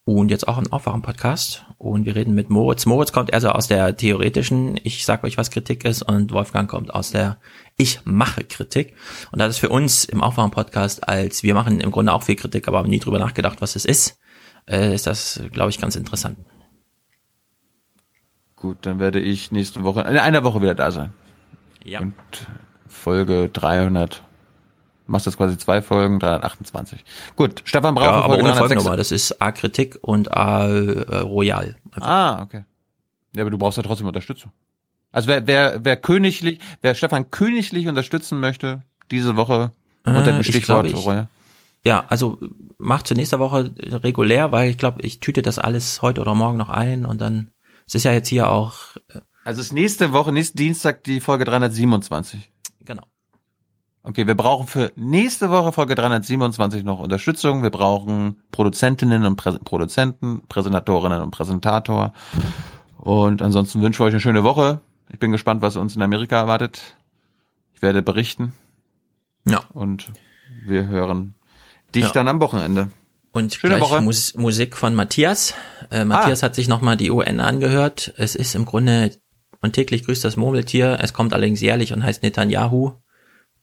und 0.04 0.30
jetzt 0.30 0.48
auch 0.48 0.58
im 0.58 0.72
Aufwachen-Podcast. 0.72 1.66
Und 1.78 2.06
wir 2.06 2.16
reden 2.16 2.36
mit 2.36 2.50
Moritz. 2.50 2.86
Moritz 2.86 3.12
kommt 3.12 3.34
also 3.34 3.50
aus 3.50 3.68
der 3.68 3.98
theoretischen, 3.98 4.80
ich 4.84 5.06
sag 5.06 5.24
euch, 5.24 5.38
was 5.38 5.50
Kritik 5.50 5.84
ist, 5.84 6.04
und 6.04 6.32
Wolfgang 6.32 6.70
kommt 6.70 6.94
aus 6.94 7.12
der 7.12 7.38
Ich 7.76 8.02
mache 8.06 8.44
Kritik. 8.44 8.96
Und 9.32 9.40
das 9.40 9.52
ist 9.52 9.60
für 9.60 9.70
uns 9.70 10.06
im 10.06 10.22
Aufwachen-Podcast, 10.22 11.08
als 11.08 11.42
wir 11.42 11.56
machen 11.56 11.80
im 11.80 11.92
Grunde 11.92 12.14
auch 12.14 12.24
viel 12.24 12.36
Kritik, 12.36 12.68
aber 12.68 12.78
haben 12.80 12.90
nie 12.90 13.00
drüber 13.00 13.20
nachgedacht, 13.20 13.62
was 13.62 13.76
es 13.76 13.86
ist, 13.86 14.20
äh, 14.68 14.94
ist 14.94 15.08
das, 15.08 15.42
glaube 15.52 15.72
ich, 15.72 15.80
ganz 15.80 15.96
interessant. 15.96 16.38
Gut, 18.56 18.78
dann 18.86 19.00
werde 19.00 19.20
ich 19.20 19.52
nächste 19.52 19.84
Woche, 19.84 20.02
in 20.02 20.18
einer 20.18 20.44
Woche 20.44 20.62
wieder 20.62 20.76
da 20.76 20.92
sein. 20.92 21.14
Ja. 21.84 22.02
Und 22.02 22.14
Folge 23.06 23.50
300. 23.54 24.24
Machst 25.06 25.28
jetzt 25.28 25.38
quasi 25.38 25.56
zwei 25.60 25.84
Folgen, 25.84 26.20
328. 26.20 27.06
Gut, 27.36 27.62
Stefan 27.64 27.94
Brauch 27.94 28.04
Ja, 28.04 28.12
aber 28.14 28.26
Folge 28.30 28.44
ohne 28.46 28.54
306. 28.54 28.58
Folgennummer. 28.58 28.98
Das 28.98 29.12
ist 29.12 29.40
A 29.40 29.52
Kritik 29.52 30.00
und 30.02 30.36
A 30.36 30.68
äh, 30.68 31.18
Royal. 31.20 31.76
Ah, 32.00 32.42
okay. 32.42 32.66
Ja, 33.36 33.44
aber 33.44 33.52
du 33.52 33.60
brauchst 33.60 33.78
ja 33.78 33.84
trotzdem 33.84 34.08
Unterstützung. 34.08 34.52
Also 35.12 35.28
wer, 35.28 35.46
wer, 35.46 35.86
wer 35.86 35.98
königlich, 35.98 36.60
wer 36.82 36.96
Stefan 36.96 37.30
königlich 37.30 37.88
unterstützen 37.88 38.40
möchte, 38.40 38.82
diese 39.12 39.36
Woche 39.36 39.72
unter 40.04 40.24
dem 40.24 40.38
Äh, 40.38 40.42
ich 40.42 40.48
Stichwort 40.48 40.88
ich- 40.88 40.96
Royal. 41.06 41.28
Ja, 41.86 42.06
also 42.10 42.40
macht 42.80 43.06
zur 43.06 43.18
nächsten 43.18 43.38
Woche 43.38 43.70
regulär, 43.78 44.52
weil 44.52 44.72
ich 44.72 44.80
glaube, 44.80 45.04
ich 45.04 45.20
tüte 45.20 45.44
das 45.44 45.60
alles 45.60 46.02
heute 46.02 46.22
oder 46.22 46.34
morgen 46.34 46.58
noch 46.58 46.70
ein 46.70 47.06
und 47.06 47.22
dann, 47.22 47.52
es 47.86 47.94
ist 47.94 48.04
ja 48.06 48.14
jetzt 48.14 48.30
hier 48.30 48.50
auch, 48.50 48.98
äh, 49.14 49.20
Also 49.44 49.62
ist 49.62 49.74
nächste 49.74 50.12
Woche, 50.12 50.32
nächsten 50.32 50.58
Dienstag 50.58 51.04
die 51.04 51.20
Folge 51.20 51.46
327. 51.46 52.50
genau. 52.86 53.04
Okay, 54.04 54.28
wir 54.28 54.36
brauchen 54.36 54.68
für 54.68 54.92
nächste 54.96 55.50
Woche 55.50 55.72
Folge 55.72 55.96
327 55.96 56.84
noch 56.84 57.00
Unterstützung. 57.00 57.64
Wir 57.64 57.72
brauchen 57.72 58.40
Produzentinnen 58.52 59.26
und 59.26 59.36
Prä 59.36 59.58
Produzenten, 59.64 60.44
Präsentatorinnen 60.48 61.22
und 61.22 61.32
Präsentator. 61.32 62.14
Und 62.98 63.42
ansonsten 63.42 63.82
wünschen 63.82 64.00
wir 64.00 64.06
euch 64.06 64.14
eine 64.14 64.20
schöne 64.20 64.44
Woche. 64.44 64.82
Ich 65.10 65.18
bin 65.18 65.32
gespannt, 65.32 65.64
was 65.64 65.76
uns 65.76 65.96
in 65.96 66.04
Amerika 66.04 66.38
erwartet. 66.38 66.96
Ich 67.74 67.82
werde 67.82 68.04
berichten. 68.04 68.54
Ja. 69.48 69.62
Und 69.74 70.12
wir 70.66 70.86
hören 70.88 71.34
dich 71.96 72.04
Ja. 72.06 72.12
dann 72.12 72.28
am 72.28 72.40
Wochenende. 72.42 72.92
Und 73.32 73.54
Schöne 73.56 73.82
Woche. 73.82 74.02
Mus 74.02 74.36
Musik 74.36 74.78
von 74.78 74.96
Matthias. 74.96 75.56
Äh, 75.92 76.06
Matthias 76.06 76.42
hat 76.44 76.56
sich 76.56 76.68
nochmal 76.68 76.96
die 76.96 77.12
UN 77.12 77.40
angehört. 77.40 78.14
Es 78.18 78.36
ist 78.36 78.56
im 78.56 78.66
Grunde 78.66 79.12
und 79.66 79.74
täglich 79.74 80.06
grüßt 80.06 80.24
das 80.24 80.38
Murmeltier. 80.38 81.00
Es 81.02 81.12
kommt 81.14 81.34
allerdings 81.34 81.60
jährlich 81.60 81.92
und 81.92 82.04
heißt 82.04 82.24
Netanyahu. 82.24 82.94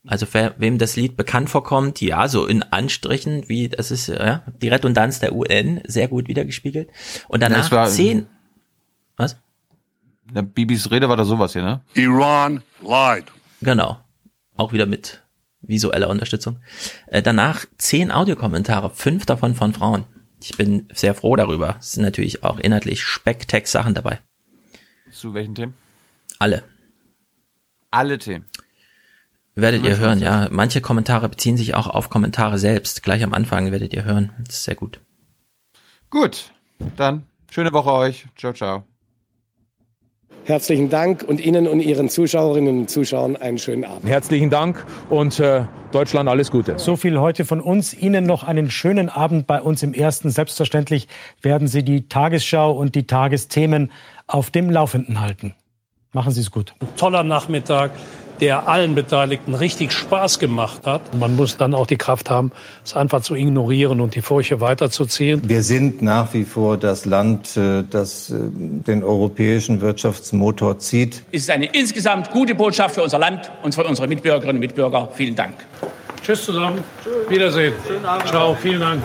Also 0.07 0.27
wer, 0.33 0.55
wem 0.59 0.79
das 0.79 0.97
Lied 0.97 1.17
bekannt 1.17 1.49
vorkommt, 1.49 2.01
ja, 2.01 2.27
so 2.29 2.47
in 2.47 2.63
Anstrichen, 2.65 3.49
wie 3.49 3.69
das 3.69 3.91
ist 3.93 4.09
ja, 4.09 4.43
die 4.61 4.69
Redundanz 4.69 5.21
der 5.21 5.33
UN, 5.35 5.81
sehr 5.87 6.09
gut 6.09 6.27
wiedergespiegelt. 6.29 6.91
Und 7.29 7.41
danach 7.43 7.71
war- 7.71 7.89
zehn. 7.89 8.27
Was? 9.17 9.37
Der 10.35 10.43
Bibis 10.43 10.91
Rede 10.91 11.09
war 11.09 11.17
da 11.17 11.25
sowas 11.25 11.53
hier, 11.53 11.63
ne? 11.63 11.83
Iran 11.95 12.63
lied. 12.81 13.25
Genau. 13.61 13.99
Auch 14.57 14.73
wieder 14.73 14.87
mit 14.87 15.23
visueller 15.61 16.09
Unterstützung. 16.09 16.59
Äh, 17.07 17.23
danach 17.23 17.65
zehn 17.79 18.11
Audiokommentare, 18.11 18.91
fünf 18.91 19.25
davon 19.27 19.55
von 19.55 19.73
Frauen. 19.73 20.05
Ich 20.43 20.57
bin 20.57 20.89
sehr 20.93 21.15
froh 21.15 21.37
darüber. 21.37 21.77
Es 21.79 21.93
sind 21.93 22.03
natürlich 22.03 22.43
auch 22.43 22.59
inhaltlich 22.59 23.03
Specktext-Sachen 23.05 23.95
dabei. 23.95 24.19
Zu 25.13 25.35
welchen 25.35 25.55
Themen? 25.55 25.75
Alle. 26.43 26.65
Alle 27.93 28.19
Themen. 28.19 28.47
Werdet 29.55 29.85
ihr 29.85 29.99
hören, 29.99 30.19
ja. 30.19 30.49
Manche 30.51 30.81
Kommentare 30.81 31.29
beziehen 31.29 31.57
sich 31.57 31.77
auch 31.77 31.87
auf 31.87 32.11
Kommentare 32.11 32.59
selbst. 32.59 33.05
Gleich 33.05 33.23
am 33.23 33.33
Anfang 33.33 33.71
werdet 33.71 33.95
ihr 33.95 34.03
hören. 34.03 34.33
Das 34.45 34.57
ist 34.57 34.65
sehr 34.65 34.75
gut. 34.75 34.99
Gut, 36.11 36.51
dann 36.97 37.29
schöne 37.49 37.73
Woche 37.73 37.93
euch. 37.93 38.27
Ciao, 38.37 38.53
ciao. 38.53 38.83
Herzlichen 40.43 40.91
Dank 40.91 41.23
und 41.23 41.41
Ihnen 41.41 41.69
und 41.69 41.79
Ihren 41.79 42.09
Zuschauerinnen 42.09 42.81
und 42.81 42.91
Zuschauern 42.91 43.37
einen 43.37 43.59
schönen 43.59 43.85
Abend. 43.85 44.09
Herzlichen 44.09 44.51
Dank 44.51 44.85
und 45.11 45.39
äh, 45.39 45.67
Deutschland 45.93 46.29
alles 46.29 46.51
Gute. 46.51 46.77
So 46.81 46.97
viel 46.97 47.21
heute 47.21 47.45
von 47.45 47.61
uns. 47.61 47.95
Ihnen 47.95 48.25
noch 48.25 48.43
einen 48.43 48.69
schönen 48.69 49.09
Abend 49.09 49.47
bei 49.47 49.63
uns 49.63 49.85
im 49.85 49.95
Ersten. 49.95 50.31
Selbstverständlich 50.31 51.07
werden 51.41 51.69
Sie 51.69 51.85
die 51.85 52.09
Tagesschau 52.09 52.73
und 52.73 52.97
die 52.97 53.07
Tagesthemen 53.07 53.93
auf 54.27 54.51
dem 54.51 54.71
Laufenden 54.71 55.21
halten. 55.21 55.55
Machen 56.13 56.33
Sie 56.33 56.41
es 56.41 56.51
gut. 56.51 56.75
Ein 56.81 56.97
toller 56.97 57.23
Nachmittag 57.23 57.93
der 58.43 58.69
allen 58.69 58.97
Beteiligten 58.97 59.55
richtig 59.55 59.93
Spaß 59.93 60.41
gemacht 60.41 60.85
hat. 60.85 61.15
Man 61.15 61.37
muss 61.37 61.57
dann 61.59 61.75
auch 61.75 61.87
die 61.87 61.97
Kraft 61.97 62.29
haben, 62.29 62.51
es 62.85 62.97
einfach 62.97 63.23
zu 63.23 63.37
ignorieren 63.37 64.01
und 64.01 64.17
die 64.17 64.21
Furche 64.21 64.61
weiterzuziehen. 64.61 65.43
Wir 65.45 65.63
sind 65.63 66.03
nach 66.03 66.35
wie 66.35 66.43
vor 66.43 66.77
das 66.77 67.05
Land, 67.05 67.57
äh, 67.57 67.85
das 67.89 68.31
äh, 68.31 68.35
den 68.41 69.05
europäischen 69.05 69.81
Wirtschaftsmotor 69.81 70.81
zieht. 70.81 71.23
Es 71.31 71.43
ist 71.43 71.51
eine 71.51 71.67
insgesamt 71.67 72.33
gute 72.33 72.57
Botschaft 72.57 72.97
für 72.97 73.05
unser 73.05 73.21
Land 73.21 73.53
und 73.63 73.77
für 73.77 73.85
unsere 73.85 74.09
Mitbürgerinnen 74.09 74.57
und 74.57 74.61
Mitbürger. 74.61 75.09
Vielen 75.15 75.37
Dank. 75.37 75.55
Tschüss 76.25 76.45
zusammen. 76.45 76.83
Wiedersehen. 77.29 77.75
Ciao. 78.27 78.57
Vielen 78.61 78.81
Dank. 78.81 79.03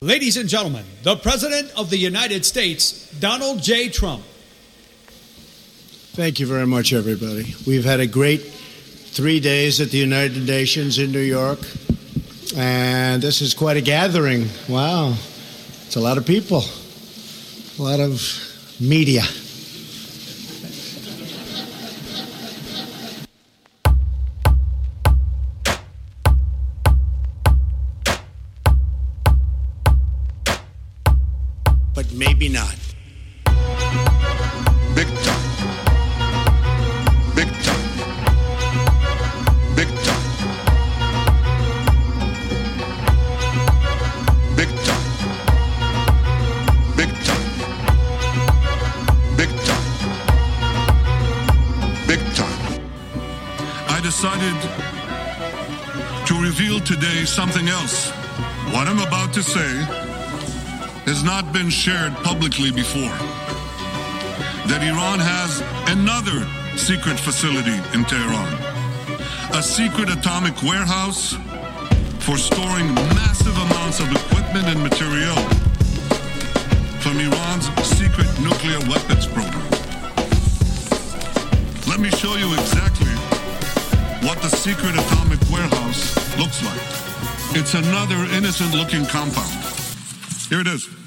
Ladies 0.00 0.36
and 0.36 0.48
gentlemen, 0.48 0.84
the 1.02 1.16
President 1.16 1.72
of 1.76 1.90
the 1.90 1.96
United 1.96 2.46
States, 2.46 3.10
Donald 3.18 3.60
J. 3.60 3.88
Trump. 3.88 4.22
Thank 6.14 6.38
you 6.38 6.46
very 6.46 6.68
much, 6.68 6.92
everybody. 6.92 7.52
We've 7.66 7.84
had 7.84 7.98
a 7.98 8.06
great 8.06 8.42
three 8.42 9.40
days 9.40 9.80
at 9.80 9.90
the 9.90 9.98
United 9.98 10.46
Nations 10.46 11.00
in 11.00 11.10
New 11.10 11.18
York, 11.18 11.58
and 12.56 13.20
this 13.20 13.40
is 13.40 13.54
quite 13.54 13.76
a 13.76 13.80
gathering. 13.80 14.46
Wow. 14.68 15.16
It's 15.86 15.96
a 15.96 16.00
lot 16.00 16.16
of 16.16 16.24
people, 16.24 16.62
a 17.80 17.82
lot 17.82 17.98
of 17.98 18.22
media. 18.78 19.24
Not 61.28 61.52
been 61.52 61.68
shared 61.68 62.14
publicly 62.24 62.72
before. 62.72 63.12
That 64.64 64.80
Iran 64.80 65.20
has 65.20 65.60
another 65.92 66.40
secret 66.72 67.20
facility 67.20 67.76
in 67.92 68.08
Tehran, 68.08 68.48
a 69.52 69.60
secret 69.60 70.08
atomic 70.08 70.56
warehouse 70.64 71.36
for 72.24 72.40
storing 72.40 72.88
massive 73.12 73.52
amounts 73.60 74.00
of 74.00 74.08
equipment 74.08 74.72
and 74.72 74.80
material 74.80 75.36
from 77.04 77.20
Iran's 77.20 77.68
secret 77.84 78.30
nuclear 78.40 78.80
weapons 78.88 79.28
program. 79.28 79.68
Let 81.92 82.00
me 82.00 82.08
show 82.16 82.40
you 82.40 82.48
exactly 82.56 83.12
what 84.24 84.40
the 84.40 84.48
secret 84.48 84.96
atomic 84.96 85.44
warehouse 85.52 86.16
looks 86.40 86.64
like. 86.64 86.88
It's 87.52 87.76
another 87.76 88.16
innocent 88.32 88.72
looking 88.72 89.04
compound. 89.04 89.52
Here 90.48 90.64
it 90.64 90.66
is 90.66 90.97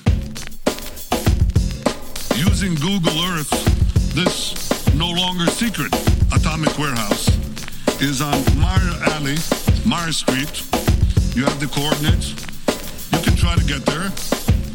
using 2.61 2.75
Google 2.75 3.19
Earth, 3.23 3.49
this 4.13 4.53
no 4.93 5.09
longer 5.09 5.47
secret 5.47 5.91
atomic 6.31 6.77
warehouse 6.77 7.27
is 7.99 8.21
on 8.21 8.37
Meyer 8.59 8.93
Alley, 9.13 9.37
Meyer 9.83 10.11
Street. 10.11 10.61
You 11.35 11.43
have 11.45 11.59
the 11.59 11.65
coordinates. 11.65 12.35
You 13.13 13.19
can 13.23 13.35
try 13.35 13.55
to 13.55 13.63
get 13.63 13.83
there. 13.87 14.09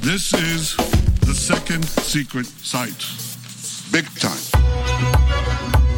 This 0.00 0.34
is 0.34 0.74
the 1.20 1.34
second 1.34 1.84
secret 1.84 2.47
site. 2.47 3.06
Big 3.92 4.06
time. 4.18 4.42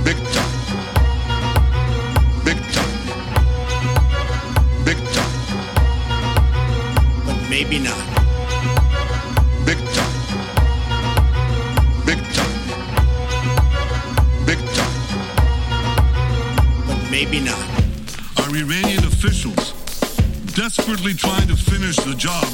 Big 0.04 0.16
time. 0.34 0.52
Big 2.44 2.58
time. 2.72 2.96
Big 4.84 4.98
time. 5.14 5.32
But 7.24 7.48
maybe 7.48 7.78
not. 7.78 8.07
Officials 19.18 19.72
desperately 20.54 21.12
trying 21.12 21.48
to 21.48 21.56
finish 21.56 21.96
the 21.96 22.14
job 22.14 22.44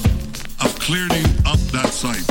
of 0.65 0.75
clearing 0.81 1.27
up 1.45 1.61
that 1.69 1.93
site? 1.93 2.25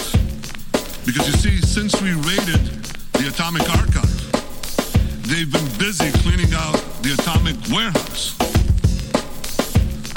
Because 1.05 1.27
you 1.27 1.37
see, 1.37 1.61
since 1.61 2.01
we 2.01 2.13
raided 2.13 2.65
the 3.13 3.29
atomic 3.29 3.61
archive, 3.77 4.09
they've 5.29 5.51
been 5.51 5.69
busy 5.77 6.09
cleaning 6.25 6.51
out 6.55 6.73
the 7.05 7.13
atomic 7.13 7.53
warehouse. 7.69 8.33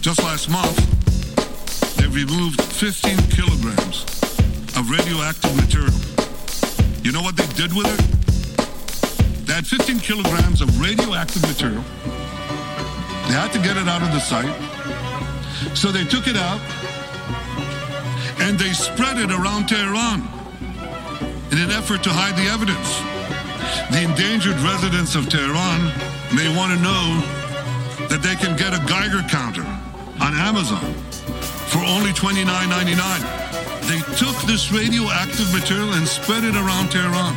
Just 0.01 0.23
last 0.25 0.49
month, 0.49 0.81
they 1.97 2.07
removed 2.09 2.63
15 2.63 3.19
kilograms 3.29 4.05
of 4.81 4.89
radioactive 4.89 5.55
material. 5.57 6.01
You 7.05 7.13
know 7.13 7.21
what 7.21 7.37
they 7.37 7.47
did 7.53 7.77
with 7.77 7.85
it? 7.85 9.47
They 9.47 9.53
had 9.53 9.67
15 9.67 10.01
kilograms 10.01 10.63
of 10.63 10.81
radioactive 10.81 11.43
material. 11.43 11.85
They 13.27 13.35
had 13.35 13.53
to 13.53 13.59
get 13.59 13.77
it 13.77 13.89
out 13.89 14.03
of 14.03 14.13
the 14.13 14.21
site. 14.21 14.55
So 15.77 15.91
they 15.91 16.05
took 16.05 16.29
it 16.29 16.37
out 16.37 16.61
and 18.39 18.59
they 18.59 18.73
spread 18.73 19.19
it 19.19 19.31
around 19.31 19.67
Tehran 19.67 20.23
in 21.51 21.59
an 21.59 21.71
effort 21.71 22.03
to 22.05 22.11
hide 22.11 22.37
the 22.37 22.47
evidence. 22.47 23.03
The 23.91 24.03
endangered 24.03 24.59
residents 24.63 25.15
of 25.15 25.29
Tehran 25.29 25.91
may 26.35 26.47
want 26.55 26.73
to 26.73 26.79
know 26.79 27.05
that 28.07 28.23
they 28.23 28.37
can 28.37 28.57
get 28.57 28.75
a 28.75 28.81
Geiger 28.87 29.27
counter 29.29 29.67
on 30.23 30.35
Amazon 30.39 30.95
for 31.67 31.83
only 31.83 32.11
$29.99. 32.15 32.95
They 33.91 33.99
took 34.15 34.37
this 34.47 34.71
radioactive 34.71 35.53
material 35.53 35.95
and 35.95 36.07
spread 36.07 36.45
it 36.45 36.55
around 36.55 36.91
Tehran. 36.91 37.35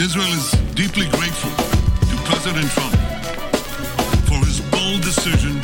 Israel 0.00 0.32
is 0.32 0.52
deeply 0.74 1.08
grateful 1.10 1.50
to 1.52 2.16
President 2.24 2.70
Trump 2.72 2.95
decision 5.06 5.54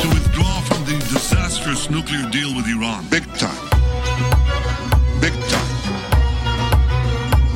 to 0.00 0.08
withdraw 0.08 0.58
from 0.62 0.82
the 0.86 0.96
disastrous 1.12 1.90
nuclear 1.90 2.26
deal 2.30 2.56
with 2.56 2.66
Iran. 2.66 3.06
Big 3.10 3.24
time. 3.34 3.68
Big 5.20 5.34
time. 5.52 5.70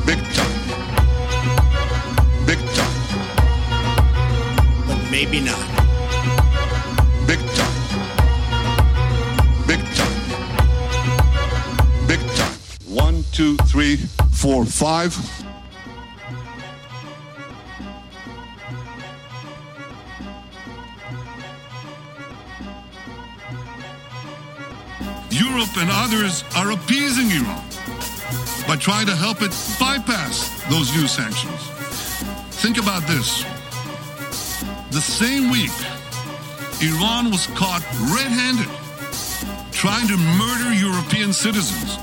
Big 0.05 0.19
time. 0.35 0.57
Big 2.45 2.59
time. 2.59 2.95
But 4.85 4.99
maybe 5.09 5.39
not. 5.39 5.57
Big 7.25 7.39
time. 7.57 7.75
Big 9.65 9.81
time. 9.95 10.17
Big 12.05 12.19
time. 12.35 12.55
One, 12.85 13.23
two, 13.31 13.57
three, 13.65 13.95
four, 14.31 14.63
five. 14.63 15.38
Europe 25.69 25.89
and 25.89 25.91
others 25.91 26.43
are 26.55 26.71
appeasing 26.71 27.29
Iran 27.29 27.61
by 28.67 28.75
trying 28.75 29.05
to 29.07 29.15
help 29.15 29.41
it 29.41 29.51
bypass 29.79 30.49
those 30.69 30.95
new 30.95 31.07
sanctions. 31.07 31.61
Think 32.61 32.77
about 32.77 33.03
this. 33.03 33.43
The 34.91 35.01
same 35.01 35.51
week, 35.51 35.73
Iran 36.81 37.29
was 37.31 37.47
caught 37.53 37.83
red 38.13 38.31
handed 38.31 38.69
trying 39.71 40.07
to 40.07 40.17
murder 40.17 40.73
European 40.73 41.33
citizens. 41.33 41.97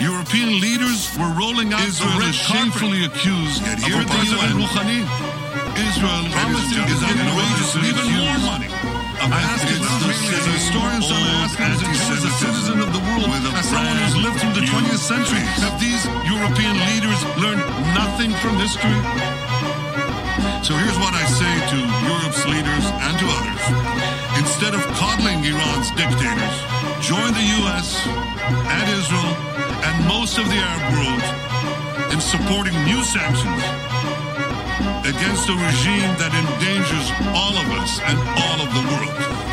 European 0.00 0.60
leaders 0.60 1.10
were 1.18 1.32
rolling 1.38 1.72
out 1.72 1.80
Israel 1.86 2.20
is 2.22 2.34
shamefully 2.34 3.04
accused 3.04 3.62
of 3.62 3.78
President 4.06 4.54
Rouhani. 4.54 5.02
Israel 5.88 6.24
promised 6.30 6.74
to 6.74 6.80
give 6.86 7.02
outrageous 7.02 7.76
even 7.76 8.06
more 8.18 8.38
money. 8.46 8.91
I'm 9.22 9.30
asking 9.30 9.78
as 9.78 10.02
a 10.02 10.54
historian, 10.58 10.98
ask 11.46 11.54
as 11.54 11.78
a 12.26 12.34
citizen 12.42 12.82
of 12.82 12.90
the 12.90 12.98
world, 12.98 13.30
as 13.54 13.70
someone 13.70 13.94
who's 14.02 14.18
lived 14.18 14.42
through 14.42 14.58
the 14.58 14.66
20th 14.66 14.98
century, 14.98 15.38
have 15.62 15.78
these 15.78 16.02
European 16.26 16.74
leaders 16.90 17.22
learned 17.38 17.62
nothing 17.94 18.34
from 18.42 18.58
history? 18.58 18.98
So 20.66 20.74
here's 20.74 20.98
what 20.98 21.14
I 21.14 21.22
say 21.30 21.54
to 21.70 21.78
Europe's 22.02 22.42
leaders 22.50 22.84
and 23.06 23.14
to 23.22 23.26
others. 23.30 23.62
Instead 24.42 24.74
of 24.74 24.82
coddling 24.98 25.38
Iran's 25.46 25.94
dictators, 25.94 26.56
join 26.98 27.30
the 27.30 27.46
US 27.62 28.02
and 28.74 28.84
Israel 28.90 29.34
and 29.86 29.94
most 30.10 30.34
of 30.42 30.50
the 30.50 30.58
Arab 30.58 30.98
world 30.98 31.22
in 32.10 32.18
supporting 32.18 32.74
new 32.90 33.06
sanctions 33.06 33.62
against 35.04 35.48
a 35.48 35.54
regime 35.54 36.12
that 36.18 36.32
endangers 36.34 37.08
all 37.34 37.54
of 37.56 37.66
us 37.80 38.00
and 38.08 38.18
all 38.18 38.58
of 38.64 38.70
the 38.74 38.82
world. 38.90 39.51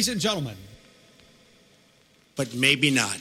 Ladies 0.00 0.12
and 0.12 0.20
gentlemen, 0.22 0.56
But 2.34 2.54
maybe 2.54 2.90
not. 2.90 3.18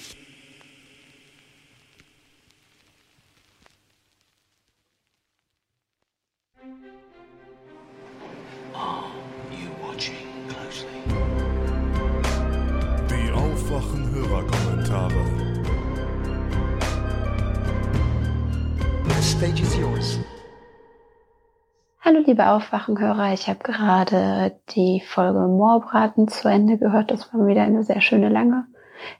Liebe 22.39 22.51
Aufwachenhörer, 22.51 23.33
ich 23.33 23.49
habe 23.49 23.59
gerade 23.59 24.53
die 24.69 25.01
Folge 25.05 25.39
Moorbraten 25.39 26.29
zu 26.29 26.47
Ende 26.47 26.77
gehört. 26.77 27.11
Das 27.11 27.33
war 27.33 27.45
wieder 27.47 27.63
eine 27.63 27.83
sehr 27.83 27.99
schöne 27.99 28.29
lange. 28.29 28.65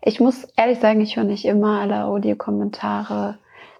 Ich 0.01 0.21
muss 0.21 0.45
ehrlich 0.55 0.79
sagen, 0.79 1.01
ich 1.01 1.17
höre 1.17 1.25
nicht 1.25 1.43
immer 1.43 1.81
alle 1.81 2.05
Audiokommentare. 2.05 3.37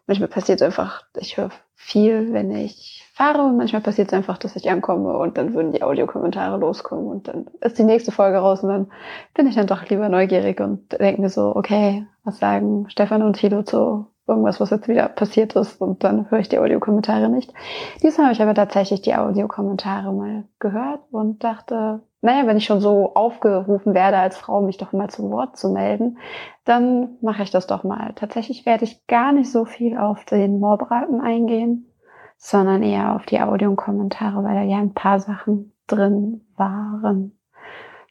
Manchmal 0.08 0.27
passiert 0.27 0.59
es 0.59 0.66
einfach, 0.66 1.03
ich 1.18 1.38
höre 1.38 1.51
viel, 1.74 2.34
wenn 2.34 2.51
ich 2.51 3.09
fahre 3.14 3.43
und 3.43 3.56
manchmal 3.56 3.82
passiert 3.82 4.09
es 4.09 4.14
einfach, 4.14 4.38
dass 4.38 4.58
ich 4.58 4.69
ankomme 4.69 5.18
und 5.18 5.38
dann 5.38 5.53
würden 5.53 5.72
die 5.72 5.84
Audiokommentare 5.84 6.58
loskommen 6.58 7.08
und 7.08 7.30
dann 7.30 7.48
ist 7.61 7.80
die 7.80 7.84
nächste 7.84 8.11
Folge 8.11 8.40
raus 8.40 8.61
und 8.61 8.69
dann 8.69 8.92
bin 9.35 9.48
ich 9.48 9.56
dann 9.56 9.68
doch 9.68 9.88
lieber 9.88 10.09
neugierig 10.09 10.59
und 10.59 10.92
denke 11.00 11.22
mir 11.22 11.30
so, 11.30 11.56
okay, 11.56 12.06
was 12.26 12.40
sagen 12.40 12.90
Stefan 12.90 13.22
und 13.22 13.38
Thilo 13.38 13.64
zu 13.64 14.06
irgendwas, 14.30 14.59
was 14.59 14.69
jetzt 14.69 14.88
wieder 14.88 15.09
passiert 15.09 15.56
ist 15.56 15.82
und 15.82 16.03
dann 16.03 16.30
höre 16.32 16.40
ich 16.40 16.49
die 16.49 16.59
Audiokommentare 16.59 17.30
nicht. 17.30 17.53
Diesmal 18.01 18.27
habe 18.27 18.33
ich 18.33 18.41
aber 18.41 18.53
tatsächlich 18.53 19.01
die 19.01 19.16
Audiokommentare 19.16 20.14
mal 20.14 20.45
gehört 20.59 21.01
und 21.11 21.43
dachte, 21.43 22.01
naja, 22.22 22.48
wenn 22.48 22.58
ich 22.58 22.66
schon 22.66 22.82
so 22.82 23.14
aufgerufen 23.16 23.93
werde 23.93 24.17
als 24.17 24.38
Frau, 24.38 24.61
mich 24.61 24.77
doch 24.77 24.93
mal 24.93 25.09
zu 25.09 25.30
Wort 25.32 25.58
zu 25.58 25.69
melden, 25.69 26.17
dann 26.66 27.17
mache 27.22 27.43
ich 27.43 27.51
das 27.51 27.67
doch 27.67 27.83
mal. 27.83 28.14
Tatsächlich 28.16 28.66
werde 28.66 28.83
ich 28.85 29.06
gar 29.08 29.32
nicht 29.32 29.51
so 29.51 29.66
viel 29.66 29.98
auf 29.98 30.25
den 30.25 30.59
Moorbraten 30.59 31.22
eingehen, 31.22 31.91
sondern 32.38 32.83
eher 32.83 33.16
auf 33.16 33.25
die 33.25 33.41
Audiokommentare, 33.41 34.43
weil 34.43 34.56
da 34.56 34.61
ja 34.61 34.77
ein 34.77 34.93
paar 34.93 35.19
Sachen 35.19 35.74
drin 35.88 36.45
waren. 36.56 37.38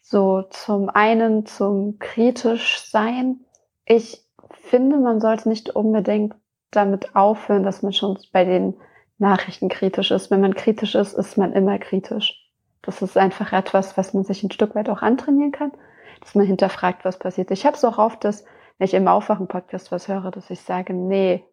So 0.03 0.43
zum 0.51 0.89
einen 0.89 1.45
zum 1.45 1.99
kritisch 1.99 2.83
sein. 2.91 3.41
Ich 3.85 4.28
finde, 4.69 4.97
man 4.99 5.21
sollte 5.21 5.49
nicht 5.49 5.71
unbedingt 5.71 6.35
damit 6.71 7.17
aufhören, 7.17 7.63
dass 7.63 7.83
man 7.83 7.93
schon 7.93 8.19
bei 8.33 8.45
den 8.45 8.75
Nachrichten 9.19 9.69
kritisch 9.69 10.11
ist. 10.11 10.31
Wenn 10.31 10.41
man 10.41 10.55
kritisch 10.55 10.95
ist, 10.95 11.15
ist 11.15 11.37
man 11.37 11.53
immer 11.53 11.79
kritisch. 11.79 12.49
Das 12.83 13.03
ist 13.03 13.19
einfach 13.19 13.53
etwas, 13.53 13.97
was 13.97 14.15
man 14.15 14.25
sich 14.25 14.43
ein 14.43 14.51
Stück 14.51 14.75
weit 14.75 14.89
auch 14.89 15.03
antrainieren 15.03 15.53
kann, 15.53 15.73
dass 16.21 16.35
man 16.35 16.47
hinterfragt, 16.47 17.05
was 17.05 17.19
passiert. 17.19 17.51
Ich 17.51 17.67
habe 17.67 17.77
es 17.77 17.85
auch 17.85 17.99
oft, 17.99 18.25
dass, 18.25 18.45
wenn 18.79 18.87
ich 18.87 18.95
im 18.95 19.09
Aufwachen-Podcast 19.09 19.91
was 19.93 20.09
höre, 20.09 20.31
dass 20.31 20.51
ich 20.51 20.61
sage, 20.61 20.95
nee, 20.95 21.45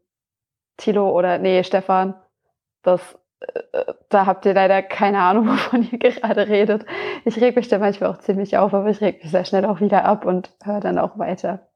Tilo 0.77 1.09
oder 1.09 1.37
nee, 1.39 1.63
Stefan, 1.63 2.15
das, 2.83 3.17
äh, 3.39 3.93
da 4.09 4.25
habt 4.25 4.45
ihr 4.45 4.53
leider 4.53 4.83
keine 4.83 5.19
Ahnung, 5.19 5.47
wovon 5.49 5.87
ihr 5.91 5.97
gerade 5.97 6.47
redet. 6.47 6.85
Ich 7.25 7.39
reg 7.41 7.55
mich 7.55 7.67
da 7.67 7.79
manchmal 7.79 8.11
auch 8.11 8.19
ziemlich 8.19 8.57
auf, 8.57 8.73
aber 8.73 8.89
ich 8.89 9.01
reg 9.01 9.23
mich 9.23 9.31
sehr 9.31 9.45
schnell 9.45 9.65
auch 9.65 9.81
wieder 9.81 10.05
ab 10.05 10.25
und 10.25 10.51
höre 10.63 10.79
dann 10.79 10.99
auch 10.99 11.17
weiter. 11.17 11.67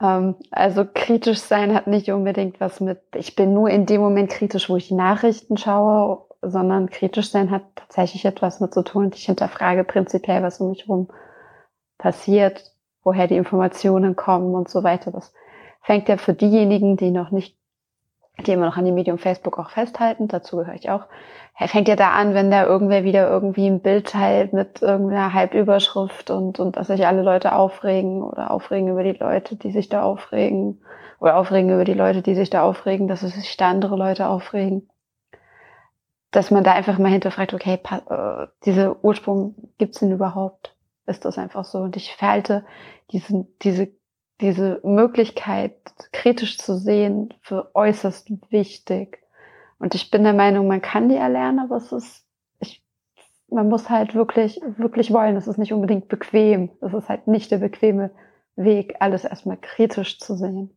Ähm, 0.00 0.36
also 0.50 0.84
kritisch 0.84 1.40
sein 1.40 1.74
hat 1.74 1.86
nicht 1.86 2.10
unbedingt 2.10 2.60
was 2.60 2.80
mit, 2.80 3.00
ich 3.14 3.36
bin 3.36 3.54
nur 3.54 3.70
in 3.70 3.86
dem 3.86 4.00
Moment 4.00 4.30
kritisch, 4.30 4.68
wo 4.68 4.76
ich 4.76 4.88
die 4.88 4.94
Nachrichten 4.94 5.56
schaue, 5.56 6.26
sondern 6.42 6.90
kritisch 6.90 7.30
sein 7.30 7.50
hat 7.50 7.62
tatsächlich 7.74 8.24
etwas 8.24 8.60
mit 8.60 8.74
zu 8.74 8.82
tun. 8.82 9.10
Ich 9.14 9.26
hinterfrage 9.26 9.84
prinzipiell, 9.84 10.42
was 10.42 10.60
um 10.60 10.70
mich 10.70 10.82
herum 10.82 11.08
passiert, 11.98 12.72
woher 13.02 13.26
die 13.26 13.36
Informationen 13.36 14.16
kommen 14.16 14.54
und 14.54 14.68
so 14.68 14.84
weiter. 14.84 15.10
Das 15.10 15.32
fängt 15.82 16.08
ja 16.08 16.18
für 16.18 16.34
diejenigen, 16.34 16.96
die 16.96 17.10
noch 17.10 17.30
nicht, 17.30 17.56
die 18.46 18.52
immer 18.52 18.66
noch 18.66 18.76
an 18.76 18.84
dem 18.84 18.94
Medium 18.94 19.18
Facebook 19.18 19.58
auch 19.58 19.70
festhalten, 19.70 20.28
dazu 20.28 20.58
gehöre 20.58 20.74
ich 20.74 20.90
auch, 20.90 21.06
fängt 21.64 21.88
ja 21.88 21.96
da 21.96 22.10
an, 22.10 22.34
wenn 22.34 22.50
da 22.50 22.66
irgendwer 22.66 23.02
wieder 23.02 23.28
irgendwie 23.28 23.66
ein 23.66 23.80
Bild 23.80 24.08
teilt 24.08 24.52
mit 24.52 24.82
irgendeiner 24.82 25.32
Halbüberschrift 25.32 26.30
und, 26.30 26.60
und 26.60 26.76
dass 26.76 26.88
sich 26.88 27.06
alle 27.06 27.22
Leute 27.22 27.54
aufregen 27.54 28.22
oder 28.22 28.50
aufregen 28.50 28.88
über 28.88 29.02
die 29.02 29.12
Leute, 29.18 29.56
die 29.56 29.70
sich 29.70 29.88
da 29.88 30.02
aufregen 30.02 30.82
oder 31.18 31.36
aufregen 31.36 31.70
über 31.70 31.84
die 31.84 31.94
Leute, 31.94 32.20
die 32.20 32.34
sich 32.34 32.50
da 32.50 32.62
aufregen, 32.62 33.08
dass 33.08 33.20
sich 33.20 33.56
da 33.56 33.70
andere 33.70 33.96
Leute 33.96 34.28
aufregen. 34.28 34.90
Dass 36.30 36.50
man 36.50 36.62
da 36.62 36.72
einfach 36.72 36.98
mal 36.98 37.10
hinterfragt, 37.10 37.54
okay, 37.54 37.78
äh, 38.10 38.46
diese 38.66 39.02
Ursprung, 39.02 39.54
gibt's 39.78 40.00
denn 40.00 40.12
überhaupt? 40.12 40.76
Ist 41.06 41.24
das 41.24 41.38
einfach 41.38 41.64
so? 41.64 41.78
Und 41.78 41.96
ich 41.96 42.14
verhalte 42.16 42.66
diesen, 43.12 43.48
diese, 43.62 43.88
diese 44.42 44.80
Möglichkeit, 44.82 45.76
kritisch 46.12 46.58
zu 46.58 46.76
sehen, 46.76 47.32
für 47.40 47.74
äußerst 47.74 48.30
wichtig. 48.50 49.22
Und 49.78 49.94
ich 49.94 50.10
bin 50.10 50.24
der 50.24 50.32
Meinung, 50.32 50.68
man 50.68 50.80
kann 50.80 51.08
die 51.08 51.16
erlernen, 51.16 51.60
aber 51.60 51.76
es 51.76 51.92
ist, 51.92 52.26
ich, 52.60 52.82
man 53.48 53.68
muss 53.68 53.90
halt 53.90 54.14
wirklich, 54.14 54.60
wirklich 54.76 55.12
wollen. 55.12 55.36
Es 55.36 55.46
ist 55.46 55.58
nicht 55.58 55.72
unbedingt 55.72 56.08
bequem. 56.08 56.70
Es 56.80 56.94
ist 56.94 57.08
halt 57.08 57.26
nicht 57.26 57.50
der 57.50 57.58
bequeme 57.58 58.10
Weg, 58.56 58.96
alles 59.00 59.24
erstmal 59.24 59.58
kritisch 59.58 60.18
zu 60.18 60.34
sehen. 60.34 60.76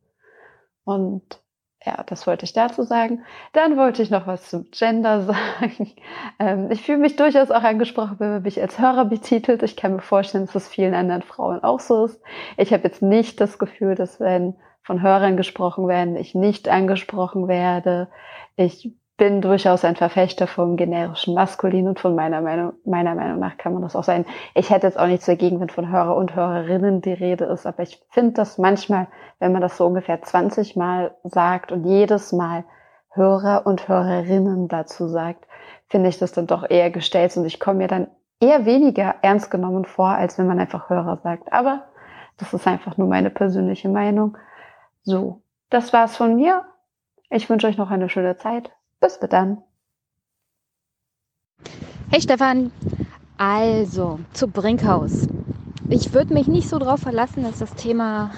Und 0.83 1.41
ja, 1.85 2.03
das 2.03 2.27
wollte 2.27 2.43
ich 2.43 2.51
dazu 2.51 2.83
sagen. 2.83 3.23
Dann 3.53 3.77
wollte 3.77 4.01
ich 4.01 4.09
noch 4.09 4.27
was 4.27 4.49
zum 4.49 4.69
Gender 4.71 5.21
sagen. 5.61 5.91
Ähm, 6.37 6.69
ich 6.71 6.81
fühle 6.81 6.97
mich 6.97 7.15
durchaus 7.15 7.51
auch 7.51 7.63
angesprochen, 7.63 8.19
wenn 8.19 8.31
man 8.31 8.41
mich 8.41 8.61
als 8.61 8.79
Hörer 8.79 9.05
betitelt. 9.05 9.63
Ich 9.63 9.77
kann 9.77 9.93
mir 9.93 10.01
vorstellen, 10.01 10.45
dass 10.45 10.55
es 10.55 10.67
vielen 10.67 10.93
anderen 10.93 11.21
Frauen 11.21 11.63
auch 11.63 11.79
so 11.79 12.05
ist. 12.05 12.21
Ich 12.57 12.73
habe 12.73 12.83
jetzt 12.83 13.01
nicht 13.01 13.39
das 13.39 13.59
Gefühl, 13.59 13.95
dass 13.95 14.19
wenn 14.19 14.55
von 14.89 15.03
Hörern 15.03 15.37
gesprochen 15.37 15.87
werden, 15.87 16.15
ich 16.15 16.33
nicht 16.33 16.67
angesprochen 16.67 17.47
werde. 17.47 18.07
Ich 18.55 18.91
bin 19.17 19.39
durchaus 19.39 19.85
ein 19.85 19.95
Verfechter 19.95 20.47
vom 20.47 20.77
generischen 20.77 21.35
Maskulin 21.35 21.87
und 21.87 21.99
von 21.99 22.15
meiner 22.15 22.41
Meinung, 22.41 22.73
meiner 22.85 23.13
Meinung 23.13 23.37
nach 23.37 23.55
kann 23.59 23.73
man 23.73 23.83
das 23.83 23.95
auch 23.95 24.03
sein. 24.03 24.25
Ich 24.55 24.71
hätte 24.71 24.87
jetzt 24.87 24.97
auch 24.97 25.05
nichts 25.05 25.27
dagegen, 25.27 25.59
wenn 25.59 25.69
von 25.69 25.91
Hörer 25.91 26.15
und 26.15 26.35
Hörerinnen 26.35 27.03
die 27.03 27.13
Rede 27.13 27.45
ist, 27.45 27.67
aber 27.67 27.83
ich 27.83 28.01
finde 28.09 28.31
das 28.31 28.57
manchmal, 28.57 29.05
wenn 29.37 29.51
man 29.51 29.61
das 29.61 29.77
so 29.77 29.85
ungefähr 29.85 30.23
20 30.23 30.75
Mal 30.75 31.11
sagt 31.23 31.71
und 31.71 31.85
jedes 31.85 32.31
Mal 32.31 32.63
Hörer 33.11 33.67
und 33.67 33.87
Hörerinnen 33.87 34.69
dazu 34.69 35.07
sagt, 35.07 35.45
finde 35.87 36.09
ich 36.09 36.17
das 36.17 36.31
dann 36.31 36.47
doch 36.47 36.67
eher 36.67 36.89
gestellt 36.89 37.37
und 37.37 37.45
ich 37.45 37.59
komme 37.59 37.77
mir 37.77 37.87
dann 37.87 38.07
eher 38.39 38.65
weniger 38.65 39.13
ernst 39.21 39.51
genommen 39.51 39.85
vor, 39.85 40.09
als 40.09 40.39
wenn 40.39 40.47
man 40.47 40.59
einfach 40.59 40.89
Hörer 40.89 41.19
sagt. 41.21 41.53
Aber 41.53 41.83
das 42.39 42.55
ist 42.55 42.65
einfach 42.65 42.97
nur 42.97 43.07
meine 43.07 43.29
persönliche 43.29 43.89
Meinung. 43.89 44.35
So, 45.09 45.41
das 45.71 45.91
war's 45.91 46.15
von 46.15 46.35
mir. 46.35 46.65
Ich 47.31 47.49
wünsche 47.49 47.65
euch 47.65 47.77
noch 47.77 47.89
eine 47.89 48.09
schöne 48.09 48.37
Zeit. 48.37 48.69
Bis 48.99 49.17
dann. 49.17 49.63
Hey 52.11 52.21
Stefan, 52.21 52.71
Also, 53.35 54.19
zu 54.33 54.47
Brinkhaus. 54.47 55.27
Ich 55.89 56.13
würde 56.13 56.35
mich 56.35 56.47
nicht 56.47 56.69
so 56.69 56.77
darauf 56.77 56.99
verlassen, 56.99 57.41
dass 57.41 57.57
das 57.57 57.73
Thema 57.73 58.29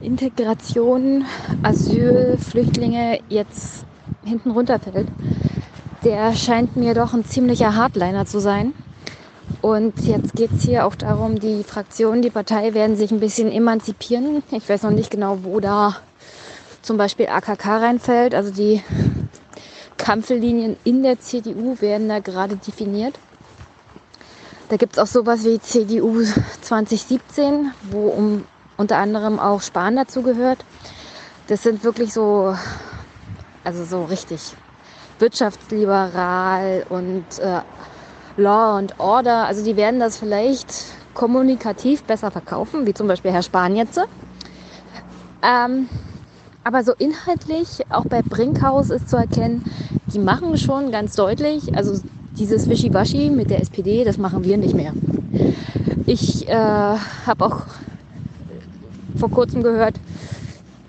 Integration, 0.00 1.24
Asyl, 1.62 2.36
Flüchtlinge 2.36 3.20
jetzt 3.30 3.86
hinten 4.22 4.50
runterfällt. 4.50 5.08
Der 6.04 6.34
scheint 6.34 6.76
mir 6.76 6.92
doch 6.92 7.14
ein 7.14 7.24
ziemlicher 7.24 7.74
Hardliner 7.74 8.26
zu 8.26 8.38
sein. 8.38 8.74
Und 9.62 10.00
jetzt 10.06 10.36
geht 10.36 10.52
es 10.52 10.62
hier 10.62 10.86
auch 10.86 10.94
darum, 10.94 11.38
die 11.38 11.64
Fraktion, 11.64 12.22
die 12.22 12.30
Partei 12.30 12.74
werden 12.74 12.96
sich 12.96 13.10
ein 13.10 13.20
bisschen 13.20 13.50
emanzipieren. 13.50 14.42
Ich 14.50 14.68
weiß 14.68 14.82
noch 14.82 14.90
nicht 14.90 15.10
genau, 15.10 15.38
wo 15.42 15.60
da 15.60 15.96
zum 16.82 16.96
Beispiel 16.96 17.26
AKK 17.26 17.78
reinfällt. 17.78 18.34
Also 18.34 18.52
die 18.52 18.82
Kampflinien 19.96 20.76
in 20.84 21.02
der 21.02 21.18
CDU 21.18 21.80
werden 21.80 22.08
da 22.08 22.20
gerade 22.20 22.56
definiert. 22.56 23.18
Da 24.68 24.76
gibt 24.76 24.96
es 24.96 24.98
auch 25.02 25.06
sowas 25.06 25.44
wie 25.44 25.60
CDU 25.60 26.22
2017, 26.62 27.72
wo 27.90 28.08
um, 28.08 28.44
unter 28.76 28.98
anderem 28.98 29.38
auch 29.38 29.62
Spahn 29.62 29.96
dazu 29.96 30.22
gehört. 30.22 30.64
Das 31.46 31.62
sind 31.62 31.84
wirklich 31.84 32.12
so, 32.12 32.56
also 33.64 33.84
so 33.84 34.04
richtig 34.04 34.40
wirtschaftsliberal 35.18 36.84
und 36.88 37.24
äh, 37.38 37.60
Law 38.36 38.76
and 38.78 38.98
Order. 38.98 39.46
Also 39.46 39.64
die 39.64 39.76
werden 39.76 40.00
das 40.00 40.18
vielleicht 40.18 40.68
kommunikativ 41.14 42.02
besser 42.04 42.30
verkaufen, 42.30 42.86
wie 42.86 42.94
zum 42.94 43.08
Beispiel 43.08 43.32
Herr 43.32 43.42
Spahn 43.42 43.76
jetzt. 43.76 43.98
Ähm, 45.42 45.88
aber 46.64 46.82
so 46.82 46.92
inhaltlich, 46.98 47.82
auch 47.90 48.04
bei 48.04 48.22
Brinkhaus 48.22 48.90
ist 48.90 49.08
zu 49.08 49.16
erkennen, 49.16 49.64
die 50.12 50.18
machen 50.18 50.56
schon 50.58 50.90
ganz 50.90 51.14
deutlich, 51.14 51.74
also 51.76 52.00
dieses 52.38 52.68
Wischiwaschi 52.68 53.30
mit 53.30 53.50
der 53.50 53.60
SPD, 53.60 54.04
das 54.04 54.18
machen 54.18 54.44
wir 54.44 54.56
nicht 54.56 54.74
mehr. 54.74 54.92
Ich 56.06 56.48
äh, 56.48 56.54
habe 56.54 57.44
auch 57.44 57.62
vor 59.16 59.30
kurzem 59.30 59.62
gehört, 59.62 59.94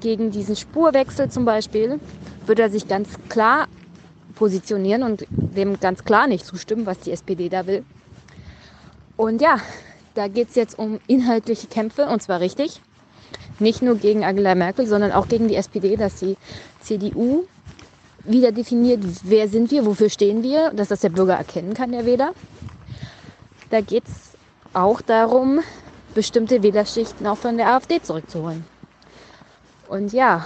gegen 0.01 0.32
diesen 0.32 0.56
Spurwechsel 0.56 1.30
zum 1.30 1.45
Beispiel 1.45 2.00
wird 2.45 2.59
er 2.59 2.69
sich 2.69 2.88
ganz 2.88 3.09
klar 3.30 3.67
positionieren 4.38 5.04
und 5.04 5.26
dem 5.30 5.80
ganz 5.80 6.04
klar 6.04 6.28
nicht 6.28 6.46
zustimmen, 6.46 6.86
was 6.86 7.00
die 7.00 7.12
SPD 7.12 7.50
da 7.50 7.66
will. 7.66 7.84
Und 9.16 9.42
ja, 9.42 9.58
da 10.14 10.28
geht 10.28 10.50
es 10.50 10.56
jetzt 10.56 10.78
um 10.78 11.00
inhaltliche 11.08 11.68
Kämpfe 11.68 12.08
und 12.08 12.22
zwar 12.22 12.40
richtig. 12.40 12.82
Nicht 13.60 13.82
nur 13.82 13.96
gegen 13.96 14.24
Angela 14.24 14.56
Merkel, 14.56 14.86
sondern 14.86 15.12
auch 15.12 15.28
gegen 15.28 15.48
die 15.48 15.56
SPD, 15.56 15.96
dass 15.96 16.16
die 16.16 16.38
CDU 16.82 17.46
wieder 18.24 18.52
definiert, 18.52 19.04
wer 19.24 19.48
sind 19.48 19.72
wir, 19.72 19.86
wofür 19.86 20.10
stehen 20.10 20.44
wir, 20.44 20.72
dass 20.72 20.90
das 20.90 21.02
der 21.02 21.10
Bürger 21.10 21.36
erkennen 21.36 21.74
kann, 21.74 21.92
der 21.92 22.06
Wähler. 22.06 22.34
Da 23.70 23.82
geht 23.82 24.04
es 24.08 24.38
auch 24.74 25.02
darum, 25.02 25.62
bestimmte 26.14 26.62
Wählerschichten 26.62 27.26
auch 27.26 27.38
von 27.38 27.58
der 27.58 27.74
AfD 27.74 28.02
zurückzuholen. 28.02 28.66
Und 29.88 30.14
ja, 30.14 30.46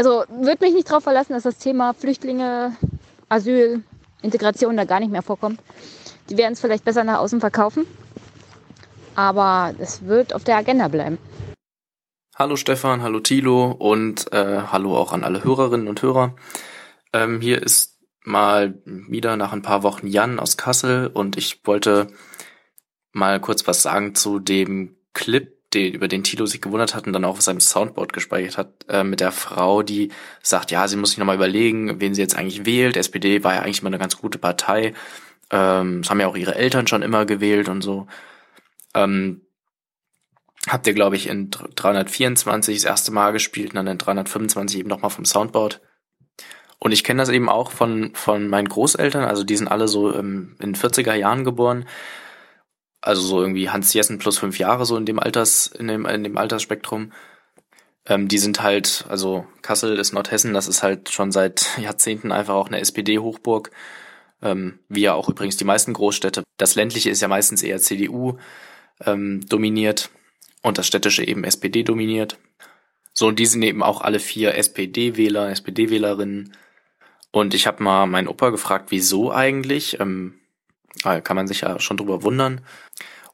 also 0.00 0.24
würde 0.30 0.64
mich 0.64 0.72
nicht 0.72 0.88
darauf 0.88 1.04
verlassen, 1.04 1.34
dass 1.34 1.42
das 1.42 1.58
Thema 1.58 1.92
Flüchtlinge, 1.92 2.74
Asyl, 3.28 3.82
Integration 4.22 4.74
da 4.74 4.86
gar 4.86 4.98
nicht 4.98 5.12
mehr 5.12 5.20
vorkommt. 5.20 5.60
Die 6.30 6.38
werden 6.38 6.54
es 6.54 6.60
vielleicht 6.60 6.86
besser 6.86 7.04
nach 7.04 7.18
außen 7.18 7.38
verkaufen, 7.38 7.84
aber 9.14 9.74
es 9.78 10.06
wird 10.06 10.34
auf 10.34 10.42
der 10.42 10.56
Agenda 10.56 10.88
bleiben. 10.88 11.18
Hallo 12.34 12.56
Stefan, 12.56 13.02
hallo 13.02 13.20
Thilo 13.20 13.72
und 13.72 14.32
äh, 14.32 14.62
hallo 14.72 14.96
auch 14.96 15.12
an 15.12 15.22
alle 15.22 15.44
Hörerinnen 15.44 15.86
und 15.86 16.00
Hörer. 16.00 16.34
Ähm, 17.12 17.42
hier 17.42 17.62
ist 17.62 17.98
mal 18.24 18.80
wieder 18.86 19.36
nach 19.36 19.52
ein 19.52 19.60
paar 19.60 19.82
Wochen 19.82 20.06
Jan 20.06 20.40
aus 20.40 20.56
Kassel 20.56 21.08
und 21.08 21.36
ich 21.36 21.60
wollte 21.66 22.06
mal 23.12 23.38
kurz 23.38 23.66
was 23.66 23.82
sagen 23.82 24.14
zu 24.14 24.38
dem 24.38 24.96
Clip, 25.12 25.59
den, 25.74 25.94
über 25.94 26.08
den 26.08 26.24
Thilo 26.24 26.46
sich 26.46 26.60
gewundert 26.60 26.94
hat 26.94 27.06
und 27.06 27.12
dann 27.12 27.24
auch 27.24 27.36
auf 27.36 27.42
seinem 27.42 27.60
Soundboard 27.60 28.12
gespeichert 28.12 28.58
hat, 28.58 28.72
äh, 28.88 29.04
mit 29.04 29.20
der 29.20 29.32
Frau, 29.32 29.82
die 29.82 30.10
sagt, 30.42 30.70
ja, 30.70 30.88
sie 30.88 30.96
muss 30.96 31.10
sich 31.10 31.18
nochmal 31.18 31.36
überlegen, 31.36 32.00
wen 32.00 32.14
sie 32.14 32.22
jetzt 32.22 32.36
eigentlich 32.36 32.66
wählt. 32.66 32.96
SPD 32.96 33.44
war 33.44 33.54
ja 33.54 33.60
eigentlich 33.62 33.80
immer 33.80 33.88
eine 33.88 33.98
ganz 33.98 34.16
gute 34.16 34.38
Partei. 34.38 34.94
Ähm, 35.50 36.02
das 36.02 36.10
haben 36.10 36.20
ja 36.20 36.26
auch 36.26 36.36
ihre 36.36 36.54
Eltern 36.54 36.86
schon 36.86 37.02
immer 37.02 37.24
gewählt 37.26 37.68
und 37.68 37.82
so. 37.82 38.06
Ähm, 38.94 39.42
habt 40.68 40.86
ihr, 40.86 40.94
glaube 40.94 41.16
ich, 41.16 41.28
in 41.28 41.50
324 41.50 42.76
das 42.76 42.84
erste 42.84 43.12
Mal 43.12 43.32
gespielt 43.32 43.70
und 43.70 43.76
dann 43.76 43.86
in 43.86 43.98
325 43.98 44.80
eben 44.80 44.88
nochmal 44.88 45.10
vom 45.10 45.24
Soundboard. 45.24 45.80
Und 46.78 46.92
ich 46.92 47.04
kenne 47.04 47.20
das 47.22 47.28
eben 47.28 47.48
auch 47.48 47.70
von, 47.70 48.12
von 48.14 48.48
meinen 48.48 48.68
Großeltern, 48.68 49.24
also 49.24 49.44
die 49.44 49.56
sind 49.56 49.68
alle 49.68 49.86
so 49.86 50.14
ähm, 50.14 50.56
in 50.60 50.74
40er 50.74 51.14
Jahren 51.14 51.44
geboren. 51.44 51.86
Also 53.00 53.22
so 53.22 53.40
irgendwie 53.40 53.70
Hans 53.70 53.92
Jessen 53.92 54.18
plus 54.18 54.38
fünf 54.38 54.58
Jahre 54.58 54.84
so 54.84 54.96
in 54.96 55.06
dem 55.06 55.18
Alters, 55.18 55.66
in 55.66 55.88
dem, 55.88 56.06
in 56.06 56.24
dem 56.24 56.36
Altersspektrum. 56.36 57.12
Ähm, 58.06 58.28
die 58.28 58.38
sind 58.38 58.62
halt, 58.62 59.06
also 59.08 59.46
Kassel 59.62 59.98
ist 59.98 60.12
Nordhessen, 60.12 60.54
das 60.54 60.68
ist 60.68 60.82
halt 60.82 61.10
schon 61.10 61.32
seit 61.32 61.78
Jahrzehnten 61.78 62.32
einfach 62.32 62.54
auch 62.54 62.68
eine 62.68 62.80
SPD-Hochburg. 62.80 63.70
Ähm, 64.42 64.78
wie 64.88 65.02
ja 65.02 65.14
auch 65.14 65.28
übrigens 65.28 65.58
die 65.58 65.64
meisten 65.64 65.92
Großstädte. 65.92 66.42
Das 66.56 66.74
ländliche 66.74 67.10
ist 67.10 67.20
ja 67.20 67.28
meistens 67.28 67.62
eher 67.62 67.78
CDU 67.78 68.38
ähm, 69.04 69.46
dominiert 69.46 70.10
und 70.62 70.78
das 70.78 70.86
städtische 70.86 71.26
eben 71.26 71.44
SPD 71.44 71.82
dominiert. 71.82 72.38
So, 73.12 73.26
und 73.26 73.38
die 73.38 73.46
sind 73.46 73.62
eben 73.62 73.82
auch 73.82 74.00
alle 74.00 74.20
vier 74.20 74.54
SPD-Wähler, 74.54 75.50
SPD-Wählerinnen. 75.50 76.56
Und 77.32 77.54
ich 77.54 77.66
habe 77.66 77.82
mal 77.82 78.06
meinen 78.06 78.28
Opa 78.28 78.50
gefragt, 78.50 78.86
wieso 78.90 79.32
eigentlich? 79.32 80.00
Ähm, 80.00 80.40
ah, 81.04 81.20
kann 81.20 81.36
man 81.36 81.46
sich 81.46 81.62
ja 81.62 81.78
schon 81.80 81.96
drüber 81.96 82.22
wundern. 82.22 82.62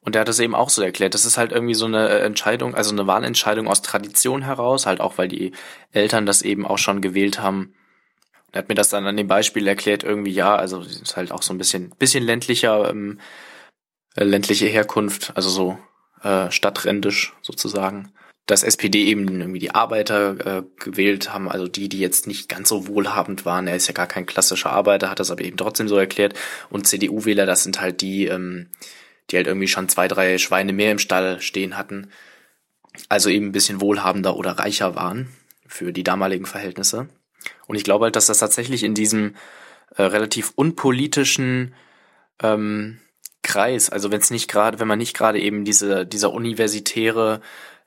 Und 0.07 0.15
der 0.15 0.20
hat 0.20 0.28
das 0.28 0.39
eben 0.39 0.55
auch 0.55 0.70
so 0.70 0.83
erklärt. 0.83 1.15
Das 1.15 1.25
ist 1.25 1.36
halt 1.36 1.51
irgendwie 1.51 1.75
so 1.75 1.85
eine 1.85 2.09
Entscheidung, 2.20 2.76
also 2.76 2.93
eine 2.93 3.09
Wahlentscheidung 3.09 3.67
aus 3.67 3.83
Tradition 3.83 4.43
heraus, 4.43 4.86
halt 4.86 5.01
auch, 5.01 5.18
weil 5.18 5.26
die 5.26 5.51
Eltern 5.91 6.26
das 6.26 6.43
eben 6.43 6.65
auch 6.65 6.78
schon 6.78 7.01
gewählt 7.01 7.41
haben. 7.41 7.75
Er 8.52 8.60
hat 8.60 8.68
mir 8.68 8.76
das 8.76 8.89
dann 8.89 9.05
an 9.05 9.17
dem 9.17 9.26
Beispiel 9.26 9.67
erklärt, 9.67 10.05
irgendwie, 10.05 10.31
ja, 10.31 10.55
also 10.55 10.81
ist 10.81 11.17
halt 11.17 11.33
auch 11.33 11.43
so 11.43 11.52
ein 11.52 11.59
bisschen, 11.59 11.91
bisschen 11.99 12.23
ländlicher, 12.23 12.89
ähm, 12.89 13.18
äh, 14.15 14.23
ländliche 14.23 14.67
Herkunft, 14.67 15.33
also 15.35 15.49
so 15.49 15.78
äh, 16.23 16.52
stadträndisch 16.52 17.35
sozusagen, 17.43 18.12
dass 18.47 18.62
SPD 18.62 19.07
eben 19.07 19.26
irgendwie 19.41 19.59
die 19.59 19.75
Arbeiter 19.75 20.59
äh, 20.59 20.62
gewählt 20.78 21.33
haben, 21.33 21.49
also 21.49 21.67
die, 21.67 21.89
die 21.89 21.99
jetzt 21.99 22.28
nicht 22.28 22.49
ganz 22.49 22.68
so 22.68 22.86
wohlhabend 22.86 23.44
waren. 23.44 23.67
Er 23.67 23.75
ist 23.75 23.89
ja 23.89 23.93
gar 23.93 24.07
kein 24.07 24.25
klassischer 24.25 24.70
Arbeiter, 24.70 25.10
hat 25.10 25.18
das 25.18 25.33
aber 25.33 25.43
eben 25.43 25.57
trotzdem 25.57 25.89
so 25.89 25.97
erklärt. 25.97 26.35
Und 26.70 26.86
CDU-Wähler, 26.86 27.44
das 27.44 27.65
sind 27.65 27.81
halt 27.81 28.02
die, 28.02 28.26
ähm, 28.26 28.68
die 29.30 29.36
halt 29.36 29.46
irgendwie 29.46 29.68
schon 29.68 29.88
zwei, 29.88 30.08
drei 30.08 30.38
Schweine 30.38 30.72
mehr 30.72 30.92
im 30.92 30.98
Stall 30.98 31.40
stehen 31.40 31.76
hatten. 31.76 32.10
Also 33.08 33.28
eben 33.28 33.46
ein 33.46 33.52
bisschen 33.52 33.80
wohlhabender 33.80 34.36
oder 34.36 34.52
reicher 34.52 34.94
waren 34.94 35.28
für 35.66 35.92
die 35.92 36.05
damaligen 36.05 36.46
Verhältnisse. 36.46 37.08
Und 37.66 37.76
ich 37.76 37.84
glaube 37.84 38.05
halt, 38.05 38.16
dass 38.16 38.26
das 38.26 38.38
tatsächlich 38.38 38.82
in 38.82 38.94
diesem 38.94 39.34
äh, 39.96 40.02
relativ 40.02 40.52
unpolitischen 40.56 41.74
ähm, 42.42 43.00
Kreis. 43.42 43.90
Also 43.90 44.10
wenn 44.10 44.20
es 44.20 44.30
nicht 44.30 44.48
gerade, 44.48 44.78
wenn 44.80 44.88
man 44.88 44.98
nicht 44.98 45.14
gerade 45.14 45.40
eben 45.40 45.64
diese 45.64 46.06
dieser 46.06 46.32
universitäre 46.32 47.40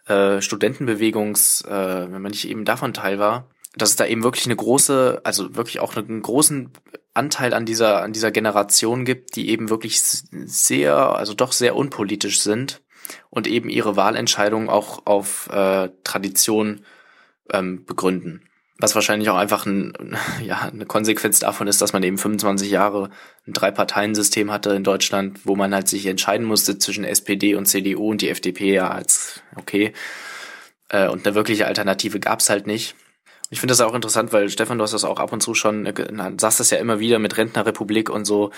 äh, 0.07 0.41
Studentenbewegungs, 0.41 1.61
äh, 1.61 2.11
wenn 2.11 2.21
man 2.21 2.31
nicht 2.31 2.47
eben 2.47 2.65
davon 2.65 2.93
Teil 2.93 3.19
war, 3.19 3.49
dass 3.75 3.91
es 3.91 3.95
da 3.95 4.05
eben 4.05 4.23
wirklich 4.23 4.45
eine 4.45 4.55
große, 4.55 5.21
also 5.23 5.55
wirklich 5.55 5.79
auch 5.79 5.95
einen 5.95 6.21
großen 6.21 6.71
Anteil 7.13 7.53
an 7.53 7.65
dieser 7.65 8.01
an 8.01 8.13
dieser 8.13 8.31
Generation 8.31 9.05
gibt, 9.05 9.35
die 9.35 9.49
eben 9.49 9.69
wirklich 9.69 10.01
sehr, 10.01 10.95
also 10.95 11.33
doch 11.33 11.51
sehr 11.51 11.75
unpolitisch 11.75 12.41
sind 12.41 12.81
und 13.29 13.47
eben 13.47 13.69
ihre 13.69 13.95
Wahlentscheidungen 13.95 14.69
auch 14.69 15.05
auf 15.05 15.49
äh, 15.51 15.89
Tradition 16.03 16.85
ähm, 17.51 17.85
begründen. 17.85 18.43
Was 18.81 18.95
wahrscheinlich 18.95 19.29
auch 19.29 19.35
einfach 19.35 19.65
ein, 19.65 19.93
ja, 20.43 20.69
eine 20.71 20.85
Konsequenz 20.85 21.39
davon 21.39 21.67
ist, 21.67 21.81
dass 21.81 21.93
man 21.93 22.03
eben 22.03 22.17
25 22.17 22.71
Jahre 22.71 23.09
ein 23.45 23.53
Drei-Parteien-System 23.53 24.51
hatte 24.51 24.71
in 24.71 24.83
Deutschland, 24.83 25.45
wo 25.45 25.55
man 25.55 25.73
halt 25.73 25.87
sich 25.87 26.05
entscheiden 26.05 26.45
musste 26.45 26.77
zwischen 26.77 27.03
SPD 27.03 27.55
und 27.55 27.65
CDU 27.65 28.09
und 28.09 28.21
die 28.21 28.29
FDP 28.29 28.73
ja 28.73 28.89
als 28.89 29.41
okay. 29.57 29.93
Äh, 30.87 31.09
und 31.09 31.25
eine 31.25 31.35
wirkliche 31.35 31.67
Alternative 31.67 32.19
gab's 32.19 32.49
halt 32.49 32.67
nicht. 32.67 32.95
Ich 33.49 33.59
finde 33.59 33.71
das 33.71 33.81
auch 33.81 33.95
interessant, 33.95 34.31
weil 34.31 34.49
Stefan, 34.49 34.77
du 34.77 34.83
hast 34.83 34.93
das 34.93 35.03
auch 35.03 35.19
ab 35.19 35.33
und 35.33 35.41
zu 35.41 35.53
schon, 35.55 35.85
äh, 35.85 36.33
sagst 36.39 36.59
das 36.59 36.69
ja 36.69 36.77
immer 36.77 36.99
wieder 36.99 37.19
mit 37.19 37.37
Rentnerrepublik 37.37 38.09
und 38.09 38.25
so, 38.25 38.51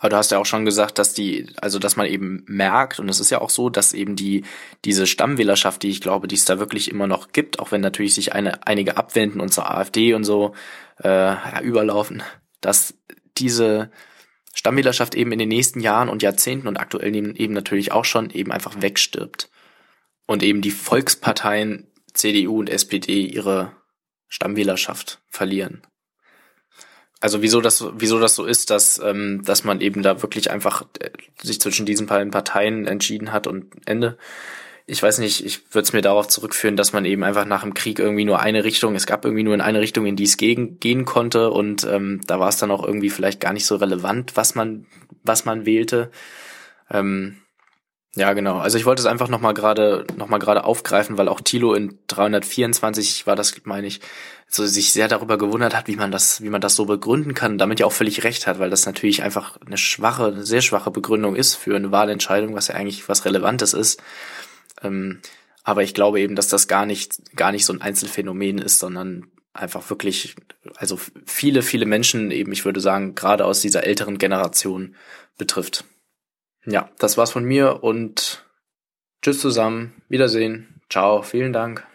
aber 0.00 0.10
du 0.10 0.16
hast 0.16 0.30
ja 0.30 0.38
auch 0.38 0.46
schon 0.46 0.64
gesagt, 0.64 0.98
dass 0.98 1.12
die, 1.12 1.48
also 1.60 1.80
dass 1.80 1.96
man 1.96 2.06
eben 2.06 2.44
merkt, 2.46 3.00
und 3.00 3.08
es 3.08 3.18
ist 3.18 3.30
ja 3.30 3.40
auch 3.40 3.50
so, 3.50 3.68
dass 3.68 3.94
eben 3.94 4.14
die, 4.14 4.44
diese 4.84 5.08
Stammwählerschaft, 5.08 5.82
die 5.82 5.90
ich 5.90 6.00
glaube, 6.00 6.28
die 6.28 6.36
es 6.36 6.44
da 6.44 6.60
wirklich 6.60 6.88
immer 6.88 7.08
noch 7.08 7.32
gibt, 7.32 7.58
auch 7.58 7.72
wenn 7.72 7.80
natürlich 7.80 8.14
sich 8.14 8.32
eine, 8.32 8.64
einige 8.64 8.96
abwenden 8.96 9.40
und 9.40 9.52
zur 9.52 9.68
AfD 9.68 10.14
und 10.14 10.22
so 10.22 10.54
äh, 11.02 11.08
ja, 11.08 11.60
überlaufen, 11.62 12.22
dass 12.60 12.94
diese 13.38 13.90
Stammwählerschaft 14.54 15.16
eben 15.16 15.32
in 15.32 15.40
den 15.40 15.48
nächsten 15.48 15.80
Jahren 15.80 16.08
und 16.08 16.22
Jahrzehnten 16.22 16.68
und 16.68 16.78
aktuell 16.78 17.14
eben 17.16 17.52
natürlich 17.52 17.90
auch 17.90 18.04
schon 18.04 18.30
eben 18.30 18.52
einfach 18.52 18.80
wegstirbt. 18.80 19.50
Und 20.26 20.44
eben 20.44 20.60
die 20.60 20.70
Volksparteien 20.70 21.88
CDU 22.12 22.60
und 22.60 22.70
SPD 22.70 23.22
ihre 23.22 23.72
Stammwählerschaft 24.28 25.20
verlieren. 25.28 25.82
also 27.20 27.42
wieso 27.42 27.60
das, 27.60 27.84
wieso 27.96 28.20
das 28.20 28.36
so 28.36 28.44
ist, 28.44 28.70
dass, 28.70 29.00
ähm, 29.04 29.42
dass 29.44 29.64
man 29.64 29.80
eben 29.80 30.02
da 30.02 30.22
wirklich 30.22 30.50
einfach 30.50 30.82
äh, 31.00 31.10
sich 31.42 31.60
zwischen 31.60 31.86
diesen 31.86 32.06
beiden 32.06 32.30
Parteien 32.30 32.86
entschieden 32.86 33.32
hat 33.32 33.46
und 33.46 33.66
Ende. 33.86 34.18
Ich 34.86 35.02
weiß 35.02 35.18
nicht, 35.18 35.44
ich 35.44 35.74
würde 35.74 35.84
es 35.84 35.92
mir 35.92 36.00
darauf 36.00 36.28
zurückführen, 36.28 36.76
dass 36.76 36.92
man 36.92 37.04
eben 37.04 37.22
einfach 37.24 37.44
nach 37.44 37.62
dem 37.62 37.74
Krieg 37.74 37.98
irgendwie 37.98 38.24
nur 38.24 38.40
eine 38.40 38.64
Richtung, 38.64 38.94
es 38.94 39.06
gab 39.06 39.24
irgendwie 39.24 39.42
nur 39.42 39.54
in 39.54 39.60
eine 39.60 39.80
Richtung, 39.80 40.06
in 40.06 40.16
die 40.16 40.24
es 40.24 40.36
gegen, 40.38 40.78
gehen 40.80 41.04
konnte 41.04 41.50
und 41.50 41.84
ähm, 41.84 42.20
da 42.26 42.40
war 42.40 42.48
es 42.48 42.56
dann 42.56 42.70
auch 42.70 42.84
irgendwie 42.84 43.10
vielleicht 43.10 43.40
gar 43.40 43.52
nicht 43.52 43.66
so 43.66 43.76
relevant, 43.76 44.36
was 44.36 44.54
man, 44.54 44.86
was 45.24 45.44
man 45.44 45.66
wählte. 45.66 46.10
Ähm, 46.90 47.36
ja, 48.14 48.32
genau. 48.32 48.58
Also 48.58 48.78
ich 48.78 48.86
wollte 48.86 49.00
es 49.00 49.06
einfach 49.06 49.28
nochmal 49.28 49.54
gerade 49.54 50.06
noch 50.16 50.28
gerade 50.40 50.64
aufgreifen, 50.64 51.18
weil 51.18 51.28
auch 51.28 51.40
Thilo 51.40 51.74
in 51.74 51.98
324 52.06 53.26
war 53.26 53.36
das, 53.36 53.54
meine 53.64 53.86
ich, 53.86 54.00
so 54.48 54.64
sich 54.66 54.92
sehr 54.92 55.08
darüber 55.08 55.36
gewundert 55.36 55.76
hat, 55.76 55.88
wie 55.88 55.96
man 55.96 56.10
das, 56.10 56.42
wie 56.42 56.48
man 56.48 56.62
das 56.62 56.74
so 56.74 56.86
begründen 56.86 57.34
kann, 57.34 57.58
damit 57.58 57.80
ja 57.80 57.86
auch 57.86 57.92
völlig 57.92 58.24
recht 58.24 58.46
hat, 58.46 58.58
weil 58.58 58.70
das 58.70 58.86
natürlich 58.86 59.22
einfach 59.22 59.58
eine 59.64 59.76
schwache, 59.76 60.26
eine 60.26 60.44
sehr 60.44 60.62
schwache 60.62 60.90
Begründung 60.90 61.36
ist 61.36 61.54
für 61.54 61.76
eine 61.76 61.92
Wahlentscheidung, 61.92 62.54
was 62.54 62.68
ja 62.68 62.74
eigentlich 62.74 63.08
was 63.10 63.26
Relevantes 63.26 63.74
ist. 63.74 64.02
Ähm, 64.82 65.20
aber 65.64 65.82
ich 65.82 65.92
glaube 65.92 66.18
eben, 66.20 66.34
dass 66.34 66.48
das 66.48 66.66
gar 66.66 66.86
nicht, 66.86 67.36
gar 67.36 67.52
nicht 67.52 67.66
so 67.66 67.74
ein 67.74 67.82
Einzelfenomen 67.82 68.56
ist, 68.56 68.78
sondern 68.78 69.26
einfach 69.52 69.90
wirklich, 69.90 70.34
also 70.76 70.98
viele, 71.26 71.62
viele 71.62 71.84
Menschen 71.84 72.30
eben, 72.30 72.52
ich 72.52 72.64
würde 72.64 72.80
sagen, 72.80 73.14
gerade 73.14 73.44
aus 73.44 73.60
dieser 73.60 73.84
älteren 73.84 74.16
Generation 74.16 74.94
betrifft. 75.36 75.84
Ja, 76.70 76.90
das 76.98 77.16
war's 77.16 77.30
von 77.30 77.44
mir 77.44 77.82
und 77.82 78.44
tschüss 79.22 79.40
zusammen. 79.40 80.02
Wiedersehen. 80.10 80.82
Ciao. 80.90 81.22
Vielen 81.22 81.54
Dank. 81.54 81.86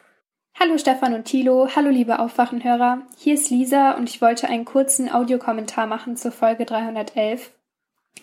Hallo 0.60 0.80
Stefan 0.80 1.14
und 1.14 1.26
Thilo, 1.26 1.68
hallo 1.76 1.90
liebe 1.90 2.20
Aufwachenhörer. 2.20 3.04
Hier 3.18 3.36
ist 3.36 3.52
Lisa 3.52 3.92
und 3.92 4.10
ich 4.10 4.22
wollte 4.22 4.48
einen 4.50 4.66
kurzen 4.66 5.12
Audiokommentar 5.12 5.86
machen 5.86 6.16
zur 6.16 6.32
Folge 6.32 6.66
311. 6.66 7.52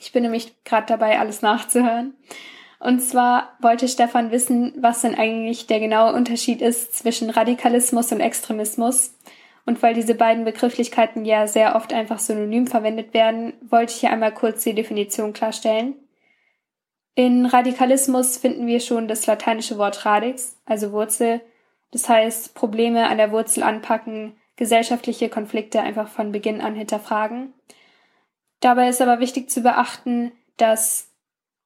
Ich 0.00 0.12
bin 0.12 0.22
nämlich 0.22 0.64
gerade 0.64 0.86
dabei, 0.86 1.20
alles 1.20 1.42
nachzuhören. 1.42 2.14
Und 2.80 3.00
zwar 3.00 3.56
wollte 3.60 3.86
Stefan 3.86 4.32
wissen, 4.32 4.74
was 4.80 5.02
denn 5.02 5.14
eigentlich 5.14 5.66
der 5.66 5.78
genaue 5.78 6.14
Unterschied 6.14 6.62
ist 6.62 6.96
zwischen 6.96 7.30
Radikalismus 7.30 8.10
und 8.10 8.20
Extremismus. 8.20 9.14
Und 9.66 9.82
weil 9.82 9.94
diese 9.94 10.14
beiden 10.14 10.44
Begrifflichkeiten 10.44 11.24
ja 11.24 11.46
sehr 11.46 11.76
oft 11.76 11.92
einfach 11.92 12.18
synonym 12.18 12.66
verwendet 12.66 13.14
werden, 13.14 13.52
wollte 13.68 13.92
ich 13.92 14.00
hier 14.00 14.10
einmal 14.10 14.32
kurz 14.32 14.64
die 14.64 14.74
Definition 14.74 15.32
klarstellen. 15.32 15.94
In 17.14 17.46
Radikalismus 17.46 18.38
finden 18.38 18.66
wir 18.66 18.80
schon 18.80 19.08
das 19.08 19.26
lateinische 19.26 19.78
Wort 19.78 20.06
radix, 20.06 20.56
also 20.64 20.92
Wurzel, 20.92 21.40
das 21.90 22.08
heißt 22.08 22.54
Probleme 22.54 23.08
an 23.08 23.18
der 23.18 23.32
Wurzel 23.32 23.62
anpacken, 23.62 24.36
gesellschaftliche 24.56 25.28
Konflikte 25.28 25.80
einfach 25.80 26.08
von 26.08 26.32
Beginn 26.32 26.60
an 26.60 26.74
hinterfragen. 26.74 27.52
Dabei 28.60 28.88
ist 28.88 29.00
aber 29.00 29.20
wichtig 29.20 29.50
zu 29.50 29.62
beachten, 29.62 30.32
dass 30.56 31.08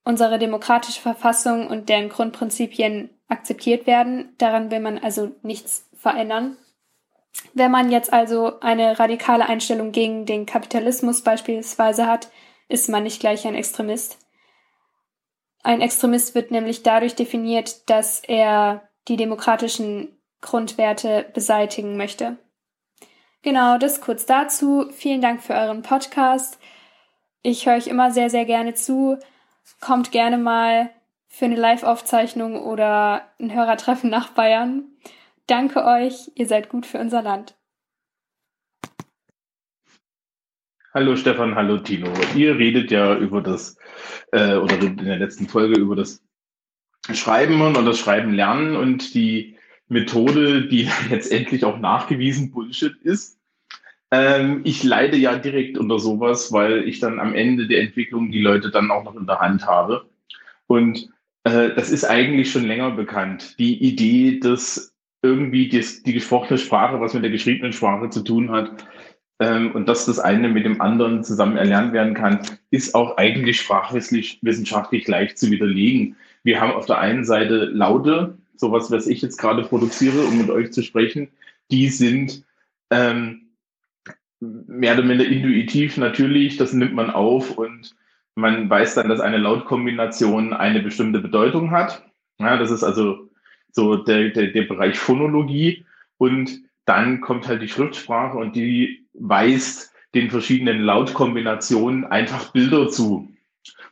unsere 0.05 0.39
demokratische 0.39 1.01
Verfassung 1.01 1.67
und 1.67 1.89
deren 1.89 2.09
Grundprinzipien 2.09 3.11
akzeptiert 3.29 3.87
werden. 3.87 4.35
Daran 4.39 4.71
will 4.71 4.81
man 4.81 4.99
also 4.99 5.33
nichts 5.43 5.89
verändern. 5.95 6.57
Wenn 7.53 7.71
man 7.71 7.91
jetzt 7.91 8.13
also 8.13 8.61
eine 8.61 8.99
radikale 8.99 9.47
Einstellung 9.47 9.91
gegen 9.91 10.25
den 10.25 10.47
Kapitalismus 10.47 11.23
beispielsweise 11.23 12.07
hat, 12.07 12.31
ist 12.69 12.89
man 12.89 13.03
nicht 13.03 13.21
gleich 13.21 13.47
ein 13.47 13.55
Extremist. 13.55 14.19
Ein 15.65 15.81
Extremist 15.81 16.35
wird 16.35 16.51
nämlich 16.51 16.83
dadurch 16.83 17.15
definiert, 17.15 17.89
dass 17.89 18.21
er 18.21 18.87
die 19.09 19.17
demokratischen 19.17 20.17
Grundwerte 20.43 21.25
beseitigen 21.33 21.97
möchte. 21.97 22.37
Genau, 23.41 23.79
das 23.79 24.03
kurz 24.03 24.27
dazu. 24.27 24.87
Vielen 24.93 25.23
Dank 25.23 25.43
für 25.43 25.55
euren 25.55 25.81
Podcast. 25.81 26.59
Ich 27.43 27.67
höre 27.67 27.77
euch 27.77 27.87
immer 27.87 28.11
sehr, 28.11 28.29
sehr 28.29 28.45
gerne 28.45 28.75
zu. 28.75 29.19
Kommt 29.81 30.13
gerne 30.13 30.37
mal 30.37 30.91
für 31.29 31.47
eine 31.47 31.57
Live-Aufzeichnung 31.57 32.63
oder 32.63 33.23
ein 33.41 33.53
Hörertreffen 33.53 34.11
nach 34.11 34.29
Bayern. 34.29 34.85
Danke 35.47 35.85
euch, 35.85 36.31
ihr 36.35 36.47
seid 36.47 36.69
gut 36.69 36.85
für 36.85 36.99
unser 36.99 37.23
Land. 37.23 37.55
Hallo 40.97 41.17
Stefan, 41.17 41.57
hallo 41.57 41.79
Tino. 41.79 42.07
Ihr 42.37 42.57
redet 42.57 42.93
ja 42.93 43.17
über 43.17 43.41
das, 43.41 43.77
äh, 44.31 44.55
oder 44.55 44.81
in 44.81 44.97
der 44.97 45.17
letzten 45.17 45.49
Folge 45.49 45.81
über 45.81 45.97
das 45.97 46.23
Schreiben 47.13 47.61
und 47.63 47.75
das 47.85 47.99
Schreiben 47.99 48.33
lernen 48.33 48.77
und 48.77 49.13
die 49.13 49.57
Methode, 49.89 50.69
die 50.69 50.89
jetzt 51.11 51.33
endlich 51.33 51.65
auch 51.65 51.81
nachgewiesen 51.81 52.53
Bullshit 52.53 52.95
ist. 53.03 53.41
Ähm, 54.13 54.61
ich 54.63 54.85
leide 54.85 55.17
ja 55.17 55.37
direkt 55.37 55.79
unter 55.79 55.99
sowas, 55.99 56.53
weil 56.53 56.87
ich 56.87 57.01
dann 57.01 57.19
am 57.19 57.35
Ende 57.35 57.67
der 57.67 57.81
Entwicklung 57.81 58.31
die 58.31 58.41
Leute 58.41 58.71
dann 58.71 58.93
auch 58.93 59.03
noch 59.03 59.17
in 59.17 59.27
der 59.27 59.41
Hand 59.41 59.67
habe. 59.67 60.09
Und 60.69 61.09
äh, 61.43 61.75
das 61.75 61.91
ist 61.91 62.05
eigentlich 62.05 62.53
schon 62.53 62.69
länger 62.69 62.93
bekannt. 62.93 63.59
Die 63.59 63.83
Idee, 63.83 64.39
dass 64.39 64.95
irgendwie 65.23 65.69
die, 65.69 65.85
die 66.07 66.13
gesprochene 66.13 66.57
Sprache 66.57 67.01
was 67.01 67.15
mit 67.15 67.25
der 67.25 67.33
geschriebenen 67.33 67.73
Sprache 67.73 68.11
zu 68.11 68.23
tun 68.23 68.53
hat, 68.53 68.87
ähm, 69.41 69.73
und 69.73 69.89
dass 69.89 70.07
das 70.07 70.19
eine 70.19 70.49
mit 70.49 70.65
dem 70.65 70.81
anderen 70.81 71.25
zusammen 71.25 71.57
erlernt 71.57 71.93
werden 71.93 72.15
kann, 72.15 72.41
ist 72.71 72.95
auch 72.95 73.17
eigentlich 73.17 73.61
sprachwissenschaftlich 73.61 75.09
leicht 75.09 75.39
zu 75.39 75.51
widerlegen. 75.51 76.17
Wir 76.43 76.61
haben 76.61 76.73
auf 76.73 76.87
der 76.87 76.99
einen 76.99 77.25
Seite 77.25 77.65
Laute, 77.67 78.39
sowas, 78.57 78.91
was 78.91 79.07
ich 79.07 79.23
jetzt 79.23 79.39
gerade 79.39 79.63
produziere, 79.63 80.25
um 80.25 80.39
mit 80.39 80.51
euch 80.51 80.73
zu 80.73 80.83
sprechen, 80.83 81.29
die 81.71 81.89
sind 81.89 82.45
ähm, 82.91 83.49
mehr 84.41 84.95
oder 84.95 85.03
minder 85.03 85.27
intuitiv 85.27 85.97
natürlich, 85.97 86.57
das 86.57 86.73
nimmt 86.73 86.95
man 86.95 87.11
auf 87.11 87.57
und 87.57 87.97
man 88.37 88.69
weiß 88.69 88.95
dann, 88.95 89.09
dass 89.09 89.21
eine 89.21 89.39
Lautkombination 89.39 90.53
eine 90.53 90.81
bestimmte 90.81 91.21
Bedeutung 91.21 91.71
hat. 91.71 92.05
Ja, 92.39 92.57
das 92.57 92.71
ist 92.71 92.83
also 92.83 93.31
so 93.71 93.97
der, 93.97 94.31
der, 94.31 94.49
der 94.49 94.63
Bereich 94.63 94.99
Phonologie 94.99 95.87
und 96.19 96.63
dann 96.85 97.21
kommt 97.21 97.49
halt 97.49 97.63
die 97.63 97.69
Schriftsprache 97.69 98.37
und 98.37 98.57
die 98.57 99.04
weist 99.15 99.93
den 100.15 100.31
verschiedenen 100.31 100.81
Lautkombinationen 100.81 102.05
einfach 102.05 102.53
Bilder 102.53 102.89
zu. 102.89 103.29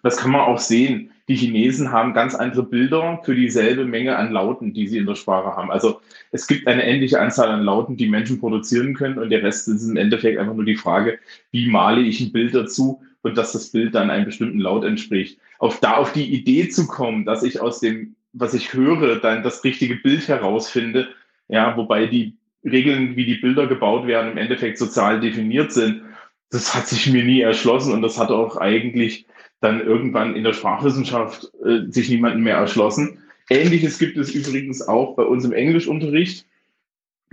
Das 0.02 0.16
kann 0.16 0.32
man 0.32 0.42
auch 0.42 0.58
sehen. 0.58 1.10
Die 1.28 1.36
Chinesen 1.36 1.92
haben 1.92 2.14
ganz 2.14 2.34
andere 2.34 2.64
Bilder 2.64 3.20
für 3.24 3.34
dieselbe 3.34 3.84
Menge 3.84 4.16
an 4.16 4.32
Lauten, 4.32 4.74
die 4.74 4.88
sie 4.88 4.98
in 4.98 5.06
der 5.06 5.14
Sprache 5.14 5.56
haben. 5.56 5.70
Also 5.70 6.00
es 6.32 6.46
gibt 6.46 6.66
eine 6.66 6.84
ähnliche 6.84 7.20
Anzahl 7.20 7.48
an 7.48 7.62
Lauten, 7.62 7.96
die 7.96 8.08
Menschen 8.08 8.40
produzieren 8.40 8.94
können 8.94 9.18
und 9.18 9.30
der 9.30 9.42
Rest 9.42 9.68
ist 9.68 9.88
im 9.88 9.96
Endeffekt 9.96 10.38
einfach 10.38 10.54
nur 10.54 10.64
die 10.64 10.76
Frage, 10.76 11.18
wie 11.52 11.66
male 11.66 12.00
ich 12.00 12.20
ein 12.20 12.32
Bild 12.32 12.54
dazu 12.54 13.02
und 13.22 13.38
dass 13.38 13.52
das 13.52 13.70
Bild 13.70 13.94
dann 13.94 14.10
einem 14.10 14.24
bestimmten 14.24 14.58
Laut 14.58 14.84
entspricht. 14.84 15.38
Auf 15.58 15.78
da 15.78 15.96
auf 15.96 16.12
die 16.12 16.34
Idee 16.34 16.68
zu 16.68 16.88
kommen, 16.88 17.24
dass 17.24 17.44
ich 17.44 17.60
aus 17.60 17.78
dem, 17.78 18.16
was 18.32 18.52
ich 18.52 18.74
höre, 18.74 19.20
dann 19.20 19.44
das 19.44 19.62
richtige 19.62 19.94
Bild 19.96 20.26
herausfinde, 20.26 21.08
ja, 21.48 21.76
wobei 21.76 22.06
die 22.06 22.36
Regeln, 22.64 23.16
wie 23.16 23.24
die 23.24 23.36
Bilder 23.36 23.66
gebaut 23.66 24.06
werden, 24.06 24.32
im 24.32 24.38
Endeffekt 24.38 24.78
sozial 24.78 25.20
definiert 25.20 25.72
sind, 25.72 26.02
das 26.50 26.74
hat 26.74 26.86
sich 26.86 27.10
mir 27.10 27.24
nie 27.24 27.40
erschlossen 27.40 27.92
und 27.92 28.02
das 28.02 28.18
hat 28.18 28.30
auch 28.30 28.56
eigentlich 28.56 29.26
dann 29.60 29.80
irgendwann 29.80 30.36
in 30.36 30.44
der 30.44 30.52
Sprachwissenschaft 30.52 31.50
äh, 31.64 31.90
sich 31.90 32.10
niemanden 32.10 32.42
mehr 32.42 32.56
erschlossen. 32.56 33.18
Ähnliches 33.48 33.98
gibt 33.98 34.16
es 34.16 34.34
übrigens 34.34 34.86
auch 34.86 35.16
bei 35.16 35.22
uns 35.22 35.44
im 35.44 35.52
Englischunterricht. 35.52 36.46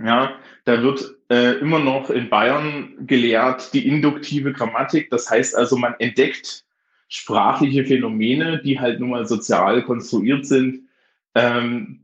Ja, 0.02 0.32
da 0.64 0.82
wird 0.82 1.16
äh, 1.28 1.58
immer 1.58 1.78
noch 1.78 2.08
in 2.10 2.28
Bayern 2.30 2.94
gelehrt 3.06 3.74
die 3.74 3.86
induktive 3.86 4.52
Grammatik. 4.52 5.10
Das 5.10 5.30
heißt 5.30 5.56
also, 5.56 5.76
man 5.76 5.94
entdeckt 5.98 6.64
sprachliche 7.08 7.84
Phänomene, 7.84 8.62
die 8.62 8.80
halt 8.80 9.00
nun 9.00 9.10
mal 9.10 9.26
sozial 9.26 9.82
konstruiert 9.82 10.46
sind, 10.46 10.88
ähm, 11.34 11.99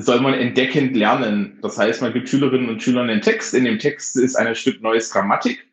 soll 0.00 0.20
man 0.20 0.34
entdeckend 0.34 0.96
lernen. 0.96 1.58
Das 1.60 1.76
heißt, 1.76 2.02
man 2.02 2.12
gibt 2.12 2.28
Schülerinnen 2.28 2.68
und 2.68 2.82
Schülern 2.82 3.10
einen 3.10 3.20
Text. 3.20 3.52
In 3.52 3.64
dem 3.64 3.78
Text 3.78 4.16
ist 4.16 4.36
ein 4.36 4.54
Stück 4.54 4.80
neues 4.80 5.10
Grammatik. 5.10 5.66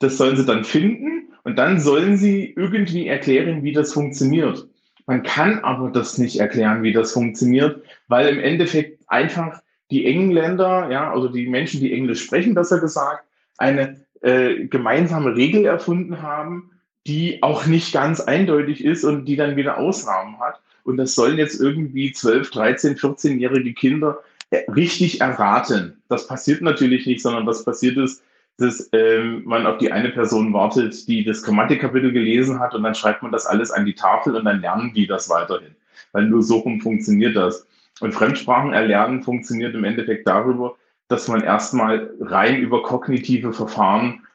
Das 0.00 0.16
sollen 0.16 0.36
sie 0.36 0.44
dann 0.44 0.64
finden 0.64 1.32
und 1.44 1.56
dann 1.56 1.78
sollen 1.78 2.16
sie 2.16 2.52
irgendwie 2.56 3.06
erklären, 3.06 3.62
wie 3.62 3.72
das 3.72 3.92
funktioniert. 3.92 4.66
Man 5.06 5.22
kann 5.22 5.60
aber 5.60 5.90
das 5.90 6.18
nicht 6.18 6.38
erklären, 6.40 6.82
wie 6.82 6.92
das 6.92 7.12
funktioniert, 7.12 7.82
weil 8.08 8.28
im 8.28 8.40
Endeffekt 8.40 9.02
einfach 9.08 9.60
die 9.90 10.06
Engländer, 10.06 10.90
ja, 10.90 11.12
also 11.12 11.28
die 11.28 11.46
Menschen, 11.46 11.80
die 11.80 11.92
Englisch 11.92 12.22
sprechen, 12.22 12.54
besser 12.54 12.80
gesagt, 12.80 13.24
eine 13.58 14.04
äh, 14.22 14.66
gemeinsame 14.66 15.36
Regel 15.36 15.64
erfunden 15.64 16.22
haben, 16.22 16.70
die 17.06 17.42
auch 17.42 17.66
nicht 17.66 17.92
ganz 17.92 18.20
eindeutig 18.20 18.84
ist 18.84 19.04
und 19.04 19.24
die 19.26 19.36
dann 19.36 19.56
wieder 19.56 19.78
Ausnahmen 19.78 20.38
hat. 20.40 20.60
Und 20.84 20.96
das 20.96 21.14
sollen 21.14 21.38
jetzt 21.38 21.60
irgendwie 21.60 22.12
12, 22.12 22.50
13, 22.50 22.96
14-jährige 22.96 23.74
Kinder 23.74 24.20
äh, 24.50 24.70
richtig 24.70 25.20
erraten. 25.20 26.02
Das 26.08 26.26
passiert 26.26 26.62
natürlich 26.62 27.06
nicht, 27.06 27.22
sondern 27.22 27.46
was 27.46 27.64
passiert 27.64 27.96
ist, 27.96 28.22
dass 28.58 28.90
ähm, 28.92 29.42
man 29.44 29.66
auf 29.66 29.78
die 29.78 29.90
eine 29.90 30.10
Person 30.10 30.52
wartet, 30.52 31.08
die 31.08 31.24
das 31.24 31.42
Grammatikkapitel 31.42 32.12
gelesen 32.12 32.60
hat 32.60 32.74
und 32.74 32.82
dann 32.82 32.94
schreibt 32.94 33.22
man 33.22 33.32
das 33.32 33.46
alles 33.46 33.70
an 33.70 33.86
die 33.86 33.94
Tafel 33.94 34.36
und 34.36 34.44
dann 34.44 34.60
lernen 34.60 34.92
die 34.92 35.06
das 35.06 35.30
weiterhin. 35.30 35.74
Weil 36.12 36.26
nur 36.26 36.42
so 36.42 36.58
rum 36.58 36.80
funktioniert 36.80 37.36
das. 37.36 37.66
Und 38.00 38.12
Fremdsprachen 38.12 38.72
erlernen 38.72 39.22
funktioniert 39.22 39.74
im 39.74 39.84
Endeffekt 39.84 40.26
darüber, 40.26 40.76
dass 41.08 41.26
man 41.28 41.42
erstmal 41.42 42.10
rein 42.20 42.60
über 42.60 42.82
kognitive 42.82 43.52
Verfahren 43.52 44.26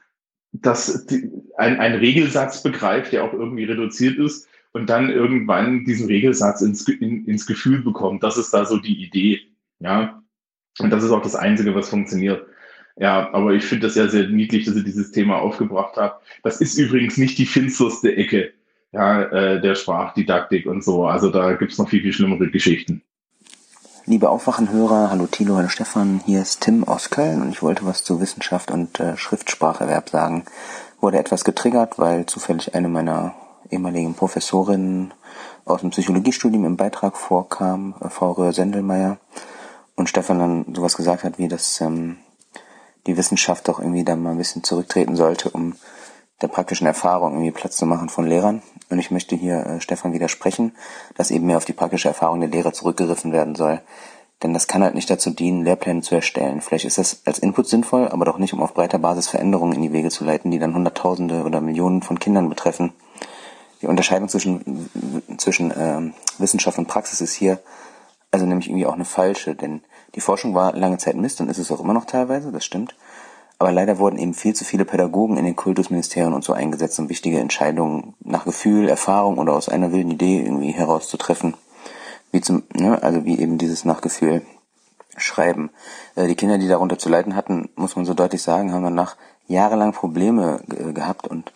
das, 0.51 1.05
die, 1.05 1.29
ein, 1.57 1.79
ein 1.79 1.95
Regelsatz 1.95 2.63
begreift, 2.63 3.11
der 3.11 3.23
auch 3.23 3.33
irgendwie 3.33 3.65
reduziert 3.65 4.17
ist 4.17 4.47
und 4.75 4.89
dann 4.89 5.09
irgendwann 5.09 5.85
diesen 5.85 6.07
Regelsatz 6.07 6.59
ins, 6.59 6.85
in, 6.89 7.23
ins 7.23 7.45
Gefühl 7.45 7.81
bekommt. 7.81 8.23
Das 8.23 8.35
ist 8.35 8.53
da 8.53 8.65
so 8.65 8.75
die 8.75 9.05
Idee. 9.05 9.39
Ja. 9.79 10.21
Und 10.79 10.89
das 10.89 11.01
ist 11.01 11.11
auch 11.11 11.21
das 11.21 11.37
Einzige, 11.37 11.73
was 11.73 11.87
funktioniert. 11.87 12.45
Ja, 12.97 13.33
aber 13.33 13.53
ich 13.53 13.63
finde 13.63 13.87
das 13.87 13.95
ja 13.95 14.09
sehr 14.09 14.27
niedlich, 14.27 14.65
dass 14.65 14.75
ihr 14.75 14.83
dieses 14.83 15.13
Thema 15.13 15.37
aufgebracht 15.37 15.95
habt. 15.95 16.25
Das 16.43 16.59
ist 16.59 16.77
übrigens 16.77 17.15
nicht 17.15 17.37
die 17.37 17.45
finsterste 17.45 18.17
Ecke 18.17 18.51
ja, 18.91 19.21
äh, 19.23 19.61
der 19.61 19.75
Sprachdidaktik 19.75 20.65
und 20.65 20.83
so. 20.83 21.05
Also 21.05 21.29
da 21.29 21.53
gibt's 21.53 21.77
noch 21.77 21.87
viel, 21.87 22.01
viel 22.01 22.11
schlimmere 22.11 22.51
Geschichten. 22.51 23.01
Liebe 24.05 24.29
Aufwachenhörer, 24.29 25.09
hallo 25.09 25.25
Thilo, 25.27 25.55
hallo 25.55 25.69
Stefan, 25.69 26.19
hier 26.25 26.41
ist 26.41 26.59
Tim 26.59 26.83
aus 26.83 27.09
Köln 27.09 27.41
und 27.41 27.49
ich 27.49 27.63
wollte 27.63 27.85
was 27.85 28.03
zu 28.03 28.19
Wissenschaft 28.19 28.71
und 28.71 28.99
äh, 28.99 29.15
Schriftspracherwerb 29.15 30.09
sagen. 30.09 30.43
Wurde 30.99 31.17
etwas 31.17 31.45
getriggert, 31.45 31.97
weil 31.97 32.25
zufällig 32.25 32.75
eine 32.75 32.89
meiner 32.89 33.35
ehemaligen 33.69 34.13
Professorinnen 34.13 35.13
aus 35.65 35.81
dem 35.81 35.89
Psychologiestudium 35.89 36.65
im 36.65 36.77
Beitrag 36.77 37.17
vorkam, 37.17 37.95
äh, 38.01 38.09
Frau 38.09 38.31
Röhr-Sendelmeier, 38.31 39.17
und 39.95 40.09
Stefan 40.09 40.39
dann 40.39 40.75
sowas 40.75 40.97
gesagt 40.97 41.23
hat, 41.23 41.37
wie 41.39 41.47
dass 41.47 41.79
ähm, 41.81 42.17
die 43.07 43.17
Wissenschaft 43.17 43.67
doch 43.67 43.79
irgendwie 43.79 44.03
da 44.03 44.15
mal 44.15 44.31
ein 44.31 44.37
bisschen 44.37 44.63
zurücktreten 44.63 45.15
sollte, 45.15 45.49
um 45.49 45.75
der 46.41 46.47
praktischen 46.49 46.87
Erfahrung 46.87 47.33
irgendwie 47.33 47.51
Platz 47.51 47.77
zu 47.77 47.85
machen 47.85 48.09
von 48.09 48.27
Lehrern. 48.27 48.61
Und 48.89 48.99
ich 48.99 49.09
möchte 49.09 49.35
hier 49.35 49.65
äh, 49.65 49.81
Stefan 49.81 50.13
widersprechen, 50.13 50.75
dass 51.15 51.31
eben 51.31 51.45
mehr 51.45 51.57
auf 51.57 51.65
die 51.65 51.73
praktische 51.73 52.09
Erfahrung 52.09 52.41
der 52.41 52.49
Lehrer 52.49 52.73
zurückgeriffen 52.73 53.31
werden 53.31 53.55
soll. 53.55 53.81
Denn 54.43 54.53
das 54.53 54.67
kann 54.67 54.83
halt 54.83 54.95
nicht 54.95 55.09
dazu 55.09 55.29
dienen, 55.29 55.63
Lehrpläne 55.63 56.01
zu 56.01 56.13
erstellen. 56.13 56.59
Vielleicht 56.59 56.83
ist 56.83 56.97
das 56.97 57.21
als 57.25 57.39
Input 57.39 57.67
sinnvoll, 57.67 58.09
aber 58.09 58.25
doch 58.25 58.37
nicht, 58.37 58.53
um 58.53 58.61
auf 58.61 58.73
breiter 58.73 58.99
Basis 58.99 59.29
Veränderungen 59.29 59.73
in 59.73 59.81
die 59.81 59.93
Wege 59.93 60.09
zu 60.09 60.25
leiten, 60.25 60.51
die 60.51 60.59
dann 60.59 60.75
Hunderttausende 60.75 61.43
oder 61.43 61.61
Millionen 61.61 62.01
von 62.01 62.19
Kindern 62.19 62.49
betreffen. 62.49 62.93
Die 63.85 63.89
Unterscheidung 63.89 64.29
zwischen, 64.29 64.89
zwischen 65.37 65.69
äh, 65.69 66.11
Wissenschaft 66.39 66.79
und 66.79 66.87
Praxis 66.87 67.21
ist 67.21 67.35
hier 67.35 67.59
also 68.31 68.47
nämlich 68.47 68.67
irgendwie 68.67 68.87
auch 68.87 68.95
eine 68.95 69.05
falsche, 69.05 69.53
denn 69.53 69.81
die 70.15 70.21
Forschung 70.21 70.55
war 70.55 70.73
lange 70.73 70.97
Zeit 70.97 71.15
Mist 71.15 71.39
und 71.39 71.49
ist 71.49 71.59
es 71.59 71.71
auch 71.71 71.79
immer 71.79 71.93
noch 71.93 72.05
teilweise, 72.05 72.51
das 72.51 72.65
stimmt. 72.65 72.95
Aber 73.59 73.71
leider 73.71 73.99
wurden 73.99 74.17
eben 74.17 74.33
viel 74.33 74.55
zu 74.55 74.65
viele 74.65 74.85
Pädagogen 74.85 75.37
in 75.37 75.45
den 75.45 75.55
Kultusministerien 75.55 76.33
und 76.33 76.43
so 76.43 76.53
eingesetzt, 76.53 76.97
um 76.97 77.09
wichtige 77.09 77.39
Entscheidungen 77.39 78.15
nach 78.21 78.45
Gefühl, 78.45 78.89
Erfahrung 78.89 79.37
oder 79.37 79.53
aus 79.53 79.69
einer 79.69 79.91
wilden 79.91 80.09
Idee 80.09 80.41
irgendwie 80.41 80.71
herauszutreffen. 80.71 81.53
Wie 82.31 82.41
zum, 82.41 82.63
ne, 82.73 83.03
also 83.03 83.23
wie 83.23 83.37
eben 83.37 83.59
dieses 83.59 83.85
Nachgefühl 83.85 84.41
schreiben. 85.15 85.69
Äh, 86.15 86.25
die 86.25 86.35
Kinder, 86.35 86.57
die 86.57 86.67
darunter 86.67 86.97
zu 86.97 87.07
leiden 87.07 87.35
hatten, 87.35 87.69
muss 87.75 87.95
man 87.95 88.05
so 88.05 88.15
deutlich 88.15 88.41
sagen, 88.41 88.73
haben 88.73 88.83
danach 88.83 89.15
jahrelang 89.45 89.91
Probleme 89.91 90.63
gehabt 90.65 91.27
und 91.27 91.51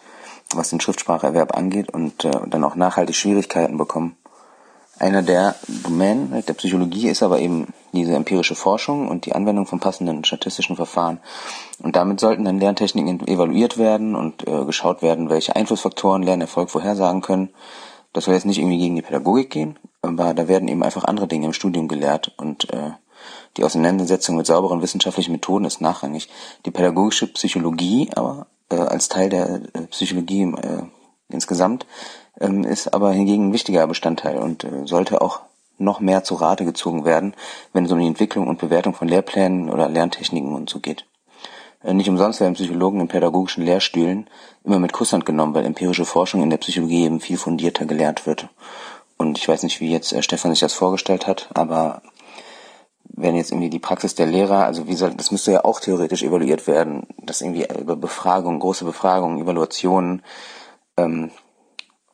was 0.56 0.69
den 0.69 0.80
Schriftspracherwerb 0.80 1.56
angeht 1.56 1.92
und 1.92 2.26
äh, 2.26 2.32
dann 2.48 2.64
auch 2.64 2.76
nachhaltig 2.76 3.16
Schwierigkeiten 3.16 3.78
bekommen. 3.78 4.18
Einer 5.00 5.22
der 5.22 5.56
Domänen 5.84 6.44
der 6.45 6.53
Psychologie 6.56 7.08
ist 7.08 7.24
aber 7.24 7.40
eben 7.40 7.68
diese 7.94 8.14
empirische 8.16 8.56
Forschung 8.56 9.08
und 9.08 9.26
die 9.26 9.34
Anwendung 9.34 9.66
von 9.66 9.80
passenden 9.80 10.26
statistischen 10.26 10.76
Verfahren. 10.76 11.22
Und 11.82 11.95
damit 11.95 12.19
sollten 12.19 12.44
dann 12.44 12.60
Lerntechniken 12.60 13.26
evaluiert 13.26 13.78
werden 13.78 14.16
und 14.16 14.45
äh, 14.45 14.66
geschaut 14.66 15.02
werden, 15.02 15.30
welche 15.30 15.56
Einflussfaktoren 15.56 16.22
Lernerfolg 16.22 16.69
vorhersagen 16.69 17.22
können. 17.22 17.50
Das 18.11 18.26
soll 18.26 18.34
jetzt 18.34 18.45
nicht 18.45 18.60
irgendwie 18.60 18.78
gegen 18.78 18.98
die 18.98 19.02
Pädagogik 19.02 19.50
gehen, 19.50 19.80
aber 20.02 20.34
da 20.34 20.50
werden 20.50 20.68
eben 20.68 20.84
einfach 20.84 21.06
andere 21.06 21.28
Dinge 21.28 21.45
im 21.45 21.53
Studium 21.53 21.88
gelehrt 21.88 22.34
und 22.36 22.69
äh, 22.74 22.92
die 23.56 23.64
Auseinandersetzung 23.64 24.36
mit 24.36 24.48
sauberen 24.48 24.82
wissenschaftlichen 24.82 25.32
Methoden 25.32 25.66
ist 25.66 25.80
nachrangig. 25.80 26.30
Die 26.66 26.72
pädagogische 26.72 27.28
Psychologie 27.28 28.10
aber 28.16 28.48
äh, 28.70 28.76
als 28.76 29.10
Teil 29.10 29.30
der 29.30 29.62
äh, 29.74 29.82
Psychologie 29.90 30.44
äh, 30.44 30.84
insgesamt 31.30 31.86
ähm, 32.40 32.64
ist 32.64 32.94
aber 32.94 33.12
hingegen 33.12 33.50
ein 33.50 33.54
wichtiger 33.54 33.86
Bestandteil 33.88 34.38
und 34.38 34.64
äh, 34.64 34.86
sollte 34.86 35.22
auch 35.22 35.42
noch 35.78 36.00
mehr 36.00 36.24
zu 36.24 36.36
Rate 36.36 36.66
gezogen 36.66 37.06
werden, 37.06 37.34
wenn 37.74 37.86
es 37.86 37.92
um 37.92 38.00
die 38.00 38.08
Entwicklung 38.08 38.48
und 38.48 38.60
Bewertung 38.60 38.94
von 38.94 39.08
Lehrplänen 39.08 39.70
oder 39.70 39.88
Lerntechniken 39.88 40.54
und 40.54 40.70
so 40.70 40.80
geht. 40.80 41.06
Äh, 41.84 41.94
nicht 41.94 42.10
umsonst 42.10 42.40
werden 42.40 42.56
Psychologen 42.56 43.00
in 43.00 43.08
pädagogischen 43.08 43.64
Lehrstühlen 43.64 44.30
immer 44.64 44.80
mit 44.80 44.94
Kusshand 44.94 45.26
genommen, 45.26 45.54
weil 45.54 45.66
empirische 45.66 46.06
Forschung 46.06 46.44
in 46.44 46.50
der 46.50 46.58
Psychologie 46.58 47.06
eben 47.06 47.20
viel 47.20 47.38
fundierter 47.38 47.86
gelehrt 47.86 48.26
wird. 48.26 48.48
Und 49.18 49.38
ich 49.38 49.48
weiß 49.48 49.64
nicht, 49.64 49.80
wie 49.82 49.92
jetzt 49.92 50.14
äh, 50.14 50.22
Stefan 50.22 50.52
sich 50.52 50.62
das 50.62 50.74
vorgestellt 50.74 51.28
hat, 51.28 51.50
aber 51.54 52.02
wenn 53.22 53.36
jetzt 53.36 53.52
irgendwie 53.52 53.70
die 53.70 53.80
Praxis 53.80 54.16
der 54.16 54.28
Lehrer, 54.28 54.66
also 54.66 54.88
wie 54.88 54.96
soll, 54.96 55.14
das 55.14 55.32
müsste 55.32 55.52
ja 55.52 55.66
auch 55.66 55.80
theoretisch 55.80 56.24
evaluiert 56.24 56.68
werden, 56.68 57.08
dass 57.18 57.42
irgendwie 57.42 57.68
über 57.80 57.96
Befragungen, 57.96 58.60
große 58.60 58.86
Befragungen, 58.86 59.42
Evaluationen, 59.42 60.24
ähm, 60.98 61.32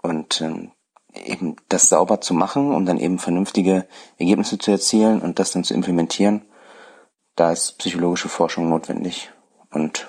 und 0.02 0.42
ähm, 0.42 0.72
eben 1.14 1.56
das 1.70 1.90
sauber 1.90 2.22
zu 2.22 2.34
machen, 2.34 2.74
um 2.74 2.86
dann 2.86 3.00
eben 3.00 3.20
vernünftige 3.20 3.88
Ergebnisse 4.18 4.58
zu 4.58 4.72
erzielen 4.72 5.22
und 5.22 5.40
das 5.40 5.52
dann 5.52 5.64
zu 5.64 5.74
implementieren, 5.74 6.46
da 7.36 7.52
ist 7.52 7.78
psychologische 7.80 8.30
Forschung 8.30 8.70
notwendig 8.70 9.32
und 9.72 10.08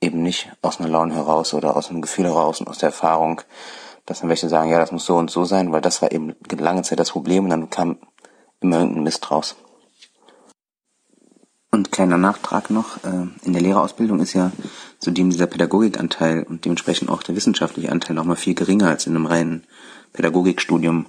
eben 0.00 0.22
nicht 0.22 0.50
aus 0.62 0.80
einer 0.80 0.88
Laune 0.88 1.14
heraus 1.14 1.54
oder 1.54 1.76
aus 1.76 1.90
einem 1.90 2.02
Gefühl 2.02 2.26
heraus 2.26 2.60
und 2.60 2.68
aus 2.68 2.78
der 2.78 2.88
Erfahrung, 2.88 3.40
dass 4.04 4.20
dann 4.20 4.28
welche 4.28 4.48
sagen, 4.48 4.70
ja, 4.70 4.78
das 4.78 4.92
muss 4.92 5.06
so 5.06 5.16
und 5.16 5.30
so 5.30 5.44
sein, 5.44 5.72
weil 5.72 5.80
das 5.80 6.02
war 6.02 6.10
eben 6.10 6.34
lange 6.50 6.82
Zeit 6.82 6.98
das 6.98 7.12
Problem 7.12 7.44
und 7.44 7.50
dann 7.50 7.70
kam 7.70 7.98
immer 8.60 8.80
irgendein 8.80 9.04
Mist 9.04 9.30
raus. 9.30 9.56
Und 11.74 11.90
kleiner 11.90 12.18
Nachtrag 12.18 12.68
noch, 12.68 13.02
äh, 13.02 13.28
in 13.46 13.54
der 13.54 13.62
Lehrerausbildung 13.62 14.20
ist 14.20 14.34
ja 14.34 14.52
zudem 14.98 15.30
dieser 15.30 15.46
Pädagogikanteil 15.46 16.42
und 16.42 16.66
dementsprechend 16.66 17.08
auch 17.08 17.22
der 17.22 17.34
wissenschaftliche 17.34 17.90
Anteil 17.90 18.14
noch 18.14 18.26
mal 18.26 18.36
viel 18.36 18.54
geringer 18.54 18.88
als 18.88 19.06
in 19.06 19.16
einem 19.16 19.24
reinen 19.24 19.64
Pädagogikstudium. 20.12 21.06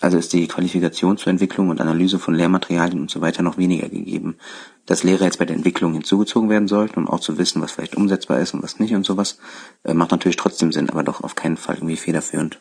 Also 0.00 0.18
ist 0.18 0.32
die 0.32 0.48
Qualifikation 0.48 1.16
zur 1.16 1.30
Entwicklung 1.30 1.68
und 1.68 1.80
Analyse 1.80 2.18
von 2.18 2.34
Lehrmaterialien 2.34 3.02
und 3.02 3.08
so 3.08 3.20
weiter 3.20 3.44
noch 3.44 3.56
weniger 3.56 3.88
gegeben. 3.88 4.36
Dass 4.84 5.04
Lehrer 5.04 5.26
jetzt 5.26 5.38
bei 5.38 5.44
der 5.44 5.54
Entwicklung 5.54 5.92
hinzugezogen 5.92 6.50
werden 6.50 6.66
sollten, 6.66 6.98
um 6.98 7.08
auch 7.08 7.20
zu 7.20 7.38
wissen, 7.38 7.62
was 7.62 7.70
vielleicht 7.70 7.94
umsetzbar 7.96 8.40
ist 8.40 8.52
und 8.52 8.64
was 8.64 8.80
nicht 8.80 8.92
und 8.92 9.06
sowas, 9.06 9.38
äh, 9.84 9.94
macht 9.94 10.10
natürlich 10.10 10.36
trotzdem 10.36 10.72
Sinn, 10.72 10.90
aber 10.90 11.04
doch 11.04 11.22
auf 11.22 11.36
keinen 11.36 11.56
Fall 11.56 11.76
irgendwie 11.76 11.94
federführend. 11.94 12.60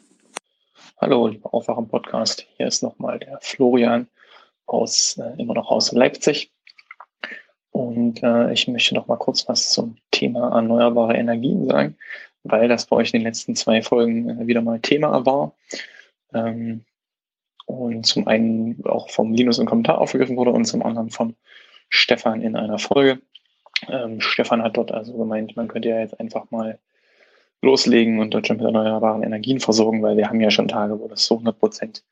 Hallo, 1.02 1.26
lieber 1.26 1.52
Aufwachen-Podcast. 1.52 2.46
Hier 2.58 2.68
ist 2.68 2.84
nochmal 2.84 3.18
der 3.18 3.40
Florian 3.42 4.08
aus, 4.68 5.18
äh, 5.18 5.42
immer 5.42 5.56
noch 5.56 5.72
aus 5.72 5.92
Leipzig. 5.92 6.52
Und 7.72 8.24
äh, 8.24 8.52
ich 8.52 8.68
möchte 8.68 8.96
noch 8.96 9.08
mal 9.08 9.18
kurz 9.18 9.48
was 9.48 9.72
zum 9.72 9.98
Thema 10.12 10.56
erneuerbare 10.56 11.16
Energien 11.16 11.68
sagen, 11.68 11.98
weil 12.44 12.68
das 12.68 12.86
bei 12.86 12.96
euch 12.96 13.14
in 13.14 13.20
den 13.20 13.28
letzten 13.28 13.56
zwei 13.56 13.82
Folgen 13.82 14.30
äh, 14.42 14.48
wieder 14.48 14.62
mal 14.62 14.80
Thema 14.80 15.26
war. 15.26 15.54
Ähm, 16.34 16.86
und 17.66 18.06
zum 18.06 18.28
einen 18.28 18.84
auch 18.86 19.10
vom 19.10 19.34
Linus 19.34 19.60
im 19.60 19.68
Kommentar 19.68 20.00
aufgegriffen 20.00 20.38
wurde 20.38 20.52
und 20.52 20.66
zum 20.66 20.82
anderen 20.82 21.12
von 21.12 21.36
Stefan 21.90 22.42
in 22.42 22.56
einer 22.56 22.80
Folge. 22.80 23.22
Ähm, 23.88 24.20
Stefan 24.22 24.64
hat 24.64 24.78
dort 24.78 24.92
also 24.92 25.14
gemeint, 25.16 25.56
man 25.56 25.68
könnte 25.68 25.90
ja 25.90 26.00
jetzt 26.00 26.20
einfach 26.20 26.50
mal 26.50 26.80
loslegen 27.62 28.20
und 28.20 28.34
Deutschland 28.34 28.62
mit 28.62 28.66
erneuerbaren 28.66 29.24
Energien 29.24 29.60
versorgen, 29.60 30.02
weil 30.02 30.18
wir 30.18 30.28
haben 30.28 30.42
ja 30.42 30.50
schon 30.50 30.68
Tage, 30.68 31.00
wo 31.00 31.08
das 31.08 31.26
so 31.26 31.36
100 31.36 31.60
Prozent 31.60 32.04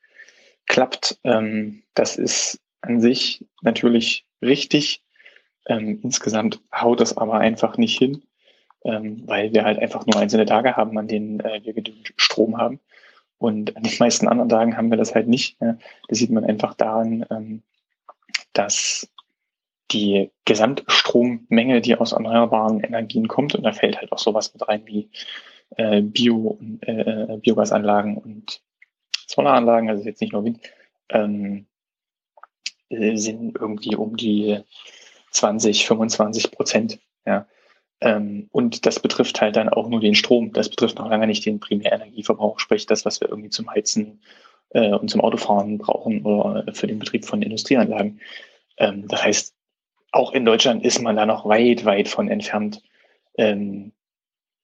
klappt. 0.66 1.18
Ähm, 1.24 1.82
das 1.94 2.16
ist 2.16 2.60
an 2.80 3.00
sich 3.00 3.44
natürlich 3.62 4.26
richtig, 4.42 5.02
ähm, 5.66 6.00
insgesamt 6.02 6.60
haut 6.74 7.00
das 7.00 7.16
aber 7.16 7.34
einfach 7.34 7.76
nicht 7.76 7.98
hin, 7.98 8.22
ähm, 8.84 9.22
weil 9.26 9.52
wir 9.52 9.64
halt 9.64 9.78
einfach 9.78 10.06
nur 10.06 10.20
einzelne 10.20 10.46
Tage 10.46 10.76
haben, 10.76 10.96
an 10.98 11.08
denen 11.08 11.40
äh, 11.40 11.60
wir 11.64 11.72
genügend 11.72 12.12
Strom 12.16 12.56
haben. 12.56 12.80
Und 13.38 13.76
an 13.76 13.84
den 13.84 13.98
meisten 13.98 14.26
anderen 14.26 14.48
Tagen 14.48 14.76
haben 14.76 14.90
wir 14.90 14.98
das 14.98 15.14
halt 15.14 15.28
nicht. 15.28 15.60
Ja. 15.60 15.78
Das 16.08 16.18
sieht 16.18 16.30
man 16.30 16.44
einfach 16.44 16.74
daran, 16.74 17.24
ähm, 17.30 17.62
dass 18.52 19.08
die 19.90 20.30
Gesamtstrommenge, 20.44 21.80
die 21.80 21.96
aus 21.96 22.12
erneuerbaren 22.12 22.80
Energien 22.80 23.28
kommt, 23.28 23.54
und 23.54 23.62
da 23.62 23.72
fällt 23.72 23.98
halt 23.98 24.12
auch 24.12 24.18
sowas 24.18 24.52
mit 24.52 24.66
rein 24.68 24.82
wie 24.86 25.08
äh, 25.76 26.02
Bio, 26.02 26.58
äh, 26.82 27.38
Biogasanlagen 27.38 28.18
und 28.18 28.60
Solaranlagen, 29.26 29.88
also 29.88 30.04
jetzt 30.04 30.20
nicht 30.20 30.32
nur 30.32 30.44
Wind, 30.44 30.60
ähm, 31.10 31.66
äh, 32.90 33.16
sind 33.16 33.56
irgendwie 33.56 33.96
um 33.96 34.16
die 34.16 34.58
20, 35.30 35.86
25 35.86 36.50
Prozent. 36.50 36.98
Ja. 37.26 37.46
Ähm, 38.00 38.48
und 38.52 38.86
das 38.86 39.00
betrifft 39.00 39.40
halt 39.40 39.56
dann 39.56 39.68
auch 39.68 39.88
nur 39.88 40.00
den 40.00 40.14
Strom. 40.14 40.52
Das 40.52 40.68
betrifft 40.68 40.98
noch 40.98 41.10
lange 41.10 41.26
nicht 41.26 41.44
den 41.44 41.60
Primärenergieverbrauch, 41.60 42.58
sprich 42.60 42.86
das, 42.86 43.04
was 43.04 43.20
wir 43.20 43.28
irgendwie 43.28 43.50
zum 43.50 43.70
Heizen 43.70 44.20
äh, 44.70 44.92
und 44.92 45.10
zum 45.10 45.20
Autofahren 45.20 45.78
brauchen 45.78 46.22
oder 46.24 46.72
für 46.72 46.86
den 46.86 46.98
Betrieb 46.98 47.24
von 47.24 47.42
Industrieanlagen. 47.42 48.20
Ähm, 48.76 49.08
das 49.08 49.24
heißt, 49.24 49.54
auch 50.12 50.32
in 50.32 50.44
Deutschland 50.44 50.84
ist 50.84 51.00
man 51.00 51.16
da 51.16 51.26
noch 51.26 51.46
weit, 51.46 51.84
weit 51.84 52.08
von 52.08 52.28
entfernt, 52.28 52.82
ähm, 53.36 53.92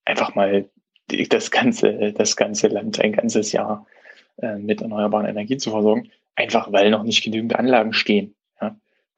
einfach 0.04 0.34
mal 0.34 0.68
das 1.28 1.50
ganze, 1.50 2.12
das 2.12 2.36
ganze 2.36 2.68
Land 2.68 3.00
ein 3.00 3.12
ganzes 3.12 3.52
Jahr 3.52 3.86
äh, 4.38 4.56
mit 4.56 4.80
erneuerbaren 4.80 5.26
Energien 5.26 5.58
zu 5.58 5.70
versorgen, 5.70 6.10
einfach 6.34 6.72
weil 6.72 6.90
noch 6.90 7.02
nicht 7.02 7.22
genügend 7.22 7.56
Anlagen 7.56 7.92
stehen. 7.92 8.34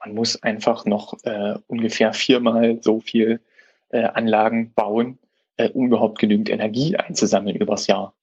Man 0.07 0.15
muss 0.15 0.41
einfach 0.41 0.85
noch 0.85 1.15
äh, 1.25 1.57
ungefähr 1.67 2.13
viermal 2.13 2.81
so 2.81 3.01
viel 3.01 3.41
äh, 3.89 4.05
Anlagen 4.05 4.73
bauen, 4.73 5.19
äh, 5.57 5.69
um 5.71 5.87
überhaupt 5.87 6.21
genügend 6.21 6.49
Energie 6.49 6.97
einzusammeln 6.97 7.57
übers 7.57 7.89
Jahr. 7.89 8.15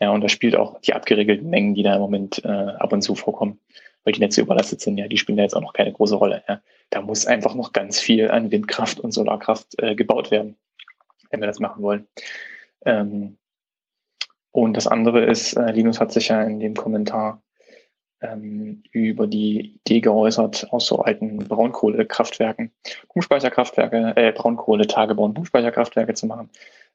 Ja, 0.00 0.12
und 0.12 0.22
da 0.22 0.30
spielt 0.30 0.56
auch 0.56 0.80
die 0.80 0.94
abgeregelten 0.94 1.50
Mengen, 1.50 1.74
die 1.74 1.82
da 1.82 1.94
im 1.94 2.00
Moment 2.00 2.42
äh, 2.42 2.48
ab 2.48 2.94
und 2.94 3.02
zu 3.02 3.14
vorkommen, 3.14 3.60
weil 4.02 4.14
die 4.14 4.20
Netze 4.20 4.40
überlastet 4.40 4.80
sind, 4.80 4.96
ja, 4.96 5.08
die 5.08 5.18
spielen 5.18 5.36
da 5.36 5.42
jetzt 5.42 5.54
auch 5.54 5.60
noch 5.60 5.74
keine 5.74 5.92
große 5.92 6.14
Rolle. 6.14 6.42
Ja. 6.48 6.62
Da 6.88 7.02
muss 7.02 7.26
einfach 7.26 7.54
noch 7.54 7.74
ganz 7.74 8.00
viel 8.00 8.30
an 8.30 8.50
Windkraft 8.50 8.98
und 8.98 9.12
Solarkraft 9.12 9.74
äh, 9.78 9.94
gebaut 9.94 10.30
werden, 10.30 10.56
wenn 11.30 11.40
wir 11.40 11.48
das 11.48 11.60
machen 11.60 11.82
wollen. 11.82 12.08
Ähm, 12.86 13.36
und 14.52 14.74
das 14.74 14.86
andere 14.86 15.26
ist, 15.26 15.52
äh, 15.52 15.70
Linus 15.70 16.00
hat 16.00 16.12
sich 16.12 16.28
ja 16.28 16.42
in 16.44 16.60
dem 16.60 16.74
Kommentar 16.74 17.42
ähm, 18.20 18.82
über 18.92 19.26
die 19.26 19.80
Idee 19.84 20.00
geäußert, 20.00 20.72
aus 20.72 20.86
so 20.86 21.00
alten 21.00 21.38
Braunkohlekraftwerken, 21.38 22.70
Pumpspeicherkraftwerke, 23.08 24.12
äh, 24.16 24.32
Braunkohle-Tagebau 24.32 25.24
und 25.24 25.34
Pumpspeicherkraftwerke 25.34 26.14
zu 26.14 26.26
machen. 26.26 26.50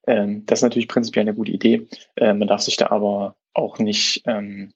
Ähm, 0.07 0.45
das 0.45 0.59
ist 0.59 0.63
natürlich 0.63 0.87
prinzipiell 0.87 1.23
eine 1.23 1.33
gute 1.33 1.51
Idee. 1.51 1.87
Äh, 2.15 2.33
man 2.33 2.47
darf 2.47 2.61
sich 2.61 2.77
da 2.77 2.91
aber 2.91 3.35
auch 3.53 3.79
nicht 3.79 4.23
ähm, 4.25 4.71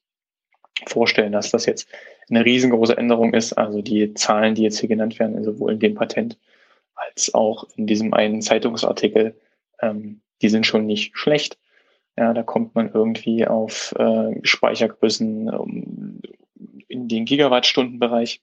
vorstellen, 0.88 1.32
dass 1.32 1.52
das 1.52 1.66
jetzt 1.66 1.88
eine 2.30 2.46
riesengroße 2.46 2.98
Änderung 2.98 3.34
ist. 3.34 3.54
Also 3.54 3.82
die 3.82 4.14
Zahlen, 4.14 4.56
die 4.56 4.64
jetzt 4.64 4.80
hier 4.80 4.90
genannt 4.90 5.20
werden, 5.20 5.44
sowohl 5.44 5.74
in 5.74 5.80
dem 5.80 5.96
Patent 5.96 6.38
als 6.96 7.34
auch 7.34 7.66
in 7.76 7.88
diesem 7.88 8.14
einen 8.14 8.42
Zeitungsartikel, 8.42 9.36
ähm, 9.82 10.22
die 10.42 10.50
sind 10.50 10.66
schon 10.66 10.86
nicht 10.86 11.18
schlecht. 11.18 11.58
Ja, 12.18 12.34
da 12.34 12.44
kommt 12.44 12.76
man 12.76 12.92
irgendwie 12.92 13.48
auf 13.48 13.94
äh, 13.98 14.40
Speichergrößen 14.44 15.50
um, 15.50 16.22
in 16.88 17.08
den 17.08 17.26
Gigawattstundenbereich, 17.26 18.42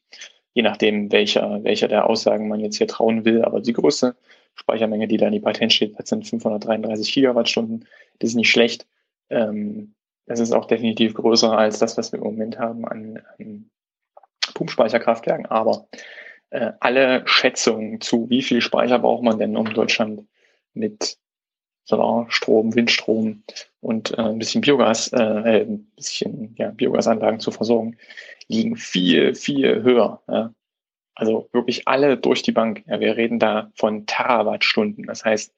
je 0.55 0.63
nachdem, 0.63 1.13
welcher, 1.13 1.63
welcher 1.65 1.89
der 1.89 2.09
Aussagen 2.09 2.49
man 2.49 2.61
jetzt 2.61 2.79
hier 2.79 2.89
trauen 2.89 3.25
will. 3.25 3.43
Aber 3.43 3.61
die 3.61 3.73
größte 3.73 4.17
Speichermenge, 4.55 5.07
die 5.07 5.19
da 5.19 5.27
in 5.27 5.33
die 5.33 5.41
Patent 5.41 5.73
steht, 5.73 5.95
sind 6.07 6.27
533 6.27 7.13
Gigawattstunden. 7.13 7.87
Das 8.19 8.31
ist 8.31 8.37
nicht 8.37 8.51
schlecht. 8.51 8.87
Ähm, 9.31 9.95
das 10.27 10.41
ist 10.41 10.53
auch 10.53 10.65
definitiv 10.65 11.15
größer 11.15 11.57
als 11.57 11.79
das, 11.79 11.97
was 11.97 12.13
wir 12.13 12.19
im 12.19 12.25
Moment 12.25 12.59
haben 12.59 12.87
an, 12.87 13.23
an 13.39 13.71
Pumpspeicherkraftwerken. 14.55 15.47
Aber 15.47 15.87
äh, 16.51 16.73
alle 16.81 17.23
Schätzungen 17.27 18.01
zu, 18.01 18.29
wie 18.31 18.43
viel 18.43 18.61
Speicher 18.61 18.99
braucht 18.99 19.23
man 19.23 19.39
denn, 19.39 19.57
um 19.57 19.73
Deutschland 19.73 20.27
mit 20.75 21.19
Solarstrom, 21.87 22.75
Windstrom 22.75 23.43
und 23.81 24.17
äh, 24.19 24.23
ein 24.23 24.39
bisschen 24.39 24.61
Biogas, 24.61 25.13
äh, 25.13 25.19
äh, 25.19 25.63
ein 25.63 25.87
bisschen 25.97 26.55
ja, 26.59 26.71
Biogasanlagen 26.73 27.41
zu 27.41 27.51
versorgen, 27.53 27.97
liegen 28.49 28.77
viel, 28.77 29.35
viel 29.35 29.83
höher. 29.83 30.21
Ja. 30.29 30.53
Also 31.15 31.49
wirklich 31.53 31.89
alle 31.89 32.19
durch 32.19 32.43
die 32.43 32.53
Bank. 32.53 32.83
Ja, 32.87 33.01
wir 33.01 33.17
reden 33.17 33.39
da 33.39 33.71
von 33.77 34.05
Terawattstunden. 34.05 35.07
Das 35.07 35.25
heißt, 35.25 35.55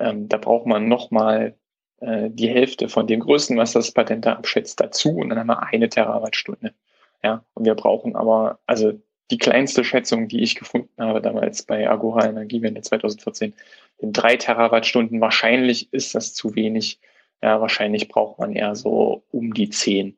ähm, 0.00 0.28
da 0.28 0.36
braucht 0.36 0.66
man 0.66 0.88
nochmal 0.88 1.56
äh, 2.00 2.28
die 2.30 2.48
Hälfte 2.48 2.88
von 2.88 3.06
dem 3.06 3.20
Größten, 3.20 3.56
was 3.56 3.72
das 3.72 3.92
Patent 3.92 4.26
da 4.26 4.34
abschätzt, 4.34 4.80
dazu 4.80 5.16
und 5.16 5.30
dann 5.30 5.38
haben 5.38 5.46
wir 5.46 5.62
eine 5.62 5.88
Terawattstunde. 5.88 6.74
Ja, 7.22 7.44
und 7.54 7.64
wir 7.64 7.74
brauchen 7.74 8.16
aber, 8.16 8.58
also 8.66 8.92
die 9.30 9.38
kleinste 9.38 9.84
Schätzung, 9.84 10.28
die 10.28 10.42
ich 10.42 10.54
gefunden 10.54 10.90
habe 10.98 11.20
damals 11.20 11.62
bei 11.62 11.88
Agora 11.88 12.26
Energiewende 12.28 12.80
2014, 12.80 13.50
sind 13.50 13.56
drei 14.00 14.36
Terawattstunden. 14.36 15.20
Wahrscheinlich 15.20 15.92
ist 15.92 16.14
das 16.14 16.34
zu 16.34 16.54
wenig. 16.54 17.00
Ja, 17.42 17.60
wahrscheinlich 17.60 18.08
braucht 18.08 18.38
man 18.38 18.52
eher 18.52 18.74
so 18.74 19.22
um 19.30 19.54
die 19.54 19.70
zehn. 19.70 20.16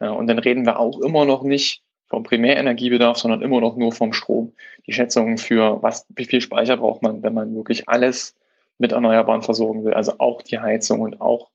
Ja, 0.00 0.10
und 0.10 0.26
dann 0.26 0.38
reden 0.38 0.66
wir 0.66 0.78
auch 0.78 1.00
immer 1.00 1.24
noch 1.24 1.42
nicht 1.42 1.82
vom 2.08 2.24
Primärenergiebedarf, 2.24 3.18
sondern 3.18 3.42
immer 3.42 3.60
noch 3.60 3.76
nur 3.76 3.92
vom 3.92 4.12
Strom. 4.12 4.52
Die 4.86 4.92
Schätzungen 4.92 5.38
für 5.38 5.82
was, 5.82 6.06
wie 6.10 6.26
viel 6.26 6.40
Speicher 6.40 6.76
braucht 6.76 7.02
man, 7.02 7.22
wenn 7.22 7.34
man 7.34 7.54
wirklich 7.54 7.88
alles 7.88 8.36
mit 8.78 8.92
Erneuerbaren 8.92 9.42
versorgen 9.42 9.84
will, 9.84 9.94
also 9.94 10.18
auch 10.18 10.42
die 10.42 10.58
Heizung 10.58 11.00
und 11.00 11.20
auch 11.20 11.50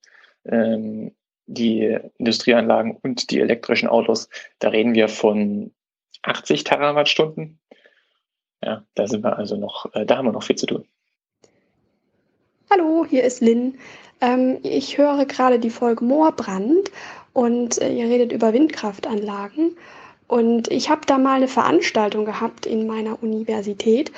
ähm, 0.45 1.13
die 1.45 1.97
Industrieanlagen 2.17 2.97
und 3.03 3.29
die 3.31 3.39
elektrischen 3.39 3.87
Autos, 3.87 4.29
da 4.59 4.69
reden 4.69 4.95
wir 4.95 5.09
von 5.09 5.71
80 6.23 6.63
Terawattstunden. 6.63 7.59
Ja, 8.63 8.83
da 8.95 9.07
sind 9.07 9.23
wir 9.23 9.37
also 9.37 9.57
noch, 9.57 9.93
äh, 9.93 10.05
da 10.05 10.17
haben 10.17 10.25
wir 10.25 10.31
noch 10.31 10.43
viel 10.43 10.55
zu 10.55 10.65
tun. 10.65 10.87
Hallo, 12.69 13.05
hier 13.09 13.23
ist 13.23 13.39
Lynn. 13.39 13.77
Ähm, 14.19 14.57
ich 14.61 14.97
höre 14.97 15.23
gerade 15.23 15.57
die 15.57 15.69
Folge 15.69 16.03
Moorbrand 16.03 16.91
und 17.31 17.81
äh, 17.81 17.93
ihr 17.93 18.09
redet 18.09 18.33
über 18.33 18.51
Windkraftanlagen. 18.51 19.77
Und 20.27 20.69
ich 20.69 20.89
habe 20.89 20.99
da 21.05 21.17
mal 21.17 21.35
eine 21.35 21.47
Veranstaltung 21.47 22.25
gehabt 22.25 22.65
in 22.65 22.85
meiner 22.85 23.23
Universität. 23.23 24.11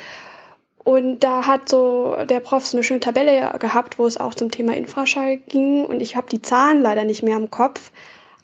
Und 0.79 1.19
da 1.19 1.45
hat 1.45 1.69
so 1.69 2.15
der 2.27 2.39
Prof 2.39 2.65
so 2.65 2.77
eine 2.77 2.83
schöne 2.83 3.01
Tabelle 3.01 3.55
gehabt, 3.59 3.99
wo 3.99 4.07
es 4.07 4.17
auch 4.17 4.33
zum 4.33 4.49
Thema 4.49 4.75
Infraschall 4.75 5.37
ging. 5.37 5.85
Und 5.85 6.01
ich 6.01 6.15
habe 6.15 6.27
die 6.27 6.41
Zahlen 6.41 6.81
leider 6.81 7.03
nicht 7.03 7.21
mehr 7.21 7.37
im 7.37 7.51
Kopf. 7.51 7.91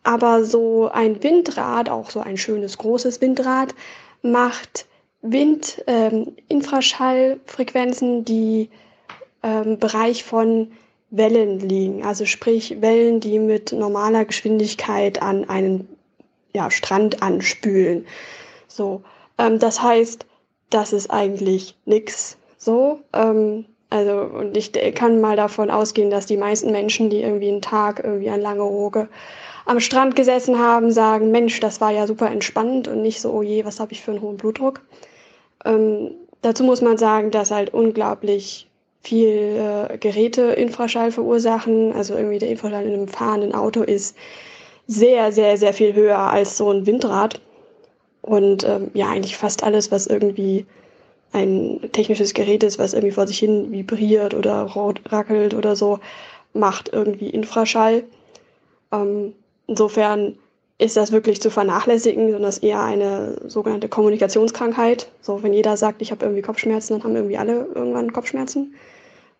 Aber 0.04 0.44
so 0.44 0.88
ein 0.88 1.24
Windrad, 1.24 1.90
auch 1.90 2.12
so 2.12 2.20
ein 2.20 2.38
schönes 2.38 2.78
großes 2.78 3.22
Windrad, 3.22 3.74
macht 4.22 4.86
Wind, 5.24 5.84
ähm, 5.88 6.36
Infraschallfrequenzen, 6.48 8.24
die 8.24 8.70
ähm, 9.46 9.78
Bereich 9.80 10.24
von 10.24 10.72
Wellen 11.12 11.60
liegen. 11.60 12.04
Also 12.04 12.26
sprich 12.26 12.82
Wellen, 12.82 13.20
die 13.20 13.40
mit 13.40 13.72
normaler 13.72 14.26
Geschwindigkeit 14.26 15.22
an 15.22 15.48
einen 15.48 15.88
ja, 16.54 16.72
Strand 16.72 17.22
anspülen. 17.22 18.06
So, 18.68 19.04
ähm, 19.38 19.60
das 19.60 19.82
heißt, 19.82 20.26
das 20.72 20.94
ist 20.94 21.12
eigentlich 21.12 21.76
nix. 21.86 22.38
So, 22.58 23.00
ähm, 23.14 23.66
also 23.92 24.22
und 24.22 24.58
ich 24.58 24.74
kann 24.96 25.22
mal 25.22 25.36
davon 25.36 25.70
ausgehen, 25.70 26.10
dass 26.10 26.26
die 26.26 26.38
meisten 26.38 26.72
Menschen, 26.72 27.10
die 27.10 27.22
irgendwie 27.22 27.50
einen 27.50 27.62
Tag 27.62 28.02
irgendwie 28.04 28.30
an 28.30 28.42
Langeoge 28.42 29.08
am 29.66 29.80
Strand 29.80 30.16
gesessen 30.16 30.60
haben, 30.60 30.92
sagen, 30.92 31.32
Mensch, 31.32 31.60
das 31.60 31.82
war 31.82 31.92
ja 31.92 32.08
super 32.08 32.30
entspannend 32.30 32.88
und 32.88 33.02
nicht 33.02 33.22
so, 33.22 33.32
oh 33.32 33.42
je, 33.42 33.66
was 33.66 33.80
habe 33.80 33.94
ich 33.94 34.02
für 34.02 34.12
einen 34.12 34.22
hohen 34.22 34.38
Blutdruck. 34.38 34.82
Ähm, 35.66 36.12
dazu 36.42 36.64
muss 36.64 36.82
man 36.82 36.98
sagen, 36.98 37.32
dass 37.32 37.52
halt 37.52 37.74
unglaublich 37.74 38.68
viel 39.06 39.90
äh, 39.90 39.98
Geräte 39.98 40.42
Infraschall 40.42 41.12
verursachen. 41.12 41.94
Also 41.94 42.16
irgendwie 42.16 42.40
der 42.40 42.50
Infraschall 42.50 42.86
in 42.86 42.94
einem 42.94 43.08
fahrenden 43.08 43.54
Auto 43.54 43.82
ist 43.82 44.16
sehr, 44.88 45.32
sehr, 45.32 45.58
sehr 45.58 45.74
viel 45.74 45.94
höher 45.94 46.18
als 46.18 46.58
so 46.58 46.72
ein 46.72 46.86
Windrad. 46.86 47.42
Und 48.22 48.64
ähm, 48.64 48.90
ja, 48.94 49.10
eigentlich 49.10 49.38
fast 49.38 49.64
alles, 49.64 49.92
was 49.92 50.08
irgendwie 50.08 50.66
ein 51.32 51.80
technisches 51.92 52.34
Gerät 52.34 52.64
ist, 52.64 52.80
was 52.80 52.94
irgendwie 52.94 53.14
vor 53.14 53.28
sich 53.28 53.40
hin 53.40 53.72
vibriert 53.72 54.34
oder 54.34 54.74
rackelt 55.10 55.54
oder 55.54 55.76
so, 55.76 56.00
macht 56.54 56.90
irgendwie 56.92 57.30
Infraschall. 57.30 58.04
Ähm, 58.92 59.34
insofern 59.68 60.38
ist 60.78 60.98
das 60.98 61.12
wirklich 61.12 61.42
zu 61.42 61.52
vernachlässigen, 61.52 62.32
sondern 62.32 62.50
ist 62.50 62.64
eher 62.64 62.82
eine 62.82 63.38
sogenannte 63.48 63.90
Kommunikationskrankheit. 63.90 65.12
So, 65.22 65.44
wenn 65.44 65.54
jeder 65.54 65.78
sagt, 65.78 66.02
ich 66.02 66.12
habe 66.12 66.26
irgendwie 66.26 66.42
Kopfschmerzen, 66.42 66.94
dann 66.94 67.04
haben 67.04 67.16
irgendwie 67.16 67.38
alle 67.38 67.68
irgendwann 67.74 68.12
Kopfschmerzen. 68.12 68.74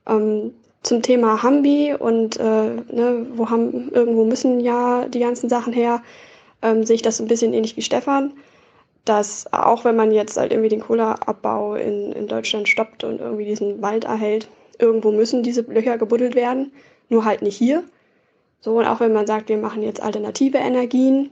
Ähm, 0.08 0.54
zum 0.86 1.02
Thema 1.02 1.42
Hambi 1.42 1.96
und 1.98 2.38
äh, 2.40 2.44
ne, 2.44 3.26
wo 3.34 3.50
haben, 3.50 3.92
irgendwo 3.92 4.24
müssen 4.24 4.60
ja 4.60 5.08
die 5.08 5.20
ganzen 5.20 5.50
Sachen 5.50 5.74
her, 5.74 6.04
ähm, 6.62 6.86
sehe 6.86 6.96
ich 6.96 7.02
das 7.02 7.20
ein 7.20 7.28
bisschen 7.28 7.54
ähnlich 7.54 7.76
wie 7.76 7.82
Stefan, 7.82 8.34
dass 9.04 9.52
auch 9.52 9.84
wenn 9.84 9.96
man 9.96 10.12
jetzt 10.12 10.38
halt 10.38 10.52
irgendwie 10.52 10.70
den 10.70 10.82
Kohleabbau 10.82 11.76
in, 11.76 12.12
in 12.12 12.28
Deutschland 12.28 12.70
stoppt 12.70 13.04
und 13.04 13.20
irgendwie 13.20 13.46
diesen 13.46 13.82
Wald 13.82 14.06
erhält, 14.06 14.48
irgendwo 14.80 15.12
müssen 15.12 15.44
diese 15.44 15.62
Löcher 15.62 15.98
gebuddelt 15.98 16.36
werden, 16.36 16.72
nur 17.10 17.26
halt 17.26 17.42
nicht 17.42 17.58
hier. 17.58 17.84
So, 18.62 18.78
und 18.78 18.86
auch 18.86 19.00
wenn 19.00 19.14
man 19.14 19.28
sagt, 19.28 19.50
wir 19.50 19.58
machen 19.58 19.84
jetzt 19.84 20.02
alternative 20.02 20.58
Energien, 20.58 21.32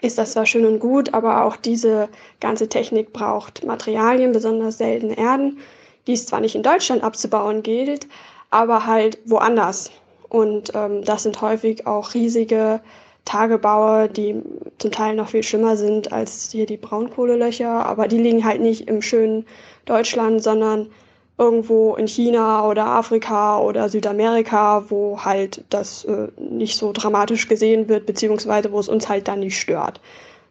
ist 0.00 0.18
das 0.18 0.32
zwar 0.32 0.46
schön 0.46 0.66
und 0.66 0.78
gut, 0.78 1.14
aber 1.14 1.44
auch 1.44 1.56
diese 1.56 2.08
ganze 2.40 2.68
Technik 2.68 3.12
braucht 3.12 3.64
Materialien, 3.64 4.32
besonders 4.32 4.78
seltene 4.78 5.18
Erden, 5.18 5.58
die 6.08 6.14
es 6.14 6.26
zwar 6.26 6.40
nicht 6.40 6.56
in 6.56 6.64
Deutschland 6.64 7.04
abzubauen 7.04 7.62
gilt, 7.62 8.08
aber 8.50 8.86
halt 8.86 9.18
woanders. 9.26 9.90
Und 10.28 10.72
ähm, 10.74 11.04
das 11.04 11.22
sind 11.22 11.40
häufig 11.40 11.86
auch 11.86 12.14
riesige 12.14 12.80
Tagebaue, 13.24 14.08
die 14.08 14.42
zum 14.78 14.90
Teil 14.90 15.14
noch 15.14 15.28
viel 15.28 15.42
schlimmer 15.42 15.76
sind 15.76 16.12
als 16.12 16.50
hier 16.50 16.66
die 16.66 16.78
Braunkohlelöcher, 16.78 17.68
aber 17.86 18.08
die 18.08 18.18
liegen 18.18 18.44
halt 18.44 18.60
nicht 18.60 18.88
im 18.88 19.02
schönen 19.02 19.46
Deutschland, 19.84 20.42
sondern 20.42 20.88
irgendwo 21.36 21.94
in 21.94 22.08
China 22.08 22.66
oder 22.66 22.86
Afrika 22.86 23.60
oder 23.60 23.88
Südamerika, 23.88 24.84
wo 24.88 25.24
halt 25.24 25.62
das 25.68 26.04
äh, 26.04 26.28
nicht 26.38 26.76
so 26.76 26.92
dramatisch 26.92 27.48
gesehen 27.48 27.88
wird, 27.88 28.06
beziehungsweise 28.06 28.72
wo 28.72 28.80
es 28.80 28.88
uns 28.88 29.08
halt 29.08 29.28
dann 29.28 29.40
nicht 29.40 29.60
stört. 29.60 30.00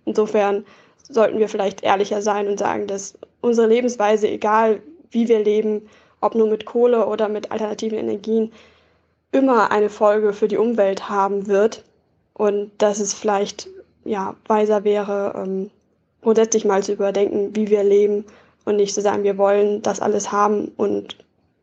Insofern 0.06 0.64
sollten 1.10 1.40
wir 1.40 1.50
vielleicht 1.50 1.84
ehrlicher 1.84 2.22
sein 2.22 2.48
und 2.48 2.60
sagen, 2.60 2.88
dass 2.88 3.18
unsere 3.42 3.68
Lebensweise, 3.68 4.30
egal 4.30 4.82
wie 5.12 5.28
wir 5.28 5.44
leben, 5.44 5.90
ob 6.22 6.36
nur 6.36 6.48
mit 6.48 6.66
Kohle 6.66 7.08
oder 7.08 7.30
mit 7.30 7.52
alternativen 7.52 7.98
Energien, 7.98 8.52
immer 9.32 9.72
eine 9.72 9.90
Folge 9.90 10.34
für 10.34 10.48
die 10.48 10.58
Umwelt 10.58 11.10
haben 11.10 11.48
wird 11.48 11.84
und 12.34 12.72
dass 12.78 13.00
es 13.00 13.14
vielleicht 13.14 13.68
ja 14.04 14.36
weiser 14.48 14.84
wäre, 14.84 15.34
ähm, 15.36 15.70
grundsätzlich 16.22 16.66
mal 16.66 16.84
zu 16.84 16.94
überdenken, 16.94 17.56
wie 17.56 17.70
wir 17.70 17.84
leben 17.84 18.26
und 18.66 18.78
nicht 18.78 18.94
zu 18.94 19.02
sagen, 19.02 19.24
wir 19.24 19.38
wollen 19.38 19.82
das 19.82 20.00
alles 20.00 20.32
haben 20.32 20.72
und 20.78 21.18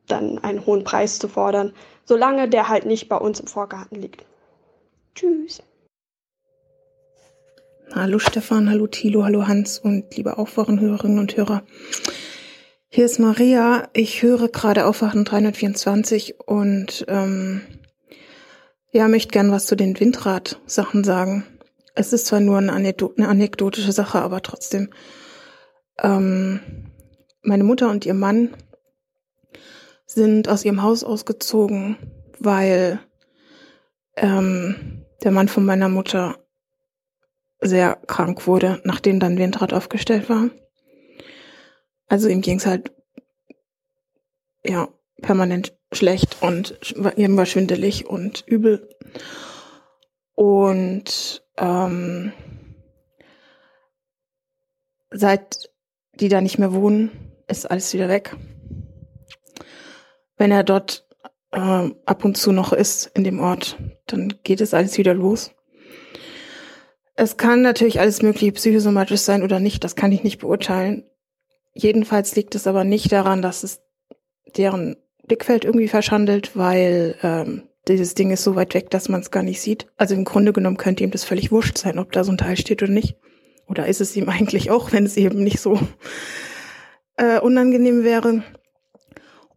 dann 0.07 0.39
einen 0.39 0.65
hohen 0.67 0.85
Preis 0.85 1.19
zu 1.19 1.29
fordern, 1.29 1.73
solange 2.05 2.49
der 2.49 2.69
halt 2.69 2.87
nicht 2.87 3.09
bei 3.09 3.17
uns 3.17 3.41
im 3.41 3.47
Vorgarten 3.47 4.01
liegt. 4.01 4.25
Tschüss. 5.15 5.63
Hallo 7.93 8.19
Stefan, 8.19 8.71
hallo 8.71 8.87
Thilo, 8.87 9.25
hallo 9.25 9.47
Hans 9.47 9.79
und 9.79 10.17
liebe 10.17 10.39
Aufwachenhörerinnen 10.39 11.19
und 11.19 11.37
Hörer. 11.37 11.63
Hier 12.95 13.07
ist 13.07 13.19
Maria. 13.19 13.89
Ich 13.93 14.23
höre 14.23 14.47
gerade 14.47 14.87
Aufwachen 14.87 15.25
324 15.25 16.39
und 16.47 17.05
ähm, 17.09 17.61
ja, 18.93 19.09
möchte 19.09 19.33
gern 19.33 19.51
was 19.51 19.67
zu 19.67 19.75
den 19.75 19.99
Windrad-Sachen 19.99 21.03
sagen. 21.03 21.45
Es 21.97 22.13
ist 22.13 22.27
zwar 22.27 22.39
nur 22.39 22.59
eine, 22.59 22.73
Anekdot 22.73 23.19
eine 23.19 23.27
anekdotische 23.27 23.91
Sache, 23.91 24.21
aber 24.21 24.43
trotzdem. 24.43 24.91
Ähm, 26.05 26.61
meine 27.43 27.65
Mutter 27.65 27.91
und 27.91 28.07
ihr 28.07 28.15
Mann 28.15 28.55
sind 30.07 30.49
aus 30.49 30.65
ihrem 30.65 30.81
Haus 30.81 31.03
ausgezogen, 31.03 31.97
weil 32.39 33.01
ähm, 34.15 35.05
der 35.25 35.33
Mann 35.33 35.49
von 35.49 35.65
meiner 35.65 35.89
Mutter 35.89 36.37
sehr 37.61 37.97
krank 38.07 38.47
wurde, 38.47 38.81
nachdem 38.85 39.19
dann 39.19 39.37
Windrad 39.37 39.73
aufgestellt 39.73 40.29
war. 40.29 40.49
Also 42.07 42.29
ihm 42.29 42.41
ging 42.41 42.59
es 42.59 42.67
halt 42.67 42.93
ja 44.65 44.89
permanent 45.21 45.77
schlecht 45.93 46.43
und 46.43 46.79
ihm 47.17 47.37
war 47.37 47.47
schwindelig 47.47 48.07
und 48.07 48.45
übel. 48.47 48.89
Und 50.35 51.45
ähm, 51.57 52.33
seit 55.11 55.71
die 56.21 56.29
da 56.29 56.41
nicht 56.41 56.59
mehr 56.59 56.73
wohnen, 56.73 57.11
ist 57.49 57.71
alles 57.71 57.93
wieder 57.93 58.09
weg. 58.09 58.37
Wenn 60.37 60.51
er 60.51 60.65
dort 60.65 61.07
äh, 61.53 61.59
ab 61.59 62.25
und 62.25 62.37
zu 62.37 62.53
noch 62.53 62.73
ist 62.73 63.11
in 63.15 63.25
dem 63.25 63.41
Ort, 63.41 63.79
dann 64.07 64.35
geht 64.43 64.61
es 64.61 64.75
alles 64.75 64.99
wieder 64.99 65.15
los. 65.15 65.53
Es 67.17 67.37
kann 67.37 67.63
natürlich 67.63 68.01
alles 68.01 68.23
mögliche 68.23 68.53
psychosomatisch 68.53 69.21
sein 69.21 69.45
oder 69.45 69.61
nicht, 69.61 69.85
das 69.85 69.95
kann 69.95 70.11
ich 70.11 70.25
nicht 70.25 70.39
beurteilen. 70.39 71.05
Jedenfalls 71.75 72.37
liegt 72.37 72.55
es 72.55 72.67
aber 72.67 72.85
nicht 72.85 73.13
daran, 73.13 73.43
dass 73.43 73.65
es 73.65 73.83
deren 74.57 74.97
Blickfeld 75.27 75.65
irgendwie 75.65 75.89
verschandelt, 75.89 76.57
weil 76.57 77.17
ähm, 77.23 77.69
dieses 77.89 78.15
Ding 78.15 78.31
ist 78.31 78.45
so 78.45 78.55
weit 78.55 78.75
weg, 78.75 78.91
dass 78.91 79.09
man 79.09 79.21
es 79.21 79.31
gar 79.31 79.43
nicht 79.43 79.61
sieht. 79.61 79.87
Also 79.97 80.15
im 80.15 80.25
Grunde 80.25 80.53
genommen 80.53 80.77
könnte 80.77 81.05
ihm 81.05 81.11
das 81.11 81.25
völlig 81.25 81.51
wurscht 81.51 81.77
sein, 81.77 81.99
ob 81.99 82.13
da 82.13 82.25
so 82.25 82.33
ein 82.33 82.39
Teil 82.39 82.57
steht 82.57 82.83
oder 82.83 82.93
nicht. 82.93 83.17
Oder 83.67 83.87
ist 83.87 84.01
es 84.01 84.17
ihm 84.17 84.29
eigentlich 84.29 84.71
auch, 84.71 84.93
wenn 84.93 85.05
es 85.05 85.17
eben 85.17 85.43
nicht 85.43 85.61
so 85.61 85.79
äh, 87.17 87.41
unangenehm 87.41 88.05
wäre. 88.05 88.43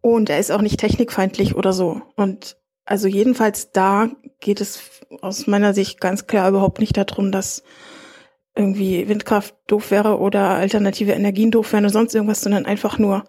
Und 0.00 0.30
er 0.30 0.38
ist 0.38 0.50
auch 0.50 0.62
nicht 0.62 0.80
technikfeindlich 0.80 1.54
oder 1.54 1.72
so. 1.72 2.02
Und 2.16 2.56
also 2.84 3.08
jedenfalls 3.08 3.72
da 3.72 4.10
geht 4.40 4.60
es 4.60 4.80
aus 5.20 5.46
meiner 5.46 5.74
Sicht 5.74 6.00
ganz 6.00 6.26
klar 6.26 6.48
überhaupt 6.48 6.80
nicht 6.80 6.96
darum, 6.96 7.32
dass 7.32 7.62
irgendwie 8.58 9.08
Windkraft 9.08 9.54
doof 9.68 9.90
wäre 9.90 10.18
oder 10.18 10.50
alternative 10.50 11.12
Energien 11.12 11.50
doof 11.52 11.72
wären 11.72 11.84
oder 11.84 11.92
sonst 11.92 12.14
irgendwas, 12.14 12.40
sondern 12.40 12.66
einfach 12.66 12.98
nur, 12.98 13.24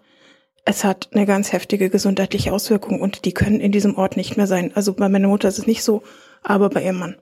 es 0.64 0.84
hat 0.84 1.08
eine 1.12 1.24
ganz 1.24 1.52
heftige 1.52 1.88
gesundheitliche 1.88 2.52
Auswirkung 2.52 3.00
und 3.00 3.24
die 3.24 3.32
können 3.32 3.60
in 3.60 3.72
diesem 3.72 3.96
Ort 3.96 4.16
nicht 4.16 4.36
mehr 4.36 4.48
sein. 4.48 4.72
Also 4.74 4.92
bei 4.92 5.08
meiner 5.08 5.28
Mutter 5.28 5.48
ist 5.48 5.58
es 5.58 5.66
nicht 5.66 5.84
so, 5.84 6.02
aber 6.42 6.68
bei 6.68 6.82
ihrem 6.82 6.98
Mann. 6.98 7.16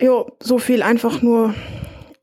Jo, 0.00 0.32
so 0.40 0.58
viel 0.58 0.82
einfach 0.82 1.22
nur. 1.22 1.54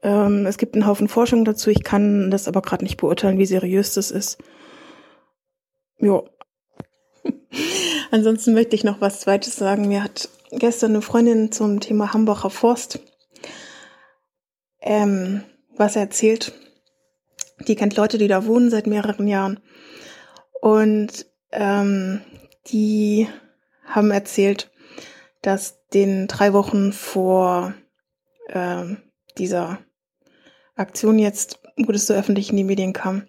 Ähm, 0.03 0.45
es 0.45 0.58
gibt 0.58 0.75
einen 0.75 0.85
Haufen 0.85 1.08
Forschung 1.08 1.45
dazu. 1.45 1.69
Ich 1.69 1.83
kann 1.83 2.29
das 2.29 2.47
aber 2.47 2.61
gerade 2.61 2.83
nicht 2.83 2.97
beurteilen, 2.97 3.38
wie 3.38 3.45
seriös 3.45 3.93
das 3.93 4.11
ist. 4.11 4.38
Jo. 5.97 6.27
Ansonsten 8.11 8.53
möchte 8.53 8.75
ich 8.75 8.83
noch 8.83 8.99
was 8.99 9.22
Zweites 9.22 9.56
sagen. 9.56 9.88
Mir 9.88 10.03
hat 10.03 10.27
gestern 10.51 10.92
eine 10.92 11.01
Freundin 11.01 11.51
zum 11.51 11.79
Thema 11.79 12.13
Hambacher 12.13 12.49
Forst 12.49 12.99
ähm, 14.81 15.44
was 15.76 15.95
erzählt. 15.95 16.53
Die 17.67 17.76
kennt 17.76 17.95
Leute, 17.95 18.17
die 18.17 18.28
da 18.28 18.45
wohnen 18.45 18.69
seit 18.69 18.88
mehreren 18.88 19.28
Jahren. 19.28 19.60
Und 20.62 21.26
ähm, 21.51 22.22
die 22.67 23.28
haben 23.85 24.12
erzählt, 24.12 24.72
dass 25.42 25.88
den 25.90 26.28
drei 26.28 26.53
Wochen 26.53 26.94
vor 26.94 27.74
ähm, 28.49 28.97
dieser 29.38 29.79
Aktion 30.76 31.19
jetzt, 31.19 31.60
wo 31.78 31.92
das 31.92 32.08
so 32.08 32.13
öffentlich 32.13 32.49
in 32.51 32.58
die 32.58 32.63
Medien 32.63 32.94
kam, 32.94 33.28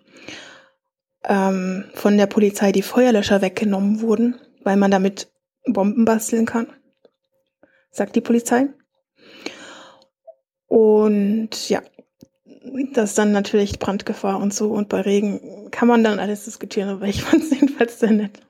ähm, 1.25 1.85
von 1.95 2.17
der 2.17 2.27
Polizei 2.27 2.73
die 2.73 2.83
Feuerlöscher 2.83 3.43
weggenommen 3.43 4.01
wurden, 4.01 4.41
weil 4.63 4.77
man 4.77 4.91
damit 4.91 5.33
Bomben 5.67 6.05
basteln 6.05 6.47
kann, 6.47 6.69
sagt 7.91 8.17
die 8.17 8.21
Polizei. 8.21 8.69
Und 10.71 11.69
ja, 11.69 11.83
das 12.93 13.11
ist 13.11 13.19
dann 13.19 13.33
natürlich 13.33 13.81
Brandgefahr 13.81 14.39
und 14.39 14.55
so. 14.55 14.71
Und 14.71 14.89
bei 14.89 15.01
Regen 15.01 15.69
kann 15.73 15.89
man 15.89 16.05
dann 16.05 16.21
alles 16.21 16.45
diskutieren, 16.45 16.89
aber 16.89 17.07
ich 17.07 17.25
fand 17.25 17.43
es 17.43 17.51
jedenfalls 17.61 17.99
sehr 17.99 18.13
nett. 18.13 18.41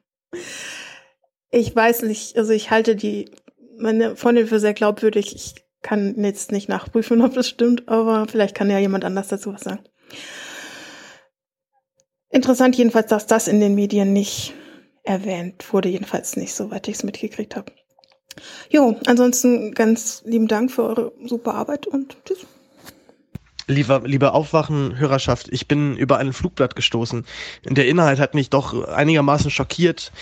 Ich 1.51 1.74
weiß 1.74 2.03
nicht, 2.03 2.36
also 2.36 2.53
ich 2.53 2.70
halte 2.70 2.94
die, 2.94 3.31
meine 3.78 4.17
Freundin 4.17 4.47
für 4.47 4.60
sehr 4.60 4.74
glaubwürdig. 4.74 5.35
Ich 5.35 5.54
kann 5.81 6.15
jetzt 6.22 6.53
nicht 6.53 6.69
nachprüfen, 6.69 7.22
ob 7.22 7.33
das 7.33 7.49
stimmt, 7.49 7.88
aber 7.88 8.26
vielleicht 8.28 8.54
kann 8.54 8.69
ja 8.69 8.78
jemand 8.78 9.06
anders 9.06 9.28
dazu 9.28 9.54
was 9.54 9.62
sagen. 9.62 9.83
Interessant 12.28 12.76
jedenfalls, 12.76 13.06
dass 13.06 13.26
das 13.26 13.49
in 13.49 13.60
den 13.60 13.74
Medien 13.74 14.12
nicht 14.12 14.53
erwähnt 15.04 15.72
wurde, 15.72 15.88
jedenfalls 15.88 16.36
nicht, 16.36 16.53
soweit 16.53 16.86
ich 16.86 16.97
es 16.97 17.03
mitgekriegt 17.03 17.56
habe. 17.56 17.72
Jo, 18.70 18.96
ansonsten 19.06 19.72
ganz 19.72 20.22
lieben 20.24 20.48
Dank 20.48 20.70
für 20.70 20.84
eure 20.84 21.12
super 21.26 21.54
Arbeit 21.54 21.86
und 21.86 22.16
tschüss. 22.24 22.46
Lieber, 23.66 24.02
liebe 24.04 24.32
Aufwachen-Hörerschaft, 24.32 25.48
ich 25.52 25.68
bin 25.68 25.96
über 25.96 26.18
ein 26.18 26.32
Flugblatt 26.32 26.74
gestoßen. 26.74 27.24
Der 27.64 27.86
Inhalt 27.86 28.18
hat 28.18 28.34
mich 28.34 28.50
doch 28.50 28.88
einigermaßen 28.88 29.50
schockiert. 29.50 30.12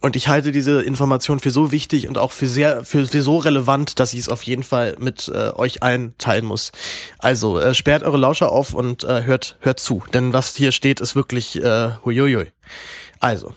Und 0.00 0.14
ich 0.14 0.28
halte 0.28 0.52
diese 0.52 0.82
Information 0.82 1.40
für 1.40 1.50
so 1.50 1.72
wichtig 1.72 2.06
und 2.06 2.18
auch 2.18 2.30
für 2.30 2.46
sehr, 2.46 2.84
für, 2.84 3.06
für 3.06 3.22
so 3.22 3.38
relevant, 3.38 3.98
dass 3.98 4.12
ich 4.12 4.20
es 4.20 4.28
auf 4.28 4.42
jeden 4.42 4.62
Fall 4.62 4.94
mit 4.98 5.28
äh, 5.28 5.50
euch 5.54 5.82
allen 5.82 6.16
teilen 6.18 6.44
muss. 6.44 6.70
Also 7.18 7.58
äh, 7.58 7.74
sperrt 7.74 8.02
eure 8.02 8.18
Lauscher 8.18 8.52
auf 8.52 8.74
und 8.74 9.04
äh, 9.04 9.24
hört, 9.24 9.56
hört 9.60 9.80
zu, 9.80 10.04
denn 10.12 10.32
was 10.32 10.54
hier 10.54 10.70
steht, 10.72 11.00
ist 11.00 11.16
wirklich 11.16 11.56
äh, 11.56 11.90
huiuiui. 12.04 12.52
Also 13.20 13.54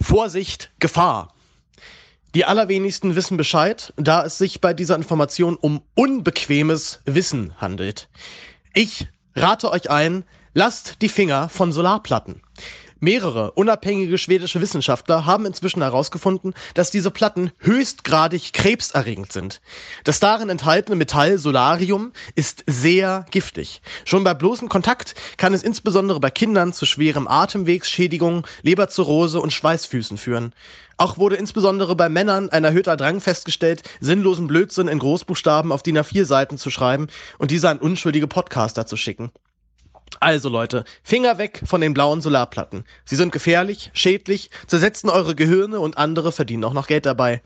Vorsicht, 0.00 0.70
Gefahr. 0.78 1.34
Die 2.34 2.44
allerwenigsten 2.44 3.16
wissen 3.16 3.36
Bescheid, 3.36 3.92
da 3.96 4.24
es 4.24 4.36
sich 4.38 4.60
bei 4.60 4.74
dieser 4.74 4.96
Information 4.96 5.56
um 5.56 5.82
unbequemes 5.94 7.00
Wissen 7.06 7.54
handelt. 7.58 8.08
Ich 8.74 9.08
rate 9.34 9.70
euch 9.70 9.90
ein, 9.90 10.24
lasst 10.52 11.00
die 11.00 11.08
Finger 11.08 11.48
von 11.48 11.72
Solarplatten. 11.72 12.42
Mehrere 13.00 13.52
unabhängige 13.52 14.18
schwedische 14.18 14.60
Wissenschaftler 14.60 15.24
haben 15.24 15.46
inzwischen 15.46 15.82
herausgefunden, 15.82 16.52
dass 16.74 16.90
diese 16.90 17.12
Platten 17.12 17.52
höchstgradig 17.58 18.52
krebserregend 18.52 19.30
sind. 19.30 19.60
Das 20.02 20.18
darin 20.18 20.48
enthaltene 20.48 20.96
Metall 20.96 21.38
Solarium 21.38 22.12
ist 22.34 22.64
sehr 22.66 23.24
giftig. 23.30 23.82
Schon 24.04 24.24
bei 24.24 24.34
bloßem 24.34 24.68
Kontakt 24.68 25.14
kann 25.36 25.54
es 25.54 25.62
insbesondere 25.62 26.18
bei 26.18 26.30
Kindern 26.30 26.72
zu 26.72 26.86
schwerem 26.86 27.28
Atemwegsschädigungen, 27.28 28.42
Leberzirrhose 28.62 29.40
und 29.40 29.52
Schweißfüßen 29.52 30.18
führen. 30.18 30.52
Auch 30.96 31.18
wurde 31.18 31.36
insbesondere 31.36 31.94
bei 31.94 32.08
Männern 32.08 32.48
ein 32.48 32.64
erhöhter 32.64 32.96
Drang 32.96 33.20
festgestellt, 33.20 33.82
sinnlosen 34.00 34.48
Blödsinn 34.48 34.88
in 34.88 34.98
Großbuchstaben 34.98 35.70
auf 35.70 35.84
DIN 35.84 35.98
A4 35.98 36.24
Seiten 36.24 36.58
zu 36.58 36.70
schreiben 36.70 37.06
und 37.38 37.52
diese 37.52 37.68
an 37.68 37.78
unschuldige 37.78 38.26
Podcaster 38.26 38.86
zu 38.86 38.96
schicken. 38.96 39.30
Also 40.20 40.48
Leute, 40.48 40.84
Finger 41.02 41.38
weg 41.38 41.62
von 41.64 41.80
den 41.80 41.94
blauen 41.94 42.20
Solarplatten. 42.20 42.84
Sie 43.04 43.16
sind 43.16 43.32
gefährlich, 43.32 43.90
schädlich, 43.92 44.50
zersetzen 44.66 45.10
eure 45.10 45.34
Gehirne 45.34 45.80
und 45.80 45.98
andere 45.98 46.32
verdienen 46.32 46.64
auch 46.64 46.72
noch 46.72 46.86
Geld 46.86 47.06
dabei. 47.06 47.42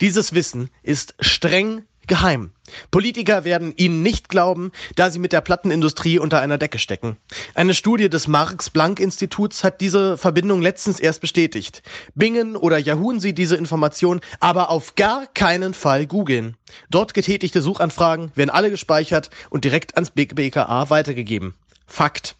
Dieses 0.00 0.34
Wissen 0.34 0.70
ist 0.82 1.14
streng 1.20 1.84
geheim. 2.06 2.52
Politiker 2.90 3.44
werden 3.44 3.72
ihnen 3.76 4.02
nicht 4.02 4.28
glauben, 4.28 4.72
da 4.94 5.10
sie 5.10 5.18
mit 5.18 5.32
der 5.32 5.40
Plattenindustrie 5.40 6.18
unter 6.18 6.40
einer 6.40 6.58
Decke 6.58 6.78
stecken. 6.78 7.16
Eine 7.54 7.74
Studie 7.74 8.08
des 8.08 8.28
Marx-Planck-Instituts 8.28 9.64
hat 9.64 9.80
diese 9.80 10.16
Verbindung 10.18 10.62
letztens 10.62 11.00
erst 11.00 11.20
bestätigt. 11.20 11.82
Bingen 12.14 12.56
oder 12.56 12.78
Yahooen 12.78 13.20
Sie 13.20 13.34
diese 13.34 13.56
Information, 13.56 14.20
aber 14.40 14.70
auf 14.70 14.94
gar 14.94 15.26
keinen 15.26 15.74
Fall 15.74 16.06
googeln. 16.06 16.56
Dort 16.90 17.14
getätigte 17.14 17.62
Suchanfragen 17.62 18.32
werden 18.34 18.50
alle 18.50 18.70
gespeichert 18.70 19.30
und 19.50 19.64
direkt 19.64 19.96
ans 19.96 20.10
BKA 20.10 20.90
weitergegeben. 20.90 21.54
Fakt. 21.86 22.36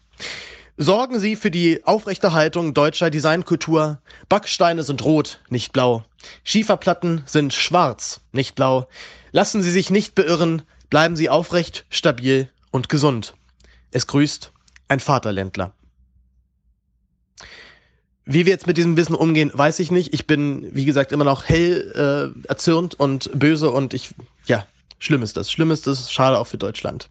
Sorgen 0.77 1.19
Sie 1.19 1.35
für 1.35 1.49
die 1.49 1.83
Aufrechterhaltung 1.85 2.73
deutscher 2.73 3.09
Designkultur. 3.09 3.99
Backsteine 4.29 4.83
sind 4.83 5.03
rot, 5.03 5.39
nicht 5.49 5.73
blau. 5.73 6.05
Schieferplatten 6.43 7.23
sind 7.25 7.53
schwarz, 7.53 8.21
nicht 8.31 8.53
blau. 8.53 8.87
Lassen 9.31 9.63
Sie 9.63 9.71
sich 9.71 9.89
nicht 9.89 10.13
beirren. 10.13 10.61
Bleiben 10.89 11.15
Sie 11.15 11.29
aufrecht, 11.29 11.85
stabil 11.89 12.49
und 12.71 12.89
gesund. 12.89 13.33
Es 13.91 14.05
grüßt 14.05 14.51
ein 14.87 14.99
Vaterländler. 14.99 15.73
Wie 18.25 18.45
wir 18.45 18.51
jetzt 18.51 18.67
mit 18.67 18.77
diesem 18.77 18.97
Wissen 18.97 19.15
umgehen, 19.15 19.51
weiß 19.53 19.79
ich 19.79 19.89
nicht. 19.89 20.13
Ich 20.13 20.27
bin, 20.27 20.67
wie 20.75 20.85
gesagt, 20.85 21.11
immer 21.11 21.23
noch 21.23 21.45
hell 21.45 22.33
äh, 22.43 22.47
erzürnt 22.47 22.93
und 22.93 23.31
böse 23.33 23.71
und 23.71 23.93
ich, 23.93 24.13
ja, 24.45 24.67
schlimm 24.99 25.23
ist 25.23 25.37
das. 25.37 25.51
Schlimm 25.51 25.71
ist 25.71 25.87
das, 25.87 26.11
schade 26.11 26.37
auch 26.37 26.47
für 26.47 26.57
Deutschland. 26.57 27.09